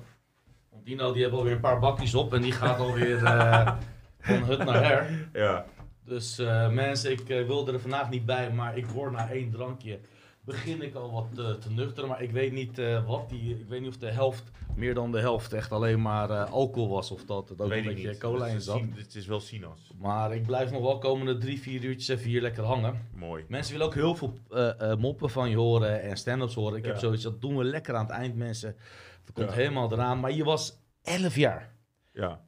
Want 0.72 0.86
Dino 0.86 1.14
die 1.14 1.22
heeft 1.24 1.36
alweer 1.36 1.52
een 1.54 1.60
paar 1.60 1.80
bakjes 1.80 2.16
op 2.16 2.34
en 2.34 2.42
die 2.42 2.52
gaat 2.52 2.80
alweer 2.80 3.20
van 4.20 4.44
hut 4.44 4.64
naar 4.66 4.84
her. 4.84 5.30
Ja. 5.34 5.66
Dus 6.06 6.38
mensen, 6.72 7.12
ik 7.12 7.28
wilde 7.28 7.72
er 7.74 7.80
vandaag 7.80 8.10
niet 8.10 8.26
bij, 8.26 8.52
maar 8.52 8.78
ik 8.78 8.86
word 8.86 9.12
na 9.12 9.30
één 9.30 9.52
drankje 9.52 10.00
begin 10.46 10.82
ik 10.82 10.96
al 10.96 11.12
wat 11.12 11.46
eh, 11.46 11.52
te 11.54 11.72
nuchter. 11.72 12.08
Maar 12.08 12.22
ik 12.22 12.32
weet 12.32 12.52
niet 12.52 12.80
eh, 12.80 13.08
wat 13.08 13.30
die, 13.30 13.60
ik 13.60 13.68
weet 13.68 13.80
niet 13.82 13.90
of 13.90 13.98
de 13.98 14.10
helft, 14.12 14.44
meer 14.76 14.94
dan 14.94 15.12
de 15.12 15.20
helft, 15.20 15.54
echt 15.54 15.72
alleen 15.72 16.02
maar 16.02 16.30
eh, 16.30 16.52
alcohol 16.52 16.90
was. 16.90 17.12
Of 17.12 17.26
dat 17.26 17.50
het 17.50 17.62
ook 17.62 17.68
Weet 17.70 17.84
een 17.84 17.90
ik 17.90 17.94
beetje 17.96 18.10
niet. 18.10 18.20
cola 18.20 18.48
in 18.48 18.62
zat. 18.62 18.82
Het 18.96 19.16
is 19.16 19.26
wel 19.28 19.40
sinaas. 19.40 19.92
Maar 20.00 20.36
ik 20.36 20.46
blijf 20.46 20.72
nog 20.72 20.82
wel 20.82 20.98
komende 20.98 21.38
drie, 21.38 21.60
vier 21.62 21.84
uurtjes 21.84 22.08
even 22.08 22.30
hier 22.30 22.42
lekker 22.42 22.64
hangen. 22.64 23.08
Mooi. 23.16 23.46
Mensen 23.48 23.72
willen 23.72 23.88
ook 23.88 23.94
heel 23.94 24.16
veel 24.16 24.34
moppen 24.98 25.30
van 25.30 25.50
je 25.50 25.56
horen 25.58 26.02
en 26.02 26.18
stand-ups 26.18 26.54
horen. 26.56 26.78
Ik 26.78 26.86
heb 26.86 26.98
zoiets, 26.98 27.24
dat 27.24 27.42
doen 27.42 27.58
we 27.58 27.64
lekker 27.64 27.96
aan 27.96 28.06
het 28.06 28.14
eind, 28.14 28.36
mensen. 28.36 28.76
Dat 29.26 29.34
komt 29.34 29.50
Ja. 29.50 29.56
helemaal 29.56 29.92
eraan. 29.92 30.20
Maar 30.20 30.32
je 30.32 30.44
was 30.44 30.78
11 31.04 31.36
jaar. 31.36 31.74
Ja. 32.14 32.42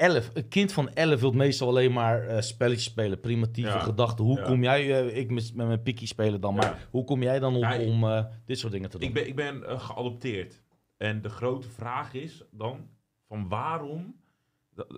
11. 0.00 0.30
Een 0.34 0.48
kind 0.48 0.72
van 0.72 0.92
11 0.94 1.20
wil 1.20 1.32
meestal 1.32 1.68
alleen 1.68 1.92
maar 1.92 2.26
eh, 2.26 2.40
spelletjes 2.40 2.84
spelen. 2.84 3.20
Primitieve 3.20 3.70
Ja. 3.70 3.78
gedachten. 3.78 4.24
Hoe 4.24 4.38
Ja. 4.38 4.44
kom 4.44 4.62
jij, 4.62 5.00
eh, 5.06 5.16
ik 5.16 5.30
met, 5.30 5.54
met 5.54 5.66
mijn 5.66 5.82
pikkie 5.82 6.06
spelen 6.06 6.40
dan, 6.40 6.54
Ja. 6.54 6.60
maar 6.60 6.88
hoe 6.90 7.04
kom 7.04 7.22
jij 7.22 7.38
dan 7.38 7.56
op 7.56 7.64
ik- 7.64 7.80
om 7.88 8.04
eh, 8.04 8.24
dit 8.44 8.58
soort 8.58 8.72
dingen 8.72 8.90
te 8.90 8.98
doen? 8.98 9.08
Ik 9.08 9.14
ben, 9.14 9.26
ik 9.26 9.36
ben 9.36 9.80
geadopteerd. 9.80 10.62
En 10.96 11.22
de 11.22 11.28
grote 11.28 11.68
vraag 11.68 12.14
is 12.14 12.42
dan, 12.50 12.88
van 13.26 13.48
waarom... 13.48 14.16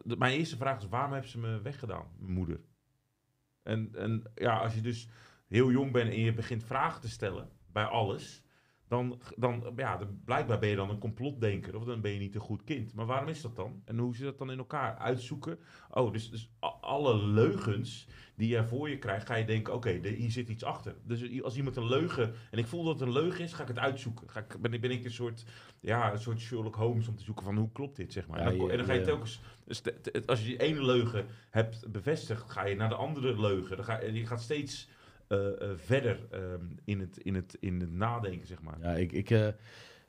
mijn 0.05 0.39
eerste 0.39 0.57
vraag 0.57 0.79
is, 0.79 0.89
waarom 0.89 1.12
hebben 1.12 1.31
ze 1.31 1.39
me 1.39 1.61
weggedaan, 1.62 2.05
mijn 2.19 2.33
moeder? 2.33 2.61
En, 3.62 3.91
en 3.95 4.23
ja, 4.35 4.59
als 4.59 4.74
je 4.74 4.81
dus 4.81 5.09
heel 5.49 5.70
jong 5.70 5.93
bent 5.93 6.11
en 6.11 6.20
je 6.20 6.33
begint 6.35 6.65
vragen 6.65 7.01
te 7.01 7.09
stellen 7.09 7.49
bij 7.73 7.85
alles... 7.85 8.41
Dan, 8.93 9.20
dan, 9.36 9.73
ja, 9.77 9.97
dan, 9.97 10.20
blijkbaar 10.24 10.59
ben 10.59 10.69
je 10.69 10.77
dan 10.77 10.90
een 10.90 10.98
complotdenker 10.98 11.77
of 11.77 11.85
dan 11.85 12.01
ben 12.01 12.10
je 12.12 12.19
niet 12.19 12.35
een 12.35 12.40
goed 12.40 12.64
kind. 12.64 12.94
Maar 12.94 13.06
waarom 13.06 13.28
is 13.28 13.40
dat 13.43 13.56
dan? 13.56 13.82
En 13.85 13.98
hoe 13.98 14.14
zit 14.16 14.24
dat 14.24 14.39
dan 14.39 14.51
in 14.51 14.59
elkaar? 14.59 14.97
Uitzoeken? 14.97 15.59
Oh, 15.90 16.12
dus, 16.12 16.31
dus 16.31 16.51
alle 16.81 17.16
leugens 17.27 18.06
die 18.36 18.48
jij 18.48 18.64
voor 18.64 18.89
je 18.90 18.98
krijgt, 18.98 19.27
ga 19.27 19.35
je 19.35 19.44
denken, 19.44 19.74
oké, 19.74 19.90
hier 20.09 20.31
zit 20.31 20.48
iets 20.48 20.64
achter. 20.64 20.94
Dus 21.05 21.43
als 21.43 21.56
iemand 21.56 21.77
een 21.77 21.89
leugen, 21.89 22.35
en 22.51 22.59
ik 22.59 22.66
voel 22.66 22.85
dat 22.85 22.98
het 23.01 23.09
een 23.09 23.14
leugen 23.14 23.44
is, 23.44 23.52
ga 23.52 23.62
ik 23.62 23.69
het 23.69 23.78
uitzoeken. 23.78 24.31
Ga 24.31 24.40
ik, 24.40 24.56
ben, 24.60 24.73
ik- 24.73 24.81
ben 24.81 24.90
ik 24.90 25.05
een 25.05 25.10
soort, 25.10 25.44
ja, 25.81 26.12
een 26.12 26.19
soort 26.19 26.40
Sherlock 26.40 26.74
Holmes 26.77 27.09
om 27.09 27.16
te 27.16 27.24
zoeken 27.24 27.44
van 27.44 27.56
hoe 27.56 27.73
klopt 27.73 27.97
dit, 27.97 28.12
zeg 28.12 28.27
maar. 28.27 28.39
Ja, 28.39 28.44
en, 28.44 28.56
dan, 28.56 28.66
je- 28.66 28.73
en 28.73 28.77
dan 28.78 28.86
ga 28.86 28.93
je 28.93 28.98
je- 28.98 29.05
telkens, 29.06 29.40
dus 29.64 29.82
als 30.27 30.40
je 30.40 30.47
die 30.47 30.60
ene 30.60 30.85
leugen 30.85 31.27
hebt 31.51 31.93
bevestigd, 31.93 32.51
ga 32.51 32.64
je 32.64 32.74
naar 32.77 32.89
de 32.89 32.94
andere 32.94 33.40
leugen. 33.40 33.77
Dan 33.77 33.85
ga, 33.85 33.98
en 33.98 34.14
je 34.14 34.27
gaat 34.27 34.43
steeds 34.43 34.89
verder 35.77 36.19
ehm, 36.31 36.65
in, 36.85 37.01
het, 37.01 37.19
in, 37.19 37.35
het, 37.35 37.57
in 37.61 37.81
het 37.81 37.93
nadenken, 37.93 38.47
zeg 38.47 38.63
maar. 38.63 38.77
Ja, 38.81 38.91
ik, 38.95 39.13
ik, 39.13 39.31
eh, 39.31 39.47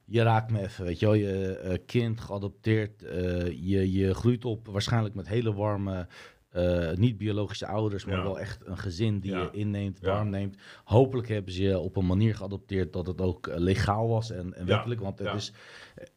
je 0.05 0.21
raakt 0.21 0.51
me 0.51 0.61
even, 0.61 0.85
weet 0.85 0.99
je 0.99 1.05
wel. 1.05 1.15
Je 1.15 1.57
eh, 1.57 1.77
kind, 1.85 2.21
geadopteerd. 2.21 3.03
eh, 3.03 3.47
je, 3.47 3.91
je 3.91 4.13
groeit 4.13 4.45
op 4.45 4.67
waarschijnlijk 4.67 5.15
met 5.15 5.27
hele 5.27 5.53
warme, 5.53 6.07
eh, 6.49 6.91
niet-biologische 6.91 7.65
ouders, 7.67 8.05
maar 8.05 8.15
Ja. 8.17 8.23
wel 8.23 8.39
echt 8.39 8.65
een 8.65 8.77
gezin 8.77 9.19
die 9.19 9.31
Ja. 9.31 9.41
je 9.41 9.49
inneemt, 9.51 9.99
Ja. 10.01 10.07
warm 10.13 10.29
neemt. 10.29 10.57
Hopelijk 10.83 11.27
hebben 11.27 11.53
ze 11.53 11.63
je 11.63 11.79
op 11.79 11.95
een 11.95 12.05
manier 12.05 12.35
geadopteerd 12.35 12.93
dat 12.93 13.07
het 13.07 13.21
ook 13.21 13.47
eh, 13.47 13.57
legaal 13.59 14.07
was 14.07 14.31
en, 14.31 14.53
en 14.53 14.65
wettelijk. 14.65 15.01
Want 15.01 15.19
het, 15.19 15.33
is, 15.35 15.53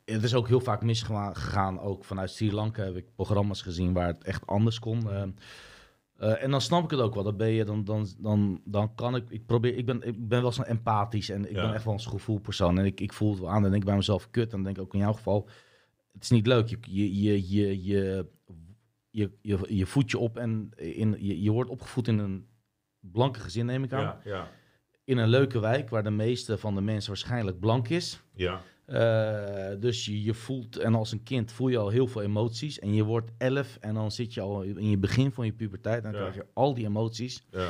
het 0.04 0.22
is 0.22 0.34
ook 0.34 0.48
heel 0.48 0.60
vaak 0.60 0.82
misgegaan. 0.82 1.80
Ook 1.80 2.04
vanuit 2.04 2.30
Sri 2.30 2.52
Lanka 2.52 2.84
heb 2.84 2.96
ik 2.96 3.06
programma's 3.14 3.62
gezien 3.62 3.92
waar 3.92 4.06
het 4.06 4.24
echt 4.24 4.46
anders 4.46 4.78
kon. 4.78 5.02
Eh, 6.16 6.42
en 6.42 6.50
dan 6.50 6.60
snap 6.60 6.84
ik 6.84 6.90
het 6.90 7.00
ook 7.00 7.14
wel. 7.14 7.24
Dan 7.24 7.36
ben 7.36 7.48
je, 7.48 7.64
dan, 7.64 7.84
dan, 7.84 8.06
dan, 8.18 8.60
dan 8.64 8.94
kan 8.94 9.16
ik, 9.16 9.30
ik 9.30 9.46
probeer, 9.46 9.76
ik 9.76 9.86
ben, 9.86 10.02
ik 10.02 10.28
ben 10.28 10.42
wel 10.42 10.52
zo'n 10.52 10.64
empathisch 10.64 11.28
en 11.30 11.48
ik 11.48 11.56
Ja. 11.56 11.62
ben 11.62 11.74
echt 11.74 11.84
wel 11.84 11.92
een 11.94 12.00
gevoelpersoon. 12.00 12.78
En 12.78 12.84
ik, 12.84 13.00
ik 13.00 13.12
voel 13.12 13.30
het 13.30 13.40
wel 13.40 13.50
aan 13.50 13.64
en 13.64 13.70
denk 13.70 13.84
bij 13.84 13.96
mezelf 13.96 14.30
kut. 14.30 14.44
En 14.44 14.50
dan 14.50 14.62
denk 14.62 14.76
ik 14.76 14.82
ook 14.82 14.92
in 14.94 14.98
jouw 15.00 15.12
geval, 15.12 15.48
het 16.12 16.22
is 16.22 16.30
niet 16.30 16.46
leuk. 16.46 16.68
Je, 16.68 16.78
je, 16.90 17.22
je, 17.22 17.48
je, 17.50 17.84
je, 17.84 18.26
je, 19.10 19.30
je, 19.40 19.58
je 19.68 19.86
voedt 19.86 20.10
je 20.10 20.18
op 20.18 20.36
en 20.36 20.70
in, 20.76 21.16
je, 21.18 21.42
je 21.42 21.50
wordt 21.50 21.70
opgevoed 21.70 22.08
in 22.08 22.18
een 22.18 22.46
blanke 23.00 23.40
gezin, 23.40 23.66
neem 23.66 23.84
ik 23.84 23.92
aan. 23.92 24.00
Ja, 24.00 24.20
ja, 24.24 24.48
In 25.04 25.18
een 25.18 25.28
leuke 25.28 25.58
wijk 25.58 25.88
waar 25.88 26.02
de 26.02 26.10
meeste 26.10 26.58
van 26.58 26.74
de 26.74 26.80
mensen 26.80 27.08
waarschijnlijk 27.10 27.60
blank 27.60 27.88
is. 27.88 28.22
ja. 28.34 28.60
Eh, 28.86 29.80
dus 29.80 30.04
je, 30.04 30.22
je 30.22 30.34
voelt, 30.34 30.76
en 30.76 30.94
als 30.94 31.12
een 31.12 31.22
kind 31.22 31.52
voel 31.52 31.68
je 31.68 31.78
al 31.78 31.88
heel 31.88 32.06
veel 32.06 32.22
emoties. 32.22 32.78
En 32.78 32.94
je 32.94 33.04
wordt 33.04 33.30
elf 33.38 33.76
en 33.80 33.94
dan 33.94 34.10
zit 34.10 34.34
je 34.34 34.40
al 34.40 34.62
in 34.62 34.90
je 34.90 34.98
begin 34.98 35.32
van 35.32 35.46
je 35.46 35.52
puberteit. 35.52 36.04
En 36.04 36.12
dan 36.12 36.20
Ja. 36.20 36.28
krijg 36.30 36.44
je 36.46 36.50
al 36.54 36.74
die 36.74 36.86
emoties. 36.86 37.46
ja. 37.50 37.68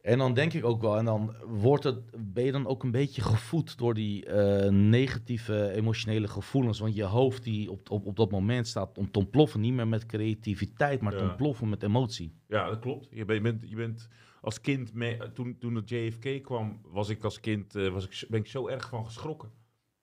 En 0.00 0.18
dan 0.18 0.34
denk 0.34 0.52
ik 0.52 0.64
ook 0.64 0.80
wel, 0.82 0.96
en 0.96 1.04
dan 1.04 1.34
wordt 1.46 1.84
het, 1.84 1.98
ben 2.34 2.44
je 2.44 2.52
dan 2.52 2.66
ook 2.66 2.82
een 2.82 2.90
beetje 2.90 3.22
gevoed 3.22 3.78
door 3.78 3.94
die 3.94 4.26
eh, 4.26 4.70
negatieve 4.70 5.70
emotionele 5.70 6.28
gevoelens. 6.28 6.78
Want 6.78 6.94
je 6.94 7.02
hoofd 7.04 7.42
die 7.44 7.70
op, 7.70 7.90
op, 7.90 8.06
op 8.06 8.16
dat 8.16 8.30
moment 8.30 8.66
staat 8.66 8.98
om 8.98 9.10
te 9.10 9.18
ontploffen, 9.18 9.60
niet 9.60 9.72
meer 9.72 9.88
met 9.88 10.06
creativiteit, 10.06 11.00
maar 11.00 11.16
te 11.16 11.22
ontploffen 11.24 11.68
met 11.68 11.82
emotie. 11.82 12.34
Ja, 12.48 12.68
dat 12.68 12.78
klopt. 12.78 13.08
Je 13.10 13.24
bent, 13.24 13.38
je 13.44 13.52
bent, 13.52 13.68
je 13.70 13.76
bent 13.76 14.08
als 14.40 14.60
kind, 14.60 14.94
mee, 14.94 15.16
toen, 15.32 15.58
toen 15.58 15.74
het 15.74 15.88
JFK 15.90 16.42
kwam, 16.42 16.80
was 16.82 17.08
ik 17.08 17.24
als 17.24 17.40
kind, 17.40 17.74
eh, 17.74 17.88
was 17.88 18.04
ik, 18.04 18.24
ben 18.28 18.40
ik 18.40 18.46
zo 18.46 18.68
erg 18.68 18.88
van 18.88 19.04
geschrokken. 19.04 19.50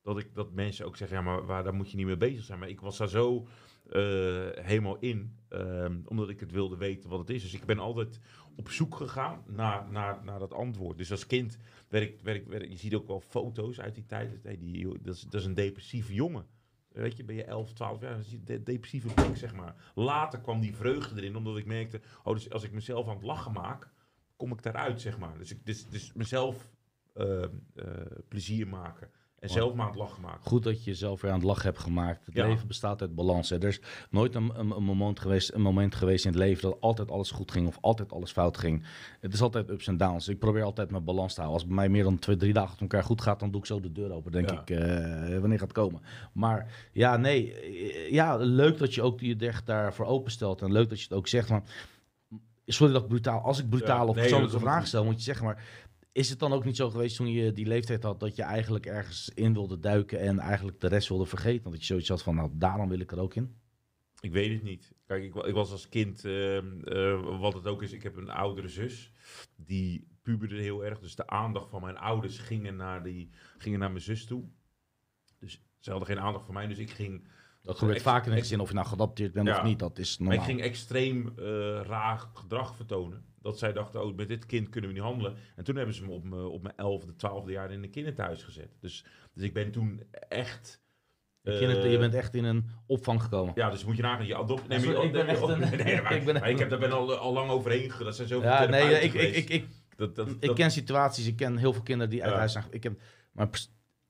Dat, 0.01 0.17
ik, 0.19 0.33
dat 0.33 0.51
mensen 0.51 0.85
ook 0.85 0.97
zeggen, 0.97 1.17
ja, 1.17 1.23
maar 1.23 1.45
waar, 1.45 1.63
daar 1.63 1.73
moet 1.73 1.91
je 1.91 1.97
niet 1.97 2.05
mee 2.05 2.17
bezig 2.17 2.43
zijn. 2.43 2.59
Maar 2.59 2.69
ik 2.69 2.81
was 2.81 2.97
daar 2.97 3.09
zo 3.09 3.47
eh, 3.89 4.49
helemaal 4.53 4.97
in, 4.99 5.37
ehm, 5.49 5.99
omdat 6.05 6.29
ik 6.29 6.39
het 6.39 6.51
wilde 6.51 6.77
weten 6.77 7.09
wat 7.09 7.19
het 7.19 7.29
is. 7.29 7.41
Dus 7.41 7.53
ik 7.53 7.65
ben 7.65 7.79
altijd 7.79 8.19
op 8.55 8.69
zoek 8.69 8.95
gegaan 8.95 9.43
naar, 9.47 9.91
naar, 9.91 10.23
naar 10.23 10.39
dat 10.39 10.53
antwoord. 10.53 10.97
Dus 10.97 11.11
als 11.11 11.27
kind 11.27 11.57
werd 11.87 12.03
ik, 12.03 12.47
werd 12.47 12.69
je 12.69 12.77
ziet 12.77 12.93
ook 12.93 13.07
wel 13.07 13.21
foto's 13.21 13.79
uit 13.79 13.95
die 13.95 14.05
tijd. 14.05 14.43
Die, 14.59 15.01
dat, 15.01 15.15
is, 15.15 15.21
dat 15.21 15.41
is 15.41 15.45
een 15.45 15.53
depressieve 15.53 16.13
jongen. 16.13 16.45
Weet 16.91 17.17
je, 17.17 17.23
ben 17.23 17.35
je 17.35 17.43
11, 17.43 17.73
12 17.73 18.01
jaar, 18.01 18.19
je 18.29 18.43
de 18.43 18.63
depressieve 18.63 19.13
blik, 19.13 19.37
zeg 19.37 19.55
maar. 19.55 19.91
Later 19.95 20.39
kwam 20.39 20.59
die 20.59 20.75
vreugde 20.75 21.21
erin, 21.21 21.35
omdat 21.35 21.57
ik 21.57 21.65
merkte, 21.65 22.01
oh, 22.23 22.33
dus 22.33 22.49
als 22.49 22.63
ik 22.63 22.71
mezelf 22.71 23.07
aan 23.07 23.15
het 23.15 23.23
lachen 23.23 23.51
maak, 23.51 23.89
kom 24.35 24.51
ik 24.51 24.63
daaruit, 24.63 25.01
zeg 25.01 25.17
maar. 25.19 25.37
Dus, 25.37 25.51
ik, 25.51 25.65
dus, 25.65 25.89
dus 25.89 26.13
mezelf 26.13 26.69
eh, 27.13 27.43
eh, 27.43 27.49
plezier 28.27 28.67
maken 28.67 29.09
en 29.41 29.49
zelf 29.49 29.73
maar 29.73 29.85
aan 29.85 29.91
het 29.91 29.99
lachen 29.99 30.21
maken. 30.21 30.39
Goed 30.43 30.63
dat 30.63 30.83
je 30.83 30.89
jezelf 30.89 31.21
weer 31.21 31.31
aan 31.31 31.37
het 31.37 31.47
lachen 31.47 31.63
hebt 31.65 31.79
gemaakt. 31.79 32.25
Het 32.25 32.35
Ja. 32.35 32.47
leven 32.47 32.67
bestaat 32.67 33.01
uit 33.01 33.15
balans. 33.15 33.49
Hè. 33.49 33.55
Er 33.57 33.67
is 33.67 33.81
nooit 34.09 34.35
een, 34.35 34.51
een, 34.59 34.71
een 34.71 34.83
moment 34.83 35.19
geweest, 35.19 35.53
een 35.53 35.61
moment 35.61 35.95
geweest 35.95 36.25
in 36.25 36.31
het 36.31 36.39
leven 36.39 36.61
dat 36.69 36.81
altijd 36.81 37.11
alles 37.11 37.31
goed 37.31 37.51
ging 37.51 37.67
of 37.67 37.77
altijd 37.81 38.11
alles 38.11 38.31
fout 38.31 38.57
ging. 38.57 38.85
Het 39.19 39.33
is 39.33 39.41
altijd 39.41 39.69
ups 39.69 39.87
en 39.87 39.97
downs. 39.97 40.27
Ik 40.27 40.39
probeer 40.39 40.63
altijd 40.63 40.91
mijn 40.91 41.03
balans 41.03 41.33
te 41.33 41.41
houden. 41.41 41.53
Als 41.53 41.67
het 41.69 41.75
bij 41.77 41.85
mij 41.85 41.93
meer 41.95 42.03
dan 42.03 42.19
twee, 42.19 42.35
drie 42.37 42.53
dagen 42.53 42.69
achter 42.69 42.81
elkaar 42.81 43.03
goed 43.03 43.21
gaat, 43.21 43.39
dan 43.39 43.51
doe 43.51 43.59
ik 43.59 43.65
zo 43.67 43.79
de 43.79 43.91
deur 43.91 44.11
open. 44.11 44.31
Denk 44.31 44.49
Ja. 44.49 44.61
ik, 44.61 44.69
eh, 44.69 45.39
wanneer 45.39 45.59
gaat 45.59 45.67
het 45.67 45.77
komen? 45.77 46.01
Maar 46.33 46.89
ja, 46.93 47.17
nee. 47.17 47.53
eh, 47.53 48.11
Ja, 48.11 48.35
leuk 48.37 48.77
dat 48.77 48.93
je 48.93 49.01
ook 49.01 49.19
je 49.19 49.35
echt 49.37 49.65
daarvoor 49.65 50.05
openstelt. 50.05 50.61
En 50.61 50.71
leuk 50.71 50.89
dat 50.89 50.97
je 50.97 51.03
het 51.03 51.13
ook 51.13 51.27
zegt. 51.27 51.49
Maar, 51.49 51.63
sorry 52.65 52.93
dat 52.93 53.01
ik 53.01 53.07
brutaal, 53.07 53.39
als 53.41 53.59
ik 53.59 53.69
brutaal 53.69 54.03
Ja, 54.03 54.09
of 54.09 54.15
persoonlijke 54.15 54.59
vragen 54.59 54.79
goed. 54.79 54.87
stel, 54.87 55.03
moet 55.05 55.15
je 55.17 55.21
zeggen. 55.21 55.45
Maar 55.45 55.63
is 56.11 56.29
het 56.29 56.39
dan 56.39 56.53
ook 56.53 56.65
niet 56.65 56.75
zo 56.75 56.89
geweest 56.89 57.15
toen 57.15 57.31
je 57.31 57.51
die 57.51 57.65
leeftijd 57.65 58.03
had 58.03 58.19
dat 58.19 58.35
je 58.35 58.43
eigenlijk 58.43 58.85
ergens 58.85 59.29
in 59.33 59.53
wilde 59.53 59.79
duiken 59.79 60.19
en 60.19 60.39
eigenlijk 60.39 60.79
de 60.81 60.87
rest 60.87 61.07
wilde 61.07 61.25
vergeten? 61.25 61.71
Dat 61.71 61.79
je 61.79 61.85
zoiets 61.85 62.09
had 62.09 62.23
van, 62.23 62.35
nou, 62.35 62.49
daarom 62.53 62.89
wil 62.89 62.99
ik 62.99 63.11
er 63.11 63.19
ook 63.19 63.35
in. 63.35 63.55
Ik 64.19 64.31
weet 64.31 64.51
het 64.53 64.63
niet. 64.63 64.93
Kijk, 65.05 65.23
ik, 65.23 65.35
ik 65.35 65.53
was 65.53 65.71
als 65.71 65.89
kind, 65.89 66.25
ehm, 66.25 66.81
eh, 66.83 67.39
wat 67.39 67.53
het 67.53 67.67
ook 67.67 67.83
is, 67.83 67.91
ik 67.91 68.03
heb 68.03 68.15
een 68.15 68.29
oudere 68.29 68.67
zus. 68.67 69.11
Die 69.55 70.07
puberde 70.21 70.55
heel 70.61 70.85
erg. 70.85 70.99
Dus 70.99 71.15
de 71.15 71.27
aandacht 71.27 71.69
van 71.69 71.81
mijn 71.81 71.97
ouders 71.97 72.37
gingen 72.39 72.75
naar, 72.75 73.03
die, 73.03 73.29
gingen 73.57 73.79
naar 73.79 73.91
mijn 73.91 74.03
zus 74.03 74.25
toe. 74.25 74.43
Dus 75.39 75.63
ze 75.79 75.89
hadden 75.89 76.07
geen 76.07 76.19
aandacht 76.19 76.45
voor 76.45 76.53
mij, 76.53 76.67
dus 76.67 76.77
ik 76.77 76.89
ging... 76.89 77.27
Dat 77.61 77.77
gebeurt 77.77 78.01
vaak 78.01 78.25
in 78.25 78.31
ex- 78.31 78.41
gezin, 78.41 78.59
of 78.59 78.67
je 78.67 78.73
nou 78.73 78.87
geadopteerd 78.87 79.33
bent 79.33 79.47
Ja. 79.47 79.57
of 79.57 79.63
niet. 79.63 79.79
Dat 79.79 79.97
is 79.99 80.17
Maar 80.17 80.27
normaal. 80.27 80.45
ik 80.47 80.51
ging 80.51 80.61
extreem 80.67 81.33
eh, 81.37 81.45
raar 81.83 82.19
gedrag 82.33 82.75
vertonen. 82.75 83.25
Dat 83.41 83.57
zij 83.59 83.73
dachten, 83.73 84.03
oh, 84.05 84.15
met 84.15 84.27
dit 84.27 84.45
kind 84.45 84.69
kunnen 84.69 84.89
we 84.89 84.95
niet 84.95 85.05
handelen. 85.05 85.35
En 85.55 85.63
toen 85.63 85.75
hebben 85.75 85.95
ze 85.95 86.03
me 86.05 86.11
op 86.11 86.23
mijn, 86.23 86.41
op 86.41 86.61
mijn 86.61 86.75
11e, 87.01 87.05
12e 87.07 87.51
jaar 87.51 87.71
in 87.71 87.83
een 87.83 87.89
kinderthuis 87.89 88.43
gezet. 88.43 88.69
Dus, 88.79 89.05
dus 89.33 89.43
ik 89.43 89.53
ben 89.53 89.71
toen 89.71 90.03
echt... 90.29 90.81
Je 91.41 91.57
kinder- 91.57 91.83
eh, 91.83 91.91
je 91.91 91.97
bent 91.97 92.13
echt 92.13 92.35
in 92.35 92.43
een 92.43 92.65
opvang 92.87 93.21
gekomen. 93.23 93.51
Ja, 93.55 93.69
dus 93.69 93.85
moet 93.85 93.95
je 93.95 94.01
nagaan, 94.01 94.25
je 94.25 94.35
adopt... 94.35 94.67
Nee, 94.67 94.79
Sorry, 94.79 94.93
maar 94.93 95.01
je- 95.01 95.07
ik 95.07 95.13
ben 95.13 95.27
echt 95.27 95.41
een- 95.41 95.59
nee, 95.85 96.01
maar, 96.01 96.15
ik 96.15 96.25
ben 96.25 96.33
maar 96.33 96.43
echt 96.43 96.51
ik 96.51 96.59
heb 96.59 96.69
daar 96.69 96.79
ben 96.79 96.91
al, 96.91 97.15
al 97.15 97.33
lang 97.33 97.49
overheen 97.49 97.89
gegaan. 97.91 98.05
Dat 98.05 98.15
zijn 98.15 98.27
zoveel 98.27 98.49
Ja, 98.49 98.65
nee, 98.65 98.99
ik, 98.99 99.13
ik, 99.13 99.35
ik, 99.35 99.49
ik, 99.49 99.65
dat, 99.95 100.15
dat, 100.15 100.29
ik 100.29 100.41
dat- 100.41 100.55
ken 100.55 100.71
situaties, 100.71 101.27
ik 101.27 101.35
ken 101.35 101.57
heel 101.57 101.73
veel 101.73 101.83
kinderen 101.83 102.11
die 102.11 102.21
uit 102.23 102.31
Ja. 102.31 102.37
huis 102.37 102.51
zijn. 102.51 102.65
Ik 102.69 102.83
heb, 102.83 102.99
maar 103.31 103.49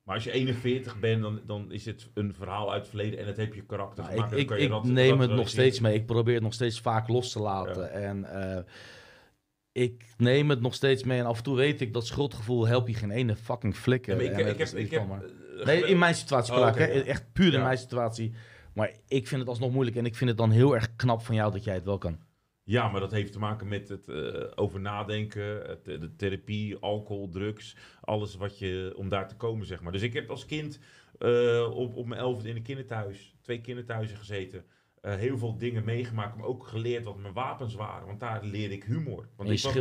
Maar 0.04 0.14
als 0.14 0.24
je 0.24 0.30
41 0.32 1.00
bent, 1.00 1.22
dan, 1.22 1.40
dan 1.46 1.72
is 1.72 1.84
het 1.86 2.10
een 2.14 2.34
verhaal 2.34 2.70
uit 2.72 2.80
het 2.80 2.88
verleden 2.88 3.18
en 3.18 3.26
het 3.26 3.36
heb 3.36 3.54
je 3.54 3.62
karakter 3.62 4.02
nou, 4.04 4.14
gemaakt. 4.14 4.32
ik, 4.36 4.50
ik, 4.50 4.58
je 4.58 4.80
neem 4.82 5.20
het 5.20 5.30
nog 5.30 5.48
steeds 5.48 5.80
mee. 5.80 5.94
Ik 5.94 6.06
probeer 6.06 6.34
het 6.34 6.42
nog 6.42 6.54
steeds 6.54 6.80
vaak 6.80 7.08
los 7.08 7.32
te 7.32 7.40
laten. 7.40 7.92
En 7.92 8.24
eh, 8.24 8.62
ik 9.72 10.14
neem 10.16 10.50
het 10.50 10.60
nog 10.60 10.74
steeds 10.74 11.04
mee. 11.04 11.18
En 11.18 11.26
af 11.26 11.36
en 11.36 11.42
toe 11.42 11.56
weet 11.56 11.80
ik 11.80 11.92
dat 11.92 12.06
schuldgevoel 12.06 12.66
help 12.66 12.88
je 12.88 12.94
geen 12.94 13.10
ene 13.10 13.36
fucking 13.36 13.76
flikker. 13.76 14.22
Ja, 14.22 14.30
ik, 14.30 14.46
ik, 14.48 14.58
heb, 14.58 14.68
ik 14.68 14.90
heb, 14.90 15.02
eh, 15.10 15.64
Nee, 15.66 15.86
in 15.86 15.98
mijn 15.98 16.14
situatie, 16.14 16.54
Oh, 16.54 16.58
ja. 16.58 16.74
echt 16.74 17.32
puur 17.32 17.52
in 17.52 17.58
Ja. 17.58 17.64
mijn 17.64 17.78
situatie. 17.78 18.32
Maar 18.74 18.92
ik 19.08 19.28
vind 19.28 19.40
het 19.40 19.50
alsnog 19.50 19.72
moeilijk 19.72 19.96
en 19.96 20.06
ik 20.06 20.14
vind 20.14 20.30
het 20.30 20.38
dan 20.38 20.50
heel 20.50 20.74
erg 20.74 20.96
knap 20.96 21.22
van 21.22 21.34
jou 21.34 21.52
dat 21.52 21.64
jij 21.64 21.74
het 21.74 21.84
wel 21.84 21.98
kan. 21.98 22.18
Ja, 22.64 22.88
maar 22.88 23.00
dat 23.00 23.10
heeft 23.10 23.32
te 23.32 23.38
maken 23.38 23.68
met 23.68 23.88
het 23.88 24.08
eh, 24.08 24.44
over 24.54 24.80
nadenken, 24.80 25.44
het, 25.66 25.84
de 25.84 26.14
therapie, 26.16 26.76
alcohol, 26.76 27.28
drugs, 27.28 27.76
alles 28.00 28.34
wat 28.34 28.58
je 28.58 28.92
om 28.96 29.08
daar 29.08 29.28
te 29.28 29.36
komen, 29.36 29.66
zeg 29.66 29.80
maar. 29.82 29.92
Dus 29.92 30.02
ik 30.02 30.12
heb 30.12 30.30
als 30.30 30.44
kind 30.46 30.78
eh, 31.18 31.70
op, 31.74 31.96
op 31.96 32.06
mijn 32.06 32.20
elfde 32.20 32.48
in 32.48 32.56
een 32.56 32.62
kinderthuis, 32.62 33.34
twee 33.40 33.60
kinderthuizen 33.60 34.16
gezeten, 34.16 34.64
eh, 35.02 35.14
heel 35.14 35.38
veel 35.38 35.56
dingen 35.56 35.84
meegemaakt, 35.84 36.36
maar 36.36 36.46
ook 36.46 36.66
geleerd 36.66 37.04
wat 37.04 37.18
mijn 37.18 37.34
wapens 37.34 37.74
waren, 37.74 38.06
want 38.06 38.20
daar 38.20 38.44
leerde 38.44 38.74
ik 38.74 38.84
humor. 38.84 39.28
Want 39.36 39.50
ik 39.50 39.60
was, 39.60 39.74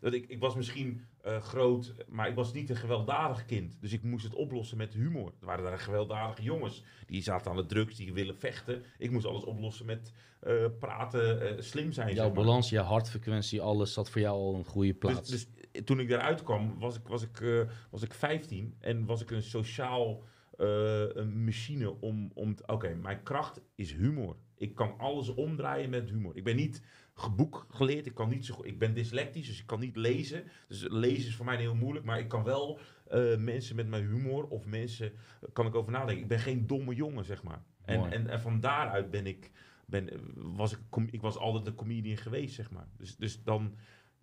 dat 0.00 0.12
ik, 0.12 0.28
ik 0.28 0.40
was 0.40 0.54
misschien 0.54 1.04
eh, 1.22 1.42
groot, 1.42 1.94
maar 2.08 2.28
ik 2.28 2.34
was 2.34 2.52
niet 2.52 2.70
een 2.70 2.76
gewelddadig 2.76 3.44
kind. 3.44 3.76
Dus 3.80 3.92
ik 3.92 4.02
moest 4.02 4.24
het 4.24 4.34
oplossen 4.34 4.76
met 4.76 4.92
humor. 4.92 5.32
Er 5.40 5.46
waren 5.46 5.64
daar 5.64 5.78
gewelddadige 5.78 6.42
jongens. 6.42 6.84
Die 7.06 7.22
zaten 7.22 7.50
aan 7.50 7.56
de 7.56 7.66
drugs, 7.66 7.96
die 7.96 8.12
willen 8.12 8.36
vechten. 8.36 8.82
Ik 8.98 9.10
moest 9.10 9.26
alles 9.26 9.44
oplossen 9.44 9.86
met 9.86 10.12
eh, 10.40 10.64
praten, 10.78 11.64
slim 11.64 11.92
zijn. 11.92 12.06
Jouw 12.06 12.16
zeg 12.16 12.34
maar. 12.34 12.44
balans, 12.44 12.70
je 12.70 12.80
hartfrequentie, 12.80 13.60
alles 13.60 13.92
zat 13.92 14.10
voor 14.10 14.20
jou 14.20 14.36
al 14.36 14.54
een 14.54 14.64
goede 14.64 14.90
Dus, 14.90 14.98
plaats. 14.98 15.30
dus 15.30 15.46
toen 15.84 16.00
ik 16.00 16.08
daaruit 16.08 16.42
kwam, 16.42 16.78
was 16.78 16.96
ik, 16.96 17.06
was, 17.06 17.22
ik, 17.22 17.66
was 17.90 18.02
ik 18.02 18.14
15 18.14 18.74
en 18.78 19.06
was 19.06 19.22
ik 19.22 19.30
een 19.30 19.42
sociaal 19.42 20.22
een 20.56 21.44
machine 21.44 22.00
om... 22.00 22.30
om 22.34 22.54
Oké, 22.66 22.94
mijn 22.94 23.22
kracht 23.22 23.60
is 23.74 23.92
humor. 23.92 24.36
Ik 24.56 24.74
kan 24.74 24.98
alles 24.98 25.34
omdraaien 25.34 25.90
met 25.90 26.10
humor. 26.10 26.36
Ik 26.36 26.44
ben 26.44 26.56
niet 26.56 26.82
geboek 27.14 27.66
geleerd, 27.70 28.06
ik, 28.06 28.14
kan 28.14 28.28
niet 28.28 28.46
zo, 28.46 28.54
goed- 28.54 28.66
ik 28.66 28.78
ben 28.78 28.94
dyslectisch, 28.94 29.46
dus 29.46 29.60
ik 29.60 29.66
kan 29.66 29.80
niet 29.80 29.96
lezen. 29.96 30.44
Dus 30.68 30.86
lezen 30.88 31.28
is 31.28 31.36
voor 31.36 31.44
mij 31.44 31.56
heel 31.56 31.74
moeilijk, 31.74 32.04
maar 32.04 32.18
ik 32.18 32.28
kan 32.28 32.44
wel 32.44 32.78
eh, 33.06 33.36
mensen 33.36 33.76
met 33.76 33.88
mijn 33.88 34.06
humor 34.06 34.48
of 34.48 34.66
mensen, 34.66 35.12
eh, 35.12 35.48
kan 35.52 35.66
ik 35.66 35.74
over 35.74 35.92
nadenken. 35.92 36.22
Ik 36.22 36.28
ben 36.28 36.38
geen 36.38 36.66
domme 36.66 36.94
jongen, 36.94 37.24
zeg 37.24 37.42
maar. 37.42 37.62
En, 37.84 37.98
Mooi. 37.98 38.12
en, 38.12 38.28
en 38.28 38.40
van 38.40 38.60
daaruit 38.60 39.10
ben 39.10 39.26
ik, 39.26 39.50
ben, 39.86 40.10
eh, 40.12 40.18
was 40.34 40.72
ik, 40.72 40.78
ik 41.10 41.20
was 41.20 41.36
altijd 41.36 41.66
een 41.66 41.74
comedian 41.74 42.16
geweest, 42.16 42.54
zeg 42.54 42.70
maar. 42.70 42.88
Dus, 42.96 43.16
dus 43.16 43.42
dan, 43.42 43.74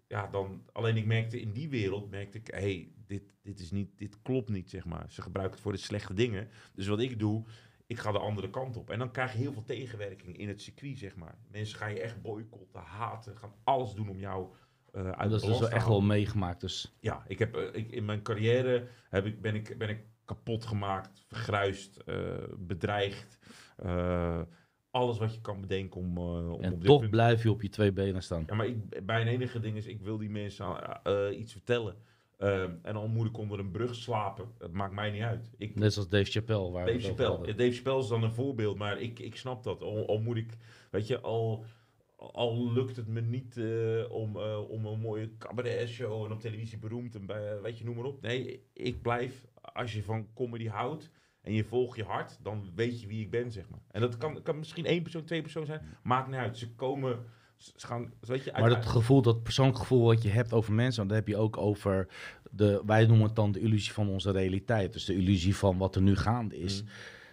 ja, 0.08 0.28
dan, 0.28 0.64
alleen 0.72 0.98
ik 0.98 1.06
merkte 1.06 1.42
in 1.42 1.52
die 1.52 1.70
wereld, 1.70 2.10
merkte 2.10 2.38
ik, 2.38 2.48
hey, 2.48 2.92
dit, 3.08 3.34
dit 3.42 3.60
is 3.60 3.72
niet, 3.72 3.98
dit 3.98 4.22
klopt 4.22 4.50
niet, 4.50 4.70
zeg 4.70 4.86
maar. 4.86 5.06
Ze 5.12 5.22
gebruiken 5.22 5.56
het 5.56 5.64
voor 5.64 5.74
de 5.74 5.78
slechte 5.80 6.14
dingen. 6.14 6.50
Dus 6.74 6.88
wat 6.88 7.00
ik 7.00 7.20
doe, 7.20 7.46
ik 7.94 8.00
ga 8.00 8.12
de 8.12 8.20
andere 8.20 8.50
kant 8.50 8.78
op. 8.78 8.90
En 8.90 9.00
dan 9.00 9.12
krijg 9.12 9.32
je 9.32 9.38
heel 9.38 9.54
veel 9.54 9.64
tegenwerking 9.64 10.38
in 10.38 10.48
het 10.48 10.62
circuit, 10.62 10.98
zeg 10.98 11.16
maar. 11.16 11.38
Mensen 11.52 11.78
gaan 11.78 11.94
je 11.94 12.02
echt 12.02 12.22
boycotten, 12.22 12.82
haten, 12.82 13.38
gaan 13.38 13.54
alles 13.64 13.94
doen 13.94 14.10
om 14.10 14.20
jou 14.20 14.48
eh 14.92 15.10
uit 15.10 15.30
dat 15.30 15.42
is 15.42 15.48
dus 15.48 15.60
wel 15.60 15.70
echt 15.70 15.88
wel 15.88 16.02
meegemaakt. 16.02 16.62
Dus 16.62 16.96
Ja, 17.00 17.24
ik 17.28 17.40
heb, 17.40 17.56
eh, 17.56 17.64
ik, 17.74 17.92
in 17.92 18.06
mijn 18.06 18.22
carrière 18.22 18.88
heb 19.10 19.26
ik, 19.26 19.42
ben, 19.42 19.56
ik, 19.56 19.78
ben 19.78 19.90
ik 19.90 20.06
kapot 20.26 20.66
gemaakt, 20.66 21.26
vergruist, 21.28 21.98
eh, 21.98 22.16
bedreigd. 22.58 23.40
alles 24.92 25.18
wat 25.18 25.34
je 25.34 25.42
kan 25.42 25.62
bedenken 25.62 26.02
om, 26.02 26.18
om 26.18 26.62
en 26.62 26.72
op 26.74 26.78
dit 26.78 26.86
toch 26.86 27.10
blijf 27.10 27.44
je 27.44 27.52
op 27.52 27.62
je 27.62 27.70
twee 27.70 27.92
benen 27.92 28.24
staan. 28.24 28.44
Ja, 28.48 28.56
maar 28.56 28.68
ik, 28.68 29.04
mijn 29.06 29.28
enige 29.28 29.60
ding 29.60 29.78
is, 29.78 29.86
ik 29.86 30.02
wil 30.02 30.18
die 30.18 30.30
mensen 30.30 30.66
iets 31.34 31.52
vertellen. 31.52 31.96
Eh, 32.44 32.64
en 32.82 32.96
al 32.96 33.08
moet 33.08 33.28
ik 33.28 33.38
onder 33.38 33.60
een 33.60 33.72
brug 33.72 33.96
slapen, 33.96 34.52
dat 34.58 34.72
maakt 34.72 34.94
mij 34.94 35.12
niet 35.12 35.22
uit. 35.22 35.52
Ik, 35.58 35.76
Net 35.76 35.94
zoals 35.94 36.10
Dave 36.10 36.32
Chappelle. 36.32 36.72
Waar 36.72 36.86
Dave 36.86 37.00
Chappelle. 37.00 37.56
Dave 37.56 37.72
Chappelle 37.72 38.00
is 38.00 38.08
dan 38.08 38.24
een 38.24 38.32
voorbeeld, 38.32 38.78
maar 38.78 39.02
ik, 39.02 39.20
ik 39.20 39.36
snap 39.36 39.64
dat. 39.64 39.82
Al, 39.82 40.08
al 40.08 40.20
moet 40.20 40.38
ik, 40.38 40.58
weet 40.92 41.08
je, 41.08 41.20
al, 41.20 41.66
al 42.18 42.72
lukt 42.72 42.96
het 42.96 43.08
me 43.08 43.22
niet 43.22 43.58
eh, 43.58 44.12
om, 44.12 44.38
eh, 44.38 44.70
om 44.70 44.86
een 44.86 45.00
mooie 45.00 45.38
cabaret 45.38 45.90
show 45.90 46.26
en 46.26 46.32
op 46.32 46.40
televisie 46.40 46.78
beroemd 46.78 47.16
en 47.16 47.26
bij, 47.26 47.62
weet 47.62 47.78
je, 47.78 47.84
noem 47.84 47.96
maar 47.96 48.06
op. 48.06 48.22
Nee, 48.22 48.66
ik 48.74 49.02
blijf, 49.02 49.46
als 49.62 49.94
je 49.94 50.04
van 50.04 50.28
comedy 50.34 50.68
houdt 50.68 51.12
en 51.42 51.54
je 51.54 51.64
volgt 51.64 51.98
je 51.98 52.04
hart, 52.04 52.40
dan 52.42 52.72
weet 52.76 53.02
je 53.02 53.08
wie 53.08 53.22
ik 53.22 53.32
ben, 53.32 53.52
zeg 53.52 53.70
maar. 53.70 53.82
En 53.92 54.02
dat 54.02 54.18
kan, 54.18 54.42
kan 54.42 54.58
misschien 54.58 54.86
één 54.86 55.02
persoon, 55.02 55.24
twee 55.24 55.42
persoon 55.42 55.66
zijn, 55.66 55.82
maakt 56.04 56.28
niet 56.28 56.36
uit. 56.36 56.58
Ze 56.58 56.76
komen, 56.76 57.26
ze 57.76 57.88
gaan, 57.88 58.14
weet 58.20 58.44
je, 58.44 58.52
Maar 58.60 58.70
dat 58.70 58.86
gevoel, 58.86 59.22
dat 59.22 59.44
persoonlijk 59.44 59.78
gevoel 59.78 60.04
wat 60.06 60.24
je 60.24 60.30
hebt 60.30 60.54
over 60.54 60.74
mensen, 60.74 61.08
dat 61.08 61.18
heb 61.18 61.28
je 61.28 61.38
ook 61.38 61.58
over 61.58 62.08
de, 62.52 62.82
wij 62.86 63.06
noemen 63.06 63.26
het 63.26 63.36
dan 63.36 63.52
de 63.52 63.60
illusie 63.60 63.94
van 63.94 64.10
onze 64.10 64.32
realiteit. 64.32 64.94
Dus 64.94 65.06
de 65.06 65.16
illusie 65.16 65.56
van 65.56 65.78
wat 65.78 65.96
er 65.96 66.02
nu 66.02 66.16
gaande 66.16 66.58
is. 66.60 66.82
Mm. 66.82 66.88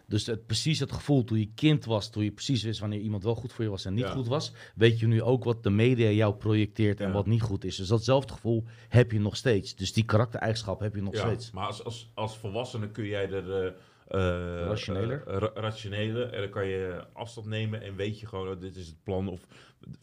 Dus 0.06 0.26
het, 0.26 0.46
precies 0.46 0.78
het 0.78 0.92
gevoel 0.92 1.24
toen 1.24 1.38
je 1.38 1.50
kind 1.54 1.84
was, 1.84 2.10
toen 2.10 2.24
je 2.24 2.30
precies 2.30 2.62
wist 2.62 2.80
wanneer 2.80 3.00
iemand 3.00 3.22
wel 3.24 3.34
goed 3.34 3.52
voor 3.52 3.64
je 3.64 3.70
was 3.70 3.84
en 3.84 3.94
niet 3.94 4.04
Ja. 4.04 4.10
goed 4.10 4.26
was, 4.28 4.52
weet 4.74 4.98
je 5.00 5.06
nu 5.06 5.22
ook 5.22 5.44
wat 5.44 5.62
de 5.62 5.70
media 5.70 6.10
jou 6.10 6.34
projecteert 6.34 7.00
en 7.00 7.12
wat 7.12 7.26
niet 7.26 7.42
goed 7.42 7.64
is. 7.64 7.76
Dus 7.76 7.88
datzelfde 7.88 8.32
gevoel 8.32 8.64
heb 8.88 9.12
je 9.12 9.20
nog 9.20 9.36
steeds. 9.36 9.74
Dus 9.74 9.92
die 9.92 10.04
karaktereigenschap 10.04 10.80
heb 10.80 10.94
je 10.94 11.02
nog 11.02 11.14
Ja, 11.14 11.20
steeds. 11.20 11.50
maar 11.50 11.66
als, 11.66 11.84
als, 11.84 12.10
als 12.14 12.36
volwassene 12.38 12.90
kun 12.90 13.06
jij 13.06 13.30
er... 13.30 13.64
eh, 13.66 13.72
Rationeler? 14.18 15.22
eh, 15.26 15.36
ra- 15.36 15.50
rationeler. 15.54 16.32
En 16.32 16.40
dan 16.40 16.50
kan 16.50 16.66
je 16.66 17.04
afstand 17.12 17.46
nemen 17.46 17.82
en 17.82 17.96
weet 17.96 18.20
je 18.20 18.26
gewoon, 18.26 18.48
oh, 18.48 18.60
dit 18.60 18.76
is 18.76 18.86
het 18.86 19.02
plan 19.04 19.28
of 19.28 19.40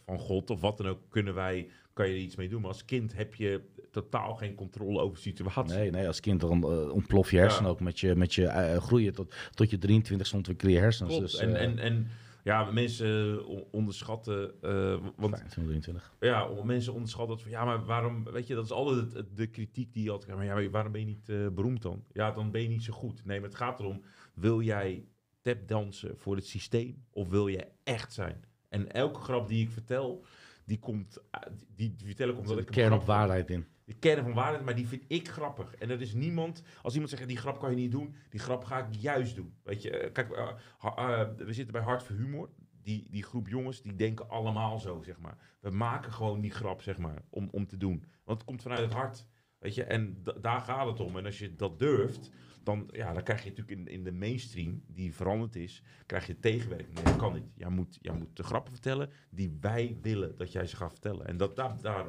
van 0.06 0.20
God 0.20 0.50
of 0.50 0.62
wat 0.62 0.78
dan 0.78 0.88
ook, 0.88 1.00
kunnen 1.10 1.34
wij, 1.34 1.70
kan 1.94 2.08
je 2.08 2.14
er 2.14 2.20
iets 2.22 2.36
mee 2.36 2.50
doen. 2.50 2.62
Maar 2.62 2.70
als 2.72 2.86
kind 2.86 3.16
heb 3.16 3.36
je 3.36 3.62
totaal 3.92 4.36
geen 4.36 4.56
controle 4.56 5.00
over 5.02 5.16
de 5.16 5.22
situatie. 5.22 5.78
Nee, 5.78 5.92
nee, 5.92 6.08
als 6.08 6.20
kind 6.20 6.42
dan 6.42 6.64
eh, 6.64 6.92
ontplof 6.92 7.32
je 7.32 7.38
hersenen 7.38 7.66
Ja. 7.66 7.72
ook 7.72 7.80
met 7.80 8.00
je, 8.00 8.16
met 8.16 8.34
je 8.34 8.46
eh, 8.46 8.78
groeien. 8.82 9.14
Tot, 9.14 9.36
tot 9.54 9.70
je 9.70 9.78
23 9.78 10.34
ontwikkel 10.34 10.70
je 10.70 10.78
hersens. 10.78 11.10
Klopt. 11.10 11.32
Dus, 11.32 11.36
en, 11.40 11.56
eh, 11.56 11.62
en, 11.64 11.80
en 11.80 12.08
ja, 12.48 12.72
mensen 12.72 13.46
on- 13.46 13.66
onderschatten, 13.72 14.62
eh, 14.62 14.98
want 15.16 15.38
25, 15.38 15.54
23. 15.54 16.14
ja, 16.20 16.50
mensen 16.64 16.94
onderschatten 16.94 17.36
dat 17.36 17.42
van, 17.44 17.52
ja, 17.52 17.66
maar 17.66 17.86
waarom, 17.86 18.24
weet 18.24 18.48
je, 18.48 18.56
dat 18.56 18.64
is 18.66 18.72
altijd 18.72 19.24
de 19.36 19.48
kritiek 19.48 19.94
die 19.94 20.04
je 20.04 20.12
altijd 20.12 20.32
krijgt. 20.32 20.52
Maar 20.54 20.64
ja, 20.64 20.70
waarom 20.70 20.92
ben 20.92 21.02
je 21.02 21.08
niet 21.08 21.30
eh, 21.30 21.48
beroemd 21.48 21.82
dan? 21.82 22.04
Ja, 22.12 22.32
dan 22.32 22.52
ben 22.52 22.62
je 22.62 22.68
niet 22.68 22.84
zo 22.84 22.94
goed. 22.94 23.26
Nee, 23.26 23.40
maar 23.40 23.50
het 23.50 23.58
gaat 23.58 23.80
erom, 23.80 24.04
wil 24.34 24.62
jij 24.62 25.06
tapdansen 25.42 26.18
voor 26.18 26.36
het 26.36 26.48
systeem 26.48 27.06
of 27.12 27.30
wil 27.30 27.48
je 27.48 27.68
echt 27.84 28.14
zijn? 28.14 28.44
En 28.70 28.92
elke 28.92 29.20
grap 29.20 29.48
die 29.48 29.64
ik 29.64 29.72
vertel, 29.72 30.26
die 30.66 30.80
komt, 30.80 31.18
eh, 31.32 31.42
die, 31.76 31.96
die 31.96 32.08
vertel 32.08 32.30
ik 32.30 32.38
omdat 32.38 32.58
ik 32.58 32.68
een 32.68 32.74
kern 32.74 32.94
op 32.94 33.04
waarheid 33.06 33.50
in. 33.50 33.66
De 33.88 33.94
kern 33.94 34.24
van 34.24 34.34
waarheid, 34.34 34.64
maar 34.66 34.76
die 34.76 34.88
vind 34.88 35.04
ik 35.08 35.30
grappig. 35.30 35.76
En 35.76 35.90
er 35.90 36.02
is 36.02 36.14
niemand, 36.14 36.64
als 36.82 36.94
iemand 36.94 37.12
zegt, 37.12 37.28
die 37.28 37.38
grap 37.38 37.60
kan 37.60 37.70
je 37.70 37.76
niet 37.76 37.92
doen, 37.92 38.16
die 38.30 38.40
grap 38.40 38.64
ga 38.64 38.88
ik 38.88 38.94
juist 38.96 39.36
doen. 39.36 39.54
Weet 39.64 39.82
je, 39.82 39.90
eh, 39.98 40.12
kijk, 40.14 40.32
eh, 40.32 40.50
eh, 40.82 41.28
we 41.38 41.54
zitten 41.54 41.74
bij 41.74 41.82
Hart 41.82 42.04
voor 42.04 42.16
Humor. 42.16 42.50
Die, 42.84 43.08
die 43.10 43.24
groep 43.24 43.48
jongens, 43.48 43.82
die 43.82 43.96
denken 43.96 44.30
allemaal 44.30 44.80
zo, 44.80 45.02
zeg 45.04 45.20
maar. 45.20 45.38
We 45.60 45.70
maken 45.70 46.14
gewoon 46.14 46.42
die 46.42 46.52
grap, 46.52 46.82
zeg 46.82 46.98
maar, 46.98 47.22
om, 47.30 47.48
om 47.52 47.68
te 47.68 47.78
doen. 47.78 48.04
Want 48.24 48.38
het 48.38 48.48
komt 48.48 48.62
vanuit 48.62 48.80
het 48.82 48.94
hart, 48.94 49.26
weet 49.60 49.76
je. 49.76 49.84
En 49.84 50.18
da- 50.24 50.36
daar 50.42 50.62
gaat 50.62 50.88
het 50.88 51.00
om. 51.00 51.18
En 51.18 51.26
als 51.26 51.40
je 51.40 51.56
dat 51.56 51.80
durft, 51.80 52.32
dan, 52.64 52.90
ja, 52.92 53.14
dan 53.14 53.24
krijg 53.24 53.44
je 53.44 53.50
natuurlijk 53.50 53.80
in, 53.80 53.88
in 53.88 54.04
de 54.04 54.12
mainstream, 54.12 54.84
die 54.88 55.16
veranderd 55.16 55.56
is, 55.56 55.84
krijg 56.06 56.28
je 56.28 56.40
tegenwerking. 56.40 56.94
Nee, 56.94 57.04
dat 57.04 57.16
kan 57.16 57.34
niet. 57.34 57.52
Jij 57.56 57.70
moet, 57.70 57.98
jij 58.02 58.14
moet 58.14 58.36
de 58.36 58.44
grappen 58.44 58.74
vertellen 58.74 59.10
die 59.30 59.58
wij 59.62 59.98
willen 60.02 60.38
dat 60.38 60.52
jij 60.52 60.68
ze 60.68 60.76
gaat 60.76 60.92
vertellen. 60.92 61.28
En 61.28 61.38
dat, 61.38 61.56
daar, 61.56 61.82
daar 61.82 62.06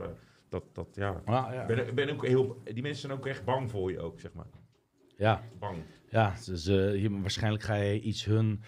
dat, 0.48 0.62
dat, 0.72 0.86
ja, 0.92 1.22
ik 1.60 1.66
ben, 1.66 1.86
ik 1.88 1.94
ben 1.94 2.10
ook 2.10 2.26
heel, 2.26 2.62
die 2.64 2.82
mensen 2.82 3.00
zijn 3.00 3.12
ook 3.18 3.26
echt 3.26 3.44
bang 3.44 3.70
voor 3.70 3.90
je 3.90 4.00
ook, 4.00 4.20
zeg 4.20 4.32
maar. 4.32 4.46
ja, 5.16 5.42
Bang. 5.58 5.76
ja 6.10 6.34
dus, 6.46 6.66
eh, 6.66 6.90
hier, 6.90 7.20
waarschijnlijk 7.20 7.62
ga 7.62 7.74
je 7.74 8.00
iets 8.00 8.24
hun 8.24 8.62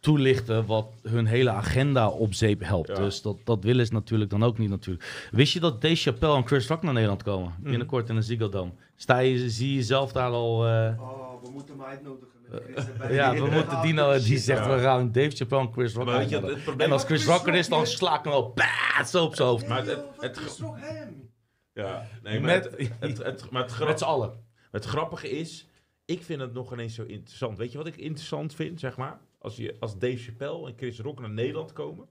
toelichten 0.00 0.66
wat 0.66 0.88
hun 1.02 1.26
hele 1.26 1.50
agenda 1.50 2.08
op 2.08 2.34
zeep 2.34 2.60
helpt. 2.62 2.88
Ja. 2.88 2.94
Dus 2.94 3.22
dat, 3.22 3.36
dat 3.44 3.64
willen 3.64 3.86
ze 3.86 3.92
natuurlijk 3.92 4.30
dan 4.30 4.42
ook 4.44 4.58
niet 4.58 4.70
natuurlijk. 4.70 5.28
Wist 5.30 5.52
je 5.52 5.60
dat 5.60 5.80
Dave 5.80 5.94
Chappelle 5.96 6.36
en 6.36 6.46
Chris 6.46 6.66
Rock 6.68 6.82
naar 6.82 6.92
Nederland 6.92 7.22
komen? 7.22 7.54
Mhm. 7.60 7.70
Binnenkort 7.70 8.08
in 8.08 8.14
de 8.14 8.22
Ziggo 8.22 8.48
Dome. 8.48 8.70
Sta 8.96 9.18
je, 9.18 9.50
zie 9.50 9.74
je 9.74 9.82
zelf 9.82 10.12
daar 10.12 10.30
al... 10.30 10.66
eh, 10.66 11.00
Oh, 11.00 11.42
we 11.42 11.50
moeten 11.50 11.74
hem 11.78 11.86
uitnodigen. 11.86 12.35
Erbij. 12.50 13.14
ja, 13.14 13.34
we 13.34 13.50
moeten 13.50 13.82
Dino, 13.82 14.12
die 14.12 14.20
Shit. 14.20 14.40
zegt 14.40 14.64
Ja. 14.64 14.74
we 14.76 14.80
gaan 14.82 15.12
Dave 15.12 15.30
Chappelle 15.30 15.66
en 15.66 15.72
Chris 15.72 15.94
Rock 15.94 16.06
Maar 16.06 16.18
weet 16.18 16.28
je, 16.28 16.34
uitnodigen. 16.34 16.54
het 16.54 16.64
probleem 16.64 16.86
En 16.86 16.92
als 16.92 17.02
is- 17.02 17.08
Chris 17.08 17.24
Rock 17.26 17.46
er 17.46 17.54
is, 17.54 17.68
dan 17.68 17.86
sla 17.86 18.18
ik 18.18 18.24
hem 18.24 18.50
baat, 18.54 19.10
zo 19.10 19.24
op 19.24 19.34
zijn 19.34 19.48
hoofd. 19.48 19.68
Maar 19.68 19.78
het- 19.86 20.04
het- 20.20 20.36
wat 20.36 20.46
is 20.46 20.56
toch 20.56 20.76
hem? 20.80 21.30
Ja, 21.72 22.06
nee, 22.22 22.40
maar 22.40 22.54
Met- 22.54 22.64
het, 22.64 22.90
het, 23.00 23.18
het, 23.18 23.50
maar 23.50 23.62
het, 23.62 23.70
grap- 23.72 23.88
Met 23.88 23.98
z'n 23.98 24.04
allen. 24.04 24.44
het 24.70 24.84
grappige 24.84 25.30
is, 25.30 25.66
ik 26.04 26.22
vind 26.22 26.40
het 26.40 26.52
nog 26.52 26.72
ineens 26.72 26.94
zo 26.94 27.02
interessant. 27.02 27.58
Weet 27.58 27.72
je 27.72 27.78
wat 27.78 27.86
ik 27.86 27.96
interessant 27.96 28.54
vind, 28.54 28.80
zeg 28.80 28.96
maar? 28.96 29.20
Als, 29.38 29.56
je, 29.56 29.76
als 29.80 29.98
Dave 29.98 30.16
Chappelle 30.16 30.66
en 30.66 30.74
Chris 30.76 30.98
Rock 31.00 31.20
naar 31.20 31.30
Nederland 31.30 31.72
komen... 31.72 32.06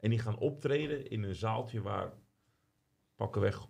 en 0.00 0.10
die 0.10 0.18
gaan 0.18 0.38
optreden 0.38 1.10
in 1.10 1.22
een 1.22 1.34
zaaltje 1.34 1.82
waar 1.82 2.12
pakkenweg 3.16 3.66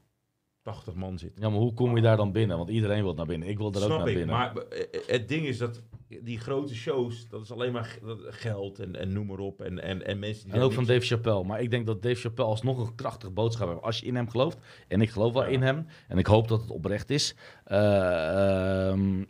80 0.62 0.94
man 0.94 1.18
zit. 1.18 1.32
Ja, 1.38 1.48
maar 1.48 1.58
hoe 1.58 1.74
kom 1.74 1.96
je 1.96 2.02
daar 2.02 2.16
dan 2.16 2.32
binnen? 2.32 2.56
Want 2.56 2.68
iedereen 2.68 3.02
wil 3.02 3.14
naar 3.14 3.26
binnen. 3.26 3.48
Ik 3.48 3.58
wil 3.58 3.72
er 3.74 3.82
ook 3.82 3.88
naar 3.88 4.08
ik, 4.08 4.14
binnen. 4.16 4.26
maar 4.36 4.56
eh, 4.56 5.00
het 5.06 5.28
ding 5.28 5.46
is 5.46 5.58
dat 5.58 5.82
die 6.08 6.38
grote 6.40 6.74
shows, 6.74 7.28
dat 7.28 7.42
is 7.42 7.50
alleen 7.52 7.72
maar 7.72 7.98
geld 8.28 8.78
en, 8.78 8.96
en 8.96 9.12
noem 9.12 9.26
maar 9.26 9.38
op. 9.38 9.60
En, 9.60 9.82
en, 9.82 10.06
en 10.06 10.18
mensen 10.18 10.44
die 10.44 10.54
En 10.54 10.60
ook 10.60 10.72
van 10.72 10.84
Dave 10.84 11.06
Chappelle. 11.06 11.44
Maar 11.44 11.60
ik 11.60 11.70
denk 11.70 11.86
dat 11.86 12.02
Dave 12.02 12.14
Chappelle 12.20 12.48
alsnog 12.48 12.78
een 12.88 12.94
krachtige 12.94 13.32
boodschap 13.32 13.68
heeft. 13.68 13.82
Als 13.82 13.98
je 14.00 14.06
in 14.06 14.14
hem 14.14 14.30
gelooft. 14.30 14.58
En 14.88 15.00
ik 15.00 15.10
geloof 15.10 15.32
wel 15.32 15.42
Ja. 15.42 15.48
in 15.48 15.62
hem. 15.62 15.86
En 16.08 16.18
ik 16.18 16.26
hoop 16.26 16.48
dat 16.48 16.60
het 16.60 16.70
oprecht 16.70 17.10
is. 17.10 17.36
eh, 17.64 18.88
ehm, 18.88 19.24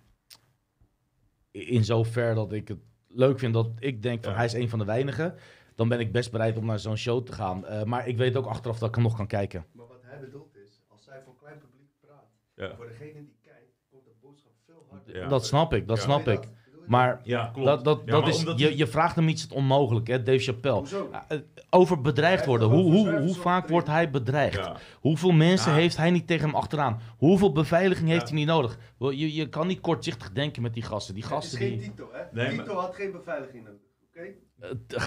in 1.50 1.84
zover 1.84 2.34
dat 2.34 2.52
ik 2.52 2.68
het 2.68 2.78
leuk 3.08 3.38
vind 3.38 3.54
dat 3.54 3.70
ik 3.78 4.02
denk 4.02 4.22
van 4.22 4.32
Ja. 4.32 4.36
hij 4.38 4.46
is 4.46 4.52
een 4.52 4.68
van 4.68 4.78
de 4.78 4.84
weinigen. 4.84 5.34
Dan 5.74 5.88
ben 5.88 6.00
ik 6.00 6.12
best 6.12 6.30
bereid 6.30 6.58
om 6.58 6.66
naar 6.66 6.78
zo'n 6.78 6.96
show 6.96 7.24
te 7.24 7.32
gaan. 7.32 7.66
Eh, 7.66 7.82
maar 7.84 8.08
ik 8.08 8.16
weet 8.16 8.36
ook 8.36 8.46
achteraf 8.46 8.78
dat 8.78 8.88
ik 8.88 8.94
hem 8.94 9.04
nog 9.04 9.16
kan 9.16 9.26
kijken. 9.26 9.66
Maar 9.72 9.86
wat 9.86 10.02
hij 10.02 10.20
bedoelt 10.20 10.56
is, 10.56 10.82
als 10.88 11.04
zij 11.04 11.20
voor 11.24 11.34
klein 11.36 11.58
publiek 11.58 11.90
praat, 12.00 12.28
Ja. 12.54 12.76
voor 12.76 12.86
degene 12.86 13.12
die 13.24 13.36
kijkt, 13.42 13.72
komt 13.90 14.04
de 14.04 14.10
boodschap 14.20 14.52
veel 14.66 14.86
harder. 14.90 15.16
Ja. 15.16 15.28
Dat 15.28 15.46
snap 15.46 15.74
ik, 15.74 15.88
dat 15.88 15.96
Ja. 15.96 16.02
snap 16.02 16.28
ik. 16.28 16.48
Maar 16.86 17.20
Ja, 17.22 17.50
klopt. 17.52 17.66
dat, 17.68 17.84
dat, 17.84 18.02
Ja, 18.04 18.10
dat 18.12 18.20
maar 18.20 18.30
is, 18.30 18.42
je, 18.42 18.54
die- 18.54 18.76
je 18.76 18.86
vraagt 18.86 19.16
hem 19.16 19.28
iets 19.28 19.42
het 19.42 19.52
onmogelijk, 19.52 20.06
hè, 20.06 20.22
Dave 20.22 20.38
Chappelle. 20.38 20.76
Hoezo? 20.78 21.08
Ja, 21.12 21.24
eh, 21.28 21.38
Over 21.70 22.00
bedreigd 22.00 22.46
worden. 22.46 22.68
Hoe, 22.68 22.92
hoe, 22.92 23.18
hoe 23.18 23.34
vaak 23.34 23.68
wordt 23.68 23.86
hij 23.88 24.10
bedreigd? 24.10 24.54
Ja. 24.56 24.76
Hoeveel 25.00 25.30
mensen 25.32 25.70
Ja. 25.72 25.76
heeft 25.78 25.96
hij 25.96 26.10
niet 26.10 26.26
tegen 26.26 26.46
hem 26.46 26.54
achteraan? 26.56 27.00
Hoeveel 27.16 27.52
beveiliging 27.52 28.08
heeft 28.08 28.28
hij 28.28 28.38
niet 28.38 28.46
nodig? 28.46 28.78
Je, 28.98 29.34
je 29.34 29.48
kan 29.48 29.66
niet 29.66 29.80
kortzichtig 29.80 30.32
denken 30.32 30.62
met 30.62 30.74
die 30.74 30.82
gasten. 30.82 31.14
Die 31.14 31.22
Het 31.22 31.32
is 31.32 31.38
gasten 31.38 31.58
geen 31.58 31.78
die... 31.78 31.88
Tito, 31.88 32.08
hè? 32.12 32.22
Nee, 32.32 32.48
Tito 32.58 32.74
had 32.74 32.94
geen 32.94 33.12
beveiliging 33.12 33.64
nodig, 33.64 33.80
oké? 34.08 34.22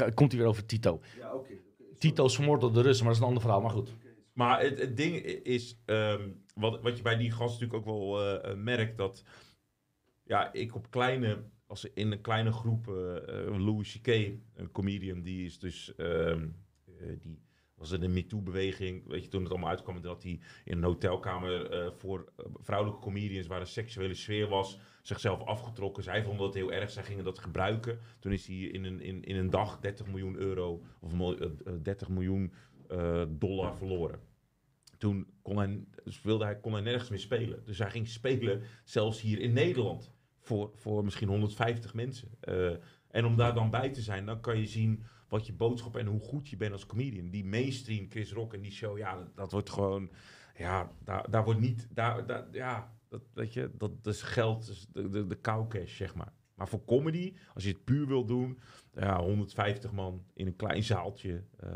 Eh, 0.06 0.14
komt 0.14 0.32
hij 0.32 0.41
weer 0.41 0.49
over 0.49 0.66
Tito. 0.66 0.99
Ja, 1.20 1.34
oké. 1.34 1.36
oké. 1.38 1.54
Tito 1.99 2.26
is 2.26 2.36
vermoord 2.36 2.62
door 2.62 2.74
de 2.74 2.82
Russen, 2.82 3.06
maar 3.06 3.14
dat 3.14 3.16
is 3.16 3.20
een 3.22 3.28
ander 3.28 3.41
verhaal. 3.41 3.62
Maar 3.62 3.72
goed. 3.72 3.94
Maar 4.34 4.62
het, 4.62 4.80
het 4.80 4.98
ding 4.98 5.16
is, 5.44 5.82
ehm, 5.86 6.22
wat, 6.56 6.82
wat 6.82 6.98
je 6.98 7.04
bij 7.04 7.18
die 7.18 7.32
gast 7.32 7.60
natuurlijk 7.60 7.88
ook 7.90 7.95
wel 7.95 8.24
eh, 8.41 8.56
merkt, 8.56 8.98
dat 8.98 9.24
ja, 10.24 10.54
ik 10.54 10.76
op 10.76 10.91
kleine, 10.91 11.38
als 11.68 11.85
in 11.94 12.11
een 12.11 12.22
kleine 12.22 12.52
groep, 12.52 12.88
eh, 12.88 13.45
eh, 13.48 13.65
Louis 13.65 13.99
C.K., 14.02 14.07
een 14.53 14.72
comedian, 14.72 15.22
die 15.22 15.45
is 15.45 15.60
dus, 15.60 15.95
ehm, 15.95 16.48
eh, 16.85 17.07
die 17.19 17.39
was 17.76 17.91
in 17.91 17.99
de 17.99 18.07
MeToo-beweging, 18.07 19.07
weet 19.07 19.23
je, 19.23 19.30
toen 19.30 19.41
het 19.41 19.52
allemaal 19.52 19.69
uitkwam, 19.69 20.02
dat 20.02 20.23
hij 20.23 20.39
in 20.64 20.77
een 20.77 20.84
hotelkamer 20.84 21.94
voor 21.98 22.31
vrouwelijke 22.61 23.02
comedians, 23.02 23.48
waar 23.48 23.60
een 23.60 23.68
seksuele 23.68 24.14
sfeer 24.14 24.48
was, 24.48 24.80
zichzelf 25.02 25.44
afgetrokken. 25.44 26.03
Zij 26.03 26.23
vonden 26.23 26.45
dat 26.45 26.53
heel 26.53 26.72
erg, 26.72 26.89
zij 26.89 27.03
gingen 27.03 27.23
dat 27.23 27.39
gebruiken. 27.39 27.99
Toen 28.19 28.31
is 28.31 28.48
hij 28.48 28.56
in 28.56 28.84
een, 28.84 29.02
in, 29.02 29.23
in 29.23 29.35
een 29.35 29.49
dag 29.49 29.80
30 29.80 30.07
miljoen 30.07 30.35
euro, 30.35 30.84
of 30.99 31.14
mil- 31.14 31.38
eh, 31.38 31.49
eh, 31.65 31.73
30 31.81 32.10
miljoen 32.10 32.53
dollar 33.30 33.76
verloren. 33.77 34.19
Toen 34.98 35.27
kon 35.41 35.57
hij, 35.57 35.84
dus 36.03 36.22
wilde 36.22 36.44
hij, 36.44 36.60
kon 36.60 36.73
hij 36.73 36.81
nergens 36.81 37.10
meer 37.10 37.19
spelen. 37.19 37.65
Dus 37.65 37.77
hij 37.77 37.91
ging 37.91 38.07
spelen, 38.07 38.61
zelfs 38.84 39.22
hier 39.22 39.39
in 39.39 39.53
Nederland, 39.53 40.16
voor, 40.48 40.72
voor 40.76 41.03
misschien 41.03 41.28
150 41.28 41.94
mensen. 41.94 42.30
Eh, 42.40 42.72
en 43.07 43.26
om 43.26 43.36
daar 43.36 43.53
dan 43.53 43.69
bij 43.69 43.90
te 43.90 44.02
zijn, 44.02 44.26
dan 44.26 44.40
kan 44.40 44.60
je 44.60 44.65
zien 44.65 45.03
wat 45.28 45.45
je 45.45 45.53
boodschap 45.53 45.95
en 45.95 46.06
hoe 46.06 46.19
goed 46.19 46.48
je 46.48 46.57
bent 46.57 46.72
als 46.72 46.86
comedian. 46.86 47.30
Die 47.30 47.45
mainstream 47.45 48.10
Chris 48.10 48.34
Rock 48.34 48.53
en 48.53 48.61
die 48.61 48.72
show, 48.72 48.98
ja, 48.98 49.15
dat, 49.15 49.36
dat 49.36 49.52
wordt 49.52 49.69
gewoon, 49.69 50.10
ja, 50.57 50.91
daar, 51.03 51.30
daar 51.30 51.44
wordt 51.44 51.60
niet, 51.60 51.88
daar, 51.91 52.26
daar, 52.26 52.48
ja, 52.52 52.94
dat, 53.10 53.22
weet 53.34 53.53
je, 53.53 53.72
dat, 53.78 53.91
is 54.03 54.22
geld, 54.22 54.88
de, 54.94 55.10
de, 55.10 55.28
de 55.28 55.41
cash, 55.41 55.98
zeg 55.98 56.15
maar. 56.15 56.34
Maar 56.53 56.68
voor 56.68 56.86
comedy, 56.86 57.34
als 57.53 57.64
je 57.64 57.69
het 57.69 57.84
puur 57.84 58.07
wil 58.07 58.26
doen, 58.26 58.60
ja, 58.94 59.22
150 59.22 59.91
man 59.91 60.26
in 60.34 60.48
een 60.48 60.56
klein 60.56 60.84
zaaltje, 60.84 61.44
eh, 61.60 61.69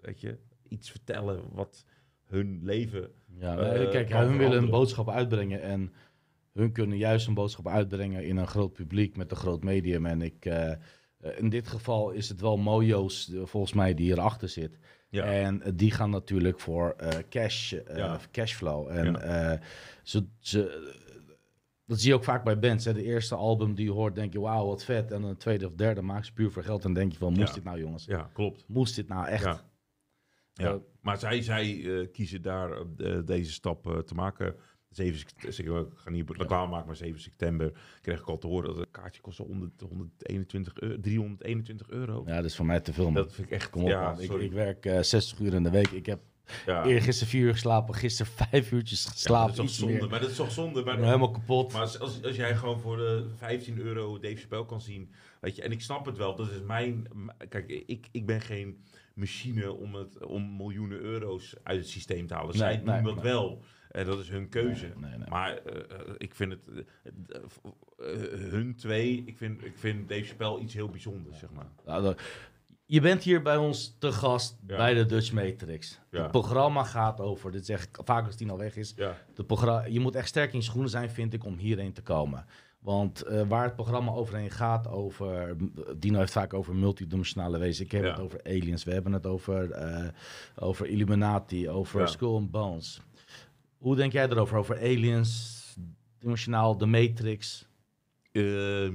weet 0.00 0.20
je, 0.20 0.38
iets 0.68 0.90
vertellen 0.90 1.42
wat 1.52 1.84
hun 2.24 2.60
leven 2.62 3.12
Ja, 3.38 3.54
kijk, 3.90 4.12
hun 4.12 4.38
willen 4.38 4.62
een 4.62 4.70
boodschap 4.70 5.08
uitbrengen. 5.08 5.62
En 5.62 5.92
hun 6.52 6.72
kunnen 6.72 6.98
juist 6.98 7.26
een 7.26 7.34
boodschap 7.34 7.68
uitbrengen 7.68 8.24
in 8.24 8.36
een 8.36 8.46
groot 8.46 8.72
publiek 8.72 9.16
met 9.16 9.30
een 9.30 9.36
groot 9.36 9.62
medium. 9.64 10.06
En 10.06 10.22
ik, 10.22 10.44
eh, 10.44 10.70
eh, 10.70 10.78
in 11.38 11.48
dit 11.48 11.68
geval 11.68 12.10
is 12.10 12.28
het 12.28 12.40
wel 12.40 12.56
Mojo's, 12.56 13.32
eh, 13.32 13.40
volgens 13.44 13.72
mij, 13.72 13.94
die 13.94 14.06
hierachter 14.06 14.48
zit. 14.48 14.78
Ja. 15.08 15.24
En 15.24 15.62
die 15.74 15.90
gaan 15.90 16.10
natuurlijk 16.10 16.60
voor 16.60 16.96
cash, 17.28 17.72
eh, 17.72 17.96
Ja. 17.96 18.20
cashflow. 18.32 18.88
En 18.88 19.12
Ja. 19.12 19.60
ze, 20.02 20.26
ze, 20.38 20.88
dat 21.86 22.00
zie 22.00 22.08
je 22.08 22.14
ook 22.14 22.24
vaak 22.24 22.44
bij 22.44 22.58
bands. 22.58 22.84
Hè. 22.84 22.92
De 22.92 23.02
eerste 23.04 23.34
album 23.34 23.74
die 23.74 23.84
je 23.84 23.90
hoort, 23.92 24.14
denk 24.14 24.32
je, 24.32 24.40
wauw, 24.40 24.66
wat 24.66 24.84
vet. 24.84 25.12
En 25.12 25.22
een 25.22 25.36
tweede 25.36 25.66
of 25.66 25.74
derde 25.74 26.02
maakt 26.02 26.26
ze 26.26 26.32
puur 26.32 26.50
voor 26.50 26.62
geld. 26.62 26.84
En 26.84 26.92
denk 26.92 27.12
je 27.12 27.18
van, 27.18 27.32
moest 27.32 27.54
dit 27.54 27.64
nou, 27.64 27.78
jongens? 27.78 28.04
Ja, 28.04 28.30
klopt. 28.32 28.64
Moest 28.68 28.96
dit 28.96 29.08
nou 29.08 29.26
echt? 29.26 29.64
Ja. 30.52 30.78
Maar 31.00 31.18
zij, 31.18 31.42
zij 31.42 32.08
kiezen 32.12 32.42
daar 32.42 32.70
deze 33.24 33.52
stap 33.52 34.02
te 34.06 34.14
maken. 34.14 34.54
7, 34.90 35.18
sep- 35.18 35.52
zeg, 35.52 35.66
ik 35.66 35.86
ga 35.94 36.10
niet 36.10 36.30
reclame 36.30 36.70
maken, 36.70 36.86
maar 36.86 36.96
7 36.96 37.20
september 37.20 37.72
kreeg 38.00 38.20
ik 38.20 38.26
al 38.26 38.38
te 38.38 38.46
horen 38.46 38.68
dat 38.68 38.78
een 38.78 38.90
kaartje 38.90 39.20
kostte 39.20 39.42
100, 39.42 39.80
121 39.80 40.80
euro, 40.80 41.00
321 41.00 41.90
euro. 41.90 42.22
Ja, 42.26 42.36
dat 42.36 42.44
is 42.44 42.56
voor 42.56 42.66
mij 42.66 42.80
te 42.80 42.92
veel, 42.92 43.04
man. 43.04 43.14
Dat 43.14 43.32
vind 43.34 43.46
ik 43.46 43.52
echt, 43.52 43.70
Kom 43.70 43.82
op, 43.82 43.88
ja. 43.88 44.16
Ik, 44.18 44.32
ik 44.32 44.52
werk 44.52 44.86
eh 44.86 45.02
60 45.02 45.38
uur 45.38 45.54
in 45.54 45.62
de 45.62 45.70
week. 45.70 45.88
Ik 45.90 46.06
heb 46.06 46.20
ja. 46.66 46.84
eergisteren 46.84 47.28
vier 47.28 47.42
uur 47.42 47.52
geslapen, 47.52 47.94
gisteren 47.94 48.32
vijf 48.32 48.72
uurtjes 48.72 49.04
Ja, 49.04 49.10
geslapen. 49.10 49.56
dat 49.56 49.64
is 49.64 49.70
toch 49.70 49.78
zonde, 49.80 50.00
meer. 50.00 50.10
maar 50.10 50.20
dat 50.20 50.30
is 50.30 50.36
toch 50.36 50.50
zonde. 50.50 50.78
Ik 50.78 50.84
Maar, 50.84 50.96
ben 50.96 51.04
helemaal 51.04 51.30
kapot. 51.30 51.72
maar 51.72 51.80
als, 51.80 51.98
als, 51.98 52.22
als 52.22 52.36
jij 52.36 52.56
gewoon 52.56 52.80
voor 52.80 52.96
de 52.96 53.26
15 53.36 53.78
euro 53.78 54.18
Dave 54.18 54.36
Chappelle 54.36 54.66
kan 54.66 54.80
zien, 54.80 55.10
weet 55.40 55.56
je, 55.56 55.62
en 55.62 55.72
ik 55.72 55.80
snap 55.80 56.06
het 56.06 56.16
wel, 56.16 56.36
dat 56.36 56.50
is 56.50 56.60
mijn, 56.66 57.06
kijk, 57.48 57.68
ik, 57.86 58.06
ik 58.10 58.26
ben 58.26 58.40
geen 58.40 58.84
machine 59.14 59.72
om, 59.72 59.94
het, 59.94 60.24
om 60.26 60.56
miljoenen 60.56 60.98
euro's 61.00 61.54
uit 61.62 61.78
het 61.78 61.88
systeem 61.88 62.26
te 62.26 62.34
halen. 62.34 62.48
Nee, 62.50 62.58
Zij 62.58 62.76
doen 62.76 62.84
nee, 62.94 63.02
dat 63.02 63.14
nee. 63.14 63.22
wel. 63.24 63.62
En 63.90 64.04
dat 64.06 64.18
is 64.18 64.28
hun 64.28 64.48
keuze. 64.48 64.86
Nee, 64.86 65.10
nee, 65.10 65.18
nee. 65.18 65.28
Maar 65.28 65.56
eh, 65.56 65.76
eh, 65.76 66.14
ik 66.18 66.34
vind 66.34 66.52
het, 66.52 66.60
eh, 66.68 67.10
eh, 67.98 68.22
eh, 68.32 68.50
hun 68.50 68.74
twee, 68.76 69.22
ik 69.26 69.36
vind, 69.38 69.64
ik 69.64 69.72
vind 69.76 70.08
Dave 70.08 70.22
Chappelle 70.24 70.60
iets 70.60 70.74
heel 70.74 70.88
bijzonders, 70.88 71.38
zeg 71.38 71.50
maar. 71.50 71.66
Nou, 71.86 72.02
dat- 72.02 72.20
je 72.86 73.00
bent 73.00 73.22
hier 73.22 73.42
bij 73.42 73.56
ons 73.56 73.96
te 73.98 74.12
gast 74.12 74.56
Ja. 74.66 74.76
bij 74.76 74.94
de 74.94 75.06
Dutch 75.06 75.32
Matrix. 75.32 76.00
Ja. 76.10 76.22
Het 76.22 76.30
programma 76.30 76.84
gaat 76.84 77.20
over, 77.20 77.50
dit 77.52 77.66
zeg 77.66 77.82
ik 77.82 77.98
vaak 78.04 78.26
als 78.26 78.36
Tino 78.36 78.56
weg 78.56 78.76
is. 78.76 78.92
Ja, 78.96 79.16
De 79.34 79.44
progra- 79.44 79.84
je 79.86 80.00
moet 80.00 80.14
echt 80.14 80.28
sterk 80.28 80.52
in 80.52 80.58
je 80.58 80.64
schoenen 80.64 80.90
zijn, 80.90 81.10
vind 81.10 81.32
ik, 81.32 81.44
om 81.44 81.58
hierheen 81.58 81.92
te 81.92 82.02
komen. 82.02 82.44
Want 82.80 83.22
eh, 83.22 83.42
waar 83.48 83.64
het 83.64 83.74
programma 83.74 84.12
overheen 84.12 84.50
gaat, 84.50 84.88
over. 84.88 85.56
Dino 85.98 86.18
heeft 86.18 86.32
vaak 86.32 86.54
over 86.54 86.74
multidimensionale 86.74 87.58
wezens. 87.58 87.80
Ik 87.80 87.92
heb 87.92 88.02
het 88.04 88.20
over 88.20 88.40
aliens. 88.44 88.84
We 88.84 88.92
hebben 88.92 89.12
het 89.12 89.26
over, 89.26 89.70
eh, 89.70 90.08
over 90.56 90.86
Illuminati, 90.86 91.68
over. 91.68 92.08
Skull 92.08 92.34
and 92.34 92.50
Bones. 92.50 93.00
Hoe 93.80 93.96
denk 93.96 94.12
jij 94.12 94.28
erover? 94.28 94.56
Over 94.58 94.76
aliens, 94.80 95.76
dimensionaal, 96.18 96.76
de 96.76 96.86
Matrix. 96.86 97.68
Ehm, 98.32 98.94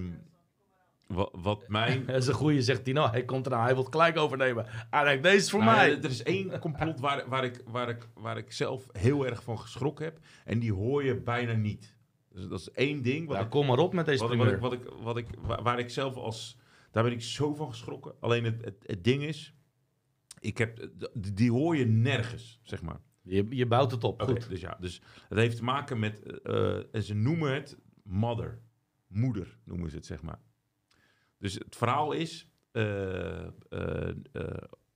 wat, 1.08 1.30
wat 1.34 1.68
mijn... 1.68 2.06
Dat 2.08 2.16
is 2.16 2.28
een 2.28 2.34
goeie, 2.34 2.62
zegt 2.62 2.84
Tino. 2.84 3.08
Hij 3.10 3.26
komt 3.26 3.46
eraan, 3.46 3.64
hij 3.64 3.74
wil 3.74 3.84
het 3.84 3.92
gelijk 3.92 4.18
overnemen. 4.18 4.66
Hij 4.68 5.04
denkt, 5.04 5.24
deze 5.24 5.36
is 5.36 5.50
voor 5.50 5.64
Nou, 5.64 5.76
mij. 5.76 5.90
ja, 5.90 5.98
Er 5.98 6.10
is 6.10 6.24
één 6.24 6.60
complot 6.60 7.00
waar, 7.00 7.30
waar, 7.30 7.44
ik, 7.44 7.62
waar, 7.68 7.90
ik, 7.90 8.08
waar 8.14 8.38
ik 8.38 8.52
zelf 8.52 8.88
heel 8.92 9.26
erg 9.26 9.44
van 9.44 9.60
geschrokken 9.60 10.06
heb. 10.06 10.20
En 10.46 10.60
die 10.60 10.74
hoor 10.74 11.04
je 11.04 11.16
bijna 11.16 11.54
niet. 11.54 11.96
Dus 12.32 12.48
dat 12.48 12.60
is 12.60 12.72
één 12.72 13.02
ding. 13.02 13.28
Wat 13.28 13.42
ik, 13.42 13.50
kom 13.50 13.66
maar 13.66 13.78
op 13.80 13.94
met 13.94 14.06
deze 14.06 14.28
wat, 14.28 14.36
wat, 14.38 14.52
ik, 14.52 14.60
wat, 14.60 14.74
ik, 14.74 14.82
wat 15.02 15.18
ik, 15.18 15.28
waar, 15.42 15.64
waar 15.64 15.80
ik 15.80 15.90
zelf 15.90 16.16
als... 16.16 16.58
Daar 16.92 17.04
ben 17.04 17.12
ik 17.12 17.22
zo 17.22 17.54
van 17.54 17.70
geschrokken. 17.70 18.14
Alleen 18.20 18.44
het, 18.44 18.66
het, 18.66 18.76
het 18.86 19.04
ding 19.04 19.24
is... 19.24 19.54
Ik 20.40 20.58
heb, 20.58 20.88
die 21.14 21.52
hoor 21.52 21.76
je 21.78 21.86
nergens, 21.86 22.60
zeg 22.64 22.82
maar. 22.82 23.00
Je, 23.26 23.46
je 23.50 23.66
bouwt 23.66 23.92
het 23.92 24.04
op, 24.04 24.22
goed. 24.22 24.50
dus 24.50 24.62
ja, 24.62 24.78
dus 24.80 25.02
het 25.30 25.38
heeft 25.38 25.58
te 25.58 25.64
maken 25.64 26.00
met, 26.00 26.42
eh, 26.42 26.78
en 26.92 27.04
ze 27.04 27.14
noemen 27.14 27.54
het 27.54 27.78
mother, 28.04 28.60
moeder 29.08 29.58
noemen 29.64 29.90
ze 29.90 29.96
het, 29.96 30.06
zeg 30.06 30.22
maar. 30.22 30.40
Dus 31.38 31.54
het 31.54 31.76
verhaal 31.76 32.12
is, 32.12 32.48
eh, 32.72 33.44
eh, 33.44 33.48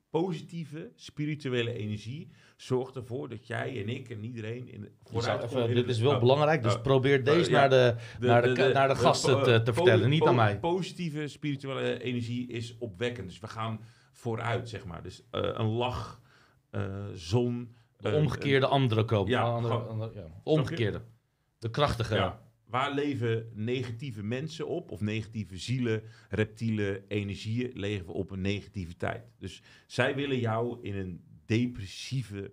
positieve 0.09 0.91
spirituele 0.95 1.73
energie 1.73 2.31
zorgt 2.57 2.95
ervoor 2.95 3.29
dat 3.29 3.47
jij 3.47 3.81
en 3.81 3.89
ik 3.89 4.09
en 4.09 4.23
iedereen 4.23 4.67
in 4.67 4.89
vooruit 5.03 5.43
even- 5.43 5.73
dit 5.75 5.87
is 5.87 5.99
wel 5.99 6.13
oh, 6.13 6.19
belangrijk, 6.19 6.63
dus 6.63 6.75
oh, 6.75 6.81
probeer 6.81 7.23
deze 7.23 7.51
naar 7.51 7.69
de, 7.69 7.95
naar 8.19 8.41
de, 8.41 8.71
naar 8.73 8.87
de 8.87 8.95
gasten 8.95 9.43
te, 9.43 9.61
te 9.61 9.73
vertellen, 9.73 10.09
niet 10.09 10.25
aan 10.25 10.35
mij. 10.35 10.59
Positieve 10.59 11.27
spirituele 11.27 12.01
energie 12.01 12.47
is 12.47 12.77
opwekkend. 12.77 13.27
Dus 13.27 13.39
we 13.39 13.47
gaan 13.47 13.79
vooruit, 14.11 14.69
zeg 14.69 14.85
maar. 14.85 15.03
Dus 15.03 15.23
een 15.31 15.67
lach, 15.67 16.21
zon. 17.13 17.77
De 17.99 18.11
omgekeerde 18.11 18.65
andere 18.67 19.05
koop. 19.05 19.27
ja, 19.27 19.41
andere, 19.41 19.73
gewoon- 19.73 19.87
andere- 19.89 20.13
ja. 20.13 20.21
De 20.23 20.31
omgekeerde. 20.43 21.01
De 21.59 21.69
krachtige. 21.69 22.15
Ja. 22.15 22.41
Waar 22.65 22.93
leven 22.93 23.49
negatieve 23.53 24.23
mensen 24.23 24.67
op? 24.67 24.91
Of 24.91 25.01
negatieve 25.01 25.57
zielen, 25.57 26.03
reptielen, 26.29 27.03
energieën 27.07 27.71
leven 27.73 28.05
we 28.05 28.11
op 28.11 28.31
een 28.31 28.41
negativiteit. 28.41 29.23
Dus 29.37 29.61
zij 29.87 30.15
willen 30.15 30.39
jou 30.39 30.77
in 30.81 30.95
een 30.95 31.23
depressieve 31.45 32.51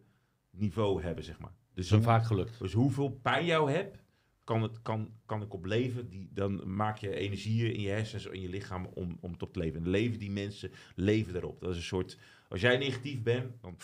niveau 0.51 1.03
hebben, 1.03 1.25
zeg 1.25 1.39
maar. 1.39 1.53
Dus, 1.75 1.89
Dat 1.89 1.99
hoe- 1.99 2.09
vaak 2.09 2.25
gelukt. 2.25 2.59
dus 2.59 2.73
hoeveel 2.73 3.11
pijn 3.23 3.45
jou 3.45 3.71
hebt, 3.71 3.99
kan, 4.45 4.63
het, 4.63 4.83
kan, 4.83 5.11
kan 5.27 5.43
ik 5.43 5.53
op 5.55 5.65
leven. 5.65 6.09
Die, 6.09 6.29
dan 6.33 6.75
maak 6.77 6.99
je 6.99 7.15
energieën 7.17 7.75
in 7.75 7.81
je 7.81 7.89
hersens, 7.89 8.27
in 8.27 8.41
je 8.41 8.49
lichaam 8.49 8.87
om, 8.95 9.19
om 9.21 9.33
het 9.33 9.43
op 9.43 9.53
te 9.53 9.59
leven. 9.59 9.85
En 9.85 9.89
leven 9.91 10.19
die 10.19 10.31
mensen 10.31 10.71
leven 10.95 11.33
daarop. 11.33 11.61
Dat 11.61 11.71
is 11.71 11.77
een 11.77 11.83
soort, 11.83 12.19
als 12.49 12.61
jij 12.61 12.77
negatief 12.77 13.23
bent, 13.23 13.53
dan 13.63 13.77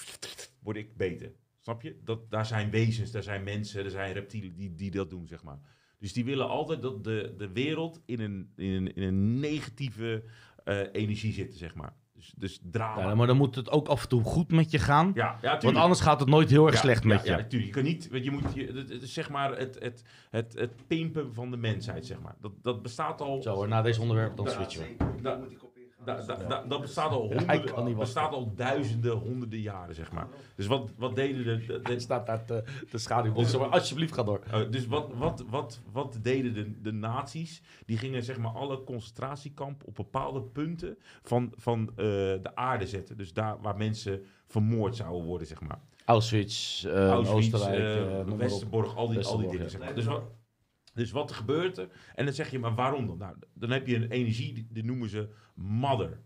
word 0.63 0.77
ik 0.77 0.97
beter. 0.97 1.33
Snap 1.63 1.83
je? 1.83 1.97
Dat, 2.05 2.31
daar 2.31 2.47
zijn 2.47 2.71
wezens, 2.71 3.11
daar 3.11 3.23
zijn 3.23 3.43
mensen, 3.43 3.85
er 3.85 3.91
zijn 3.91 4.13
reptielen 4.13 4.55
die, 4.55 4.75
die 4.75 4.91
dat 4.91 5.11
doen, 5.11 5.27
zeg 5.27 5.43
maar. 5.43 5.59
Dus 5.99 6.13
die 6.13 6.25
willen 6.25 6.49
altijd 6.49 6.83
dat 6.83 7.05
de, 7.05 7.35
de 7.39 7.53
wereld 7.53 8.01
in 8.07 8.21
een, 8.21 8.53
in 8.57 8.71
een, 8.73 8.95
in 8.95 9.03
een 9.03 9.41
negatieve 9.41 10.23
eh, 10.65 10.81
energie 10.93 11.33
zit, 11.33 11.55
zeg 11.57 11.75
maar. 11.75 11.95
Dus, 12.15 12.35
dus 12.37 12.61
drama. 12.71 13.01
Ja, 13.09 13.15
maar 13.15 13.27
dan 13.27 13.37
moet 13.37 13.55
het 13.55 13.71
ook 13.71 13.89
af 13.89 14.03
en 14.03 14.09
toe 14.09 14.23
goed 14.25 14.51
met 14.51 14.71
je 14.71 14.79
gaan. 14.79 15.11
Ja, 15.15 15.39
ja, 15.43 15.59
want 15.61 15.77
anders 15.77 16.01
gaat 16.01 16.21
het 16.21 16.29
nooit 16.29 16.51
heel 16.51 16.67
erg 16.67 16.75
Ja, 16.75 16.81
slecht 16.81 17.03
ja, 17.03 17.09
met 17.09 17.25
Ja, 17.25 17.37
je. 17.37 17.43
natuurlijk. 17.43 17.75
Je 17.75 17.83
kan 17.83 17.91
niet, 17.91 18.09
want 18.11 18.25
je 18.25 18.31
moet, 18.31 18.55
je, 18.55 18.67
het, 18.67 18.89
het 18.89 19.03
is 19.03 19.13
zeg 19.13 19.31
maar 19.31 19.59
het, 19.59 19.79
het, 19.81 20.03
het, 20.31 20.53
het 20.55 20.87
pimpen 20.87 21.35
van 21.35 21.51
de 21.51 21.57
mensheid, 21.57 22.07
zeg 22.07 22.21
maar. 22.21 22.35
Dat, 22.41 22.53
dat 22.63 22.83
bestaat 22.83 23.21
al. 23.21 23.43
Zo 23.43 23.55
hoor, 23.55 23.69
na 23.69 23.83
deze 23.83 24.01
onderwerp 24.01 24.37
dan 24.37 24.45
Ja, 24.47 24.53
switchen 24.53 24.83
we. 24.99 25.37
moet 25.41 25.51
ik 25.53 25.63
op. 25.65 25.72
Da, 26.05 26.17
Dus 26.17 26.27
da, 26.27 26.35
dat- 26.37 26.49
da- 26.49 26.63
dat 26.69 26.81
bestaat 26.81 27.11
al 27.11 27.21
honderden, 27.33 27.97
bestaat 27.97 28.33
al 28.33 28.53
duizenden, 28.55 29.13
honderden 29.13 29.61
jaren, 29.61 29.95
zeg 29.95 30.13
maar. 30.13 30.27
Dus 30.57 30.67
wat, 30.67 30.91
wat 30.97 31.17
deden 31.17 31.45
de, 31.45 31.67
de- 31.67 31.81
de- 31.83 31.93
Er 31.93 32.01
staat 32.01 32.27
daar 32.27 32.47
de, 32.47 32.65
de 32.91 32.99
schaduwbox. 32.99 33.57
Maar 33.59 33.69
alsjeblieft, 33.69 34.15
ga 34.15 34.23
door. 34.23 34.41
Uh, 34.55 34.71
dus 34.71 34.87
wat, 34.87 35.11
wat, 35.15 35.45
wat, 35.51 35.81
wat 35.93 36.19
deden 36.23 36.55
de, 36.55 36.81
de 36.81 36.93
nazi's? 36.93 37.63
Die 37.87 37.99
gingen 37.99 38.23
zeg 38.23 38.39
maar 38.39 38.53
alle 38.53 38.85
concentratiekampen 38.85 39.87
op 39.87 39.95
bepaalde 39.95 40.41
punten 40.43 40.99
van, 41.23 41.53
van 41.57 41.81
uh, 41.91 41.95
de 41.97 42.51
aarde 42.55 42.87
zetten. 42.87 43.17
Dus 43.17 43.33
daar 43.33 43.61
waar 43.61 43.77
mensen 43.77 44.25
vermoord 44.47 44.97
zouden 44.97 45.25
worden, 45.27 45.47
zeg 45.47 45.61
maar. 45.61 45.79
Auschwitz, 46.05 46.85
eh, 46.85 47.09
Auschwitz, 47.09 47.55
Oostenrijk, 47.55 47.79
uh, 47.81 48.21
eh. 48.21 48.27
Westerbork, 48.37 48.93
al 48.97 49.09
die, 49.09 49.25
al 49.27 49.37
die 49.39 49.49
dingen. 49.51 49.63
ja. 49.63 49.69
Zeg 49.71 49.81
maar. 49.81 49.95
dus, 49.95 50.05
wat, 50.05 50.23
dus 50.95 51.11
wat 51.11 51.33
gebeurt 51.33 51.79
er? 51.79 51.89
En 52.15 52.25
dan 52.25 52.35
zeg 52.35 52.51
je, 52.51 52.59
maar 52.59 52.75
waarom 52.75 53.07
dan? 53.07 53.19
Nou, 53.19 53.37
dan 53.55 53.71
heb 53.71 53.87
je 53.87 53.97
een 53.97 54.11
energie, 54.11 54.67
die, 54.71 54.85
noemen 54.85 55.09
ze 55.09 55.29
mother. 55.55 56.21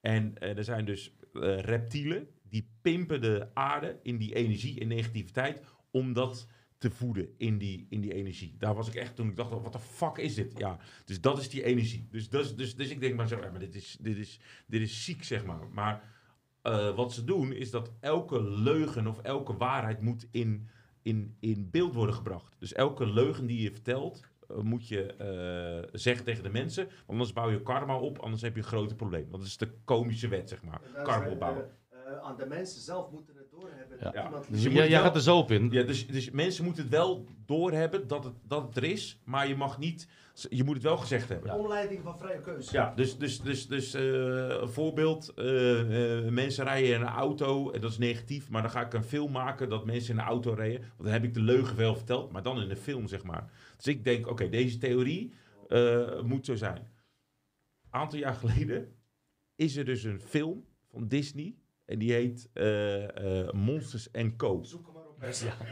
En 0.00 0.34
uh, 0.42 0.56
er 0.56 0.64
zijn 0.64 0.84
dus 0.84 1.16
uh, 1.32 1.58
reptielen, 1.58 2.28
die 2.42 2.68
pimpen 2.82 3.20
de 3.20 3.48
aarde 3.54 3.98
in 4.02 4.16
die 4.16 4.34
energie, 4.34 4.80
in 4.80 4.88
negativiteit, 4.88 5.62
om 5.90 6.12
dat 6.12 6.48
te 6.78 6.90
voeden 6.90 7.34
in 7.36 7.58
die, 7.58 7.86
in 7.90 8.00
die 8.00 8.14
energie. 8.14 8.54
Daar 8.58 8.74
was 8.74 8.88
ik 8.88 8.94
echt 8.94 9.16
toen 9.16 9.28
ik 9.28 9.36
dacht, 9.36 9.50
wat 9.50 9.72
de 9.72 9.78
fuck 9.78 10.16
is 10.16 10.34
dit? 10.34 10.58
Ja, 10.58 10.78
dus 11.04 11.20
dat 11.20 11.38
is 11.38 11.48
die 11.48 11.62
energie. 11.62 12.06
Dus, 12.10 12.28
dus, 12.28 12.56
dus, 12.56 12.76
dus 12.76 12.90
ik 12.90 13.00
denk 13.00 13.16
maar 13.16 13.28
zo, 13.28 13.38
maar 13.38 13.58
dit 13.58 13.74
is, 13.74 13.96
dit 14.00 14.16
is, 14.16 14.40
dit 14.66 14.80
is 14.80 15.04
ziek, 15.04 15.24
zeg 15.24 15.44
maar. 15.44 15.68
Maar 15.72 16.02
uh, 16.62 16.94
wat 16.94 17.12
ze 17.12 17.24
doen, 17.24 17.52
is 17.52 17.70
dat 17.70 17.92
elke 18.00 18.42
leugen 18.42 19.06
of 19.06 19.18
elke 19.18 19.56
waarheid 19.56 20.00
moet 20.00 20.26
in, 20.30 20.68
in, 21.08 21.36
in 21.40 21.68
beeld 21.70 21.94
worden 21.94 22.14
gebracht. 22.14 22.56
Dus 22.58 22.72
elke 22.72 23.06
leugen 23.06 23.46
die 23.46 23.62
je 23.62 23.70
vertelt, 23.70 24.24
uh, 24.50 24.56
moet 24.58 24.88
je 24.88 25.14
uh, 25.84 25.88
zeggen 25.92 26.24
tegen 26.24 26.42
de 26.42 26.50
mensen. 26.50 26.84
Want 26.84 27.08
anders 27.08 27.32
bouw 27.32 27.50
je 27.50 27.62
karma 27.62 27.98
op, 27.98 28.18
anders 28.18 28.42
heb 28.42 28.54
je 28.54 28.60
een 28.60 28.66
groot 28.66 28.96
probleem. 28.96 29.30
Dat 29.30 29.42
is 29.42 29.56
de 29.56 29.70
komische 29.84 30.28
wet, 30.28 30.48
zeg 30.48 30.62
maar. 30.62 30.80
Karma 31.02 31.30
opbouwen. 31.30 31.70
Uh, 31.92 32.18
aan 32.18 32.36
de 32.36 32.46
mensen 32.46 32.80
zelf 32.80 33.10
moeten. 33.10 33.37
Ja. 34.00 34.10
Ja. 34.14 34.30
Dus 34.48 34.62
je 34.62 34.70
jij 34.70 34.70
moet 34.70 34.80
jij 34.80 34.90
wel- 34.90 35.00
gaat 35.02 35.14
er 35.14 35.20
zo 35.22 35.38
op 35.38 35.50
in. 35.50 35.68
Ja, 35.70 35.82
dus, 35.82 36.06
dus 36.06 36.30
mensen 36.30 36.64
moeten 36.64 36.82
het 36.82 36.92
wel 36.92 37.24
doorhebben 37.46 38.08
dat 38.08 38.24
het, 38.24 38.34
dat 38.46 38.62
het 38.62 38.76
er 38.76 38.84
is, 38.84 39.20
maar 39.24 39.48
je 39.48 39.56
mag 39.56 39.78
niet, 39.78 40.08
je 40.50 40.64
moet 40.64 40.74
het 40.74 40.82
wel 40.82 40.96
gezegd 40.96 41.28
hebben. 41.28 41.52
Omleiding 41.54 42.02
van 42.02 42.18
vrije 42.18 42.40
keuze. 42.40 42.72
Ja, 42.72 42.92
dus, 42.94 43.18
dus, 43.18 43.40
dus, 43.40 43.66
dus 43.66 43.94
eh, 43.94 44.02
een 44.60 44.68
voorbeeld. 44.68 45.32
eh, 45.34 46.16
eh, 46.26 46.32
mensen 46.32 46.64
rijden 46.64 46.94
in 46.94 47.00
een 47.00 47.06
auto, 47.06 47.70
en 47.70 47.80
dat 47.80 47.90
is 47.90 47.98
negatief, 47.98 48.48
maar 48.50 48.62
dan 48.62 48.70
ga 48.70 48.80
ik 48.86 48.92
een 48.94 49.02
film 49.04 49.32
maken 49.32 49.68
dat 49.68 49.84
mensen 49.86 50.14
in 50.14 50.20
een 50.20 50.26
auto 50.26 50.52
rijden. 50.52 50.80
Want 50.80 51.02
dan 51.02 51.12
heb 51.12 51.24
ik 51.24 51.34
de 51.34 51.40
leugen 51.42 51.76
wel 51.76 51.94
verteld, 51.94 52.32
maar 52.32 52.42
dan 52.42 52.60
in 52.62 52.70
een 52.70 52.76
film, 52.76 53.08
zeg 53.08 53.22
maar. 53.22 53.50
Dus 53.76 53.86
ik 53.86 54.04
denk, 54.04 54.26
oké, 54.26 54.48
deze 54.48 54.78
theorie 54.78 55.32
eh, 55.68 56.20
moet 56.22 56.46
zo 56.46 56.54
zijn. 56.56 56.76
Een 56.76 58.00
aantal 58.00 58.18
jaar 58.18 58.34
geleden 58.34 58.94
is 59.56 59.76
er 59.76 59.84
dus 59.84 60.02
een 60.04 60.20
film 60.20 60.64
van 60.90 61.08
Disney. 61.08 61.54
En 61.88 61.98
die 61.98 62.12
heet 62.12 62.50
eh, 62.52 63.40
eh, 63.42 63.52
Monsters 63.52 64.08
Co. 64.36 64.62
Zoek 64.62 64.86
hem 64.86 64.94
maar 64.94 65.06
op. 65.06 65.22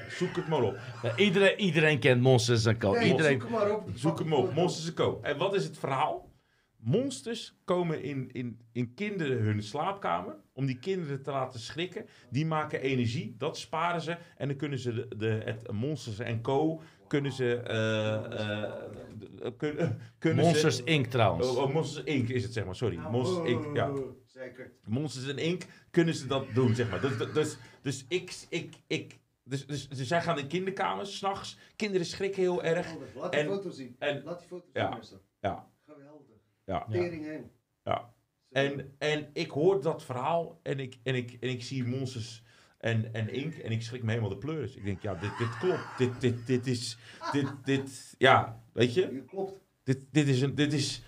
Zoek 0.09 0.37
het 0.37 0.49
maar 0.49 0.63
op. 0.63 0.77
Ja, 1.03 1.17
iedereen, 1.17 1.61
iedereen 1.61 1.99
kent 1.99 2.21
Monsters 2.23 2.65
en 2.65 2.79
Co. 2.79 2.93
Nee, 2.93 3.11
iedereen, 3.11 3.41
Zoek 3.41 3.43
hem 3.43 3.59
maar 3.59 3.77
op. 3.77 3.89
Zoek 3.95 4.19
hem 4.19 4.33
op, 4.33 4.55
Monsters 4.55 4.95
Co. 4.95 5.19
En 5.23 5.39
wat 5.39 5.55
is 5.55 5.65
het 5.65 5.79
verhaal? 5.79 6.33
Monsters 6.77 7.59
komen 7.65 8.03
in, 8.03 8.31
in, 8.33 8.61
in 8.73 8.95
kinderen 8.95 9.39
hun 9.39 9.63
slaapkamer 9.63 10.37
om 10.53 10.67
die 10.67 10.79
kinderen 10.79 11.23
te 11.23 11.31
laten 11.31 11.61
schrikken. 11.61 12.07
Die 12.31 12.47
maken 12.47 12.81
energie, 12.81 13.35
dat 13.39 13.59
sparen 13.59 14.01
ze. 14.01 14.17
En 14.37 14.49
dan 14.49 14.57
kunnen 14.57 14.79
ze 14.79 14.93
de, 14.95 15.17
de, 15.17 15.41
het 15.45 15.73
Monsters 15.73 16.41
Co. 16.43 16.83
kunnen 17.09 17.33
ze... 17.33 17.55
eh, 17.57 18.15
eh, 18.15 18.73
de- 19.19 19.55
kunnen, 19.57 20.01
kunnen 20.19 20.45
Monsters 20.45 20.77
ze, 20.77 20.85
Inc. 20.85 21.07
trouwens. 21.07 21.49
Oh, 21.49 21.63
oh, 21.63 21.73
Monsters 21.75 22.05
Inc. 22.05 22.29
is 22.29 22.43
het, 22.43 22.53
zeg 22.53 22.65
maar. 22.65 22.77
Sorry. 22.77 22.97
Nou, 22.97 23.11
Monsters 23.13 23.49
Inc. 23.49 23.77
Ja. 23.77 23.91
Zeker. 24.37 24.73
Monsters 24.85 25.27
en 25.29 25.39
Inc. 25.39 25.63
kunnen 25.91 26.15
ze 26.15 26.27
dat 26.27 26.55
doen, 26.55 26.75
zeg 26.75 26.91
maar. 26.91 27.01
Dus, 27.01 27.17
dus, 27.33 27.57
dus 27.83 28.05
ik... 28.09 28.35
ik, 28.49 28.75
ik 28.87 29.19
dus, 29.45 29.67
dus, 29.67 29.89
dus 29.89 30.07
zij 30.09 30.23
gaan 30.23 30.39
in 30.39 30.47
kinderkamers, 30.47 31.17
s'nachts. 31.17 31.59
Kinderen 31.77 32.07
schrikken 32.07 32.43
heel 32.43 32.63
erg. 32.65 32.87
Geweldig. 32.89 33.15
Laat 33.15 33.33
die 33.33 33.41
En- 33.41 33.47
foto 33.47 33.71
zien. 33.71 33.97
en- 33.99 34.23
Laat 34.25 34.39
die 34.39 34.49
foto 34.49 34.67
Ja. 34.73 35.03
zien. 35.03 35.19
Ja, 35.41 35.69
Geweldig. 35.87 36.37
ja. 36.65 36.87
Tering 36.91 37.25
heen. 37.25 37.51
Ja. 37.85 38.15
En, 38.51 38.95
en 38.99 39.29
ik 39.33 39.51
hoor 39.51 39.83
dat 39.83 40.05
verhaal 40.05 40.61
en 40.63 40.79
ik, 40.81 40.97
en 41.03 41.15
ik, 41.15 41.37
en 41.41 41.49
ik 41.49 41.63
zie 41.63 41.85
monsters 41.85 42.43
en, 42.79 43.15
en 43.15 43.29
ink 43.33 43.55
en 43.55 43.71
ik 43.71 43.83
schrik 43.83 44.03
me 44.03 44.09
helemaal 44.09 44.31
de 44.31 44.37
pleuris. 44.39 44.75
Ik 44.77 44.85
denk, 44.85 45.03
ja, 45.03 45.15
dit, 45.15 45.39
dit 45.39 45.59
klopt. 45.59 45.99
Dit, 45.99 46.21
dit, 46.21 46.47
dit 46.47 46.67
is, 46.67 46.97
dit, 47.33 47.53
dit, 47.65 48.15
ja, 48.19 48.63
weet 48.73 48.95
je, 48.95 49.01
Je 49.13 49.25
klopt. 49.25 49.61
dit, 49.83 49.99
dit 50.11 50.29
is 50.29 50.41
een, 50.41 50.55
dit 50.55 50.73
is, 50.73 51.03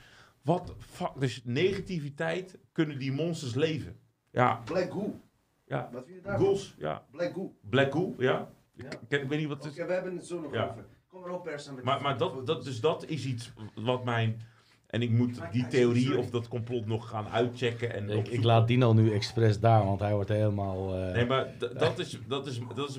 wat, 0.49 0.75
fuck, 0.79 1.11
dus 1.19 1.43
negativiteit 1.45 2.59
kunnen 2.73 2.99
die 2.99 3.13
monsters 3.13 3.55
leven. 3.55 3.97
Ja, 4.31 4.61
Black 4.65 4.91
Goo. 4.93 5.21
ja, 5.67 5.89
Wat 5.93 6.05
vind 6.05 6.17
je 6.17 6.23
daarvan? 6.23 6.41
ghouls, 6.45 6.75
ja, 6.79 7.05
Black 7.11 7.33
Goo. 7.35 7.57
black 7.71 7.91
ghoul, 7.91 8.15
ja. 8.19 8.49
Ja. 8.75 8.89
Ik, 9.09 9.29
weet 9.29 9.39
niet 9.39 9.49
wat 9.49 9.65
het 9.65 9.73
is. 9.79 9.87
we 9.87 9.93
hebben 9.93 10.17
het 10.17 10.27
zo 10.27 10.41
nog 10.41 10.53
Ja. 10.55 10.69
over. 10.71 10.85
Kom 11.09 11.21
maar 11.21 11.31
op, 11.31 11.43
Persa. 11.45 11.73
met 11.73 11.85
Maar, 11.85 12.03
maar 12.03 12.19
dat, 12.19 12.47
dat, 12.47 12.65
dus 12.65 12.81
dat 12.81 13.05
is 13.07 13.27
iets 13.27 13.53
wat 13.75 14.05
mijn, 14.05 14.41
en 14.87 15.03
ik 15.03 15.11
moet 15.11 15.41
die 15.53 15.67
theorie 15.67 16.19
of 16.19 16.31
dat 16.31 16.49
complot 16.49 16.87
nog 16.87 17.09
gaan 17.09 17.29
uitchecken. 17.29 17.93
En 17.93 18.11
Ik, 18.11 18.43
laat 18.45 18.69
Dino 18.69 18.93
nu 18.93 19.13
expres 19.13 19.61
daar, 19.61 19.85
want 19.85 20.01
hij 20.01 20.15
wordt 20.15 20.29
helemaal... 20.29 20.95
eh, 20.95 21.13
Nee, 21.13 21.27
maar 21.27 21.55
dat 21.59 21.99
is, 21.99 22.19
dat 22.27 22.47
is, 22.47 22.61
dat 22.75 22.89
is 22.89 22.99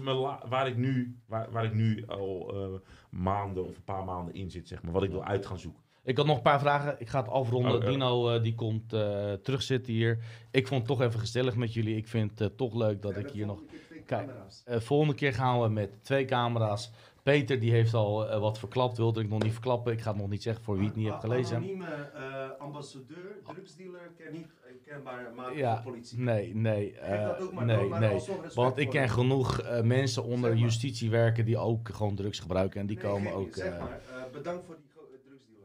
waar, 0.50 0.68
ik 0.68 0.78
nu, 0.78 1.18
waar, 1.26 1.52
waar 1.52 1.66
ik 1.66 1.74
nu 1.74 2.04
al 2.08 2.54
eh, 2.54 2.80
maanden 3.20 3.66
of 3.68 3.76
een 3.76 3.84
paar 3.84 4.04
maanden 4.04 4.34
in 4.34 4.52
zit, 4.52 4.68
zeg 4.68 4.82
maar. 4.84 4.92
Wat 4.92 5.04
ik 5.04 5.12
wil 5.12 5.24
uit 5.24 5.46
gaan 5.46 5.60
zoeken. 5.60 5.82
Ik 6.10 6.18
had 6.18 6.26
nog 6.26 6.36
een 6.38 6.42
paar 6.42 6.60
vragen. 6.60 6.96
Ik 7.00 7.08
ga 7.10 7.20
het 7.20 7.30
afronden. 7.30 7.76
Oh, 7.76 7.84
ja. 7.84 7.90
Dino 7.90 8.30
eh, 8.30 8.44
die 8.44 8.56
komt 8.56 8.94
eh 8.94 9.34
terugzitten 9.34 9.94
hier. 9.94 10.20
Ik 10.52 10.68
vond 10.68 10.80
het 10.88 10.98
toch 10.98 11.08
even 11.08 11.20
gezellig 11.20 11.56
met 11.56 11.74
jullie. 11.74 11.96
Ik 11.96 12.08
vind 12.08 12.32
het 12.32 12.42
eh, 12.42 12.58
toch 12.58 12.74
leuk 12.76 13.02
dat 13.02 13.18
ik 13.18 13.30
hier 13.30 13.46
nog... 13.46 13.60
Kijk. 14.06 14.30
Eh, 14.66 14.80
volgende 14.80 15.14
keer 15.14 15.34
gaan 15.34 15.62
we 15.62 15.70
met 15.70 15.90
twee 16.04 16.26
camera's. 16.26 16.92
Peter 17.24 17.60
die 17.60 17.72
heeft 17.72 17.94
al 17.94 18.40
wat 18.40 18.60
verklapt. 18.60 18.98
Wilde 18.98 19.22
ik 19.22 19.30
nog 19.30 19.44
niet 19.44 19.52
verklappen. 19.52 19.94
Ik 19.94 20.02
ga 20.02 20.10
het 20.12 20.20
nog 20.20 20.30
niet 20.30 20.44
zeggen 20.44 20.64
voor 20.64 20.78
wie 20.78 20.86
het 20.88 20.96
niet 20.96 21.06
heeft 21.06 21.18
A- 21.18 21.20
gelezen. 21.20 21.56
Anonieme 21.56 21.86
eh, 21.86 22.50
ambassadeur, 22.60 23.40
drugsdealer, 23.54 24.12
kan 24.18 24.34
niet 24.34 24.48
kenbaar 24.86 25.32
maken 25.36 25.58
Ja, 25.58 25.82
voor 25.82 25.92
politie. 25.92 26.20
Nee, 26.20 26.56
nee, 26.56 26.94
Geef 27.00 27.22
dat 27.22 27.42
ook 27.42 27.54
maar 27.54 27.66
nee, 27.66 27.78
door, 27.78 27.90
maar 27.90 28.00
nee. 28.00 28.20
Want 28.56 28.78
ik 28.78 28.90
ken 28.90 29.02
hem. 29.02 29.10
genoeg 29.10 29.60
eh, 29.62 29.82
mensen 29.82 30.24
onder 30.24 30.40
Zeg 30.50 30.60
maar. 30.60 30.68
justitie 30.68 31.10
werken 31.10 31.46
die 31.46 31.58
ook 31.58 31.90
gewoon 31.90 32.16
drugs 32.16 32.40
gebruiken. 32.40 32.80
En 32.80 32.86
die 32.88 32.98
Nee, 32.98 33.06
komen 33.06 33.32
geen- 33.32 33.42
ook... 33.42 33.54
Zeg 33.54 33.74
eh, 33.74 33.80
maar, 33.80 33.90
eh, 34.10 34.32
bedankt 34.34 34.66
voor 34.66 34.76
die. 34.76 34.88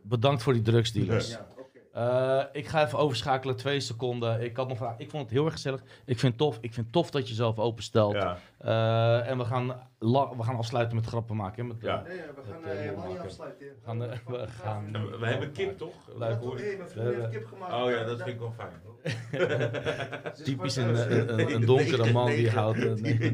Bedankt 0.05 0.43
voor 0.43 0.53
die 0.53 0.63
drugsdealers. 0.63 1.31
Ja. 1.31 1.47
Eh, 1.93 2.43
ik 2.53 2.67
ga 2.69 2.85
even 2.85 2.99
overschakelen, 2.99 3.57
twee 3.57 3.81
seconden. 3.81 4.43
Ik 4.43 4.57
had 4.57 4.69
nog 4.69 4.77
vragen. 4.77 4.99
Ik 5.01 5.11
vond 5.11 5.23
het 5.23 5.33
heel 5.33 5.45
erg 5.45 5.53
gezellig. 5.55 5.81
Ik 6.05 6.19
vind 6.19 6.33
het 6.33 6.37
tof. 6.37 6.57
Ik 6.61 6.73
vind 6.75 6.87
het 6.87 6.93
tof 6.93 7.11
dat 7.11 7.23
je 7.23 7.29
jezelf 7.29 7.59
openstelt. 7.59 8.15
Ja. 8.15 8.39
Eh, 8.59 9.31
en 9.31 9.39
we 9.39 9.45
gaan, 9.45 9.67
we 9.99 10.43
gaan 10.43 10.57
afsluiten 10.57 10.97
met 10.97 11.07
grappen 11.07 11.37
maken. 11.37 11.63
hè, 11.67 11.73
Met, 11.73 11.83
Ja. 11.83 11.99
eh, 11.99 12.09
Nee, 12.09 12.17
we 12.17 12.43
gaan 12.51 12.63
Het, 12.63 12.79
helemaal 12.79 13.05
niet 13.05 13.13
maken. 13.15 13.25
afsluiten. 13.31 13.67
We 13.67 13.75
gaan, 13.85 13.99
we 13.99 14.47
gaan- 14.63 14.89
En 14.93 15.11
we, 15.11 15.19
we 15.19 15.27
hebben 15.27 15.53
kip, 15.53 15.79
toch? 15.79 15.95
Leuk. 16.19 16.19
Mijn 16.45 16.89
vriend 16.89 17.15
heeft 17.17 17.29
kip 17.31 17.47
gemaakt. 17.47 17.73
Oh 17.73 17.91
ja, 17.91 18.05
dat 18.05 18.17
vind 18.23 18.29
ik 18.29 18.39
wel 18.39 18.55
fijn. 18.57 18.73
Typisch 20.45 20.77
een, 20.77 21.55
een, 21.55 21.65
donkere 21.67 22.13
man 22.13 22.27
die 22.27 22.51
houdt 22.51 23.03
die, 23.05 23.33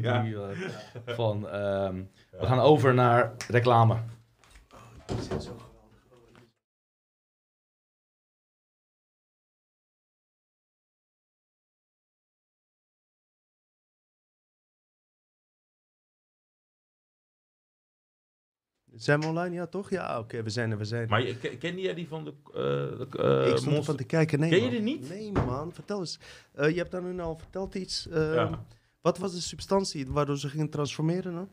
van. 1.05 1.49
ehm, 1.49 2.03
We 2.31 2.45
gaan 2.45 2.59
over 2.59 2.93
naar 2.93 3.31
reclame. 3.47 3.95
Die 5.05 5.21
zijn 5.21 5.41
zo 5.41 5.51
geweldig. 5.51 5.65
Oh, 5.65 5.70
Zijn 19.01 19.19
we 19.19 19.27
online? 19.27 19.55
Ja, 19.55 19.65
toch? 19.67 19.89
Ja, 19.89 20.19
oké, 20.19 20.43
we 20.43 20.49
zijn 20.49 20.71
er, 20.71 20.77
we 20.77 20.85
zijn 20.85 21.01
er. 21.01 21.09
Maar 21.09 21.25
je, 21.27 21.35
ke- 21.37 21.57
kende 21.57 21.81
jij 21.81 21.93
die 21.93 22.07
van 22.07 22.23
de... 22.23 22.33
de 22.53 23.07
eh, 23.17 23.39
ik 23.39 23.45
stond 23.47 23.51
monster- 23.51 23.75
ervan 23.77 23.95
te 23.95 24.03
kijken. 24.03 24.39
Nee, 24.39 24.49
Ken 24.49 24.63
je 24.63 24.69
die 24.69 24.79
niet? 24.81 25.09
Nee, 25.09 25.31
man. 25.31 25.73
Vertel 25.73 25.99
eens. 25.99 26.19
Eh, 26.53 26.69
je 26.69 26.77
hebt 26.77 26.91
dan 26.91 27.15
nu 27.15 27.21
al 27.21 27.37
verteld 27.37 27.75
iets. 27.75 28.07
eh, 28.07 28.33
Ja. 28.33 28.63
Wat 29.01 29.17
was 29.17 29.33
de 29.33 29.41
substantie 29.41 30.07
waardoor 30.07 30.37
ze 30.37 30.49
gingen 30.49 30.69
transformeren 30.69 31.33
dan? 31.33 31.49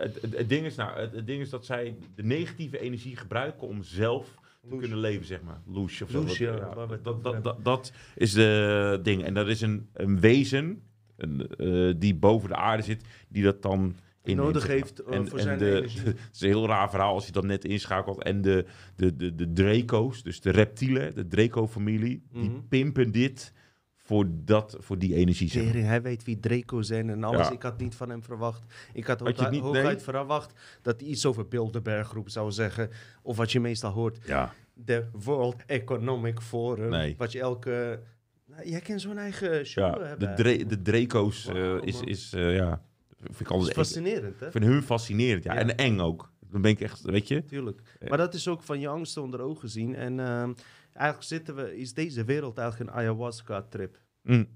Het, 0.00 0.18
het, 0.22 0.36
het 0.36 0.48
ding 0.48 0.66
is, 0.66 0.74
nou, 0.74 0.98
het, 1.00 1.12
het 1.12 1.26
ding 1.26 1.40
is 1.40 1.50
dat 1.50 1.66
zij 1.66 1.96
de 2.14 2.22
negatieve 2.22 2.78
energie 2.78 3.16
gebruiken 3.16 3.68
om 3.68 3.82
zelf 3.82 4.34
te 4.70 4.76
kunnen 4.76 4.98
leven, 4.98 5.26
zeg 5.26 5.42
maar. 5.42 5.60
Loes 5.66 6.02
of 6.02 6.10
zo. 6.10 6.18
Loes, 6.18 6.26
Dat- 6.28 6.36
ja, 6.36 6.74
dat, 6.74 7.04
dat, 7.04 7.14
hebben. 7.22 7.42
dat, 7.42 7.64
dat 7.64 7.92
is 8.14 8.32
de 8.32 9.00
ding. 9.02 9.24
En 9.24 9.34
dat 9.34 9.48
is 9.48 9.60
een, 9.60 9.88
een 9.92 10.20
wezen 10.20 10.82
een, 11.16 11.96
die 11.98 12.14
boven 12.14 12.48
de 12.48 12.56
aarde 12.56 12.82
zit, 12.82 13.04
die 13.28 13.42
dat 13.42 13.62
dan 13.62 13.96
inneemt, 14.24 14.46
nodig 14.46 14.66
heeft, 14.66 15.02
eh, 15.02 15.20
voor 15.24 15.40
zijn 15.40 15.58
de, 15.58 15.76
energie. 15.76 16.00
Het 16.04 16.18
is 16.32 16.40
een 16.40 16.48
heel 16.48 16.66
raar 16.66 16.90
verhaal 16.90 17.14
als 17.14 17.26
je 17.26 17.32
dat 17.32 17.44
net 17.44 17.64
inschakelt. 17.64 18.22
En 18.22 18.40
de, 18.42 18.64
de, 18.96 19.16
de, 19.16 19.34
de 19.34 19.52
Draco's, 19.52 20.22
dus 20.22 20.40
de 20.40 20.50
reptielen, 20.50 21.14
de 21.14 21.26
Draco-familie, 21.28 22.22
die 22.32 22.48
Mhm. 22.50 22.60
pimpen 22.68 23.12
dit 23.12 23.52
voor, 23.96 24.26
dat, 24.30 24.76
voor 24.80 24.98
die 24.98 25.14
energie. 25.14 25.48
Zeg 25.48 25.62
maar. 25.62 25.70
Tering, 25.72 25.88
hij 25.88 26.02
weet 26.02 26.24
wie 26.24 26.40
Draco 26.40 26.82
zijn 26.82 27.10
en 27.10 27.24
alles. 27.24 27.46
Ja. 27.48 27.52
Ik 27.52 27.62
had 27.62 27.78
niet 27.78 27.94
van 27.94 28.08
hem 28.10 28.22
verwacht. 28.22 28.62
Ik 28.92 29.06
had, 29.06 29.20
Had 29.20 29.50
niet- 29.50 29.60
hooguit 29.60 29.84
nee? 29.84 29.98
verwacht 29.98 30.78
dat 30.82 31.00
hij 31.00 31.08
iets 31.08 31.26
over 31.26 31.48
Bilderberg 31.48 32.08
groep 32.08 32.28
zou 32.30 32.50
zeggen. 32.50 32.90
Of 33.22 33.36
wat 33.36 33.52
je 33.52 33.60
meestal 33.60 33.90
hoort, 33.92 34.18
Ja. 34.26 34.52
de 34.74 35.04
World 35.12 35.62
Economic 35.66 36.40
Forum. 36.40 36.90
Nee. 36.90 37.14
Wat 37.18 37.32
je 37.32 37.40
elke... 37.40 38.00
Nou, 38.46 38.68
jij 38.68 38.80
kent 38.80 39.00
zo'n 39.00 39.18
eigen 39.18 39.66
show 39.66 39.96
Ja, 40.00 40.06
hebben. 40.06 40.36
de, 40.36 40.66
de 40.66 40.82
Draco's 40.82 41.46
eh, 41.48 41.76
is, 41.82 42.00
is 42.00 42.32
eh, 42.32 42.54
ja, 42.56 42.82
vind 43.24 43.40
ik 43.40 43.50
altijd 43.50 43.72
fascinerend, 43.72 44.40
hè? 44.40 44.46
ik 44.46 44.52
vind 44.52 44.64
hun 44.64 44.82
fascinerend. 44.82 45.44
Ja. 45.44 45.52
Ja. 45.54 45.60
En 45.60 45.76
eng 45.76 45.98
ook. 45.98 46.32
Dan 46.50 46.62
ben 46.62 46.70
ik 46.70 46.80
echt, 46.80 47.00
weet 47.02 47.28
je. 47.28 47.44
Tuurlijk. 47.44 47.96
Ja. 48.00 48.08
Maar 48.08 48.18
dat 48.18 48.34
is 48.34 48.48
ook 48.48 48.62
van 48.62 48.80
je 48.80 48.88
angsten 48.88 49.22
onder 49.22 49.40
ogen 49.40 49.68
zien. 49.68 49.94
En 49.94 50.20
ehm, 50.20 50.52
eigenlijk 50.92 51.26
zitten 51.26 51.54
we, 51.56 51.76
is 51.76 51.94
deze 51.94 52.24
wereld 52.24 52.58
eigenlijk 52.58 52.90
een 52.90 52.96
ayahuasca-trip. 52.96 53.98
Mm. 54.22 54.48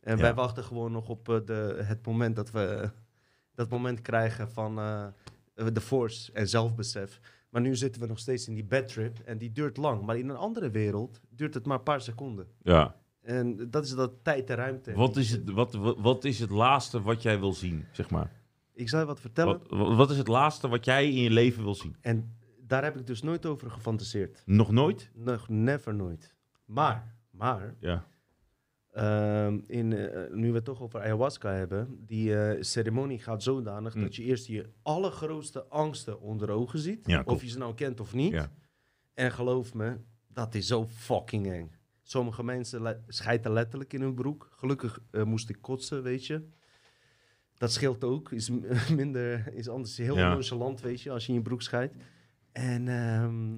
En 0.00 0.16
Ja. 0.16 0.22
wij 0.22 0.34
wachten 0.34 0.64
gewoon 0.64 0.92
nog 0.92 1.08
op 1.08 1.28
eh, 1.28 1.36
de, 1.44 1.80
het 1.82 2.06
moment 2.06 2.36
dat 2.36 2.50
we 2.50 2.90
dat 3.54 3.68
moment 3.68 4.02
krijgen 4.02 4.50
van 4.50 4.78
eh, 4.78 5.06
de 5.72 5.80
force 5.80 6.32
en 6.32 6.48
zelfbesef. 6.48 7.20
Maar 7.50 7.60
nu 7.62 7.76
zitten 7.76 8.00
we 8.00 8.06
nog 8.06 8.18
steeds 8.18 8.48
in 8.48 8.54
die 8.54 8.64
bad 8.64 8.88
trip 8.88 9.18
en 9.18 9.38
die 9.38 9.52
duurt 9.52 9.76
lang. 9.76 10.02
Maar 10.02 10.18
in 10.18 10.28
een 10.28 10.36
andere 10.36 10.70
wereld 10.70 11.20
duurt 11.28 11.54
het 11.54 11.66
maar 11.66 11.76
een 11.78 11.82
paar 11.82 12.00
seconden. 12.00 12.46
Ja. 12.62 12.96
En 13.20 13.70
dat 13.70 13.84
is 13.84 13.94
dat 13.94 14.12
tijd 14.22 14.50
en 14.50 14.56
ruimte. 14.56 14.92
Wat 14.92 15.16
is, 15.16 15.30
het, 15.30 15.50
wat, 15.50 15.74
wat, 15.74 15.98
wat 15.98 16.24
is 16.24 16.38
het 16.38 16.50
laatste 16.50 17.02
wat 17.02 17.22
jij 17.22 17.38
wil 17.40 17.52
zien, 17.52 17.84
zeg 17.92 18.10
maar? 18.10 18.32
Ik 18.74 18.88
zal 18.88 19.00
je 19.00 19.06
wat 19.06 19.20
vertellen. 19.20 19.60
Wat, 19.68 19.96
wat 19.96 20.10
is 20.10 20.18
het 20.18 20.28
laatste 20.28 20.68
wat 20.68 20.84
jij 20.84 21.06
in 21.08 21.22
je 21.22 21.30
leven 21.30 21.62
wil 21.62 21.74
zien? 21.74 21.96
En 22.00 22.36
daar 22.66 22.82
heb 22.84 22.96
ik 22.96 23.06
dus 23.06 23.22
nooit 23.22 23.46
over 23.46 23.70
gefantaseerd. 23.70 24.42
Nog 24.46 24.70
nooit? 24.70 25.10
Nog 25.14 25.48
never 25.48 25.94
nooit. 25.94 26.34
Maar, 26.64 27.14
maar, 27.30 27.74
Ja. 27.80 28.08
Ehm, 28.90 29.58
in, 29.66 29.92
eh, 29.92 30.32
nu 30.32 30.48
we 30.48 30.54
het 30.54 30.64
toch 30.64 30.82
over 30.82 31.00
ayahuasca 31.00 31.50
hebben, 31.52 31.98
die 32.06 32.36
eh, 32.36 32.62
ceremonie 32.62 33.18
gaat 33.18 33.42
zodanig 33.42 33.94
Mm. 33.94 34.02
dat 34.02 34.16
je 34.16 34.22
eerst 34.22 34.46
je 34.46 34.68
allergrootste 34.82 35.64
angsten 35.64 36.20
onder 36.20 36.50
ogen 36.50 36.78
ziet. 36.78 37.06
Ja, 37.06 37.22
of 37.24 37.42
je 37.42 37.48
ze 37.48 37.58
nou 37.58 37.74
kent 37.74 38.00
of 38.00 38.14
niet. 38.14 38.32
Ja. 38.32 38.50
En 39.14 39.32
geloof 39.32 39.74
me, 39.74 39.96
dat 40.28 40.54
is 40.54 40.66
zo 40.66 40.86
fucking 40.86 41.46
eng. 41.52 41.70
Sommige 42.10 42.42
mensen 42.44 42.82
le- 42.82 43.00
schijten 43.08 43.52
letterlijk 43.52 43.92
in 43.92 44.00
hun 44.00 44.14
broek. 44.14 44.48
Gelukkig 44.52 45.00
eh, 45.10 45.22
moest 45.22 45.48
ik 45.48 45.56
kotsen, 45.60 46.02
weet 46.02 46.26
je. 46.26 46.42
Dat 47.58 47.72
scheelt 47.72 48.04
ook. 48.04 48.32
Is 48.32 48.50
minder, 49.00 49.52
is 49.54 49.68
anders 49.68 49.96
heel 49.96 50.16
Ja. 50.16 50.32
nonchalant, 50.32 50.80
weet 50.80 51.00
je, 51.02 51.10
als 51.10 51.22
je 51.26 51.28
in 51.28 51.34
je 51.38 51.42
broek 51.44 51.62
scheidt. 51.62 51.94
En 52.52 52.88
ehm, 52.88 53.54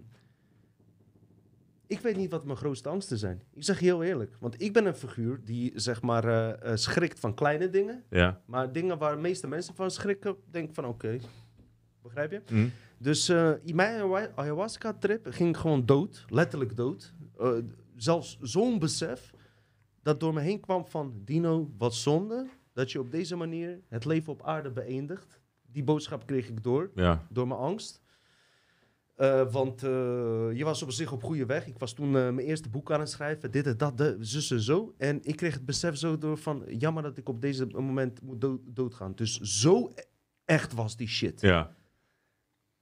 ik 1.86 2.00
weet 2.00 2.16
niet 2.16 2.30
wat 2.30 2.44
mijn 2.44 2.56
grootste 2.56 2.88
angsten 2.88 3.18
zijn. 3.18 3.42
Ik 3.52 3.64
zeg 3.64 3.78
je 3.78 3.84
heel 3.84 4.02
eerlijk. 4.02 4.36
Want 4.40 4.60
ik 4.62 4.72
ben 4.72 4.86
een 4.86 4.94
figuur 4.96 5.40
die, 5.44 5.72
zeg 5.74 6.02
maar, 6.02 6.24
eh, 6.24 6.70
eh, 6.72 6.76
schrikt 6.76 7.20
van 7.20 7.34
kleine 7.34 7.70
dingen. 7.70 8.04
Ja. 8.10 8.40
Maar 8.46 8.72
dingen 8.72 8.98
waar 8.98 9.14
de 9.14 9.20
meeste 9.20 9.46
mensen 9.48 9.74
van 9.74 9.90
schrikken, 9.90 10.36
denk 10.50 10.74
van 10.74 10.84
oké. 10.84 11.18
Begrijp 12.02 12.30
je? 12.30 12.42
Hm. 12.46 12.68
Dus 12.98 13.28
in 13.62 13.74
mijn 13.76 14.00
ayahu- 14.02 14.30
ayahuasca-trip 14.34 15.26
ging 15.30 15.48
ik 15.48 15.56
gewoon 15.56 15.86
dood, 15.86 16.24
letterlijk 16.28 16.76
dood. 16.76 17.14
Zelfs 18.02 18.38
zo'n 18.40 18.78
besef 18.78 19.34
dat 20.02 20.20
door 20.20 20.34
me 20.34 20.40
heen 20.40 20.60
kwam 20.60 20.86
van... 20.86 21.20
Dino, 21.24 21.70
wat 21.78 21.94
zonde 21.94 22.48
dat 22.72 22.92
je 22.92 23.00
op 23.00 23.10
deze 23.10 23.36
manier 23.36 23.80
het 23.88 24.04
leven 24.04 24.32
op 24.32 24.42
aarde 24.42 24.70
beëindigt. 24.70 25.40
Die 25.72 25.84
boodschap 25.84 26.26
kreeg 26.26 26.48
ik 26.48 26.62
door, 26.62 26.90
Ja. 26.94 27.26
door 27.30 27.46
mijn 27.46 27.60
angst. 27.60 28.02
Eh, 29.16 29.52
want 29.52 29.82
eh, 29.82 29.90
je 30.52 30.64
was 30.64 30.82
op 30.82 30.90
zich 30.90 31.12
op 31.12 31.22
goede 31.22 31.46
weg. 31.46 31.66
Ik 31.66 31.78
was 31.78 31.92
toen 31.92 32.06
eh, 32.06 32.12
mijn 32.12 32.38
eerste 32.38 32.68
boek 32.68 32.92
aan 32.92 33.00
het 33.00 33.10
schrijven. 33.10 33.50
Dit 33.50 33.66
en 33.66 33.76
dat, 33.76 33.98
de, 33.98 34.16
zus 34.20 34.50
en 34.50 34.60
zo. 34.60 34.94
En 34.98 35.18
ik 35.22 35.36
kreeg 35.36 35.54
het 35.54 35.64
besef 35.64 35.96
zo 35.96 36.18
door 36.18 36.36
van... 36.38 36.64
Jammer 36.68 37.02
dat 37.02 37.18
ik 37.18 37.28
op 37.28 37.40
deze 37.40 37.66
moment 37.66 38.22
moet 38.22 38.40
dood, 38.40 38.60
doodgaan. 38.64 39.12
Dus 39.14 39.40
zo 39.40 39.90
e- 39.94 40.02
echt 40.44 40.72
was 40.72 40.96
die 40.96 41.08
shit. 41.08 41.40
Ja. 41.40 41.74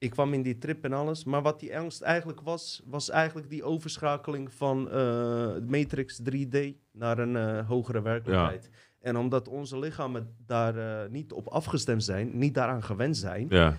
Ik 0.00 0.10
kwam 0.10 0.32
in 0.34 0.42
die 0.42 0.58
trip 0.58 0.84
en 0.84 0.92
alles. 0.92 1.24
Maar 1.24 1.42
wat 1.42 1.60
die 1.60 1.78
angst 1.78 2.00
eigenlijk 2.02 2.40
was, 2.40 2.82
was 2.84 3.10
eigenlijk 3.10 3.50
die 3.50 3.64
overschakeling 3.64 4.52
van 4.52 4.90
eh, 4.90 5.48
Matrix 5.66 6.20
3D 6.30 6.58
naar 6.92 7.18
een 7.18 7.36
eh, 7.36 7.68
hogere 7.68 8.02
werkelijkheid. 8.02 8.70
En 9.00 9.16
omdat 9.16 9.48
onze 9.48 9.78
lichamen 9.78 10.34
daar 10.46 10.76
eh, 10.76 11.10
niet 11.10 11.32
op 11.32 11.48
afgestemd 11.48 12.04
zijn, 12.04 12.38
niet 12.38 12.54
daaraan 12.54 12.82
gewend 12.82 13.16
zijn, 13.16 13.46
Ja. 13.48 13.76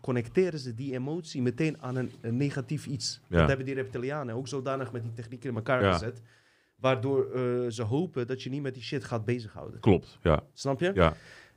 connecteren 0.00 0.58
ze 0.58 0.74
die 0.74 0.92
emotie 0.94 1.42
meteen 1.42 1.82
aan 1.82 1.96
een, 1.96 2.10
een 2.20 2.36
negatief 2.36 2.86
iets. 2.86 3.20
Ja. 3.28 3.38
Dat 3.38 3.48
hebben 3.48 3.66
die 3.66 3.74
reptilianen 3.74 4.34
ook 4.34 4.48
zodanig 4.48 4.92
met 4.92 5.02
die 5.02 5.12
technieken 5.12 5.48
in 5.48 5.56
elkaar 5.56 5.92
gezet. 5.92 6.22
Waardoor 6.76 7.26
ze 7.72 7.82
hopen 7.82 8.26
dat 8.26 8.42
je 8.42 8.50
niet 8.50 8.62
met 8.62 8.74
die 8.74 8.82
shit 8.82 9.04
gaat 9.04 9.24
bezighouden. 9.24 9.80
Klopt. 9.80 10.18
Ja. 10.22 10.42
Snap 10.52 10.80
je? 10.80 10.90
Ja. 10.94 11.14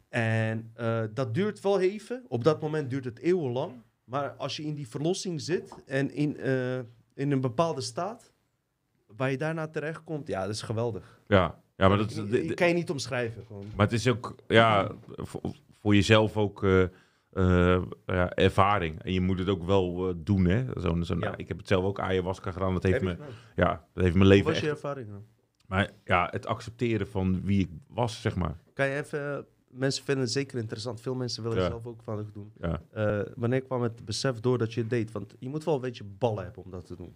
En 0.09 0.71
eh, 0.73 1.03
dat 1.13 1.33
duurt 1.33 1.61
wel 1.61 1.79
even. 1.79 2.25
Op 2.27 2.43
dat 2.43 2.61
moment 2.61 2.89
duurt 2.89 3.05
het 3.05 3.19
eeuwenlang. 3.19 3.73
Maar 4.03 4.29
als 4.29 4.55
je 4.55 4.63
in 4.63 4.73
die 4.73 4.87
verlossing 4.87 5.41
zit 5.41 5.73
en 5.85 6.11
in, 6.11 6.37
eh, 6.37 6.77
in 7.13 7.31
een 7.31 7.41
bepaalde 7.41 7.81
staat, 7.81 8.31
waar 9.07 9.31
je 9.31 9.37
daarna 9.37 9.67
terechtkomt, 9.67 10.27
ja, 10.27 10.41
dat 10.41 10.49
is 10.49 10.61
geweldig. 10.61 11.19
Ja. 11.27 11.61
Ja, 11.75 11.87
maar 11.87 11.97
dat, 11.97 12.53
kan 12.53 12.67
je 12.67 12.73
niet 12.73 12.89
omschrijven. 12.89 13.45
Gewoon. 13.45 13.65
maar 13.75 13.85
het 13.85 13.95
is 13.95 14.07
ook, 14.07 14.35
ja, 14.47 14.91
voor, 15.07 15.41
voor 15.79 15.95
jezelf 15.95 16.37
ook 16.37 16.63
eh, 16.63 17.81
ja, 18.05 18.33
ervaring. 18.33 19.01
En 19.03 19.13
je 19.13 19.21
moet 19.21 19.39
het 19.39 19.49
ook 19.49 19.63
wel 19.63 20.13
doen, 20.17 20.45
hè. 20.45 20.65
Zo'n, 20.75 21.05
zo'n, 21.05 21.19
Ja. 21.19 21.37
Ik 21.37 21.47
heb 21.47 21.57
het 21.57 21.67
zelf 21.67 21.83
ook 21.83 21.99
ayahuasca 21.99 22.51
gedaan. 22.51 22.73
Dat 22.73 22.83
heeft, 22.83 23.01
me, 23.01 23.17
ja, 23.55 23.85
dat 23.93 24.03
heeft 24.03 24.15
mijn 24.15 24.27
leven 24.27 24.45
was 24.45 24.53
echt... 24.53 24.63
je 24.63 24.69
ervaring 24.69 25.09
dan? 25.09 25.25
Maar 25.67 25.91
ja, 26.03 26.27
het 26.31 26.45
accepteren 26.45 27.07
van 27.07 27.41
wie 27.43 27.59
ik 27.59 27.69
was, 27.87 28.21
zeg 28.21 28.35
maar. 28.35 28.57
Kan 28.73 28.87
je 28.87 28.95
even... 28.95 29.45
mensen 29.71 30.03
vinden 30.03 30.23
het 30.23 30.33
zeker 30.33 30.57
interessant. 30.57 31.01
Veel 31.01 31.15
mensen 31.15 31.43
willen 31.43 31.57
Ja. 31.57 31.63
het 31.63 31.71
zelf 31.71 31.85
ook 31.85 32.03
van 32.03 32.29
doen. 32.33 32.51
Ja. 32.61 32.81
Eh, 32.91 33.19
wanneer 33.35 33.61
kwam 33.61 33.81
het 33.81 34.05
besef 34.05 34.39
door 34.39 34.57
dat 34.57 34.73
je 34.73 34.79
het 34.81 34.89
deed? 34.89 35.11
Want 35.11 35.35
je 35.39 35.49
moet 35.49 35.63
wel 35.63 35.75
een 35.75 35.81
beetje 35.81 36.03
ballen 36.03 36.43
hebben 36.43 36.63
om 36.63 36.71
dat 36.71 36.85
te 36.85 36.95
doen. 36.95 37.13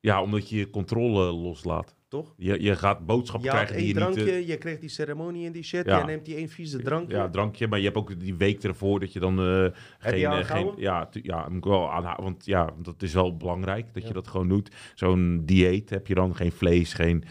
ja, 0.00 0.22
omdat 0.22 0.48
je 0.48 0.56
je 0.56 0.70
controle 0.70 1.32
loslaat. 1.32 1.94
Toch? 2.08 2.34
Je, 2.36 2.62
je 2.62 2.76
gaat 2.76 3.06
boodschappen 3.06 3.48
Je 3.50 3.54
krijgen 3.56 3.76
die 3.76 3.86
je 3.86 3.94
niet... 3.94 4.02
drankje, 4.02 4.30
eh, 4.30 4.48
je 4.48 4.56
kreeg 4.58 4.78
die 4.78 4.88
ceremonie 4.88 5.46
en 5.46 5.52
die 5.52 5.62
shit. 5.62 5.86
Ja. 5.86 5.98
Je 5.98 6.04
neemt 6.04 6.24
die 6.24 6.36
één 6.36 6.48
vieze 6.48 6.78
drankje. 6.82 7.16
Ja, 7.16 7.28
drankje, 7.30 7.68
maar 7.68 7.78
je 7.78 7.84
hebt 7.84 7.96
ook 7.96 8.20
die 8.20 8.34
week 8.34 8.62
ervoor 8.62 9.00
dat 9.00 9.12
je 9.12 9.20
dan 9.20 9.38
eh, 9.40 9.66
geen, 9.98 10.44
geen... 10.44 10.72
Ja, 10.76 11.08
ja, 11.22 11.48
moet 11.48 11.56
ik 11.56 11.64
wel 11.64 11.90
aanhouden, 11.92 12.24
want 12.24 12.44
ja, 12.44 12.74
dat 12.82 13.02
is 13.02 13.14
wel 13.14 13.36
belangrijk 13.36 13.94
dat 13.94 14.02
Ja. 14.02 14.08
je 14.08 14.14
dat 14.14 14.28
gewoon 14.28 14.48
doet. 14.48 14.70
Zo'n 14.94 15.42
dieet 15.44 15.90
heb 15.90 16.06
je 16.06 16.14
dan, 16.14 16.36
geen 16.36 16.52
vlees, 16.52 16.92
geen 16.92 17.24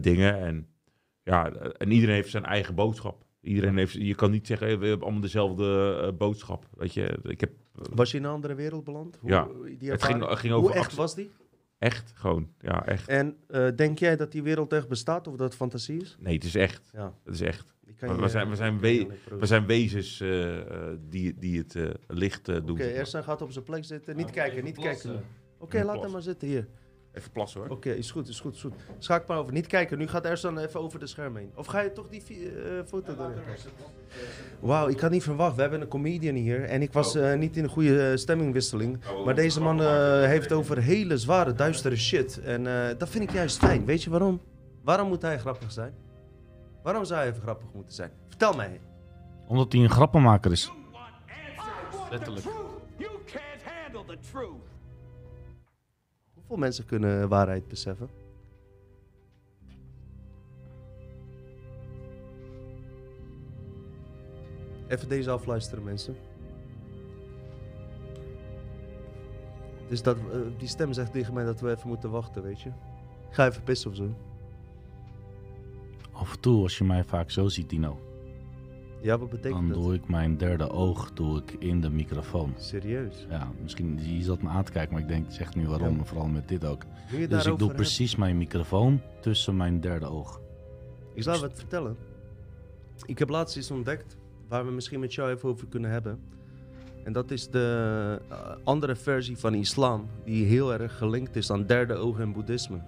dingen. 0.00 0.38
En 0.40 0.66
ja, 1.22 1.52
en 1.52 1.90
iedereen 1.90 2.14
heeft 2.14 2.30
zijn 2.30 2.44
eigen 2.44 2.74
boodschap. 2.74 3.23
Iedereen 3.44 3.76
heeft, 3.76 3.92
je 3.92 4.14
kan 4.14 4.30
niet 4.30 4.46
zeggen, 4.46 4.66
we 4.78 4.86
hebben 4.86 5.02
allemaal 5.02 5.20
dezelfde 5.20 6.00
eh, 6.06 6.16
boodschap. 6.18 6.66
Weet 6.76 6.94
je, 6.94 7.18
ik 7.22 7.40
heb 7.40 7.50
Was 7.74 8.10
je 8.10 8.16
in 8.18 8.24
een 8.24 8.30
andere 8.30 8.54
wereld 8.54 8.84
beland? 8.84 9.18
Hoe, 9.20 9.30
Ja. 9.30 9.48
die 9.78 9.90
Het 9.90 10.02
ging- 10.02 10.24
ging 10.28 10.52
over 10.52 10.66
Hoe 10.68 10.72
echt 10.76 10.84
actie- 10.84 10.96
was 10.98 11.14
die? 11.14 11.30
echt 11.78 12.12
gewoon, 12.14 12.48
ja, 12.60 12.86
echt. 12.86 13.08
En 13.08 13.36
eh, 13.48 13.68
denk 13.76 13.98
jij 13.98 14.16
dat 14.16 14.32
die 14.32 14.42
wereld 14.42 14.72
echt 14.72 14.88
bestaat 14.88 15.26
of 15.26 15.36
dat 15.36 15.46
het 15.46 15.56
fantasie 15.56 16.00
is? 16.00 16.16
Nee, 16.20 16.34
het 16.34 16.44
is 16.44 16.54
echt. 16.54 16.90
Ja. 16.92 17.14
Het 17.24 17.34
is 17.34 17.40
echt. 17.40 17.72
We- 17.98 18.06
je- 18.06 18.20
we 18.20 18.28
zijn- 18.28 18.48
we 18.48 18.56
zijn 18.56 18.78
we- 18.80 19.06
zijn 19.40 19.66
wezens 19.66 20.20
eh, 20.20 20.58
eh, 20.60 20.98
die, 21.08 21.34
die 21.38 21.58
het 21.58 21.74
eh, 21.76 21.88
licht 22.06 22.48
eh, 22.48 22.54
doen. 22.54 22.70
Oké. 22.70 22.82
Ersan 22.84 23.24
gaat 23.24 23.42
op 23.42 23.52
zijn 23.52 23.64
plek 23.64 23.84
zitten. 23.84 24.16
Niet 24.16 24.26
Ja, 24.26 24.32
kijken, 24.32 24.64
niet 24.64 24.74
plassen. 24.74 25.10
kijken. 25.10 25.26
Oké, 25.58 25.82
laat 25.84 26.02
hem 26.02 26.12
maar 26.12 26.22
zitten 26.22 26.48
hier. 26.48 26.68
Even 27.14 27.30
plassen 27.30 27.60
hoor. 27.60 27.68
Oké, 27.70 27.90
is 27.90 28.10
goed, 28.10 28.28
is 28.28 28.40
goed, 28.40 28.54
is 28.54 28.60
goed. 28.60 28.74
Schaak 28.98 29.26
maar 29.26 29.38
over. 29.38 29.52
Niet 29.52 29.66
kijken. 29.66 29.98
Nu 29.98 30.06
gaat 30.06 30.24
Ersan 30.24 30.58
even 30.58 30.80
over 30.80 30.98
de 30.98 31.06
scherm 31.06 31.36
heen. 31.36 31.50
Of 31.54 31.66
ga 31.66 31.80
je 31.80 31.92
toch 31.92 32.08
die 32.08 32.22
eh, 32.22 32.84
foto 32.86 33.12
erin? 33.12 33.32
Wauw, 34.60 34.88
ik 34.88 35.00
had 35.00 35.10
niet 35.10 35.22
verwacht. 35.22 35.54
We 35.54 35.60
hebben 35.60 35.80
een 35.80 35.88
comedian 35.88 36.34
hier. 36.34 36.64
En 36.64 36.82
ik 36.82 36.92
was 36.92 37.14
eh, 37.14 37.34
niet 37.34 37.56
in 37.56 37.64
een 37.64 37.70
goede 37.70 38.10
eh, 38.10 38.16
stemmingwisseling. 38.16 38.98
Maar 39.24 39.34
deze 39.34 39.60
man 39.60 39.80
eh, 39.82 40.22
heeft 40.22 40.52
over 40.52 40.82
hele 40.82 41.18
zware, 41.18 41.52
duistere 41.52 41.96
shit. 41.96 42.40
En 42.40 42.66
eh, 42.66 42.98
dat 42.98 43.08
vind 43.08 43.24
ik 43.24 43.30
juist 43.32 43.58
fijn. 43.58 43.84
Weet 43.84 44.02
je 44.02 44.10
waarom? 44.10 44.40
Waarom 44.82 45.08
moet 45.08 45.22
hij 45.22 45.38
grappig 45.38 45.72
zijn? 45.72 45.94
Waarom 46.82 47.04
zou 47.04 47.20
hij 47.20 47.28
even 47.28 47.42
grappig 47.42 47.68
moeten 47.72 47.94
zijn? 47.94 48.10
Vertel 48.28 48.52
mij. 48.52 48.80
Omdat 49.46 49.72
hij 49.72 49.82
een 49.82 49.90
grappenmaker 49.90 50.52
is. 50.52 50.72
Letterlijk. 52.10 52.46
You 52.96 53.10
can't 53.26 53.62
handle 53.62 54.04
the 54.14 54.18
truth. 54.30 54.63
Hoeveel 56.54 56.72
mensen 56.72 56.86
kunnen 56.86 57.28
waarheid 57.28 57.68
beseffen? 57.68 58.08
Even 64.88 65.08
deze 65.08 65.30
afluisteren, 65.30 65.84
mensen. 65.84 66.16
Dus 69.88 70.02
dat, 70.02 70.16
eh, 70.16 70.38
die 70.58 70.68
stem 70.68 70.92
zegt 70.92 71.12
tegen 71.12 71.34
mij 71.34 71.44
dat 71.44 71.60
we 71.60 71.70
even 71.70 71.88
moeten 71.88 72.10
wachten, 72.10 72.42
weet 72.42 72.60
je. 72.60 72.70
Ga 73.30 73.46
even 73.46 73.62
pissen 73.62 73.90
of 73.90 73.96
zo. 73.96 74.14
Af 76.12 76.34
en 76.34 76.40
toe, 76.40 76.62
als 76.62 76.78
je 76.78 76.84
mij 76.84 77.04
vaak 77.04 77.30
zo 77.30 77.48
ziet, 77.48 77.68
Dino, 77.70 77.98
Ja, 79.04 79.18
wat 79.18 79.30
betekent 79.30 79.52
dan 79.60 79.68
dat? 79.68 79.78
doe 79.78 79.94
ik 79.94 80.08
mijn 80.08 80.36
derde 80.36 80.70
oog 80.70 81.12
doe 81.12 81.38
ik 81.38 81.56
in 81.58 81.80
de 81.80 81.90
microfoon. 81.90 82.54
Serieus? 82.58 83.26
Ja, 83.30 83.48
misschien, 83.62 84.16
je 84.16 84.22
zat 84.22 84.42
me 84.42 84.48
aan 84.48 84.64
te 84.64 84.72
kijken, 84.72 84.92
maar 84.92 85.02
ik 85.02 85.08
denk, 85.08 85.26
zeg 85.28 85.54
nu 85.54 85.66
waarom, 85.68 85.96
Ja. 85.96 86.04
vooral 86.04 86.26
met 86.28 86.48
dit 86.48 86.64
ook. 86.64 86.82
Dus 87.10 87.18
ik 87.20 87.28
doe 87.28 87.38
hebben? 87.48 87.74
precies 87.74 88.16
mijn 88.16 88.36
microfoon 88.36 89.00
tussen 89.20 89.56
mijn 89.56 89.80
derde 89.80 90.06
oog. 90.06 90.40
Ik 91.14 91.22
zal 91.22 91.34
je 91.34 91.40
wat 91.40 91.52
vertellen. 91.54 91.96
Ik 93.06 93.18
heb 93.18 93.28
laatst 93.28 93.56
iets 93.56 93.70
ontdekt 93.70 94.16
waar 94.48 94.66
we 94.66 94.72
misschien 94.72 95.00
met 95.00 95.14
jou 95.14 95.30
even 95.30 95.48
over 95.48 95.66
kunnen 95.66 95.90
hebben. 95.90 96.18
En 97.04 97.12
dat 97.12 97.30
is 97.30 97.50
de 97.50 98.20
eh, 98.28 98.36
andere 98.64 98.96
versie 98.96 99.38
van 99.38 99.54
islam 99.54 100.06
die 100.24 100.44
heel 100.44 100.72
erg 100.72 100.98
gelinkt 100.98 101.36
is 101.36 101.50
aan 101.50 101.66
derde 101.66 101.94
oog 101.94 102.18
en 102.18 102.32
boeddhisme. 102.32 102.80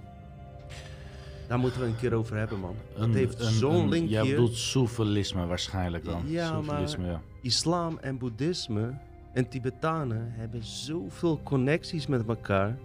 Daar 1.48 1.58
moeten 1.58 1.80
we 1.80 1.86
een 1.86 1.96
keer 1.96 2.14
over 2.14 2.36
hebben, 2.36 2.60
man. 2.60 2.74
Dat 2.98 3.08
heeft 3.08 3.42
zo'n 3.44 3.74
een- 3.74 3.88
link 3.88 4.08
Jij 4.08 4.24
bedoelt 4.30 4.56
soevelisme 4.56 5.46
waarschijnlijk 5.46 6.04
dan. 6.04 6.22
Ja, 6.26 6.60
maar- 6.60 7.00
ja. 7.00 7.20
Islam 7.42 7.98
en 8.00 8.18
boeddhisme 8.18 8.94
en 9.32 9.48
Tibetanen 9.48 10.26
hebben 10.32 10.64
zoveel 10.64 11.40
connecties 11.42 12.06
met 12.06 12.28
elkaar. 12.28 12.78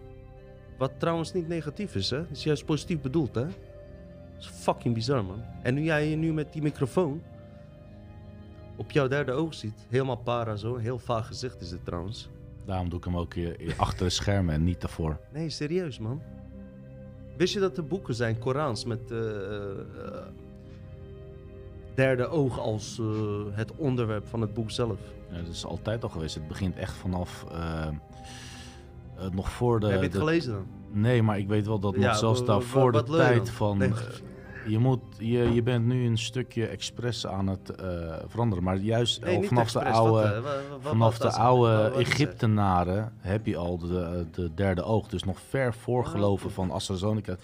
Wat 0.77 0.91
trouwens 0.97 1.33
niet 1.33 1.47
negatief 1.47 1.95
is, 1.95 2.09
hè? 2.09 2.17
Het 2.17 2.31
is 2.31 2.43
juist 2.43 2.65
positief 2.65 3.01
bedoeld, 3.01 3.35
hè? 3.35 3.43
Dat 3.43 3.51
is 4.39 4.47
fucking 4.47 4.93
bizar, 4.93 5.25
man. 5.25 5.43
En 5.61 5.73
nu 5.73 5.81
jij 5.83 6.09
je 6.09 6.15
nu 6.15 6.33
met 6.33 6.53
die 6.53 6.61
microfoon 6.61 7.21
op 8.75 8.91
jouw 8.91 9.07
derde 9.07 9.31
oog 9.31 9.53
ziet, 9.53 9.85
helemaal 9.89 10.15
para 10.17 10.55
zo, 10.55 10.75
heel 10.75 10.99
vaag 10.99 11.27
gezicht 11.27 11.61
is 11.61 11.69
dit 11.69 11.85
trouwens. 11.85 12.29
Daarom 12.65 12.89
doe 12.89 12.97
ik 12.99 13.05
hem 13.05 13.17
ook 13.17 13.33
hier 13.33 13.55
hier 13.59 13.73
achter 13.77 14.05
de 14.05 14.11
schermen 14.11 14.53
en 14.53 14.63
niet 14.63 14.81
daarvoor. 14.81 15.19
Nee, 15.33 15.49
serieus, 15.49 15.99
man. 15.99 16.21
Wist 17.37 17.53
je 17.53 17.59
dat 17.59 17.77
er 17.77 17.85
boeken 17.87 18.15
zijn, 18.15 18.39
Korans, 18.39 18.85
met 18.85 19.11
eh, 19.11 19.17
derde 21.95 22.27
oog 22.27 22.59
als 22.59 22.99
eh, 22.99 23.05
het 23.51 23.71
onderwerp 23.75 24.27
van 24.27 24.41
het 24.41 24.53
boek 24.53 24.71
zelf? 24.71 24.99
Ja, 25.29 25.37
dat 25.37 25.47
is 25.53 25.65
altijd 25.65 26.03
al 26.03 26.09
geweest. 26.09 26.35
Het 26.35 26.47
begint 26.47 26.75
echt 26.77 26.93
vanaf... 26.93 27.45
nog 29.31 29.51
voor 29.51 29.79
de... 29.79 29.85
Heb 29.87 29.97
je 29.97 30.03
het 30.03 30.11
de- 30.11 30.19
gelezen 30.19 30.53
dan? 30.53 30.65
Nee, 30.91 31.23
maar 31.23 31.37
ik 31.37 31.47
weet 31.47 31.65
wel 31.65 31.79
dat 31.79 31.95
Ja, 31.95 32.07
nog 32.07 32.17
zelfs 32.17 32.45
daar 32.45 32.61
voor 32.61 32.91
de 32.91 33.03
tijd 33.03 33.49
van... 33.49 33.77
Nee. 33.77 33.91
Eh, 34.63 34.69
je, 34.71 34.79
moet, 34.79 34.99
je, 35.17 35.53
je 35.53 35.63
bent 35.63 35.85
nu 35.85 36.05
een 36.05 36.17
stukje 36.17 36.67
expres 36.67 37.27
aan 37.27 37.47
het 37.47 37.69
eh, 37.69 38.15
veranderen. 38.27 38.63
Maar 38.63 38.77
juist 38.77 39.23
Nee, 39.23 39.37
niet 39.39 39.47
vanaf 39.47 39.71
de 39.71 39.79
wat, 39.79 39.87
oude... 39.93 40.23
eh, 40.27 40.41
wat 40.41 40.79
Vanaf 40.81 41.17
de 41.17 41.31
oude 41.31 41.71
het? 41.71 41.93
Egyptenaren 41.93 43.13
heb 43.17 43.45
je 43.45 43.57
al 43.57 43.77
de, 43.77 44.25
de 44.31 44.53
derde 44.53 44.83
oog. 44.83 45.07
Dus 45.07 45.23
nog 45.23 45.39
ver 45.49 45.73
voor 45.73 46.03
Ah, 46.03 46.09
geloven 46.09 46.45
oké. 46.45 46.53
van 46.55 46.71
AstraZeneca. 46.71 47.35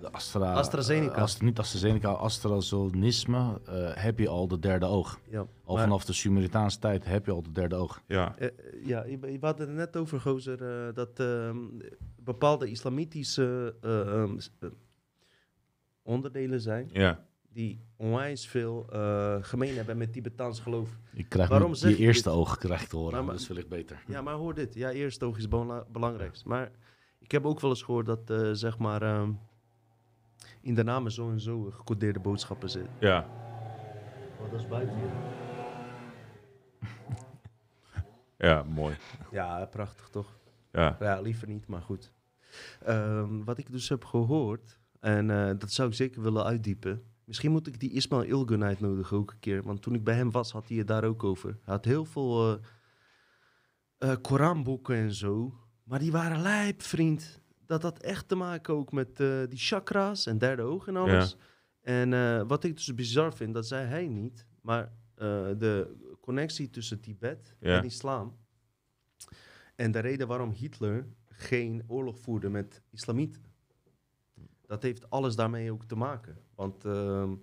De 0.00 0.10
Astra, 0.12 0.52
AstraZeneca. 0.52 1.14
eh, 1.16 1.22
Astra- 1.22 1.44
niet 1.44 1.58
AstraZeneca, 1.58 2.10
AstraZonisme 2.10 3.60
eh, 3.66 3.74
heb 3.94 4.18
je 4.18 4.28
al 4.28 4.48
de 4.48 4.58
derde 4.58 4.86
oog. 4.86 5.18
Ja, 5.30 5.38
Al 5.64 5.74
maar, 5.74 5.82
vanaf 5.84 6.04
de 6.04 6.12
Sumeritaanse 6.12 6.78
tijd 6.78 7.04
heb 7.04 7.26
je 7.26 7.32
al 7.32 7.42
de 7.42 7.52
derde 7.52 7.74
oog. 7.76 8.00
Ja, 8.06 8.34
eh, 8.38 8.48
ja, 8.84 9.04
je, 9.04 9.18
je 9.32 9.38
had 9.40 9.58
het 9.58 9.68
er 9.68 9.74
net 9.74 9.96
over, 9.96 10.20
Gozer, 10.20 10.62
eh, 10.86 10.94
dat 10.94 11.08
ehm, 11.16 11.56
bepaalde 12.24 12.70
islamitische 12.70 13.74
eh, 13.80 14.00
ehm, 14.00 14.38
eh, 14.60 14.68
onderdelen 16.04 16.60
zijn 16.60 16.88
ja. 16.92 17.24
die 17.52 17.80
onwijs 17.96 18.46
veel 18.48 18.86
eh, 18.92 19.36
gemeen 19.40 19.74
hebben 19.76 19.96
met 19.96 20.12
Tibetaans 20.12 20.60
geloof. 20.60 20.98
Waarom 21.28 21.70
nu 21.70 21.76
zeg 21.76 21.90
je 21.90 21.96
eerste 22.02 22.28
dit? 22.28 22.38
oog 22.38 22.56
krijgt 22.58 22.90
te 22.90 22.96
horen, 22.96 23.12
Maar- 23.14 23.24
maar- 23.24 23.34
dus 23.34 23.48
wellicht 23.48 23.68
beter. 23.68 24.02
Ja, 24.06 24.22
maar 24.22 24.34
hoor 24.34 24.54
dit. 24.54 24.74
Ja, 24.74 24.90
eerst 24.90 25.22
oog 25.22 25.36
is 25.38 25.48
bela- 25.48 25.84
belangrijkst. 25.92 26.44
Maar 26.44 26.70
ik 27.18 27.30
heb 27.30 27.44
ook 27.44 27.60
wel 27.60 27.70
eens 27.70 27.82
gehoord 27.82 28.06
dat, 28.06 28.30
eh, 28.30 28.48
zeg 28.52 28.78
maar, 28.78 29.02
ehm, 29.02 29.30
in 30.60 30.74
de 30.74 30.84
namen 30.84 31.12
zo 31.12 31.30
en 31.30 31.40
zo 31.40 31.62
gecodeerde 31.70 32.20
boodschappen 32.20 32.70
zitten. 32.70 32.92
ja. 33.00 33.28
Oh, 34.40 34.50
dat 34.50 34.60
is 34.60 34.68
buiten 34.68 34.96
hier. 34.96 35.10
Ja, 38.38 38.62
mooi. 38.62 38.96
Ja, 39.30 39.64
prachtig 39.66 40.08
toch? 40.08 40.38
Ja, 40.72 40.96
Ja, 41.00 41.20
liever 41.20 41.48
niet, 41.48 41.66
maar 41.66 41.82
goed. 41.82 42.12
Ehm, 42.84 43.44
wat 43.44 43.58
ik 43.58 43.72
dus 43.72 43.88
heb 43.88 44.04
gehoord, 44.04 44.78
en 45.04 45.30
eh, 45.30 45.50
dat 45.58 45.72
zou 45.72 45.88
ik 45.88 45.94
zeker 45.94 46.22
willen 46.22 46.44
uitdiepen. 46.44 47.02
Misschien 47.24 47.50
moet 47.50 47.66
ik 47.66 47.80
die 47.80 47.90
Ismail 47.90 48.22
Ilgun 48.22 48.64
uitnodigen 48.64 49.16
ook 49.16 49.30
een 49.30 49.38
keer. 49.38 49.62
Want 49.62 49.82
toen 49.82 49.94
ik 49.94 50.04
bij 50.04 50.14
hem 50.14 50.30
was, 50.30 50.52
had 50.52 50.68
hij 50.68 50.76
het 50.76 50.86
daar 50.86 51.04
ook 51.04 51.24
over. 51.24 51.48
Hij 51.50 51.74
had 51.74 51.84
heel 51.84 52.04
veel 52.04 52.52
eh 52.52 52.58
eh, 53.98 54.16
Koranboeken 54.22 54.96
en 54.96 55.14
zo. 55.14 55.54
Maar 55.82 55.98
die 55.98 56.12
waren 56.12 56.40
lijp, 56.40 56.82
vriend. 56.82 57.40
Dat 57.66 57.82
had 57.82 57.98
echt 57.98 58.28
te 58.28 58.34
maken 58.34 58.74
ook 58.74 58.92
met 58.92 59.16
die 59.48 59.58
chakra's 59.58 60.26
en 60.26 60.38
derde 60.38 60.62
oog 60.62 60.86
en 60.86 60.96
alles. 60.96 61.36
En 61.80 62.46
wat 62.46 62.64
ik 62.64 62.74
dus 62.74 62.94
bizar 62.94 63.34
vind, 63.34 63.54
dat 63.54 63.66
zei 63.66 63.86
hij 63.86 64.08
niet. 64.08 64.46
Maar 64.60 64.92
de 65.58 65.94
connectie 66.20 66.70
tussen 66.70 67.00
Tibet 67.00 67.54
Ja. 67.60 67.78
en 67.78 67.84
islam. 67.84 68.36
En 69.74 69.90
de 69.92 69.98
reden 69.98 70.26
waarom 70.26 70.50
Hitler 70.50 71.06
geen 71.24 71.84
oorlog 71.86 72.18
voerde 72.18 72.48
met 72.48 72.82
islamieten. 72.90 73.53
Dat 74.66 74.82
heeft 74.82 75.10
alles 75.10 75.36
daarmee 75.36 75.72
ook 75.72 75.84
te 75.84 75.96
maken. 75.96 76.38
Want 76.54 76.84
ehm, 76.84 77.34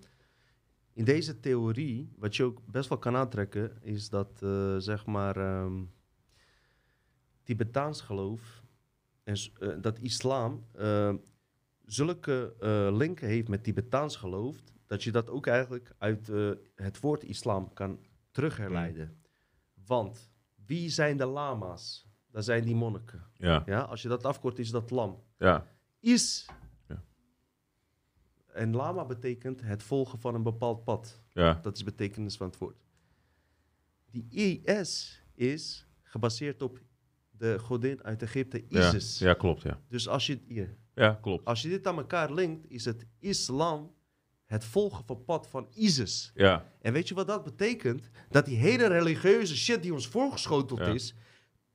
in 0.92 1.04
deze 1.04 1.40
theorie, 1.40 2.12
wat 2.16 2.36
je 2.36 2.44
ook 2.44 2.66
best 2.66 2.88
wel 2.88 2.98
kan 2.98 3.16
aantrekken, 3.16 3.82
is 3.82 4.08
dat 4.08 4.42
eh, 4.42 4.76
zeg 4.76 5.06
maar 5.06 5.36
ehm, 5.36 5.82
Tibetaans 7.42 8.00
geloof 8.00 8.62
en 9.24 9.36
eh, 9.58 9.68
dat 9.80 9.98
islam 9.98 10.66
eh, 10.72 11.14
zulke 11.84 12.54
eh, 12.60 12.88
linken 12.96 13.28
heeft 13.28 13.48
met 13.48 13.64
Tibetaans 13.64 14.16
geloof, 14.16 14.56
dat 14.86 15.02
je 15.02 15.10
dat 15.10 15.30
ook 15.30 15.46
eigenlijk 15.46 15.94
uit 15.98 16.26
het 16.74 17.00
woord 17.00 17.24
islam 17.24 17.72
kan 17.72 17.98
terugherleiden. 18.30 19.20
Want 19.86 20.30
wie 20.66 20.88
zijn 20.88 21.16
de 21.16 21.26
lama's? 21.26 22.10
Dat 22.30 22.44
zijn 22.44 22.64
die 22.64 22.74
monniken. 22.74 23.26
ja, 23.36 23.62
Ja? 23.66 23.80
Als 23.80 24.02
je 24.02 24.08
dat 24.08 24.24
afkort, 24.24 24.58
is 24.58 24.70
dat 24.70 24.90
lam. 24.90 25.22
ja. 25.38 25.66
Is. 26.00 26.46
Ja. 28.52 28.58
En 28.60 28.74
lama 28.76 29.04
betekent 29.04 29.60
het 29.60 29.82
volgen 29.82 30.18
van 30.20 30.34
een 30.34 30.42
bepaald 30.42 30.84
pad. 30.84 31.20
ja. 31.32 31.58
Dat 31.62 31.72
is 31.72 31.78
de 31.78 31.84
betekenis 31.84 32.36
van 32.36 32.46
het 32.46 32.58
woord. 32.58 32.76
Die 34.10 34.28
IS 34.64 35.22
is 35.34 35.86
gebaseerd 36.02 36.62
op 36.62 36.80
de 37.30 37.58
godin 37.58 38.02
uit 38.04 38.22
Egypte, 38.22 38.64
Ja, 38.68 38.88
Isis. 38.88 39.18
ja, 39.18 39.34
klopt, 39.34 39.62
ja. 39.62 39.80
Dus 39.88 40.08
als 40.08 40.26
je, 40.26 40.38
hier, 40.48 40.76
Ja, 40.94 41.18
klopt. 41.22 41.44
als 41.44 41.62
je 41.62 41.68
dit 41.68 41.86
aan 41.86 41.96
elkaar 41.96 42.32
linkt, 42.32 42.70
is 42.70 42.84
het 42.84 43.06
islam 43.18 43.94
het 44.44 44.64
volgen 44.64 45.04
van 45.04 45.24
pad 45.24 45.48
van 45.48 45.68
Isis. 45.74 46.32
Ja, 46.34 46.72
En 46.80 46.92
weet 46.92 47.08
je 47.08 47.14
wat 47.14 47.26
dat 47.26 47.44
betekent? 47.44 48.10
Dat 48.30 48.44
die 48.44 48.56
hele 48.56 48.86
religieuze 48.86 49.56
shit 49.56 49.82
die 49.82 49.92
ons 49.92 50.06
voorgeschoteld 50.08 50.78
Ja. 50.80 50.86
is, 50.86 51.14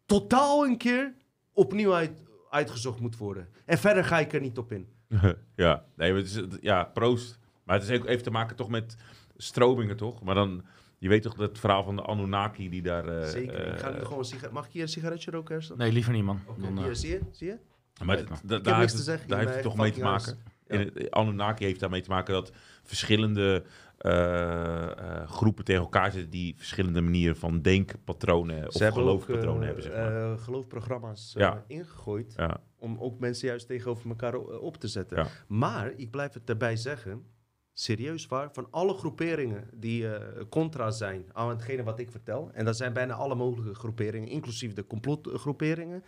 totaal 0.05 0.65
een 0.65 0.77
keer 0.77 1.13
opnieuw 1.53 1.93
uit, 1.93 2.21
uitgezocht 2.49 2.99
moet 2.99 3.17
worden. 3.17 3.49
En 3.65 3.77
verder 3.77 4.03
ga 4.05 4.19
ik 4.19 4.33
er 4.33 4.41
niet 4.41 4.57
op 4.57 4.71
in. 4.71 4.87
ja. 5.55 5.83
Nee, 5.95 6.13
het 6.13 6.25
is, 6.25 6.41
ja, 6.61 6.83
proost. 6.83 7.39
Maar 7.63 7.79
het 7.79 7.89
is 7.89 7.99
ook 7.99 8.05
even 8.05 8.23
te 8.23 8.31
maken 8.31 8.55
toch 8.55 8.69
met 8.69 8.95
stromingen, 9.37 9.97
toch? 9.97 10.23
Maar 10.23 10.35
dan, 10.35 10.63
je 10.97 11.09
weet 11.09 11.21
toch 11.21 11.33
dat 11.33 11.59
verhaal 11.59 11.83
van 11.83 11.95
de 11.95 12.01
Anunnaki 12.01 12.69
die 12.69 12.81
daar... 12.81 13.07
eh, 13.07 13.27
Zeker. 13.27 13.67
ik 13.73 13.79
ga 13.79 13.89
nu 13.89 13.95
eh, 13.97 14.03
gewoon 14.03 14.19
een 14.19 14.25
sigaret. 14.25 14.51
Mag 14.51 14.65
ik 14.65 14.71
hier 14.71 14.81
een 14.81 14.87
sigaretje 14.89 15.31
roken? 15.31 15.61
Nee, 15.77 15.91
liever 15.91 16.13
niet, 16.13 16.23
man. 16.23 16.39
Oké, 16.47 16.61
eh, 16.67 16.83
hier, 16.83 16.95
zie 16.95 17.09
je? 17.09 17.19
Zie 17.31 17.47
je? 17.47 17.57
Maar 18.05 18.15
daar 18.15 18.79
heeft, 18.79 18.89
te 18.91 18.95
het- 18.95 19.05
zeggen 19.05 19.27
daar 19.29 19.39
heeft 19.39 19.53
het 19.53 19.61
toch 19.63 19.75
mee 19.77 19.91
te 19.91 19.99
maken. 20.01 20.37
In 20.67 20.79
het, 20.79 21.11
Anunnaki 21.11 21.65
heeft 21.65 21.79
daarmee 21.79 22.01
te 22.01 22.09
maken 22.09 22.33
dat 22.33 22.51
verschillende 22.83 23.63
eh, 23.97 24.83
eh, 25.21 25.29
groepen 25.29 25.63
tegen 25.65 25.81
elkaar 25.81 26.11
zitten 26.11 26.29
die 26.31 26.53
verschillende 26.57 27.01
manieren 27.01 27.37
van 27.37 27.61
denkpatronen 27.61 28.67
of 28.67 28.73
Ze 28.73 28.83
hebben 28.83 29.01
ook 29.03 29.07
geloofpatronen 29.23 29.65
hebben, 29.65 29.83
zeg 29.83 29.93
maar. 29.93 30.31
eh, 30.31 30.37
geloofprogramma's 30.39 31.33
Ja. 31.37 31.63
ingegooid 31.67 32.33
ja, 32.37 32.57
om 32.79 32.97
ook 32.99 33.19
mensen 33.19 33.47
juist 33.47 33.67
tegenover 33.67 34.09
elkaar 34.09 34.33
eh, 34.33 34.61
op 34.61 34.77
te 34.77 34.87
zetten. 34.87 35.17
Ja. 35.17 35.27
Maar 35.47 35.93
ik 35.95 36.11
blijf 36.11 36.33
het 36.33 36.49
erbij 36.49 36.75
zeggen, 36.75 37.25
serieus 37.73 38.27
waar, 38.27 38.53
van 38.53 38.67
alle 38.71 38.93
groeperingen 38.93 39.69
die 39.73 40.13
eh, 40.15 40.43
contra 40.49 40.91
zijn 40.91 41.25
aan 41.33 41.49
hetgene 41.49 41.83
wat 41.83 41.99
ik 41.99 42.11
vertel, 42.11 42.51
en 42.53 42.65
dat 42.65 42.77
zijn 42.77 42.93
bijna 42.93 43.13
alle 43.13 43.35
mogelijke 43.35 43.73
groeperingen, 43.79 44.29
inclusief 44.29 44.73
de 44.73 44.85
complotgroeperingen, 44.87 46.03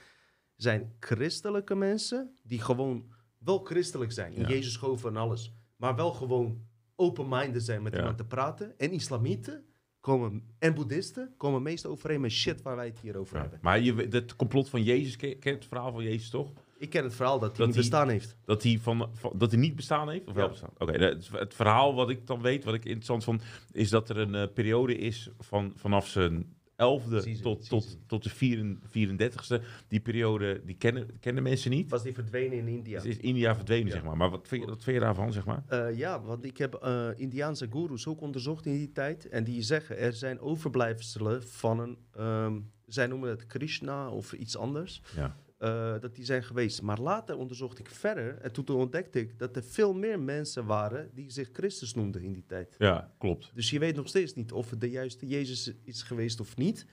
zijn 0.56 0.96
christelijke 1.00 1.76
mensen 1.76 2.38
die 2.44 2.62
gewoon 2.62 3.12
wel 3.38 3.60
christelijk 3.60 4.12
zijn, 4.12 4.34
in 4.34 4.42
Ja. 4.42 4.48
Jezus 4.48 4.76
geloven 4.76 5.10
en 5.10 5.18
alles, 5.18 5.54
maar 5.76 5.96
wel 5.96 6.12
gewoon 6.12 6.68
open-minded 6.96 7.64
zijn 7.64 7.82
met 7.82 7.92
Ja. 7.94 8.00
iemand 8.00 8.18
te 8.18 8.26
praten. 8.26 8.78
En 8.78 8.92
islamieten 8.92 9.64
komen, 10.02 10.44
en 10.60 10.74
boeddhisten 10.74 11.34
komen 11.38 11.62
meest 11.62 11.86
overeen 11.86 12.22
met 12.22 12.32
shit 12.32 12.62
waar 12.62 12.76
wij 12.76 12.86
het 12.86 13.00
hier 13.02 13.18
over 13.18 13.36
ja. 13.36 13.42
hebben. 13.42 13.60
Maar 13.62 13.80
je, 13.80 13.94
weet- 13.94 14.14
het 14.14 14.36
complot 14.36 14.70
van 14.70 14.84
Jezus, 14.84 15.16
ken 15.16 15.38
het 15.54 15.66
verhaal 15.66 15.92
van 15.92 16.04
Jezus 16.04 16.30
toch? 16.30 16.52
Ik 16.78 16.90
ken 16.90 17.04
het 17.04 17.16
verhaal 17.16 17.40
dat 17.40 17.50
hij 17.50 17.58
Dat 17.58 17.66
niet 17.68 17.76
hij- 17.76 17.84
bestaan 17.84 18.10
heeft. 18.10 18.38
Dat 18.46 18.64
hij, 18.64 18.80
van, 18.82 19.10
van- 19.14 19.34
dat 19.36 19.52
hij 19.52 19.60
niet 19.60 19.76
bestaan 19.76 20.10
heeft? 20.10 20.28
Of 20.28 20.34
wel 20.34 20.50
bestaan? 20.50 20.70
Oké, 20.78 20.92
het 21.32 21.54
verhaal 21.54 21.96
wat 21.96 22.10
ik 22.10 22.28
dan 22.28 22.42
weet, 22.42 22.64
wat 22.64 22.74
ik 22.74 22.86
interessant 22.86 23.24
vond, 23.24 23.44
is 23.72 23.90
dat 23.90 24.10
er 24.10 24.18
een 24.18 24.36
eh, 24.36 24.48
periode 24.54 24.98
is 24.98 25.30
van, 25.40 25.74
vanaf 25.76 26.08
zijn 26.08 26.54
elfde 26.80 27.22
Season, 27.22 27.42
tot, 27.44 27.66
season. 27.66 27.80
tot, 28.08 28.24
tot 28.24 28.24
de 28.24 28.80
34ste. 28.90 29.64
Die 29.88 30.00
periode, 30.00 30.62
die 30.66 30.76
kennen, 30.76 31.08
kennen 31.20 31.44
mensen 31.44 31.72
niet. 31.72 31.90
Was 31.90 32.04
die 32.04 32.14
verdwenen 32.14 32.58
in 32.58 32.68
India? 32.68 32.96
Het 32.98 33.06
is 33.06 33.18
India 33.18 33.56
verdwenen, 33.56 33.86
Ja. 33.88 33.92
zeg 33.94 34.04
maar. 34.04 34.18
Maar 34.18 34.30
wat 34.30 34.48
vind, 34.48 34.62
je, 34.64 34.68
wat 34.70 34.84
vind 34.84 34.96
je 34.98 35.04
daarvan, 35.04 35.32
zeg 35.34 35.46
maar? 35.46 35.64
Eh, 35.68 35.98
ja, 35.98 36.22
want 36.22 36.46
ik 36.46 36.58
heb 36.58 36.74
eh 36.74 37.08
Indiaanse 37.16 37.68
goeroes 37.70 38.08
ook 38.08 38.22
onderzocht 38.22 38.66
in 38.66 38.74
die 38.74 38.92
tijd. 38.92 39.30
En 39.30 39.44
die 39.44 39.62
zeggen, 39.62 39.98
er 39.98 40.14
zijn 40.14 40.40
overblijfselen 40.40 41.44
van 41.44 41.80
een, 41.80 41.98
ehm, 42.16 42.60
zij 42.88 43.08
noemen 43.08 43.30
het 43.30 43.46
Krishna 43.46 44.10
of 44.10 44.34
iets 44.34 44.58
anders. 44.58 45.02
Ja. 45.16 45.36
Eh, 45.60 46.00
dat 46.00 46.16
die 46.16 46.26
zijn 46.26 46.44
geweest. 46.44 46.82
Maar 46.82 47.00
later 47.00 47.38
onderzocht 47.38 47.80
ik 47.80 47.90
verder 47.90 48.38
en 48.38 48.52
toen 48.52 48.68
ontdekte 48.68 49.20
ik 49.20 49.40
dat 49.40 49.56
er 49.56 49.64
veel 49.64 49.94
meer 49.94 50.20
mensen 50.20 50.66
waren 50.66 51.10
die 51.14 51.32
zich 51.32 51.50
Christus 51.54 51.94
noemden 51.94 52.22
in 52.22 52.34
die 52.34 52.46
tijd. 52.46 52.76
Ja, 52.78 53.14
klopt. 53.18 53.52
Dus 53.54 53.70
je 53.70 53.80
weet 53.80 53.96
nog 53.96 54.08
steeds 54.08 54.34
niet 54.34 54.52
of 54.52 54.70
het 54.70 54.82
de 54.82 54.90
juiste 54.90 55.28
Jezus 55.28 55.74
is 55.84 56.02
geweest 56.02 56.40
of 56.40 56.58
niet. 56.58 56.86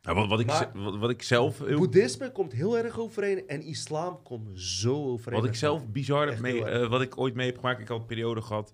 Ja, 0.00 0.14
wat, 0.14 0.28
wat, 0.28 0.40
ik, 0.40 0.46
Maar- 0.46 0.70
wat, 0.74 0.96
wat 0.96 1.10
ik 1.10 1.22
zelf 1.22 1.58
heel, 1.58 1.78
Boeddhisme 1.78 2.32
komt 2.32 2.52
heel 2.52 2.78
erg 2.78 2.98
overeen 2.98 3.48
en 3.48 3.62
islam 3.62 4.22
komt 4.22 4.60
zo 4.60 5.04
overeen. 5.04 5.40
wat 5.40 5.48
ik 5.48 5.54
zelf 5.54 5.88
bizar 5.88 6.28
heb 6.28 6.38
mee, 6.38 6.64
eh, 6.64 6.88
wat 6.88 7.02
ik 7.02 7.18
ooit 7.18 7.34
mee 7.34 7.46
heb 7.46 7.56
gemaakt, 7.56 7.80
ik 7.80 7.88
had 7.88 8.00
een 8.00 8.06
periode 8.06 8.42
gehad 8.42 8.72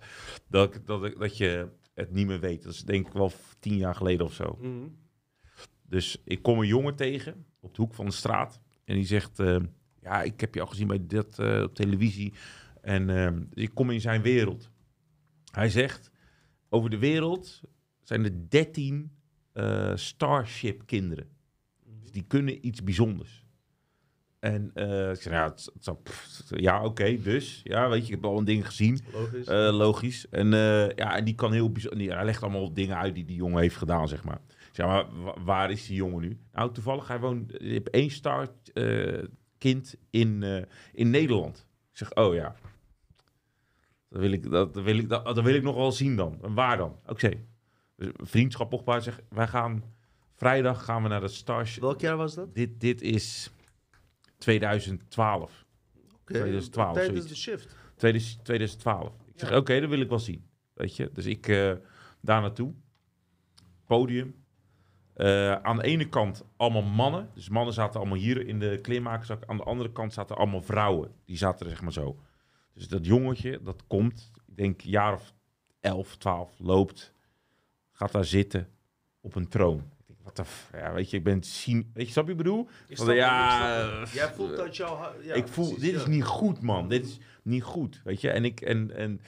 dat, 0.49 0.81
dat, 0.85 1.15
dat 1.19 1.37
je 1.37 1.69
het 1.95 2.13
niet 2.13 2.27
meer 2.27 2.41
weet. 2.41 2.63
Dat 2.63 2.73
is 2.73 2.85
denk 2.85 3.07
ik 3.07 3.13
wel 3.13 3.33
tien 3.59 3.77
jaar 3.77 3.95
geleden 3.95 4.27
of 4.27 4.33
zo. 4.35 4.59
Mhm. 4.61 4.89
Dus 5.83 6.23
ik 6.25 6.43
kom 6.43 6.59
een 6.61 6.67
jongen 6.67 6.95
tegen 6.95 7.47
op 7.61 7.75
de 7.75 7.83
hoek 7.83 7.95
van 7.95 8.07
de 8.07 8.13
straat. 8.13 8.61
En 8.93 8.99
die 8.99 9.07
zegt, 9.07 9.39
eh, 9.39 9.57
ja, 10.03 10.23
ik 10.23 10.41
heb 10.41 10.55
je 10.55 10.61
al 10.61 10.67
gezien 10.67 10.87
bij 10.87 11.07
dit 11.07 11.39
eh, 11.39 11.63
op 11.63 11.75
televisie. 11.75 12.33
En 12.81 13.11
eh, 13.11 13.63
ik 13.65 13.75
kom 13.75 13.91
in 13.91 14.01
zijn 14.01 14.23
wereld. 14.23 14.71
Hij 15.53 15.69
zegt, 15.69 16.11
over 16.69 16.91
de 16.91 16.99
wereld 16.99 17.63
zijn 18.03 18.25
er 18.25 18.49
13 18.49 19.13
eh, 19.53 19.97
Starship 19.97 20.87
kinderen. 20.87 21.29
Dus 22.01 22.11
die 22.11 22.25
kunnen 22.27 22.67
iets 22.67 22.83
bijzonders. 22.83 23.42
En 24.43 24.71
eh, 24.75 25.11
ik 25.11 25.21
het, 25.23 25.71
het 25.75 25.85
zou- 25.85 25.97
pff, 26.03 26.43
ja 26.49 26.85
oké, 26.85 27.23
dus. 27.23 27.61
Ja, 27.65 27.89
weet 27.89 28.01
je, 28.07 28.07
ik 28.15 28.21
heb 28.21 28.25
al 28.31 28.39
een 28.39 28.45
ding 28.45 28.67
gezien. 28.67 29.01
Logisch. 29.13 29.47
Eh, 29.47 29.73
logisch. 29.73 30.29
En, 30.29 30.53
eh, 30.53 30.89
ja, 30.91 31.17
en 31.17 31.25
die 31.25 31.35
kan 31.35 31.53
heel 31.53 31.71
bijzonder. 31.73 32.15
Hij 32.17 32.25
legt 32.25 32.43
allemaal 32.43 32.73
dingen 32.73 32.97
uit 32.97 33.15
die 33.15 33.25
die 33.25 33.37
jongen 33.37 33.61
heeft 33.61 33.77
gedaan, 33.77 34.09
zeg 34.09 34.25
maar. 34.25 34.41
Zeg 34.73 34.87
maar, 34.87 35.23
wa- 35.23 35.41
waar 35.45 35.71
is 35.71 35.87
die 35.87 35.97
jongen 35.97 36.21
nu? 36.21 36.39
Nou, 36.53 36.73
toevallig, 36.73 37.09
hij 37.09 37.21
woont. 37.21 37.53
Je 37.59 37.73
hebt 37.73 37.91
één 37.91 38.11
star 38.11 38.49
eh, 38.73 39.23
kind 39.59 39.95
in, 40.11 40.45
in 40.93 41.11
Nederland. 41.11 41.67
Ik 41.91 41.97
zeg, 41.99 42.15
oh 42.15 42.35
ja. 42.35 42.55
Dat 44.09 44.21
wil 44.21 44.33
ik, 44.33 44.51
dat, 44.51 44.75
wil 44.75 44.97
ik, 44.99 45.09
dat, 45.09 45.25
dat 45.25 45.41
wil 45.43 45.55
ik 45.55 45.63
nog 45.63 45.75
wel 45.77 45.93
zien 45.93 46.17
dan. 46.17 46.39
En 46.43 46.55
waar 46.55 46.77
dan? 46.77 46.97
Oké. 47.07 47.31
Dus 47.97 48.09
vriendschap 48.17 48.73
opgebouwd. 48.73 49.03
Zeg, 49.03 49.21
wij 49.29 49.49
gaan 49.49 49.83
vrijdag 50.35 50.85
gaan 50.85 51.03
we 51.03 51.09
naar 51.09 51.21
de 51.21 51.29
Stars. 51.29 51.79
Welk 51.79 52.01
jaar 52.01 52.17
was 52.17 52.35
dat? 52.35 52.55
Dit, 52.55 52.81
dit 52.81 53.03
is 53.03 53.51
2012. 54.43 55.67
Oké, 56.15 56.33
2012, 56.33 56.95
Tijdens 56.95 57.27
de 57.27 57.35
shift. 57.35 57.77
2000 57.97 58.45
2012. 58.45 59.15
Ik 59.27 59.39
zeg, 59.41 59.57
oké, 59.57 59.81
dat 59.81 59.89
wil 59.89 60.01
ik 60.01 60.09
wel 60.09 60.19
zien. 60.19 60.47
Weet 60.75 60.97
je? 60.97 61.11
Dus 61.13 61.27
ik 61.27 61.49
eh, 61.49 61.73
daar 62.21 62.41
naartoe. 62.41 62.75
Podium. 63.87 64.35
Eh, 65.15 65.53
aan 65.53 65.77
de 65.77 65.83
ene 65.83 66.09
kant 66.09 66.45
allemaal 66.57 66.83
mannen. 66.83 67.31
Dus 67.35 67.49
mannen 67.49 67.75
zaten 67.75 68.01
allemaal 68.01 68.19
hier 68.19 68.47
in 68.47 68.59
de 68.59 68.79
kleermakerszak. 68.83 69.45
Aan 69.47 69.57
de 69.57 69.63
andere 69.63 69.93
kant 69.93 70.13
zaten 70.13 70.37
allemaal 70.37 70.63
vrouwen. 70.63 71.15
Die 71.25 71.37
zaten 71.37 71.67
er 71.67 71.73
zeg 71.73 71.83
maar 71.83 71.93
zo. 71.93 72.19
Dus 72.73 72.89
dat 72.89 73.07
jongetje, 73.07 73.63
dat 73.63 73.87
komt, 73.87 74.31
ik 74.47 74.57
denk 74.57 74.81
jaar 74.81 75.13
of 75.13 75.35
11, 75.81 76.17
12, 76.17 76.59
loopt. 76.59 77.13
Gaat 77.91 78.13
daar 78.13 78.25
zitten 78.25 78.69
op 79.21 79.35
een 79.35 79.49
troon. 79.49 79.91
Wat 80.25 80.37
de... 80.37 80.45
f- 80.45 80.71
Ja, 80.73 80.93
weet 80.93 81.11
je, 81.11 81.17
ik 81.17 81.25
ben 81.25 81.43
zien... 81.45 81.91
Weet 81.95 82.07
je, 82.07 82.13
snap 82.13 82.27
je 82.29 82.35
wat 82.35 82.41
ik 82.41 82.47
bedoel? 82.51 82.69
Het, 82.89 83.17
ja, 83.17 83.81
eh, 84.03 84.13
Jij 84.13 84.29
voelt 84.33 84.57
dat 84.57 84.77
jouw... 84.77 85.13
Ja, 85.23 85.35
ik 85.35 85.49
voel, 85.49 85.65
precies, 85.65 85.83
dit 85.83 85.93
ja. 85.93 85.99
is 86.01 86.07
niet 86.07 86.25
goed, 86.25 86.61
man. 86.63 86.89
Dit 86.89 87.05
is 87.07 87.19
niet 87.43 87.63
goed, 87.63 88.01
weet 88.05 88.21
je. 88.21 88.31
En 88.31 88.45
ik, 88.45 88.61
en, 88.61 88.91
en, 88.97 89.21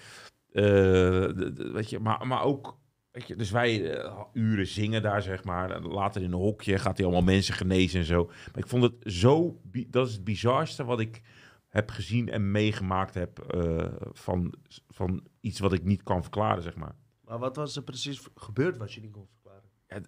eh, 0.53 1.73
weet 1.73 1.91
je, 1.91 1.99
maar, 2.01 2.27
maar 2.27 2.43
ook, 2.43 2.79
weet 3.11 3.27
je, 3.27 3.37
dus 3.37 3.51
wij 3.51 3.93
eh, 4.03 4.21
uren 4.33 4.67
zingen 4.67 5.03
daar, 5.03 5.23
zeg 5.23 5.45
maar. 5.45 5.71
En 5.71 5.83
later 5.83 6.23
in 6.23 6.33
een 6.33 6.39
hokje 6.39 6.79
gaat 6.79 6.97
hij 6.97 7.07
allemaal 7.07 7.25
mensen 7.25 7.55
genezen 7.55 8.01
en 8.01 8.07
zo. 8.07 8.25
Maar 8.27 8.59
ik 8.63 8.69
vond 8.69 8.83
het 8.83 8.95
zo, 9.13 9.61
dat 9.89 10.07
is 10.09 10.13
het 10.13 10.25
bizarste 10.25 10.85
wat 10.85 11.01
ik 11.01 11.23
heb 11.69 11.91
gezien 11.91 12.29
en 12.29 12.51
meegemaakt 12.51 13.15
heb 13.15 13.39
eh, 13.39 13.87
van, 14.13 14.55
van 14.89 15.27
iets 15.41 15.59
wat 15.61 15.73
ik 15.73 15.85
niet 15.85 16.03
kan 16.03 16.23
verklaren, 16.23 16.63
zeg 16.63 16.75
maar. 16.77 16.95
Maar 17.25 17.39
wat 17.39 17.57
was 17.57 17.77
er 17.77 17.83
precies 17.83 18.27
gebeurd 18.35 18.77
wat 18.77 18.93
je 18.93 19.01
niet 19.01 19.11
kon 19.13 19.27
verklaren? 19.27 19.44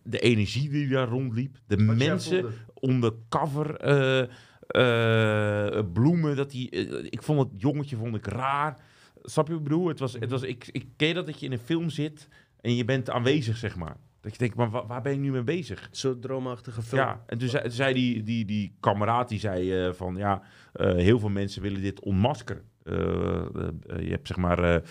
De 0.03 0.19
energie 0.19 0.69
die 0.69 0.89
daar 0.89 1.09
rondliep, 1.09 1.57
de 1.66 1.85
Wat 1.85 1.97
mensen, 1.97 2.44
undercover 2.81 3.77
eh, 3.77 4.20
eh, 4.66 5.85
bloemen. 5.93 6.36
Dat 6.36 6.51
die, 6.51 6.70
eh, 6.70 7.05
ik 7.11 7.23
vond 7.23 7.39
het 7.40 7.61
jongetje 7.61 7.97
vond 7.97 8.16
ik 8.16 8.27
raar. 8.27 8.81
Snap 9.23 9.47
je 9.47 9.53
wat 9.53 9.62
ik 9.62 9.69
bedoel? 9.69 9.89
Het 9.89 9.98
was, 9.98 10.12
het 10.12 10.31
was, 10.31 10.43
ik, 10.43 10.69
ik 10.73 10.86
ken 10.97 11.15
dat 11.15 11.27
dat 11.27 11.40
je 11.40 11.47
in 11.47 11.53
een 11.53 11.59
film 11.59 11.90
zit 11.90 12.28
en 12.61 12.74
je 12.74 12.85
bent 12.85 13.11
aanwezig, 13.11 13.57
zeg 13.57 13.77
maar. 13.77 13.97
Dat 14.20 14.32
je 14.32 14.39
denkt, 14.39 14.57
maar 14.57 14.70
wa- 14.70 14.86
waar 14.86 15.03
ben 15.03 15.12
je 15.12 15.19
nu 15.19 15.31
mee 15.31 15.43
bezeg? 15.43 15.89
Zo'n 15.90 16.20
droomachtige 16.20 16.82
film. 16.82 17.01
Ja, 17.01 17.23
en 17.27 17.39
toen 17.39 17.48
zei, 17.48 17.62
toen 17.62 17.73
zei 17.73 17.94
die, 17.94 18.23
die, 18.23 18.44
die 18.44 18.77
kameraad, 18.81 19.28
die 19.28 19.39
zei 19.39 19.93
van, 19.94 20.16
ja, 20.16 20.43
heel 20.73 21.19
veel 21.19 21.28
mensen 21.28 21.62
willen 21.62 21.81
dit 21.81 22.01
onmaskeren. 22.01 22.62
Je 22.85 24.07
hebt 24.09 24.27
zeg 24.27 24.36
maar, 24.36 24.82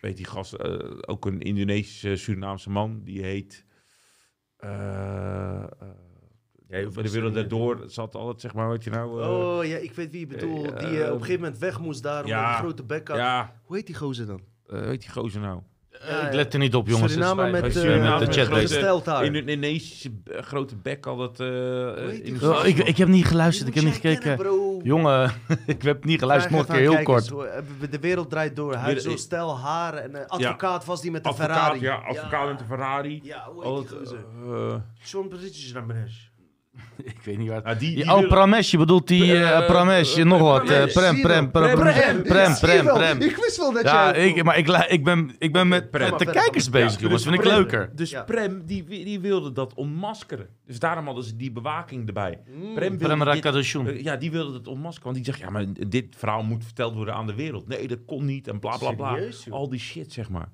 weet 0.00 0.16
die 0.16 0.26
gast, 0.26 0.64
ook 1.08 1.26
een 1.26 1.40
Indonesische 1.40 2.16
Surinaamse 2.16 2.70
man, 2.70 3.00
die 3.04 3.22
heet... 3.22 3.64
eh, 4.62 5.62
eh, 5.62 5.66
Ja, 6.68 6.88
de 7.02 7.10
wereld 7.10 7.34
daardoor 7.34 7.82
zat 7.86 8.14
altijd, 8.14 8.40
zeg 8.40 8.54
maar, 8.54 8.68
wat 8.68 8.84
je 8.84 8.90
nou... 8.90 9.22
eh, 9.22 9.28
Oh 9.28 9.64
ja, 9.64 9.76
ik 9.76 9.92
weet 9.92 10.10
wie 10.10 10.20
je 10.20 10.26
bedoelt. 10.26 10.78
Die 10.80 11.04
op 11.06 11.12
een 11.14 11.20
gegeven 11.20 11.40
moment 11.40 11.58
weg 11.58 11.80
moest 11.80 12.02
daar 12.02 12.26
ja, 12.26 12.52
een 12.52 12.58
grote 12.58 12.82
bek 12.82 13.08
had. 13.08 13.16
ja, 13.16 13.60
Hoe 13.64 13.76
heet 13.76 13.86
die 13.86 13.94
gozer 13.96 14.26
dan? 14.26 14.40
eh, 14.66 14.80
weet 14.80 15.00
die 15.00 15.10
gozer 15.10 15.40
nou? 15.40 15.60
Ja, 16.08 16.26
ik 16.26 16.32
let 16.34 16.52
er 16.52 16.58
niet 16.58 16.74
op, 16.74 16.88
jongens. 16.88 17.12
Suriname 17.12 17.42
Het 17.42 17.54
is 17.54 17.74
met, 17.74 17.84
eh, 17.84 17.90
met 17.90 18.18
de 18.18 18.26
met 18.26 18.34
chat 18.34 18.46
grote 18.46 18.60
bezig. 18.60 19.22
In 19.22 19.34
een 19.34 19.48
Indonesische 19.48 20.10
b- 20.10 20.30
grote 20.40 20.76
bek 20.76 21.06
al 21.06 21.16
dat... 21.16 21.40
eh? 21.40 21.46
Oh, 22.42 22.66
ik, 22.66 22.78
ik 22.78 22.96
heb 22.96 23.08
niet 23.08 23.26
geluisterd, 23.26 23.68
ik 23.68 23.74
heb 23.74 23.84
niet 23.84 23.94
gekeken. 23.94 24.36
bro. 24.36 24.80
Jongen, 24.82 25.32
ik 25.66 25.82
heb 25.82 26.04
niet 26.04 26.18
geluisterd, 26.18 26.54
nog 26.54 26.68
een 26.68 26.74
keer 26.74 26.90
heel 26.90 27.02
kort. 27.02 27.28
De 27.90 27.98
wereld 28.00 28.30
draait 28.30 28.56
door. 28.56 28.76
Hij 28.76 28.90
heeft 28.92 29.02
zo'n 29.02 29.18
stijl 29.18 29.58
haren. 29.58 30.02
En 30.02 30.14
een 30.14 30.26
advocaat 30.26 30.84
was 30.84 31.00
die 31.02 31.10
met 31.10 31.22
de 31.22 31.28
advocaat, 31.28 31.54
Ferrari. 31.56 31.80
ja, 31.80 31.94
advocaat 31.94 32.48
met 32.50 32.60
een 32.60 32.66
Ferrari. 32.66 33.20
Ja, 33.22 33.48
hoe 33.52 33.62
Al 33.64 33.78
heet 33.78 33.88
die 33.88 33.98
gozer? 33.98 34.18
eh, 34.52 34.74
John 35.04 35.28
Bridges 35.28 35.72
Ramirez. 35.72 36.30
Ik 37.04 37.16
weet 37.24 37.38
niet 37.38 37.48
waar. 37.48 37.62
ah, 37.62 37.78
die, 37.78 37.94
die 37.94 38.12
oh, 38.14 38.28
Pramesh, 38.28 38.70
je 38.70 38.76
bedoelt 38.78 39.08
die 39.08 39.40
Pramesh, 39.66 40.16
eh, 40.16 40.24
nog 40.24 40.40
wat. 40.40 40.64
Prem, 40.64 40.86
je 40.86 40.92
Prem. 40.92 41.20
Prem, 41.20 41.50
Prem, 41.50 41.74
Prem, 41.76 42.50
je 42.50 42.56
Prem. 42.60 42.84
Prem. 42.84 43.20
Ik 43.20 43.36
wist 43.36 43.56
wel 43.56 43.72
dat 43.72 43.82
Ja, 43.82 44.14
jij... 44.16 44.28
ik, 44.28 44.44
maar 44.44 44.58
ik, 44.58 44.68
ik, 44.68 45.04
ben, 45.04 45.34
ik 45.38 45.52
ben 45.52 45.68
met 45.68 45.90
Prem. 45.90 46.16
de 46.18 46.24
kijkers 46.24 46.64
Ja, 46.64 46.70
bezig, 46.70 47.00
jongens. 47.00 47.22
dus 47.22 47.32
Vind 47.32 47.34
ik 47.34 47.40
Prem- 47.40 47.54
leuker. 47.54 47.90
Dus 47.94 48.10
Ja. 48.10 48.22
Prem, 48.22 48.62
die, 48.66 48.84
die 48.84 49.20
wilde 49.20 49.52
dat 49.52 49.74
onmaskeren. 49.74 50.48
Dus 50.66 50.78
daarom 50.78 51.04
hadden 51.06 51.24
ze 51.24 51.36
die 51.36 51.52
bewaking 51.52 52.06
erbij. 52.06 52.40
Prem, 52.74 52.98
wilde 52.98 53.14
Prem 53.16 53.22
Rakadashun. 53.22 53.86
eh, 53.86 54.02
ja, 54.02 54.16
die 54.16 54.30
wilde 54.30 54.54
het 54.54 54.66
onmaskeren. 54.66 55.12
Want 55.12 55.16
die 55.16 55.24
zegt, 55.24 55.38
ja, 55.38 55.50
maar 55.50 55.64
dit 55.88 56.06
verhaal 56.18 56.42
moet 56.42 56.64
verteld 56.64 56.94
worden 56.94 57.14
aan 57.14 57.26
de 57.26 57.34
wereld. 57.34 57.68
Nee, 57.68 57.88
dat 57.88 58.04
kon 58.06 58.24
niet 58.24 58.48
en 58.48 58.58
bla, 58.58 58.76
bla, 58.76 58.92
bla. 58.92 59.18
Al 59.50 59.68
die 59.68 59.80
shit, 59.80 60.12
zeg 60.12 60.30
maar. 60.30 60.48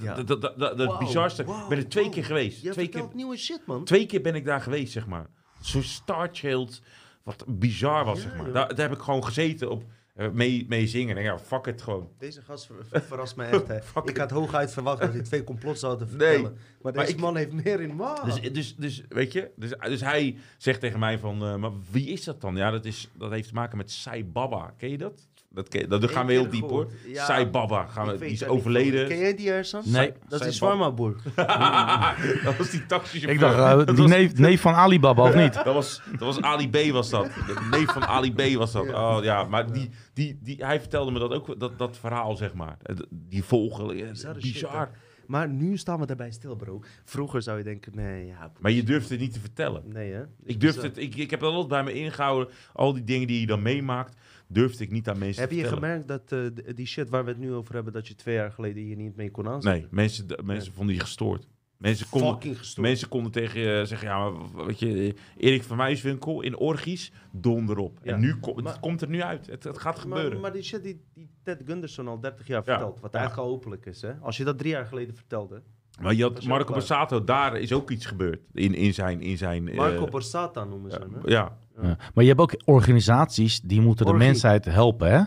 Ja. 0.00 0.22
Dat, 0.22 0.40
dat, 0.40 0.58
dat, 0.78 0.98
bizarste. 0.98 1.42
ik 1.42 1.48
ben 1.68 1.78
er 1.78 1.88
twee 1.88 2.08
keer 2.08 2.24
geweest. 2.24 2.62
Jij 2.62 2.72
twee, 2.72 2.88
keer, 2.88 3.08
nieuwe 3.14 3.36
shit, 3.36 3.60
man. 3.66 3.84
twee 3.84 4.06
keer 4.06 4.20
ben 4.20 4.34
ik 4.34 4.44
daar 4.44 4.60
geweest, 4.60 4.92
zeg 4.92 5.06
maar. 5.06 5.26
Zo'n 5.60 5.82
Star 5.82 6.28
Child, 6.32 6.80
wat 7.22 7.44
bizar 7.48 8.04
was, 8.04 8.22
Ja, 8.22 8.28
zeg 8.28 8.36
maar. 8.38 8.52
Daar, 8.52 8.74
daar 8.74 8.88
heb 8.88 8.98
ik 8.98 9.02
gewoon 9.04 9.24
gezeten 9.24 9.70
op 9.70 9.84
eh, 10.14 10.28
mee, 10.30 10.64
mee 10.68 10.86
zingen. 10.86 11.16
En 11.16 11.22
ja, 11.22 11.38
fuck 11.38 11.66
het 11.66 11.82
gewoon. 11.82 12.08
Deze 12.18 12.42
gast 12.42 12.66
ver- 12.66 12.86
ver- 12.88 13.02
verrast 13.02 13.36
mij 13.36 13.50
echt, 13.50 13.68
hè. 13.68 13.76
Ik 14.10 14.16
had 14.16 14.30
hooguit 14.30 14.72
verwacht 14.72 15.00
dat 15.00 15.12
hij 15.12 15.22
twee 15.22 15.44
complots 15.44 15.80
zou 15.80 15.98
Nee. 15.98 16.08
vertellen. 16.08 16.42
Maar 16.42 16.52
Maar 16.82 16.92
deze 16.92 17.10
ik- 17.12 17.20
man 17.20 17.36
heeft 17.36 17.52
meer 17.52 17.80
in 17.80 17.96
maag. 17.96 18.20
Dus, 18.20 18.52
dus, 18.52 18.76
dus 18.76 19.02
weet 19.08 19.32
je, 19.32 19.50
dus, 19.56 19.70
dus 19.80 20.00
hij 20.00 20.36
zegt 20.58 20.80
tegen 20.80 20.98
mij 20.98 21.18
van, 21.18 21.42
eh, 21.44 21.56
maar 21.56 21.70
wie 21.90 22.06
is 22.08 22.24
dat 22.24 22.40
dan? 22.40 22.56
Ja, 22.56 22.70
dat, 22.70 22.84
is, 22.84 23.08
dat 23.12 23.30
heeft 23.30 23.48
te 23.48 23.54
maken 23.54 23.76
met 23.76 23.90
Sai 23.90 24.24
Baba. 24.24 24.74
Ken 24.76 24.90
je 24.90 24.98
dat? 24.98 25.28
Dat, 25.54 25.68
ken, 25.68 25.88
dat, 25.88 26.00
daar 26.00 26.10
gaan 26.10 26.26
we 26.26 26.32
heel 26.32 26.48
diep 26.48 26.68
hoor. 26.68 26.90
Ja, 27.06 27.24
Sai 27.24 27.46
Baba, 27.46 27.86
gaan 27.86 28.06
we, 28.06 28.18
die 28.18 28.30
is 28.30 28.46
overleden. 28.46 29.08
Ken 29.08 29.18
jij 29.18 29.34
die 29.36 29.50
Ersan? 29.50 29.82
Nee. 29.84 30.12
Dat 30.28 30.40
is 30.40 30.58
Baba. 30.58 30.74
Swarma-boer. 30.74 31.16
dat 32.44 32.56
was 32.56 32.70
die 32.70 32.86
taxichauffeur. 32.86 33.30
Ik 33.30 33.40
dacht, 33.40 33.54
eh, 33.56 33.76
dat, 33.76 33.86
die 33.86 33.96
was, 33.96 34.06
neef, 34.10 34.38
neef 34.38 34.60
van 34.60 34.74
Alibaba, 34.74 35.22
of 35.22 35.34
niet? 35.34 35.54
dat, 35.64 35.74
was, 35.74 36.02
dat 36.10 36.20
was 36.20 36.40
Ali 36.40 36.68
B 36.70 36.92
was 36.92 37.10
dat. 37.10 37.24
De 37.24 37.68
neef 37.70 37.92
van 37.92 38.04
Ali 38.04 38.32
B 38.32 38.56
was 38.56 38.72
dat. 38.72 38.84
Ja. 38.84 39.16
Oh 39.16 39.24
ja, 39.24 39.44
maar 39.44 39.72
die, 39.72 39.90
die, 40.12 40.38
die, 40.42 40.64
hij 40.64 40.80
vertelde 40.80 41.10
me 41.10 41.18
dat 41.18 41.32
ook, 41.32 41.60
dat, 41.60 41.78
dat 41.78 41.96
verhaal 41.98 42.36
zeg 42.36 42.54
maar. 42.54 42.76
Eh, 42.82 42.96
Die 43.10 43.44
vogel, 43.44 43.94
bizar. 44.40 44.90
Maar 45.26 45.48
nu 45.48 45.76
staan 45.76 46.00
we 46.00 46.06
daarbij 46.06 46.30
stil, 46.30 46.56
bro. 46.56 46.80
Vroeger 47.04 47.42
zou 47.42 47.58
je 47.58 47.64
denken, 47.64 47.92
nee, 47.94 48.26
ja. 48.26 48.52
Maar 48.58 48.70
je 48.70 48.82
durft 48.82 49.08
het 49.08 49.20
niet 49.20 49.32
te 49.32 49.40
vertellen. 49.40 49.82
Nee, 49.86 50.12
hè? 50.12 50.22
Ik 50.44 50.60
durfde 50.60 50.82
het, 50.82 50.98
ik, 50.98 51.14
ik 51.14 51.30
heb 51.30 51.40
dat 51.40 51.52
altijd 51.52 51.68
bij 51.84 51.94
me 51.94 52.00
ingehouden. 52.00 52.54
Al 52.72 52.92
die 52.92 53.04
dingen 53.04 53.26
die 53.26 53.40
je 53.40 53.46
dan 53.46 53.62
meemaakt, 53.62 54.16
durfde 54.52 54.84
ik 54.84 54.90
niet 54.90 55.08
aan 55.08 55.18
mensen 55.18 55.40
Heb 55.40 55.50
te 55.50 55.56
je 55.56 55.62
vertellen. 55.66 56.02
gemerkt 56.04 56.08
dat 56.28 56.32
eh, 56.66 56.74
die 56.74 56.86
shit 56.86 57.10
waar 57.10 57.24
we 57.24 57.30
het 57.30 57.38
nu 57.40 57.52
over 57.52 57.74
hebben, 57.74 57.92
dat 57.92 58.08
je 58.08 58.14
twee 58.14 58.34
jaar 58.34 58.52
geleden 58.52 58.82
hier 58.82 58.96
niet 58.96 59.16
mee 59.16 59.30
kon 59.30 59.48
aanzetten? 59.48 59.80
Nee, 59.80 59.88
mensen, 59.90 60.26
de- 60.26 60.38
mensen 60.44 60.72
vonden 60.72 60.92
die 60.94 61.02
gestoord. 61.04 61.46
Mensen 61.78 62.06
konden, 62.10 62.30
Fucking 62.32 62.58
gestoord. 62.58 62.86
mensen 62.86 63.08
konden 63.08 63.32
tegen 63.32 63.60
je 63.60 63.86
zeggen, 63.86 64.08
ja, 64.08 64.30
maar 64.30 64.66
weet 64.66 64.78
je, 64.78 65.14
Erik 65.36 65.62
van 65.62 65.76
Muiswinkel 65.76 66.42
in 66.42 66.56
Orgies, 66.56 67.12
donder 67.32 67.78
op. 67.78 67.98
Ja. 68.02 68.12
En 68.14 68.20
nu 68.20 68.36
ko- 68.40 68.54
Maar- 68.54 68.72
het 68.72 68.80
komt 68.80 69.02
er 69.02 69.08
nu 69.08 69.22
uit. 69.22 69.46
Het, 69.46 69.64
het 69.64 69.78
gaat 69.78 69.98
gebeuren. 69.98 70.30
Maar, 70.32 70.40
maar 70.40 70.52
die 70.52 70.62
shit 70.62 70.82
die, 70.82 71.00
die 71.14 71.30
Ted 71.42 71.62
Gunderson 71.66 72.08
al 72.08 72.20
30 72.20 72.46
jaar 72.46 72.62
Ja. 72.64 72.72
vertelt, 72.72 73.00
wat 73.00 73.14
eigenlijk 73.14 73.46
al 73.48 73.54
openlijk 73.54 73.86
is, 73.86 74.02
hè? 74.02 74.12
Als 74.20 74.36
je 74.36 74.44
dat 74.44 74.58
drie 74.58 74.70
jaar 74.70 74.86
geleden 74.86 75.14
vertelde. 75.14 75.62
Maar 76.00 76.14
je 76.14 76.22
had 76.22 76.44
Marco. 76.44 76.72
Borsato, 76.72 77.24
daar 77.24 77.60
is 77.60 77.72
ook 77.72 77.90
iets 77.90 78.06
gebeurd. 78.06 78.40
In, 78.52 78.74
in 78.74 78.94
zijn... 78.94 79.20
In 79.20 79.36
zijn 79.38 79.64
Marco 79.74 80.06
Borsata 80.06 80.64
noemen 80.64 80.90
ze 80.90 80.98
ja, 80.98 81.02
hem, 81.04 81.14
hè? 81.14 81.30
ja, 81.30 81.58
Ja. 81.82 81.96
Maar 82.14 82.24
je 82.24 82.28
hebt 82.30 82.40
ook 82.40 82.54
organisaties 82.64 83.60
die 83.60 83.80
moeten 83.80 84.06
de 84.06 84.12
mensheid 84.12 84.64
helpen. 84.64 85.10
Hè? 85.12 85.22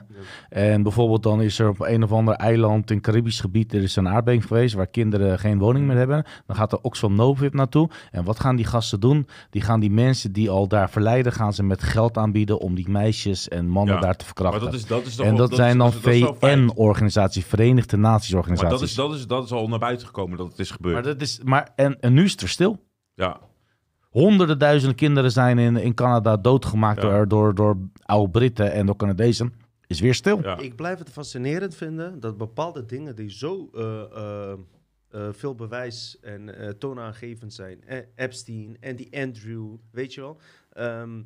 En 0.50 0.84
bijvoorbeeld 0.84 1.24
dan 1.24 1.42
is 1.42 1.60
er 1.60 1.70
op 1.70 1.80
een 1.80 2.04
of 2.04 2.12
ander 2.12 2.34
eiland 2.34 2.92
in 2.92 3.02
Caribisch 3.02 3.40
gebied, 3.40 3.74
er 3.74 3.84
is 3.84 3.96
een 3.96 4.08
aardbeving 4.10 4.46
geweest 4.46 4.76
waar 4.76 4.88
kinderen 4.88 5.40
geen 5.40 5.58
woning 5.60 5.88
meer 5.88 5.98
hebben. 5.98 6.26
Dan 6.46 6.56
gaat 6.56 6.70
de 6.70 6.82
Oxfam 6.82 7.16
Novib 7.16 7.54
naartoe. 7.54 7.90
En 8.12 8.24
wat 8.24 8.40
gaan 8.40 8.56
die 8.56 8.66
gasten 8.66 9.00
doen? 9.00 9.28
Die 9.50 9.62
gaan 9.62 9.80
die 9.80 9.92
mensen 9.92 10.32
die 10.32 10.50
al 10.50 10.68
daar 10.68 10.90
verleiden, 10.90 11.32
gaan 11.32 11.54
ze 11.54 11.64
met 11.64 11.84
geld 11.84 12.18
aanbieden 12.18 12.60
om 12.60 12.76
die 12.76 12.90
meisjes 12.90 13.48
en 13.48 13.68
mannen 13.68 13.96
Ja. 13.96 14.02
daar 14.02 14.16
te 14.16 14.26
maar 14.26 14.34
verkrachten. 14.36 14.62
dat 14.66 14.74
is, 14.74 14.86
dat 14.86 15.06
is 15.06 15.16
toch 15.16 15.26
en 15.26 15.36
dat, 15.36 15.56
zijn 15.56 15.78
dan. 15.78 15.92
VN-organisaties, 15.94 17.46
Verenigde 17.46 17.98
Naties 17.98 18.32
Maar 18.32 18.40
organisaties. 18.40 18.80
dat 18.80 18.90
is, 18.90 18.96
dat, 18.96 19.14
is, 19.14 19.28
dat 19.28 19.44
is 19.44 19.52
al 19.52 19.68
naar 19.68 19.80
buiten 19.80 20.08
gekomen 20.08 20.38
dat 20.38 20.48
het 20.48 20.60
is 20.60 20.72
gebeurd. 20.72 20.94
Maar 20.94 21.04
dat 21.04 21.22
is, 21.22 21.40
maar 21.44 21.70
en, 21.76 22.00
en 22.00 22.14
nu 22.14 22.24
is 22.24 22.32
het 22.32 22.42
er 22.42 22.50
stil. 22.50 22.84
ja. 23.14 23.40
Honderden 24.22 24.60
duizenden 24.60 24.96
kinderen 24.98 25.32
zijn 25.32 25.58
in, 25.58 25.78
in 25.78 25.94
Canada 25.94 26.38
doodgemaakt 26.38 27.02
Ja. 27.02 27.10
door, 27.10 27.28
door, 27.28 27.56
door 27.56 27.78
oude 28.04 28.32
Britten 28.32 28.72
en 28.72 28.86
door 28.86 28.96
Canadezen. 28.96 29.54
Is 29.88 30.00
weer 30.00 30.14
stil. 30.14 30.42
Ja. 30.42 30.58
Ik 30.58 30.76
blijf 30.76 31.00
het 31.00 31.10
fascinerend 31.10 31.76
vinden 31.76 32.20
dat 32.20 32.38
bepaalde 32.38 32.86
dingen 32.86 33.16
die 33.16 33.30
zo 33.32 33.70
eh, 33.74 34.02
eh, 34.02 34.52
eh, 35.10 35.28
veel 35.32 35.56
bewijs 35.56 36.20
en 36.22 36.58
eh, 36.58 36.70
toonaangevend 36.70 37.54
zijn. 37.54 37.84
Eh, 37.84 37.98
Epstein 38.16 38.78
en 38.80 38.96
die 38.96 39.18
Andrew, 39.22 39.74
weet 39.92 40.14
je 40.14 40.22
wel. 40.22 40.38
Ehm, 40.72 41.22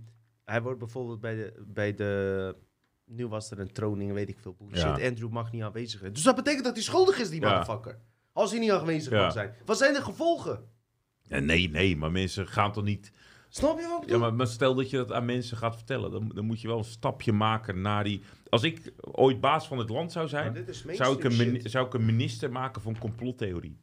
hij 0.46 0.62
wordt 0.62 0.80
bijvoorbeeld 0.80 1.20
bij 1.20 1.36
de, 1.36 1.54
bij 1.68 1.94
de. 1.96 2.56
Nu 3.06 3.28
was 3.28 3.52
er 3.52 3.60
een 3.60 3.72
troning, 3.72 4.14
weet 4.14 4.30
ik 4.30 4.38
veel. 4.40 4.56
Bullshit. 4.58 4.98
Ja. 5.00 5.08
Andrew 5.08 5.30
mag 5.30 5.52
niet 5.52 5.64
aanwezig 5.64 6.00
zijn. 6.00 6.14
Dus 6.14 6.24
dat 6.24 6.36
betekent 6.36 6.64
dat 6.64 6.74
hij 6.74 6.84
schuldig 6.84 7.20
is, 7.20 7.30
die 7.30 7.42
Ja. 7.42 7.48
motherfucker. 7.50 7.98
Als 8.34 8.52
hij 8.52 8.60
niet 8.60 8.72
aanwezig 8.72 9.12
Ja. 9.14 9.22
mag 9.22 9.32
zijn. 9.32 9.54
Wat 9.66 9.78
zijn 9.78 9.94
de 9.94 10.02
gevolgen? 10.02 10.60
Ja, 11.30 11.40
nee, 11.40 11.70
nee, 11.70 11.98
maar 11.98 12.12
mensen 12.12 12.48
gaan 12.48 12.72
toch 12.72 12.84
niet... 12.84 13.12
Snap 13.50 13.80
je 13.80 13.88
wat 13.88 13.92
ik 13.96 14.00
Ja, 14.00 14.06
bedoel? 14.06 14.20
maar, 14.20 14.34
maar 14.34 14.48
stel 14.48 14.76
dat 14.76 14.90
je 14.90 14.98
dat 14.98 15.12
aan 15.12 15.26
mensen 15.26 15.58
gaat 15.58 15.76
vertellen, 15.76 16.12
dan, 16.12 16.32
dan 16.36 16.46
moet 16.46 16.62
je 16.62 16.68
wel 16.68 16.78
een 16.78 16.84
stapje 16.84 17.32
maken 17.34 17.82
naar 17.82 18.04
die... 18.04 18.22
Als 18.50 18.64
ik 18.64 18.94
ooit 19.12 19.40
baas 19.42 19.68
van 19.68 19.78
het 19.78 19.90
land 19.90 20.12
zou 20.12 20.28
zijn, 20.28 20.66
zou 20.92 21.18
ik, 21.18 21.24
een 21.24 21.62
zou 21.64 21.86
ik 21.86 21.94
een 21.94 22.06
minister 22.06 22.52
maken 22.52 22.82
van 22.82 22.98
complottheorie. 22.98 23.78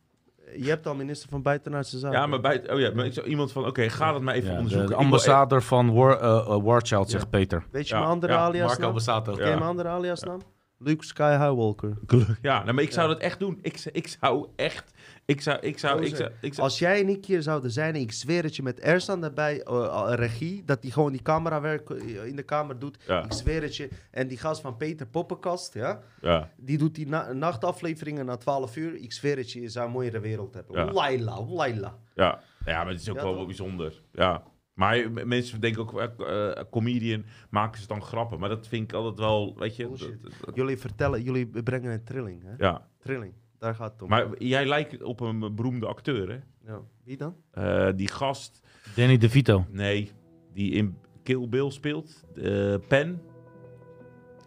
Je 0.57 0.69
hebt 0.69 0.87
al 0.87 0.95
minister 0.95 1.29
van 1.29 1.43
Buitenlandse 1.43 1.99
Zaken. 1.99 2.19
Ja, 2.19 2.27
maar 2.27 2.41
bij... 2.41 2.71
Oh 2.73 2.81
ja, 2.81 2.91
maar 2.95 3.07
ik 3.07 3.13
zou 3.13 3.27
iemand 3.27 3.53
van, 3.53 3.67
oké, 3.67 3.89
ga 3.89 4.13
dat 4.13 4.23
maar 4.23 4.35
even 4.35 4.51
Ja, 4.51 4.57
onderzoeken. 4.57 4.89
de 4.91 4.95
ambassadeur 4.97 5.63
van 5.63 5.93
War, 5.95 6.21
eh, 6.21 6.37
eh, 6.37 6.63
Warchild, 6.63 7.11
zegt 7.11 7.31
Peter. 7.31 7.65
Weet 7.71 7.89
je 7.89 7.95
Ja, 7.95 8.01
mijn 8.01 8.13
andere 8.13 8.33
ja, 8.33 8.39
alias 8.39 8.79
Marco 8.79 9.01
naam? 9.07 9.25
Ken 9.25 9.35
je 9.35 9.41
Ja. 9.41 9.49
mijn 9.49 9.63
andere 9.63 9.89
alias 9.89 10.23
naam? 10.23 10.41
Luke 10.79 11.05
Sky 11.05 11.31
Highwalker. 11.31 11.97
Ja, 12.43 12.63
nou, 12.63 12.73
maar 12.75 12.85
ik 12.85 12.93
zou 12.93 13.09
dat 13.09 13.19
echt 13.21 13.39
doen. 13.39 13.59
Ik, 13.63 13.77
zou- 13.77 13.95
ik 13.95 14.07
zou 14.09 14.49
echt... 14.57 14.91
Ik 15.25 15.41
zou... 15.41 15.59
Ik 15.61 15.79
zou, 15.79 16.03
ik 16.05 16.17
zou, 16.17 16.31
ik 16.41 16.55
zou 16.55 16.67
Als 16.69 16.79
jij 16.79 17.01
en 17.01 17.09
ik 17.09 17.25
hier 17.27 17.43
zouden 17.43 17.71
zijn 17.71 17.95
en 17.95 18.01
ik 18.01 18.13
zweer 18.13 18.43
het 18.43 18.57
je 18.57 18.63
met 18.63 18.81
Ersan 18.81 19.21
daarbij, 19.21 19.63
eh, 19.63 19.85
eh, 19.85 20.13
regie, 20.15 20.63
dat 20.65 20.83
hij 20.83 20.91
gewoon 20.91 21.13
die 21.13 21.23
camerawerk 21.23 21.91
eh, 21.91 22.25
in 22.25 22.37
de 22.37 22.43
kamer 22.43 22.79
doet. 22.79 23.05
Ja. 23.07 23.25
Ik 23.25 23.33
zweer 23.33 23.63
het 23.63 23.77
je. 23.77 23.89
En 24.11 24.29
die 24.29 24.39
gast 24.39 24.61
van 24.61 24.77
Peter 24.77 25.07
Poppenkast, 25.07 25.75
ja, 25.75 26.01
ja. 26.21 26.51
die 26.57 26.79
doet 26.79 26.95
die 26.95 27.07
na- 27.09 27.33
nachtafleveringen 27.33 28.27
na 28.27 28.37
12 28.37 28.77
uur. 28.77 28.95
Ik 28.95 29.13
zweer 29.13 29.37
het 29.37 29.53
je, 29.53 29.61
je 29.61 29.69
zou 29.69 29.87
een 29.87 29.93
mooiere 29.93 30.21
wereld 30.21 30.55
hebben. 30.55 30.77
Ja. 30.77 30.93
Laila, 30.93 31.43
laila. 31.43 31.95
Ja, 32.15 32.41
ja 32.65 32.83
maar 32.85 32.93
het 32.93 33.01
is 33.01 33.09
ook 33.11 33.17
Ja, 33.17 33.23
wel, 33.23 33.35
wel 33.35 33.47
bijzonder. 33.47 34.03
Ja. 34.13 34.43
Maar 34.77 35.11
mensen 35.27 35.61
denken 35.61 35.83
ook, 35.83 36.01
eh, 36.01 36.51
eh, 36.59 36.65
comedian, 36.71 37.25
maken 37.51 37.81
ze 37.81 37.87
dan 37.87 38.03
grappen. 38.03 38.39
Maar 38.39 38.49
dat 38.49 38.67
vind 38.67 38.91
ik 38.91 38.97
altijd 38.97 39.19
wel, 39.19 39.55
weet 39.59 39.77
je... 39.77 39.87
Bullshit. 39.87 40.23
dat- 40.23 40.33
dat- 40.45 40.55
Jullie 40.55 40.77
vertellen, 40.77 41.23
jullie 41.23 41.63
brengen 41.63 41.93
een 41.93 42.05
trilling, 42.05 42.43
hè? 42.45 42.55
ja. 42.67 42.89
Trilling, 42.99 43.33
daar 43.59 43.75
gaat 43.75 43.93
het 43.93 44.03
om. 44.03 44.09
Maar 44.09 44.43
jij 44.43 44.67
lijkt 44.67 45.03
op 45.03 45.21
een 45.21 45.55
beroemde 45.55 45.87
acteur, 45.87 46.29
hè? 46.29 46.39
Ja. 46.73 46.81
Wie 47.05 47.17
dan? 47.17 47.37
Eh, 47.51 47.89
die 47.97 48.09
gast, 48.09 48.61
Danny 48.97 49.17
DeVito. 49.19 49.65
nee, 49.71 50.11
die 50.53 50.71
in 50.73 50.97
Kill 51.23 51.49
Bill 51.49 51.71
speelt. 51.71 52.25
eh 52.35 52.75
Pen. 52.89 53.21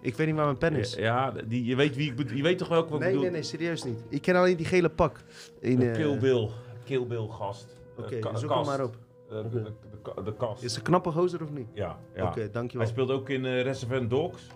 Ik 0.02 0.16
weet 0.16 0.28
niet 0.28 0.36
waar 0.36 0.46
mijn 0.46 0.58
pen 0.58 0.74
is. 0.76 0.94
Ja, 0.96 1.32
die, 1.32 1.66
je, 1.66 1.76
weet 1.76 1.96
wie 1.96 2.14
ik 2.14 2.32
je 2.36 2.44
weet 2.44 2.58
toch 2.58 2.68
welke 2.68 2.90
wat 2.90 2.98
ik 3.00 3.00
nee, 3.06 3.10
bedoel? 3.10 3.24
nee, 3.24 3.32
nee, 3.32 3.44
serieus 3.44 3.84
niet. 3.84 4.04
Ik 4.10 4.22
ken 4.22 4.36
alleen 4.36 4.58
die 4.58 4.66
gele 4.66 4.90
pak. 4.90 5.24
In, 5.60 5.82
eh, 5.82 5.94
Kill 5.94 6.18
Bill. 6.20 6.50
Kill 6.86 7.06
Bill 7.08 7.28
gast. 7.28 7.68
Oké, 7.98 8.20
ka- 8.20 8.36
zoek 8.36 8.50
kast. 8.50 8.70
hem 8.70 8.78
maar 8.78 8.86
op. 8.88 8.98
Eh, 9.30 9.52
de, 9.52 9.72
de, 10.24 10.34
kast. 10.38 10.64
Is 10.64 10.72
ze 10.72 10.78
een 10.78 10.84
knappe 10.84 11.12
gozer 11.12 11.44
of 11.44 11.52
niet? 11.52 11.68
Ja, 11.74 12.00
ja. 12.16 12.26
Oké, 12.26 12.50
dankjewel. 12.52 12.86
Hij 12.86 12.96
speelt 12.96 13.12
ook 13.12 13.30
in 13.30 13.46
eh 13.46 13.62
Reservoir 13.62 14.08
Dogs. 14.08 14.48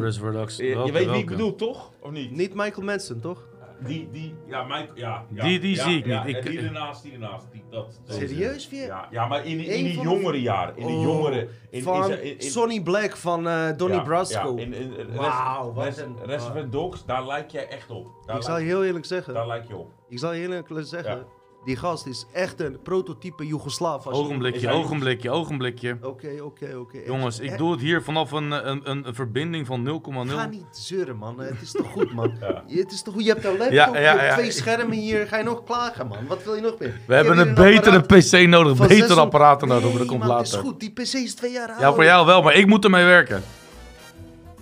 Reservoir 0.00 0.32
Dogs. 0.32 0.56
Je, 0.56 0.64
je 0.66 0.74
Welke, 0.74 0.92
weet 0.92 1.00
wie 1.10 1.18
ik 1.18 1.28
welke? 1.28 1.30
bedoel, 1.30 1.54
toch? 1.54 1.90
Of 2.00 2.10
niet? 2.10 2.30
Niet 2.30 2.54
Michael 2.54 2.86
Manson, 2.86 3.20
toch? 3.20 3.50
Die, 3.86 4.08
die, 4.12 4.34
ja, 4.46 4.62
Mike, 4.64 4.88
ja. 4.94 5.24
ja 5.28 5.42
Die- 5.44 5.60
die 5.60 5.76
ja, 5.76 5.82
zie 5.84 5.98
ik 5.98 6.06
ja, 6.06 6.24
niet. 6.24 6.36
en 6.36 6.42
Ik- 6.44 6.48
die 6.50 6.60
ernaast, 6.60 7.02
die 7.02 7.12
ernaast. 7.12 7.46
Die, 7.52 7.62
dat, 7.70 8.00
dat- 8.06 8.16
Serieus 8.16 8.68
weer? 8.68 8.86
Ja, 8.86 9.08
ja, 9.10 9.26
maar 9.26 9.46
in, 9.46 9.56
die- 9.56 9.66
in 9.66 9.78
Eén 9.78 9.84
die 9.84 9.94
van 9.94 10.04
de- 10.04 10.10
jongere 10.10 10.40
jaren. 10.40 10.76
In 10.76 10.86
de 10.86 10.92
Oh, 10.92 11.02
jongere... 11.02 11.40
In, 11.40 11.48
in, 11.70 11.82
van 11.82 12.10
in- 12.12 12.38
in- 12.38 12.50
Sonny 12.50 12.82
Black 12.82 13.16
van 13.16 13.48
eh 13.48 13.76
Donnie 13.76 13.96
ja, 13.98 14.02
Brasco. 14.04 14.54
Ja, 14.56 14.62
in, 14.62 14.72
in, 14.74 14.96
in- 14.96 15.14
Wauw, 15.16 15.72
wat 15.72 15.84
Res- 15.84 15.96
een- 15.96 16.16
Reservoir 16.24 16.70
Dogs, 16.70 17.04
daar 17.04 17.26
lijk 17.26 17.50
jij 17.50 17.68
echt 17.68 17.90
op. 17.90 18.06
Daar 18.26 18.36
ik 18.36 18.42
zal 18.42 18.58
je 18.58 18.64
heel 18.64 18.84
eerlijk 18.84 19.04
zeggen. 19.04 19.34
daar 19.34 19.46
lijk 19.46 19.68
je 19.68 19.76
op. 19.76 19.90
Ik 20.08 20.18
zal 20.18 20.32
je 20.32 20.40
heel 20.40 20.52
eerlijk 20.52 20.86
zeggen. 20.86 21.24
Die 21.64 21.76
gast 21.76 22.06
is 22.06 22.26
echt 22.32 22.60
een 22.60 22.78
prototype 22.82 23.46
Joegoslaaf. 23.46 24.06
als 24.06 24.16
je- 24.18 24.22
Ogenblikje, 24.24 24.58
Is 24.58 24.64
hij- 24.64 24.74
ogenblikje, 24.74 25.30
ogenblikje. 25.30 25.96
Oké, 26.02 26.28
oké, 26.42 26.76
oké. 26.76 26.98
Jongens, 27.06 27.38
ik 27.40 27.58
doe 27.58 27.70
het 27.72 27.80
hier 27.80 28.02
vanaf 28.02 28.32
een, 28.32 28.50
een, 28.50 28.80
een, 28.90 29.06
een 29.06 29.14
verbinding 29.14 29.66
van 29.66 29.82
0,0. 29.84 30.34
Ga 30.36 30.46
niet 30.46 30.64
zeuren, 30.70 31.16
man. 31.16 31.40
Het 31.40 31.60
is 31.62 31.70
toch 31.72 31.90
goed, 31.90 32.12
man. 32.12 32.32
Ja. 32.40 32.62
Je- 32.66 32.78
Het 32.80 32.92
is 32.92 33.02
toch 33.02 33.14
goed. 33.14 33.24
Je 33.24 33.28
hebt 33.32 33.44
een 33.44 33.50
laptop, 33.50 33.72
Ja, 33.72 33.86
je 33.86 34.00
ja, 34.00 34.10
hebt 34.16 34.22
ja. 34.22 34.34
twee 34.34 34.50
schermen 34.50 34.96
hier. 34.98 35.26
Ga 35.26 35.36
je 35.38 35.44
nog 35.44 35.64
klagen, 35.64 36.06
man? 36.06 36.26
Wat 36.26 36.44
wil 36.44 36.54
je 36.54 36.60
nog 36.60 36.78
meer? 36.78 37.00
We 37.06 37.14
hebben 37.14 37.38
een 37.38 37.54
betere 37.54 38.00
PC 38.00 38.48
nodig, 38.48 38.86
betere 38.88 39.20
apparaten 39.20 39.68
nodig, 39.68 39.88
maar 39.88 39.98
dat 39.98 40.06
komt 40.06 40.22
Het 40.22 40.30
later. 40.30 40.44
is 40.46 40.54
goed. 40.54 40.80
Die 40.80 40.90
PC 40.90 41.00
is 41.12 41.34
twee 41.34 41.52
jaar 41.52 41.68
oud. 41.68 41.80
Ja, 41.80 41.92
voor 41.92 42.04
jou 42.04 42.26
wel, 42.26 42.42
maar 42.42 42.54
ik 42.54 42.66
moet 42.66 42.84
ermee 42.84 43.04
werken. 43.04 43.42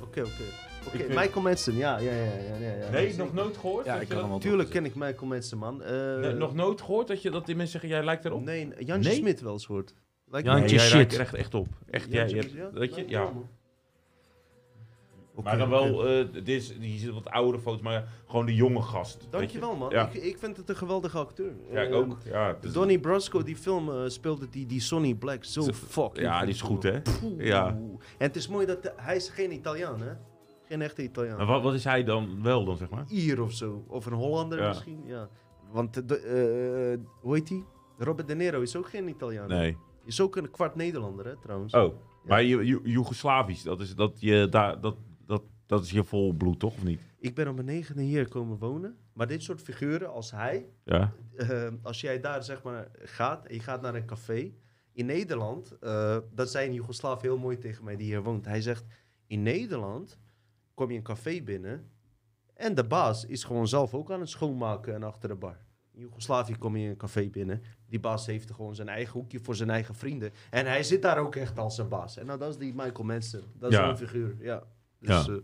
Oké, 0.02 0.20
oké. 0.20 0.30
Vind- 0.98 1.08
Michael 1.08 1.40
Manson. 1.40 1.76
Ja, 1.76 1.98
ja, 1.98 2.12
ja. 2.12 2.24
ja, 2.24 2.56
ja, 2.60 2.74
ja. 2.84 2.90
Nee, 2.90 3.16
nog 3.16 3.32
nooit 3.32 3.56
gehoord? 3.56 3.84
Ja, 3.84 3.92
dat 3.92 4.02
ik 4.02 4.08
je 4.08 4.14
kan 4.14 4.22
dat- 4.22 4.30
hem 4.32 4.40
wel 4.40 4.50
Tuurlijk 4.50 4.70
ken 4.70 4.84
ik 4.84 4.94
Michael 4.94 5.26
Manson, 5.26 5.58
man. 5.58 5.82
Eh, 5.82 6.16
Nee, 6.18 6.32
nog 6.32 6.54
nooit 6.54 6.80
gehoord 6.80 7.08
dat, 7.08 7.22
je, 7.22 7.30
dat 7.30 7.46
die 7.46 7.54
mensen 7.56 7.72
zeggen, 7.80 7.90
jij 7.98 8.04
lijkt 8.04 8.24
erop? 8.24 8.44
Nee, 8.44 8.68
Jantje 8.78 9.10
Nee? 9.10 9.18
Smit 9.18 9.40
wel 9.40 9.52
eens 9.52 9.66
hoort. 9.66 9.94
Lijkt 10.30 10.46
Jantje 10.46 10.64
Nee, 10.64 10.74
jij 10.74 10.86
shit. 10.86 11.14
er 11.14 11.20
echt, 11.20 11.34
echt 11.34 11.54
op. 11.54 11.66
Echt, 11.90 12.12
jij, 12.12 12.28
hebt- 12.28 12.52
ja? 12.52 12.70
weet 12.72 12.94
je, 12.94 13.04
ja. 13.08 13.32
Maar 15.42 15.58
dan 15.58 15.68
wel, 15.70 16.06
eh, 16.08 16.24
dit 16.32 16.48
is, 16.48 16.78
die 16.78 16.98
zit 16.98 17.10
wat 17.12 17.28
oudere 17.30 17.62
foto's, 17.62 17.80
maar 17.80 18.04
gewoon 18.26 18.46
de 18.46 18.54
jonge 18.54 18.82
gast. 18.82 19.20
je. 19.20 19.26
Dankjewel, 19.30 19.76
man. 19.76 19.90
Ja, 19.90 20.08
Ik, 20.12 20.22
ik 20.22 20.38
vind 20.38 20.56
het 20.56 20.68
een 20.68 20.76
geweldige 20.76 21.18
acteur. 21.18 21.52
ja 21.72 21.80
ik 21.80 21.90
Eh, 21.90 21.96
ook. 21.96 22.16
Ja, 22.24 22.56
dus- 22.60 22.72
Donnie 22.72 22.98
Brasco, 22.98 23.42
die 23.42 23.56
film 23.56 23.90
eh, 23.90 24.02
speelde 24.06 24.48
die, 24.48 24.66
die 24.66 24.80
Sonny 24.80 25.14
Black 25.14 25.44
zo 25.44 25.62
fucking 25.72 26.26
ja, 26.26 26.40
die 26.40 26.48
is 26.54 26.60
goed, 26.60 26.82
hè? 26.82 26.98
Ja. 27.38 27.66
En 27.66 27.98
het 28.18 28.36
is 28.36 28.48
mooi 28.48 28.66
dat 28.66 28.82
de- 28.82 28.92
hij 28.96 29.16
is 29.16 29.28
geen 29.28 29.52
Italiaan, 29.52 30.00
hè? 30.02 30.12
Geen 30.70 30.82
echte 30.82 31.02
Italiaan. 31.02 31.36
Maar 31.36 31.46
wat, 31.46 31.62
wat 31.62 31.74
is 31.74 31.84
hij 31.84 32.04
dan 32.04 32.42
wel 32.42 32.64
dan, 32.64 32.76
zeg 32.76 32.90
maar? 32.90 33.04
Ier 33.08 33.42
of 33.42 33.52
zo. 33.52 33.84
Of 33.88 34.06
een 34.06 34.12
Hollander 34.12 34.58
Ja. 34.60 34.68
misschien, 34.68 35.02
ja. 35.06 35.28
Want, 35.70 36.08
de, 36.08 36.16
eh, 36.18 37.06
hoe 37.20 37.34
heet 37.34 37.46
die? 37.48 37.64
Robert 37.98 38.28
De 38.28 38.34
Niro 38.34 38.60
is 38.60 38.76
ook 38.76 38.88
geen 38.88 39.08
Italiaan. 39.08 39.48
Nee. 39.48 39.76
Is 40.04 40.20
ook 40.20 40.36
een 40.36 40.50
kwart 40.50 40.74
Nederlander, 40.74 41.26
hè, 41.26 41.36
trouwens. 41.36 41.74
Oh, 41.74 41.94
maar 42.24 42.44
Ju- 42.44 42.62
Ju- 42.64 42.80
Joegoslavisch, 42.84 43.62
dat 43.62 43.80
is, 43.80 43.94
dat, 43.94 44.20
je 44.20 44.48
daar, 44.50 44.80
dat, 44.80 44.96
dat, 45.26 45.42
dat 45.66 45.82
is 45.84 45.90
je 45.90 46.04
vol 46.04 46.32
bloed, 46.32 46.58
toch? 46.58 46.74
Of 46.74 46.84
niet? 46.84 47.00
Ik 47.18 47.34
ben 47.34 47.48
op 47.48 47.54
mijn 47.54 47.66
negende 47.66 48.02
hier 48.02 48.28
komen 48.28 48.58
wonen. 48.58 48.96
Maar 49.12 49.26
dit 49.26 49.42
soort 49.42 49.60
figuren 49.62 50.10
als 50.12 50.30
hij... 50.30 50.68
Ja. 50.84 51.12
eh, 51.36 51.68
als 51.82 52.00
jij 52.00 52.20
daar 52.20 52.42
zeg 52.42 52.62
maar 52.62 52.88
gaat 52.98 53.46
en 53.46 53.54
je 53.54 53.60
gaat 53.60 53.80
naar 53.82 53.94
een 53.94 54.06
café 54.06 54.52
in 54.92 55.06
Nederland, 55.06 55.76
eh, 55.80 56.16
dat 56.34 56.50
zei 56.50 56.66
een 56.68 56.74
Joegoslaaf 56.74 57.20
heel 57.22 57.38
mooi 57.38 57.58
tegen 57.58 57.84
mij 57.84 57.96
die 57.96 58.06
hier 58.06 58.22
woont. 58.22 58.44
Hij 58.44 58.60
zegt: 58.60 58.84
In 59.26 59.42
Nederland 59.42 60.18
kom 60.80 60.90
je 60.90 60.96
een 60.96 61.02
café 61.02 61.40
binnen 61.42 61.90
en 62.54 62.74
de 62.74 62.84
baas 62.84 63.24
is 63.26 63.44
gewoon 63.44 63.68
zelf 63.68 63.94
ook 63.94 64.10
aan 64.10 64.20
het 64.20 64.28
schoonmaken 64.28 64.94
en 64.94 65.02
achter 65.02 65.28
de 65.28 65.34
bar. 65.34 65.56
In 65.92 66.00
Joegoslavië 66.00 66.56
kom 66.58 66.76
je 66.76 66.88
een 66.88 66.96
café 66.96 67.28
binnen, 67.28 67.62
die 67.88 68.00
baas 68.00 68.26
heeft 68.26 68.50
gewoon 68.50 68.74
zijn 68.74 68.88
eigen 68.88 69.12
hoekje 69.12 69.38
voor 69.40 69.54
zijn 69.56 69.70
eigen 69.70 69.94
vrienden 69.94 70.30
en 70.50 70.66
hij 70.66 70.82
zit 70.82 71.02
daar 71.02 71.18
ook 71.18 71.36
echt 71.36 71.58
als 71.58 71.74
zijn 71.74 71.88
baas. 71.88 72.16
En 72.16 72.26
nou, 72.26 72.38
dat 72.38 72.48
is 72.50 72.56
die 72.58 72.74
Michael 72.74 73.04
Manson, 73.04 73.42
dat 73.58 73.70
is 73.72 73.76
Ja. 73.78 73.86
zo'n 73.86 73.96
figuur, 73.96 74.36
ja. 74.38 74.62
Dus, 75.00 75.26
Ja. 75.26 75.32
eh, 75.32 75.38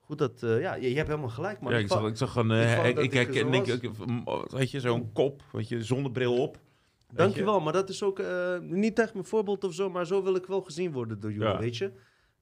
Hoe 0.00 0.16
dat, 0.16 0.42
eh, 0.42 0.60
ja, 0.60 0.74
je, 0.74 0.88
je 0.90 0.96
hebt 0.96 1.08
helemaal 1.08 1.28
gelijk, 1.30 1.60
man. 1.60 1.72
ja, 1.72 1.78
Ik 1.78 1.88
zag, 1.88 2.06
ik 2.06 2.16
zag 2.16 2.36
een, 2.36 2.50
ik 2.50 2.66
eh, 2.66 2.88
ik, 2.88 2.98
ik 2.98 3.10
denk, 3.10 3.98
m- 4.06 4.56
weet 4.56 4.70
je, 4.70 4.80
zo'n 4.80 5.12
kop, 5.12 5.42
weet 5.52 5.68
je, 5.68 5.84
zonnebril 5.84 6.36
op. 6.42 6.58
Dankjewel, 7.12 7.60
maar 7.60 7.72
dat 7.72 7.88
is 7.88 8.02
ook 8.02 8.22
niet 8.60 8.98
echt 8.98 9.12
mijn 9.14 9.26
voorbeeld 9.26 9.64
of 9.64 9.74
zo, 9.74 9.90
maar 9.90 10.06
zo 10.06 10.22
wil 10.22 10.34
ik 10.34 10.46
wel 10.46 10.60
gezien 10.62 10.92
worden 10.92 11.20
door 11.20 11.32
jullie, 11.32 11.48
Ja. 11.48 11.58
weet 11.58 11.76
je. 11.76 11.92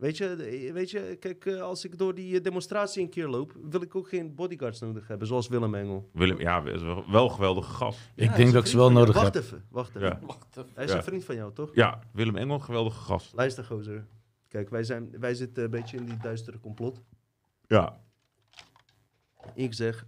Weet 0.01 0.17
je, 0.17 0.37
weet 0.73 0.91
je, 0.91 1.17
kijk, 1.21 1.47
eh, 1.47 1.61
als 1.61 1.85
ik 1.85 1.99
door 1.99 2.15
die 2.15 2.37
eh, 2.37 2.43
demonstratie 2.43 3.03
een 3.03 3.09
keer 3.09 3.29
loop, 3.29 3.57
wil 3.63 3.83
ik 3.83 3.95
ook 3.95 4.09
geen 4.09 4.35
bodyguards 4.35 4.81
nodig 4.81 5.09
hebben, 5.09 5.27
zoals 5.27 5.49
Willem 5.49 5.75
Engel. 5.75 6.11
Willem, 6.13 6.41
ja, 6.41 6.65
is 6.65 6.83
wel 6.83 7.11
wel 7.11 7.25
een 7.25 7.31
geweldige 7.31 7.73
gast. 7.73 7.99
Ja, 8.15 8.31
Ik 8.31 8.37
denk 8.37 8.53
dat 8.53 8.63
ik 8.65 8.71
ze 8.71 8.77
wel 8.77 8.93
nodig 8.93 9.15
wacht 9.15 9.35
heb. 9.35 9.43
even, 9.43 9.65
wacht 9.69 9.97
even. 9.97 10.09
Ja, 10.09 10.21
Hij 10.75 10.85
is 10.85 10.91
Ja. 10.91 10.97
een 10.97 11.03
vriend 11.03 11.25
van 11.25 11.35
jou, 11.35 11.53
toch? 11.53 11.75
ja 11.75 12.01
Willem 12.13 12.37
Engel, 12.37 12.59
geweldige 12.59 13.01
gast. 13.01 13.35
Luister, 13.35 13.65
gozer. 13.65 14.07
Kijk, 14.49 14.71
wij, 14.71 14.83
zijn, 14.85 15.11
wij 15.21 15.35
zitten 15.35 15.65
een 15.65 15.71
beetje 15.71 15.97
in 15.97 16.05
die 16.05 16.17
duistere 16.17 16.61
complot. 16.61 17.03
Ja, 17.67 18.01
Ik 19.55 19.75
zeg, 19.75 20.07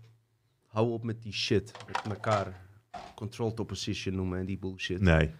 hou 0.66 0.90
op 0.90 1.02
met 1.02 1.22
die 1.22 1.32
shit. 1.32 1.72
Met 1.86 2.00
elkaar 2.14 2.66
control 3.14 3.54
to 3.54 3.64
position 3.64 4.14
noemen 4.14 4.38
en 4.38 4.46
die 4.46 4.58
bullshit. 4.58 5.00
nee. 5.00 5.30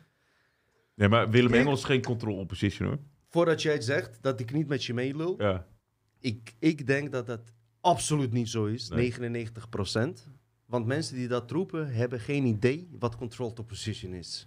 Nee, 0.95 1.09
maar 1.09 1.31
Willem 1.31 1.51
Kijk- 1.51 1.61
Engel 1.63 1.75
is 1.77 1.85
geen 1.85 2.03
control 2.03 2.37
opposition 2.39 2.89
hoor. 2.89 2.99
Voordat 3.33 3.63
jij 3.63 3.81
zegt 3.81 4.19
dat 4.21 4.41
ik 4.41 4.53
niet 4.53 4.69
met 4.69 4.85
je 4.85 4.95
meelul, 4.95 5.35
Ja. 5.43 5.67
ik, 6.21 6.55
ik 6.59 6.87
denk 6.87 7.13
dat 7.13 7.27
dat 7.27 7.53
absoluut 7.81 8.33
niet 8.33 8.49
zo 8.49 8.65
is. 8.65 8.89
Nee. 8.89 9.13
99%. 9.13 10.29
Want 10.67 10.87
mensen 10.87 11.17
die 11.17 11.29
dat 11.29 11.51
roepen, 11.51 11.93
hebben 11.95 12.21
geen 12.21 12.45
idee 12.45 12.89
wat 12.99 13.17
control 13.17 13.53
to 13.53 13.63
position 13.63 14.13
is. 14.13 14.47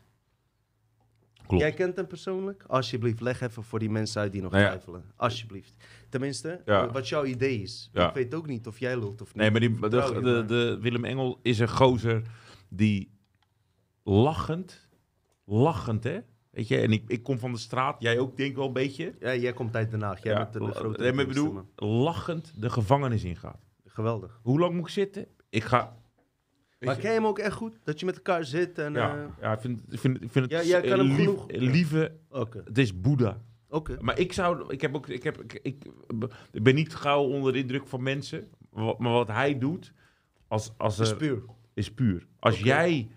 Klopt. 1.48 1.62
Jij 1.64 1.74
kent 1.74 1.96
hem 1.96 2.08
persoonlijk? 2.08 2.64
Alsjeblieft, 2.68 3.22
leg 3.22 3.42
even 3.42 3.64
voor 3.64 3.80
die 3.80 3.90
mensen 3.90 4.22
uit 4.22 4.32
die 4.32 4.42
nog 4.42 4.52
Nou 4.52 4.64
ja. 4.64 4.70
twijfelen. 4.70 5.04
Alsjeblieft. 5.16 5.74
Tenminste, 6.10 6.62
Ja. 6.66 6.92
wat 6.92 7.10
jouw 7.10 7.26
idee 7.26 7.62
is. 7.62 7.90
Ja. 7.94 8.08
Ik 8.08 8.14
weet 8.14 8.34
ook 8.34 8.48
niet 8.48 8.68
of 8.68 8.80
jij 8.80 8.98
lult 9.00 9.22
of 9.22 9.28
niet. 9.28 9.36
Nee, 9.36 9.52
maar 9.52 9.60
die, 9.60 9.70
de, 9.80 9.86
je 9.90 9.90
de, 10.14 10.20
maar. 10.22 10.48
de 10.48 10.78
Willem 10.82 11.06
Engel 11.06 11.40
is 11.42 11.60
een 11.60 11.70
gozer 11.70 12.22
die 12.70 13.12
lachend, 14.04 14.88
lachend 15.46 16.04
hè? 16.04 16.20
Weet 16.56 16.68
je, 16.68 16.78
en 16.78 16.92
ik, 16.92 17.04
ik 17.08 17.24
kom 17.24 17.40
van 17.40 17.52
de 17.52 17.58
straat, 17.58 17.96
jij 18.02 18.20
ook 18.20 18.38
denk 18.38 18.50
ik 18.50 18.56
wel 18.56 18.68
een 18.68 18.74
beetje. 18.74 19.14
Ja, 19.20 19.36
jij 19.36 19.54
komt 19.54 19.76
uit 19.76 19.92
Den 19.92 20.02
Haag. 20.02 20.24
Jij 20.24 20.34
Ja, 20.34 20.38
bent 20.50 20.56
een 20.56 20.74
grote 20.74 21.02
nee, 21.02 21.14
maar 21.14 21.28
bedoel, 21.28 21.62
lachend 21.76 22.54
de 22.62 22.70
gevangenis 22.70 23.24
ingaat. 23.24 23.60
Geweldig. 23.86 24.40
Hoe 24.44 24.60
lang 24.60 24.74
moet 24.74 24.82
ik 24.86 24.90
zitten? 24.90 25.28
Ik 25.50 25.64
ga... 25.64 25.96
Maar 26.80 26.96
ken 26.96 27.10
je 27.10 27.16
hem 27.16 27.26
ook 27.26 27.40
echt 27.40 27.54
goed? 27.56 27.80
Dat 27.84 28.00
je 28.00 28.06
met 28.06 28.16
elkaar 28.16 28.46
zit 28.46 28.78
en... 28.78 28.94
ja, 28.94 29.16
eh, 29.18 29.24
ja, 29.42 29.54
ik 29.54 29.60
vind, 29.60 29.82
ik 29.94 30.00
vind, 30.00 30.24
ik 30.24 30.32
vind 30.32 30.52
het 30.52 30.54
Ja, 30.54 30.70
jij 30.70 30.82
kan 30.90 31.00
hem 31.00 31.08
lief- 31.08 31.18
genoeg- 31.18 31.46
lieve, 31.52 32.16
Oké, 32.30 32.62
het 32.66 32.78
is 32.78 33.02
Boeddha. 33.02 33.42
oké. 33.70 33.98
Maar 34.02 34.20
ik 34.20 34.34
zou, 34.34 34.74
ik 34.74 34.82
heb 34.82 34.96
ook, 34.96 35.08
ik 35.08 35.24
heb, 35.24 35.42
ik, 35.42 35.60
ik, 35.64 35.86
ik 36.52 36.64
ben 36.64 36.76
niet 36.76 36.96
gauw 36.96 37.24
onder 37.24 37.54
de 37.54 37.60
indruk 37.60 37.88
van 37.88 38.04
mensen, 38.04 38.48
maar 38.74 39.12
wat 39.12 39.28
hij 39.28 39.58
doet, 39.58 39.94
als, 40.48 40.74
als 40.78 41.00
is 41.00 41.16
puur. 41.16 41.44
is 41.74 41.92
puur. 41.94 42.28
Als 42.40 42.60
jij 42.60 43.10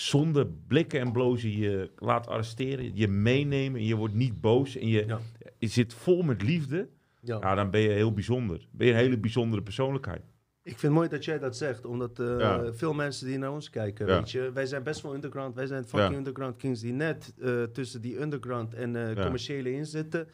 zonder 0.00 0.46
blikken 0.66 1.00
en 1.00 1.12
blozen 1.12 1.56
je 1.58 1.90
laat 1.98 2.26
arresteren, 2.26 2.90
je 2.96 3.08
meenemen 3.08 3.80
en 3.80 3.86
je 3.86 3.94
wordt 3.96 4.14
niet 4.14 4.40
boos 4.40 4.76
en 4.76 4.88
je, 4.88 5.06
Ja. 5.06 5.18
je 5.58 5.66
zit 5.66 5.94
vol 5.94 6.22
met 6.22 6.42
liefde, 6.42 6.88
Ja. 7.20 7.38
ja, 7.40 7.54
dan 7.54 7.70
ben 7.70 7.80
je 7.80 7.88
heel 7.88 8.12
bijzonder. 8.12 8.66
Ben 8.70 8.86
je 8.86 8.92
een 8.92 8.98
hele 8.98 9.18
bijzondere 9.18 9.62
persoonlijkheid. 9.62 10.22
Ik 10.62 10.70
vind 10.70 10.82
het 10.82 10.92
mooi 10.92 11.08
dat 11.08 11.24
jij 11.24 11.38
dat 11.38 11.56
zegt, 11.56 11.84
omdat 11.86 12.18
eh, 12.20 12.38
Ja. 12.38 12.72
veel 12.72 12.92
mensen 12.94 13.26
die 13.26 13.38
naar 13.38 13.52
ons 13.52 13.70
kijken, 13.70 14.06
Ja. 14.06 14.16
weet 14.16 14.30
je, 14.30 14.50
wij 14.52 14.66
zijn 14.66 14.82
best 14.82 15.00
wel 15.02 15.14
underground, 15.14 15.54
wij 15.54 15.66
zijn 15.66 15.84
fucking 15.84 16.10
Ja. 16.10 16.16
underground 16.16 16.56
kings 16.56 16.80
die 16.80 16.92
net 16.92 17.34
eh, 17.40 17.62
tussen 17.62 18.00
die 18.00 18.20
underground 18.20 18.74
en 18.74 18.96
eh, 18.96 19.22
commerciële 19.22 19.72
in 19.72 19.86
zitten. 19.86 20.28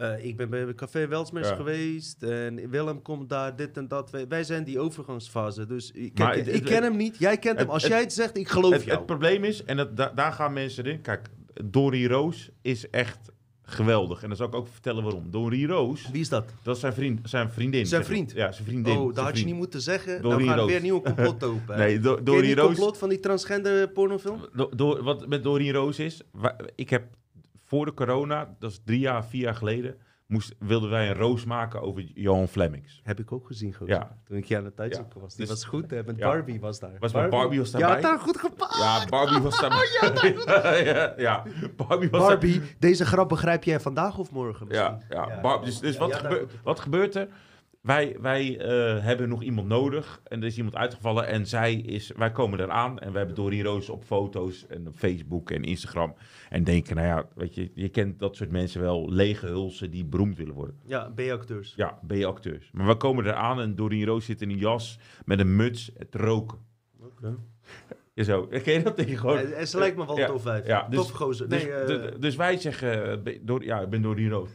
Eh, 0.00 0.24
ik 0.24 0.36
ben 0.36 0.50
bij 0.50 0.74
Café 0.74 1.06
Welsmers 1.08 1.48
Ja. 1.48 1.54
geweest 1.54 2.22
en 2.22 2.70
Willem 2.70 3.02
komt 3.02 3.28
daar, 3.28 3.56
dit 3.56 3.76
en 3.76 3.88
dat. 3.88 4.10
Wij, 4.10 4.28
wij 4.28 4.44
zijn 4.44 4.64
die 4.64 4.78
overgangsfase, 4.78 5.66
dus 5.66 5.90
ik, 5.90 6.18
Maar 6.18 6.26
kijk, 6.32 6.46
het- 6.46 6.54
ik 6.54 6.60
het- 6.60 6.70
ken 6.72 6.82
hem 6.82 6.96
niet, 6.96 7.16
jij 7.18 7.36
kent 7.38 7.58
hem. 7.58 7.68
Als 7.68 7.86
jij 7.86 8.00
het 8.00 8.12
zegt, 8.12 8.36
ik 8.36 8.48
geloof 8.48 8.72
Het, 8.72 8.84
jou. 8.84 8.96
het 8.96 9.06
probleem 9.06 9.44
is, 9.44 9.64
en 9.64 9.76
dat, 9.76 9.96
da- 9.96 10.12
daar 10.14 10.32
gaan 10.32 10.52
mensen 10.52 10.84
in, 10.84 11.00
kijk, 11.00 11.28
Dory 11.64 12.06
Roos 12.06 12.50
is 12.62 12.90
echt 12.90 13.18
geweldig. 13.62 14.22
En 14.22 14.28
dan 14.28 14.36
zal 14.36 14.46
ik 14.46 14.54
ook 14.54 14.68
vertellen 14.68 15.02
waarom. 15.02 15.30
Dory 15.30 15.66
Roos, 15.66 16.08
Wie 16.12 16.20
is 16.20 16.28
dat? 16.28 16.44
dat 16.62 16.74
is 16.74 16.80
zijn, 16.80 16.92
vriend, 16.92 17.28
zijn 17.28 17.50
vriendin. 17.50 17.86
Zijn 17.86 18.04
vriend? 18.04 18.32
Ja, 18.32 18.52
zijn 18.52 18.66
vriendin. 18.66 18.96
oh, 18.96 19.14
dat 19.14 19.24
had 19.24 19.38
je 19.38 19.44
niet 19.44 19.54
moeten 19.54 19.80
zeggen. 19.80 20.22
Dan 20.22 20.42
gaat 20.42 20.56
Roos. 20.56 20.66
weer 20.66 20.76
een 20.76 20.82
nieuwe 20.82 21.02
complot 21.02 21.44
open. 21.52 21.78
Nee, 21.78 22.00
Do- 22.00 22.22
Dory 22.22 22.40
die 22.42 22.54
Roos... 22.54 22.66
complot 22.66 22.98
van 22.98 23.08
die 23.08 23.20
transgender 23.20 23.88
pornofilm? 23.88 24.48
Do- 24.76 25.02
wat 25.02 25.26
met 25.28 25.42
Doreen 25.42 25.72
Roos 25.72 25.98
is, 25.98 26.20
ik 26.74 26.90
heb 26.90 27.04
voor 27.70 27.84
de 27.84 27.94
corona, 27.94 28.54
dat 28.58 28.70
is 28.70 28.80
drie 28.84 28.98
jaar, 28.98 29.24
vier 29.24 29.40
jaar 29.40 29.54
geleden, 29.54 29.96
moest, 30.26 30.54
wilden 30.58 30.90
wij 30.90 31.08
een 31.08 31.14
roos 31.14 31.44
maken 31.44 31.80
over 31.82 32.02
Johan 32.14 32.48
Flemings. 32.48 33.00
Heb 33.04 33.18
ik 33.20 33.32
ook 33.32 33.46
gezien. 33.46 33.74
Ja. 33.86 34.16
Toen 34.24 34.36
ik 34.36 34.46
hier 34.46 34.58
aan 34.58 34.64
het 34.64 34.80
uitzoeken 34.80 35.20
was. 35.20 35.34
Die 35.34 35.46
Dus- 35.46 35.54
was 35.54 35.64
goed, 35.64 35.90
hè? 35.90 36.02
Met 36.04 36.16
Ja. 36.16 36.26
Barbie 36.28 36.60
was 36.60 36.80
daar. 36.80 36.96
Was 36.98 37.12
Barbie 37.12 37.58
was 37.58 37.70
daarbij? 37.70 37.96
Ja, 38.00 38.00
daar 38.00 38.18
goed 38.18 38.36
gepakt. 38.38 38.76
Ja, 38.76 39.06
Barbie 39.08 39.38
was 39.40 39.60
daar. 39.60 40.84
ja, 40.84 41.14
ja, 41.16 41.42
Barbie 41.76 42.10
was 42.10 42.20
daar. 42.20 42.28
Barbie, 42.30 42.62
deze 42.78 43.04
grap 43.06 43.28
begrijp 43.28 43.64
jij 43.64 43.80
vandaag 43.80 44.18
of 44.18 44.30
morgen 44.30 44.66
Ja, 44.68 44.90
misschien? 44.90 45.16
ja. 45.16 45.28
Ja. 45.28 45.40
Bar- 45.40 45.64
dus 45.64 45.78
dus 45.78 45.92
Ja, 45.94 46.00
wat, 46.00 46.10
ja, 46.10 46.20
daar 46.22 46.32
goed 46.38 46.50
wat 46.62 46.80
gebeurt 46.80 47.14
er? 47.14 47.28
Wij, 47.80 48.16
wij 48.20 48.58
eh, 48.58 49.04
hebben 49.04 49.28
nog 49.28 49.42
iemand 49.42 49.68
nodig 49.68 50.20
en 50.24 50.40
er 50.40 50.46
is 50.46 50.56
iemand 50.56 50.74
uitgevallen 50.76 51.26
en 51.26 51.46
zij 51.46 51.74
is, 51.74 52.12
wij 52.16 52.30
komen 52.32 52.60
eraan 52.60 52.98
en 52.98 53.12
we 53.12 53.18
hebben 53.18 53.36
Doreen 53.36 53.62
Roos 53.62 53.88
op 53.88 54.04
foto's 54.04 54.66
en 54.66 54.88
op 54.88 54.94
Facebook 54.96 55.50
en 55.50 55.62
Instagram 55.62 56.14
en 56.48 56.64
denken, 56.64 56.96
nou 56.96 57.08
ja, 57.08 57.28
weet 57.34 57.54
je, 57.54 57.70
je 57.74 57.88
kent 57.88 58.18
dat 58.18 58.36
soort 58.36 58.50
mensen 58.50 58.80
wel, 58.80 59.10
lege 59.12 59.46
hulsen 59.46 59.90
die 59.90 60.04
beroemd 60.04 60.36
willen 60.36 60.54
worden. 60.54 60.76
Ja, 60.84 61.12
B-acteurs. 61.14 61.72
Ja, 61.76 61.98
B-acteurs. 62.06 62.70
Maar 62.72 62.86
we 62.86 62.96
komen 62.96 63.26
eraan 63.26 63.60
en 63.60 63.74
Doreen 63.74 64.04
Roos 64.04 64.24
zit 64.24 64.42
in 64.42 64.50
een 64.50 64.58
jas 64.58 64.98
met 65.24 65.40
een 65.40 65.56
muts 65.56 65.92
te 66.10 66.18
roken. 66.18 66.58
Oké. 67.02 67.36
Ja, 68.14 68.22
zo. 68.24 68.46
Ken 68.64 68.72
je 68.72 68.82
dat 68.82 68.96
ding 68.96 69.20
gewoon? 69.20 69.38
En, 69.38 69.56
en 69.56 69.68
ze 69.68 69.78
lijkt 69.78 69.96
me 69.96 70.06
wel 70.06 70.18
Ja, 70.18 70.26
tof 70.26 70.46
uit. 70.46 70.66
ja, 70.66 70.86
dus- 70.88 70.98
tof 70.98 71.10
gozer. 71.10 71.48
Dus, 71.48 71.62
Nee, 71.62 71.72
eh, 71.72 71.86
de- 71.86 72.16
dus 72.18 72.36
wij 72.36 72.56
zeggen, 72.56 73.24
eh, 73.26 73.38
door, 73.42 73.64
ja, 73.64 73.80
ik 73.80 73.88
ben 73.88 74.02
Doreen 74.02 74.28
Roos. 74.30 74.50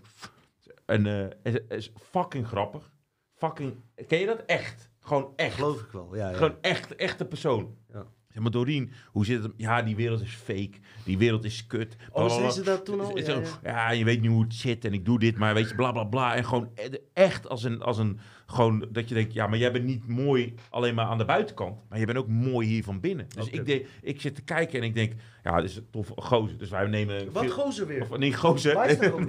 En 0.86 1.06
eh, 1.06 1.28
het 1.44 1.64
is 1.70 1.92
fucking 2.12 2.48
grappig. 2.48 2.94
Fucking, 3.36 3.76
ken 4.08 4.20
je 4.20 4.26
dat? 4.26 4.46
Echt. 4.46 4.90
Gewoon 5.00 5.34
echt. 5.36 5.56
geloof 5.56 5.82
ik 5.82 5.92
wel. 5.92 6.16
Ja, 6.16 6.30
ja. 6.30 6.36
Gewoon 6.36 6.58
echt, 6.62 6.96
echte 6.96 7.26
persoon. 7.26 7.78
Ja. 7.94 8.06
Zeg 8.36 8.44
maar, 8.44 8.52
Doreen, 8.54 8.92
hoe 9.12 9.26
zit 9.26 9.44
het? 9.44 9.52
Ja, 9.58 9.82
die 9.82 9.96
wereld 9.96 10.22
is 10.22 10.34
fake. 10.34 10.72
Die 11.04 11.18
wereld 11.18 11.44
is 11.44 11.68
kut. 11.68 11.96
Oh, 12.12 12.30
zei 12.36 12.50
ze 12.52 12.62
dat 12.64 12.86
toen 12.86 13.02
al? 13.02 13.18
Ja, 13.18 13.24
zo, 13.26 13.42
ja. 13.42 13.48
ja, 13.64 13.92
je 13.92 14.04
weet 14.06 14.22
niet 14.22 14.32
hoe 14.32 14.44
het 14.44 14.54
zit 14.54 14.86
en 14.86 14.94
ik 14.94 15.06
doe 15.06 15.20
dit, 15.20 15.38
maar 15.38 15.54
weet 15.54 15.70
je, 15.70 15.76
bla 15.76 15.92
bla 15.92 16.04
bla. 16.04 16.36
En 16.36 16.46
gewoon 16.46 16.70
e- 16.76 16.90
echt 17.14 17.48
als 17.50 17.64
een, 17.64 17.82
als 17.82 17.98
een, 17.98 18.20
gewoon 18.46 18.88
dat 18.92 19.10
je 19.10 19.16
denkt, 19.16 19.34
ja, 19.34 19.48
maar 19.48 19.58
jij 19.58 19.72
bent 19.72 19.86
niet 19.86 20.08
mooi 20.08 20.54
alleen 20.70 20.96
maar 20.96 21.06
aan 21.06 21.18
de 21.18 21.26
buitenkant, 21.26 21.78
maar 21.90 22.00
je 22.00 22.06
bent 22.06 22.18
ook 22.18 22.28
mooi 22.28 22.68
hier 22.68 22.84
van 22.84 23.00
binnen. 23.00 23.28
Dus 23.36 23.50
ik, 23.50 23.88
ik 24.02 24.22
zit 24.22 24.36
te 24.36 24.42
kijken 24.42 24.80
en 24.80 24.86
ik 24.86 24.94
denk, 24.94 25.14
ja, 25.44 25.62
dit 25.62 25.70
is 25.70 25.76
een 25.76 25.88
tof 25.92 26.12
gozer. 26.16 26.58
Dus 26.58 26.70
wij 26.70 26.88
nemen... 26.88 27.32
Wat 27.32 27.44
veel- 27.44 27.52
gozer 27.54 27.88
weer? 27.88 28.02
Of 28.02 28.18
niet 28.18 28.36
gozer. 28.36 28.74
Luister. 28.74 29.14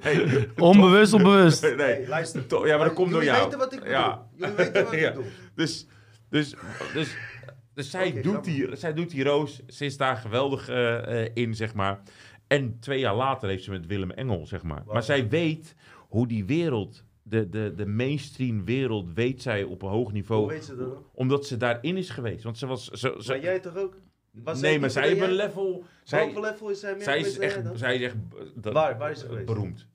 Hey, 0.00 0.48
Onbewust, 0.56 1.12
onbewust. 1.12 1.62
nee, 1.62 1.74
Hey, 1.76 2.04
luister. 2.08 2.46
To- 2.46 2.66
ja, 2.66 2.76
maar 2.76 2.86
dat 2.86 2.94
komt 2.94 3.10
door 3.10 3.24
Jullie 3.24 3.34
jou. 3.38 3.44
weten 3.50 3.58
wat 3.58 3.72
ik 3.72 3.78
bedoel. 3.78 3.94
Ja. 3.94 4.26
Jullie 4.36 4.54
weten 4.54 4.84
wat 4.84 4.92
Ja. 5.00 5.08
ik 5.08 5.14
bedoel. 5.14 5.30
Dus, 5.54 5.86
dus, 6.30 6.54
dus, 6.94 7.16
dus 7.74 7.90
zij, 7.90 8.12
doet 8.12 8.22
grappig. 8.24 8.42
die, 8.54 8.76
zij 8.76 8.92
doet 8.94 9.10
die 9.10 9.24
roos. 9.24 9.60
Ze 9.66 9.84
is 9.84 9.96
daar 9.96 10.16
geweldig 10.16 10.68
eh, 10.68 11.22
eh, 11.24 11.30
in, 11.34 11.54
zeg 11.54 11.74
maar. 11.74 12.02
En 12.46 12.78
twee 12.80 12.98
jaar 12.98 13.14
later 13.16 13.48
heeft 13.48 13.64
ze 13.64 13.70
met 13.70 13.86
Willem 13.86 14.10
Engel, 14.10 14.46
zeg 14.46 14.62
maar. 14.62 14.82
Maar 14.86 15.02
zij 15.02 15.28
weet 15.28 15.74
hoe 16.08 16.26
die 16.26 16.44
wereld, 16.44 17.04
de, 17.22 17.48
de, 17.48 17.72
de 17.76 17.86
mainstream 17.86 18.64
wereld, 18.64 19.12
weet 19.14 19.42
zij 19.42 19.62
op 19.62 19.82
een 19.82 19.88
hoog 19.88 20.12
niveau. 20.12 20.40
Hoe 20.42 20.50
weet 20.50 20.64
ze 20.64 20.76
dat 20.76 20.88
dan? 20.94 21.04
Omdat 21.14 21.46
ze 21.46 21.56
daarin 21.56 21.96
is 21.96 22.10
geweest. 22.10 22.42
Want 22.44 22.58
ze 22.58 22.66
was... 22.66 22.84
Ze, 22.88 23.14
ze- 23.18 23.30
Maar 23.30 23.40
jij 23.42 23.60
toch 23.60 23.76
ook? 23.76 23.96
Was 24.32 24.60
nee, 24.60 24.78
maar 24.80 24.90
zij 24.90 25.08
heeft 25.08 25.20
een 25.20 25.32
level... 25.32 25.84
Zij, 26.04 26.40
level 26.40 26.68
is 26.68 26.80
zij 26.80 26.94
meer 26.94 27.02
zij, 27.02 27.18
is 27.18 27.38
echt, 27.38 27.60
zij 27.74 27.94
is 27.96 28.02
echt... 28.02 28.16
dat- 28.54 28.72
Waar? 28.72 28.98
Waar 28.98 29.10
is 29.10 29.20
ze 29.20 29.26
geweest? 29.26 29.46
Beroemd. 29.46 29.86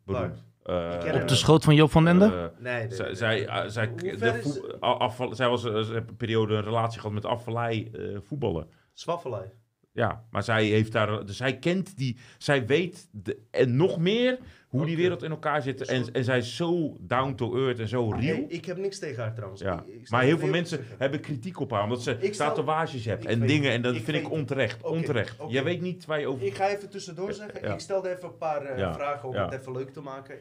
Op 0.65 1.27
de 1.27 1.35
schoot 1.35 1.63
van 1.63 1.75
Joop 1.75 1.91
van 1.91 2.07
Ende? 2.07 2.25
eh, 2.25 2.63
Nee, 2.63 2.91
zij, 2.91 3.15
zij, 3.15 3.47
eh, 3.47 3.63
zij, 3.67 3.93
de 3.95 4.77
afval, 4.79 5.35
zij 5.35 5.49
was 5.49 5.65
eh, 5.65 5.73
een 5.73 6.15
periode 6.17 6.53
een 6.55 6.63
relatie 6.63 6.99
gehad 6.99 7.13
met 7.15 7.25
afvallei 7.25 7.89
eh 7.93 8.17
voetballen. 8.21 8.67
Zwaffelij. 8.93 9.51
Ja, 9.91 10.25
maar 10.29 10.43
zij 10.43 10.65
heeft 10.65 10.91
daar, 10.91 11.25
dus 11.25 11.37
zij 11.37 11.57
kent 11.59 11.97
die, 11.97 12.17
zij 12.37 12.65
weet 12.65 13.07
de, 13.11 13.37
en 13.51 13.75
nog 13.75 13.97
meer 13.99 14.37
hoe 14.67 14.85
die 14.85 14.95
wereld 14.95 15.23
in 15.23 15.31
elkaar 15.31 15.61
zit. 15.61 15.81
En, 15.85 16.11
en 16.11 16.23
zij 16.23 16.37
is 16.37 16.55
zo 16.55 16.95
down 17.01 17.35
to 17.35 17.55
earth 17.55 17.79
en 17.79 17.87
zo 17.87 18.09
real. 18.09 18.45
Ik 18.47 18.65
heb 18.65 18.77
niks 18.77 18.99
tegen 18.99 19.23
haar 19.23 19.33
trouwens. 19.33 19.61
ja. 19.61 19.83
Ik- 19.87 19.93
ik 19.95 20.05
sta 20.07 20.15
maar 20.15 20.25
heel 20.25 20.37
veel 20.37 20.47
mensen 20.49 20.77
zeggen. 20.77 20.95
hebben 20.99 21.19
kritiek 21.19 21.59
op 21.59 21.71
haar, 21.71 21.83
omdat 21.83 22.01
ze 22.03 22.17
Ik 22.19 22.33
stel- 22.33 22.47
tatoeages 22.53 23.05
heeft 23.05 23.23
ik 23.23 23.29
en 23.29 23.39
weet- 23.39 23.49
dingen. 23.49 23.71
En 23.71 23.81
dat 23.81 23.95
ik 23.95 24.03
vind 24.03 24.17
ik 24.17 24.31
onterecht. 24.31 24.83
Onterecht. 24.83 25.39
oké. 25.39 25.51
Jij 25.53 25.63
weet 25.63 25.81
niet 25.81 26.05
waar 26.05 26.19
je 26.19 26.27
over... 26.27 26.45
Ik 26.45 26.55
ga 26.55 26.67
even 26.69 26.89
tussendoor 26.89 27.33
zeggen. 27.33 27.61
Ja. 27.67 27.73
Ik 27.73 27.79
stelde 27.79 28.09
even 28.15 28.27
een 28.29 28.37
paar 28.37 28.61
eh, 28.65 28.77
Ja, 28.77 28.93
vragen 28.93 29.29
om 29.29 29.35
ja. 29.35 29.45
het 29.49 29.59
even 29.59 29.71
leuk 29.71 29.89
te 29.89 30.01
maken. 30.01 30.35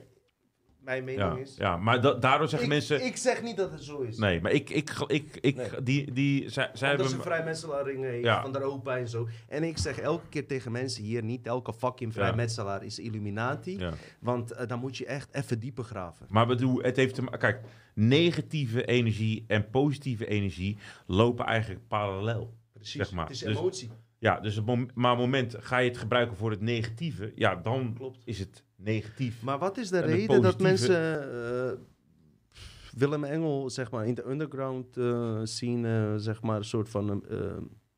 Mijn 0.85 1.05
mening 1.05 1.35
Ja, 1.35 1.37
is. 1.41 1.55
ja, 1.57 1.77
maar 1.77 2.01
da- 2.01 2.15
daardoor 2.15 2.49
zeggen 2.49 2.69
ik, 2.69 2.75
mensen... 2.75 3.05
ik 3.05 3.17
zeg 3.17 3.43
niet 3.43 3.57
dat 3.57 3.71
het 3.73 3.83
zo 3.85 4.01
is. 4.01 4.19
Nee, 4.19 4.41
maar 4.41 4.53
ik, 4.53 4.71
ik, 4.71 4.91
ik, 5.07 5.39
ik, 5.41 5.57
Nee. 5.57 5.83
die, 5.83 6.13
die, 6.13 6.49
zij, 6.51 6.71
zij 6.73 6.89
hebben... 6.89 7.09
ze 7.09 7.21
vrijmetselaringen 7.21 8.11
heeft 8.11 8.25
Ja. 8.25 8.43
van 8.43 8.53
de 8.53 8.59
Europa 8.61 8.97
en 8.99 9.09
zo. 9.09 9.29
En 9.49 9.63
ik 9.65 9.79
zeg 9.79 9.99
elke 9.99 10.29
keer 10.29 10.47
tegen 10.47 10.73
mensen 10.73 11.03
hier, 11.05 11.23
niet 11.23 11.47
elke 11.47 11.73
fucking 11.75 12.13
vrijmetselaar 12.13 12.85
is 12.85 12.99
Illuminati. 12.99 13.79
Ja. 13.79 13.93
Want 14.21 14.51
eh, 14.53 14.67
dan 14.69 14.79
moet 14.79 14.97
je 14.97 15.07
echt 15.07 15.35
even 15.35 15.59
dieper 15.61 15.85
graven. 15.85 16.27
Maar 16.29 16.47
bedoel, 16.47 16.83
het 16.83 16.97
heeft 16.97 17.15
te 17.15 17.23
Kijk, 17.39 17.61
negatieve 17.95 18.85
energie 18.85 19.45
en 19.47 19.71
positieve 19.71 20.27
energie 20.27 20.79
lopen 21.07 21.45
eigenlijk 21.47 21.89
parallel. 21.89 22.55
Precies, 22.73 22.95
Zeg 22.95 23.13
maar. 23.13 23.25
het 23.27 23.35
is 23.35 23.41
Dus- 23.41 23.57
emotie. 23.59 23.91
Ja, 24.19 24.41
dus 24.41 24.57
het 24.57 24.67
mom- 24.67 24.89
maar 24.95 25.17
moment 25.17 25.55
ga 25.59 25.79
je 25.79 25.89
het 25.89 25.99
gebruiken 25.99 26.37
voor 26.37 26.51
het 26.51 26.61
negatieve, 26.61 27.33
ja, 27.35 27.55
dan 27.57 27.95
Klopt. 27.97 28.23
is 28.25 28.39
het 28.39 28.65
negatief. 28.85 29.43
Maar 29.43 29.59
wat 29.59 29.77
is 29.77 29.89
de 29.91 30.01
reden 30.01 30.43
dat 30.43 30.61
mensen 30.61 31.23
eh, 31.33 31.73
Willem 32.97 33.25
Engel, 33.25 33.71
zeg 33.71 33.91
maar, 33.91 34.07
in 34.07 34.15
de 34.15 34.29
underground 34.29 34.97
eh 34.97 35.41
scene, 35.43 36.15
zeg 36.19 36.43
maar, 36.43 36.57
een 36.57 36.65
soort 36.65 36.89
van 36.89 37.25
eh, 37.29 37.39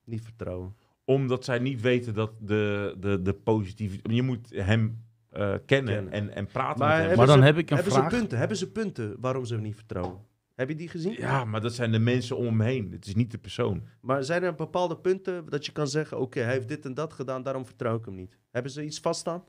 niet 0.05 0.23
vertrouwen? 0.23 0.77
Omdat 1.05 1.45
zij 1.45 1.59
niet 1.59 1.81
weten 1.81 2.15
dat 2.15 2.31
de, 2.41 2.95
de, 3.01 3.23
de 3.23 3.33
positieve... 3.35 3.99
Je 4.03 4.23
moet 4.23 4.49
hem 4.51 5.05
eh, 5.31 5.41
kennen, 5.43 5.95
Kennen. 5.95 6.13
En, 6.13 6.31
en 6.35 6.47
praten 6.47 6.79
Maar 6.79 6.89
met 6.89 6.97
hem. 6.99 7.07
hebben 7.09 7.17
Maar 7.17 7.27
dan 7.27 7.39
ze- 7.39 7.45
heb 7.45 7.57
ik 7.59 7.71
een 7.71 7.77
hebben 7.77 7.93
vraag. 7.95 8.11
Ze 8.11 8.17
punten, 8.19 8.39
hebben 8.39 8.57
ze 8.57 8.71
punten 8.73 9.17
waarom 9.21 9.45
ze 9.45 9.55
hem 9.55 9.63
niet 9.63 9.75
vertrouwen? 9.75 10.19
Heb 10.55 10.69
je 10.69 10.75
die 10.75 10.89
gezien? 10.89 11.13
Ja, 11.19 11.45
maar 11.45 11.61
dat 11.61 11.75
zijn 11.75 11.93
de 11.93 11.99
mensen 11.99 12.37
om 12.37 12.45
hem 12.45 12.61
heen. 12.61 12.93
Het 12.93 13.07
is 13.07 13.15
niet 13.15 13.31
de 13.31 13.39
persoon. 13.39 13.83
Maar 14.01 14.25
zijn 14.25 14.43
er 14.43 14.55
bepaalde 14.55 14.97
punten 14.97 15.45
dat 15.49 15.67
je 15.67 15.73
kan 15.73 15.89
zeggen: 15.89 16.19
oké, 16.21 16.41
hij 16.41 16.53
heeft 16.53 16.69
dit 16.69 16.85
en 16.85 16.95
dat 16.95 17.13
gedaan, 17.13 17.43
daarom 17.43 17.67
vertrouw 17.67 17.97
ik 17.97 18.05
hem 18.05 18.15
niet? 18.15 18.39
Hebben 18.51 18.73
ze 18.73 18.85
iets 18.85 19.01
vaststaan? 19.01 19.45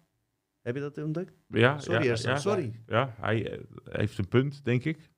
Heb 0.67 0.75
je 0.75 0.81
dat 0.81 0.97
ontdekt? 0.97 1.33
Ja, 1.47 1.79
Sorry, 1.79 2.05
ja, 2.05 2.35
sorry. 2.37 2.73
Ja, 2.87 3.13
hij 3.19 3.51
eh, 3.51 3.59
heeft 3.91 4.17
een 4.17 4.27
punt, 4.27 4.63
denk 4.65 4.83
ik. 4.83 5.09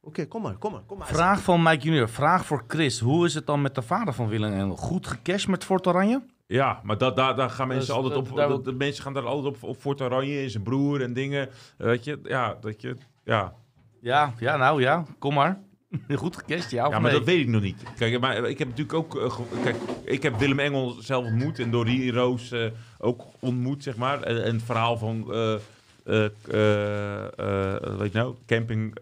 Oké, 0.00 0.26
kom 0.26 0.42
maar, 0.42 0.56
kom 0.56 0.72
maar, 0.72 0.82
kom 0.82 0.98
maar. 0.98 1.06
Vraag 1.06 1.42
van 1.42 1.62
Mike 1.62 1.84
Junior. 1.84 2.08
Vraag 2.08 2.46
voor 2.46 2.64
Chris. 2.66 3.00
Hoe 3.00 3.26
is 3.26 3.34
het 3.34 3.46
dan 3.46 3.62
met 3.62 3.74
de 3.74 3.82
vader 3.82 4.14
van 4.14 4.28
Willem 4.28 4.52
Engel? 4.52 4.76
Goed 4.76 5.06
gecashed 5.06 5.48
met 5.48 5.64
Fort 5.64 5.86
Oranje? 5.86 6.22
Ja, 6.46 6.80
maar 6.82 6.98
dat, 6.98 7.16
daar, 7.16 7.36
daar 7.36 7.50
gaan 7.50 7.68
mensen 7.68 7.86
Dus, 7.86 7.96
altijd 7.96 8.16
op. 8.16 8.26
daar 8.26 8.36
dat- 8.36 8.48
wil- 8.48 8.62
de 8.62 8.72
mensen 8.78 9.02
gaan 9.02 9.12
daar 9.14 9.24
altijd 9.26 9.54
op, 9.54 9.62
op 9.62 9.76
Fort 9.76 10.00
Oranje 10.00 10.40
en 10.42 10.50
zijn 10.50 10.62
broer 10.62 11.02
en 11.02 11.12
dingen. 11.12 11.48
Weet 11.76 12.04
je, 12.04 12.18
ja, 12.22 12.54
dat 12.60 12.80
je. 12.80 12.96
Ja, 13.24 13.54
Ja, 14.00 14.32
ja, 14.38 14.56
nou 14.56 14.80
ja. 14.80 15.04
Kom 15.18 15.34
maar. 15.34 15.60
Goed 16.14 16.36
gecashed, 16.36 16.70
ja 16.70 16.84
ja 16.84 16.90
maar 16.90 17.00
nee? 17.00 17.12
dat 17.12 17.24
weet 17.24 17.40
ik 17.40 17.48
nog 17.48 17.62
niet. 17.62 17.82
Kijk, 17.98 18.20
maar 18.20 18.36
ik 18.48 18.58
heb 18.58 18.68
natuurlijk 18.68 18.94
ook. 18.98 19.16
eh, 19.20 19.38
kijk, 19.62 19.76
ik 20.04 20.22
heb 20.22 20.38
Willem 20.38 20.58
Engel 20.58 20.96
zelf 21.00 21.24
ontmoet 21.24 21.58
en 21.58 21.70
Dorie 21.70 22.12
Roos 22.12 22.50
eh, 22.52 22.66
ook 22.98 23.22
ontmoet, 23.40 23.82
zeg 23.82 23.96
maar. 23.96 24.22
En, 24.22 24.44
en 24.44 24.54
het 24.54 24.62
verhaal 24.64 24.98
van. 24.98 25.32
eh, 25.32 25.54
weet 27.98 28.12
je 28.12 28.18
nou, 28.18 28.34
camping 28.46 28.96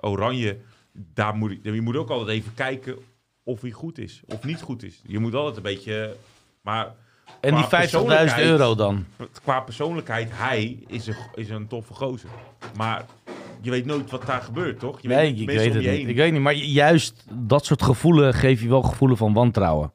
Oranje. 0.00 0.58
Daar 0.92 1.34
moet, 1.36 1.56
je 1.62 1.80
moet 1.80 1.96
ook 1.96 2.10
altijd 2.10 2.28
even 2.38 2.54
kijken 2.54 2.96
of 3.42 3.60
hij 3.60 3.70
goed 3.70 3.98
is 3.98 4.22
of 4.26 4.44
niet 4.44 4.60
goed 4.60 4.82
is. 4.82 5.00
Je 5.06 5.18
moet 5.18 5.34
altijd 5.34 5.56
een 5.56 5.62
beetje. 5.62 6.16
Maar 6.60 6.94
En 7.40 7.54
die 7.54 7.66
qua 7.66 7.78
50.000 7.78 7.90
persoonlijkheid- 7.90 8.46
euro 8.46 8.74
dan? 8.74 9.04
qua 9.42 9.60
persoonlijkheid, 9.60 10.28
hij 10.32 10.78
is 10.86 11.06
een, 11.06 11.16
is 11.34 11.48
een 11.50 11.66
toffe 11.66 11.94
gozer. 11.94 12.30
Maar 12.76 13.04
je 13.62 13.70
weet 13.70 13.86
nooit 13.86 14.10
wat 14.10 14.26
daar 14.26 14.40
gebeurt, 14.42 14.78
toch? 14.78 15.00
Je 15.00 15.08
Nee, 15.08 15.30
niet 15.32 15.40
ik 15.40 15.46
weet 15.46 15.64
het 15.64 15.74
niet. 15.74 15.84
heen. 15.88 16.08
Ik 16.08 16.16
weet 16.16 16.32
niet, 16.32 16.40
maar 16.40 16.54
ju- 16.54 16.64
juist 16.64 17.24
dat 17.32 17.64
soort 17.64 17.82
gevoelen 17.82 18.34
geef 18.34 18.62
je 18.62 18.68
wel 18.68 18.82
gevoelen 18.82 19.16
van 19.16 19.32
wantrouwen. 19.32 19.92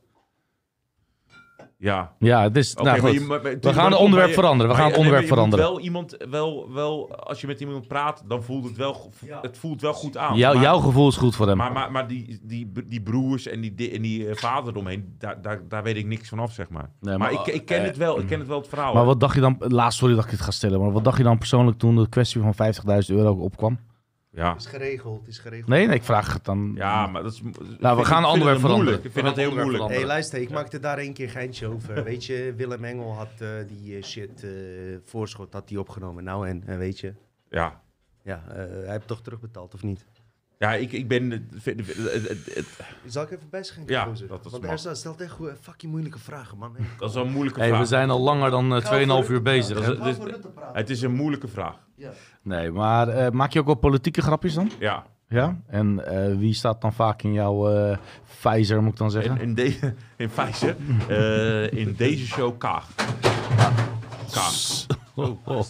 Ja. 1.79 2.13
Ja, 2.19 2.41
het 2.43 2.57
is... 2.57 2.73
Nou 2.73 2.87
maar 2.87 2.99
goed. 2.99 3.13
je- 3.13 3.19
maar- 3.19 3.41
maar- 3.41 3.59
we 3.59 3.73
gaan 3.73 3.91
het 3.91 3.99
onderwerp 3.99 4.27
je- 4.29 4.33
veranderen. 4.35 4.71
We 4.71 4.77
gaan 4.77 4.87
het 4.87 4.97
onderwerp 4.97 5.27
veranderen. 5.27 5.65
wel 5.65 5.79
iemand, 5.79 6.17
wel, 6.29 6.71
wel, 6.73 7.15
als 7.15 7.41
je 7.41 7.47
met 7.47 7.59
iemand 7.59 7.87
praat, 7.87 8.23
dan 8.27 8.43
voelt 8.43 8.63
het 8.63 8.77
wel, 8.77 9.11
het 9.41 9.57
voelt 9.57 9.81
wel 9.81 9.93
goed 9.93 10.17
aan. 10.17 10.37
Jou, 10.37 10.53
maar, 10.53 10.63
jouw 10.63 10.79
gevoel 10.79 11.07
is 11.07 11.17
goed 11.17 11.35
voor 11.35 11.47
hem. 11.47 11.57
maar, 11.57 11.71
maar, 11.71 11.91
maar 11.91 12.07
die, 12.07 12.39
die, 12.43 12.71
die 12.85 13.01
broers 13.01 13.47
en 13.47 13.61
die, 13.61 13.75
die, 13.75 13.91
en 13.91 14.01
die 14.01 14.27
eh, 14.29 14.35
vader 14.35 14.73
eromheen, 14.73 15.15
daar, 15.17 15.41
daar, 15.41 15.61
daar 15.67 15.83
weet 15.83 15.97
ik 15.97 16.05
niks 16.05 16.29
van 16.29 16.39
af, 16.39 16.51
zeg 16.53 16.69
maar. 16.69 16.89
Nee, 16.99 17.17
maar, 17.17 17.33
maar, 17.33 17.47
ik, 17.47 17.53
ik 17.53 17.65
ken 17.65 17.79
eh, 17.79 17.85
het 17.85 17.97
wel, 17.97 18.19
ik 18.19 18.27
ken 18.27 18.39
het 18.39 18.47
wel 18.47 18.57
het 18.59 18.67
verhaal. 18.67 18.93
Maar 18.93 19.01
hè. 19.01 19.07
wat 19.07 19.19
dacht 19.19 19.35
je 19.35 19.41
dan... 19.41 19.55
Laatst, 19.59 19.99
sorry 19.99 20.15
dat 20.15 20.23
ik 20.23 20.29
dit 20.29 20.41
ga 20.41 20.51
stellen, 20.51 20.79
maar 20.79 20.91
wat 20.91 21.03
dacht 21.03 21.17
je 21.17 21.23
dan 21.23 21.37
persoonlijk 21.37 21.77
toen 21.77 21.95
de 21.95 22.09
kwestie 22.09 22.41
van 22.41 22.53
50.000 23.09 23.15
euro 23.15 23.31
opkwam? 23.33 23.79
Ja. 24.37 24.51
Het 24.51 24.61
is 24.61 24.65
geregeld, 24.67 25.19
het 25.19 25.27
is 25.27 25.39
geregeld. 25.39 25.67
Nee, 25.69 25.87
nee, 25.87 25.95
ik 25.95 26.03
vraag 26.03 26.33
het 26.33 26.45
dan... 26.45 26.71
ja, 26.75 27.07
maar 27.07 27.23
dat 27.23 27.31
is... 27.33 27.41
Nou, 27.79 27.97
we 27.97 28.05
gaan 28.05 28.23
een 28.23 28.29
onderwerp 28.29 28.59
veranderen. 28.59 29.03
Ik 29.03 29.11
vind 29.11 29.25
het 29.27 29.35
heel 29.35 29.55
moeilijk. 29.55 29.89
Hé, 29.93 30.05
luister, 30.05 30.39
ik 30.41 30.49
maakte 30.49 30.79
daar 30.79 30.97
een 30.97 31.13
keer 31.13 31.25
een 31.25 31.31
geintje 31.31 31.67
over. 31.67 32.03
weet 32.03 32.25
je, 32.25 32.53
Willem 32.57 32.83
Engel 32.83 33.13
had 33.13 33.29
eh, 33.39 33.49
die 33.67 33.97
eh, 33.97 34.03
shit, 34.03 34.43
eh, 34.43 34.49
voorschot 35.05 35.53
had 35.53 35.69
hij 35.69 35.77
opgenomen. 35.77 36.23
Nou 36.23 36.47
en, 36.47 36.77
weet 36.77 36.99
je, 36.99 37.13
Ja. 37.49 37.81
ja, 38.23 38.43
eh, 38.49 38.55
hij 38.55 38.91
heeft 38.91 39.07
toch 39.07 39.21
terugbetaald, 39.21 39.73
of 39.73 39.83
niet? 39.83 40.05
Ja, 40.59 40.73
ik, 40.73 40.91
ik 40.91 41.07
ben... 41.07 41.31
het- 41.31 41.41
het- 41.63 41.77
het- 41.77 42.27
het- 42.27 42.53
het- 42.55 42.67
Zal 43.05 43.23
ik 43.23 43.31
even 43.31 43.49
bijschenken? 43.49 43.93
Ja, 43.93 44.03
gozer? 44.03 44.27
dat 44.27 44.45
is 44.45 44.51
Want. 44.51 44.63
Ersan 44.63 44.95
stelt 44.95 45.21
echt 45.21 45.31
goe- 45.31 45.55
fucking 45.61 45.91
moeilijke 45.91 46.19
vragen, 46.19 46.57
man. 46.57 46.73
Hey. 46.77 46.85
Dat 46.99 47.09
is 47.09 47.15
wel 47.15 47.25
een 47.25 47.31
moeilijke 47.31 47.59
Hey, 47.59 47.67
vraag. 47.69 47.81
we 47.81 47.85
zijn 47.87 48.09
al 48.09 48.19
langer 48.21 48.49
dan 48.51 48.75
eh, 48.75 49.21
2,5 49.23 49.29
uur 49.29 49.41
bezig. 49.41 49.79
Is- 49.79 49.85
het 50.73 50.89
is 50.89 51.01
een 51.01 51.13
moeilijke 51.13 51.47
vraag. 51.47 51.75
Nee, 52.41 52.71
maar 52.71 53.07
eh, 53.07 53.31
maak 53.31 53.51
je 53.53 53.59
ook 53.59 53.65
wel 53.65 53.75
politieke 53.75 54.21
grapjes 54.21 54.53
dan? 54.53 54.71
Ja. 54.79 55.05
Ja? 55.27 55.59
En 55.67 56.05
eh, 56.05 56.37
wie 56.37 56.53
staat 56.53 56.81
dan 56.81 56.93
vaak 56.93 57.21
in 57.23 57.33
jouw 57.33 57.69
eh 57.69 57.97
Pfizer, 58.39 58.81
moet 58.83 58.91
ik 58.91 58.97
dan 58.97 59.11
zeggen? 59.11 59.35
In, 59.35 59.41
in, 59.41 59.55
de, 59.55 59.93
in 60.17 60.29
eh, 61.07 61.71
in 61.71 61.93
deze 61.97 62.25
show 62.25 62.57
Kaag. 62.57 62.87
Kaag. 64.31 64.85
Oh, 65.15 65.47
oh. 65.47 65.61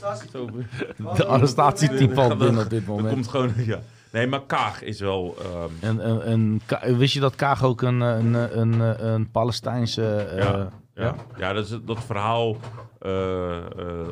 De 1.16 1.25
arrestatieteam 1.25 2.14
valt 2.14 2.30
Dat- 2.30 2.38
binnen 2.38 2.64
op 2.64 2.69
dit 2.69 2.85
moment. 2.88 3.14
komt 3.14 3.27
gewoon, 3.27 3.53
ja. 3.57 3.80
Nee, 4.17 4.27
maar 4.27 4.45
Kaag 4.45 4.81
is 4.83 4.99
wel... 4.99 5.35
ehm, 5.41 5.69
En, 5.79 5.99
en, 6.01 6.21
en 6.23 6.61
Ka- 6.65 6.95
wist 6.95 7.13
je 7.13 7.19
dat 7.19 7.35
Kaag 7.35 7.63
ook 7.63 7.81
een, 7.81 8.01
eh, 8.01 8.17
een, 8.17 8.33
een, 8.59 8.79
een, 8.79 9.05
een 9.13 9.31
Palestijnse... 9.31 10.15
eh, 10.15 10.37
ja, 10.37 10.69
ja. 10.95 11.15
ja, 11.37 11.53
dat 11.53 11.65
is 11.65 11.77
dat 11.85 12.03
verhaal 12.03 12.57
eh, 12.99 13.57
eh, 13.57 13.65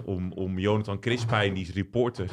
om, 0.05 0.31
om 0.31 0.59
Jonathan 0.59 0.99
Crispijn, 0.99 1.53
die 1.53 1.63
is 1.63 1.73
reporter. 1.73 2.29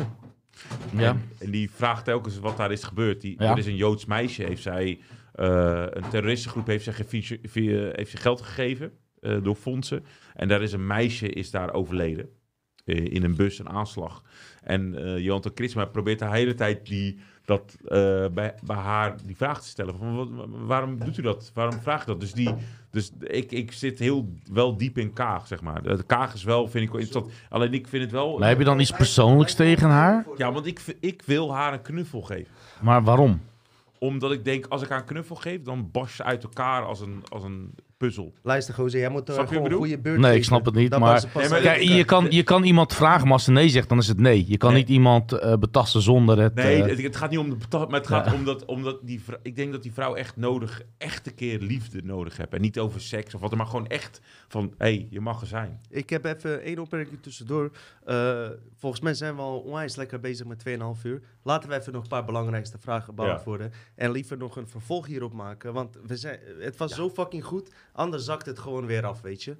ja. 0.96 1.08
En, 1.08 1.22
en 1.38 1.50
die 1.50 1.70
vraagt 1.70 2.04
telkens 2.04 2.38
wat 2.38 2.56
daar 2.56 2.72
is 2.72 2.82
gebeurd. 2.82 3.20
Die, 3.20 3.34
Ja. 3.42 3.50
Er 3.50 3.58
is 3.58 3.66
een 3.66 3.76
Joods 3.76 4.04
meisje, 4.04 4.42
heeft 4.42 4.62
zij, 4.62 4.98
eh, 5.32 5.84
een 5.90 6.08
terroristengroep 6.08 6.66
heeft 6.66 6.90
via- 7.42 7.90
heeft 7.92 8.10
ze 8.10 8.16
geld 8.16 8.40
gegeven 8.40 8.92
eh, 9.20 9.36
door 9.42 9.54
fondsen. 9.54 10.04
En 10.34 10.48
daar 10.48 10.62
is 10.62 10.72
een 10.72 10.86
meisje 10.86 11.28
is 11.28 11.50
daar 11.50 11.72
overleden. 11.72 12.28
eh, 12.84 13.04
in 13.04 13.24
een 13.24 13.36
bus, 13.36 13.58
een 13.58 13.68
aanslag. 13.68 14.22
En 14.62 14.94
eh 15.04 15.18
Jonathan 15.18 15.52
Chrisma 15.54 15.84
probeert 15.84 16.18
de 16.18 16.30
hele 16.30 16.54
tijd 16.54 16.86
die, 16.86 17.18
dat, 17.44 17.76
eh, 17.84 18.26
bij, 18.32 18.54
bij 18.64 18.76
haar 18.76 19.16
die 19.24 19.36
vraag 19.36 19.60
te 19.62 19.68
stellen. 19.68 19.98
Van, 19.98 20.16
wat, 20.16 20.28
waarom 20.48 20.98
doet 20.98 21.18
u 21.18 21.22
dat? 21.22 21.50
Waarom 21.54 21.80
vraagt 21.80 22.06
dat? 22.06 22.20
Dus, 22.20 22.32
die, 22.32 22.54
dus 22.90 23.12
ik, 23.20 23.52
ik 23.52 23.72
zit 23.72 23.98
heel 23.98 24.32
wel 24.52 24.76
diep 24.76 24.98
in 24.98 25.12
Kaag, 25.12 25.46
zeg 25.46 25.60
maar. 25.60 25.82
De 25.82 26.02
Kaag 26.06 26.34
is 26.34 26.44
wel, 26.44 26.68
vind 26.68 26.84
ik 26.84 26.90
wel 26.90 27.00
interessant. 27.00 27.34
Alleen 27.48 27.74
ik 27.74 27.88
vind 27.88 28.02
het 28.02 28.12
wel... 28.12 28.38
Maar 28.38 28.48
heb 28.48 28.58
je 28.58 28.64
dan 28.64 28.80
iets 28.80 28.90
persoonlijks 28.90 29.54
tegen 29.54 29.88
haar? 29.88 30.26
Ja, 30.36 30.52
want 30.52 30.66
ik, 30.66 30.96
ik 31.00 31.22
wil 31.26 31.54
haar 31.54 31.72
een 31.72 31.82
knuffel 31.82 32.22
geven 32.22 32.52
Maar 32.80 33.02
waarom? 33.02 33.40
omdat 34.02 34.32
ik 34.32 34.44
denk, 34.44 34.66
als 34.66 34.82
ik 34.82 34.88
haar 34.88 34.98
een 34.98 35.04
knuffel 35.04 35.36
geef, 35.36 35.62
dan 35.62 35.88
barst 35.92 36.16
ze 36.16 36.24
uit 36.24 36.42
elkaar 36.42 36.84
als 36.84 37.00
een, 37.00 37.22
als 37.28 37.42
een 37.42 37.74
puzzel. 38.06 38.32
Luister, 38.42 38.74
gozer, 38.74 39.00
jij 39.00 39.08
moet 39.08 39.30
Snap 39.32 39.48
je 39.48 39.54
gewoon 39.54 39.70
een 39.70 39.76
goede 39.76 39.98
beurt 39.98 40.16
Nee, 40.18 40.24
ik 40.26 40.30
geven. 40.32 40.44
snap 40.44 40.64
het 40.64 40.74
niet, 40.74 40.90
Dan 40.90 41.00
maar- 41.00 41.12
pas- 41.12 41.24
pas 41.26 41.32
Nee, 41.42 41.50
maar 41.50 41.68
uit 41.68 41.78
Kijk, 41.78 41.88
je 41.88 42.04
kan, 42.04 42.26
je 42.30 42.42
kan 42.42 42.62
iemand 42.64 42.94
vragen, 42.94 43.22
maar 43.24 43.32
als 43.32 43.44
ze 43.44 43.50
nee 43.50 43.68
zegt, 43.68 43.88
dan 43.88 43.98
is 43.98 44.08
het 44.08 44.20
nee. 44.20 44.44
Je 44.48 44.56
kan 44.56 44.70
Nee. 44.72 44.78
niet 44.80 44.88
iemand 44.88 45.32
eh, 45.32 45.56
betasten 45.56 46.02
zonder 46.02 46.38
het... 46.38 46.54
Nee, 46.54 46.82
eh, 46.82 46.88
het, 46.88 47.02
het 47.02 47.16
gaat 47.16 47.30
niet 47.30 47.38
om 47.38 47.50
de 47.50 47.56
betaal, 47.56 47.86
maar 47.86 47.98
het 48.00 48.08
gaat 48.08 48.26
Ja. 48.26 48.34
om 48.34 48.44
dat, 48.44 48.64
omdat 48.64 48.98
die 49.02 49.22
vrou- 49.22 49.40
ik 49.42 49.56
denk 49.56 49.72
dat 49.72 49.82
die 49.82 49.92
vrouw 49.92 50.14
echt 50.14 50.36
nodig, 50.36 50.82
echt 50.98 51.26
een 51.26 51.34
keer 51.34 51.58
liefde 51.60 52.00
nodig 52.04 52.36
heeft. 52.36 52.52
En 52.54 52.60
niet 52.60 52.78
over 52.78 53.00
seks 53.00 53.34
of 53.34 53.40
wat, 53.40 53.54
maar 53.54 53.66
gewoon 53.66 53.86
echt 53.86 54.20
van, 54.48 54.64
hé, 54.78 54.86
hey, 54.94 55.06
je 55.10 55.20
mag 55.20 55.40
er 55.40 55.46
zijn. 55.46 55.80
Ik 55.90 56.10
heb 56.10 56.24
even 56.24 56.62
één 56.62 56.78
opmerking 56.78 57.18
tussendoor. 57.22 57.70
Eh, 58.04 58.46
volgens 58.76 59.02
mij 59.02 59.14
zijn 59.14 59.34
we 59.34 59.40
al 59.40 59.58
onwijs 59.58 59.96
lekker 59.96 60.20
bezig 60.20 60.46
met 60.46 60.58
2,5 60.58 61.04
uur. 61.04 61.20
Laten 61.42 61.68
we 61.68 61.76
even 61.76 61.92
nog 61.92 62.02
een 62.02 62.08
paar 62.08 62.24
belangrijkste 62.24 62.78
vragen 62.78 63.14
beantwoorden. 63.14 63.72
En 63.94 64.10
liever 64.10 64.36
nog 64.36 64.56
een 64.56 64.68
vervolg 64.68 65.06
hierop 65.06 65.32
maken. 65.32 65.72
Want 65.72 65.98
we 66.06 66.16
zijn, 66.16 66.38
het 66.60 66.76
was 66.76 66.92
zo 66.94 67.10
fucking 67.10 67.44
goed. 67.44 67.70
Anders 67.92 68.24
zakt 68.24 68.46
het 68.46 68.58
gewoon 68.58 68.86
weer 68.86 69.06
af, 69.06 69.20
weet 69.20 69.42
je. 69.42 69.56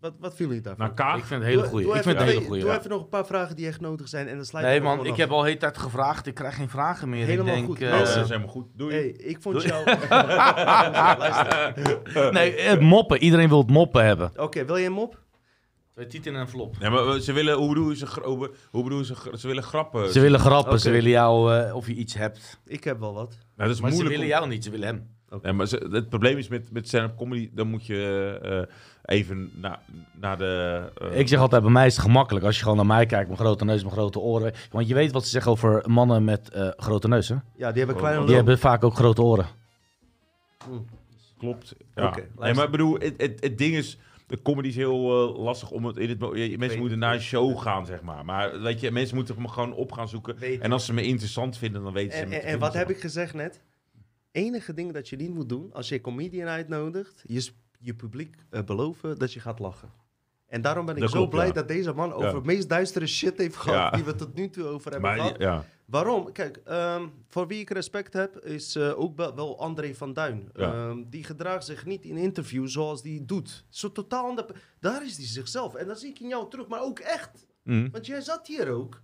Wat, 0.00 0.12
wat 0.18 0.34
viel 0.36 0.46
jullie 0.46 0.62
daarvan? 0.62 0.84
Nou, 0.84 0.96
Kaag, 0.98 1.18
ik 1.18 1.24
vind 1.24 1.42
het 1.42 1.50
een 1.52 1.56
hele 1.56 1.68
goeie. 1.68 1.84
doe 1.86 1.96
Ik 1.96 2.02
vind 2.02 2.14
even 2.16 2.26
het 2.26 2.28
een 2.28 2.34
hele 2.38 2.46
goeie. 2.48 2.62
Doe 2.62 2.72
even 2.78 2.90
nog 2.90 3.00
een 3.02 3.08
paar 3.08 3.26
vragen 3.26 3.56
die 3.56 3.66
echt 3.66 3.80
nodig 3.80 4.08
zijn. 4.08 4.28
En 4.28 4.36
dan 4.36 4.44
sluit 4.44 4.66
Nee 4.66 4.76
ik 4.76 4.82
man, 4.82 5.04
ik 5.04 5.10
af. 5.10 5.16
heb 5.16 5.30
al 5.30 5.40
de 5.40 5.46
hele 5.46 5.58
tijd 5.58 5.78
gevraagd. 5.78 6.26
Ik 6.26 6.34
krijg 6.34 6.54
geen 6.54 6.68
vragen 6.68 7.08
meer. 7.08 7.26
Helemaal 7.26 7.46
ik 7.46 7.52
denk, 7.54 7.66
goed. 7.66 7.80
eh, 7.82 7.90
mensen. 7.90 8.14
dat 8.14 8.24
is 8.24 8.28
helemaal 8.30 8.52
goed. 8.52 8.66
Doei. 8.74 8.94
Hey, 8.94 9.06
ik 9.08 9.42
vond 9.42 9.54
Doei. 9.60 9.68
jou... 9.68 9.84
Nee, 12.32 12.60
het 12.60 12.80
moppen. 12.80 13.18
Iedereen 13.22 13.48
wil 13.48 13.58
het 13.58 13.70
moppen 13.70 14.04
hebben. 14.04 14.32
Oké, 14.36 14.64
wil 14.64 14.76
je 14.76 14.84
hem 14.84 14.98
op? 14.98 15.22
Twee 15.94 16.06
tieten 16.06 16.34
en 16.34 16.40
een 16.40 16.48
flop. 16.48 16.78
Nee, 16.78 16.90
maar 16.90 17.18
ze 17.20 17.32
willen, 17.32 17.56
hoe 17.56 17.68
bedoel 17.68 17.90
je 17.90 17.96
ze, 17.96 18.06
hoe 18.22 18.50
hoe 18.70 18.82
bedoel 18.82 18.98
je 18.98 19.04
ze, 19.04 19.14
ze 19.34 19.46
willen 19.46 19.62
grappen. 19.62 20.12
Ze 20.12 20.20
willen 20.20 20.40
grappen, 20.40 20.80
ze 20.80 20.90
willen 20.90 21.10
jou, 21.10 21.54
eh, 21.58 21.74
of 21.76 21.86
je 21.86 21.94
iets 21.94 22.14
hebt. 22.14 22.60
Ik 22.66 22.84
heb 22.84 23.00
wel 23.00 23.14
wat. 23.14 23.30
Nou, 23.30 23.68
dat 23.68 23.76
is 23.76 23.80
Maar 23.80 23.90
ze 23.90 23.96
moeilijk. 23.96 24.08
willen 24.20 24.34
om- 24.34 24.40
jou 24.40 24.48
niet, 24.48 24.64
ze 24.64 24.70
willen 24.70 24.86
hem. 24.86 25.08
Nee, 25.42 25.52
maar 25.52 25.66
ze- 25.66 25.88
het 25.90 26.08
probleem 26.08 26.36
is 26.38 26.48
met, 26.48 26.72
met 26.72 26.88
stand-up 26.88 27.16
comedy, 27.16 27.50
dan 27.52 27.68
moet 27.68 27.86
je 27.86 28.38
eh, 29.04 29.16
even 29.16 29.50
na, 29.60 29.80
naar 30.20 30.38
de... 30.38 30.82
eh, 31.00 31.18
Ik 31.18 31.28
zeg 31.28 31.38
altijd, 31.38 31.62
bij 31.62 31.70
mij 31.70 31.86
is 31.86 31.96
het 31.96 32.04
gemakkelijk. 32.04 32.44
Als 32.44 32.56
je 32.56 32.62
gewoon 32.62 32.76
naar 32.76 32.86
mij 32.86 33.06
kijkt, 33.06 33.26
mijn 33.26 33.38
grote 33.40 33.64
neus, 33.64 33.82
mijn 33.82 33.94
grote 33.94 34.18
oren. 34.18 34.52
Want 34.70 34.88
je 34.88 34.94
weet 34.94 35.12
wat 35.12 35.24
ze 35.24 35.30
zeggen 35.30 35.50
over 35.50 35.82
mannen 35.90 36.24
met 36.24 36.50
eh, 36.50 36.68
grote 36.76 37.08
neuzen. 37.08 37.44
Ja, 37.56 37.68
die 37.68 37.78
hebben 37.78 37.96
kleine 37.96 38.18
Die 38.18 38.26
lul. 38.28 38.36
hebben 38.36 38.58
vaak 38.58 38.84
ook 38.84 38.94
grote 38.94 39.22
oren. 39.22 39.46
Klopt. 41.38 41.74
Ja. 41.94 42.06
Oké, 42.06 42.26
nee, 42.38 42.54
maar 42.54 42.64
ik 42.64 42.70
bedoel, 42.70 42.94
het, 42.98 43.14
het, 43.16 43.36
het 43.40 43.58
ding 43.58 43.74
is, 43.74 43.98
de 44.26 44.42
comedy 44.42 44.68
is 44.68 44.76
heel 44.76 44.96
lastig 45.38 45.70
om 45.70 45.84
het 45.84 45.96
in 45.96 46.08
het. 46.08 46.18
Mensen 46.58 46.78
moeten 46.78 46.98
naar 46.98 47.14
een 47.14 47.20
show 47.20 47.58
gaan, 47.58 47.86
zeg 47.86 48.02
maar. 48.02 48.24
Maar 48.24 48.60
weet 48.60 48.80
je, 48.80 48.90
mensen 48.90 49.16
moeten 49.16 49.34
hem 49.34 49.48
gewoon 49.48 49.72
op 49.74 49.92
gaan 49.92 50.08
zoeken. 50.08 50.36
Weet 50.38 50.60
En 50.60 50.72
als 50.72 50.86
ze 50.86 50.92
me 50.92 51.02
interessant 51.02 51.58
vinden, 51.58 51.82
dan 51.82 51.92
weten 51.92 52.16
ze 52.18 52.22
En, 52.24 52.28
me 52.28 52.36
en, 52.36 52.42
en 52.52 52.58
wat 52.58 52.74
heb 52.74 52.90
ik 52.90 53.00
gezegd 53.00 53.34
net? 53.34 53.60
Enige 54.34 54.74
ding 54.74 54.92
dat 54.92 55.08
je 55.08 55.16
niet 55.16 55.34
moet 55.34 55.48
doen 55.48 55.72
als 55.72 55.88
je 55.88 55.94
een 55.94 56.00
comedian 56.00 56.48
uitnodigt, 56.48 57.24
je 57.26 57.48
je 57.78 57.94
publiek 57.94 58.36
eh, 58.50 58.62
beloven 58.62 59.18
dat 59.18 59.32
je 59.32 59.40
gaat 59.40 59.58
lachen. 59.58 59.90
En 60.46 60.60
daarom 60.62 60.86
ben 60.86 60.94
ik 60.94 61.00
Dat 61.00 61.10
zo 61.10 61.16
klopt, 61.16 61.30
blij 61.32 61.46
ja. 61.46 61.52
dat 61.52 61.68
deze 61.68 61.92
man 61.92 62.12
over 62.12 62.28
Ja. 62.28 62.34
het 62.34 62.44
meest 62.44 62.68
duistere 62.68 63.06
shit 63.06 63.38
heeft 63.38 63.56
gehad 63.56 63.78
Ja. 63.78 63.90
die 63.90 64.04
we 64.04 64.14
tot 64.14 64.34
nu 64.34 64.50
toe 64.50 64.64
over 64.64 64.90
hebben 64.92 65.16
maar. 65.16 65.34
gehad. 65.36 65.64
Waarom? 65.84 66.32
Kijk, 66.32 66.56
ehm, 66.64 67.06
voor 67.28 67.46
wie 67.46 67.60
ik 67.60 67.70
respect 67.70 68.12
heb, 68.12 68.36
is 68.38 68.76
eh, 68.76 68.98
ook 69.00 69.16
wel, 69.16 69.34
André 69.58 69.94
van 69.94 70.12
Duin. 70.12 70.50
Ehm, 70.54 71.02
die 71.10 71.24
gedraagt 71.24 71.64
zich 71.64 71.86
niet 71.86 72.04
in 72.04 72.16
interviews 72.16 72.72
zoals 72.72 73.02
die 73.02 73.24
doet. 73.24 73.64
Zo 73.68 73.92
totaal 73.92 74.34
Daar 74.80 75.04
is 75.04 75.16
hij 75.16 75.26
zichzelf. 75.26 75.74
En 75.74 75.86
dat 75.86 76.00
zie 76.00 76.10
ik 76.10 76.20
in 76.20 76.28
jou 76.28 76.50
terug, 76.50 76.68
maar 76.68 76.82
ook 76.82 76.98
echt. 76.98 77.46
Mhm. 77.62 77.90
Want 77.90 78.06
jij 78.06 78.20
zat 78.20 78.46
hier 78.46 78.68
ook. 78.70 79.02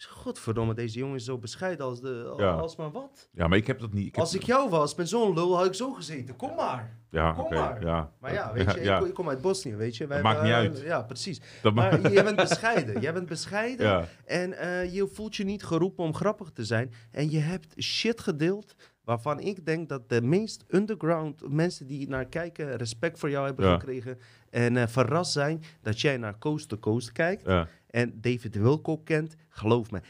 Zeg, 0.00 0.10
Godverdomme, 0.12 0.74
deze 0.74 0.98
jongen 0.98 1.16
is 1.16 1.24
zo 1.24 1.38
bescheiden 1.38 1.86
als, 1.86 2.00
de, 2.00 2.34
Ja. 2.36 2.52
als 2.52 2.76
maar 2.76 2.90
wat. 2.90 3.28
ja, 3.32 3.48
maar 3.48 3.58
ik 3.58 3.66
heb 3.66 3.80
dat 3.80 3.92
niet. 3.92 4.06
Ik 4.06 4.14
heb, 4.14 4.24
Als 4.24 4.34
ik 4.34 4.42
jou 4.42 4.70
was, 4.70 4.94
met 4.94 5.08
zo'n 5.08 5.34
lul, 5.34 5.56
had 5.56 5.66
ik 5.66 5.74
zo 5.74 5.92
gezeten. 5.92 6.36
Kom 6.36 6.54
maar. 6.54 6.98
ja, 7.10 7.32
kom 7.32 7.54
maar. 7.54 7.84
ja. 7.84 8.12
Maar 8.20 8.32
ja, 8.32 8.52
weet 8.54 8.72
je, 8.72 8.80
ja, 8.80 8.98
Ik, 8.98 9.06
ik 9.06 9.14
kom 9.14 9.28
uit 9.28 9.40
Bosnië, 9.40 9.74
weet 9.74 9.96
je. 9.96 10.06
Wij 10.06 10.16
Dat 10.16 10.26
maakt 10.26 10.42
niet 10.42 10.50
eh, 10.50 10.56
uit. 10.56 10.80
Ja, 10.80 11.02
precies. 11.02 11.40
Dat 11.62 11.74
Maar 11.74 12.12
jij 12.12 12.24
bent 12.24 12.36
bescheiden. 12.36 13.00
Jij 13.00 13.12
bent 13.12 13.26
bescheiden. 13.26 14.08
En 14.24 14.52
eh, 14.52 14.94
je 14.94 15.06
voelt 15.06 15.36
je 15.36 15.44
niet 15.44 15.64
geroepen 15.64 16.04
om 16.04 16.14
grappig 16.14 16.50
te 16.50 16.64
zijn. 16.64 16.92
En 17.10 17.30
je 17.30 17.38
hebt 17.38 17.82
shit 17.82 18.20
gedeeld 18.20 18.74
waarvan 19.04 19.40
ik 19.40 19.66
denk 19.66 19.88
dat 19.88 20.08
de 20.08 20.22
meest 20.22 20.64
underground 20.68 21.52
mensen 21.52 21.86
die 21.86 22.08
naar 22.08 22.26
kijken 22.26 22.76
respect 22.76 23.18
voor 23.18 23.30
jou 23.30 23.46
hebben 23.46 23.70
gekregen. 23.70 24.18
En 24.50 24.76
eh, 24.76 24.86
verrast 24.86 25.32
zijn 25.32 25.62
dat 25.82 26.00
jij 26.00 26.16
naar 26.16 26.38
Coast 26.38 26.68
to 26.68 26.76
Coast 26.78 27.12
kijkt. 27.12 27.44
En 27.90 28.12
David 28.20 28.54
Wilcock 28.54 29.04
kent. 29.04 29.34
Geloof 29.48 29.90
me, 29.90 30.00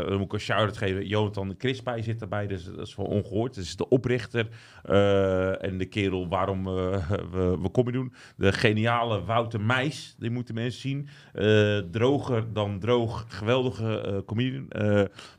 dan 0.07 0.13
moet 0.13 0.25
ik 0.25 0.33
een 0.33 0.41
shout-out 0.41 0.77
geven, 0.77 1.07
Jonathan 1.07 1.57
Crispij 1.57 2.03
zit 2.03 2.21
erbij, 2.21 2.47
dus 2.47 2.65
dat 2.65 2.87
is 2.87 2.95
voor 2.95 3.07
ongehoord. 3.07 3.55
Dat 3.55 3.65
is 3.65 3.77
de 3.77 3.89
oprichter 3.89 4.49
eh, 4.83 5.65
en 5.65 5.79
de 5.79 5.87
kerel 5.87 6.29
waarom 6.29 6.65
we, 6.75 7.59
we 7.63 7.71
comedy 7.73 7.97
doen. 7.97 8.13
De 8.37 8.53
geniale 8.53 9.25
Wouter 9.25 9.61
Meijs, 9.61 10.15
die 10.19 10.31
moeten 10.31 10.55
mensen 10.55 10.81
zien. 10.81 11.09
Droger 11.91 12.53
dan 12.53 12.79
droog, 12.79 13.25
geweldige 13.29 14.23
comedian. 14.27 14.69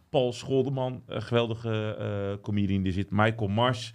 Paul 0.09 0.33
Scholderman, 0.33 1.03
geweldige 1.07 2.39
comedian. 2.41 2.83
Die 2.83 2.93
zit 2.93 3.11
Michael 3.11 3.49
Mars, 3.49 3.93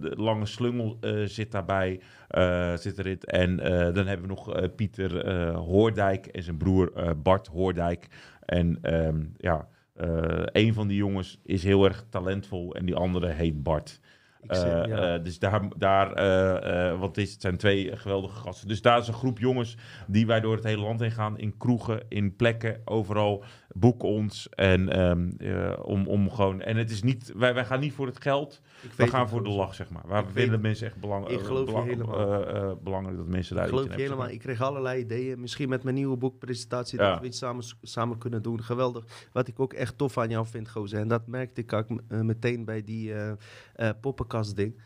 de 0.00 0.12
lange 0.16 0.46
slungel 0.46 0.96
eh, 1.00 1.22
zit 1.24 1.52
daarbij. 1.52 2.00
eh, 2.28 2.74
zit 2.76 2.98
erin. 2.98 3.18
En 3.20 3.60
eh, 3.60 3.94
dan 3.94 4.06
hebben 4.06 4.20
we 4.28 4.34
nog 4.34 4.54
eh, 4.54 4.68
Pieter 4.76 5.24
eh, 5.24 5.56
Hoordijk 5.56 6.26
en 6.26 6.42
zijn 6.42 6.56
broer 6.56 6.92
eh, 6.94 7.10
Bart 7.22 7.46
Hoordijk. 7.46 8.08
En 8.44 8.78
ehm, 8.82 9.20
ja, 9.36 9.68
eh, 9.94 10.42
een 10.52 10.74
van 10.74 10.88
die 10.88 10.96
jongens 10.96 11.40
is 11.44 11.62
heel 11.64 11.84
erg 11.84 12.04
talentvol 12.10 12.74
en 12.74 12.84
die 12.86 12.94
andere 12.94 13.26
heet 13.28 13.62
Bart. 13.62 14.00
Eh, 14.46 14.60
ja. 14.86 15.14
eh, 15.14 15.24
dus 15.24 15.38
daar, 15.38 15.62
daar 15.76 16.12
eh, 16.12 16.88
eh, 16.90 16.98
want 17.00 17.14
dit 17.14 17.36
zijn 17.38 17.56
twee 17.56 17.96
geweldige 17.96 18.36
gasten. 18.40 18.68
Dus 18.68 18.82
daar 18.82 18.98
is 18.98 19.08
een 19.08 19.14
groep 19.14 19.38
jongens 19.38 19.76
die 20.06 20.26
wij 20.26 20.40
door 20.40 20.54
het 20.54 20.64
hele 20.64 20.82
land 20.82 21.00
heen 21.00 21.10
gaan. 21.10 21.38
In 21.38 21.56
kroegen, 21.56 22.02
in 22.08 22.36
plekken, 22.36 22.80
overal. 22.84 23.44
Boek 23.74 24.02
ons. 24.02 24.48
En, 24.48 24.88
ehm, 24.88 25.30
eh, 25.38 25.78
om, 25.82 26.06
om 26.06 26.30
gewoon, 26.30 26.60
en 26.60 26.76
het 26.76 26.90
is 26.90 27.02
niet, 27.02 27.32
wij, 27.36 27.54
wij 27.54 27.64
gaan 27.64 27.80
niet 27.80 27.92
voor 27.92 28.06
het 28.06 28.20
geld. 28.22 28.60
Ik 28.82 28.90
We 28.90 28.96
weet 28.96 29.10
gaan 29.10 29.28
voor 29.28 29.42
de 29.42 29.48
lach, 29.50 29.74
zeg 29.74 29.90
maar. 29.90 30.02
Waar 30.06 30.18
Ik 30.20 30.24
weet 30.24 30.34
vinden 30.34 30.52
het. 30.52 30.62
mensen 30.62 30.86
echt 30.86 30.96
belangrijk. 31.00 31.40
Ik 31.40 31.46
geloof 31.46 31.70
je 31.70 31.80
helemaal. 31.80 32.76
belangrijk 32.76 33.16
dat 33.16 33.26
mensen 33.26 33.56
daar 33.56 33.64
Ik 33.64 33.70
iets 33.72 33.80
geloof 33.80 33.90
in 33.92 33.96
je 33.96 34.02
hebben, 34.02 34.02
helemaal. 34.02 34.26
zeg 34.26 34.34
Ik 34.34 34.40
kreeg 34.40 34.60
allerlei 34.60 35.00
ideeën. 35.00 35.40
Misschien 35.40 35.68
met 35.68 35.82
mijn 35.82 35.94
nieuwe 35.94 36.16
boekpresentatie 36.16 36.98
Ja. 37.00 37.10
dat 37.10 37.20
we 37.20 37.26
iets 37.26 37.38
samen, 37.38 37.64
samen 37.82 38.18
kunnen 38.18 38.42
doen. 38.42 38.62
Geweldig. 38.62 39.28
Wat 39.32 39.48
ik 39.48 39.60
ook 39.60 39.72
echt 39.72 39.98
tof 39.98 40.18
aan 40.18 40.28
jou 40.30 40.46
vind, 40.46 40.68
Gozer. 40.70 41.00
En 41.00 41.08
dat 41.08 41.26
merkte 41.26 41.60
ik 41.60 41.72
ook 41.72 41.86
eh, 42.08 42.20
meteen 42.20 42.64
bij 42.64 42.82
die 42.84 43.12
eh 43.14 43.32
eh, 43.74 43.90
poppenkast 44.00 44.56
ding. 44.56 44.80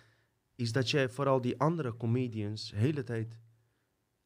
Is 0.56 0.72
dat 0.72 0.90
jij 0.90 1.08
vooral 1.08 1.40
die 1.40 1.58
andere 1.60 1.96
comedians 1.96 2.70
de 2.70 2.76
hele 2.76 3.02
tijd 3.04 3.38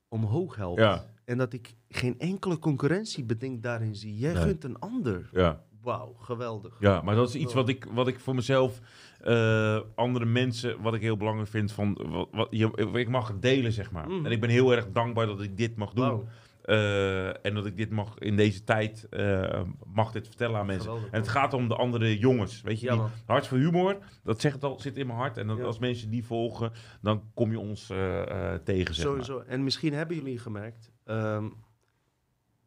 omhoog 0.09 0.57
helpt. 0.57 0.81
Ja. 0.81 1.05
En 1.29 1.39
dat 1.39 1.53
ik 1.53 1.75
geen 1.89 2.19
enkele 2.19 2.59
concurrentiebeding 2.59 3.63
daarin 3.63 3.95
zie. 3.95 4.17
Jij 4.17 4.33
Nee. 4.33 4.43
gunt 4.43 4.65
een 4.65 4.79
ander. 4.79 5.29
Ja. 5.33 5.63
Wauw, 5.83 6.15
geweldig. 6.21 6.77
Ja, 6.81 7.03
maar 7.03 7.15
dat 7.15 7.29
is 7.29 7.35
iets 7.35 7.55
wat 7.55 7.69
ik, 7.69 7.87
wat 7.93 8.09
ik 8.09 8.21
voor 8.21 8.35
mezelf, 8.35 8.81
eh, 9.21 9.81
andere 9.95 10.25
mensen, 10.25 10.81
wat 10.83 10.95
ik 10.95 11.01
heel 11.01 11.17
belangrijk 11.17 11.49
vind. 11.49 11.73
Van, 11.73 11.99
wat, 12.11 12.29
wat, 12.33 12.49
je, 12.51 12.91
ik 12.93 13.09
mag 13.09 13.29
het 13.29 13.43
delen, 13.43 13.73
zeg 13.73 13.91
maar. 13.91 14.09
Mhm. 14.09 14.27
En 14.27 14.33
ik 14.33 14.41
ben 14.41 14.51
heel 14.51 14.73
erg 14.73 14.87
dankbaar 14.93 15.27
dat 15.27 15.43
ik 15.43 15.57
dit 15.57 15.77
mag 15.77 15.93
doen. 15.93 16.23
Eh, 16.69 17.47
en 17.47 17.55
dat 17.55 17.67
ik 17.67 17.77
dit 17.77 17.91
mag 17.91 18.19
in 18.19 18.37
deze 18.37 18.65
tijd 18.65 19.07
eh, 19.11 19.63
mag 19.87 20.13
dit 20.13 20.27
vertellen 20.27 20.59
aan 20.61 20.67
mensen. 20.67 20.85
geweldig. 20.89 21.11
En 21.13 21.21
het 21.21 21.29
gaat 21.29 21.53
om 21.55 21.69
de 21.69 21.75
andere 21.77 22.19
jongens. 22.19 22.61
Weet 22.61 22.81
je, 22.81 22.87
Ja, 22.87 22.95
die 22.95 23.05
hart 23.27 23.47
voor 23.47 23.59
humor, 23.59 23.99
dat 24.23 24.41
zegt 24.41 24.55
het 24.55 24.65
al, 24.65 24.81
zit 24.81 24.97
in 24.97 25.07
mijn 25.07 25.19
hart. 25.19 25.37
En 25.37 25.47
dat, 25.47 25.57
Ja. 25.59 25.65
als 25.65 25.79
mensen 25.79 26.11
die 26.11 26.25
volgen, 26.25 26.73
dan 27.01 27.31
kom 27.35 27.51
je 27.51 27.59
ons 27.59 27.91
eh, 27.91 28.55
tegen. 28.55 28.95
Zeg 28.95 29.05
maar. 29.05 29.15
Sowieso. 29.25 29.39
En 29.47 29.65
misschien 29.65 29.93
hebben 29.95 30.17
jullie 30.17 30.39
gemerkt, 30.39 30.93
ehm, 31.05 31.49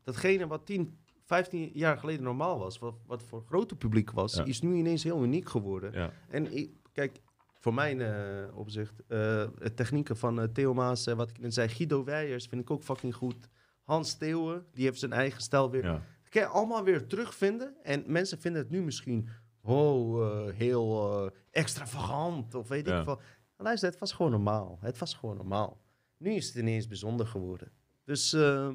datgene 0.03 0.47
wat 0.47 0.65
10, 0.65 0.97
15 1.25 1.69
jaar 1.73 1.97
geleden 1.97 2.23
normaal 2.23 2.59
was, 2.59 2.79
wat, 2.79 2.95
wat 3.05 3.23
voor 3.23 3.43
grote 3.47 3.75
publiek 3.75 4.11
was, 4.11 4.33
Ja. 4.33 4.43
is 4.43 4.61
nu 4.61 4.75
ineens 4.75 5.03
heel 5.03 5.23
uniek 5.23 5.49
geworden. 5.49 6.11
En 6.29 6.57
ik, 6.57 6.71
kijk, 6.93 7.21
voor 7.53 7.73
mijn 7.73 8.01
opzicht, 8.53 9.03
het 9.59 9.75
technieken 9.75 10.17
van 10.17 10.51
Theo 10.51 10.73
Maas, 10.73 11.05
wat 11.05 11.29
ik 11.29 11.39
net 11.39 11.53
zei, 11.53 11.67
Guido 11.67 12.03
Weijers 12.03 12.45
vind 12.47 12.61
ik 12.61 12.71
ook 12.71 12.83
fucking 12.83 13.15
goed. 13.15 13.49
Hans 13.91 14.13
Theeuwen, 14.17 14.65
die 14.73 14.83
heeft 14.85 14.99
zijn 14.99 15.13
eigen 15.13 15.41
stijl 15.41 15.69
weer. 15.71 15.83
Ja. 15.83 16.01
Kan 16.29 16.41
je 16.41 16.47
allemaal 16.47 16.83
weer 16.83 17.07
terugvinden. 17.07 17.75
En 17.83 18.03
mensen 18.07 18.39
vinden 18.39 18.61
het 18.61 18.71
nu 18.71 18.81
misschien 18.83 19.29
oh, 19.61 20.21
eh, 20.47 20.53
heel 20.55 21.11
eh, 21.25 21.31
extravagant 21.51 22.55
of 22.55 22.67
weet 22.67 22.87
Ja. 22.87 22.97
ik 22.97 23.03
veel. 23.03 23.19
Luister, 23.57 23.89
het 23.89 23.99
was 23.99 24.11
gewoon 24.11 24.31
normaal. 24.31 24.77
Het 24.81 24.97
was 24.97 25.13
gewoon 25.13 25.35
normaal. 25.35 25.81
Nu 26.17 26.31
is 26.33 26.47
het 26.47 26.55
ineens 26.55 26.87
bijzonder 26.87 27.27
geworden. 27.27 27.71
Dus 28.05 28.33
eh, 28.33 28.69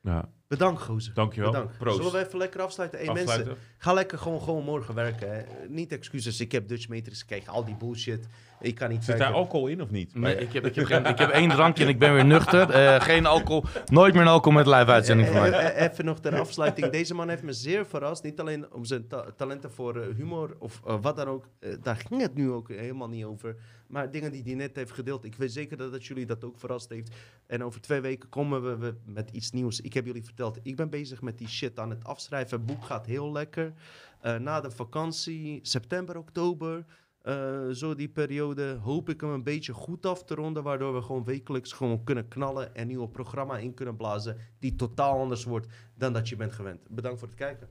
Ja. 0.00 0.28
Bedankt, 0.48 0.82
gozer. 0.82 1.14
Dankjewel. 1.14 1.50
Bedankt. 1.50 1.78
Proost. 1.78 1.96
Zullen 1.96 2.12
we 2.12 2.26
even 2.26 2.38
lekker 2.38 2.60
afsluiten? 2.60 2.98
Hey, 2.98 3.08
Afsluiten. 3.08 3.46
mensen, 3.46 3.64
ga 3.78 3.92
lekker 3.92 4.18
gewoon, 4.18 4.40
gewoon 4.40 4.64
morgen 4.64 4.94
werken. 4.94 5.32
Hè. 5.34 5.42
Niet 5.68 5.92
excuses, 5.92 6.40
ik 6.40 6.52
heb 6.52 6.68
Dutch 6.68 6.88
Matrix 6.88 7.20
gekeken, 7.20 7.52
al 7.52 7.64
die 7.64 7.76
bullshit. 7.76 8.26
Ik 8.60 8.74
kan 8.74 8.88
niet 8.88 8.98
Zit 8.98 9.08
daar 9.08 9.18
werken. 9.18 9.36
alcohol 9.36 9.66
in 9.66 9.82
of 9.82 9.90
niet? 9.90 10.14
Nee, 10.14 10.36
ik 10.36 10.52
heb, 10.52 10.66
ik, 10.66 10.74
heb 10.74 10.84
geen, 10.84 11.04
ik 11.06 11.18
heb 11.18 11.30
één 11.30 11.48
drankje 11.48 11.82
en 11.84 11.88
ik 11.88 11.98
ben 11.98 12.14
weer 12.14 12.24
nuchter. 12.24 12.70
Eh, 12.70 13.00
geen 13.00 13.26
alcohol. 13.26 13.64
Nooit 13.86 14.12
meer 14.14 14.22
een 14.22 14.28
alcohol 14.28 14.58
met 14.58 14.66
live 14.66 14.90
uitzending 14.90 15.28
van 15.28 15.40
mij. 15.40 15.50
Eh, 15.52 15.84
eh, 15.84 15.90
Even 15.92 16.04
nog 16.04 16.20
ter 16.20 16.40
afsluiting. 16.40 16.90
Deze 16.90 17.14
man 17.14 17.28
heeft 17.28 17.42
me 17.42 17.52
zeer 17.52 17.86
verrast. 17.86 18.22
Niet 18.22 18.40
alleen 18.40 18.72
om 18.72 18.84
zijn 18.84 19.06
ta- 19.08 19.24
talenten 19.36 19.72
voor 19.72 19.96
eh, 20.00 20.14
humor 20.16 20.56
of 20.58 20.80
eh, 20.86 20.96
wat 21.00 21.16
dan 21.16 21.26
ook. 21.28 21.48
Eh, 21.60 21.70
daar 21.82 21.96
ging 21.96 22.20
het 22.20 22.34
nu 22.34 22.50
ook 22.50 22.68
helemaal 22.68 23.08
niet 23.08 23.24
over. 23.24 23.56
Maar 23.88 24.10
dingen 24.10 24.32
die 24.32 24.42
hij 24.42 24.54
net 24.54 24.76
heeft 24.76 24.92
gedeeld. 24.92 25.24
Ik 25.24 25.34
weet 25.34 25.52
zeker 25.52 25.76
dat, 25.76 25.92
dat 25.92 26.04
jullie 26.04 26.26
dat 26.26 26.44
ook 26.44 26.58
verrast 26.58 26.88
heeft. 26.88 27.14
En 27.46 27.64
over 27.64 27.80
twee 27.80 28.00
weken 28.00 28.28
komen 28.28 28.80
we, 28.80 28.94
met 29.04 29.30
iets 29.30 29.50
nieuws. 29.50 29.80
Ik 29.80 29.92
heb 29.92 30.06
jullie 30.06 30.24
verteld, 30.24 30.58
ik 30.62 30.76
ben 30.76 30.90
bezig 30.90 31.22
met 31.22 31.38
die 31.38 31.48
shit 31.48 31.78
aan 31.78 31.90
het 31.90 32.04
afschrijven. 32.04 32.56
Het 32.56 32.66
boek 32.66 32.84
gaat 32.84 33.06
heel 33.06 33.32
lekker. 33.32 33.72
Eh, 34.20 34.36
na 34.36 34.60
de 34.60 34.70
vakantie, 34.70 35.58
september, 35.62 36.16
oktober. 36.18 36.84
eh, 37.22 37.68
zo 37.68 37.94
die 37.94 38.08
periode 38.08 38.78
hoop 38.82 39.08
ik 39.08 39.20
hem 39.20 39.30
een 39.30 39.42
beetje 39.42 39.72
goed 39.72 40.06
af 40.06 40.24
te 40.24 40.34
ronden. 40.34 40.62
Waardoor 40.62 40.94
we 40.94 41.02
gewoon 41.02 41.24
wekelijks 41.24 41.72
gewoon 41.72 42.04
kunnen 42.04 42.28
knallen. 42.28 42.74
En 42.74 42.80
een 42.82 42.88
nieuw 42.88 43.06
programma 43.06 43.58
in 43.58 43.74
kunnen 43.74 43.96
blazen. 43.96 44.36
Die 44.58 44.76
totaal 44.76 45.18
anders 45.20 45.44
wordt 45.44 45.66
dan 45.94 46.12
dat 46.12 46.28
je 46.28 46.36
bent 46.36 46.52
gewend. 46.52 46.88
Bedankt 46.88 47.18
voor 47.18 47.28
het 47.28 47.36
kijken. 47.36 47.68